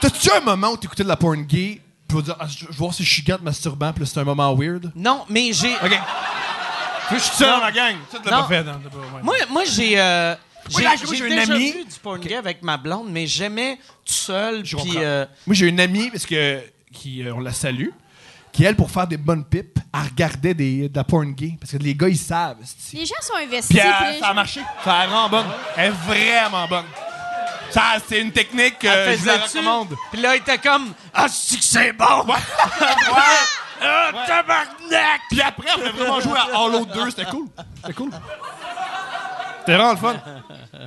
T'as-tu 0.00 0.30
un 0.32 0.40
moment 0.40 0.70
où 0.72 0.76
t'écoutais 0.76 1.02
de 1.04 1.08
la 1.08 1.16
porn 1.16 1.42
gay, 1.42 1.80
puis 2.08 2.08
tu 2.08 2.14
vas 2.16 2.22
dire, 2.22 2.36
ah, 2.40 2.46
je 2.46 2.66
vais 2.66 2.72
voir 2.74 2.92
si 2.92 3.04
je 3.04 3.10
suis 3.12 3.24
masturbant, 3.40 3.92
puis 3.92 4.06
c'est 4.06 4.18
un 4.20 4.24
moment 4.24 4.54
weird? 4.54 4.90
non, 4.94 5.24
mais 5.28 5.52
j'ai. 5.52 5.74
OK. 5.76 5.98
Je 7.12 7.18
suis 7.18 7.36
seul 7.36 7.48
dans 7.50 7.64
la 7.64 7.72
gang. 7.72 7.96
Ça, 8.10 8.18
tu 8.22 8.28
l'as 8.28 8.36
Non. 8.36 8.42
pas 8.42 8.48
fait. 8.48 8.64
t'as 8.64 8.72
pas- 8.72 8.96
ouais. 9.16 9.22
Moi, 9.22 9.34
moi 9.50 9.62
j'ai. 9.64 10.00
euh, 10.00 10.34
j'ai 10.68 10.82
là, 10.82 10.90
moi, 10.90 10.96
j'ai 11.10 11.16
j'ai 11.16 11.24
un 11.24 11.28
déjà 11.28 11.52
ami- 11.54 11.72
vu 11.72 11.84
du 11.84 11.98
porn 12.02 12.18
gay 12.20 12.36
avec 12.36 12.62
ma 12.62 12.76
blonde, 12.76 13.08
mais 13.10 13.26
j'aimais 13.26 13.78
tout 14.04 14.12
seul. 14.12 14.64
Je 14.64 14.76
Puis. 14.76 14.86
comprends. 14.86 15.00
euh, 15.02 15.26
Moi, 15.46 15.54
j'ai 15.54 15.66
une 15.68 15.80
amie, 15.80 16.10
parce 16.10 16.26
que, 16.26 16.62
qui, 16.92 17.22
euh, 17.24 17.34
on 17.34 17.40
la 17.40 17.52
salue, 17.52 17.88
qui, 18.52 18.64
elle, 18.64 18.76
pour 18.76 18.90
faire 18.90 19.06
des 19.06 19.16
bonnes 19.16 19.44
pipes, 19.44 19.78
elle 19.94 20.00
regardait 20.10 20.54
des, 20.54 20.88
de 20.88 20.96
la 20.96 21.04
porn 21.04 21.32
gay. 21.32 21.54
Parce 21.60 21.72
que 21.72 21.78
les 21.78 21.94
gars, 21.94 22.08
ils 22.08 22.18
savent. 22.18 22.58
c'est-tu. 22.64 22.96
Les 22.96 23.06
gens 23.06 23.14
sont 23.22 23.34
investis. 23.34 23.68
Puis 23.68 23.78
puis 23.80 23.88
elle- 24.08 24.14
les 24.14 24.20
ça 24.20 24.28
a 24.28 24.34
marché. 24.34 24.60
Ça 24.84 24.92
a 24.94 25.06
vraiment 25.06 25.28
bonne. 25.28 25.46
Elle 25.76 25.86
est 25.86 25.90
vraiment 26.06 26.68
bonne. 26.68 26.84
Ça, 27.70 27.82
c'est 28.08 28.20
une 28.20 28.32
technique 28.32 28.80
que 28.80 28.88
elle 28.88 29.16
je 29.18 29.26
la 29.26 29.38
faisait-tu? 29.38 29.58
recommande. 29.58 29.96
Puis 30.12 30.20
là, 30.20 30.34
il 30.34 30.40
était 30.40 30.58
comme 30.58 30.92
Ah, 31.14 31.26
c'est 31.28 31.56
que 31.56 31.64
c'est 31.64 31.92
bon! 31.92 32.26
Ah, 33.82 34.10
tabarnak! 34.26 35.20
Puis 35.30 35.40
après, 35.40 35.68
on 35.78 35.86
a 35.86 35.90
vraiment 35.92 36.20
joué 36.20 36.38
à 36.38 36.56
Halo 36.56 36.84
2. 36.84 37.10
C'était 37.10 37.24
cool. 37.26 37.46
C'était 37.82 37.94
cool. 37.94 38.10
C'était 39.60 39.74
vraiment 39.76 39.92
le 39.92 39.96
fun. 39.98 40.14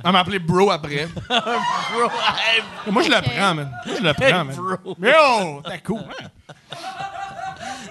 Elle 0.04 0.12
m'a 0.12 0.20
appelé 0.20 0.38
bro 0.38 0.70
après. 0.70 1.06
Bro, 1.28 2.04
hey, 2.04 2.62
Moi, 2.90 3.02
je 3.02 3.08
le 3.10 3.20
prends, 3.22 3.54
man. 3.54 3.70
Moi, 3.86 3.94
je 3.98 4.02
le 4.02 4.08
Hey, 4.08 4.14
prends, 4.32 4.44
man. 4.44 4.56
bro. 4.56 4.94
Mais 4.98 5.14
oh, 5.18 5.60
c'était 5.64 5.78
cool. 5.80 6.00
hein. 6.00 6.28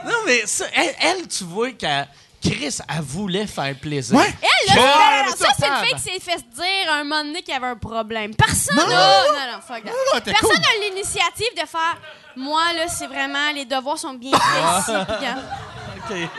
Non, 0.05 0.15
mais 0.25 0.45
ça, 0.45 0.65
elle, 0.75 0.93
elle, 0.99 1.27
tu 1.27 1.43
vois 1.45 1.71
qu'elle. 1.71 2.07
Chris, 2.43 2.77
elle 2.89 3.01
voulait 3.01 3.47
faire 3.47 3.73
plaisir. 3.79 4.15
Ouais. 4.17 4.33
Elle, 4.41 4.75
là, 4.75 5.25
ça, 5.29 5.35
ça, 5.35 5.35
c'est 5.37 5.45
une 5.47 5.61
tabarnak. 5.61 5.85
fille 5.87 5.95
qui 5.95 6.01
s'est 6.01 6.19
fait 6.31 6.37
se 6.37 6.55
dire 6.55 6.91
un 6.91 7.03
moment 7.03 7.23
donné 7.23 7.41
qu'il 7.41 7.53
y 7.53 7.57
avait 7.57 7.67
un 7.67 7.75
problème. 7.77 8.35
Personne 8.35 8.75
Non, 8.75 8.87
n'a. 8.87 8.95
non, 8.95 9.33
Non, 9.33 9.51
non, 9.53 9.61
fuck 9.65 9.83
that. 9.83 9.89
Non, 9.91 9.97
non, 10.13 10.19
t'es 10.19 10.31
Personne 10.31 10.49
cool. 10.49 10.59
n'a 10.59 10.85
l'initiative 10.89 11.53
de 11.55 11.67
faire. 11.67 11.97
Moi, 12.35 12.61
là, 12.73 12.87
c'est 12.89 13.07
vraiment. 13.07 13.51
Les 13.53 13.65
devoirs 13.65 13.97
sont 13.97 14.13
bien 14.13 14.31
faits 14.31 14.79
ici. 14.79 14.91
puis 15.07 15.15
regarde. 15.15 15.43
OK. 16.09 16.29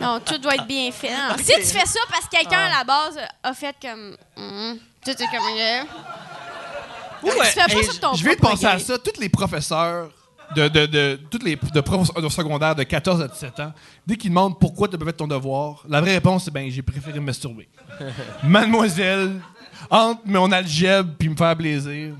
Non, 0.00 0.20
tout 0.20 0.38
doit 0.38 0.54
être 0.54 0.66
bien 0.66 0.90
fait. 0.92 1.10
Non, 1.10 1.36
Si 1.38 1.44
tu 1.52 1.78
fais 1.78 1.86
ça 1.86 2.00
parce 2.10 2.24
que 2.24 2.30
quelqu'un 2.30 2.58
à 2.72 2.78
la 2.78 2.84
base 2.84 3.18
a 3.42 3.52
fait 3.54 3.74
comme. 3.82 4.16
Hum, 4.38 4.78
tout 5.04 5.10
est 5.10 5.16
comme. 5.16 5.44
Ouais, 7.22 7.32
tu 7.32 7.32
fais 7.46 7.60
pas 7.66 7.66
hey, 7.74 7.84
ça 7.84 7.92
de 7.92 7.98
ton 7.98 8.14
Je 8.14 8.22
viens 8.24 8.32
de 8.32 8.38
propre 8.38 8.54
penser 8.54 8.66
à 8.66 8.78
ça. 8.78 8.96
Tous 8.98 9.20
les 9.20 9.28
professeurs 9.28 10.08
de, 10.56 10.68
de, 10.68 10.86
de, 10.86 11.20
toutes 11.30 11.42
les 11.42 11.56
de 11.56 11.80
profs 11.80 12.12
de 12.14 12.28
secondaire 12.28 12.74
de 12.74 12.82
14 12.82 13.22
à 13.22 13.28
17 13.28 13.60
ans, 13.60 13.72
dès 14.06 14.16
qu'ils 14.16 14.30
demandent 14.30 14.58
pourquoi 14.58 14.88
tu 14.88 14.96
as 14.96 14.98
pas 14.98 15.04
fait 15.06 15.12
ton 15.12 15.26
devoir, 15.26 15.84
la 15.88 16.00
vraie 16.00 16.14
réponse, 16.14 16.44
c'est 16.44 16.50
ben 16.50 16.70
j'ai 16.70 16.82
préféré 16.82 17.20
me 17.20 17.26
masturber. 17.26 17.68
Mademoiselle, 18.42 19.40
entre 19.90 20.22
mon 20.24 20.50
algèbre 20.52 21.10
puis 21.18 21.28
me 21.28 21.36
faire 21.36 21.56
plaisir. 21.56 22.14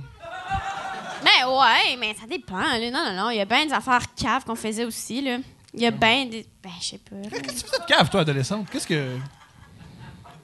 Mais 1.23 1.45
ouais, 1.45 1.97
mais 1.99 2.15
ça 2.15 2.27
dépend. 2.27 2.57
Là. 2.57 2.91
Non, 2.91 3.05
non, 3.05 3.25
non. 3.25 3.31
Il 3.31 3.37
y 3.37 3.41
a 3.41 3.45
bien 3.45 3.67
des 3.67 3.73
affaires 3.73 4.03
caves 4.15 4.45
qu'on 4.45 4.55
faisait 4.55 4.85
aussi. 4.85 5.21
là. 5.21 5.39
Il 5.75 5.81
y 5.81 5.87
a 5.87 5.91
bien 5.91 6.27
des. 6.27 6.47
Ben, 6.63 6.71
je 6.81 6.87
sais 6.87 6.99
pas. 6.99 7.17
Qu'est-ce 7.31 7.65
que 7.65 7.71
tu 7.71 7.81
de 7.81 7.87
cave, 7.87 8.11
toi, 8.11 8.21
adolescente? 8.21 8.67
Qu'est-ce 8.71 8.87
que. 8.87 9.17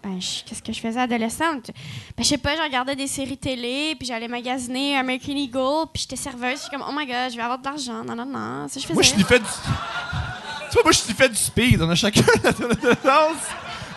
Ben, 0.09 0.21
je- 0.21 0.45
qu'est-ce 0.45 0.63
que 0.63 0.73
je 0.73 0.81
faisais 0.81 1.01
adolescente? 1.01 1.73
Ben, 2.17 2.23
je 2.23 2.29
sais 2.29 2.39
pas, 2.39 2.55
je 2.55 2.63
regardais 2.63 2.95
des 2.95 3.09
séries 3.09 3.37
télé, 3.39 3.97
puis 3.99 4.07
j'allais 4.07 4.29
magasiner 4.29 4.97
American 4.97 5.33
Eagle, 5.33 5.89
puis 5.93 6.03
j'étais 6.03 6.15
serveuse. 6.15 6.61
J'étais 6.63 6.77
comme, 6.77 6.85
oh 6.89 6.93
my 6.97 7.05
god, 7.07 7.33
je 7.33 7.37
vais 7.37 7.43
avoir 7.43 7.59
de 7.59 7.65
l'argent. 7.65 8.05
Non, 8.05 8.15
non, 8.15 8.25
non. 8.25 8.69
Ça, 8.69 8.79
je 8.79 8.83
faisais. 8.83 8.95
Moi, 8.95 9.03
je 9.03 9.15
t'ai 9.15 9.25
fait 9.25 9.41
du. 9.41 9.45
Tu 9.47 10.75
vois, 10.75 10.83
moi, 10.85 10.93
je 10.93 11.01
t'ai 11.01 11.13
fait 11.15 11.29
du 11.29 11.35
speed. 11.37 11.83
On 11.83 11.91
a 11.91 11.95
chacun 11.97 12.21
notre 12.45 12.63
adolescence. 12.65 13.43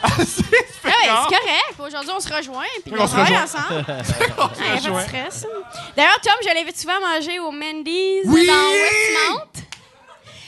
Assez 0.02 0.44
Ah 0.84 0.88
ouais, 0.88 1.28
c'est 1.30 1.36
correct. 1.36 1.88
Aujourd'hui, 1.88 2.12
on 2.16 2.20
se 2.22 2.34
rejoint, 2.34 2.64
puis 2.86 2.94
on, 2.98 3.04
on 3.04 3.08
se 3.08 3.12
travaille 3.14 3.36
rejoint. 3.38 3.44
ensemble. 3.44 3.86
Ah, 4.40 4.76
y 4.82 4.88
a 4.88 4.92
pas 4.92 5.02
de 5.04 5.08
stress. 5.08 5.46
D'ailleurs, 5.96 6.20
Tom, 6.22 6.34
je 6.42 6.48
l'avais 6.48 6.74
souvent 6.74 7.00
manger 7.02 7.38
au 7.40 7.52
Mendy's 7.52 8.24
Oui! 8.26 8.48
dans 8.48 8.54
Westmount. 8.72 9.68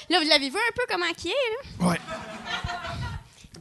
Là, 0.09 0.19
vous 0.21 0.27
l'avez 0.27 0.49
vu 0.49 0.55
un 0.57 0.73
peu 0.75 0.81
comment 0.89 1.05
qui 1.15 1.29
est, 1.29 1.79
là? 1.81 1.87
Ouais. 1.87 1.99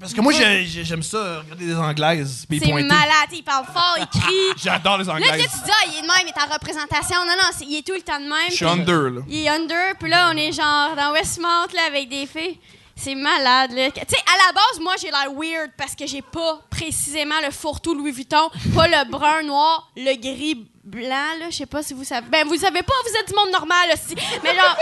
Parce 0.00 0.14
que 0.14 0.20
moi, 0.22 0.32
j'ai- 0.32 0.64
j'ai- 0.64 0.82
j'aime 0.84 1.02
ça, 1.02 1.40
regarder 1.40 1.66
des 1.66 1.76
Anglaises. 1.76 2.46
puis 2.48 2.58
C'est 2.58 2.70
pointer. 2.70 2.86
malade, 2.88 3.28
il 3.32 3.42
parle 3.44 3.66
fort, 3.66 3.96
il 3.98 4.06
crie. 4.06 4.32
J'adore 4.56 4.96
les 4.98 5.04
Là, 5.04 5.12
tu 5.18 5.28
Anglaises. 5.28 5.42
sais, 5.42 5.48
tu 5.58 5.64
dis, 5.64 5.70
ah, 5.70 5.84
il 5.92 5.98
est 5.98 6.02
de 6.02 6.06
même, 6.06 6.16
il 6.24 6.28
est 6.30 6.42
en 6.42 6.52
représentation. 6.52 7.18
Non, 7.26 7.34
non, 7.36 7.50
c'est- 7.56 7.66
il 7.66 7.76
est 7.76 7.86
tout 7.86 7.92
le 7.94 8.00
temps 8.00 8.18
de 8.18 8.24
même. 8.24 8.48
Je 8.48 8.54
suis 8.54 8.64
puis- 8.64 8.80
under, 8.80 9.10
là. 9.10 9.20
Il 9.28 9.44
est 9.44 9.48
under, 9.50 9.94
puis 10.00 10.10
là, 10.10 10.30
on 10.32 10.36
est 10.38 10.52
genre 10.52 10.96
dans 10.96 11.12
Westmount, 11.12 11.66
là, 11.74 11.82
avec 11.88 12.08
des 12.08 12.26
filles. 12.26 12.58
C'est 12.96 13.14
malade, 13.14 13.72
là. 13.72 13.90
Tu 13.90 14.00
sais, 14.00 14.16
à 14.26 14.46
la 14.46 14.52
base, 14.54 14.80
moi, 14.80 14.94
j'ai 15.00 15.10
l'air 15.10 15.30
weird 15.34 15.70
parce 15.76 15.94
que 15.94 16.06
j'ai 16.06 16.22
pas 16.22 16.60
précisément 16.70 17.40
le 17.44 17.50
fourre-tout 17.50 17.94
Louis 17.94 18.12
Vuitton, 18.12 18.50
pas 18.74 18.88
le 18.88 19.10
brun, 19.10 19.42
noir, 19.42 19.90
le 19.96 20.14
gris, 20.16 20.66
blanc, 20.84 21.08
là. 21.40 21.50
Je 21.50 21.56
sais 21.56 21.66
pas 21.66 21.82
si 21.82 21.92
vous 21.94 22.04
savez. 22.04 22.26
Ben, 22.30 22.46
vous 22.46 22.56
savez 22.56 22.82
pas, 22.82 22.92
vous 23.06 23.16
êtes 23.18 23.28
du 23.28 23.34
monde 23.34 23.50
normal, 23.52 23.88
aussi. 23.94 24.14
Mais 24.42 24.54
genre. 24.54 24.76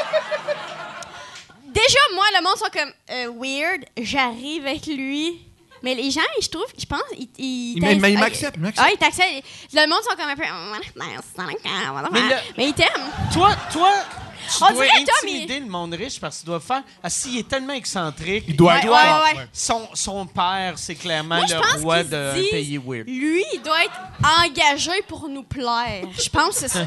Déjà, 1.72 1.98
moi, 2.14 2.24
le 2.36 2.42
monde 2.44 2.56
sont 2.56 2.70
comme 2.72 2.92
euh, 3.10 3.30
weird. 3.38 3.84
J'arrive 4.00 4.66
avec 4.66 4.86
lui. 4.86 5.40
Mais 5.82 5.94
les 5.94 6.10
gens, 6.10 6.20
je 6.42 6.48
trouve, 6.48 6.66
je 6.76 6.84
pense, 6.86 7.00
ils. 7.16 7.28
Ils, 7.38 7.74
Il 7.76 7.80
m'a- 7.82 7.92
il 7.92 8.00
m'a- 8.00 8.08
il 8.08 8.16
ah, 8.78 8.88
ils 8.92 8.98
t'acceptent. 8.98 9.44
Le 9.72 9.88
monde 9.88 10.02
sont 10.02 10.16
comme 10.16 10.28
un 10.28 10.34
peu. 10.34 10.42
Mais, 12.10 12.20
Mais 12.20 12.20
le- 12.28 12.34
mais 12.56 12.66
ils 12.70 12.74
t'aiment. 12.74 12.88
Toi, 13.32 13.54
toi, 13.72 13.92
tu 14.50 14.64
On 14.64 14.72
dois 14.72 14.84
dirait, 14.86 15.04
intimider 15.22 15.60
le 15.60 15.66
monde 15.66 15.94
riche 15.94 16.18
parce 16.20 16.38
qu'il 16.38 16.46
doit 16.46 16.58
faire. 16.58 16.82
Ah, 17.00 17.08
s'il 17.10 17.38
est 17.38 17.46
tellement 17.48 17.74
excentrique. 17.74 18.44
Il 18.48 18.56
doit 18.56 18.72
Ouais, 18.72 18.78
être 18.80 18.86
ouais, 18.88 19.32
ouais, 19.34 19.38
ouais. 19.40 19.48
Son, 19.52 19.88
son 19.94 20.26
père, 20.26 20.72
c'est 20.76 20.96
clairement 20.96 21.36
Moi, 21.36 21.44
le 21.48 21.80
roi 21.82 22.02
d'un 22.02 22.32
pays 22.32 22.78
weird. 22.78 23.06
Lui, 23.06 23.44
il 23.54 23.62
doit 23.62 23.84
être 23.84 24.00
engagé 24.42 25.02
pour 25.06 25.28
nous 25.28 25.44
plaire. 25.44 26.06
Je 26.18 26.28
pense 26.28 26.54
que 26.54 26.60
c'est 26.62 26.68
ça. 26.68 26.86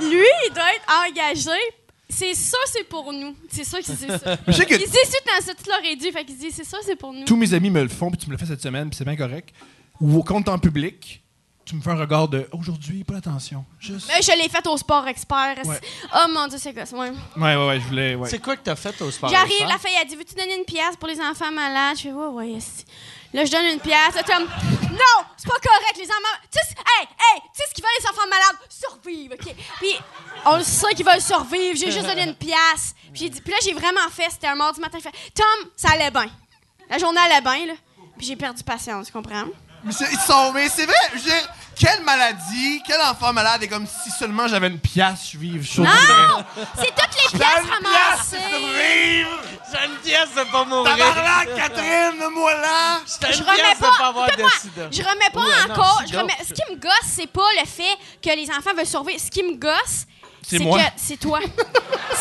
Lui, 0.00 0.26
il 0.48 0.54
doit 0.54 0.74
être 0.74 1.08
engagé. 1.08 1.58
C'est 2.08 2.34
ça, 2.34 2.56
c'est 2.66 2.84
pour 2.88 3.12
nous. 3.12 3.36
C'est 3.50 3.64
ça, 3.64 3.78
c'est 3.82 3.94
ça. 3.94 4.36
Je 4.48 4.52
sais 4.52 4.66
que 4.66 4.74
Il 4.74 4.80
se 4.80 4.86
dit 4.86 4.98
suite 5.04 5.22
dans 5.26 5.44
ça, 5.44 5.52
tu 5.54 5.70
l'aurais 5.70 5.94
dû. 5.96 6.10
Fait 6.10 6.24
qu'il 6.24 6.34
se 6.34 6.40
dit, 6.40 6.50
c'est 6.50 6.64
ça, 6.64 6.78
c'est 6.84 6.96
pour 6.96 7.12
nous. 7.12 7.24
tous 7.24 7.36
mes 7.36 7.54
amis 7.54 7.70
me 7.70 7.82
le 7.82 7.88
font, 7.88 8.10
puis 8.10 8.18
tu 8.18 8.26
me 8.26 8.32
le 8.32 8.38
fais 8.38 8.46
cette 8.46 8.62
semaine, 8.62 8.88
puis 8.90 8.96
c'est 8.96 9.04
bien 9.04 9.16
correct. 9.16 9.54
Ou 10.00 10.18
au 10.18 10.24
compte 10.24 10.48
en 10.48 10.58
public, 10.58 11.22
tu 11.64 11.76
me 11.76 11.80
fais 11.82 11.90
un 11.90 11.96
regard 11.96 12.26
de 12.26 12.48
aujourd'hui, 12.52 13.04
pas 13.04 13.14
d'attention. 13.14 13.64
Juste. 13.78 14.08
Ben, 14.08 14.20
je 14.20 14.42
l'ai 14.42 14.48
fait 14.48 14.66
au 14.66 14.76
sport 14.76 15.06
expert. 15.06 15.56
Ouais. 15.64 15.78
Oh 16.16 16.28
mon 16.34 16.48
dieu, 16.48 16.58
c'est 16.58 16.72
quoi 16.74 16.84
ça? 16.84 16.96
Ouais. 16.96 17.10
Ouais, 17.36 17.54
ouais, 17.56 17.66
ouais, 17.68 17.80
je 17.80 17.86
voulais. 17.86 18.14
Ouais. 18.16 18.28
C'est 18.28 18.40
quoi 18.40 18.56
que 18.56 18.62
t'as 18.64 18.74
fait 18.74 19.00
au 19.02 19.10
sport? 19.12 19.30
J'arrive, 19.30 19.52
Expert? 19.52 19.68
la 19.68 19.78
fille 19.78 19.98
a 20.00 20.04
dit 20.04 20.16
Veux-tu 20.16 20.34
donner 20.34 20.56
une 20.58 20.64
pièce 20.64 20.96
pour 20.98 21.06
les 21.08 21.20
enfants 21.20 21.52
malades? 21.52 21.96
Je 21.96 22.02
fais 22.02 22.12
Ouais, 22.12 22.26
ouais, 22.26 22.52
esti. 22.54 22.84
Là, 23.32 23.44
je 23.44 23.50
donne 23.50 23.66
une 23.66 23.80
pièce. 23.80 24.14
Là, 24.14 24.22
Tom, 24.22 24.42
non, 24.44 25.24
c'est 25.36 25.48
pas 25.48 25.58
correct, 25.62 25.96
les 25.96 26.06
enfants. 26.06 26.40
Tu 26.50 26.58
sais, 26.58 26.74
hey, 26.76 27.06
hey, 27.06 27.40
tu 27.40 27.48
sais 27.54 27.68
ce 27.68 27.74
qu'ils 27.74 27.84
veulent, 27.84 27.92
les 28.00 28.08
enfants 28.08 28.28
malades? 28.28 28.56
Survivre, 28.68 29.34
OK 29.34 29.54
Puis, 29.78 29.94
on 30.46 30.56
le 30.56 30.64
sait 30.64 30.94
qu'ils 30.94 31.06
veulent 31.06 31.20
survivre. 31.20 31.76
J'ai 31.78 31.90
juste 31.90 32.06
donné 32.06 32.24
une 32.24 32.34
pièce. 32.34 32.94
Puis, 33.12 33.30
là, 33.30 33.56
j'ai 33.62 33.72
vraiment 33.72 34.08
fait, 34.10 34.30
c'était 34.30 34.48
un 34.48 34.56
mardi 34.56 34.80
matin. 34.80 34.98
Je 34.98 35.04
fais 35.04 35.30
Tom, 35.34 35.70
ça 35.76 35.90
allait 35.90 36.10
bien. 36.10 36.26
La 36.88 36.98
journée 36.98 37.20
allait 37.20 37.40
bien, 37.40 37.66
là. 37.66 37.74
Puis, 38.18 38.26
j'ai 38.26 38.36
perdu 38.36 38.62
patience, 38.64 39.06
tu 39.06 39.12
comprends? 39.12 39.44
Ils 39.84 39.92
sont, 39.92 40.52
mais 40.52 40.68
c'est 40.68 40.84
vrai, 40.84 40.94
je 41.14 41.30
quelle 41.80 42.02
maladie, 42.04 42.82
quel 42.86 43.00
enfant 43.00 43.32
malade 43.32 43.62
est 43.62 43.68
comme 43.68 43.86
si 43.86 44.10
seulement 44.10 44.46
j'avais 44.46 44.66
une 44.68 44.78
pièce, 44.78 45.30
je 45.32 45.80
Non 45.80 45.88
C'est 46.76 46.94
toutes 46.94 47.32
les 47.32 47.38
pièces 47.38 47.64
ramassées. 47.70 48.36
survivre! 48.36 49.40
J'ai 49.72 49.86
une 49.86 49.96
pièce 49.98 50.34
de 50.36 50.50
pas 50.52 50.64
mourir. 50.64 50.96
Tabarnak, 50.96 51.48
Catherine, 51.56 52.28
moi 52.34 52.52
là! 52.54 53.00
J'ai 53.06 53.32
Je 53.32 53.38
une 53.38 53.44
remets 53.48 53.56
pièce 53.62 53.78
de 53.78 53.82
pas. 53.82 53.92
pas 53.98 54.06
avoir 54.08 54.26
de 54.26 54.32
sida. 54.60 54.88
je 54.90 55.02
remets 55.02 55.30
pas 55.32 55.40
non, 55.40 55.72
encore. 55.72 56.02
je 56.10 56.16
remets- 56.18 56.36
ce 56.46 56.52
qui 56.52 56.62
me 56.70 56.76
gosse, 56.76 56.92
c'est 57.04 57.26
pas 57.30 57.48
le 57.60 57.66
fait 57.66 57.96
que 58.22 58.36
les 58.36 58.50
enfants 58.50 58.74
veulent 58.76 58.84
survivre. 58.86 59.20
Ce 59.20 59.30
qui 59.30 59.42
me 59.42 59.54
gosse, 59.56 60.06
C'est 60.42 60.58
moi. 60.58 60.80
c'est 60.96 61.18
toi. 61.18 61.40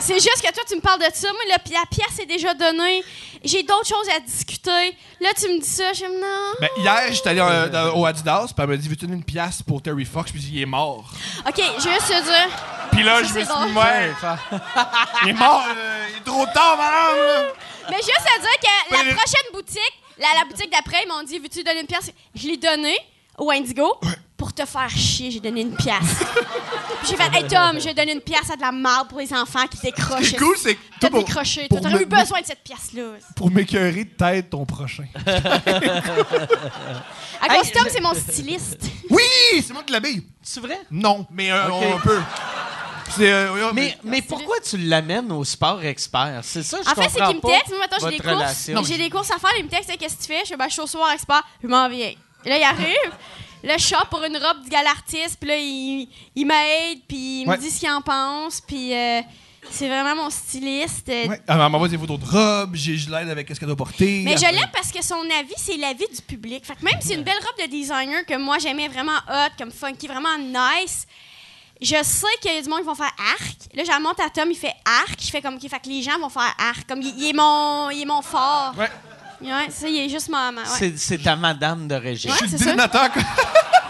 c'est, 0.00 0.14
juste 0.14 0.42
que 0.42 0.52
toi, 0.52 0.62
tu 0.68 0.76
me 0.76 0.80
parles 0.80 1.00
de 1.00 1.06
ça. 1.12 1.28
Moi, 1.32 1.40
la, 1.48 1.56
la 1.80 1.86
pièce 1.86 2.18
est 2.20 2.26
déjà 2.26 2.54
donnée. 2.54 3.02
J'ai 3.44 3.62
d'autres 3.62 3.86
choses 3.86 4.08
à 4.16 4.20
discuter. 4.20 4.96
Là, 5.20 5.30
tu 5.36 5.48
me 5.48 5.60
dis 5.60 5.68
ça. 5.68 5.92
Je 5.92 6.04
me 6.04 6.20
non. 6.20 6.54
Ben, 6.60 6.68
hier, 6.78 7.12
j'étais 7.12 7.30
allé 7.30 7.40
euh, 7.40 7.92
au 7.92 8.06
Adidas, 8.06 8.46
puis 8.46 8.54
elle 8.58 8.66
m'a 8.68 8.76
dit 8.76 8.88
Veux-tu 8.88 9.06
donner 9.06 9.16
une 9.18 9.24
pièce 9.24 9.62
pour 9.62 9.82
Terry 9.82 10.04
Fox? 10.04 10.30
Puis 10.30 10.42
Il 10.52 10.62
est 10.62 10.66
mort. 10.66 11.10
OK, 11.46 11.56
je 11.56 11.88
vais 11.88 11.94
juste 11.94 12.08
te 12.08 12.24
dire. 12.24 12.48
Puis 12.92 13.02
là, 13.02 13.16
Ça, 13.16 13.22
je 13.22 13.34
me 13.34 13.44
suis 13.44 13.46
dit 13.46 13.78
Ouais, 13.78 14.12
il 15.24 15.28
est 15.30 15.32
mort, 15.32 15.64
euh, 15.76 16.06
il 16.10 16.16
est 16.18 16.24
trop 16.24 16.46
tard, 16.46 16.76
madame! 16.76 17.26
là. 17.26 17.52
Mais 17.90 17.96
juste 17.96 18.26
à 18.36 18.38
dire 18.38 18.58
que 18.60 18.94
la 18.94 19.14
prochaine 19.14 19.52
boutique, 19.52 19.92
la, 20.18 20.28
la 20.38 20.44
boutique 20.44 20.70
d'après, 20.70 21.02
ils 21.04 21.08
m'ont 21.08 21.22
dit 21.24 21.38
Veux-tu 21.38 21.64
donner 21.64 21.80
une 21.80 21.86
pièce? 21.86 22.12
Je 22.34 22.46
l'ai 22.46 22.56
donnée 22.56 22.98
au 23.42 23.50
Indigo. 23.50 23.98
pour 24.36 24.52
te 24.52 24.64
faire 24.66 24.90
chier, 24.90 25.30
j'ai 25.30 25.38
donné 25.40 25.60
une 25.60 25.74
pièce. 25.76 26.18
Puis 27.00 27.10
j'ai 27.10 27.16
fait, 27.16 27.30
hey 27.38 27.46
Tom, 27.46 27.78
j'ai 27.80 27.94
donné 27.94 28.12
une 28.12 28.20
pièce 28.20 28.50
à 28.50 28.56
de 28.56 28.60
la 28.60 28.72
marde 28.72 29.08
pour 29.08 29.20
les 29.20 29.32
enfants 29.32 29.66
qui 29.68 29.76
Ce 29.76 29.82
décrochent. 29.82 30.30
qui 30.30 30.34
est 30.34 30.38
cool, 30.38 30.56
c'est 30.56 30.74
que 30.74 30.80
T'as 31.00 31.10
pour, 31.10 31.22
décroché. 31.24 31.68
t'aurais 31.68 32.02
eu 32.02 32.06
besoin 32.06 32.40
de 32.40 32.46
cette 32.46 32.62
pièce-là. 32.64 33.02
pour 33.36 33.50
m'écœurer, 33.52 34.04
t'aides 34.04 34.50
ton 34.50 34.64
prochain. 34.66 35.04
À 37.40 37.48
cause 37.56 37.72
Tom, 37.72 37.84
c'est 37.90 38.00
mon 38.00 38.14
styliste. 38.14 38.78
Oui, 39.10 39.22
c'est 39.66 39.72
moi 39.72 39.82
qui 39.82 39.92
l'habille. 39.92 40.22
C'est 40.42 40.60
vrai? 40.60 40.78
Non, 40.90 41.26
mais 41.30 41.50
euh, 41.50 41.68
Ok. 41.68 41.84
on 41.94 41.98
peut. 42.00 42.20
C'est, 43.16 43.30
euh, 43.32 43.72
Mais, 43.74 43.98
mais 44.04 44.22
pourquoi 44.22 44.56
tu 44.60 44.76
l'amènes 44.78 45.30
au 45.32 45.44
sport 45.44 45.84
expert? 45.84 46.40
C'est 46.42 46.62
ça, 46.62 46.78
je 46.84 46.88
En 46.90 46.94
fait, 46.94 47.08
c'est 47.10 47.20
qu'il 47.24 47.36
me 47.36 47.40
texte. 47.40 47.68
Moi, 47.70 47.78
maintenant, 47.80 47.98
j'ai 48.08 48.16
des 48.16 48.22
courses. 48.22 48.34
relation. 48.34 48.82
J'ai 48.84 48.98
des 48.98 49.10
courses 49.10 49.30
à 49.30 49.38
faire. 49.38 49.50
Il 49.58 49.64
me 49.64 49.68
texte, 49.70 49.90
qu'est-ce 49.98 50.16
que 50.16 50.22
tu 50.22 50.28
fais? 50.28 50.40
Je 50.44 50.48
fais, 50.50 50.56
ben, 50.56 50.66
je 50.68 50.72
suis 50.72 50.80
au 50.82 50.86
soir 50.86 51.10
expert. 51.12 51.42
Je 51.62 51.68
m'en 51.68 51.88
viens. 51.88 52.12
Et 52.44 52.48
là, 52.50 52.58
il 52.58 52.62
arrive. 52.64 53.12
Là, 53.64 53.76
je 53.78 53.84
shop 53.86 54.06
pour 54.10 54.22
une 54.24 54.36
robe 54.36 54.62
du 54.64 54.68
gal 54.70 54.86
artiste. 54.86 55.36
Puis 55.40 55.48
là, 55.48 55.56
il, 55.56 56.08
il 56.34 56.46
m'aide. 56.46 56.98
Puis 57.06 57.42
il 57.42 57.48
Ouais. 57.48 57.56
me 57.56 57.62
dit 57.62 57.70
ce 57.70 57.78
qu'il 57.80 57.90
en 57.90 58.00
pense. 58.00 58.60
Puis 58.60 58.92
euh, 58.92 59.20
c'est 59.70 59.86
vraiment 59.88 60.16
mon 60.24 60.30
styliste. 60.30 61.08
Euh, 61.08 61.28
Ouais. 61.28 61.40
Alors, 61.46 61.66
elle 61.66 61.70
m'envoie 61.72 61.88
des 61.88 61.96
photos 61.98 62.18
de 62.18 62.24
robe, 62.24 62.74
j'ai- 62.74 62.96
je 62.98 63.08
l'aide 63.08 63.28
avec 63.28 63.48
ce 63.48 63.54
qu'elle 63.60 63.68
doit 63.68 63.76
porter. 63.76 64.22
Mais 64.24 64.32
je 64.36 64.44
Après- 64.44 64.52
l'aime 64.52 64.70
parce 64.72 64.90
que 64.90 65.02
son 65.04 65.22
avis, 65.38 65.54
c'est 65.56 65.76
l'avis 65.76 66.08
du 66.12 66.20
public. 66.22 66.66
Fait 66.66 66.74
que 66.74 66.84
même 66.84 67.00
si 67.00 67.08
c'est 67.08 67.14
une 67.14 67.22
belle 67.22 67.34
robe 67.38 67.64
de 67.64 67.70
designer 67.70 68.26
que 68.26 68.36
moi 68.36 68.58
j'aimais 68.58 68.88
vraiment 68.88 69.16
hot, 69.28 69.50
comme 69.56 69.70
funky, 69.70 70.08
vraiment 70.08 70.36
nice, 70.38 71.06
je 71.80 71.96
sais 72.02 72.26
qu'il 72.40 72.52
y 72.52 72.56
a 72.58 72.62
du 72.62 72.68
monde 72.68 72.80
qui 72.80 72.86
vont 72.86 72.94
faire 72.96 73.14
arc. 73.34 73.56
Là, 73.74 73.82
j'en 73.86 74.00
monte 74.00 74.18
à 74.20 74.28
Tom, 74.30 74.50
il 74.50 74.56
fait 74.56 74.74
arc. 74.84 75.16
Je 75.20 75.30
fais 75.30 75.40
comme, 75.40 75.60
fait 75.60 75.68
que 75.80 75.88
les 75.88 76.02
gens 76.02 76.18
vont 76.18 76.28
faire 76.28 76.52
arc. 76.58 76.86
Comme, 76.88 77.00
il, 77.02 77.14
il 77.18 77.28
est, 77.30 77.32
mon, 77.32 77.90
il 77.90 78.02
est 78.02 78.06
mon 78.06 78.22
fort. 78.22 78.74
Ouais. 78.76 78.90
Ouais, 79.42 79.70
ça, 79.70 79.88
il 79.88 79.98
est 80.00 80.08
juste 80.08 80.28
ma. 80.28 80.50
ma- 80.52 80.62
ouais. 80.62 80.66
C'est- 80.78 80.96
C'est 80.98 81.18
ta 81.18 81.36
madame 81.36 81.88
de 81.88 81.94
régime. 81.94 82.30
Ouais. 82.30 82.36
Je 82.42 82.46
suis 82.46 82.50
c'est 82.58 82.58
ça. 82.58 82.64
dénonateur. 82.70 83.10
quoi. 83.12 83.22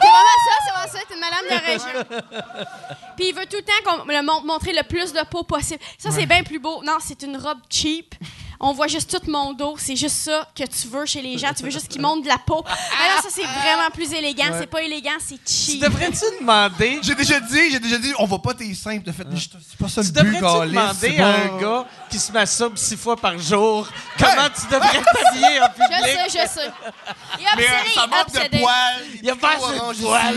C'est 0.03 0.09
vraiment 0.09 0.41
ça, 0.45 0.55
c'est 0.65 0.73
vraiment 0.73 0.93
ça, 0.93 0.99
c'est 1.09 1.15
une 1.15 1.21
madame 1.21 1.47
de 1.49 1.67
région. 1.67 2.65
Puis 3.17 3.29
il 3.29 3.35
veut 3.35 3.47
tout 3.47 3.57
le 3.57 3.63
temps 3.63 3.73
qu'on 3.85 4.05
le 4.05 4.23
mon- 4.23 4.43
montrer 4.45 4.73
le 4.73 4.83
plus 4.83 5.13
de 5.13 5.21
peau 5.31 5.43
possible. 5.45 5.81
Ça, 5.97 6.11
c'est 6.11 6.27
bien 6.27 6.43
plus 6.43 6.59
beau. 6.59 6.83
Non, 6.83 6.97
c'est 7.01 7.23
une 7.23 7.37
robe 7.37 7.59
cheap. 7.71 8.15
On 8.65 8.73
voit 8.73 8.87
juste 8.87 9.11
tout 9.11 9.29
mon 9.31 9.53
dos. 9.55 9.75
C'est 9.77 9.97
juste 9.97 10.17
ça 10.17 10.49
que 10.55 10.63
tu 10.63 10.87
veux 10.89 11.05
chez 11.05 11.21
les 11.21 11.37
gens. 11.37 11.53
Tu 11.53 11.65
veux 11.65 11.71
juste 11.71 11.89
qu'ils 11.89 12.01
montrent 12.01 12.23
de 12.23 12.29
la 12.29 12.39
peau. 12.39 12.65
Alors 12.65 13.23
ça, 13.23 13.29
c'est 13.29 13.43
vraiment 13.43 13.91
plus 13.93 14.13
élégant. 14.13 14.45
C'est 14.59 14.69
pas 14.69 14.83
élégant, 14.83 15.11
c'est 15.19 15.43
Tu 15.45 15.53
cheap. 15.53 15.83
devrais-tu 15.83 16.25
demander... 16.41 17.01
J'ai 17.03 17.15
déjà 17.17 17.41
dit, 17.41 17.71
j'ai 17.73 17.81
déjà 17.81 17.99
dit, 17.99 18.13
on 18.21 18.27
va 18.27 18.39
pas 18.39 18.55
tes 18.55 18.73
seins. 18.75 19.01
T'as 19.01 19.13
fait, 19.13 19.27
c'est 19.37 19.77
pas 19.79 19.89
ça 19.89 20.03
Tu 20.03 20.13
le 20.13 20.23
but, 20.31 20.41
devrais-tu 20.41 20.69
demander 20.71 21.19
à 21.19 21.27
un 21.29 21.59
gars 21.61 21.87
qui 22.09 22.19
se 22.21 22.31
masturbe 22.31 22.77
six 22.79 22.97
fois 22.97 23.17
par 23.17 23.37
jour 23.39 23.89
comment 24.19 24.49
tu 24.55 24.67
devrais 24.73 25.03
t'habiller 25.13 25.61
en 25.61 25.67
Je 25.67 25.83
public? 25.83 26.05
sais, 26.05 26.27
je 26.29 26.49
sais. 26.49 26.71
Il 27.41 27.45
est 27.45 27.49
Mais 27.57 27.63
euh, 27.65 27.67
obsédé, 27.81 27.95
ça 27.95 28.07
manque 28.07 28.27
obsédé. 28.29 28.49
de 28.59 28.63
poils. 28.63 29.03
Il 29.17 29.25
y 29.25 29.31
a 29.31 29.37
pas 29.37 29.57
assez 29.57 29.75
de 29.75 29.81
orange 29.81 30.01
poils. 30.01 30.37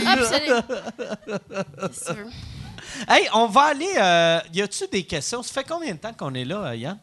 Obsédé. 1.84 2.16
Tu? 2.16 2.32
Hey, 3.10 3.28
on 3.34 3.48
va 3.48 3.62
aller... 3.64 3.94
euh, 3.98 4.40
y 4.54 4.62
a-tu 4.62 4.88
des 4.90 5.04
questions? 5.04 5.44
Ça 5.44 5.54
fait 5.54 5.66
combien 5.68 5.92
de 5.94 6.00
temps 6.00 6.14
qu'on 6.14 6.34
est 6.34 6.46
là, 6.46 6.58
euh, 6.68 6.76
Yann? 6.76 6.98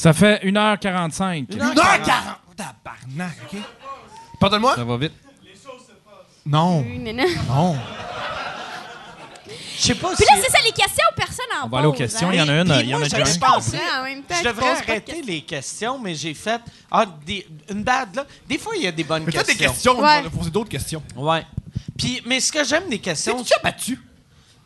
Ça 0.00 0.14
fait 0.14 0.42
1h45. 0.44 1.52
Une 1.52 1.60
heure 1.60 1.74
1h40. 1.74 2.10
Tabarnak, 2.56 3.36
OK? 3.52 3.58
Pardonne-moi? 4.40 4.74
Ça 4.74 4.84
va 4.84 4.96
vite. 4.96 5.12
Non. 6.46 6.80
Oui, 6.80 6.98
mais 6.98 7.12
non. 7.12 7.24
Non. 7.48 7.76
Je 9.76 9.82
sais 9.82 9.94
pas 9.94 10.08
Puis 10.14 10.16
si... 10.16 10.24
là, 10.24 10.40
c'est 10.42 10.50
ça, 10.50 10.58
les 10.64 10.72
questions, 10.72 11.04
personne 11.14 11.44
en 11.62 11.66
On 11.66 11.68
va 11.68 11.78
aller 11.78 11.86
aux 11.86 11.90
pose, 11.90 11.98
questions. 11.98 12.28
hein. 12.28 12.32
Il 12.32 12.38
y 12.38 12.40
en 12.40 12.48
a 12.48 12.52
une, 12.60 12.64
Puis 12.68 12.80
il 12.80 12.88
y 12.88 12.94
en 12.94 12.98
moi, 12.98 13.06
a 13.06 13.08
j'avais 13.10 13.24
déjà 13.24 13.34
une. 13.34 13.40
pensé- 13.40 13.78
en 13.98 14.02
même 14.04 14.22
temps 14.22 14.34
Je 14.38 14.44
devrais 14.48 14.74
pas 14.74 14.80
de 14.80 14.90
arrêter 14.90 15.22
les 15.22 15.42
questions, 15.42 15.98
mais 15.98 16.14
j'ai 16.14 16.32
fait... 16.32 16.60
Ah, 16.90 17.04
des- 17.26 17.46
une 17.68 17.82
bad, 17.82 18.14
là. 18.16 18.24
Des 18.48 18.56
fois, 18.56 18.72
il 18.76 18.82
y 18.82 18.86
a 18.86 18.92
des 18.92 19.04
bonnes 19.04 19.24
Mais 19.24 19.32
toi, 19.32 19.42
questions. 19.44 19.58
des 19.68 19.72
questions, 19.74 19.98
on 19.98 20.02
Ouais. 20.02 20.22
va 20.22 20.30
poser 20.30 20.50
d'autres 20.50 20.70
questions. 20.70 21.02
Ouais. 21.14 21.44
Puis, 21.98 22.22
mais 22.24 22.40
ce 22.40 22.50
que 22.52 22.64
j'aime 22.64 22.88
des 22.88 23.00
questions... 23.00 23.36
T'es-tu 23.36 23.48
déjà 23.50 23.60
battu? 23.62 24.00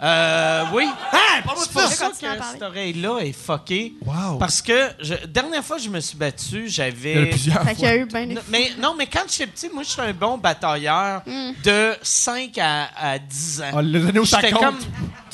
Euh, 0.05 0.65
oui. 0.75 0.87
Parle-moi 1.11 1.55
C'est 1.65 1.69
de 1.69 1.73
pour 1.73 1.83
ça. 1.93 2.11
que 2.11 2.17
cette 2.53 2.63
oreille-là 2.63 3.19
est 3.21 3.33
fuckée. 3.33 3.95
Wow. 4.05 4.37
Parce 4.39 4.61
que, 4.61 4.91
je, 5.01 5.15
dernière 5.27 5.65
fois 5.65 5.77
que 5.79 5.83
je 5.83 5.89
me 5.89 6.01
suis 6.01 6.17
battu, 6.17 6.57
Il 6.57 6.63
y 6.63 6.67
a 6.67 6.69
j'avais... 6.69 7.27
plusieurs 7.31 7.63
Fait 7.65 7.75
qu'il 7.75 7.85
y 7.85 7.87
fois. 7.87 7.91
a 7.91 7.97
eu 7.97 8.05
ben 8.07 8.29
des... 8.29 8.35
N- 8.35 8.43
Mais, 8.51 8.73
non, 8.79 8.95
mais 8.99 9.07
quand 9.07 9.23
j'étais 9.31 9.47
petit, 9.47 9.69
moi, 9.73 9.83
je 9.83 9.89
suis 9.89 10.01
un 10.03 10.13
bon 10.13 10.37
batailleur 10.37 11.23
de 11.65 11.95
5 12.03 12.59
à, 12.59 12.89
à 12.97 13.19
10 13.19 13.63
ans. 13.63 13.71
Ah, 13.77 13.83
les 13.83 14.07
années 14.07 14.19
où 14.19 14.27
ça 14.27 14.41
J'étais 14.41 14.53
comme 14.53 14.79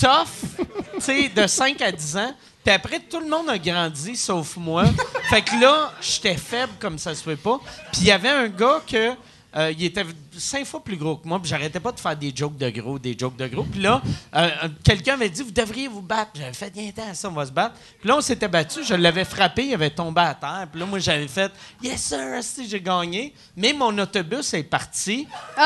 tough, 0.00 0.66
tu 0.94 1.00
sais, 1.00 1.28
de 1.28 1.46
5 1.46 1.82
à 1.82 1.90
10 1.90 2.16
ans. 2.18 2.34
Puis 2.64 2.74
après, 2.74 3.00
tout 3.00 3.18
le 3.20 3.28
monde 3.28 3.48
a 3.50 3.58
grandi, 3.58 4.14
sauf 4.16 4.56
moi. 4.56 4.84
fait 5.30 5.42
que 5.42 5.58
là, 5.60 5.92
j'étais 6.00 6.36
faible 6.36 6.72
comme 6.78 6.98
ça 6.98 7.14
se 7.14 7.22
fait 7.24 7.36
pas. 7.36 7.58
Puis 7.92 8.02
il 8.02 8.06
y 8.06 8.12
avait 8.12 8.28
un 8.28 8.48
gars 8.48 8.80
que... 8.86 9.12
euh, 9.56 9.72
il 9.76 9.84
était 9.84 10.04
cinq 10.36 10.64
fois 10.64 10.82
plus 10.82 10.96
gros 10.96 11.16
que 11.16 11.26
moi, 11.26 11.40
puis 11.40 11.48
j'arrêtais 11.48 11.80
pas 11.80 11.92
de 11.92 12.00
faire 12.00 12.16
des 12.16 12.32
jokes 12.34 12.56
de 12.56 12.70
gros, 12.70 12.98
des 12.98 13.16
jokes 13.18 13.36
de 13.36 13.46
gros. 13.48 13.64
Puis 13.64 13.80
là, 13.80 14.00
euh, 14.34 14.48
euh, 14.64 14.68
quelqu'un 14.84 15.14
avait 15.14 15.28
dit, 15.28 15.42
vous 15.42 15.50
devriez 15.50 15.88
vous 15.88 16.02
battre. 16.02 16.30
J'avais 16.34 16.52
fait, 16.52 16.72
viens 16.72 16.92
à 17.10 17.14
ça, 17.14 17.28
on 17.28 17.32
va 17.32 17.46
se 17.46 17.52
battre. 17.52 17.74
Puis 17.98 18.08
là, 18.08 18.16
on 18.16 18.20
s'était 18.20 18.48
battu, 18.48 18.84
je 18.84 18.94
l'avais 18.94 19.24
frappé, 19.24 19.66
il 19.66 19.74
avait 19.74 19.90
tombé 19.90 20.20
à 20.20 20.34
terre. 20.34 20.68
Puis 20.70 20.80
là, 20.80 20.86
moi, 20.86 20.98
j'avais 20.98 21.28
fait, 21.28 21.50
yes 21.82 22.00
sir, 22.00 22.34
esti, 22.34 22.68
j'ai 22.68 22.80
gagné. 22.80 23.34
Mais 23.56 23.72
mon 23.72 23.96
autobus 23.98 24.54
est 24.54 24.62
parti. 24.62 25.26
Euh... 25.58 25.62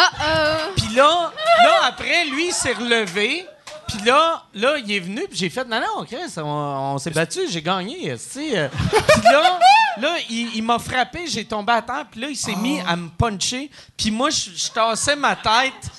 Puis 0.76 0.94
là, 0.94 1.32
là, 1.64 1.80
après, 1.84 2.24
lui, 2.26 2.48
il 2.48 2.52
s'est 2.52 2.72
relevé. 2.72 3.46
Puis 3.88 3.98
là, 4.04 4.42
là, 4.54 4.76
il 4.78 4.90
est 4.92 5.00
venu, 5.00 5.22
puis 5.28 5.36
j'ai 5.38 5.50
fait, 5.50 5.64
non, 5.64 5.80
non, 5.80 6.04
Chris, 6.04 6.32
on, 6.38 6.42
on 6.42 6.98
s'est 6.98 7.10
battu, 7.10 7.40
j'ai 7.48 7.62
gagné. 7.62 8.10
Euh, 8.12 8.16
Puis 8.32 8.52
là, 8.52 9.58
là, 9.98 10.16
il, 10.30 10.56
il 10.56 10.62
m'a 10.62 10.78
frappé, 10.78 11.26
j'ai 11.26 11.44
tombé 11.44 11.72
à 11.72 11.82
terre, 11.82 12.06
puis 12.10 12.20
là, 12.20 12.28
il 12.28 12.36
s'est 12.36 12.56
mis 12.56 12.80
à 12.80 12.96
me 12.96 13.08
puncher. 13.08 13.70
Puis 13.96 14.10
moi, 14.10 14.30
je, 14.30 14.50
je 14.54 14.70
tassais 14.70 15.16
ma 15.16 15.36
tête, 15.36 15.90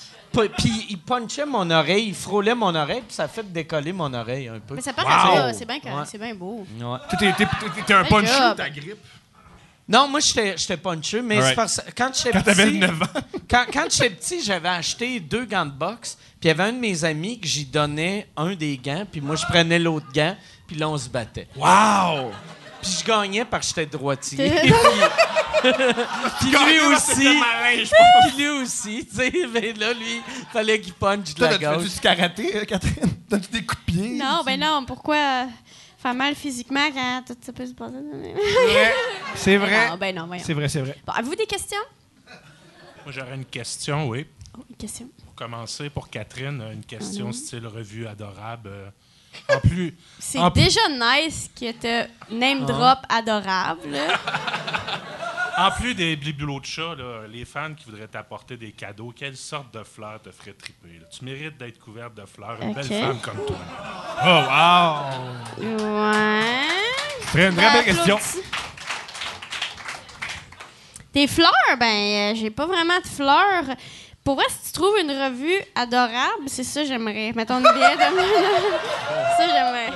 puis 0.58 0.86
il 0.90 0.98
punchait 0.98 1.46
mon 1.46 1.70
oreille, 1.70 2.08
il 2.08 2.14
frôlait 2.14 2.54
mon 2.54 2.74
oreille, 2.74 3.02
puis 3.06 3.14
ça 3.14 3.24
a 3.24 3.28
fait 3.28 3.50
décoller 3.50 3.92
mon 3.92 4.12
oreille 4.12 4.48
un 4.48 4.58
peu. 4.60 4.74
Mais 4.74 4.82
ça 4.82 4.92
part 4.92 5.06
Wow. 5.06 5.12
à 5.38 5.52
ça, 5.52 5.58
c'est 5.58 5.64
bien 5.66 5.76
Ouais. 5.76 6.04
c'est 6.06 6.18
bien 6.18 6.34
beau. 6.34 6.66
Ouais. 6.78 6.98
T'es- 7.18 7.26
un 7.94 8.04
job. 8.48 8.56
ta 8.56 8.68
grippe. 8.68 8.98
Non, 9.88 10.08
moi, 10.08 10.18
j'étais 10.20 10.56
j'étais 10.56 10.76
puncheux, 10.76 11.22
mais 11.22 11.40
c'est 11.40 11.54
parce 11.54 11.76
que 11.76 11.90
quand 11.96 12.10
j'étais 12.14 12.32
Quand 12.32 12.42
petit... 12.42 12.56
t'avais 12.56 12.70
9 12.72 13.02
ans. 13.02 13.06
Quand, 13.48 13.64
quand 13.72 13.84
j'étais 13.88 14.10
petit, 14.10 14.42
j'avais 14.42 14.68
acheté 14.68 15.20
deux 15.20 15.44
gants 15.44 15.64
de 15.66 15.70
boxe, 15.70 16.18
puis 16.40 16.44
il 16.44 16.48
y 16.48 16.50
avait 16.50 16.64
un 16.64 16.72
de 16.72 16.78
mes 16.80 17.04
amis 17.04 17.38
que 17.38 17.46
j'y 17.46 17.64
donnais 17.64 18.26
un 18.36 18.54
des 18.56 18.76
gants, 18.76 19.04
puis 19.10 19.20
moi, 19.20 19.36
je 19.36 19.46
prenais 19.46 19.78
l'autre 19.78 20.06
gant, 20.12 20.36
puis 20.66 20.74
là, 20.76 20.88
on 20.88 20.98
se 20.98 21.08
battait. 21.08 21.46
Wow! 21.54 22.32
Puis 22.82 22.98
je 23.00 23.04
gagnais 23.06 23.44
parce 23.44 23.72
que 23.72 23.80
j'étais 23.82 23.96
droitier. 23.96 24.50
puis 25.60 25.70
puis 26.40 26.50
lui 26.50 26.80
aussi. 26.92 27.28
Puis 28.26 28.36
lui 28.36 28.48
aussi, 28.62 29.06
tu 29.06 29.16
sais. 29.16 29.32
Mais 29.52 29.72
là, 29.72 29.92
lui, 29.92 30.20
fallait 30.52 30.80
qu'il 30.80 30.92
punch 30.94 31.34
de 31.34 31.38
Toi, 31.38 31.50
la 31.50 31.58
gauche. 31.58 31.84
du 31.94 32.00
karaté, 32.00 32.56
euh, 32.56 32.64
Catherine? 32.64 33.10
T'as-tu 33.28 33.48
des 33.50 33.64
coups 33.64 33.80
de 33.86 33.92
pied? 33.92 34.08
Non, 34.16 34.42
ben 34.44 34.58
non, 34.60 34.84
pourquoi 34.86 35.16
euh, 35.16 35.44
faire 36.06 36.14
mal 36.14 36.34
physiquement 36.36 36.88
quand 36.94 37.22
tout 37.26 37.36
ça 37.40 37.52
peut 37.52 37.66
se 37.66 37.72
passer? 37.74 37.94
C'est 39.34 39.56
vrai. 39.56 39.88
Non, 39.88 39.96
ben 39.96 40.14
non, 40.14 40.26
voyons. 40.26 40.42
C'est 40.44 40.54
vrai, 40.54 40.68
c'est 40.68 40.80
vrai. 40.82 40.96
Bon, 41.06 41.12
avez-vous 41.12 41.34
des 41.34 41.46
questions? 41.46 41.78
Moi, 43.04 43.12
j'aurais 43.12 43.34
une 43.34 43.44
question, 43.44 44.08
oui. 44.08 44.26
Oh, 44.56 44.62
une 44.70 44.76
question. 44.76 45.08
Pour 45.24 45.34
commencer, 45.34 45.90
pour 45.90 46.08
Catherine, 46.08 46.62
une 46.72 46.84
question 46.84 47.26
Mhm. 47.26 47.32
style 47.32 47.66
revue 47.66 48.06
adorable. 48.06 48.68
euh, 48.72 48.88
En 49.54 49.60
plus, 49.60 49.94
C'est 50.18 50.38
En 50.38 50.50
plus- 50.50 50.62
déjà 50.62 50.80
nice 50.88 51.50
que 51.54 51.70
te 51.72 52.08
name 52.32 52.64
drop 52.64 53.00
adorable. 53.08 53.96
en 55.56 55.70
plus 55.70 55.94
des 55.94 56.16
bibelots 56.16 56.60
de 56.60 56.66
chat, 56.66 56.94
là, 56.94 57.26
les 57.28 57.44
fans 57.44 57.74
qui 57.74 57.84
voudraient 57.86 58.08
t'apporter 58.08 58.56
des 58.56 58.72
cadeaux, 58.72 59.12
quelle 59.16 59.36
sorte 59.36 59.72
de 59.74 59.82
fleurs 59.82 60.20
te 60.22 60.30
ferait 60.30 60.52
triper? 60.52 60.98
là? 61.00 61.06
Tu 61.10 61.24
mérites 61.24 61.56
d'être 61.56 61.78
couverte 61.78 62.14
de 62.14 62.24
fleurs, 62.26 62.58
une 62.62 62.74
belle 62.74 62.84
femme 62.84 63.18
comme 63.20 63.44
toi. 63.46 63.56
Oh, 64.24 64.42
wow! 65.58 65.64
Ouais. 65.64 66.40
Très, 67.26 67.48
une 67.48 67.56
très 67.56 67.72
belle 67.72 67.84
question. 67.84 68.18
Des 71.12 71.26
fleurs, 71.26 71.76
ben, 71.78 71.86
euh, 71.86 72.34
j'ai 72.34 72.50
pas 72.50 72.66
vraiment 72.66 72.98
de 72.98 73.06
fleurs. 73.06 73.76
Pour 74.22 74.34
vrai, 74.34 74.44
si 74.50 74.66
tu 74.66 74.72
trouves 74.72 74.98
une 75.00 75.10
revue 75.10 75.62
adorable, 75.74 76.48
c'est 76.48 76.64
ça 76.64 76.84
j'aimerais. 76.84 77.32
Mettons 77.34 77.58
une 77.58 77.62
bière 77.62 77.96
de... 77.96 78.02
ça 79.38 79.46
j'aimerais. 79.48 79.92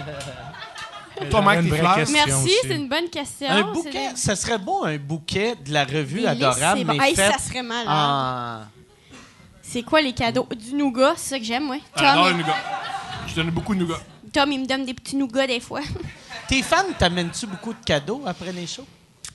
Toi, 1.29 1.41
Mike, 1.43 1.73
fleurs? 1.75 1.97
Merci, 2.13 2.53
c'est 2.63 2.75
une 2.75 2.89
bonne 2.89 3.09
question. 3.11 3.49
Un 3.49 3.73
bouquet, 3.73 4.11
ça 4.15 4.37
serait 4.37 4.59
beau 4.59 4.85
un 4.85 4.97
bouquet 4.97 5.55
de 5.65 5.73
la 5.73 5.85
revue 5.85 6.25
adorable, 6.27 6.85
mais. 6.87 6.97
Hey, 7.09 7.15
fait 7.15 7.33
ça 7.33 7.39
serait 7.39 7.63
en... 7.87 8.61
C'est 9.63 9.83
quoi 9.83 10.01
les 10.01 10.13
cadeaux? 10.13 10.49
Du 10.57 10.75
nougat, 10.75 11.15
c'est 11.17 11.31
ça 11.31 11.39
que 11.39 11.45
j'aime, 11.45 11.71
ouais. 11.71 11.81
Il- 11.97 12.03
le 12.03 12.33
nougat. 12.39 12.57
Je 13.29 13.35
donne 13.37 13.51
beaucoup 13.51 13.75
de 13.75 13.81
nougat. 13.81 14.01
Tom, 14.33 14.51
il 14.51 14.61
me 14.61 14.67
donne 14.67 14.85
des 14.85 14.95
petits 14.95 15.17
nougats 15.17 15.47
des 15.47 15.61
fois. 15.61 15.81
Tes 16.49 16.63
fans 16.63 16.85
t'amènent-tu 16.99 17.47
beaucoup 17.47 17.73
de 17.73 17.85
cadeaux 17.85 18.23
après 18.27 18.53
les 18.53 18.67
shows? 18.67 18.87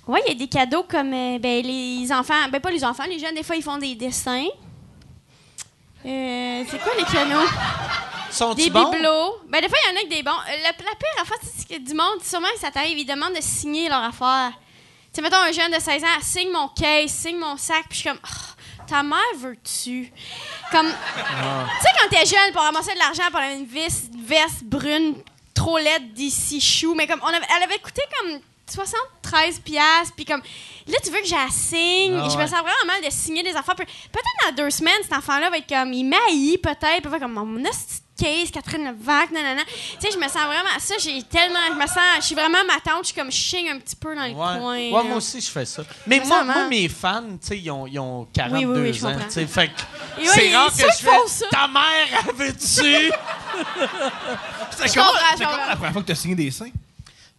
Oui, 0.08 0.20
il 0.28 0.34
y 0.34 0.36
a 0.36 0.38
des 0.40 0.48
cadeaux 0.48 0.84
comme 0.84 1.14
euh, 1.14 1.40
ben, 1.40 1.66
les 1.66 2.12
enfants. 2.12 2.34
Ben, 2.52 2.60
pas 2.60 2.72
les 2.72 2.84
enfants, 2.84 3.04
les 3.10 3.18
jeunes, 3.18 3.36
des 3.36 3.44
fois, 3.44 3.56
ils 3.56 3.64
font 3.64 3.78
des 3.78 3.96
dessins. 3.96 4.46
Euh, 6.06 6.64
c'est 6.70 6.80
quoi 6.82 6.92
les 6.98 7.06
canaux? 7.06 7.48
Des 8.56 8.70
bons? 8.70 8.92
bibelots. 8.92 9.42
Ben, 9.48 9.62
des 9.62 9.70
fois, 9.70 9.78
il 9.86 9.94
y 9.94 9.98
en 9.98 10.00
a 10.00 10.04
que 10.04 10.10
des 10.10 10.24
bons. 10.24 10.32
Euh, 10.32 10.58
La, 10.64 10.70
la 10.70 10.74
pire 10.74 11.22
affaire, 11.22 11.38
c'est 11.44 11.68
que 11.68 11.80
du 11.80 11.94
monde, 11.94 12.24
sûrement 12.24 12.48
que 12.54 12.60
ça 12.60 12.72
t'arrive, 12.72 12.98
ils 12.98 13.06
demandent 13.06 13.36
de 13.36 13.42
signer 13.42 13.88
leur 13.90 14.04
affaire. 14.04 14.52
Tu 14.52 14.58
sais, 15.14 15.22
mettons, 15.22 15.38
un 15.38 15.52
jeune 15.52 15.72
de 15.72 15.80
16 15.80 16.04
ans, 16.04 16.08
signe 16.22 16.52
mon 16.52 16.68
case, 16.70 17.12
signe 17.12 17.38
mon 17.38 17.56
sac, 17.58 17.86
puis 17.90 17.98
je 17.98 18.02
suis 18.02 18.10
comme, 18.10 18.20
Ah, 18.24 18.86
ta 18.88 19.02
mère 19.04 19.20
veut-tu? 19.38 20.12
Comme, 20.72 20.88
tu 20.88 21.82
sais, 21.82 21.90
quand 22.00 22.10
t'es 22.10 22.26
jeune, 22.26 22.52
pour 22.52 22.62
ramasser 22.64 22.94
de 22.94 23.00
l'argent 23.00 23.24
pour 23.32 23.40
avoir 23.40 23.56
une 23.56 23.66
veste, 23.66 24.10
une 24.14 24.24
veste 24.26 24.64
brune 24.64 25.16
trop 25.54 25.78
laide 25.78 26.12
d'ici 26.14 26.60
chou, 26.60 26.94
mais 26.96 27.08
comme, 27.08 27.22
on 27.24 27.28
avait, 27.28 27.46
elle 27.56 27.64
avait 27.64 27.80
coûté 27.80 28.02
comme 28.20 28.40
73 28.68 29.60
piastres, 29.60 30.14
puis 30.16 30.26
comme, 30.26 30.42
là, 30.88 30.98
tu 31.04 31.10
veux 31.12 31.20
que 31.22 31.28
j'assigne, 31.28 32.20
Ah 32.22 32.28
je 32.30 32.38
me 32.38 32.46
sens 32.48 32.60
vraiment 32.60 32.86
mal 32.88 33.02
de 33.04 33.10
signer 33.10 33.44
des 33.44 33.56
affaires. 33.56 33.76
Pe- 33.76 33.86
Peut-être 33.86 34.50
dans 34.50 34.64
deux 34.64 34.70
semaines, 34.70 34.94
cet 35.04 35.14
enfant-là 35.14 35.50
va 35.50 35.58
être 35.60 35.70
comme, 35.70 35.94
il 35.94 36.04
m'haït 36.04 36.58
peut-être, 36.58 36.80
puis 36.82 36.98
il 37.04 37.04
va 37.04 37.12
faire 37.12 37.20
comme, 37.28 37.34
mon 37.34 37.64
hostie 37.70 38.02
case, 38.18 38.50
Catherine 38.52 38.86
Levac, 38.86 39.32
nanana. 39.32 39.62
Tu 39.66 39.72
sais, 40.00 40.12
je 40.12 40.18
me 40.18 40.24
sens 40.24 40.46
vraiment, 40.46 40.70
ça, 40.80 40.96
j'ai 41.00 41.22
tellement, 41.24 41.60
je 41.70 41.74
me 41.74 41.88
sens, 41.88 41.98
je 42.20 42.26
suis 42.26 42.36
vraiment 42.36 42.60
ma 42.66 42.80
tante, 42.80 43.02
je 43.04 43.08
suis 43.08 43.16
comme, 43.16 43.32
je 43.32 43.38
chigne 43.38 43.70
un 43.70 43.80
petit 43.80 43.96
peu 43.96 44.16
dans 44.16 44.24
le 44.24 44.30
Ouais. 44.30 44.34
coin. 44.34 44.76
Ouais, 44.78 44.92
là. 44.92 45.04
moi 45.04 45.18
aussi, 45.18 45.42
je 45.42 45.50
fais 45.50 45.66
ça. 45.66 45.84
Mais 46.08 46.20
moi, 46.26 46.44
moi, 46.44 46.68
mes 46.68 46.88
fans, 46.88 47.24
tu 47.42 47.48
sais, 47.48 47.60
ils 47.60 47.70
ont, 47.72 47.86
ils 47.88 48.00
ont 48.00 48.26
42 48.34 48.66
Oui, 48.66 48.66
oui, 48.66 48.92
oui, 48.92 49.06
ans. 49.06 49.12
comprends. 49.12 49.26
tu 49.28 49.32
sais, 49.34 49.46
Fait 49.48 49.68
que 49.68 50.22
ouais, 50.22 50.28
c'est 50.28 50.56
rare 50.56 50.72
que 50.72 50.78
je 50.78 50.84
fais 51.06 51.28
ça. 51.28 51.46
Ta 51.52 51.68
mère, 51.68 52.30
avait-tu? 52.30 53.12
C'est 54.72 54.96
comprends. 54.98 55.68
la 55.68 55.76
première 55.76 55.94
fois 55.94 56.02
que 56.02 56.08
tu 56.08 56.12
as 56.12 56.16
signé 56.16 56.36
des 56.36 56.52
seins? 56.52 56.70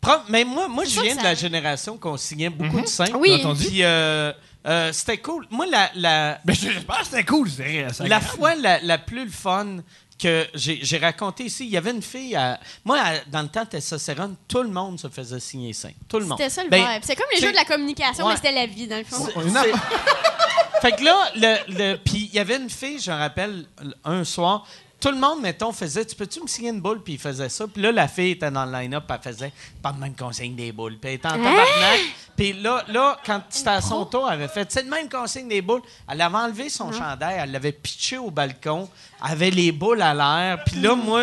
Prends- 0.00 0.22
Mais 0.28 0.44
moi, 0.44 0.68
moi 0.68 0.84
je 0.84 1.00
viens 1.00 1.16
de 1.16 1.22
la 1.22 1.34
génération 1.34 1.96
qu'on 1.98 2.16
signait 2.16 2.50
beaucoup 2.50 2.80
de 2.80 2.86
seins. 2.86 3.12
Oui. 3.18 3.42
Puis 3.58 3.82
euh, 3.82 4.32
euh, 4.66 4.92
c'était 4.92 5.18
cool. 5.18 5.46
Moi, 5.50 5.66
la, 5.66 5.90
la, 5.94 6.38
Ben, 6.44 6.54
j'espère 6.54 7.00
que 7.00 7.04
c'était 7.06 7.24
cool. 7.24 7.50
c'est- 7.50 7.86
la 8.06 8.20
fois 8.20 8.54
la, 8.54 8.80
la 8.80 8.98
plus 8.98 9.24
le 9.24 9.30
fun 9.30 9.78
que 10.18 10.46
j'ai 10.54 10.98
raconté 10.98 11.44
ici, 11.44 11.64
il 11.66 11.70
y 11.70 11.76
avait 11.76 11.90
une 11.90 12.02
fille, 12.02 12.34
à- 12.36 12.58
moi, 12.84 12.98
à- 13.00 13.18
dans 13.26 13.42
le 13.42 13.48
temps 13.48 13.64
de 13.64 13.68
testostérone, 13.68 14.34
tout 14.48 14.62
le 14.62 14.68
monde 14.70 14.98
se 14.98 15.08
faisait 15.08 15.40
signer 15.40 15.72
seins. 15.72 15.90
Tout 16.08 16.18
le 16.18 16.24
monde. 16.26 16.38
C'était 16.38 16.50
ça 16.50 16.64
le 16.64 16.70
Ben. 16.70 16.98
C'est 17.02 17.16
comme 17.16 17.26
les 17.34 17.40
jeux 17.40 17.50
de 17.52 17.56
la 17.56 17.64
communication, 17.64 18.24
Ouais. 18.24 18.30
mais 18.32 18.36
c'était 18.36 18.52
la 18.52 18.66
vie, 18.66 18.86
dans 18.86 18.96
le 18.98 19.04
fond. 19.04 19.26
Fait 20.82 20.92
que 20.92 21.02
là, 21.04 21.16
le, 21.34 21.56
le, 21.92 21.96
puis 21.96 22.28
il 22.30 22.34
y 22.34 22.38
avait 22.38 22.56
une 22.56 22.70
fille, 22.70 22.98
je 23.00 23.10
me 23.10 23.16
rappelle, 23.16 23.64
un 24.04 24.24
soir, 24.24 24.66
tout 25.00 25.10
le 25.10 25.16
monde, 25.18 25.40
mettons, 25.42 25.72
faisait 25.72 26.04
Tu 26.04 26.14
peux-tu 26.14 26.40
me 26.42 26.46
signer 26.46 26.70
une 26.70 26.80
boule? 26.80 27.02
Puis 27.02 27.14
il 27.14 27.18
faisait 27.18 27.48
ça. 27.48 27.66
Puis 27.66 27.82
là, 27.82 27.92
la 27.92 28.08
fille 28.08 28.32
était 28.32 28.50
dans 28.50 28.64
le 28.64 28.72
line-up, 28.72 29.04
elle 29.10 29.32
faisait 29.32 29.52
Pas 29.82 29.92
de 29.92 29.98
même 30.00 30.14
qu'on 30.14 30.32
signe 30.32 30.54
des 30.54 30.72
boules. 30.72 30.96
Puis 30.98 31.10
elle 31.10 31.16
était 31.16 31.28
en 31.28 31.32
tabarnak. 31.32 32.00
Puis 32.36 32.52
là, 32.52 32.84
là, 32.88 33.16
quand 33.24 33.42
c'était 33.48 33.70
à 33.70 33.80
son 33.80 34.04
tour, 34.04 34.26
elle 34.28 34.34
avait 34.34 34.48
fait 34.48 34.70
C'est 34.70 34.82
de 34.82 34.90
même 34.90 35.08
qu'on 35.08 35.26
signe 35.26 35.48
des 35.48 35.62
boules. 35.62 35.82
Elle 36.10 36.20
avait 36.20 36.36
enlevé 36.36 36.68
son 36.68 36.92
chandail, 36.92 37.38
elle 37.42 37.52
l'avait 37.52 37.72
pitché 37.72 38.18
au 38.18 38.30
balcon, 38.30 38.88
elle 39.24 39.32
avait 39.32 39.50
les 39.50 39.72
boules 39.72 40.02
à 40.02 40.14
l'air. 40.14 40.64
Puis 40.64 40.80
là, 40.80 40.94
moi, 40.94 41.22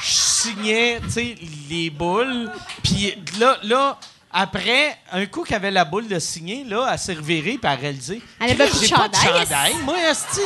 je 0.00 0.10
signais, 0.10 1.00
tu 1.04 1.10
sais, 1.10 1.34
les 1.68 1.90
boules. 1.90 2.50
Puis 2.82 3.14
là, 3.38 3.56
là, 3.62 3.98
après, 4.32 4.96
un 5.10 5.26
coup 5.26 5.42
qu'elle 5.42 5.56
avait 5.56 5.70
la 5.70 5.84
boule 5.84 6.06
de 6.06 6.18
signer, 6.18 6.64
là, 6.64 6.88
elle 6.92 6.98
s'est 6.98 7.14
revirée 7.14 7.58
puis 7.58 7.60
elle 7.62 7.70
a 7.70 7.74
réalisé. 7.74 8.22
Elle 8.38 8.52
avait 8.52 8.68
plus 8.68 8.80
de 8.82 8.86
chandail. 8.86 9.74
Moi, 9.84 9.96
esti. 10.08 10.40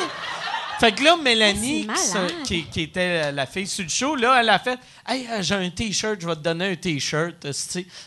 Fait 0.84 0.92
que 0.92 1.02
là, 1.02 1.16
Mélanie, 1.16 1.86
Ah, 1.88 1.94
c'est 1.96 2.42
qui, 2.42 2.82
était 2.82 3.32
la 3.32 3.46
fille 3.46 3.66
sur 3.66 3.84
le 3.84 3.88
show, 3.88 4.16
là, 4.16 4.36
elle 4.38 4.50
a 4.50 4.58
fait 4.58 4.78
Hey, 5.08 5.26
euh, 5.30 5.40
j'ai 5.40 5.54
un 5.54 5.70
T-shirt, 5.70 6.20
je 6.20 6.26
vais 6.26 6.34
te 6.34 6.40
donner 6.40 6.72
un 6.72 6.76
T-shirt. 6.76 7.46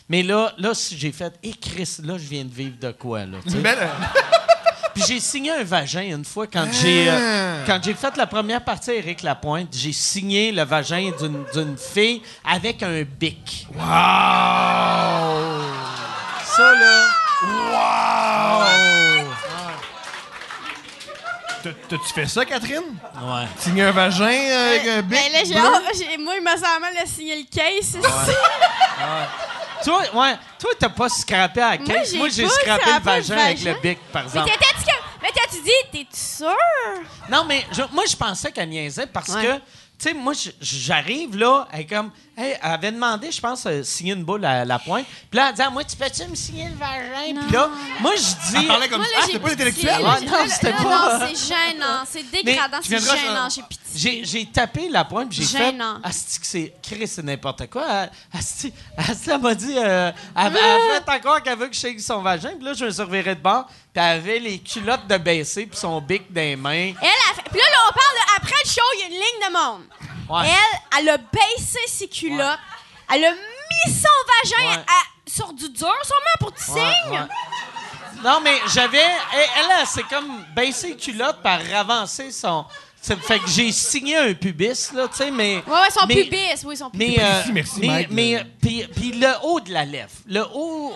Mais 0.07 0.21
là, 0.21 0.53
là 0.59 0.75
si 0.75 0.95
j'ai 0.95 1.11
fait 1.11 1.33
Hé, 1.41 1.53
Chris, 1.59 1.97
là, 2.03 2.19
je 2.19 2.27
viens 2.27 2.45
de 2.45 2.53
vivre 2.53 2.75
de 2.79 2.91
quoi, 2.91 3.25
là? 3.25 3.39
Puis 4.93 5.03
j'ai 5.07 5.19
signé 5.19 5.49
un 5.49 5.63
vagin 5.63 6.03
une 6.03 6.23
fois 6.23 6.45
quand 6.45 6.67
j'ai 6.71 7.09
euh, 7.09 7.65
quand 7.65 7.79
j'ai 7.83 7.95
fait 7.95 8.15
la 8.15 8.27
première 8.27 8.63
partie 8.63 8.91
à 8.91 8.93
Éric 8.93 9.23
Lapointe. 9.23 9.69
J'ai 9.71 9.91
signé 9.91 10.51
le 10.51 10.63
vagin 10.63 11.11
d'une 11.19 11.45
d'une 11.55 11.77
fille 11.77 12.21
avec 12.45 12.83
un 12.83 13.01
bic. 13.01 13.67
Wow! 13.73 13.81
Ça, 16.45 16.73
là. 16.73 17.07
Wow! 17.43 18.67
T'as- 21.46 21.46
T'as-tu 21.63 22.13
fait 22.13 22.27
ça, 22.27 22.45
Catherine? 22.45 22.83
Ouais. 23.21 23.45
Signer 23.59 23.83
un 23.83 23.91
vagin 23.91 24.25
euh, 24.25 24.69
avec 24.69 24.87
un 24.87 25.01
bic? 25.01 25.09
Ben 25.19 25.31
là, 25.33 25.39
j'ai 25.43 25.53
j'ai- 26.05 26.17
moi, 26.17 26.33
il 26.37 26.43
me 26.43 26.49
semble 26.51 26.81
mal 26.81 26.93
de 27.03 27.07
signer 27.09 27.35
le 27.37 27.43
case. 27.43 27.97
Toi, 29.83 30.01
ouais, 30.13 30.35
toi, 30.59 30.71
t'as 30.79 30.89
pas 30.89 31.07
scrappé 31.09 31.61
à 31.61 31.77
la 31.77 32.03
j'ai 32.03 32.17
Moi, 32.17 32.29
j'ai 32.29 32.47
scrappé 32.47 32.85
le 32.97 32.99
vagin 33.03 33.37
avec 33.37 33.63
le 33.63 33.73
bic, 33.81 33.99
par 34.11 34.23
Mais 34.23 34.27
exemple. 34.29 34.49
t'étais-tu. 34.51 34.95
Mais 35.21 35.29
t'as-tu 35.33 35.61
dit, 35.61 35.71
t'es 35.91 36.07
sûr? 36.15 36.47
Non, 37.29 37.43
mais 37.45 37.65
je- 37.71 37.83
moi, 37.93 38.03
je 38.09 38.15
pensais 38.15 38.51
qu'elle 38.51 38.69
niaisait 38.69 39.07
parce 39.07 39.29
Ouais. 39.29 39.43
que, 39.43 39.53
tu 39.55 39.61
sais, 39.99 40.13
moi, 40.13 40.33
je- 40.33 40.49
j'arrive 40.61 41.35
là, 41.37 41.67
elle 41.71 41.81
est 41.81 41.85
comme, 41.85 42.11
elle 42.37 42.57
avait 42.61 42.91
demandé, 42.91 43.31
je 43.31 43.41
pense, 43.41 43.65
euh, 43.65 43.81
signer 43.83 44.13
une 44.13 44.23
boule 44.23 44.45
à 44.45 44.63
la 44.63 44.77
pointe. 44.79 45.05
Puis 45.29 45.37
là, 45.39 45.47
elle 45.49 45.55
dit, 45.55 45.61
Ah, 45.65 45.69
moi, 45.71 45.83
tu 45.83 45.95
peux-tu 45.97 46.25
me 46.27 46.35
signer 46.35 46.69
le 46.69 46.75
vagin? 46.75 47.41
Puis 47.41 47.51
là, 47.51 47.69
moi, 47.99 48.11
je 48.15 48.21
Elle 48.55 48.61
dis. 48.61 48.67
parlait 48.67 48.87
comme 48.89 48.99
Moi, 48.99 49.07
ça. 49.07 49.11
là, 49.13 49.17
Ah, 49.23 49.25
j'ai 49.25 49.33
c'était 49.33 49.39
pas 49.43 49.49
pitié. 49.49 49.65
intellectuel? 49.65 50.01
Là, 50.03 50.09
Ah, 50.13 50.17
j'ai- 50.19 50.25
non, 50.27 50.31
là, 50.31 50.47
c'était 50.49 50.69
là, 50.71 50.77
pas- 50.77 51.19
Non, 51.19 51.25
c'est 51.35 51.47
gênant. 51.47 52.03
C'est 52.07 52.31
dégradant, 52.31 52.77
tu 52.79 52.89
c'est 52.89 52.97
viendras, 52.97 53.15
gênant. 53.17 53.49
J'ai 53.49 53.61
pitié. 53.63 53.83
J'ai, 53.95 54.23
j'ai 54.25 54.45
tapé 54.45 54.89
la 54.89 55.03
pointe, 55.05 55.29
puis 55.29 55.39
j'ai 55.39 55.57
fait. 55.57 55.71
Gênant. 55.71 55.99
Asti, 56.03 56.39
que 56.39 56.45
c'est. 56.45 56.73
Chris, 56.83 57.07
c'est 57.07 57.23
n'importe 57.23 57.67
quoi? 57.71 57.85
Elle- 57.89 58.11
Asti, 58.37 58.71
Asti, 58.95 59.29
elle 59.31 59.41
m'a 59.41 59.55
dit. 59.55 59.73
euh, 59.75 60.11
elle, 60.35 60.55
elle 60.55 60.57
a 60.57 61.01
fait 61.03 61.09
encore 61.27 61.41
qu'elle 61.41 61.57
veut 61.57 61.67
que 61.67 61.75
je 61.75 61.79
shake 61.79 61.99
son 61.99 62.21
vagin, 62.21 62.51
puis 62.55 62.63
là, 62.65 62.73
je 62.73 62.85
me 62.85 62.91
suis 62.91 63.01
reviré 63.01 63.33
de 63.33 63.41
bord, 63.41 63.65
puis 63.65 63.75
elle 63.95 64.03
avait 64.19 64.37
les 64.39 64.59
culottes 64.59 65.07
de 65.07 65.17
baisser, 65.17 65.65
puis 65.65 65.77
son 65.79 65.99
bic 66.01 66.31
dans 66.31 66.41
les 66.41 66.55
mains. 66.55 66.93
Elle 67.01 67.07
a 67.31 67.33
fait. 67.35 67.49
Puis 67.49 67.57
là, 67.59 67.65
là, 67.71 67.77
on 67.89 67.93
parle 67.93 68.13
de. 68.13 68.35
Après 68.43 68.55
le 68.63 68.69
show, 68.69 68.81
il 68.95 68.99
y 68.99 69.03
a 69.03 69.07
une 69.07 69.13
ligne 69.13 69.47
de 69.47 69.53
monde. 69.53 69.81
Ouais. 70.29 70.45
Elle, 70.47 70.99
elle 70.99 71.09
a 71.09 71.17
baissé 71.17 71.79
ses 71.87 72.07
culottes. 72.07 72.59
Elle 73.13 73.25
a 73.25 73.31
mis 73.31 73.93
son 73.93 74.07
vagin 74.57 74.69
Ouais. 74.77 74.85
à- 74.87 75.29
sur 75.29 75.53
du 75.53 75.69
dur, 75.69 75.93
sûrement 76.03 76.37
pour 76.39 76.51
ouais. 76.75 77.17
Non, 78.23 78.39
mais 78.41 78.59
j'avais. 78.73 78.97
Elle, 78.97 79.39
elle, 79.57 79.65
elle, 79.79 79.87
c'est 79.87 80.03
comme 80.07 80.43
baisser 80.55 80.89
les 80.89 80.97
culottes 80.97 81.41
par 81.41 81.59
avancer 81.75 82.31
son. 82.31 82.65
Ça 83.07 83.15
fait 83.15 83.39
que 83.39 83.47
j'ai 83.49 83.71
signé 83.71 84.17
un 84.17 84.33
pubis, 84.33 84.91
là, 84.93 85.07
tu 85.07 85.15
sais, 85.17 85.31
mais. 85.31 85.63
Ouais, 85.65 85.73
ouais, 85.73 85.89
son 85.97 86.05
mais- 86.07 86.15
pubis. 86.23 86.37
Oui, 86.65 86.75
son 86.75 86.89
pubis. 86.89 87.05
Mais, 87.15 87.23
euh, 87.23 87.23
Merci, 87.23 87.51
merci, 87.53 87.79
mais, 87.79 87.87
Mike. 87.87 88.07
mais 88.11 88.43
puis, 88.61 88.85
puis 88.95 89.11
le 89.13 89.27
haut 89.43 89.59
de 89.61 89.71
la 89.71 89.85
lèvre. 89.85 90.09
Le 90.27 90.41
haut. 90.53 90.93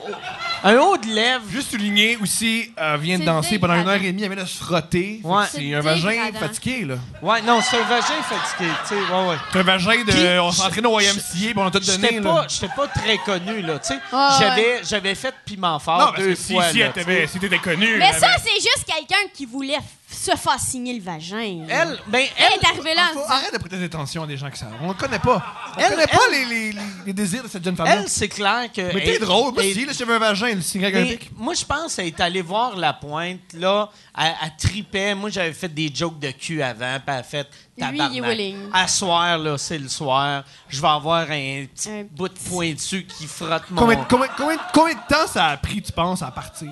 Un 0.63 0.75
haut 0.77 0.97
de 0.97 1.07
lèvre. 1.07 1.43
Juste 1.49 1.71
souligner 1.71 2.17
aussi, 2.21 2.71
elle 2.75 2.99
vient 2.99 3.17
de 3.19 3.23
danser 3.25 3.57
pendant 3.59 3.75
une 3.75 3.87
heure 3.87 3.95
et 3.95 4.11
demie, 4.11 4.23
elle 4.23 4.33
vient 4.33 4.43
de 4.43 4.47
se 4.47 4.57
frotter. 4.57 5.21
Ouais. 5.23 5.45
C'est 5.51 5.73
un 5.73 5.79
vagin 5.81 6.31
fatigué, 6.37 6.85
là. 6.85 6.95
Ouais, 7.21 7.41
non, 7.41 7.61
c'est 7.61 7.77
un 7.77 7.83
vagin 7.85 8.21
fatigué, 8.23 8.69
tu 8.87 8.89
sais, 8.89 8.95
ouais, 8.95 9.27
ouais. 9.29 9.35
C'est 9.53 9.59
un 9.59 9.63
vagin 9.63 10.03
de. 10.03 10.11
Puis, 10.11 10.39
on 10.39 10.51
s'entraîne 10.51 10.85
au 10.87 10.99
YMCA, 10.99 11.21
puis 11.33 11.53
on 11.55 11.65
a 11.67 11.71
tout 11.71 11.79
donné, 11.79 12.21
pas, 12.21 12.45
j'étais 12.49 12.73
pas 12.75 12.87
très 12.87 13.17
connu, 13.19 13.61
là, 13.61 13.79
tu 13.79 13.87
sais. 13.87 13.93
Ouais, 13.93 14.27
J'avais, 14.39 14.81
j'avais 14.83 15.15
fait 15.15 15.33
piment 15.45 15.79
fort 15.79 15.99
Non, 15.99 16.05
parce 16.07 16.17
deux 16.23 16.29
que 16.29 16.35
si, 16.35 16.53
fois. 16.53 16.65
si, 16.71 16.79
là, 16.79 16.91
si 17.27 17.39
t'étais 17.39 17.57
connu. 17.59 17.97
Mais 17.97 18.11
ça, 18.13 18.27
c'est 18.43 18.55
juste 18.61 18.85
quelqu'un 18.85 19.27
qui 19.33 19.45
voulait 19.45 19.79
se 20.11 20.31
faire 20.35 20.59
signer 20.59 20.93
le 20.93 21.01
vagin. 21.01 21.65
Elle, 21.69 21.99
ben, 22.07 22.19
Elle 22.37 22.45
elle, 22.53 22.59
est 22.59 22.65
arrivée 22.65 22.93
là 22.93 23.09
Faut- 23.13 23.19
Arrête 23.27 23.53
de 23.53 23.57
prêter 23.57 23.83
attention 23.83 24.23
à 24.23 24.27
des 24.27 24.37
gens 24.37 24.49
qui 24.49 24.59
savent. 24.59 24.73
On 24.81 24.89
ne 24.89 24.93
connaît 24.93 25.19
pas. 25.19 25.43
On 25.75 25.79
Elle- 25.79 25.89
connaît 25.91 26.07
pas 26.07 26.19
elle- 26.31 26.49
les, 26.49 26.55
les, 26.55 26.71
les, 26.73 26.81
les 27.07 27.13
désirs 27.13 27.43
de 27.43 27.47
cette 27.47 27.63
jeune 27.63 27.75
femme-là. 27.75 28.01
elle, 28.01 28.09
c'est 28.09 28.27
clair 28.27 28.71
que. 28.71 28.93
Mais 28.93 29.03
t'es 29.03 29.19
drôle. 29.19 29.53
Moi, 29.53 29.63
elle- 29.65 29.73
si, 29.73 29.85
là, 29.85 29.93
j'avais 29.97 30.13
un 30.13 30.19
vagin, 30.19 30.47
elle 30.47 30.63
signait 30.63 30.87
avec 30.87 31.31
moi, 31.37 31.53
je 31.53 31.65
pense 31.65 31.95
qu'elle 31.95 32.07
est 32.07 32.19
allée 32.19 32.41
voir 32.41 32.75
la 32.75 32.93
pointe, 32.93 33.39
là. 33.53 33.89
Elle, 34.17 34.33
elle 34.43 34.51
tripait. 34.57 35.15
Moi, 35.15 35.29
j'avais 35.29 35.53
fait 35.53 35.69
des 35.73 35.89
jokes 35.93 36.19
de 36.19 36.31
cul 36.31 36.61
avant, 36.61 36.97
puis 36.99 37.03
elle 37.07 37.13
a 37.13 37.23
fait. 37.23 37.47
Lui, 37.77 37.99
il 38.11 38.17
est 38.17 38.21
willing. 38.21 38.57
À 38.73 38.87
soir, 38.87 39.37
là, 39.39 39.57
c'est 39.57 39.77
le 39.79 39.87
soir. 39.89 40.43
Je 40.69 40.79
vais 40.81 40.87
avoir 40.87 41.21
un 41.31 41.65
petit 41.65 41.89
Un 41.89 42.03
bout 42.11 42.27
de 42.27 42.37
pointu 42.37 43.05
qui 43.05 43.25
frotte 43.25 43.63
mon. 43.71 43.81
Combien, 43.81 44.05
combien, 44.09 44.27
combien, 44.37 44.57
combien 44.73 44.93
de 44.93 44.99
temps 45.09 45.25
ça 45.27 45.47
a 45.47 45.57
pris, 45.57 45.81
tu 45.81 45.91
penses, 45.91 46.21
à 46.21 46.29
partir? 46.31 46.69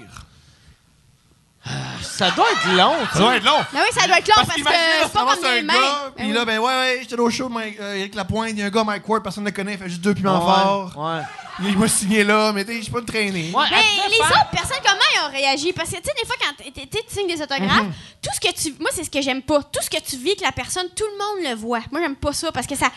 Ça 2.02 2.32
doit 2.32 2.50
être 2.52 2.74
long, 2.76 2.96
tu 3.12 3.14
Ça 3.14 3.20
doit 3.20 3.36
être 3.36 3.44
long. 3.46 3.60
Ben 3.74 3.80
oui, 3.82 3.88
ça 4.00 4.08
doit 4.08 4.18
être 4.20 4.28
long 4.28 4.34
parce, 4.46 4.56
que 4.56 4.64
là, 4.64 4.72
c'est 5.04 5.12
pas 5.14 5.26
comme 5.26 5.42
des 5.42 5.48
un 5.60 5.62
mains. 5.64 5.74
gars, 5.74 6.04
Ben 6.06 6.12
puis 6.16 6.26
oui. 6.28 6.34
là, 6.34 6.46
ben 6.46 6.60
ouais, 6.60 6.66
ouais, 6.74 6.98
j'étais 7.02 7.20
au 7.20 7.30
show, 7.30 7.50
Mike, 7.50 7.78
euh, 7.80 7.96
Eric 7.96 8.16
Lapointe, 8.16 8.50
il 8.52 8.60
y 8.60 8.62
a 8.64 8.66
un 8.66 8.70
gars, 8.70 8.84
Mike 8.84 9.08
Ward, 9.08 9.22
personne 9.24 9.44
ne 9.44 9.50
le 9.50 9.56
connaît, 9.56 9.74
il 9.74 9.78
fait 9.78 9.90
juste 9.90 10.02
deux 10.02 10.14
piments 10.14 10.40
Ouais, 10.40 10.54
forts. 10.64 10.94
ouais. 10.98 11.22
Il 11.62 11.78
m'a 11.78 11.88
signé 11.90 12.24
là, 12.24 12.54
mais 12.54 12.64
tu 12.64 12.72
sais, 12.72 12.78
je 12.78 12.84
suis 12.84 12.92
pas 12.92 13.00
une 13.00 13.06
traînée. 13.06 13.52
Ouais, 13.54 13.66
Mais 13.70 13.78
devait 13.78 14.10
les 14.10 14.16
faire- 14.24 14.32
autres 14.42 14.50
personnes, 14.52 14.78
comment 14.82 15.02
ils 15.16 15.28
ont 15.28 15.32
réagi? 15.32 15.74
Parce 15.74 15.90
que, 15.90 15.98
tu 15.98 16.04
sais, 16.04 16.14
des 16.22 16.26
fois, 16.26 16.36
quand 16.40 16.64
tu 16.64 16.98
signes 17.14 17.28
des 17.28 17.42
autographes, 17.42 17.84
Mhm. 17.84 17.94
tout 18.22 18.30
ce 18.34 18.40
que 18.40 18.54
tu. 18.56 18.76
Moi, 18.80 18.90
c'est 18.94 19.04
ce 19.04 19.10
que 19.10 19.22
j'aime 19.22 19.42
pas. 19.42 19.62
Tout 19.62 19.82
ce 19.82 19.90
que 19.90 20.02
tu 20.02 20.16
vis 20.16 20.30
avec 20.32 20.42
la 20.42 20.54
personne, 20.54 20.86
tout 20.96 21.04
le 21.04 21.18
monde 21.18 21.50
le 21.52 21.56
voit. 21.60 21.82
Moi, 21.92 22.00
j'aime 22.02 22.16
pas 22.16 22.32
ça 22.32 22.52
parce 22.54 22.66
que 22.66 22.76
ça. 22.76 22.88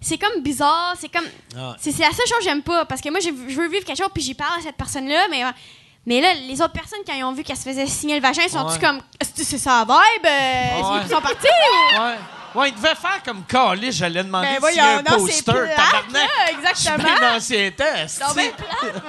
C'est 0.00 0.18
comme 0.18 0.42
bizarre, 0.42 0.94
c'est 1.00 1.08
comme. 1.12 1.24
Ah. 1.56 1.76
C'est 1.80 1.92
c'est 1.92 2.02
la 2.02 2.10
seule 2.10 2.26
chose 2.26 2.38
que 2.38 2.44
j'aime 2.44 2.62
pas. 2.62 2.84
Parce 2.86 3.00
que 3.00 3.08
moi, 3.08 3.20
j'ai- 3.20 3.30
je 3.48 3.54
veux 3.56 3.68
vivre 3.68 3.84
quelque 3.84 3.98
chose, 3.98 4.10
puis 4.12 4.22
j'y 4.24 4.34
parle 4.34 4.58
à 4.58 4.62
cette 4.62 4.76
personne-là, 4.76 5.28
mais. 5.30 5.44
euh, 5.44 5.48
Mais 6.06 6.20
là, 6.20 6.28
les 6.34 6.60
autres 6.62 6.72
personnes, 6.72 7.00
quand 7.06 7.12
ils 7.14 7.24
ont 7.24 7.32
vu 7.32 7.42
qu'elle 7.42 7.56
se 7.56 7.62
faisait 7.68 7.86
signer 7.86 8.16
le 8.16 8.22
vagin, 8.22 8.42
ils 8.44 8.50
sont-tu 8.50 8.72
Ouais. 8.74 8.78
comme. 8.80 9.00
C'est 9.34 9.58
ça 9.58 9.84
la 9.86 9.94
vibe? 9.94 10.26
Euh, 10.26 10.92
Ouais. 10.94 11.00
Ils 11.04 11.10
sont 11.10 11.20
partis 11.20 11.46
ou? 11.46 12.00
Ouais. 12.02 12.14
Ouais, 12.54 12.68
il 12.70 12.74
devait 12.74 12.94
faire 12.94 13.22
comme 13.24 13.42
Carlis, 13.44 13.92
j'allais 13.92 14.24
demander 14.24 14.48
Ben 14.60 14.68
signer 14.70 14.80
un 14.80 14.96
non, 15.02 15.26
c'est 15.26 15.44
poster. 15.44 15.52
plate, 15.52 15.76
Tabarnak. 15.76 16.12
là, 16.14 16.70
Je 16.74 16.78
suis 16.80 16.88
exactement. 16.88 17.04
bien 17.18 17.30
d'ancien 17.34 17.70
test. 17.76 18.22
Non, 18.26 18.32
plate, 18.32 18.54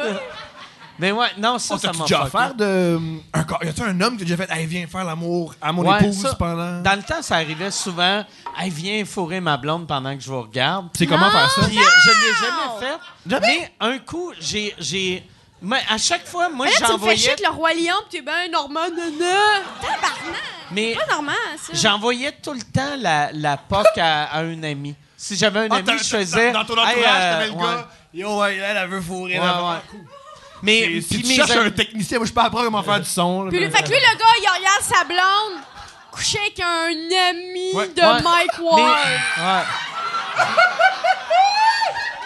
oui. 0.03 0.09
Mais 0.99 1.13
ouais, 1.13 1.27
non, 1.37 1.57
ça, 1.57 1.75
On 1.75 1.77
ça 1.77 1.93
m'a 1.93 2.03
déjà 2.03 2.23
offert 2.25 2.53
de. 2.53 2.99
Un, 3.33 3.41
gars- 3.43 3.59
y 3.63 3.67
a-tu 3.69 3.81
un 3.83 4.01
homme 4.01 4.17
qui 4.17 4.23
a 4.23 4.25
déjà 4.25 4.35
fait, 4.45 4.51
hey, 4.51 4.65
viens 4.65 4.85
faire 4.85 5.05
l'amour 5.05 5.55
à 5.61 5.71
mon 5.71 5.83
Ouais, 5.89 5.97
épouse 6.01 6.21
ça, 6.21 6.35
pendant? 6.35 6.81
Dans 6.81 6.95
le 6.97 7.03
temps, 7.03 7.21
ça 7.21 7.35
arrivait 7.35 7.71
souvent. 7.71 8.25
Hey, 8.57 8.69
viens 8.69 9.05
fourrer 9.05 9.39
ma 9.39 9.55
blonde 9.55 9.87
pendant 9.87 10.13
que 10.17 10.21
je 10.21 10.29
vous 10.29 10.41
regarde. 10.41 10.89
C'est 10.97 11.07
comment 11.07 11.31
faire 11.31 11.49
ça? 11.49 11.61
Puis 11.65 11.79
euh, 11.79 11.81
je 12.03 12.09
l'ai 12.09 12.33
jamais 12.33 12.79
fait. 12.81 12.99
Jamais? 13.25 13.71
Mais 13.79 13.87
un 13.87 13.97
coup, 13.99 14.33
j'ai, 14.41 14.75
j'ai, 14.77 15.23
Mais 15.61 15.81
à 15.89 15.97
chaque 15.97 16.25
fois, 16.25 16.47
moi, 16.49 16.65
Mais 16.67 16.71
là, 16.71 16.77
tu 16.77 16.83
me 16.83 16.87
fais 16.87 16.93
j'envoyais. 16.93 17.17
chier 17.17 17.29
avec 17.31 17.41
le 17.45 17.49
roi 17.51 17.73
lion, 17.73 17.93
pis 18.09 18.17
t'es 18.17 18.21
ben 18.21 18.49
Normand, 18.51 18.89
nana. 18.89 19.35
Tabarnak. 19.81 20.41
Mais 20.71 20.93
Pas 20.95 21.05
Normand, 21.13 21.31
ça. 21.61 21.73
j'envoyais 21.73 22.31
tout 22.31 22.53
le 22.53 22.61
temps 22.61 22.95
la, 22.97 23.29
la 23.33 23.57
POC 23.57 23.97
à, 23.97 24.23
à 24.25 24.39
un 24.39 24.63
ami. 24.63 24.95
Si 25.17 25.35
j'avais 25.35 25.59
un 25.61 25.67
Ah, 25.69 25.75
ami, 25.77 25.97
je 25.97 26.03
faisais. 26.03 26.51
Dans, 26.53 26.63
ton 26.63 26.75
Hey, 26.77 26.81
entourage, 26.93 27.05
euh, 27.07 27.31
t'avais 27.33 27.45
le 27.47 27.51
ouais. 27.53 27.59
gars. 27.61 27.87
Yo, 28.13 28.39
ouais, 28.39 28.55
elle, 28.55 28.77
elle 28.77 28.87
veut 28.89 29.01
fourrer. 29.01 29.37
Ouais, 29.39 29.45
ouais. 29.45 29.99
Mais 30.61 31.01
si 31.01 31.07
puis 31.15 31.21
tu 31.23 31.27
mes 31.27 31.35
cherches 31.35 31.51
amis- 31.51 31.67
un 31.67 31.71
technicien, 31.71 32.17
moi, 32.19 32.27
je 32.27 32.31
pas 32.33 32.43
apprendre 32.43 32.65
comment 32.65 32.83
faire 32.83 32.99
du 33.01 33.09
son. 33.09 33.43
là, 33.43 33.49
Puis, 33.51 33.59
mais- 33.59 33.69
fait 33.69 33.83
que 33.83 33.89
lui, 33.89 33.95
le 33.97 34.17
gars, 34.17 34.25
il 34.37 34.47
regarde 34.59 34.81
sa 34.83 35.03
blonde 35.03 35.61
coucher 36.11 36.39
avec 36.39 36.59
un 36.59 36.87
ami 37.29 37.73
Ouais. 37.73 37.87
de 37.89 38.01
Ouais. 38.01 38.21
Mike 38.21 38.51
Mais- 38.57 38.63
Ward. 38.65 38.97
ouais. 39.37 39.63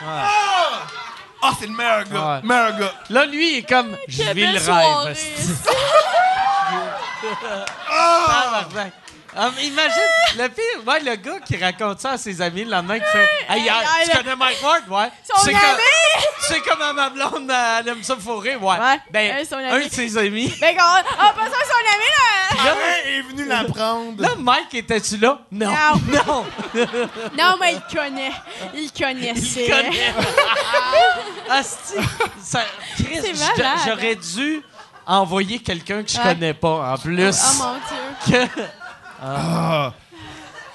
Ah, 1.53 1.57
c'est 1.59 1.67
le 1.67 1.73
meilleur 1.73 2.03
gars. 2.05 2.35
Ouais. 2.35 2.41
Meilleur 2.43 2.79
gars. 2.79 2.93
Là, 3.09 3.25
lui, 3.25 3.51
il 3.53 3.57
est 3.59 3.69
comme. 3.69 3.95
Je 4.07 4.23
vis 4.33 4.47
le 4.47 4.59
rêve. 4.71 5.17
Ah, 9.35 9.49
mais 9.55 9.65
imagine, 9.65 9.91
le 10.37 10.47
pire, 10.49 10.85
ouais, 10.85 10.99
le 10.99 11.15
gars 11.15 11.39
qui 11.43 11.57
raconte 11.57 11.99
ça 11.99 12.11
à 12.11 12.17
ses 12.19 12.39
amis 12.39 12.65
le 12.65 12.69
lendemain, 12.71 12.99
qui 12.99 13.05
fait 13.11 13.27
Hey, 13.49 13.61
hier, 13.63 13.73
hey, 13.99 14.07
tu 14.07 14.15
connais 14.17 14.35
Mike 14.35 14.61
Ward? 14.61 14.83
Ouais. 14.89 15.09
Son 15.27 15.41
Tu 15.43 15.49
sais 15.49 15.55
ami! 15.55 15.59
comme- 15.59 15.79
Tu 16.47 16.53
sais 16.53 16.61
comment 16.61 16.93
ma 16.93 17.09
blonde, 17.09 17.49
elle 17.79 17.87
aime 17.87 18.03
ça 18.03 18.15
fourrer? 18.17 18.55
Ouais. 18.57 18.77
Ouais. 18.77 18.99
Ben, 19.11 19.35
Euh, 19.37 19.45
son 19.49 19.55
un 19.57 19.79
de 19.79 19.89
ses 19.89 20.17
amis. 20.17 20.53
Ben, 20.59 20.75
quand- 20.75 20.83
ah, 21.19 21.33
pas 21.35 21.45
ça, 21.45 21.57
son 21.65 21.93
ami, 21.95 22.65
là. 22.65 22.65
Là, 22.65 23.09
est 23.09 23.21
venu 23.21 23.45
l'apprendre. 23.45 24.21
là, 24.21 24.29
Mike, 24.37 24.73
était-tu 24.73 25.17
là? 25.17 25.39
Non. 25.51 25.71
Non. 25.71 25.93
Non. 26.27 26.45
Non, 27.37 27.55
mais 27.59 27.73
il 27.75 27.95
connaît. 27.95 28.31
Il 28.73 28.91
connaissait. 28.91 29.65
Il 29.65 29.69
connaît. 29.71 30.13
Asti, 31.49 31.93
ça, 32.41 32.61
Chris, 32.95 33.19
C'est 33.21 33.35
j'a- 33.35 33.45
malade. 33.57 33.79
j'aurais 33.85 34.15
dû 34.15 34.61
envoyer 35.05 35.59
quelqu'un 35.59 36.03
que 36.03 36.09
je 36.11 36.17
Ouais. 36.17 36.23
connais 36.23 36.53
pas, 36.53 36.93
en 36.93 36.97
plus. 36.97 37.29
Oh 37.29 37.63
mon 37.63 37.73
Dieu. 38.27 38.47
que- 38.55 38.61
Ah. 39.21 39.93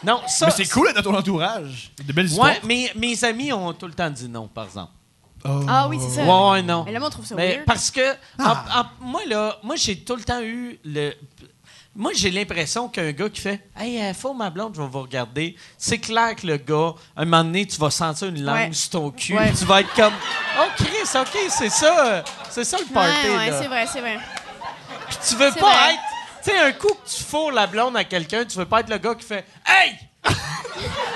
Non, 0.03 0.23
ça. 0.29 0.47
Mais 0.47 0.53
c'est 0.53 0.69
cool 0.73 0.87
d'être 0.93 1.03
dans 1.03 1.11
ton 1.13 1.19
entourage. 1.19 1.91
De 2.03 2.13
belles 2.13 2.27
histoires. 2.27 2.49
Ouais, 2.51 2.61
mais 2.65 2.93
mes 2.95 3.23
amis 3.25 3.53
ont 3.53 3.73
tout 3.73 3.87
le 3.87 3.93
temps 3.95 4.09
dit 4.11 4.29
non, 4.29 4.47
par 4.49 4.65
exemple. 4.65 4.93
Ah 5.69 5.89
oui, 5.89 5.99
c'est 6.01 6.17
ça. 6.17 6.23
Ouais, 6.23 6.51
ouais, 6.53 6.63
non. 6.63 6.85
Mais 6.85 6.93
le 6.93 7.01
monde 7.01 7.11
trouve 7.11 7.27
ça 7.27 7.35
Mais 7.35 7.55
weird. 7.57 7.65
parce 7.67 7.91
que 7.91 8.15
Ah. 8.39 8.65
en- 8.75 8.81
en- 8.81 8.87
moi 9.01 9.21
là, 9.27 9.59
moi 9.63 9.77
j'ai 9.77 9.99
tout 10.01 10.17
le 10.17 10.23
temps 10.25 10.41
eu 10.43 10.79
le 10.85 11.13
moi, 11.97 12.13
j'ai 12.15 12.31
l'impression 12.31 12.87
qu'un 12.89 13.11
gars 13.11 13.29
qui 13.29 13.41
fait 13.41 13.61
Hey, 13.77 14.01
euh, 14.01 14.15
faut 14.15 14.33
ma 14.33 14.51
blonde, 14.51 14.73
je 14.77 14.81
vais 14.81 14.87
vous 14.87 15.01
regarder. 15.03 15.57
C'est 15.77 15.99
clair 15.99 16.37
que 16.37 16.47
le 16.47 16.57
gars, 16.57 16.93
un 17.17 17.25
moment 17.25 17.43
donné, 17.43 17.67
tu 17.67 17.77
vas 17.81 17.91
sentir 17.91 18.29
une 18.29 18.45
langue 18.45 18.69
Ouais. 18.69 18.73
sur 18.73 18.91
ton 18.91 19.11
cul. 19.11 19.37
Ouais. 19.37 19.53
Tu 19.53 19.65
vas 19.65 19.81
être 19.81 19.93
comme 19.95 20.13
Oh, 20.61 20.65
Chris, 20.77 21.19
OK, 21.21 21.39
c'est 21.49 21.71
ça. 21.71 22.23
C'est 22.51 22.63
ça 22.65 22.79
le 22.79 22.85
party. 22.93 23.11
Ouais, 23.29 23.37
ouais, 23.37 23.51
là. 23.51 23.61
c'est 23.63 23.67
vrai, 23.69 23.87
c'est 23.93 24.01
vrai. 24.01 24.19
Puis 25.09 25.19
tu 25.29 25.35
veux 25.37 25.51
C'est 25.53 25.59
pas 25.61 25.75
vrai. 25.75 25.95
être. 25.95 26.01
Tu 26.45 26.51
sais, 26.51 26.59
un 26.61 26.73
coup 26.73 26.87
que 26.89 27.09
tu 27.11 27.23
fourres 27.25 27.51
la 27.53 27.67
blonde 27.67 27.97
à 27.97 28.05
quelqu'un, 28.05 28.45
tu 28.45 28.57
veux 28.59 28.67
pas 28.67 28.81
être 28.81 28.91
le 28.91 28.99
gars 28.99 29.15
qui 29.17 29.25
fait 29.27 29.45
Hey! 29.67 29.97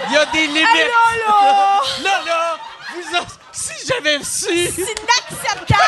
Il 0.08 0.12
y 0.12 0.16
a 0.16 0.26
des 0.26 0.46
limites. 0.48 0.64
Hey, 0.74 0.88
là, 1.26 1.28
là! 1.28 1.80
Là, 2.02 2.22
là, 2.26 2.56
vous 2.94 3.26
si 3.52 3.86
j'avais 3.86 4.18
su. 4.18 4.48
C'est 4.48 4.80
inacceptable! 4.80 5.78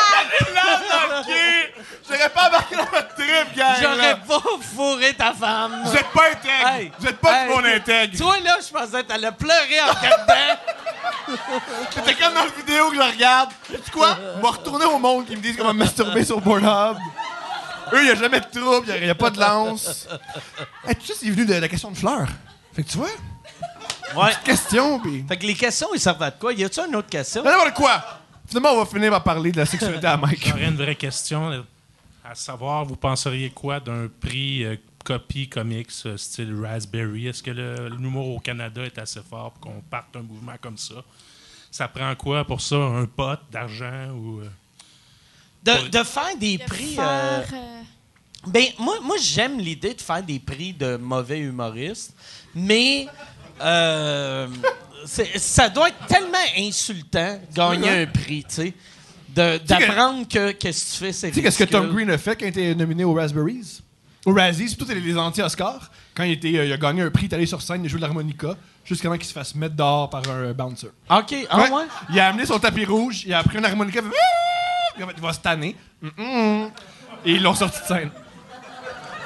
J'aurais 2.07 2.29
pas 2.29 2.47
embarqué 2.47 2.75
dans 2.75 2.85
votre 2.85 3.15
trip, 3.15 3.55
gang. 3.55 3.75
J'aurais 3.81 4.19
pas 4.19 4.41
fourré 4.75 5.13
ta 5.13 5.33
femme. 5.33 5.81
Vous 5.85 5.95
êtes 5.95 6.11
pas 6.11 6.29
intègre. 6.31 6.67
Hey. 6.67 6.91
Vous 6.99 7.07
êtes 7.07 7.17
pas 7.17 7.41
Hey. 7.41 7.47
du 7.47 7.53
mon 7.53 7.65
intègre. 7.65 8.17
Toi, 8.17 8.39
là, 8.43 8.57
je 8.65 8.71
pensais 8.71 9.03
que 9.03 9.07
t'allais 9.07 9.31
pleurer 9.31 9.81
en 9.81 9.93
regardant. 9.93 10.61
C'était 11.91 12.13
comme 12.13 12.33
dans 12.33 12.43
la 12.43 12.51
vidéo 12.51 12.89
que 12.91 12.95
je 12.95 13.01
regarde. 13.01 13.49
Tu 13.83 13.91
quoi? 13.91 14.17
On 14.37 14.41
va 14.41 14.49
retourner 14.49 14.85
au 14.85 14.99
monde 14.99 15.25
qui 15.25 15.35
me 15.35 15.41
disent 15.41 15.57
comment 15.57 15.73
me 15.73 15.79
masturber 15.79 16.23
sur 16.23 16.41
Pornhub. 16.41 16.97
Eux, 17.93 17.99
il 18.01 18.05
n'y 18.05 18.11
a 18.11 18.15
jamais 18.15 18.39
de 18.39 18.45
trouble, 18.45 18.87
il 18.95 19.03
n'y 19.03 19.09
a, 19.09 19.15
pas 19.15 19.29
de 19.29 19.39
lance. 19.39 20.07
Hey, 20.87 20.95
tu 20.95 21.07
sais, 21.07 21.13
c'est 21.19 21.29
venu 21.29 21.45
de 21.45 21.53
la 21.55 21.67
question 21.67 21.91
de 21.91 21.97
fleurs. 21.97 22.27
Fait 22.75 22.83
que 22.83 22.89
tu 22.89 22.97
vois, 22.97 23.09
Ouais. 24.15 24.31
question, 24.43 24.99
pis. 24.99 25.23
Fait 25.27 25.37
que 25.37 25.45
les 25.45 25.53
questions, 25.55 25.87
ils 25.93 25.99
servent 25.99 26.21
à 26.23 26.31
de 26.31 26.39
quoi? 26.39 26.53
Y 26.53 26.63
a-tu 26.63 26.79
une 26.81 26.95
autre 26.95 27.09
question? 27.09 27.43
N'importe 27.43 27.73
quoi! 27.73 28.03
Finalement, 28.47 28.73
on 28.73 28.77
va 28.79 28.85
finir 28.85 29.09
par 29.11 29.23
parler 29.23 29.51
de 29.51 29.57
la 29.57 29.65
sexualité 29.65 30.05
à 30.07 30.17
Mike. 30.17 30.47
J'aurais 30.47 30.65
une 30.65 30.75
vraie 30.77 30.95
question. 30.95 31.63
À 32.23 32.35
savoir, 32.35 32.85
vous 32.85 32.95
penseriez 32.95 33.49
quoi 33.49 33.79
d'un 33.79 34.07
prix 34.19 34.63
euh, 34.63 34.75
copie 35.03 35.47
comics 35.49 35.89
euh, 36.05 36.17
style 36.17 36.55
Raspberry? 36.63 37.27
Est-ce 37.27 37.41
que 37.43 37.51
le- 37.51 37.89
l'humour 37.89 38.35
au 38.35 38.39
Canada 38.39 38.83
est 38.83 38.97
assez 38.99 39.21
fort 39.27 39.51
pour 39.51 39.61
qu'on 39.73 39.81
parte 39.81 40.15
un 40.15 40.21
mouvement 40.21 40.55
comme 40.61 40.77
ça? 40.77 40.95
Ça 41.71 41.87
prend 41.87 42.13
quoi 42.15 42.45
pour 42.45 42.61
ça? 42.61 42.75
Un 42.77 43.05
pot 43.05 43.39
d'argent 43.51 44.09
ou... 44.11 44.39
euh, 44.41 44.49
De, 45.63 45.89
de 45.89 46.03
faire 46.03 46.37
des 46.39 46.57
De 46.57 46.63
prix. 46.63 46.95
faire, 46.95 47.43
Ben, 48.47 48.65
moi, 48.79 48.95
moi 49.03 49.15
j'aime 49.19 49.59
l'idée 49.59 49.93
de 49.95 50.01
faire 50.01 50.21
des 50.23 50.39
prix 50.39 50.71
de 50.73 50.97
mauvais 50.97 51.39
humoristes, 51.39 52.13
mais 52.53 53.07
euh, 53.61 54.47
ça 55.05 55.69
doit 55.69 55.89
être 55.89 56.05
tellement 56.07 56.37
insultant 56.57 57.39
gagner 57.53 57.89
un 58.03 58.05
prix, 58.07 58.43
tu 58.47 58.55
sais. 58.55 58.73
D'apprendre 59.35 60.27
que 60.27 60.51
qu'est-ce 60.51 60.85
que 60.85 60.91
tu 60.91 60.97
fais, 61.05 61.11
c'est 61.13 61.27
Tu 61.29 61.35
sais 61.35 61.41
qu'est-ce 61.41 61.59
que 61.59 61.63
Tom. 61.65 61.91
Green 61.93 62.09
a 62.09 62.17
fait 62.17 62.35
quand 62.37 62.45
il 62.45 62.49
était 62.49 62.73
nominé 62.75 63.03
aux 63.03 63.13
Raspberries? 63.13 63.81
Aux 64.25 64.33
Razzies, 64.33 64.69
c'est 64.69 64.75
tous 64.77 64.87
les, 64.87 64.99
les 64.99 65.17
anti-Oscars. 65.17 65.91
Quand 66.15 66.23
il, 66.23 66.31
était, 66.31 66.57
euh, 66.57 66.65
il 66.65 66.73
a 66.73 66.77
gagné 66.77 67.01
un 67.03 67.11
prix, 67.11 67.25
il 67.25 67.31
est 67.31 67.35
allé 67.35 67.45
sur 67.45 67.61
scène, 67.61 67.83
il 67.83 67.85
a 67.85 67.89
joué 67.89 67.99
de 67.99 68.05
l'harmonica, 68.05 68.55
jusqu'à 68.85 69.09
temps 69.09 69.15
qu'il 69.17 69.25
se 69.25 69.33
fasse 69.33 69.53
mettre 69.53 69.75
dehors 69.75 70.09
par 70.09 70.21
un 70.29 70.45
euh, 70.45 70.53
bouncer. 70.53 70.87
OK, 71.09 71.35
ah 71.49 71.57
Ouais. 71.59 71.69
ouais? 71.69 71.83
Il 72.09 72.19
a 72.19 72.29
amené 72.29 72.45
son 72.45 72.57
tapis 72.57 72.85
rouge, 72.85 73.23
il 73.25 73.33
a 73.33 73.43
pris 73.43 73.57
un 73.57 73.63
harmonica, 73.65 73.99
il 74.01 74.07
a 74.07 74.09
fait 74.09 74.15
Puis 74.95 75.03
en 75.03 75.07
fait, 75.07 75.13
il 75.17 75.21
va 75.21 75.33
se 75.33 75.39
tanner. 75.41 75.75
Mm, 76.01 76.07
mm. 76.17 76.71
Et 77.25 77.31
ils 77.33 77.43
l'ont 77.43 77.53
sorti 77.53 77.79
de 77.81 77.85
scène. 77.85 78.09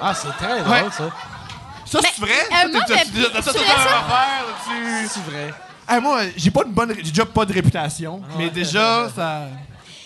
Ah, 0.01 0.13
c'est 0.13 0.31
très 0.31 0.61
Ouais. 0.63 0.79
drôle, 0.79 0.91
ça. 0.91 1.09
Ça, 1.89 1.99
c'est 2.03 2.21
vrai? 2.21 2.33
Ça, 3.41 3.51
affaire. 3.51 4.45
C'est 5.09 5.21
vrai. 5.31 5.53
Hey, 5.87 5.99
moi, 6.01 6.21
j'ai 6.35 6.51
pas 6.51 6.63
de 6.63 6.69
bonne, 6.69 6.93
j'ai 6.97 7.01
déjà 7.11 7.25
pas 7.25 7.45
de 7.45 7.53
réputation, 7.53 8.21
mais 8.37 8.49
déjà, 8.49 9.09
ça. 9.15 9.47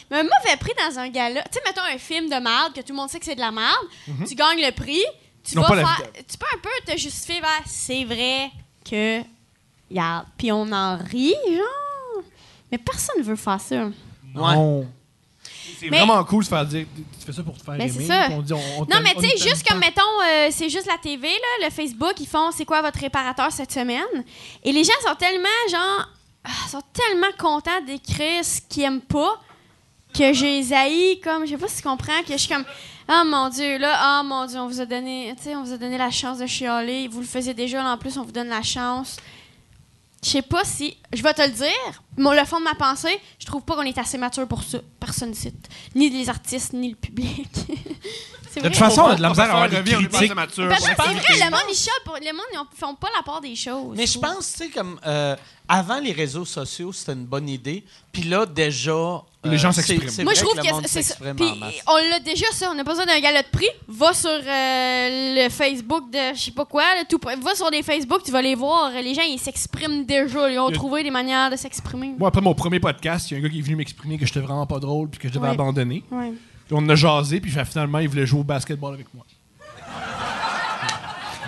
Mais 0.09 0.19
un 0.19 0.23
mauvais 0.23 0.55
prix 0.59 0.71
dans 0.77 0.99
un 0.99 1.09
gala. 1.09 1.41
Tu 1.43 1.49
sais, 1.53 1.61
mettons 1.65 1.81
un 1.81 1.97
film 1.97 2.25
de 2.29 2.35
merde 2.35 2.73
que 2.73 2.81
tout 2.81 2.89
le 2.89 2.95
monde 2.95 3.09
sait 3.09 3.19
que 3.19 3.25
c'est 3.25 3.35
de 3.35 3.39
la 3.41 3.51
merde. 3.51 3.85
Tu 4.27 4.35
gagnes 4.35 4.61
le 4.61 4.71
prix. 4.71 5.03
Tu 5.43 5.57
Mhm. 5.57 5.63
Vas 5.65 5.75
la 5.75 5.85
faire. 5.85 6.05
Tu 6.13 6.37
peux 6.37 6.45
un 6.53 6.59
peu 6.59 6.69
te 6.93 6.97
justifier 6.97 7.41
vers 7.41 7.61
c'est 7.65 8.05
vrai 8.05 8.49
que. 8.89 9.21
Regarde. 9.89 10.25
Puis 10.37 10.51
on 10.53 10.71
en 10.71 10.97
rit, 10.97 11.35
genre. 11.49 12.23
Mais 12.71 12.77
personne 12.77 13.15
ne 13.19 13.23
veut 13.23 13.35
faire 13.35 13.59
ça. 13.59 13.75
Ouais. 14.35 14.85
C'est 15.79 15.89
Mais- 15.89 15.97
vraiment 15.97 16.23
cool 16.23 16.43
de 16.43 16.49
faire 16.49 16.65
dire. 16.65 16.85
Tu 17.19 17.25
fais 17.25 17.31
ça 17.33 17.43
pour 17.43 17.57
te 17.57 17.63
faire 17.63 17.75
Mais 17.75 17.85
aimer. 17.85 17.93
c'est 17.97 18.05
ça. 18.05 18.27
on 18.31 18.41
dit, 18.41 18.53
on- 18.53 18.81
on 18.81 18.85
Non, 18.85 18.97
mais 19.03 19.13
tu 19.15 19.21
sais, 19.27 19.37
juste 19.49 19.67
comme, 19.67 19.79
mettons, 19.79 20.01
euh, 20.25 20.47
c'est 20.51 20.69
juste 20.69 20.87
la 20.87 20.97
TV, 20.97 21.27
là, 21.29 21.65
le 21.67 21.69
Facebook, 21.71 22.13
ils 22.19 22.27
font 22.27 22.51
c'est 22.51 22.65
quoi 22.65 22.81
votre 22.81 22.99
réparateur 22.99 23.51
cette 23.51 23.71
semaine? 23.71 24.03
Et 24.63 24.71
les 24.71 24.83
gens 24.83 24.93
sont 25.05 25.15
tellement, 25.15 25.47
genre, 25.71 26.07
ah, 26.43 26.69
sont 26.69 26.81
tellement 26.93 27.31
contents 27.37 27.81
d'écrire 27.85 28.43
ce 28.43 28.59
qu'ils 28.67 28.83
aiment 28.83 29.01
pas 29.01 29.39
que 30.17 30.31
j'ai 30.33 30.63
haïs, 30.73 31.19
comme, 31.23 31.45
je 31.45 31.51
sais 31.51 31.57
pas 31.57 31.67
si 31.67 31.77
tu 31.77 31.83
comprends, 31.83 32.21
que 32.25 32.33
je 32.33 32.37
suis 32.37 32.49
comme, 32.53 32.65
ah 33.07 33.23
mon 33.25 33.49
Dieu, 33.49 33.77
là, 33.79 33.93
ah 33.97 34.23
mon 34.23 34.45
Dieu, 34.45 34.59
on 34.59 34.67
vous 34.67 34.79
a 34.81 34.85
donné, 34.85 35.33
tu 35.37 35.43
sais, 35.43 35.55
on 35.55 35.63
vous 35.63 35.73
a 35.73 35.77
donné 35.77 35.97
la 35.97 36.11
chance 36.11 36.37
de 36.37 36.45
chialer, 36.45 37.07
vous 37.07 37.21
le 37.21 37.25
faisiez 37.25 37.53
déjà, 37.53 37.81
là, 37.81 37.93
en 37.93 37.97
plus, 37.97 38.17
on 38.17 38.23
vous 38.23 38.31
donne 38.31 38.49
la 38.49 38.61
chance. 38.61 39.17
Je 40.23 40.29
sais 40.29 40.41
pas 40.41 40.63
si. 40.63 40.95
Je 41.11 41.21
vais 41.21 41.33
te 41.33 41.41
le 41.41 41.49
dire. 41.49 42.03
Mon, 42.17 42.31
le 42.31 42.45
fond 42.45 42.59
de 42.59 42.63
ma 42.65 42.75
pensée, 42.75 43.19
je 43.39 43.45
trouve 43.45 43.61
pas 43.63 43.75
qu'on 43.75 43.81
est 43.83 43.97
assez 43.97 44.17
mature 44.17 44.47
pour 44.47 44.63
ça. 44.63 44.79
Personne 44.99 45.29
ne 45.29 45.33
cite. 45.35 45.67
Ni 45.95 46.09
les 46.09 46.29
artistes, 46.29 46.73
ni 46.73 46.89
le 46.89 46.95
public. 46.95 47.47
De 48.55 48.61
toute 48.61 48.75
façon, 48.75 49.01
on 49.01 49.07
a 49.07 49.15
de 49.15 49.21
la 49.23 49.29
misère 49.29 49.45
à 49.45 49.63
avoir 49.63 49.69
des 49.69 49.77
critiques. 49.81 50.11
c'est 50.11 50.27
vrai, 50.27 50.75
les 51.33 51.39
le 51.39 51.49
monde, 51.49 51.61
ils 51.71 51.89
pour- 52.05 52.17
le 52.21 52.33
monde, 52.33 52.45
ils 52.53 52.59
ont- 52.59 52.67
font 52.75 52.93
pas 52.93 53.07
la 53.17 53.23
part 53.23 53.41
des 53.41 53.55
choses. 53.55 53.95
Mais 53.97 54.05
je 54.05 54.19
pense, 54.19 54.51
tu 54.51 54.57
sais, 54.65 54.69
comme 54.69 54.99
euh, 55.07 55.35
avant 55.67 55.97
les 55.99 56.11
réseaux 56.11 56.45
sociaux, 56.45 56.93
c'était 56.93 57.13
une 57.13 57.25
bonne 57.25 57.49
idée. 57.49 57.83
Puis 58.11 58.21
là, 58.23 58.45
déjà. 58.45 58.91
euh, 58.91 59.21
Les 59.45 59.57
gens 59.57 59.71
c'est- 59.71 59.81
s'expriment. 59.81 60.23
Moi, 60.25 60.33
je 60.35 60.41
trouve 60.41 60.55
le 60.55 60.61
que, 60.61 60.69
monde 60.69 60.83
c'est 60.87 61.01
ça. 61.01 61.15
Puis, 61.35 61.81
on 61.87 61.97
l'a 62.11 62.19
déjà, 62.19 62.45
ça. 62.53 62.69
On 62.69 62.75
n'a 62.75 62.83
pas 62.83 62.91
besoin 62.91 63.07
d'un 63.07 63.19
galop 63.19 63.41
de 63.41 63.47
prix. 63.57 63.69
Va 63.87 64.13
sur 64.13 64.29
euh, 64.29 64.39
le 65.35 65.49
Facebook 65.49 66.11
de 66.11 66.35
je 66.35 66.39
sais 66.39 66.51
pas 66.51 66.65
quoi. 66.65 66.83
là, 66.95 67.05
tout, 67.09 67.19
va 67.23 67.55
sur 67.55 67.71
des 67.71 67.81
Facebook, 67.81 68.21
tu 68.23 68.31
vas 68.31 68.41
les 68.43 68.53
voir. 68.55 68.91
Les 68.91 69.15
gens, 69.15 69.23
ils 69.23 69.39
s'expriment 69.39 70.05
déjà. 70.05 70.47
Ils 70.51 70.59
ont 70.59 70.69
trouvé 70.69 71.01
des 71.03 71.09
manières 71.11 71.49
de 71.49 71.55
s'exprimer. 71.55 72.02
Moi, 72.17 72.27
après 72.27 72.41
mon 72.41 72.53
premier 72.53 72.79
podcast, 72.79 73.29
il 73.31 73.33
y 73.33 73.37
a 73.37 73.39
un 73.39 73.43
gars 73.43 73.49
qui 73.49 73.59
est 73.59 73.61
venu 73.61 73.75
m'exprimer 73.75 74.17
que 74.17 74.25
j'étais 74.25 74.39
vraiment 74.39 74.65
pas 74.65 74.79
drôle 74.79 75.09
puis 75.09 75.19
que 75.19 75.27
je 75.27 75.33
devais 75.33 75.47
Ouais. 75.47 75.53
abandonner. 75.53 76.03
Ouais. 76.11 76.33
Puis 76.65 76.75
on 76.77 76.87
a 76.89 76.95
jasé, 76.95 77.39
puis 77.39 77.51
finalement, 77.51 77.99
il 77.99 78.07
voulait 78.09 78.25
jouer 78.25 78.39
au 78.41 78.43
basketball 78.43 78.93
avec 78.93 79.07
moi. 79.13 79.25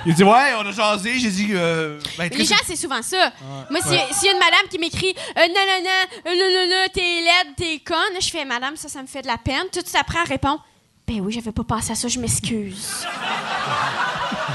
Il 0.08 0.14
dit 0.14 0.24
Ouais, 0.24 0.54
on 0.60 0.66
a 0.68 0.72
jasé. 0.72 1.18
J'ai 1.18 1.32
dit 1.32 1.48
euh, 1.52 2.00
ben, 2.18 2.30
Les 2.32 2.46
gens, 2.46 2.56
c'est 2.64 2.76
souvent 2.76 3.02
ça. 3.02 3.32
Moi, 3.72 3.80
s'il 3.82 3.98
s'il 4.16 4.28
y 4.28 4.30
a 4.30 4.34
une 4.34 4.40
madame 4.40 4.68
qui 4.70 4.78
m'écrit 4.78 5.16
euh, 5.38 5.42
non, 5.48 5.48
non, 5.48 5.84
non, 5.84 5.90
euh, 6.28 6.36
non, 6.36 6.50
non, 6.54 6.70
non, 6.70 6.86
t'es 6.94 7.02
laide, 7.02 7.56
t'es 7.58 7.80
conne, 7.80 8.22
je 8.22 8.30
fais 8.30 8.46
madame, 8.46 8.76
ça, 8.76 8.88
ça 8.88 9.02
me 9.02 9.08
fait 9.08 9.24
de 9.24 9.28
la 9.28 9.38
peine. 9.40 9.64
Tout 9.74 9.82
de 9.82 9.86
suite 9.88 9.98
après, 10.00 10.20
elle 10.24 10.30
répond 10.30 10.60
ben 11.08 11.22
oui, 11.22 11.32
j'avais 11.32 11.52
pas 11.52 11.64
pensé 11.64 11.92
à 11.92 11.96
ça, 11.96 12.08
je 12.08 12.20
m'excuse. 12.20 13.06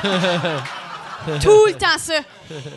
Tout 1.42 1.66
le 1.66 1.72
temps 1.74 1.98
ça. 1.98 2.14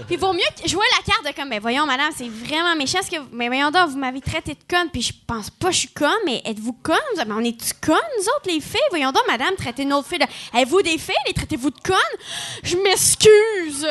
Puis 0.08 0.18
vaut 0.18 0.34
mieux 0.34 0.40
que- 0.62 0.68
jouer 0.68 0.86
la 0.98 1.04
carte 1.14 1.26
de 1.26 1.32
comme, 1.40 1.50
ben 1.50 1.60
voyons, 1.60 1.86
madame, 1.86 2.10
c'est 2.16 2.28
vraiment 2.30 2.76
méchant 2.76 3.00
ce 3.04 3.10
que 3.10 3.18
vous. 3.20 3.28
Mais 3.32 3.48
voyons 3.48 3.72
donc, 3.72 3.90
vous 3.90 3.98
m'avez 3.98 4.22
traité 4.22 4.54
de 4.54 4.60
conne, 4.70 4.90
puis 4.92 5.02
je 5.02 5.14
pense 5.26 5.50
pas 5.50 5.68
que 5.68 5.74
je 5.74 5.80
suis 5.80 5.88
conne, 5.90 6.10
mais 6.26 6.42
êtes-vous 6.46 6.74
conne? 6.84 6.98
Mais 7.18 7.34
on 7.34 7.40
est-tu 7.40 7.74
conne, 7.82 7.96
nous 8.20 8.24
autres, 8.26 8.48
les 8.48 8.60
filles? 8.60 8.80
Voyons 8.90 9.12
donc, 9.12 9.24
madame, 9.28 9.56
traitez 9.56 9.84
une 9.84 9.94
autre 9.94 10.08
fille 10.10 10.20
de. 10.20 10.26
Êtes-vous 10.58 10.82
des 10.82 10.98
filles? 10.98 11.16
Les 11.28 11.34
traitez-vous 11.34 11.70
de 11.70 11.80
conne? 11.80 11.96
Je 12.64 12.76
m'excuse! 12.78 13.88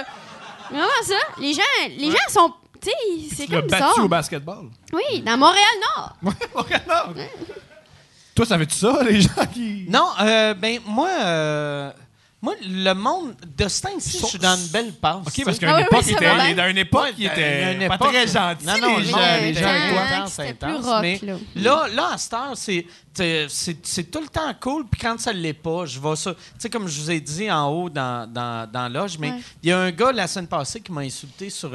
Vraiment 0.71 0.87
ça? 1.05 1.15
Les 1.39 1.53
gens, 1.55 1.63
les 1.99 2.11
gens 2.11 2.17
sont. 2.31 2.53
Tu 2.81 2.89
sais, 2.91 3.35
c'est 3.37 3.47
comme 3.47 3.61
battu 3.69 3.75
bizarre. 3.85 4.05
au 4.05 4.09
basketball. 4.09 4.69
Oui, 4.93 5.21
dans 5.21 5.37
Montréal-Nord. 5.37 6.17
Montréal-Nord. 6.55 7.15
Toi, 8.35 8.47
ça 8.47 8.59
fait-tu 8.59 8.75
ça, 8.77 9.03
les 9.05 9.21
gens 9.21 9.29
qui. 9.53 9.85
Non, 9.89 10.09
euh, 10.21 10.55
ben 10.55 10.81
moi, 10.87 11.09
euh, 11.21 11.93
moi, 12.43 12.55
le 12.61 12.93
monde 12.93 13.37
de 13.57 13.69
ce 13.69 13.83
temps-ci, 13.83 14.19
je 14.21 14.27
suis 14.27 14.39
dans 14.39 14.57
une 14.57 14.67
belle 14.67 14.93
passe. 14.95 15.25
OK, 15.25 15.45
parce 15.45 15.61
qu'à 15.61 15.77
Ah 15.77 15.79
une 15.81 15.87
oui, 15.87 15.87
époque, 15.93 16.05
il 16.09 16.13
était, 16.13 16.55
dans 16.55 16.69
une 16.69 16.79
époque 16.79 17.15
il 17.17 17.27
était 17.27 17.89
pas 17.89 17.99
très 17.99 18.27
gentil, 18.27 18.67
Non, 18.67 18.79
non, 18.81 18.99
les 18.99 19.05
gens, 19.05 19.19
les 19.41 19.53
mais 21.01 21.21
là. 21.55 21.87
là, 21.87 22.11
à 22.15 22.19
cette 22.19 22.33
heure, 22.35 22.57
c'est, 22.57 22.85
c'est, 23.49 24.11
tout 24.11 24.21
le 24.21 24.27
temps 24.27 24.53
cool. 24.61 24.87
Puis 24.91 25.01
quand 25.01 25.21
ça 25.21 25.33
ne 25.33 25.39
l'est 25.39 25.53
pas, 25.53 25.87
je 25.87 26.01
vais 26.01 26.17
ça. 26.17 26.35
Tu 26.35 26.41
sais, 26.59 26.69
comme 26.69 26.89
je 26.89 27.01
vous 27.01 27.11
ai 27.13 27.21
dit 27.21 27.49
en 27.49 27.69
haut 27.69 27.89
dans, 27.89 28.29
dans, 28.29 28.69
dans 28.69 28.89
l'âge, 28.93 29.19
mais 29.21 29.35
il 29.63 29.69
y 29.69 29.73
a 29.73 29.79
un 29.79 29.93
gars 29.93 30.11
la 30.11 30.27
semaine 30.27 30.49
passée 30.49 30.81
qui 30.81 30.91
m'a 30.91 31.03
insulté 31.03 31.49
sur. 31.49 31.71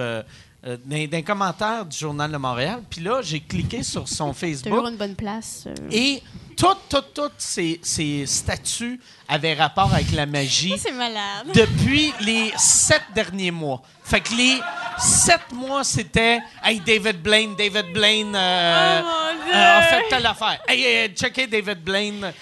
Euh, 0.68 0.76
dans, 0.86 0.98
dans 0.98 1.18
les 1.18 1.24
commentaires 1.24 1.86
du 1.86 1.98
Journal 1.98 2.32
de 2.32 2.38
Montréal. 2.38 2.82
Puis 2.90 3.02
là, 3.02 3.22
j'ai 3.22 3.40
cliqué 3.40 3.84
sur 3.84 4.08
son 4.08 4.34
Facebook. 4.34 4.74
Toujours 4.74 4.88
une 4.90 4.98
bonne 4.98 5.16
place. 5.16 5.64
euh. 5.68 5.74
Et 5.92 6.22
toutes, 6.58 6.90
toutes, 6.90 7.14
toutes 7.14 7.34
ces, 7.38 7.80
ces 7.84 8.26
statuts 8.26 9.00
avaient 9.30 9.54
rapport 9.54 9.94
avec 9.94 10.12
la 10.12 10.26
magie 10.26 10.74
C'est 10.78 10.92
malade. 10.92 11.48
depuis 11.54 12.12
les 12.22 12.52
sept 12.58 13.04
derniers 13.16 13.52
mois. 13.52 13.82
Fait 14.04 14.20
que 14.22 14.34
les 14.34 14.60
sept 14.98 15.52
mois, 15.54 15.84
c'était 15.84 16.40
Hey, 16.64 16.80
David 16.80 17.22
Blaine, 17.22 17.56
David 17.56 17.94
Blaine 17.94 18.34
euh, 18.36 19.02
Oh, 19.02 19.06
mon 19.06 19.46
Dieu. 19.46 19.54
euh, 19.54 19.78
a 19.78 19.82
fait 19.84 20.04
telle 20.10 20.26
affaire. 20.26 20.60
Hey, 20.68 21.10
checkez 21.14 21.48
David 21.48 21.82
Blaine. 21.84 22.34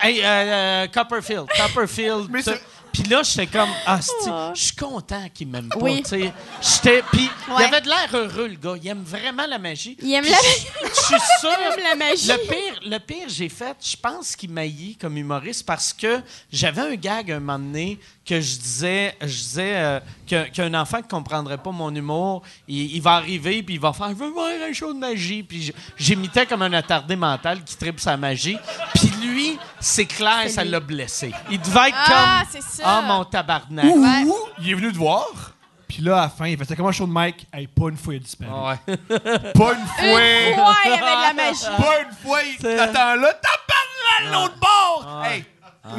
Hey, 0.00 0.20
euh, 0.22 0.24
euh, 0.24 0.86
Copperfield, 0.86 1.46
Copperfield. 1.56 2.30
Puis 2.96 3.10
là, 3.10 3.22
j'étais 3.22 3.46
comme, 3.46 3.68
ah, 3.84 4.00
je 4.54 4.60
suis 4.60 4.74
content 4.76 5.22
qu'il 5.34 5.48
m'aime 5.48 5.68
pas. 5.68 5.76
Oui. 5.80 6.02
puis 7.12 7.30
il 7.58 7.62
avait 7.64 7.80
de 7.82 7.88
l'air 7.88 8.08
heureux, 8.14 8.48
le 8.48 8.54
gars. 8.56 8.74
Il 8.82 8.88
aime 8.88 9.02
vraiment 9.02 9.46
la 9.46 9.58
magie. 9.58 9.96
Il 10.00 10.12
aime 10.14 10.24
la 10.24 10.30
je- 10.30 10.88
Je 10.88 11.00
suis 11.00 11.20
sûr. 11.40 11.50
Il 11.60 11.72
aime 11.78 11.84
la 11.90 11.94
magie. 11.96 12.28
Le 12.28 12.36
pire, 12.48 12.80
le 12.86 12.98
pire 12.98 13.28
j'ai 13.28 13.48
fait, 13.50 13.76
je 13.84 13.96
pense 13.96 14.34
qu'il 14.34 14.50
maillit 14.50 14.96
comme 14.96 15.16
humoriste 15.18 15.66
parce 15.66 15.92
que 15.92 16.20
j'avais 16.50 16.80
un 16.80 16.94
gag 16.94 17.30
un 17.32 17.40
moment 17.40 17.58
donné 17.58 17.98
que 18.24 18.40
je 18.40 18.56
disais, 18.58 19.14
je 19.20 19.26
disais 19.26 19.72
euh, 19.76 20.00
qu'un 20.26 20.74
enfant 20.74 21.00
qui 21.02 21.08
comprendrait 21.08 21.58
pas 21.58 21.70
mon 21.70 21.94
humour, 21.94 22.42
il, 22.66 22.96
il 22.96 23.00
va 23.02 23.12
arriver 23.12 23.62
puis 23.62 23.74
il 23.74 23.80
va 23.80 23.92
faire, 23.92 24.08
je 24.08 24.14
veux 24.14 24.30
voir 24.30 24.48
un 24.68 24.72
show 24.72 24.92
de 24.92 24.98
magie. 24.98 25.42
Puis 25.42 25.72
j'imitais 25.98 26.46
comme 26.46 26.62
un 26.62 26.72
attardé 26.72 27.14
mental 27.14 27.62
qui 27.62 27.76
tripe 27.76 28.00
sa 28.00 28.16
magie. 28.16 28.56
Puis 28.94 29.08
lui, 29.22 29.58
c'est 29.80 30.06
clair, 30.06 30.48
ça 30.48 30.64
l'a 30.64 30.80
blessé. 30.80 31.30
Il 31.50 31.60
devait 31.60 31.88
être 31.90 31.96
Ah, 32.08 32.42
comme. 32.50 32.60
Ah 32.86 33.02
mon 33.02 33.24
tabarnak. 33.24 33.84
Ouais. 33.84 34.22
Ou 34.24 34.34
il 34.60 34.70
est 34.70 34.74
venu 34.74 34.92
te 34.92 34.96
voir, 34.98 35.26
puis 35.88 35.98
là, 36.02 36.18
à 36.18 36.22
la 36.22 36.28
fin, 36.28 36.46
il 36.46 36.56
fait 36.58 36.64
C'est 36.64 36.76
comment 36.76 36.88
un 36.88 36.92
show 36.92 37.06
de 37.06 37.12
Mike 37.12 37.46
Hey, 37.52 37.66
pas 37.66 37.88
une 37.88 37.96
fois, 37.96 38.14
il 38.14 38.16
a 38.16 38.20
disparu. 38.20 38.50
Ouais. 38.50 38.96
Pas 39.54 39.72
une 39.72 39.86
fois. 39.86 40.04
Une 40.04 40.54
fois, 40.54 40.76
il 40.84 40.90
y 40.90 40.94
avait 40.94 41.00
de 41.00 41.22
la 41.28 41.32
magie. 41.34 41.60
Pas 41.76 42.00
une 42.00 42.16
fois, 42.26 42.42
il 42.42 42.56
C'est- 42.60 42.76
t'attend 42.76 43.14
là. 43.16 43.32
T'as 43.34 43.48
pas 43.66 44.26
de 44.26 44.32
l'autre 44.32 44.54
bord. 44.60 45.22
Hey. 45.24 45.44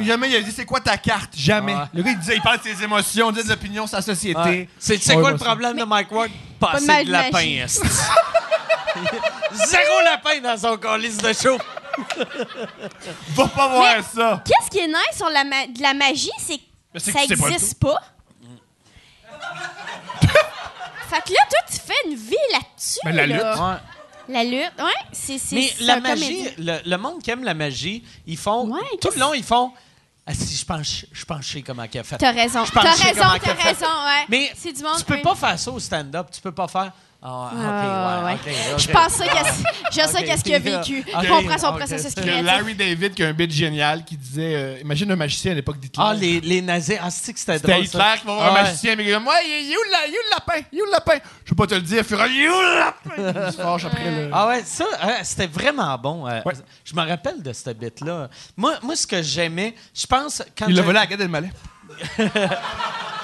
Jamais 0.04 0.28
il 0.28 0.36
a 0.36 0.40
dit 0.42 0.52
c'est 0.52 0.66
quoi 0.66 0.80
ta 0.80 0.98
carte? 0.98 1.30
Jamais. 1.34 1.74
Ouais. 1.74 1.80
Le 1.94 2.02
gars, 2.02 2.10
il 2.10 2.18
disait, 2.18 2.36
il 2.36 2.42
parle 2.42 2.58
de 2.58 2.62
ses 2.64 2.82
émotions, 2.84 3.30
il 3.30 3.36
dit 3.36 3.42
des 3.44 3.50
opinions, 3.50 3.86
sa 3.86 4.02
société. 4.02 4.38
Ouais. 4.38 4.68
C'est 4.78 4.98
c'est 5.02 5.14
Ouais, 5.14 5.20
quoi 5.22 5.30
ouais, 5.30 5.32
le 5.32 5.38
problème 5.38 5.76
de 5.78 5.84
Mike 5.84 6.12
Ward? 6.12 6.30
Pas 6.60 6.72
Passer 6.72 6.86
mal 6.86 7.02
de 7.04 7.06
de 7.08 7.12
lapin, 7.12 7.30
magie. 7.32 7.58
esti. 7.58 7.80
Zéro 9.52 10.00
lapin 10.04 10.40
dans 10.42 10.56
son 10.58 10.76
colis 10.76 11.16
de 11.16 11.32
show. 11.32 11.56
Va 13.34 13.46
pas 13.48 13.68
voir 13.68 13.94
ça. 14.14 14.42
Qu'est-ce 14.44 14.70
qui 14.70 14.78
est 14.80 14.86
nice 14.88 15.16
sur 15.16 15.28
la, 15.30 15.44
ma- 15.44 15.66
de 15.66 15.80
la 15.82 15.94
magie, 15.94 16.30
c'est 16.38 16.58
que 16.58 16.62
ça 16.98 17.12
que 17.12 17.18
c'est 17.28 17.36
pas 17.36 17.48
n'existe 17.50 17.80
pas. 17.80 18.02
fait 21.08 21.22
que 21.24 21.32
là, 21.32 21.40
toi, 21.50 21.60
tu 21.70 21.78
fais 21.78 21.94
une 22.06 22.14
vie 22.16 22.36
là-dessus. 22.52 23.00
Mais 23.04 23.12
la 23.12 23.26
là. 23.26 23.36
lutte. 23.36 23.60
Ouais. 23.60 23.76
La 24.30 24.44
lutte, 24.44 24.72
ouais, 24.78 25.06
c'est 25.12 25.38
c'est 25.38 25.56
Mais 25.56 25.72
la 25.80 25.94
un 25.94 26.00
magie, 26.00 26.48
le, 26.58 26.80
le 26.84 26.96
monde 26.98 27.22
qui 27.22 27.30
aime 27.30 27.44
la 27.44 27.54
magie, 27.54 28.04
ils 28.26 28.36
font. 28.36 28.66
Ouais, 28.68 28.80
tout 29.00 29.10
le 29.14 29.20
long, 29.20 29.32
ils 29.32 29.42
font. 29.42 29.72
Ah, 30.26 30.34
si, 30.34 30.54
je 30.54 30.64
pense, 30.66 31.06
je 31.10 31.24
pense 31.24 31.38
que 31.38 31.44
je 31.46 31.52
sais 31.52 31.62
comment 31.62 31.88
qu'elle 31.88 32.02
a 32.02 32.04
fait. 32.04 32.18
T'as 32.18 32.32
raison. 32.32 32.62
Je 32.66 32.70
pense 32.70 32.84
T'as 32.84 32.90
que 32.92 32.98
je 32.98 33.02
sais 33.02 33.08
raison, 33.12 33.22
comment 33.22 33.38
t'as 33.42 33.54
raison, 33.54 33.86
ouais. 33.86 34.26
Mais 34.28 34.52
du 34.72 34.82
monde. 34.82 34.98
tu 34.98 35.04
peux 35.04 35.14
oui. 35.14 35.22
pas 35.22 35.34
faire 35.34 35.58
ça 35.58 35.70
au 35.70 35.80
stand-up. 35.80 36.26
Tu 36.30 36.42
peux 36.42 36.52
pas 36.52 36.68
faire. 36.68 36.92
Ah, 37.20 37.50
Ouais, 37.52 37.58
ok, 37.58 37.66
ouais, 37.66 38.34
ok, 38.34 38.46
ouais. 38.46 38.72
ok. 38.74 38.78
Je 38.78 38.90
pense 38.92 39.12
ça 39.14 39.24
qu'est-ce 39.26 39.62
je 39.90 40.06
sais 40.08 40.22
qu'est-ce 40.24 40.44
qu'il 40.44 40.54
a 40.54 40.58
vécu. 40.60 41.04
Je 41.04 41.28
comprends 41.28 41.58
son 41.58 41.72
processus 41.72 42.14
créatif. 42.14 42.44
Larry 42.46 42.74
David 42.76 43.12
qui 43.14 43.24
a 43.24 43.28
un 43.28 43.32
bit 43.32 43.50
génial 43.50 44.04
qui 44.04 44.16
disait 44.16 44.54
euh, 44.54 44.78
Imagine 44.82 45.10
un 45.10 45.16
magicien 45.16 45.50
à 45.50 45.54
l'époque 45.56 45.80
d'Hitler. 45.80 46.04
Ah, 46.06 46.14
les, 46.14 46.40
les 46.40 46.62
nazis. 46.62 46.96
Ah, 47.02 47.10
c'est 47.10 47.32
que 47.32 47.40
c'était 47.40 47.58
C'était 47.58 47.72
drôle. 47.72 47.84
Hitler 47.84 48.00
ça. 48.00 48.16
qui 48.18 48.26
va 48.26 48.34
voir 48.34 48.50
un 48.56 48.62
magicien, 48.62 48.94
mais 48.94 49.02
il 49.02 49.10
est 49.10 49.12
comme 49.14 49.26
Ouais, 49.26 49.34
il 49.44 49.72
est 49.72 49.76
où, 49.76 49.80
est 49.80 50.08
le 50.10 50.30
lapin? 50.30 50.66
Il 50.70 50.78
est 50.78 50.82
où 50.82 50.84
le 50.84 50.90
lapin? 50.92 51.18
Je 51.44 51.48
peux 51.50 51.56
pas 51.56 51.66
te 51.66 51.74
le 51.74 51.80
dire, 51.82 51.98
il 51.98 52.04
fera 52.04 52.28
Il 52.28 52.40
est 52.40 52.48
où 52.48 52.52
le 52.52 52.78
lapin? 52.78 53.10
Il 53.48 53.52
se 53.52 53.56
fâche 53.62 53.84
après 53.86 54.10
le. 54.12 54.30
Ah 54.32 54.46
ouais, 54.46 54.62
ça, 54.64 54.84
euh, 54.84 55.08
c'était 55.24 55.48
vraiment 55.48 55.98
bon. 55.98 56.24
euh, 56.28 56.40
Ouais. 56.44 56.54
Je 56.84 56.94
me 56.94 57.02
rappelle 57.04 57.42
de 57.42 57.52
cette 57.52 57.76
bit-là. 57.76 58.28
Moi, 58.56 58.74
moi, 58.80 58.94
ce 58.94 59.08
que 59.08 59.20
j'aimais, 59.22 59.74
je 59.92 60.06
pense... 60.06 60.40
Quand 60.56 60.66
Il 60.68 60.76
l'a 60.76 60.82
volé 60.82 61.00
à 61.00 61.06
Gad 61.06 61.20
Elmaleh. 61.20 61.50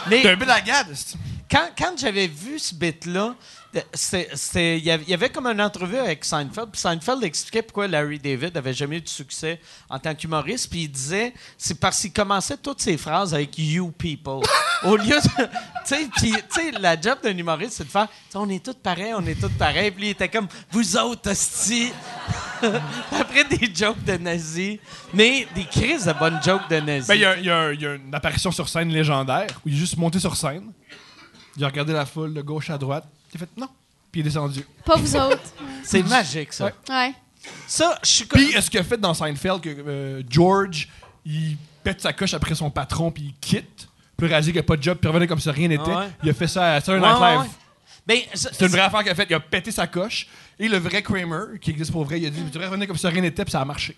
Mais- 0.08 0.22
T'as 0.22 0.32
un 0.32 0.36
bit 0.36 0.50
à 0.50 0.60
Gad. 0.60 0.86
c'est- 0.94 1.16
quand, 1.50 1.68
quand 1.78 1.92
j'avais 1.98 2.26
vu 2.26 2.58
ce 2.58 2.74
bit-là, 2.74 3.34
c'était- 3.34 3.34
c'était- 3.34 3.63
il 3.74 4.84
y 4.84 4.90
avait- 4.90 5.04
il 5.04 5.10
y 5.10 5.14
avait 5.14 5.30
comme 5.30 5.46
une 5.46 5.60
entrevue 5.60 5.96
avec 5.98 6.24
Seinfeld, 6.24 6.70
puis 6.70 6.80
Seinfeld 6.80 7.22
expliquait 7.24 7.62
pourquoi 7.62 7.88
Larry 7.88 8.18
David 8.18 8.56
avait 8.56 8.72
jamais 8.74 8.98
eu 8.98 9.00
de 9.00 9.08
succès 9.08 9.60
en 9.90 9.98
tant 9.98 10.14
qu'humoriste, 10.14 10.70
puis 10.70 10.82
il 10.84 10.88
disait 10.88 11.32
c'est 11.58 11.78
parce 11.78 12.00
qu'il 12.00 12.12
commençait 12.12 12.56
toutes 12.56 12.80
ses 12.80 12.96
phrases 12.96 13.34
avec 13.34 13.58
You 13.58 13.90
people. 13.98 14.40
Au 14.84 14.96
lieu 14.96 15.16
de. 15.16 15.48
Tu 15.86 16.32
sais, 16.50 16.70
la 16.78 17.00
job 17.00 17.18
d'un 17.22 17.36
humoriste, 17.36 17.74
c'est 17.78 17.84
de 17.84 17.88
faire 17.90 18.08
on 18.34 18.48
est 18.48 18.64
tous 18.64 18.74
pareils, 18.74 19.12
on 19.14 19.24
est 19.26 19.38
tous 19.40 19.48
pareils, 19.50 19.90
puis 19.90 20.06
il 20.06 20.10
était 20.10 20.28
comme 20.28 20.48
Vous 20.70 20.96
autres, 20.96 21.30
hostie. 21.30 21.92
Après 23.12 23.44
des 23.44 23.72
jokes 23.74 24.02
de 24.04 24.16
nazis, 24.16 24.78
mais 25.12 25.46
des 25.54 25.64
crises 25.64 26.04
de 26.06 26.12
bonnes 26.12 26.40
jokes 26.42 26.68
de 26.70 26.76
nazis. 26.80 27.08
Ben, 27.08 27.14
il 27.14 27.44
y, 27.44 27.46
y 27.46 27.50
a 27.50 27.94
une 27.94 28.14
apparition 28.14 28.50
sur 28.50 28.68
scène 28.68 28.88
légendaire 28.90 29.48
où 29.64 29.68
il 29.68 29.74
est 29.74 29.78
juste 29.78 29.96
monté 29.96 30.18
sur 30.18 30.36
scène. 30.36 30.72
Il 31.56 31.64
a 31.64 31.68
regardé 31.68 31.92
la 31.92 32.06
foule 32.06 32.34
de 32.34 32.42
gauche 32.42 32.70
à 32.70 32.78
droite. 32.78 33.04
Il 33.34 33.42
a 33.42 33.46
fait 33.46 33.50
non. 33.60 33.68
Puis 34.12 34.20
il 34.20 34.26
est 34.26 34.30
descendu. 34.30 34.64
Pas 34.84 34.96
vous 34.96 35.16
autres. 35.16 35.42
c'est 35.82 36.02
magique, 36.04 36.52
ça. 36.52 36.66
Ouais. 36.66 36.72
Ouais. 36.88 37.14
Ça, 37.66 37.98
je 38.02 38.08
suis 38.08 38.26
comme. 38.26 38.40
Puis, 38.40 38.54
est-ce 38.54 38.70
qu'il 38.70 38.80
a 38.80 38.84
fait 38.84 38.96
dans 38.96 39.12
Seinfeld 39.12 39.60
que 39.60 39.68
euh, 39.86 40.22
George, 40.28 40.88
il 41.26 41.56
pète 41.82 42.00
sa 42.00 42.12
coche 42.12 42.32
après 42.34 42.54
son 42.54 42.70
patron, 42.70 43.10
puis 43.10 43.24
il 43.24 43.34
quitte, 43.40 43.88
puis 44.16 44.26
il 44.26 44.30
réalise 44.30 44.46
qu'il 44.46 44.54
n'y 44.54 44.60
a 44.60 44.62
pas 44.62 44.76
de 44.76 44.82
job, 44.82 44.96
puis 44.98 45.08
il 45.08 45.12
revenait 45.12 45.26
comme 45.26 45.40
si 45.40 45.50
rien 45.50 45.68
n'était. 45.68 45.82
Ah 45.86 45.98
ouais. 46.00 46.08
Il 46.22 46.30
a 46.30 46.34
fait 46.34 46.46
ça 46.48 46.74
à 46.74 46.80
Saturday 46.80 47.00
Night 47.06 47.20
ouais, 47.20 47.30
Live. 47.32 47.40
ouais. 47.40 47.46
Ben, 48.06 48.18
ça- 48.34 48.50
C'est 48.52 48.64
une 48.66 48.70
vraie 48.72 48.80
affaire 48.82 49.00
qu'il 49.00 49.10
a 49.10 49.14
faite. 49.14 49.26
Il 49.30 49.34
a 49.34 49.40
pété 49.40 49.70
sa 49.70 49.86
coche. 49.86 50.26
Et 50.58 50.68
le 50.68 50.78
vrai 50.78 51.02
Kramer, 51.02 51.58
qui 51.60 51.70
existe 51.70 51.90
pour 51.92 52.04
vrai, 52.04 52.20
il 52.20 52.26
a 52.26 52.30
dit 52.30 52.40
Tu 52.44 52.50
devrais 52.50 52.66
revenir 52.68 52.86
comme 52.86 52.96
si 52.96 53.06
rien 53.06 53.22
n'était, 53.22 53.44
puis 53.44 53.52
ça 53.52 53.60
a 53.60 53.64
marché. 53.64 53.96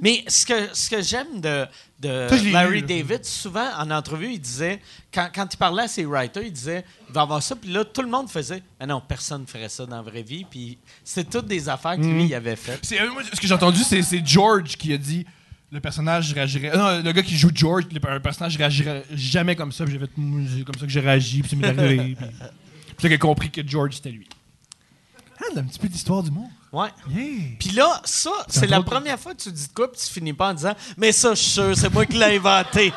Mais 0.00 0.24
ce 0.28 0.46
que, 0.46 0.74
ce 0.74 0.88
que 0.88 1.02
j'aime 1.02 1.40
de, 1.40 1.66
de 2.00 2.28
Ça, 2.30 2.36
Larry 2.50 2.80
lu. 2.80 2.86
David, 2.86 3.24
souvent 3.24 3.68
en 3.78 3.90
entrevue, 3.90 4.32
il 4.32 4.38
disait, 4.40 4.80
quand, 5.12 5.28
quand 5.34 5.52
il 5.52 5.56
parlait 5.56 5.82
à 5.84 5.88
ses 5.88 6.04
writers, 6.06 6.42
il 6.44 6.52
disait, 6.52 6.84
il 7.08 7.14
va 7.14 7.22
avoir 7.22 7.42
ça, 7.42 7.56
puis 7.56 7.70
là, 7.70 7.84
tout 7.84 8.00
le 8.02 8.08
monde 8.08 8.28
faisait, 8.30 8.62
mais 8.80 8.86
non, 8.86 9.02
personne 9.06 9.42
ne 9.42 9.46
ferait 9.46 9.68
ça 9.68 9.84
dans 9.84 9.96
la 9.96 10.02
vraie 10.02 10.22
vie, 10.22 10.44
puis 10.48 10.78
c'était 11.04 11.30
toutes 11.30 11.46
des 11.46 11.68
affaires 11.68 11.96
que 11.96 12.00
lui, 12.02 12.08
Mhm. 12.12 12.20
il 12.26 12.34
avait 12.34 12.56
faites. 12.56 12.80
C'est- 12.84 13.00
euh, 13.00 13.10
moi, 13.12 13.22
ce 13.30 13.38
que 13.40 13.46
j'ai 13.46 13.54
entendu, 13.54 13.80
c'est, 13.82 14.02
c'est 14.02 14.26
George 14.26 14.76
qui 14.76 14.92
a 14.94 14.98
dit 14.98 15.26
le 15.70 15.80
personnage 15.80 16.32
réagirait. 16.32 16.70
euh, 16.74 16.98
Non, 16.98 17.04
le 17.04 17.12
gars 17.12 17.22
qui 17.22 17.36
joue 17.36 17.50
George, 17.54 17.84
le- 17.92 18.10
un 18.10 18.20
personnage 18.20 18.56
réagirait 18.56 19.04
jamais 19.14 19.56
comme 19.56 19.72
ça. 19.72 19.84
Puis 19.84 19.94
j'ai 19.94 19.98
fait, 19.98 20.10
c'est 20.14 20.64
comme 20.64 20.74
ça 20.76 20.86
que 20.86 20.92
j'ai 20.92 21.00
réagi, 21.00 21.40
puis 21.40 21.50
c'est 21.50 21.56
m'est 21.56 21.66
arrivé. 21.78 22.16
puis 22.16 22.28
puis 23.08 23.12
a 23.12 23.18
compris 23.18 23.50
que 23.50 23.66
George 23.66 23.94
c'était 23.96 24.10
lui. 24.10 24.26
Un 25.56 25.62
petit 25.62 25.78
peu 25.78 25.88
d'histoire 25.88 26.22
du 26.22 26.30
monde. 26.30 26.48
Ouais. 26.72 26.88
Yeah. 27.08 27.56
Puis 27.58 27.70
là, 27.70 28.00
ça, 28.04 28.30
c'est 28.48 28.66
la 28.66 28.82
première 28.82 29.18
fois 29.18 29.34
que 29.34 29.40
tu 29.42 29.50
dis 29.52 29.68
de 29.68 29.72
quoi, 29.72 29.90
puis 29.90 30.00
tu 30.04 30.12
finis 30.12 30.32
pas 30.32 30.48
en 30.50 30.54
disant, 30.54 30.74
mais 30.96 31.12
ça, 31.12 31.30
je 31.30 31.40
suis 31.40 31.50
sûr, 31.52 31.76
c'est 31.76 31.92
moi 31.92 32.04
qui 32.04 32.16
l'ai 32.18 32.36
inventé. 32.36 32.92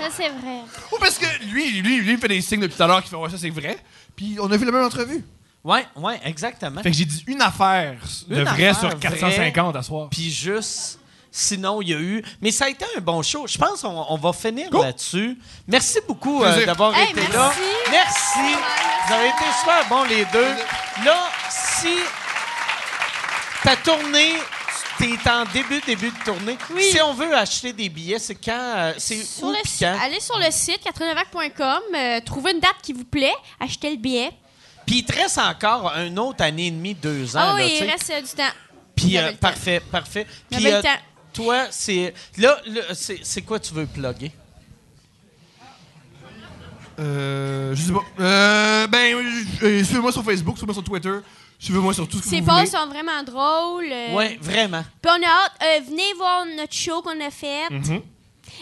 Ça, 0.00 0.08
c'est 0.10 0.28
vrai. 0.28 0.60
Ou 0.92 0.96
parce 0.98 1.18
que 1.18 1.26
lui, 1.46 1.80
lui, 1.82 2.00
lui, 2.00 2.12
il 2.14 2.18
fait 2.18 2.28
des 2.28 2.40
signes 2.40 2.60
depuis 2.60 2.76
tout 2.76 2.82
à 2.82 2.86
l'heure 2.86 3.02
qui 3.02 3.10
fait 3.10 3.16
ouais, 3.16 3.30
ça 3.30 3.38
c'est 3.38 3.50
vrai. 3.50 3.78
Puis 4.16 4.36
on 4.40 4.50
a 4.50 4.56
vu 4.56 4.64
la 4.64 4.72
même 4.72 4.84
entrevue. 4.84 5.24
Ouais, 5.62 5.86
ouais, 5.96 6.20
exactement. 6.24 6.82
Fait 6.82 6.90
que 6.90 6.96
j'ai 6.96 7.04
dit 7.04 7.24
une 7.26 7.40
affaire 7.40 7.96
de 8.28 8.36
Une 8.36 8.44
vrai 8.44 8.68
affaire 8.68 8.90
sur 8.90 8.98
450 8.98 9.76
à 9.76 9.82
soir. 9.82 10.08
Puis 10.10 10.30
juste, 10.30 10.98
sinon, 11.30 11.80
il 11.80 11.88
y 11.88 11.94
a 11.94 11.98
eu. 11.98 12.22
Mais 12.42 12.50
ça 12.50 12.66
a 12.66 12.68
été 12.68 12.84
un 12.96 13.00
bon 13.00 13.22
show. 13.22 13.46
Je 13.46 13.56
pense 13.56 13.80
qu'on 13.82 14.04
on 14.08 14.16
va 14.16 14.32
finir 14.32 14.70
là-dessus. 14.72 15.38
Merci 15.66 15.98
beaucoup 16.06 16.42
euh, 16.44 16.66
d'avoir 16.66 16.94
Hey, 16.96 17.10
été 17.10 17.20
merci. 17.20 17.32
là. 17.36 17.52
Merci. 17.90 18.54
Vous 19.06 19.12
avez 19.14 19.28
été 19.28 19.44
super 19.60 19.88
bons, 19.88 20.04
les 20.04 20.24
deux. 20.26 20.54
Là, 21.04 21.28
si 21.84 23.62
ta 23.62 23.76
tournée, 23.76 24.34
t'es 24.98 25.18
en 25.30 25.44
début, 25.52 25.80
début 25.86 26.10
de 26.10 26.24
tournée. 26.24 26.56
Oui. 26.70 26.82
Si 26.90 27.00
on 27.02 27.12
veut 27.14 27.34
acheter 27.36 27.72
des 27.72 27.88
billets, 27.88 28.18
c'est 28.18 28.34
quand? 28.34 28.52
euh, 28.76 28.92
c'est 28.98 29.16
où 29.42 29.50
le 29.50 29.56
quand? 29.78 29.98
allez 30.02 30.20
sur 30.20 30.38
le 30.38 30.50
site 30.50 30.80
89vac.com, 30.84 31.80
euh, 31.94 32.20
trouvez 32.24 32.52
une 32.52 32.60
date 32.60 32.76
qui 32.82 32.92
vous 32.92 33.04
plaît, 33.04 33.34
achetez 33.60 33.90
le 33.90 33.96
billet. 33.96 34.30
Puis 34.86 34.96
il 34.98 35.04
te 35.04 35.14
reste 35.18 35.38
encore 35.38 35.92
un 35.94 36.14
autre 36.18 36.42
année 36.44 36.66
et 36.66 36.70
demie, 36.70 36.94
deux 36.94 37.36
ans. 37.36 37.40
Ah 37.42 37.58
là, 37.58 37.64
oui, 37.64 37.68
tu 37.68 37.74
il 37.74 37.78
sais. 37.86 37.90
reste 37.92 38.10
euh, 38.10 38.20
du 38.20 38.28
temps. 38.28 38.54
Puis 38.94 39.10
J'avais 39.12 39.26
euh, 39.26 39.30
le 39.30 39.36
temps. 39.36 39.40
parfait, 39.48 39.80
parfait. 39.80 40.24
Puis 40.50 40.60
J'avais 40.60 40.70
le 40.70 40.76
euh, 40.76 40.82
temps. 40.82 41.00
toi, 41.32 41.66
c'est 41.70 42.14
là, 42.36 42.58
là, 42.66 42.82
c'est 42.94 43.20
c'est 43.22 43.42
quoi 43.42 43.58
tu 43.58 43.72
veux 43.74 43.86
plugger? 43.86 44.30
Euh, 46.98 47.74
je 47.74 47.82
sais 47.82 47.92
pas. 47.92 48.04
Euh, 48.20 48.86
ben, 48.86 49.16
euh, 49.62 49.82
suivez-moi 49.84 50.12
sur 50.12 50.22
Facebook, 50.22 50.56
suivez-moi 50.56 50.74
sur 50.74 50.84
Twitter, 50.84 51.14
suivez-moi 51.64 51.94
sur 51.94 52.06
tout 52.08 52.18
ce 52.18 52.22
que 52.24 52.28
Ces 52.28 52.40
vous 52.40 52.50
voulez. 52.50 52.66
sont 52.66 52.86
vraiment 52.86 53.22
drôles. 53.24 53.88
euh, 53.90 54.14
Ouais, 54.14 54.38
vraiment. 54.40 54.82
Puis 55.02 55.10
on 55.12 55.22
a 55.22 55.26
hâte. 55.26 55.52
euh, 55.62 55.80
venez 55.88 56.12
voir 56.16 56.44
notre 56.56 56.74
show 56.74 57.02
qu'on 57.02 57.20
a 57.20 57.30
fait. 57.30 57.70
Mhm. 57.70 58.02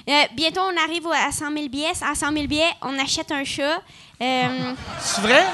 Euh, 0.08 0.12
bientôt, 0.34 0.60
on 0.62 0.76
arrive 0.82 1.06
à 1.08 1.30
100 1.32 1.52
000 1.52 1.68
billets. 1.68 1.92
À 2.02 2.14
100 2.14 2.32
000 2.32 2.46
billets, 2.46 2.70
on 2.82 2.98
achète 2.98 3.30
un 3.32 3.44
chat. 3.44 3.82
Euh, 4.20 4.72
C'est 5.00 5.20
vrai? 5.20 5.44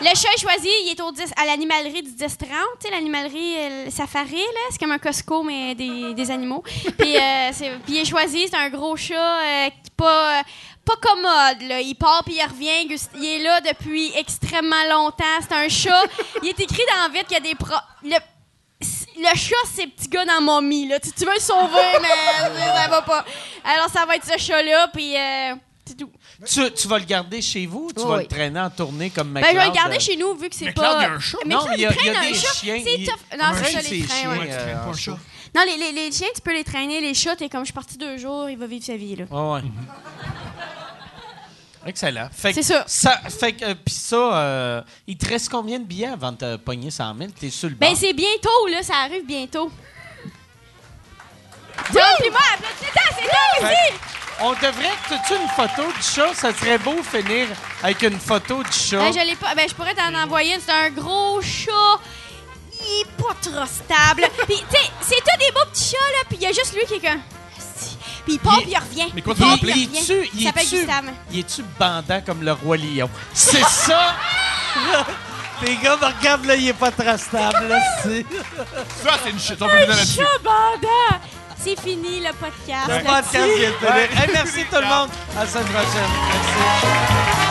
le 0.00 0.06
chat 0.08 0.28
est 0.34 0.40
choisi, 0.40 0.68
il 0.86 0.90
est 0.90 1.00
au 1.02 1.12
10 1.12 1.22
à 1.40 1.44
l'animalerie 1.46 2.02
du 2.02 2.10
10-30. 2.10 2.46
Tu 2.80 2.88
sais, 2.88 2.90
l'animalerie 2.90 3.54
euh, 3.58 3.84
le 3.84 3.90
safari, 3.90 4.36
là. 4.36 4.60
C'est 4.70 4.78
comme 4.78 4.92
un 4.92 4.98
Costco, 4.98 5.42
mais 5.42 5.74
des, 5.74 6.14
des 6.14 6.30
animaux. 6.30 6.62
Puis, 6.98 7.16
euh, 7.16 7.50
c'est- 7.52 7.70
puis 7.84 7.94
il 7.94 7.98
est 7.98 8.04
choisi, 8.04 8.46
c'est 8.48 8.56
un 8.56 8.70
gros 8.70 8.96
chat 8.96 9.14
euh, 9.14 9.68
qui 9.84 9.90
pas, 9.96 10.38
euh, 10.38 10.42
pas 10.84 10.96
commode, 11.00 11.68
là. 11.68 11.80
Il 11.80 11.94
part 11.94 12.22
puis 12.24 12.34
il 12.36 12.42
revient. 12.42 12.96
Il 13.16 13.24
est 13.24 13.38
là 13.42 13.60
depuis 13.60 14.12
extrêmement 14.16 14.84
longtemps. 14.90 15.24
C'est 15.40 15.54
un 15.54 15.68
chat. 15.68 16.02
Il 16.42 16.48
est 16.48 16.60
écrit 16.60 16.82
dans 16.88 17.12
vite 17.12 17.24
qu'il 17.26 17.34
y 17.34 17.36
a 17.36 17.40
des... 17.40 17.54
Pro 17.54 17.74
le, 18.02 18.16
le 19.16 19.36
chat, 19.36 19.54
c'est 19.74 19.86
petit 19.86 20.08
gars 20.08 20.24
dans 20.26 20.40
momie, 20.42 20.88
là. 20.88 21.00
Tu, 21.00 21.10
tu 21.12 21.24
veux 21.24 21.32
le 21.34 21.40
sauver, 21.40 21.68
mais 22.02 22.64
ça 22.64 22.88
va 22.88 23.02
pas. 23.02 23.24
Alors, 23.64 23.88
ça 23.88 24.04
va 24.04 24.16
être 24.16 24.26
ce 24.26 24.36
chat-là, 24.38 24.88
puis 24.92 25.16
euh, 25.16 25.54
c'est 25.86 25.96
tout. 25.96 26.10
Tu, 26.46 26.70
tu 26.72 26.88
vas 26.88 26.98
le 26.98 27.04
garder 27.04 27.40
chez 27.40 27.64
vous 27.64 27.86
ou 27.88 27.92
tu 27.92 28.06
vas 28.06 28.18
le 28.18 28.26
traîner 28.26 28.60
en 28.60 28.68
tournée 28.68 29.08
comme 29.08 29.32
Ben, 29.32 29.40
McLeod? 29.40 29.54
je 29.54 29.60
vais 29.60 29.66
le 29.68 29.72
garder 29.74 29.96
euh, 29.96 30.00
chez 30.00 30.16
nous, 30.16 30.34
vu 30.34 30.50
que 30.50 30.54
c'est 30.56 30.66
McLeod, 30.66 30.84
pas... 30.84 30.98
il 30.98 31.02
y 31.02 31.06
a 31.06 31.12
un 31.12 31.20
chat? 31.20 31.38
Mais 31.46 31.54
Non, 31.54 31.60
McLeod, 31.62 31.78
il 31.78 31.82
y 31.82 31.86
a- 31.86 31.90
il 31.92 32.04
y 32.06 32.08
a 32.10 32.12
traîne 32.14 32.32
des 32.32 32.38
chat. 32.38 32.52
chiens, 32.54 32.80
C'est 32.84 32.94
il- 32.94 33.06
tough. 33.06 33.14
Non, 33.32 33.38
Comment 33.38 33.54
c'est 33.64 33.72
ça, 33.72 33.78
les 33.80 33.84
ces 34.02 34.06
trains, 34.06 34.16
chiens, 34.16 34.30
ouais. 34.32 34.38
Ouais, 34.40 34.46
tu 34.48 34.52
traînes 34.52 34.68
euh, 34.76 34.84
pas 34.84 34.90
un 34.90 34.94
chat. 34.96 35.18
Non, 35.54 35.62
les, 35.66 35.76
les, 35.78 35.92
les 35.92 36.12
chiens, 36.12 36.28
tu 36.34 36.40
peux 36.42 36.52
les 36.52 36.64
traîner. 36.64 37.00
Les 37.00 37.14
chats, 37.14 37.36
t'es 37.36 37.48
comme, 37.48 37.60
je 37.60 37.66
suis 37.66 37.72
parti 37.72 37.96
deux 37.96 38.18
jours, 38.18 38.50
il 38.50 38.58
va 38.58 38.66
vivre 38.66 38.84
sa 38.84 38.96
vie, 38.96 39.16
là. 39.16 39.24
Ouais. 39.30 39.60
Excellent. 41.86 42.28
Que 42.28 42.52
C'est 42.52 42.62
ça. 42.62 42.84
fait 43.28 43.52
que, 43.52 43.64
euh, 43.64 43.74
pis 43.74 43.94
ça, 43.94 44.16
euh, 44.16 44.82
il 45.06 45.16
te 45.16 45.28
reste 45.28 45.48
combien 45.48 45.78
de 45.78 45.84
billets 45.84 46.08
avant 46.08 46.32
de 46.32 46.36
te 46.36 46.56
pogner 46.56 46.90
100 46.90 47.14
000? 47.16 47.30
T'es 47.38 47.50
sur 47.50 47.68
le? 47.68 47.74
Ben, 47.74 47.94
c'est 47.94 48.12
bientôt, 48.12 48.66
là, 48.70 48.82
ça 48.82 48.94
arrive 49.04 49.26
bientôt. 49.26 49.70
Oui! 51.92 52.00
Puis 52.20 52.30
moi, 52.30 52.40
applaudissez 52.54 52.92
c'est 52.94 53.28
toi 53.28 53.40
Fait 53.58 53.64
aussi! 53.64 54.00
On 54.40 54.52
devrait. 54.52 54.92
T'as-tu 55.08 55.34
une 55.34 55.48
photo 55.48 55.82
du 55.92 56.02
chat? 56.02 56.34
Ça 56.34 56.52
serait 56.52 56.78
beau 56.78 57.02
finir 57.02 57.46
avec 57.82 58.02
une 58.02 58.18
photo 58.18 58.62
du 58.62 58.72
chat. 58.72 58.98
Ben, 58.98 59.12
je 59.12 59.24
l'ai 59.26 59.36
pas. 59.36 59.54
Ben, 59.54 59.68
je 59.68 59.74
pourrais 59.74 59.94
t'en 59.94 60.12
envoyer 60.14 60.54
une. 60.54 60.60
C'est 60.60 60.72
un 60.72 60.90
gros 60.90 61.40
chat. 61.40 62.00
Il 62.80 63.02
est 63.02 63.22
pas 63.22 63.34
trop 63.40 63.66
stable. 63.66 64.28
Puis, 64.46 64.56
tu 64.56 64.76
sais, 64.76 64.90
c'est 65.00 65.16
tout 65.16 65.38
des 65.38 65.52
beaux 65.52 65.64
petits 65.70 65.90
chats, 65.90 66.12
là. 66.12 66.24
Puis, 66.28 66.38
il 66.40 66.42
y 66.42 66.46
a 66.46 66.52
juste 66.52 66.74
lui 66.74 66.84
qui 66.86 66.94
est 66.94 67.08
comme. 67.08 67.20
Puis, 68.24 68.34
il 68.34 68.38
part, 68.40 68.58
Il- 68.58 68.62
puis 68.64 68.72
il 68.72 68.78
revient. 68.78 69.12
Mais 69.14 69.22
quoi, 69.22 69.34
il 69.38 69.58
tu 69.58 69.66
il 69.66 69.76
il 69.76 69.96
est-tu, 69.98 70.30
il 70.34 70.46
est-tu, 70.46 70.76
Gustave. 70.76 71.04
il 71.30 71.38
est-tu 71.40 71.62
bandant 71.78 72.20
comme 72.24 72.42
le 72.42 72.52
roi 72.52 72.76
lion? 72.76 73.10
C'est 73.32 73.64
ça? 73.64 74.14
Les 75.62 75.76
gars 75.76 75.96
me 75.96 76.06
regardent, 76.06 76.46
là, 76.46 76.56
il 76.56 76.68
est 76.68 76.72
pas 76.72 76.90
très 76.90 77.16
stable, 77.16 77.68
là, 77.68 77.78
c'est... 78.02 78.26
Ça, 79.02 79.18
c'est 79.22 79.30
une 79.30 79.38
shit. 79.38 79.56
On 79.62 79.66
peut! 79.66 79.74
C'est 81.64 81.80
fini, 81.80 82.20
le 82.20 82.32
podcast. 82.34 82.88
Le 82.88 83.02
podcast 83.04 83.32
vient 83.56 83.70
de. 83.70 83.86
Hey, 84.20 84.30
merci 84.34 84.64
tout 84.70 84.76
le 84.80 84.86
monde. 84.86 85.08
À 85.34 85.44
la 85.44 85.46
semaine 85.46 85.64
prochaine. 85.64 86.10
Merci. 86.28 87.43